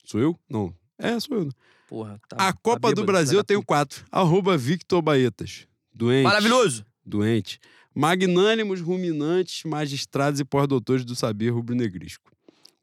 Sou 0.06 0.20
eu? 0.22 0.40
Não. 0.48 0.72
É, 1.00 1.20
sou 1.20 1.38
eu. 1.38 1.46
né? 1.46 1.52
Porra, 1.88 2.20
tá. 2.30 2.36
A 2.38 2.54
tá 2.54 2.60
Copa 2.62 2.90
do 2.90 2.96
bêbado, 2.98 3.06
Brasil 3.08 3.30
filho 3.32 3.40
eu 3.40 3.44
tenho 3.44 3.64
quatro. 3.66 4.06
Arroba 4.12 4.56
Victor 4.56 5.02
Baetas. 5.02 5.68
Doente. 5.92 6.24
Maravilhoso! 6.24 6.86
doente, 7.06 7.60
magnânimos, 7.96 8.82
ruminantes, 8.82 9.64
magistrados 9.64 10.40
e 10.40 10.46
pós-doutores 10.46 11.06
do 11.06 11.16
saber 11.16 11.50
rubro-negrisco. 11.50 12.32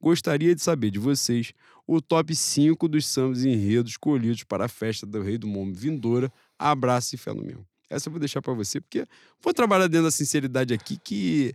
Gostaria 0.01 0.55
de 0.55 0.63
saber 0.63 0.91
de 0.91 0.99
vocês 0.99 1.53
o 1.87 2.01
top 2.01 2.35
5 2.35 2.89
dos 2.89 3.07
sambas 3.07 3.45
e 3.45 3.49
enredos 3.51 3.93
escolhidos 3.93 4.45
para 4.45 4.65
a 4.65 4.69
festa 4.69 5.05
do 5.07 5.21
Rei 5.21 5.37
do 5.37 5.47
Mombo 5.47 5.75
vindoura. 5.77 6.33
Abraço 6.59 7.15
e 7.15 7.19
fé 7.19 7.35
no 7.35 7.43
meu. 7.45 7.65
Essa 7.91 8.09
eu 8.09 8.13
vou 8.13 8.21
deixar 8.21 8.41
para 8.41 8.55
você, 8.55 8.81
porque 8.81 9.05
vou 9.43 9.53
trabalhar 9.53 9.89
dentro 9.89 10.05
da 10.07 10.11
sinceridade 10.11 10.73
aqui, 10.73 10.97
que 11.03 11.53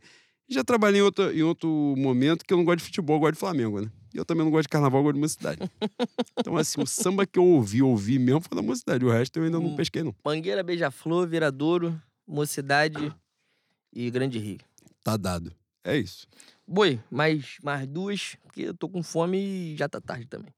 já 0.49 0.63
trabalhei 0.63 0.99
em 0.99 1.03
outro, 1.03 1.31
em 1.31 1.41
outro 1.41 1.95
momento 1.97 2.43
que 2.45 2.53
eu 2.53 2.57
não 2.57 2.65
gosto 2.65 2.79
de 2.79 2.83
futebol, 2.83 3.15
eu 3.15 3.19
gosto 3.21 3.33
de 3.35 3.39
Flamengo, 3.39 3.79
né? 3.81 3.89
E 4.13 4.17
eu 4.17 4.25
também 4.25 4.43
não 4.43 4.51
gosto 4.51 4.63
de 4.63 4.69
carnaval, 4.69 4.99
eu 4.99 5.03
gosto 5.05 5.15
de 5.15 5.21
mocidade. 5.21 5.59
Então, 6.37 6.57
assim, 6.57 6.79
o 6.81 6.85
samba 6.85 7.25
que 7.25 7.39
eu 7.39 7.45
ouvi, 7.45 7.81
ouvi 7.81 8.19
mesmo 8.19 8.41
foi 8.41 8.55
da 8.55 8.61
mocidade. 8.61 9.03
O 9.03 9.09
resto 9.09 9.37
eu 9.39 9.45
ainda 9.45 9.59
não 9.59 9.67
Hum. 9.67 9.75
pesquei, 9.75 10.03
não. 10.03 10.13
Mangueira, 10.23 10.61
Beija-Flor, 10.61 11.25
Viradouro, 11.27 11.99
Mocidade 12.27 13.11
e 13.95 14.11
Grande 14.11 14.37
Rio. 14.37 14.59
Tá 15.03 15.15
dado. 15.15 15.51
É 15.83 15.97
isso. 15.97 16.27
Boi, 16.67 16.99
mais, 17.09 17.57
mais 17.63 17.87
duas, 17.87 18.35
porque 18.43 18.63
eu 18.63 18.73
tô 18.73 18.89
com 18.89 19.01
fome 19.01 19.37
e 19.37 19.77
já 19.77 19.87
tá 19.87 20.01
tarde 20.01 20.27
também. 20.27 20.53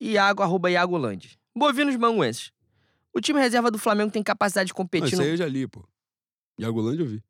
Iago, 0.00 0.42
arroba 0.42 0.70
Iago 0.70 0.96
Land. 0.96 1.38
Bovinos 1.54 1.96
manguenses. 1.96 2.50
O 3.14 3.20
time 3.20 3.38
reserva 3.38 3.70
do 3.70 3.78
Flamengo 3.78 4.10
tem 4.10 4.22
capacidade 4.22 4.66
de 4.66 4.72
Não, 4.72 4.76
competir 4.76 5.08
isso 5.08 5.16
no... 5.16 5.22
aí 5.22 5.30
eu 5.30 5.36
já 5.36 5.46
li, 5.46 5.68
pô. 5.68 5.86
Iagolândia 6.58 7.02
eu 7.02 7.06
vi. 7.06 7.22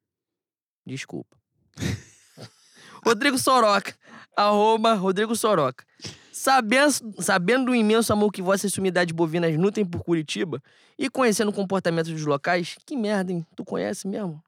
Desculpa. 0.86 1.36
Rodrigo 3.04 3.36
Soroca. 3.36 3.94
Arroba 4.36 4.94
Rodrigo 4.94 5.36
Soroca. 5.36 5.84
Sabendo, 6.32 7.22
sabendo 7.22 7.66
do 7.66 7.74
imenso 7.74 8.12
amor 8.12 8.32
que 8.32 8.42
vossas 8.42 8.72
sumidades 8.72 9.14
bovinas 9.14 9.56
nutrem 9.56 9.84
por 9.84 10.02
Curitiba 10.02 10.62
e 10.98 11.08
conhecendo 11.08 11.50
o 11.50 11.54
comportamento 11.54 12.10
dos 12.10 12.24
locais, 12.24 12.76
que 12.84 12.96
merda, 12.96 13.32
hein? 13.32 13.46
Tu 13.54 13.64
conhece 13.64 14.08
mesmo? 14.08 14.42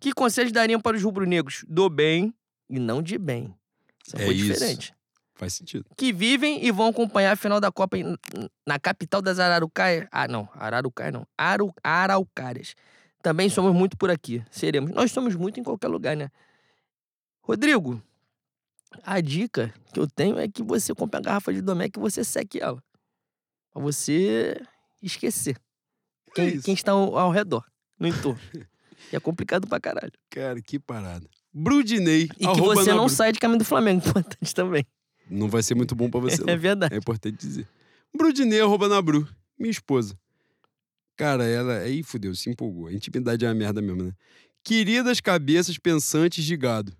Que 0.00 0.12
conselhos 0.12 0.52
dariam 0.52 0.80
para 0.80 0.96
os 0.96 1.02
rubro-negros? 1.02 1.64
Do 1.68 1.88
bem 1.88 2.34
e 2.68 2.78
não 2.78 3.02
de 3.02 3.18
bem. 3.18 3.54
Isso 4.06 4.16
É 4.16 4.24
foi 4.26 4.34
isso. 4.34 4.52
diferente. 4.52 4.94
Faz 5.34 5.52
sentido. 5.54 5.84
Que 5.96 6.12
vivem 6.12 6.64
e 6.64 6.70
vão 6.70 6.88
acompanhar 6.88 7.32
a 7.32 7.36
final 7.36 7.60
da 7.60 7.70
Copa 7.70 7.98
em- 7.98 8.16
na 8.66 8.78
capital 8.78 9.20
das 9.20 9.38
Ararucaias. 9.38 10.08
Ah, 10.10 10.26
não. 10.26 10.48
Ararucaias 10.54 11.12
não. 11.12 11.26
Aru, 11.36 11.74
Araucárias. 11.84 12.74
Também 13.22 13.48
somos 13.50 13.74
muito 13.74 13.96
por 13.98 14.10
aqui. 14.10 14.42
Seremos. 14.50 14.90
Nós 14.92 15.10
somos 15.12 15.34
muito 15.34 15.58
em 15.60 15.62
qualquer 15.62 15.88
lugar, 15.88 16.16
né? 16.16 16.30
Rodrigo, 17.42 18.02
a 19.02 19.20
dica 19.20 19.72
que 19.92 20.00
eu 20.00 20.06
tenho 20.08 20.38
é 20.38 20.48
que 20.48 20.62
você 20.62 20.94
compre 20.94 21.18
a 21.18 21.22
garrafa 21.22 21.52
de 21.52 21.60
Domec 21.60 21.98
e 21.98 22.00
você 22.00 22.24
seque 22.24 22.60
ela. 22.60 22.82
Pra 23.72 23.82
você 23.82 24.60
esquecer. 25.02 25.58
Quem, 26.34 26.48
isso. 26.48 26.64
quem 26.64 26.74
está 26.74 26.92
ao, 26.92 27.16
ao 27.18 27.30
redor, 27.30 27.64
no 27.98 28.06
entorno. 28.08 28.40
que 29.10 29.16
é 29.16 29.20
complicado 29.20 29.66
pra 29.68 29.80
caralho. 29.80 30.12
Cara, 30.30 30.60
que 30.60 30.78
parada. 30.78 31.28
Brudinei. 31.52 32.24
E 32.38 32.46
que 32.46 32.60
você 32.60 32.90
não 32.92 33.06
Bru- 33.06 33.08
sai 33.14 33.32
de 33.32 33.38
caminho 33.38 33.58
do 33.58 33.64
Flamengo, 33.64 34.00
importante 34.08 34.54
também. 34.54 34.84
Não 35.30 35.48
vai 35.48 35.62
ser 35.62 35.74
muito 35.74 35.94
bom 35.94 36.10
pra 36.10 36.20
você, 36.20 36.42
É 36.46 36.54
não. 36.54 36.58
verdade. 36.58 36.94
É 36.94 36.98
importante 36.98 37.36
dizer. 37.36 37.66
Brudinei, 38.16 38.60
arroba 38.60 38.88
na 38.88 39.00
Bru. 39.02 39.26
Minha 39.58 39.70
esposa. 39.70 40.16
Cara, 41.16 41.44
ela... 41.44 41.78
Aí 41.78 42.02
fudeu, 42.02 42.34
se 42.34 42.50
empolgou. 42.50 42.88
A 42.88 42.92
intimidade 42.92 43.44
é 43.44 43.48
uma 43.48 43.54
merda 43.54 43.80
mesmo, 43.80 44.02
né? 44.02 44.12
Queridas 44.62 45.20
cabeças 45.20 45.78
pensantes 45.78 46.44
de 46.44 46.56
gado. 46.56 46.92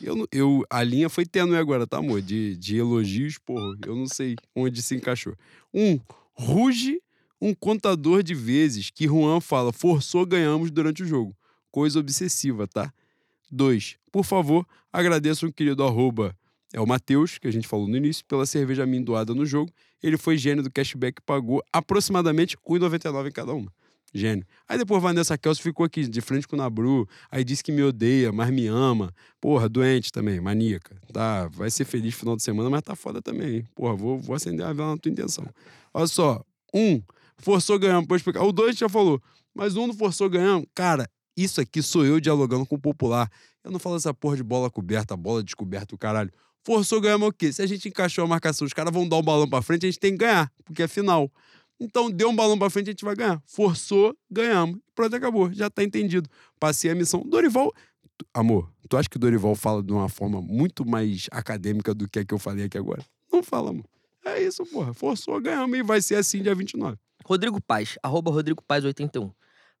Eu, 0.00 0.26
eu, 0.32 0.64
a 0.70 0.82
linha 0.82 1.10
foi 1.10 1.26
tênue 1.26 1.56
agora, 1.58 1.86
tá, 1.86 1.98
amor? 1.98 2.22
De, 2.22 2.56
de 2.56 2.76
elogios, 2.78 3.36
porra. 3.38 3.76
Eu 3.86 3.94
não 3.94 4.06
sei 4.06 4.34
onde 4.56 4.80
se 4.80 4.94
encaixou. 4.94 5.36
Um, 5.74 6.00
ruge 6.32 7.00
um 7.44 7.54
contador 7.54 8.22
de 8.22 8.34
vezes 8.34 8.88
que 8.88 9.06
Juan 9.06 9.38
fala 9.38 9.70
forçou, 9.70 10.24
ganhamos 10.24 10.70
durante 10.70 11.02
o 11.02 11.06
jogo. 11.06 11.36
Coisa 11.70 11.98
obsessiva, 12.00 12.66
tá? 12.66 12.90
Dois, 13.50 13.96
por 14.10 14.24
favor, 14.24 14.66
agradeço 14.90 15.46
o 15.46 15.52
querido 15.52 15.84
arroba, 15.84 16.34
é 16.72 16.80
o 16.80 16.86
Matheus, 16.86 17.36
que 17.36 17.46
a 17.46 17.50
gente 17.50 17.68
falou 17.68 17.86
no 17.86 17.98
início, 17.98 18.24
pela 18.24 18.46
cerveja 18.46 18.84
amendoada 18.84 19.34
no 19.34 19.44
jogo. 19.44 19.70
Ele 20.02 20.16
foi 20.16 20.38
gênio 20.38 20.62
do 20.62 20.70
cashback, 20.70 21.20
pagou 21.20 21.62
aproximadamente 21.70 22.56
R$ 22.66 22.78
1,99 22.78 23.28
em 23.28 23.32
cada 23.32 23.52
uma. 23.52 23.70
Gênio. 24.14 24.46
Aí 24.66 24.78
depois 24.78 25.02
Vanessa 25.02 25.36
Kelso 25.36 25.60
ficou 25.60 25.84
aqui 25.84 26.08
de 26.08 26.20
frente 26.22 26.48
com 26.48 26.56
o 26.56 26.58
Nabru, 26.58 27.06
aí 27.30 27.44
disse 27.44 27.62
que 27.62 27.72
me 27.72 27.82
odeia, 27.82 28.32
mas 28.32 28.48
me 28.50 28.68
ama. 28.68 29.12
Porra, 29.38 29.68
doente 29.68 30.10
também, 30.10 30.40
maníaca. 30.40 30.96
Tá, 31.12 31.46
vai 31.48 31.70
ser 31.70 31.84
feliz 31.84 32.14
final 32.14 32.36
de 32.36 32.42
semana, 32.42 32.70
mas 32.70 32.82
tá 32.82 32.96
foda 32.96 33.20
também. 33.20 33.56
hein? 33.56 33.64
Porra, 33.74 33.94
vou, 33.94 34.18
vou 34.18 34.34
acender 34.34 34.64
a 34.64 34.72
vela 34.72 34.92
na 34.92 34.96
tua 34.96 35.12
intenção. 35.12 35.44
Olha 35.92 36.06
só, 36.06 36.42
Um, 36.72 37.00
forçou 37.38 37.78
ganhamos. 37.78 38.06
Pode 38.06 38.20
explicar. 38.20 38.42
O 38.42 38.52
dois 38.52 38.76
já 38.76 38.88
falou. 38.88 39.20
Mas 39.54 39.76
um 39.76 39.86
não 39.86 39.94
forçou 39.94 40.28
ganhamos. 40.28 40.66
Cara, 40.74 41.08
isso 41.36 41.60
aqui 41.60 41.82
sou 41.82 42.04
eu 42.04 42.20
dialogando 42.20 42.66
com 42.66 42.76
o 42.76 42.80
popular. 42.80 43.30
Eu 43.62 43.70
não 43.70 43.78
falo 43.78 43.96
essa 43.96 44.12
porra 44.12 44.36
de 44.36 44.42
bola 44.42 44.70
coberta, 44.70 45.16
bola 45.16 45.42
descoberta, 45.42 45.94
o 45.94 45.98
caralho. 45.98 46.30
Forçou 46.64 47.00
ganhamos 47.00 47.28
o 47.28 47.32
quê? 47.32 47.52
Se 47.52 47.60
a 47.62 47.66
gente 47.66 47.88
encaixou 47.88 48.24
a 48.24 48.26
marcação, 48.26 48.66
os 48.66 48.72
caras 48.72 48.92
vão 48.92 49.08
dar 49.08 49.16
o 49.16 49.22
balão 49.22 49.48
pra 49.48 49.60
frente, 49.62 49.86
a 49.86 49.90
gente 49.90 50.00
tem 50.00 50.12
que 50.12 50.18
ganhar, 50.18 50.50
porque 50.64 50.82
é 50.82 50.88
final. 50.88 51.30
Então, 51.78 52.10
deu 52.10 52.30
um 52.30 52.36
balão 52.36 52.58
pra 52.58 52.70
frente, 52.70 52.88
a 52.88 52.92
gente 52.92 53.04
vai 53.04 53.14
ganhar. 53.14 53.42
Forçou, 53.46 54.16
ganhamos. 54.30 54.78
Pronto, 54.94 55.14
acabou. 55.16 55.52
Já 55.52 55.68
tá 55.68 55.82
entendido. 55.82 56.30
Passei 56.58 56.90
a 56.90 56.94
missão. 56.94 57.22
Dorival. 57.26 57.72
Amor, 58.32 58.70
tu 58.88 58.96
acha 58.96 59.08
que 59.08 59.16
o 59.16 59.20
Dorival 59.20 59.54
fala 59.56 59.82
de 59.82 59.92
uma 59.92 60.08
forma 60.08 60.40
muito 60.40 60.88
mais 60.88 61.26
acadêmica 61.32 61.92
do 61.92 62.08
que 62.08 62.20
a 62.20 62.24
que 62.24 62.32
eu 62.32 62.38
falei 62.38 62.66
aqui 62.66 62.78
agora? 62.78 63.04
Não 63.32 63.42
fala, 63.42 63.70
amor. 63.70 63.84
É 64.24 64.40
isso, 64.40 64.64
porra. 64.66 64.94
Forçou, 64.94 65.40
ganhamos 65.40 65.76
e 65.76 65.82
vai 65.82 66.00
ser 66.00 66.14
assim 66.14 66.42
dia 66.42 66.54
29. 66.54 66.96
Rodrigo 67.24 67.60
Paz, 67.60 67.98
arroba 68.02 68.30
Rodrigo 68.30 68.62
Paz 68.62 68.84
81. 68.84 69.30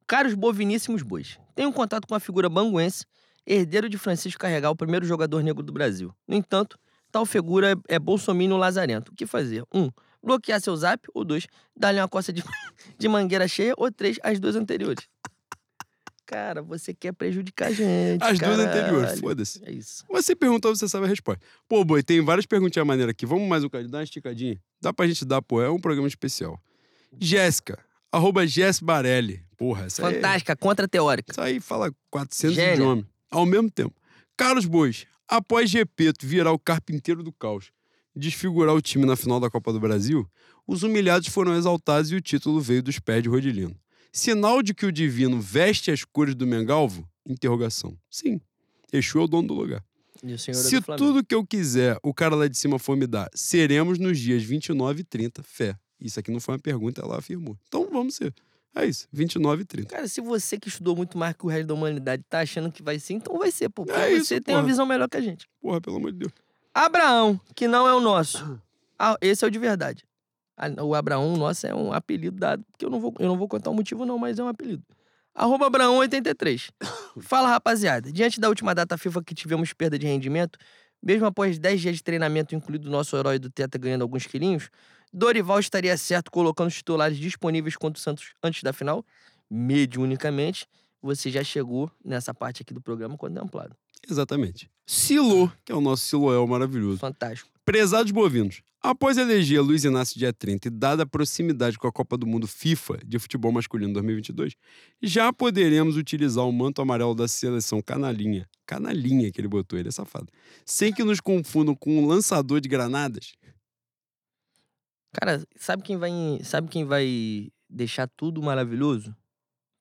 Caros 0.06 0.34
boviníssimos 0.34 1.02
bois, 1.02 1.38
tenho 1.54 1.70
um 1.70 1.72
contato 1.72 2.06
com 2.06 2.14
a 2.14 2.20
figura 2.20 2.48
banguense, 2.48 3.06
herdeiro 3.46 3.88
de 3.88 3.96
Francisco 3.96 4.40
Carregal, 4.40 4.72
o 4.72 4.76
primeiro 4.76 5.06
jogador 5.06 5.42
negro 5.42 5.62
do 5.62 5.72
Brasil. 5.72 6.14
No 6.28 6.34
entanto, 6.34 6.78
tal 7.10 7.24
figura 7.24 7.74
é, 7.88 7.98
bolsominion 7.98 8.58
lazarento. 8.58 9.12
O 9.12 9.14
que 9.14 9.26
fazer? 9.26 9.64
Um, 9.72 9.90
bloquear 10.22 10.60
seu 10.60 10.76
zap, 10.76 11.06
ou 11.14 11.24
dois, 11.24 11.46
dar-lhe 11.76 12.00
uma 12.00 12.08
coça 12.08 12.32
de, 12.32 12.42
de 12.98 13.08
mangueira 13.08 13.46
cheia, 13.46 13.74
ou 13.76 13.90
três, 13.90 14.18
as 14.22 14.40
duas 14.40 14.56
anteriores. 14.56 15.08
Cara, 16.26 16.62
você 16.62 16.94
quer 16.94 17.12
prejudicar 17.12 17.68
a 17.68 17.72
gente. 17.72 18.22
As 18.22 18.38
duas 18.38 18.58
anteriores, 18.58 19.20
foda-se. 19.20 19.62
É 19.64 19.70
isso. 19.70 20.04
Você 20.08 20.34
perguntou, 20.34 20.74
você 20.74 20.88
sabe 20.88 21.04
a 21.04 21.08
resposta. 21.08 21.44
Pô, 21.68 21.84
boi, 21.84 22.02
tem 22.02 22.24
várias 22.24 22.46
perguntinhas 22.46 22.86
maneiras 22.86 23.10
aqui. 23.10 23.26
Vamos 23.26 23.46
mais 23.46 23.62
um 23.62 23.68
cara, 23.68 23.86
dá 23.86 23.98
uma 23.98 24.04
esticadinha. 24.04 24.58
Dá 24.80 24.92
pra 24.92 25.06
gente 25.06 25.24
dar, 25.24 25.42
pô, 25.42 25.62
é 25.62 25.70
um 25.70 25.78
programa 25.78 26.08
especial. 26.08 26.58
Jéssica, 27.20 27.78
arroba 28.12 28.46
Jess 28.46 28.80
Barelli. 28.80 29.42
Porra, 29.56 29.84
essa 29.86 30.06
aí, 30.06 30.14
Fantástica, 30.14 30.56
contra-teórica. 30.56 31.32
isso 31.32 31.40
aí 31.40 31.60
fala 31.60 31.94
400 32.10 32.54
Gênia. 32.56 32.74
idiomas. 32.74 33.04
Ao 33.30 33.46
mesmo 33.46 33.70
tempo. 33.70 33.94
Carlos 34.36 34.66
Bois, 34.66 35.06
após 35.28 35.70
Gepeto 35.70 36.26
virar 36.26 36.52
o 36.52 36.58
carpinteiro 36.58 37.22
do 37.22 37.32
caos, 37.32 37.70
desfigurar 38.14 38.74
o 38.74 38.82
time 38.82 39.06
na 39.06 39.16
final 39.16 39.38
da 39.40 39.48
Copa 39.50 39.72
do 39.72 39.80
Brasil, 39.80 40.28
os 40.66 40.82
humilhados 40.82 41.28
foram 41.28 41.56
exaltados 41.56 42.10
e 42.10 42.14
o 42.16 42.20
título 42.20 42.60
veio 42.60 42.82
dos 42.82 42.98
pés 42.98 43.22
de 43.22 43.28
Rodilino. 43.28 43.76
Sinal 44.12 44.62
de 44.62 44.72
que 44.74 44.86
o 44.86 44.92
divino 44.92 45.40
veste 45.40 45.90
as 45.90 46.04
cores 46.04 46.34
do 46.34 46.46
Mengalvo? 46.46 47.08
Interrogação. 47.26 47.96
Sim. 48.10 48.40
Exu 48.92 49.18
é 49.18 49.22
o 49.22 49.26
dono 49.26 49.48
do 49.48 49.54
lugar. 49.54 49.84
E 50.22 50.32
o 50.32 50.38
senhor 50.38 50.56
é 50.58 50.62
Se 50.62 50.76
do 50.76 50.82
Flamengo. 50.82 51.06
tudo 51.12 51.24
que 51.26 51.34
eu 51.34 51.44
quiser 51.44 51.98
o 52.02 52.14
cara 52.14 52.34
lá 52.36 52.46
de 52.46 52.56
cima 52.56 52.78
for 52.78 52.96
me 52.96 53.06
dar, 53.06 53.28
seremos 53.34 53.98
nos 53.98 54.18
dias 54.18 54.42
29 54.42 55.00
e 55.00 55.04
30. 55.04 55.42
Fé. 55.42 55.76
Isso 56.04 56.20
aqui 56.20 56.30
não 56.30 56.38
foi 56.40 56.54
uma 56.54 56.60
pergunta, 56.60 57.00
ela 57.00 57.18
afirmou. 57.18 57.56
Então 57.66 57.88
vamos 57.90 58.14
ser. 58.14 58.32
É 58.76 58.84
isso, 58.84 59.06
29 59.12 59.62
e 59.62 59.64
30. 59.64 59.88
Cara, 59.88 60.08
se 60.08 60.20
você 60.20 60.58
que 60.58 60.68
estudou 60.68 60.96
muito 60.96 61.16
mais 61.16 61.34
que 61.36 61.46
o 61.46 61.48
resto 61.48 61.66
da 61.68 61.74
humanidade 61.74 62.24
tá 62.28 62.40
achando 62.40 62.70
que 62.72 62.82
vai 62.82 62.98
ser, 62.98 63.14
então 63.14 63.38
vai 63.38 63.50
ser, 63.52 63.68
pô. 63.68 63.84
Porque 63.86 63.98
É 64.00 64.12
isso, 64.12 64.26
você 64.26 64.40
tem 64.40 64.54
uma 64.54 64.60
porra. 64.62 64.70
visão 64.70 64.84
melhor 64.86 65.08
que 65.08 65.16
a 65.16 65.20
gente. 65.20 65.46
Porra, 65.60 65.80
pelo 65.80 65.96
amor 65.96 66.12
de 66.12 66.18
Deus. 66.18 66.32
Abraão, 66.74 67.40
que 67.54 67.68
não 67.68 67.86
é 67.88 67.94
o 67.94 68.00
nosso. 68.00 68.60
Ah, 68.98 69.16
esse 69.20 69.44
é 69.44 69.48
o 69.48 69.50
de 69.50 69.58
verdade. 69.60 70.04
Ah, 70.56 70.66
O 70.84 70.94
Abraão, 70.94 71.36
nosso, 71.36 71.66
é 71.66 71.74
um 71.74 71.92
apelido 71.92 72.36
dado, 72.36 72.64
porque 72.72 72.84
eu 72.84 72.90
não 72.90 73.00
vou, 73.00 73.14
eu 73.18 73.28
não 73.28 73.38
vou 73.38 73.46
contar 73.48 73.70
o 73.70 73.74
motivo, 73.74 74.04
não, 74.04 74.18
mas 74.18 74.38
é 74.38 74.42
um 74.42 74.48
apelido. 74.48 74.82
Arroba 75.34 75.70
Abraão83. 75.70 76.70
Fala, 77.22 77.48
rapaziada. 77.50 78.10
Diante 78.10 78.40
da 78.40 78.48
última 78.48 78.74
data 78.74 78.98
FIFA 78.98 79.22
que 79.22 79.34
tivemos 79.34 79.72
perda 79.72 79.96
de 79.98 80.06
rendimento, 80.06 80.58
mesmo 81.02 81.26
após 81.26 81.58
10 81.60 81.80
dias 81.80 81.96
de 81.96 82.02
treinamento, 82.02 82.54
incluído 82.56 82.88
o 82.88 82.90
nosso 82.90 83.16
herói 83.16 83.38
do 83.38 83.50
Teta 83.50 83.78
ganhando 83.78 84.02
alguns 84.02 84.26
quilinhos, 84.26 84.68
Dorival 85.16 85.60
estaria 85.60 85.96
certo 85.96 86.28
colocando 86.28 86.66
os 86.66 86.74
titulares 86.74 87.16
disponíveis 87.16 87.76
contra 87.76 88.00
o 88.00 88.02
Santos 88.02 88.32
antes 88.42 88.64
da 88.64 88.72
final? 88.72 89.06
Mediunicamente, 89.48 90.66
você 91.00 91.30
já 91.30 91.44
chegou 91.44 91.88
nessa 92.04 92.34
parte 92.34 92.62
aqui 92.62 92.74
do 92.74 92.80
programa 92.80 93.16
contemplado. 93.16 93.76
Exatamente. 94.10 94.68
Silo, 94.84 95.52
que 95.64 95.70
é 95.70 95.74
o 95.74 95.80
nosso 95.80 96.04
Siloel 96.04 96.44
maravilhoso. 96.48 96.98
Fantástico. 96.98 97.48
Prezados 97.64 98.10
bovinos, 98.10 98.60
após 98.82 99.16
eleger 99.16 99.62
Luiz 99.62 99.84
Inácio 99.84 100.18
dia 100.18 100.32
30 100.32 100.66
e 100.66 100.70
dada 100.70 101.04
a 101.04 101.06
proximidade 101.06 101.78
com 101.78 101.86
a 101.86 101.92
Copa 101.92 102.16
do 102.16 102.26
Mundo 102.26 102.48
FIFA 102.48 102.98
de 103.06 103.16
futebol 103.20 103.52
masculino 103.52 103.92
2022, 103.92 104.54
já 105.00 105.32
poderemos 105.32 105.96
utilizar 105.96 106.44
o 106.44 106.52
manto 106.52 106.82
amarelo 106.82 107.14
da 107.14 107.28
seleção 107.28 107.80
canalinha. 107.80 108.48
Canalinha 108.66 109.30
que 109.30 109.40
ele 109.40 109.48
botou, 109.48 109.78
ele 109.78 109.90
é 109.90 109.92
safado. 109.92 110.26
Sem 110.66 110.92
que 110.92 111.04
nos 111.04 111.20
confundam 111.20 111.76
com 111.76 111.98
um 111.98 112.04
lançador 112.04 112.60
de 112.60 112.68
granadas. 112.68 113.32
Cara, 115.14 115.42
sabe 115.56 115.82
quem 115.82 115.96
vai, 115.96 116.10
sabe 116.42 116.68
quem 116.68 116.84
vai 116.84 117.50
deixar 117.68 118.08
tudo 118.16 118.42
maravilhoso? 118.42 119.14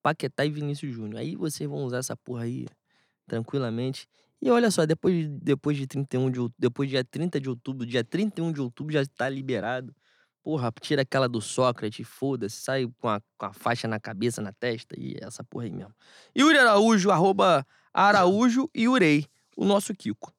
Paquetá 0.01 0.45
e 0.45 0.49
Vinícius 0.49 0.93
Júnior. 0.93 1.19
Aí 1.21 1.35
vocês 1.35 1.67
vão 1.69 1.83
usar 1.83 1.97
essa 1.97 2.15
porra 2.15 2.43
aí 2.43 2.67
tranquilamente. 3.27 4.07
E 4.41 4.49
olha 4.51 4.69
só, 4.69 4.85
depois, 4.85 5.15
de- 5.15 5.27
depois 5.41 5.77
de 5.77 5.87
31 5.87 6.29
de 6.29 6.39
depois 6.59 6.89
dia 6.89 7.03
30 7.03 7.39
de 7.39 7.49
outubro, 7.49 7.85
dia 7.85 8.03
31 8.03 8.51
de 8.51 8.61
outubro 8.61 8.93
já 8.93 9.03
tá 9.05 9.29
liberado. 9.29 9.95
Porra, 10.43 10.71
tira 10.81 11.03
aquela 11.03 11.29
do 11.29 11.39
Sócrates, 11.39 12.05
foda-se, 12.05 12.57
sai 12.57 12.85
com 12.99 13.07
a, 13.07 13.21
com 13.37 13.45
a 13.45 13.53
faixa 13.53 13.87
na 13.87 13.97
cabeça, 13.97 14.41
na 14.41 14.51
testa 14.51 14.93
e 14.99 15.15
essa 15.21 15.41
porra 15.41 15.65
aí 15.65 15.71
mesmo. 15.71 15.93
Yuri 16.37 16.57
Araújo, 16.57 17.09
arroba 17.09 17.65
Araújo 17.93 18.69
e 18.75 18.89
Urei, 18.89 19.25
o 19.55 19.63
nosso 19.63 19.93
Kiko. 19.95 20.33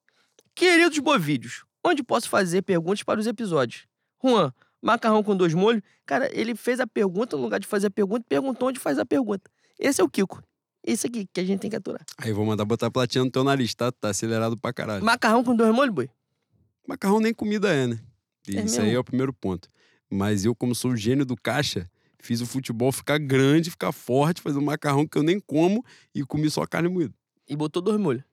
Queridos 0.53 0.99
bovídeos, 0.99 1.65
onde 1.83 2.03
posso 2.03 2.29
fazer 2.29 2.61
perguntas 2.61 3.01
para 3.01 3.19
os 3.19 3.25
episódios? 3.25 3.87
Juan, 4.23 4.53
macarrão 4.85 5.23
com 5.23 5.35
dois 5.35 5.53
molhos? 5.53 5.81
Cara, 6.05 6.29
ele 6.31 6.55
fez 6.55 6.79
a 6.79 6.85
pergunta 6.87 7.35
no 7.35 7.41
lugar 7.43 7.59
de 7.59 7.67
fazer 7.67 7.87
a 7.87 7.91
pergunta, 7.91 8.25
perguntou 8.29 8.69
onde 8.69 8.79
faz 8.79 8.99
a 8.99 9.05
pergunta. 9.05 9.49
Esse 9.79 9.99
é 9.99 10.03
o 10.03 10.09
Kiko. 10.09 10.41
Esse 10.85 11.07
aqui 11.07 11.27
que 11.33 11.39
a 11.39 11.43
gente 11.43 11.59
tem 11.61 11.69
que 11.69 11.75
aturar. 11.75 12.03
Aí 12.17 12.31
vou 12.31 12.45
mandar 12.45 12.63
botar 12.63 12.91
platina 12.91 13.25
no 13.25 13.31
teu 13.31 13.43
nariz, 13.43 13.73
tá? 13.73 13.91
Tá 13.91 14.09
acelerado 14.09 14.55
pra 14.55 14.71
caralho. 14.71 15.03
Macarrão 15.03 15.43
com 15.43 15.55
dois 15.55 15.73
molhos, 15.73 15.93
boi? 15.93 16.09
Macarrão 16.87 17.19
nem 17.19 17.33
comida 17.33 17.73
é, 17.73 17.87
né? 17.87 17.99
E 18.47 18.57
É 18.57 18.63
isso 18.63 18.75
aí 18.79 18.85
mesmo? 18.85 18.97
é 18.97 18.99
o 18.99 19.03
primeiro 19.03 19.33
ponto. 19.33 19.67
Mas 20.09 20.45
eu, 20.45 20.53
como 20.55 20.75
sou 20.75 20.91
o 20.91 20.95
gênio 20.95 21.25
do 21.25 21.35
caixa, 21.35 21.89
fiz 22.19 22.39
o 22.41 22.45
futebol 22.45 22.91
ficar 22.91 23.17
grande, 23.17 23.71
ficar 23.71 23.91
forte, 23.91 24.39
fazer 24.41 24.59
um 24.59 24.63
macarrão 24.63 25.07
que 25.07 25.17
eu 25.17 25.23
nem 25.23 25.39
como 25.39 25.83
e 26.13 26.21
comi 26.23 26.49
só 26.51 26.65
carne 26.67 26.87
moída. 26.87 27.13
E 27.49 27.55
botou 27.55 27.81
dois 27.81 27.99
molhos. 27.99 28.23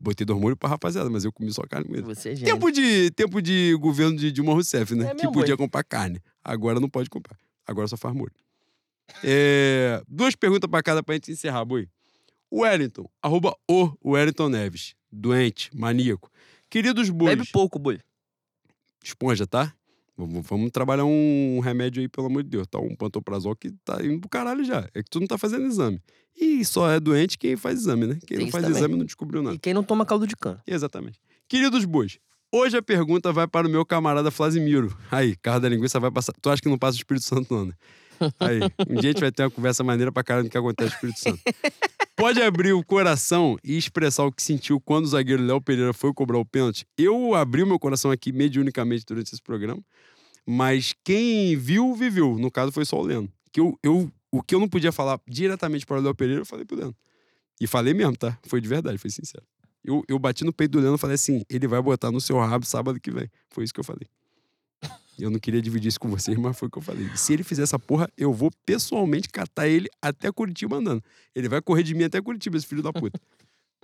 Botei 0.00 0.26
molhos 0.34 0.56
pra 0.58 0.70
rapaziada, 0.70 1.10
mas 1.10 1.24
eu 1.24 1.32
comi 1.32 1.52
só 1.52 1.62
carne 1.62 1.86
moída. 1.86 2.06
Você 2.06 2.30
é 2.30 2.34
gênio. 2.34 2.54
Tempo 2.54 2.72
de, 2.72 3.10
tempo 3.10 3.42
de 3.42 3.76
governo 3.78 4.16
de 4.16 4.32
Dilma 4.32 4.54
Rousseff, 4.54 4.94
né? 4.94 5.04
É 5.04 5.08
que 5.10 5.16
mesmo, 5.16 5.32
podia 5.32 5.54
boi. 5.54 5.66
comprar 5.66 5.84
carne. 5.84 6.22
Agora 6.42 6.80
não 6.80 6.88
pode 6.88 7.10
comprar. 7.10 7.36
Agora 7.66 7.86
só 7.86 7.98
faz 7.98 8.14
molho. 8.14 8.32
É, 9.22 10.02
duas 10.08 10.34
perguntas 10.34 10.70
pra 10.70 10.82
cada 10.82 11.02
pra 11.02 11.14
gente 11.14 11.30
encerrar, 11.30 11.66
boi. 11.66 11.86
Wellington, 12.50 13.08
arroba 13.22 13.54
o 13.68 13.92
Wellington 14.04 14.48
Neves. 14.48 14.94
Doente, 15.12 15.70
maníaco. 15.76 16.30
Queridos 16.70 17.10
bois. 17.10 17.36
Bebe 17.36 17.48
pouco, 17.52 17.78
boi. 17.78 18.00
esponja, 19.04 19.46
tá? 19.46 19.74
Vamos, 20.16 20.46
vamos 20.46 20.70
trabalhar 20.70 21.04
um 21.04 21.60
remédio 21.60 22.00
aí, 22.00 22.08
pelo 22.08 22.26
amor 22.26 22.42
de 22.42 22.50
Deus, 22.50 22.66
tá? 22.66 22.78
Um 22.78 22.94
pantoprazol 22.94 23.54
que 23.56 23.70
tá 23.84 24.04
indo 24.04 24.20
pro 24.20 24.28
caralho 24.28 24.64
já. 24.64 24.88
É 24.94 25.02
que 25.02 25.10
tu 25.10 25.20
não 25.20 25.26
tá 25.26 25.36
fazendo 25.36 25.66
exame. 25.66 26.00
E 26.36 26.64
só 26.64 26.90
é 26.90 26.98
doente 26.98 27.38
quem 27.38 27.56
faz 27.56 27.80
exame, 27.80 28.06
né? 28.06 28.18
Quem 28.26 28.38
Tem 28.38 28.46
não 28.46 28.52
faz 28.52 28.64
também. 28.64 28.78
exame 28.78 28.96
não 28.96 29.04
descobriu 29.04 29.42
nada. 29.42 29.56
E 29.56 29.58
quem 29.58 29.74
não 29.74 29.82
toma 29.82 30.06
caldo 30.06 30.26
de 30.26 30.36
cana? 30.36 30.62
Exatamente. 30.66 31.18
Queridos 31.48 31.84
bois, 31.84 32.18
hoje 32.52 32.76
a 32.76 32.82
pergunta 32.82 33.32
vai 33.32 33.46
para 33.46 33.66
o 33.66 33.70
meu 33.70 33.84
camarada 33.84 34.30
Flasimiro. 34.30 34.96
Aí, 35.10 35.36
carro 35.36 35.60
da 35.60 35.68
linguiça 35.68 35.98
vai 36.00 36.10
passar. 36.10 36.32
Tu 36.40 36.48
acha 36.50 36.62
que 36.62 36.68
não 36.68 36.78
passa 36.78 36.96
o 36.96 37.00
Espírito 37.00 37.26
Santo, 37.26 37.54
não, 37.54 37.66
né? 37.66 37.72
Aí, 38.38 38.60
um 38.88 39.00
dia 39.00 39.10
a 39.10 39.12
gente 39.12 39.20
vai 39.20 39.32
ter 39.32 39.42
uma 39.44 39.50
conversa 39.50 39.82
maneira 39.82 40.12
pra 40.12 40.22
caralho 40.22 40.46
do 40.46 40.50
que 40.50 40.58
acontece 40.58 40.90
no 40.90 40.94
Espírito 40.94 41.20
Santo. 41.20 41.40
Pode 42.16 42.42
abrir 42.42 42.74
o 42.74 42.84
coração 42.84 43.56
e 43.64 43.78
expressar 43.78 44.24
o 44.24 44.32
que 44.32 44.42
sentiu 44.42 44.78
quando 44.78 45.06
o 45.06 45.08
zagueiro 45.08 45.42
Léo 45.42 45.60
Pereira 45.60 45.94
foi 45.94 46.12
cobrar 46.12 46.38
o 46.38 46.44
pênalti. 46.44 46.84
Eu 46.98 47.34
abri 47.34 47.62
o 47.62 47.66
meu 47.66 47.78
coração 47.78 48.10
aqui 48.10 48.30
mediunicamente 48.30 49.06
durante 49.06 49.32
esse 49.32 49.42
programa, 49.42 49.82
mas 50.46 50.94
quem 51.02 51.56
viu, 51.56 51.94
viveu. 51.94 52.36
No 52.38 52.50
caso, 52.50 52.70
foi 52.72 52.84
só 52.84 52.98
o 53.00 53.02
Leno. 53.02 53.32
Que 53.50 53.60
eu, 53.60 53.78
eu, 53.82 54.12
o 54.32 54.42
que 54.42 54.54
eu 54.54 54.60
não 54.60 54.68
podia 54.68 54.92
falar 54.92 55.20
diretamente 55.26 55.84
para 55.84 55.98
o 55.98 56.02
Léo 56.02 56.14
Pereira, 56.14 56.42
eu 56.42 56.46
falei 56.46 56.64
pro 56.64 56.76
Leno. 56.76 56.96
E 57.60 57.66
falei 57.66 57.92
mesmo, 57.92 58.16
tá? 58.16 58.38
Foi 58.46 58.60
de 58.60 58.68
verdade, 58.68 58.96
foi 58.96 59.10
sincero. 59.10 59.44
Eu, 59.84 60.04
eu 60.08 60.18
bati 60.18 60.44
no 60.44 60.52
peito 60.52 60.72
do 60.72 60.78
Leandro 60.78 60.96
e 60.96 61.00
falei 61.00 61.14
assim: 61.14 61.42
ele 61.48 61.66
vai 61.66 61.80
botar 61.80 62.10
no 62.10 62.20
seu 62.20 62.38
rabo 62.38 62.64
sábado 62.64 63.00
que 63.00 63.10
vem. 63.10 63.30
Foi 63.48 63.64
isso 63.64 63.72
que 63.72 63.80
eu 63.80 63.84
falei. 63.84 64.06
Eu 65.18 65.30
não 65.30 65.38
queria 65.38 65.60
dividir 65.60 65.88
isso 65.88 66.00
com 66.00 66.08
vocês, 66.08 66.36
mas 66.38 66.58
foi 66.58 66.68
o 66.68 66.70
que 66.70 66.78
eu 66.78 66.82
falei. 66.82 67.08
Se 67.14 67.34
ele 67.34 67.42
fizer 67.42 67.62
essa 67.62 67.78
porra, 67.78 68.10
eu 68.16 68.32
vou 68.32 68.50
pessoalmente 68.64 69.28
catar 69.28 69.68
ele 69.68 69.88
até 70.00 70.32
Curitiba 70.32 70.76
andando. 70.76 71.04
Ele 71.34 71.48
vai 71.48 71.60
correr 71.60 71.82
de 71.82 71.94
mim 71.94 72.04
até 72.04 72.22
Curitiba, 72.22 72.56
esse 72.56 72.66
filho 72.66 72.82
da 72.82 72.92
puta. 72.92 73.20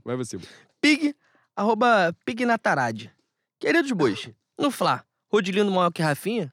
Vai 0.02 0.16
você. 0.16 0.38
Bruno. 0.38 0.52
Pig, 0.80 1.14
arroba 1.54 2.16
Pig 2.24 2.46
Natarade. 2.46 3.12
Queridos 3.58 3.90
bois, 3.92 4.30
no 4.58 4.70
Fla, 4.70 5.04
Rodilino 5.30 5.70
maior 5.70 5.90
que 5.90 6.00
Rafinha? 6.00 6.52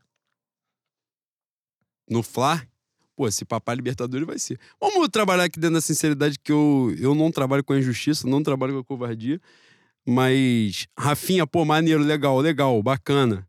No 2.09 2.23
Fla, 2.23 2.65
pô, 3.15 3.29
se 3.31 3.45
papar 3.45 3.75
Libertadores 3.75 4.25
vai 4.25 4.39
ser. 4.39 4.59
Vamos 4.79 5.07
trabalhar 5.09 5.43
aqui 5.45 5.59
dentro 5.59 5.75
da 5.75 5.81
sinceridade 5.81 6.37
que 6.39 6.51
eu, 6.51 6.93
eu 6.99 7.15
não 7.15 7.31
trabalho 7.31 7.63
com 7.63 7.73
a 7.73 7.79
injustiça, 7.79 8.27
não 8.27 8.41
trabalho 8.43 8.73
com 8.73 8.79
a 8.79 8.83
covardia. 8.83 9.39
Mas, 10.05 10.87
Rafinha, 10.97 11.47
pô, 11.47 11.63
maneiro, 11.63 12.03
legal, 12.03 12.39
legal, 12.39 12.81
bacana. 12.83 13.47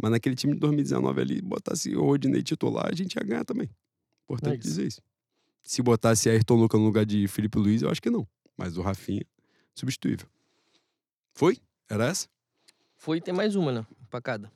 Mas 0.00 0.10
naquele 0.10 0.34
time 0.34 0.54
de 0.54 0.60
2019 0.60 1.20
ali, 1.20 1.40
botasse 1.40 1.94
o 1.94 2.02
Rodinei 2.04 2.42
titular, 2.42 2.88
a 2.90 2.94
gente 2.94 3.14
ia 3.14 3.22
ganhar 3.22 3.44
também. 3.44 3.70
Importante 4.24 4.54
É 4.54 4.58
isso. 4.58 4.68
dizer 4.68 4.86
isso. 4.86 5.02
Se 5.62 5.80
botasse 5.82 6.28
Ayrton 6.28 6.56
Lucas 6.56 6.80
no 6.80 6.86
lugar 6.86 7.06
de 7.06 7.26
Felipe 7.28 7.58
Luiz, 7.58 7.82
eu 7.82 7.90
acho 7.90 8.02
que 8.02 8.10
não. 8.10 8.26
Mas 8.56 8.76
o 8.76 8.82
Rafinha, 8.82 9.24
substituível. 9.74 10.26
Foi? 11.32 11.58
Era 11.88 12.06
essa? 12.06 12.28
Foi 12.96 13.18
e 13.18 13.20
tem 13.20 13.32
mais 13.32 13.54
uma, 13.54 13.72
né? 13.72 13.86
Pra 14.10 14.20
cada. 14.20 14.50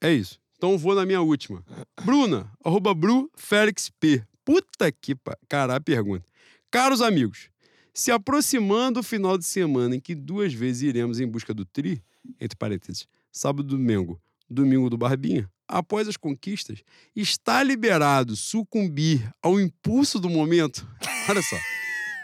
É 0.00 0.12
isso. 0.12 0.38
Então 0.58 0.76
vou 0.76 0.92
na 0.92 1.06
minha 1.06 1.20
última. 1.20 1.64
Bruna, 2.04 2.50
arroba 2.64 2.92
Bru 2.92 3.30
Félix 3.36 3.88
P. 3.88 4.24
Puta 4.44 4.90
que 4.90 5.14
pa... 5.14 5.38
Cara, 5.48 5.76
a 5.76 5.80
pergunta. 5.80 6.24
Caros 6.68 7.00
amigos, 7.00 7.48
se 7.94 8.10
aproximando 8.10 8.98
o 8.98 9.02
final 9.02 9.38
de 9.38 9.44
semana 9.44 9.94
em 9.94 10.00
que 10.00 10.16
duas 10.16 10.52
vezes 10.52 10.82
iremos 10.82 11.20
em 11.20 11.28
busca 11.28 11.54
do 11.54 11.64
tri, 11.64 12.02
entre 12.40 12.56
parênteses, 12.56 13.06
sábado 13.30 13.62
do 13.62 13.76
domingo, 13.76 14.20
domingo 14.50 14.90
do 14.90 14.98
Barbinha, 14.98 15.48
após 15.66 16.08
as 16.08 16.16
conquistas, 16.16 16.82
está 17.14 17.62
liberado 17.62 18.34
sucumbir 18.34 19.32
ao 19.40 19.60
impulso 19.60 20.18
do 20.18 20.28
momento? 20.28 20.88
Olha 21.28 21.42
só. 21.42 21.56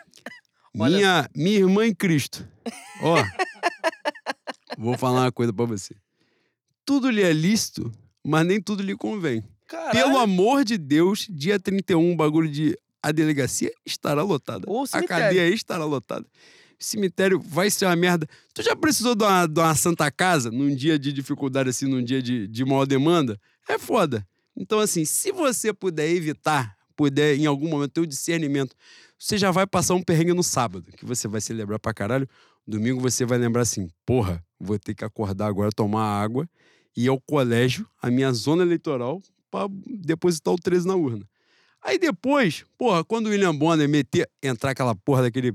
Olha 0.77 0.97
minha, 0.97 1.31
minha 1.37 1.59
irmã 1.59 1.87
em 1.87 1.95
Cristo. 1.95 2.49
Ó, 3.01 3.23
vou 4.77 4.99
falar 4.99 5.23
uma 5.23 5.33
coisa 5.33 5.53
pra 5.53 5.67
você. 5.67 5.95
Tudo 6.85 7.11
lhe 7.11 7.23
é 7.23 7.33
lícito, 7.33 7.93
mas 8.25 8.47
nem 8.47 8.61
tudo 8.61 8.83
lhe 8.83 8.97
convém. 8.97 9.45
Caralho. 9.69 9.93
Pelo 9.93 10.19
amor 10.19 10.65
de 10.65 10.79
Deus, 10.79 11.27
dia 11.31 11.59
31, 11.59 12.13
o 12.13 12.17
bagulho 12.17 12.51
de. 12.51 12.79
A 13.03 13.13
delegacia 13.13 13.71
estará 13.85 14.23
lotada. 14.23 14.67
A 14.93 15.03
cadeia 15.07 15.49
estará 15.49 15.85
lotada. 15.85 16.27
O 16.81 16.85
cemitério 16.85 17.39
vai 17.39 17.71
ser 17.71 17.85
uma 17.85 17.95
merda. 17.95 18.27
Tu 18.55 18.63
já 18.63 18.75
precisou 18.75 19.15
de 19.15 19.23
uma, 19.23 19.47
de 19.47 19.61
uma 19.61 19.75
santa 19.75 20.11
casa 20.11 20.51
num 20.51 20.75
dia 20.75 20.99
de 20.99 21.13
dificuldade, 21.13 21.69
assim, 21.69 21.87
num 21.87 22.03
dia 22.03 22.23
de, 22.23 22.49
de 22.49 22.65
maior 22.65 22.87
demanda? 22.87 23.39
É 23.69 23.79
foda. 23.79 24.27
Então, 24.57 24.81
assim, 24.81 25.05
se 25.05 25.31
você 25.33 25.73
puder 25.73 26.09
evitar, 26.09 26.75
puder 26.97 27.37
em 27.37 27.45
algum 27.45 27.69
momento 27.69 27.93
ter 27.93 28.01
o 28.01 28.07
discernimento, 28.07 28.75
você 29.19 29.37
já 29.37 29.51
vai 29.51 29.67
passar 29.67 29.95
um 29.95 30.03
perrengue 30.03 30.33
no 30.33 30.43
sábado, 30.43 30.91
que 30.97 31.05
você 31.05 31.29
vai 31.29 31.43
celebrar 31.43 31.79
pra 31.79 31.93
caralho. 31.93 32.29
Domingo 32.67 33.01
você 33.01 33.27
vai 33.27 33.37
lembrar 33.37 33.63
assim: 33.63 33.89
porra, 34.07 34.43
vou 34.59 34.79
ter 34.79 34.95
que 34.95 35.05
acordar 35.05 35.47
agora, 35.47 35.71
tomar 35.71 36.23
água 36.23 36.49
ir 36.97 37.09
ao 37.09 37.21
colégio, 37.21 37.87
a 38.01 38.11
minha 38.11 38.33
zona 38.33 38.63
eleitoral, 38.63 39.21
pra 39.51 39.67
depositar 39.87 40.55
o 40.55 40.59
13 40.59 40.87
na 40.87 40.95
urna. 40.95 41.27
Aí 41.83 41.99
depois, 41.99 42.65
porra, 42.79 43.05
quando 43.05 43.27
o 43.27 43.31
William 43.31 43.55
Bonner 43.55 43.89
meter, 43.89 44.29
entrar 44.43 44.71
aquela 44.71 44.95
porra 44.95 45.23
daquele. 45.23 45.53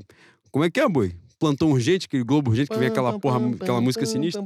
Como 0.51 0.63
é 0.63 0.69
que 0.69 0.79
é, 0.79 0.87
boi? 0.87 1.15
Plantão 1.39 1.71
urgente, 1.71 2.05
aquele 2.05 2.23
Globo 2.23 2.51
urgente 2.51 2.69
que 2.69 2.77
vem 2.77 2.89
aquela 2.89 3.17
porra, 3.17 3.39
aquela 3.55 3.81
música 3.81 4.05
sinistra. 4.05 4.43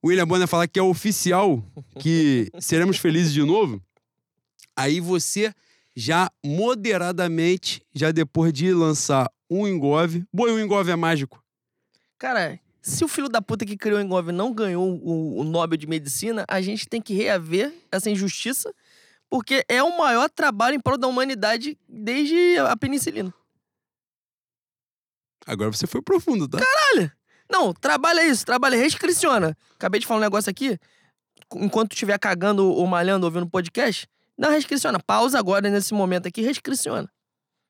O 0.00 0.08
William 0.08 0.26
Bonner 0.26 0.46
falar 0.46 0.68
que 0.68 0.78
é 0.78 0.82
oficial, 0.82 1.64
que 1.98 2.50
seremos 2.60 2.98
felizes 2.98 3.32
de 3.32 3.42
novo. 3.42 3.82
Aí 4.76 5.00
você 5.00 5.52
já 5.96 6.30
moderadamente, 6.44 7.82
já 7.94 8.10
depois 8.10 8.52
de 8.52 8.72
lançar 8.72 9.30
um 9.50 9.66
engove. 9.66 10.24
Boi, 10.32 10.52
o 10.52 10.60
engove 10.60 10.90
é 10.90 10.96
mágico. 10.96 11.42
Cara, 12.18 12.58
se 12.82 13.04
o 13.04 13.08
filho 13.08 13.28
da 13.28 13.40
puta 13.40 13.64
que 13.64 13.76
criou 13.76 13.98
o 13.98 14.02
Engove 14.02 14.32
não 14.32 14.52
ganhou 14.52 15.00
o, 15.02 15.38
o 15.38 15.44
Nobel 15.44 15.76
de 15.76 15.86
Medicina, 15.86 16.44
a 16.48 16.60
gente 16.60 16.88
tem 16.88 17.00
que 17.00 17.14
reaver 17.14 17.72
essa 17.92 18.10
injustiça, 18.10 18.74
porque 19.30 19.64
é 19.68 19.82
o 19.82 19.96
maior 19.96 20.28
trabalho 20.28 20.74
em 20.74 20.80
prol 20.80 20.98
da 20.98 21.06
humanidade 21.06 21.78
desde 21.88 22.58
a 22.58 22.76
penicilina. 22.76 23.32
Agora 25.46 25.70
você 25.70 25.86
foi 25.86 26.02
profundo, 26.02 26.48
tá? 26.48 26.58
Não, 27.50 27.72
trabalha 27.72 28.24
isso, 28.26 28.44
trabalha, 28.44 28.76
restriciona. 28.76 29.56
Acabei 29.74 30.00
de 30.00 30.06
falar 30.06 30.18
um 30.20 30.22
negócio 30.22 30.50
aqui. 30.50 30.78
Enquanto 31.54 31.92
estiver 31.92 32.18
cagando 32.18 32.66
ou 32.66 32.86
malhando 32.86 33.26
ouvindo 33.26 33.48
podcast, 33.48 34.08
não 34.38 34.50
restriciona. 34.50 34.98
Pausa 34.98 35.38
agora 35.38 35.68
nesse 35.68 35.92
momento 35.92 36.26
aqui, 36.26 36.40
restriciona. 36.40 37.10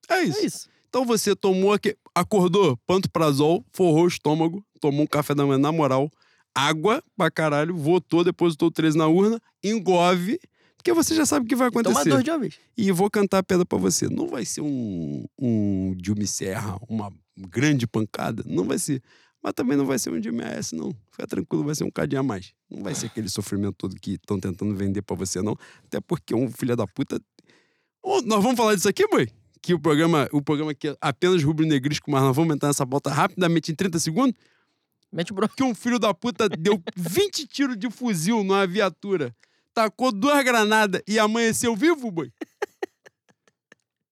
É 0.09 0.23
isso. 0.23 0.39
É 0.39 0.45
isso. 0.45 0.69
Então 0.89 1.05
você 1.05 1.35
tomou 1.35 1.73
aqui, 1.73 1.97
acordou, 2.15 2.77
pantoprazol, 2.87 3.65
forrou 3.73 4.05
o 4.05 4.09
estômago, 4.09 4.65
tomou 4.81 5.03
um 5.03 5.07
café 5.07 5.35
da 5.35 5.45
manhã 5.45 5.59
na 5.59 5.73
moral, 5.73 6.11
água 6.55 7.03
pra 7.17 7.31
caralho, 7.31 7.77
votou, 7.77 8.25
depositou 8.25 8.69
o 8.69 8.71
13 8.71 8.97
na 8.97 9.07
urna, 9.07 9.41
engove, 9.63 10.39
porque 10.77 10.93
você 10.93 11.15
já 11.15 11.25
sabe 11.25 11.47
o 11.47 11.49
que 11.49 11.55
vai 11.55 11.69
acontecer. 11.69 12.11
dois 12.11 12.25
de 12.25 12.39
vez. 12.39 12.59
E 12.77 12.91
vou 12.91 13.09
cantar 13.09 13.39
a 13.39 13.43
pedra 13.43 13.65
pra 13.65 13.79
você. 13.79 14.09
Não 14.09 14.27
vai 14.27 14.45
ser 14.45 14.63
um, 14.63 15.25
um 15.39 15.95
Dilme 15.97 16.27
Serra, 16.27 16.77
uma 16.89 17.13
grande 17.39 17.87
pancada. 17.87 18.43
Não 18.45 18.65
vai 18.65 18.79
ser. 18.81 19.01
Mas 19.41 19.53
também 19.53 19.77
não 19.77 19.87
vai 19.87 19.97
ser 19.97 20.11
um 20.11 20.19
Dilme 20.19 20.43
AS, 20.43 20.73
não. 20.73 20.93
Fica 21.13 21.25
tranquilo, 21.27 21.65
vai 21.65 21.77
ser 21.77 21.85
um 21.85 21.91
cadinho 21.91 22.21
a 22.21 22.23
mais. 22.25 22.53
Não 22.69 22.83
vai 22.83 22.97
ser 22.97 23.07
aquele 23.07 23.29
sofrimento 23.29 23.75
todo 23.79 23.95
que 23.95 24.15
estão 24.15 24.41
tentando 24.41 24.75
vender 24.75 25.03
pra 25.03 25.15
você, 25.15 25.41
não. 25.41 25.57
Até 25.85 26.01
porque 26.01 26.35
um 26.35 26.51
filho 26.51 26.75
da 26.75 26.87
puta. 26.87 27.21
Ô, 28.03 28.21
nós 28.23 28.43
vamos 28.43 28.57
falar 28.57 28.75
disso 28.75 28.89
aqui, 28.89 29.07
boi? 29.07 29.29
Que 29.63 29.73
o 29.75 29.79
programa, 29.79 30.29
o 30.33 30.43
programa 30.43 30.73
aqui 30.73 30.89
é 30.89 30.97
apenas 31.01 31.43
rubro-negrisco, 31.43 32.11
mas 32.11 32.21
nós 32.23 32.35
vamos 32.35 32.55
entrar 32.55 32.69
nessa 32.69 32.85
pauta 32.87 33.11
rapidamente 33.11 33.71
em 33.71 33.75
30 33.77 33.99
segundos. 34.01 34.35
Mete 35.13 35.31
o 35.31 35.35
bronco. 35.35 35.55
Que 35.55 35.63
um 35.63 35.75
filho 35.75 35.99
da 36.01 36.13
puta 36.13 36.49
deu 36.49 36.83
20 36.97 37.47
tiros 37.49 37.77
de 37.79 37.89
fuzil 37.91 38.43
numa 38.43 38.67
viatura, 38.67 39.33
tacou 39.73 40.11
duas 40.11 40.43
granadas 40.43 41.01
e 41.07 41.19
amanheceu 41.19 41.77
vivo, 41.77 42.11
boi? 42.11 42.33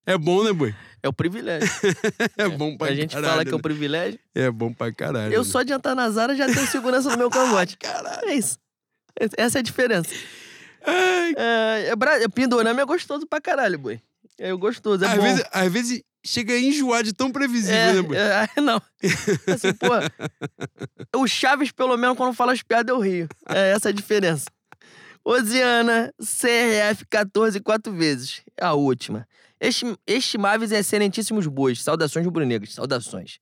É 0.06 0.16
bom, 0.16 0.42
né, 0.44 0.52
boi? 0.52 0.74
É 1.02 1.08
o 1.08 1.12
privilégio. 1.12 1.68
É 2.36 2.48
bom 2.48 2.76
pra 2.76 2.88
a 2.88 2.94
gente 2.94 3.10
caralho. 3.14 3.30
fala 3.32 3.44
que 3.44 3.50
é 3.50 3.54
o 3.54 3.56
né? 3.56 3.62
privilégio. 3.62 4.20
É 4.34 4.50
bom 4.50 4.72
pra 4.72 4.92
caralho. 4.92 5.32
Eu 5.32 5.42
né? 5.42 5.48
só 5.48 5.62
de 5.62 5.72
entrar 5.72 5.94
na 5.94 6.08
Zara 6.10 6.34
já 6.34 6.46
tenho 6.46 6.66
segurança 6.66 7.10
no 7.10 7.16
meu 7.18 7.28
cangote. 7.30 7.76
Caralho. 7.76 8.28
É 8.28 8.34
isso. 8.34 8.58
Essa 9.36 9.58
é 9.58 9.60
a 9.60 9.62
diferença. 9.62 10.10
Ai, 10.86 11.34
É, 11.36 11.86
é, 11.88 11.96
bra- 11.96 12.28
Pindorama 12.34 12.80
é 12.80 12.84
gostoso 12.84 13.26
pra 13.26 13.40
caralho, 13.40 13.78
boi. 13.78 14.00
É 14.42 14.52
gostoso, 14.54 15.04
é 15.04 15.08
às, 15.08 15.16
bom. 15.16 15.22
vezes, 15.22 15.44
às 15.52 15.72
vezes 15.72 16.02
chega 16.24 16.54
a 16.54 16.58
enjoar 16.58 17.02
de 17.02 17.12
tão 17.12 17.30
previsível, 17.30 17.76
é, 17.76 17.92
né, 17.94 18.02
boi? 18.02 18.16
é, 18.16 18.48
não. 18.60 18.80
Assim, 19.52 19.72
pô. 19.74 21.18
O 21.20 21.26
Chaves, 21.26 21.70
pelo 21.70 21.96
menos, 21.96 22.16
quando 22.16 22.34
fala 22.34 22.52
as 22.52 22.62
piadas, 22.62 22.94
eu 22.94 23.00
rio. 23.00 23.28
É 23.48 23.72
essa 23.72 23.90
a 23.90 23.92
diferença. 23.92 24.46
Osiana, 25.22 26.12
CRF 26.18 27.04
14 27.10 27.60
quatro 27.60 27.92
vezes. 27.92 28.40
É 28.58 28.64
A 28.64 28.72
última. 28.72 29.26
Estim- 29.60 29.96
Estimáveis 30.06 30.72
e 30.72 30.76
excelentíssimos 30.76 31.46
bois. 31.46 31.82
Saudações 31.82 32.24
rubro-negras. 32.24 32.72
Saudações. 32.72 33.38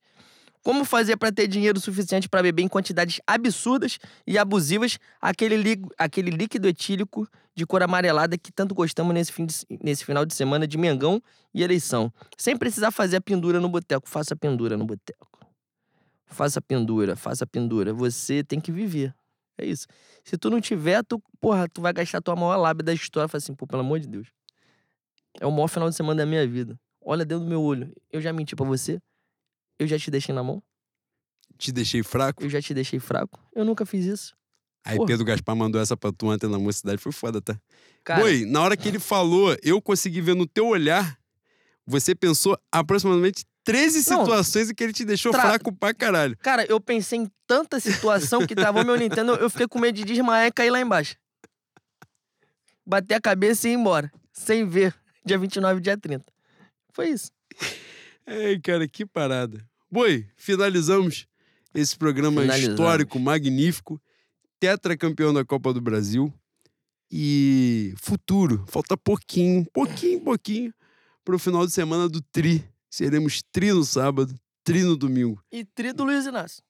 Como 0.63 0.83
fazer 0.83 1.15
para 1.17 1.31
ter 1.31 1.47
dinheiro 1.47 1.79
suficiente 1.79 2.27
para 2.27 2.43
beber 2.43 2.61
em 2.63 2.67
quantidades 2.67 3.21
absurdas 3.25 3.97
e 4.27 4.37
abusivas 4.37 4.99
aquele, 5.21 5.55
li- 5.55 5.81
aquele 5.97 6.29
líquido 6.31 6.67
etílico 6.67 7.27
de 7.55 7.65
cor 7.65 7.81
amarelada 7.81 8.37
que 8.37 8.51
tanto 8.51 8.75
gostamos 8.75 9.13
nesse, 9.13 9.31
fim 9.31 9.45
de 9.45 9.53
se- 9.53 9.65
nesse 9.81 10.03
final 10.03 10.25
de 10.25 10.33
semana 10.33 10.67
de 10.67 10.77
Mengão 10.77 11.21
e 11.53 11.63
eleição? 11.63 12.11
Sem 12.37 12.57
precisar 12.57 12.91
fazer 12.91 13.17
a 13.17 13.21
pendura 13.21 13.59
no 13.59 13.69
boteco. 13.69 14.07
Faça 14.07 14.33
a 14.33 14.37
pendura 14.37 14.75
no 14.77 14.85
boteco. 14.85 15.27
Faça 16.27 16.59
a 16.59 16.61
pendura, 16.61 17.15
faça 17.15 17.43
a 17.45 17.47
pendura. 17.47 17.93
Você 17.93 18.43
tem 18.43 18.59
que 18.59 18.71
viver. 18.71 19.15
É 19.57 19.65
isso. 19.65 19.87
Se 20.23 20.37
tu 20.37 20.49
não 20.49 20.61
tiver, 20.61 21.03
tu, 21.03 21.21
porra, 21.39 21.67
tu 21.67 21.81
vai 21.81 21.91
gastar 21.91 22.21
tua 22.21 22.35
maior 22.35 22.55
lábia 22.57 22.83
da 22.83 22.93
história. 22.93 23.27
Fala 23.27 23.39
assim, 23.39 23.53
pô, 23.55 23.65
pelo 23.65 23.81
amor 23.81 23.99
de 23.99 24.07
Deus. 24.07 24.27
É 25.39 25.45
o 25.45 25.51
maior 25.51 25.67
final 25.67 25.89
de 25.89 25.95
semana 25.95 26.17
da 26.19 26.25
minha 26.25 26.45
vida. 26.47 26.77
Olha 27.01 27.25
dentro 27.25 27.45
do 27.45 27.49
meu 27.49 27.61
olho. 27.61 27.91
Eu 28.11 28.21
já 28.21 28.31
menti 28.31 28.55
pra 28.55 28.65
você? 28.65 28.99
Eu 29.79 29.87
já 29.87 29.97
te 29.97 30.11
deixei 30.11 30.35
na 30.35 30.43
mão? 30.43 30.61
Te 31.57 31.71
deixei 31.71 32.03
fraco. 32.03 32.43
Eu 32.43 32.49
já 32.49 32.61
te 32.61 32.73
deixei 32.73 32.99
fraco? 32.99 33.39
Eu 33.55 33.65
nunca 33.65 33.85
fiz 33.85 34.05
isso. 34.05 34.35
Aí 34.85 34.95
Porra. 34.97 35.07
Pedro 35.07 35.25
Gaspar 35.25 35.55
mandou 35.55 35.79
essa 35.81 35.95
pra 35.97 36.11
tu 36.11 36.27
ontem 36.27 36.49
na 36.49 36.59
mocidade. 36.59 37.01
Foi 37.01 37.11
foda, 37.11 37.41
tá? 37.41 37.59
Cara, 38.03 38.21
Boi, 38.21 38.45
na 38.45 38.61
hora 38.61 38.77
que 38.77 38.87
ele 38.87 38.99
falou, 38.99 39.55
eu 39.63 39.81
consegui 39.81 40.21
ver 40.21 40.35
no 40.35 40.45
teu 40.47 40.67
olhar, 40.67 41.17
você 41.85 42.15
pensou 42.15 42.57
aproximadamente 42.71 43.45
13 43.65 44.09
Não. 44.09 44.19
situações 44.19 44.69
em 44.69 44.73
que 44.73 44.83
ele 44.83 44.93
te 44.93 45.03
deixou 45.03 45.31
Tra- 45.31 45.41
fraco 45.41 45.71
pra 45.73 45.93
caralho. 45.93 46.35
cara, 46.37 46.65
eu 46.69 46.79
pensei 46.79 47.19
em 47.19 47.31
tanta 47.45 47.79
situação 47.79 48.47
que 48.47 48.55
travou 48.55 48.85
meu 48.85 48.95
Nintendo, 48.95 49.33
eu 49.33 49.49
fiquei 49.49 49.67
com 49.67 49.79
medo 49.79 49.95
de 49.95 50.05
desmaiar 50.05 50.47
e 50.47 50.51
cair 50.51 50.69
lá 50.71 50.79
embaixo. 50.79 51.15
Bater 52.85 53.15
a 53.15 53.21
cabeça 53.21 53.67
e 53.67 53.71
ir 53.71 53.75
embora. 53.75 54.11
Sem 54.31 54.65
ver. 54.67 54.95
Dia 55.25 55.37
29 55.37 55.79
e 55.79 55.83
dia 55.83 55.97
30. 55.97 56.25
Foi 56.93 57.09
isso. 57.09 57.31
Ai, 58.25 58.59
cara, 58.63 58.87
que 58.87 59.05
parada. 59.05 59.63
Boi, 59.91 60.27
finalizamos 60.35 61.25
esse 61.73 61.97
programa 61.97 62.41
Finalizamos. 62.41 62.73
histórico, 62.73 63.19
magnífico, 63.19 64.01
tetracampeão 64.59 65.33
da 65.33 65.43
Copa 65.43 65.73
do 65.73 65.81
Brasil. 65.81 66.31
E 67.11 67.95
futuro, 67.97 68.63
falta 68.67 68.95
pouquinho, 68.95 69.65
pouquinho, 69.73 70.21
pouquinho, 70.21 70.73
pro 71.25 71.39
final 71.39 71.65
de 71.65 71.73
semana 71.73 72.07
do 72.07 72.21
Tri. 72.21 72.63
Seremos 72.87 73.41
Tri 73.51 73.71
no 73.71 73.83
sábado, 73.83 74.39
Tri 74.63 74.83
no 74.83 74.95
domingo. 74.95 75.43
E 75.51 75.65
tri 75.65 75.91
do 75.91 76.03
Luiz 76.03 76.25
Inácio. 76.27 76.61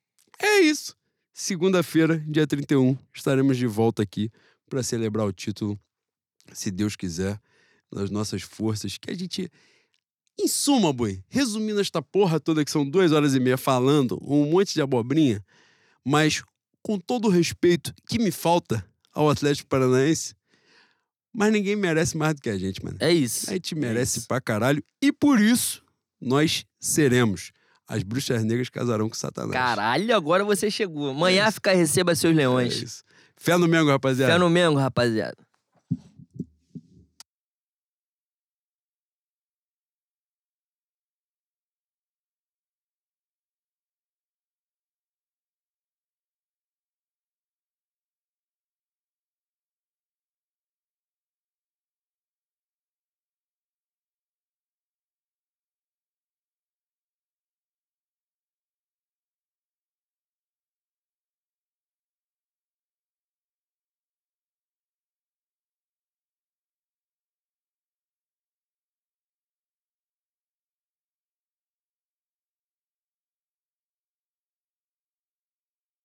É 0.42 0.60
isso. 0.62 0.96
Segunda-feira, 1.34 2.20
dia 2.26 2.48
31, 2.48 2.98
estaremos 3.14 3.58
de 3.58 3.68
volta 3.68 4.02
aqui 4.02 4.32
para 4.70 4.82
celebrar 4.82 5.26
o 5.26 5.34
título, 5.34 5.78
se 6.54 6.72
Deus 6.72 6.96
quiser, 6.96 7.40
nas 7.92 8.10
nossas 8.10 8.42
forças, 8.42 8.98
que 8.98 9.12
a 9.12 9.14
gente. 9.14 9.52
Em 10.42 10.48
suma, 10.48 10.93
boi, 10.93 11.22
resumindo 11.27 11.82
esta 11.82 12.01
porra 12.01 12.40
toda, 12.40 12.64
que 12.64 12.72
são 12.72 12.90
duas 12.90 13.11
horas 13.11 13.35
e 13.35 13.40
meia 13.42 13.58
falando, 13.58 14.18
um 14.22 14.50
monte 14.50 14.74
de 14.74 14.82
abobrinha, 14.82 15.43
mas 16.06 16.42
com 16.82 16.98
todo 16.98 17.26
o 17.27 17.30
respeito 17.32 17.93
que 18.08 18.18
me 18.18 18.32
falta 18.32 18.85
ao 19.14 19.30
Atlético 19.30 19.68
Paranaense. 19.68 20.34
Mas 21.34 21.51
ninguém 21.51 21.76
merece 21.76 22.16
mais 22.18 22.34
do 22.35 22.42
que 22.42 22.50
a 22.50 22.58
gente, 22.58 22.84
mano. 22.84 22.98
É 23.01 23.11
isso. 23.11 23.50
A 23.50 23.53
gente 23.53 23.76
é 23.76 23.77
merece 23.77 24.19
isso. 24.19 24.27
pra 24.27 24.40
caralho. 24.42 24.82
E 25.01 25.11
por 25.11 25.40
isso, 25.40 25.84
nós 26.19 26.66
seremos. 26.80 27.51
As 27.88 28.01
bruxas 28.01 28.43
negras 28.43 28.69
casarão 28.69 29.09
com 29.09 29.16
Satanás. 29.16 29.51
Caralho, 29.51 30.16
agora 30.16 30.45
você 30.45 30.72
chegou. 30.72 31.09
Amanhã 31.09 31.45
É 31.45 31.51
fica 31.51 31.74
receba 31.74 32.16
seus 32.16 32.34
É 32.34 32.38
leões. 32.38 32.82
isso. 32.82 33.03
Fé 33.35 33.58
no 33.58 33.68
Mengo, 33.68 33.90
rapaziada. 33.90 34.32
Fé 34.34 34.40
no 34.40 34.50
Mengo, 34.50 34.77
rapaziada. 34.80 35.38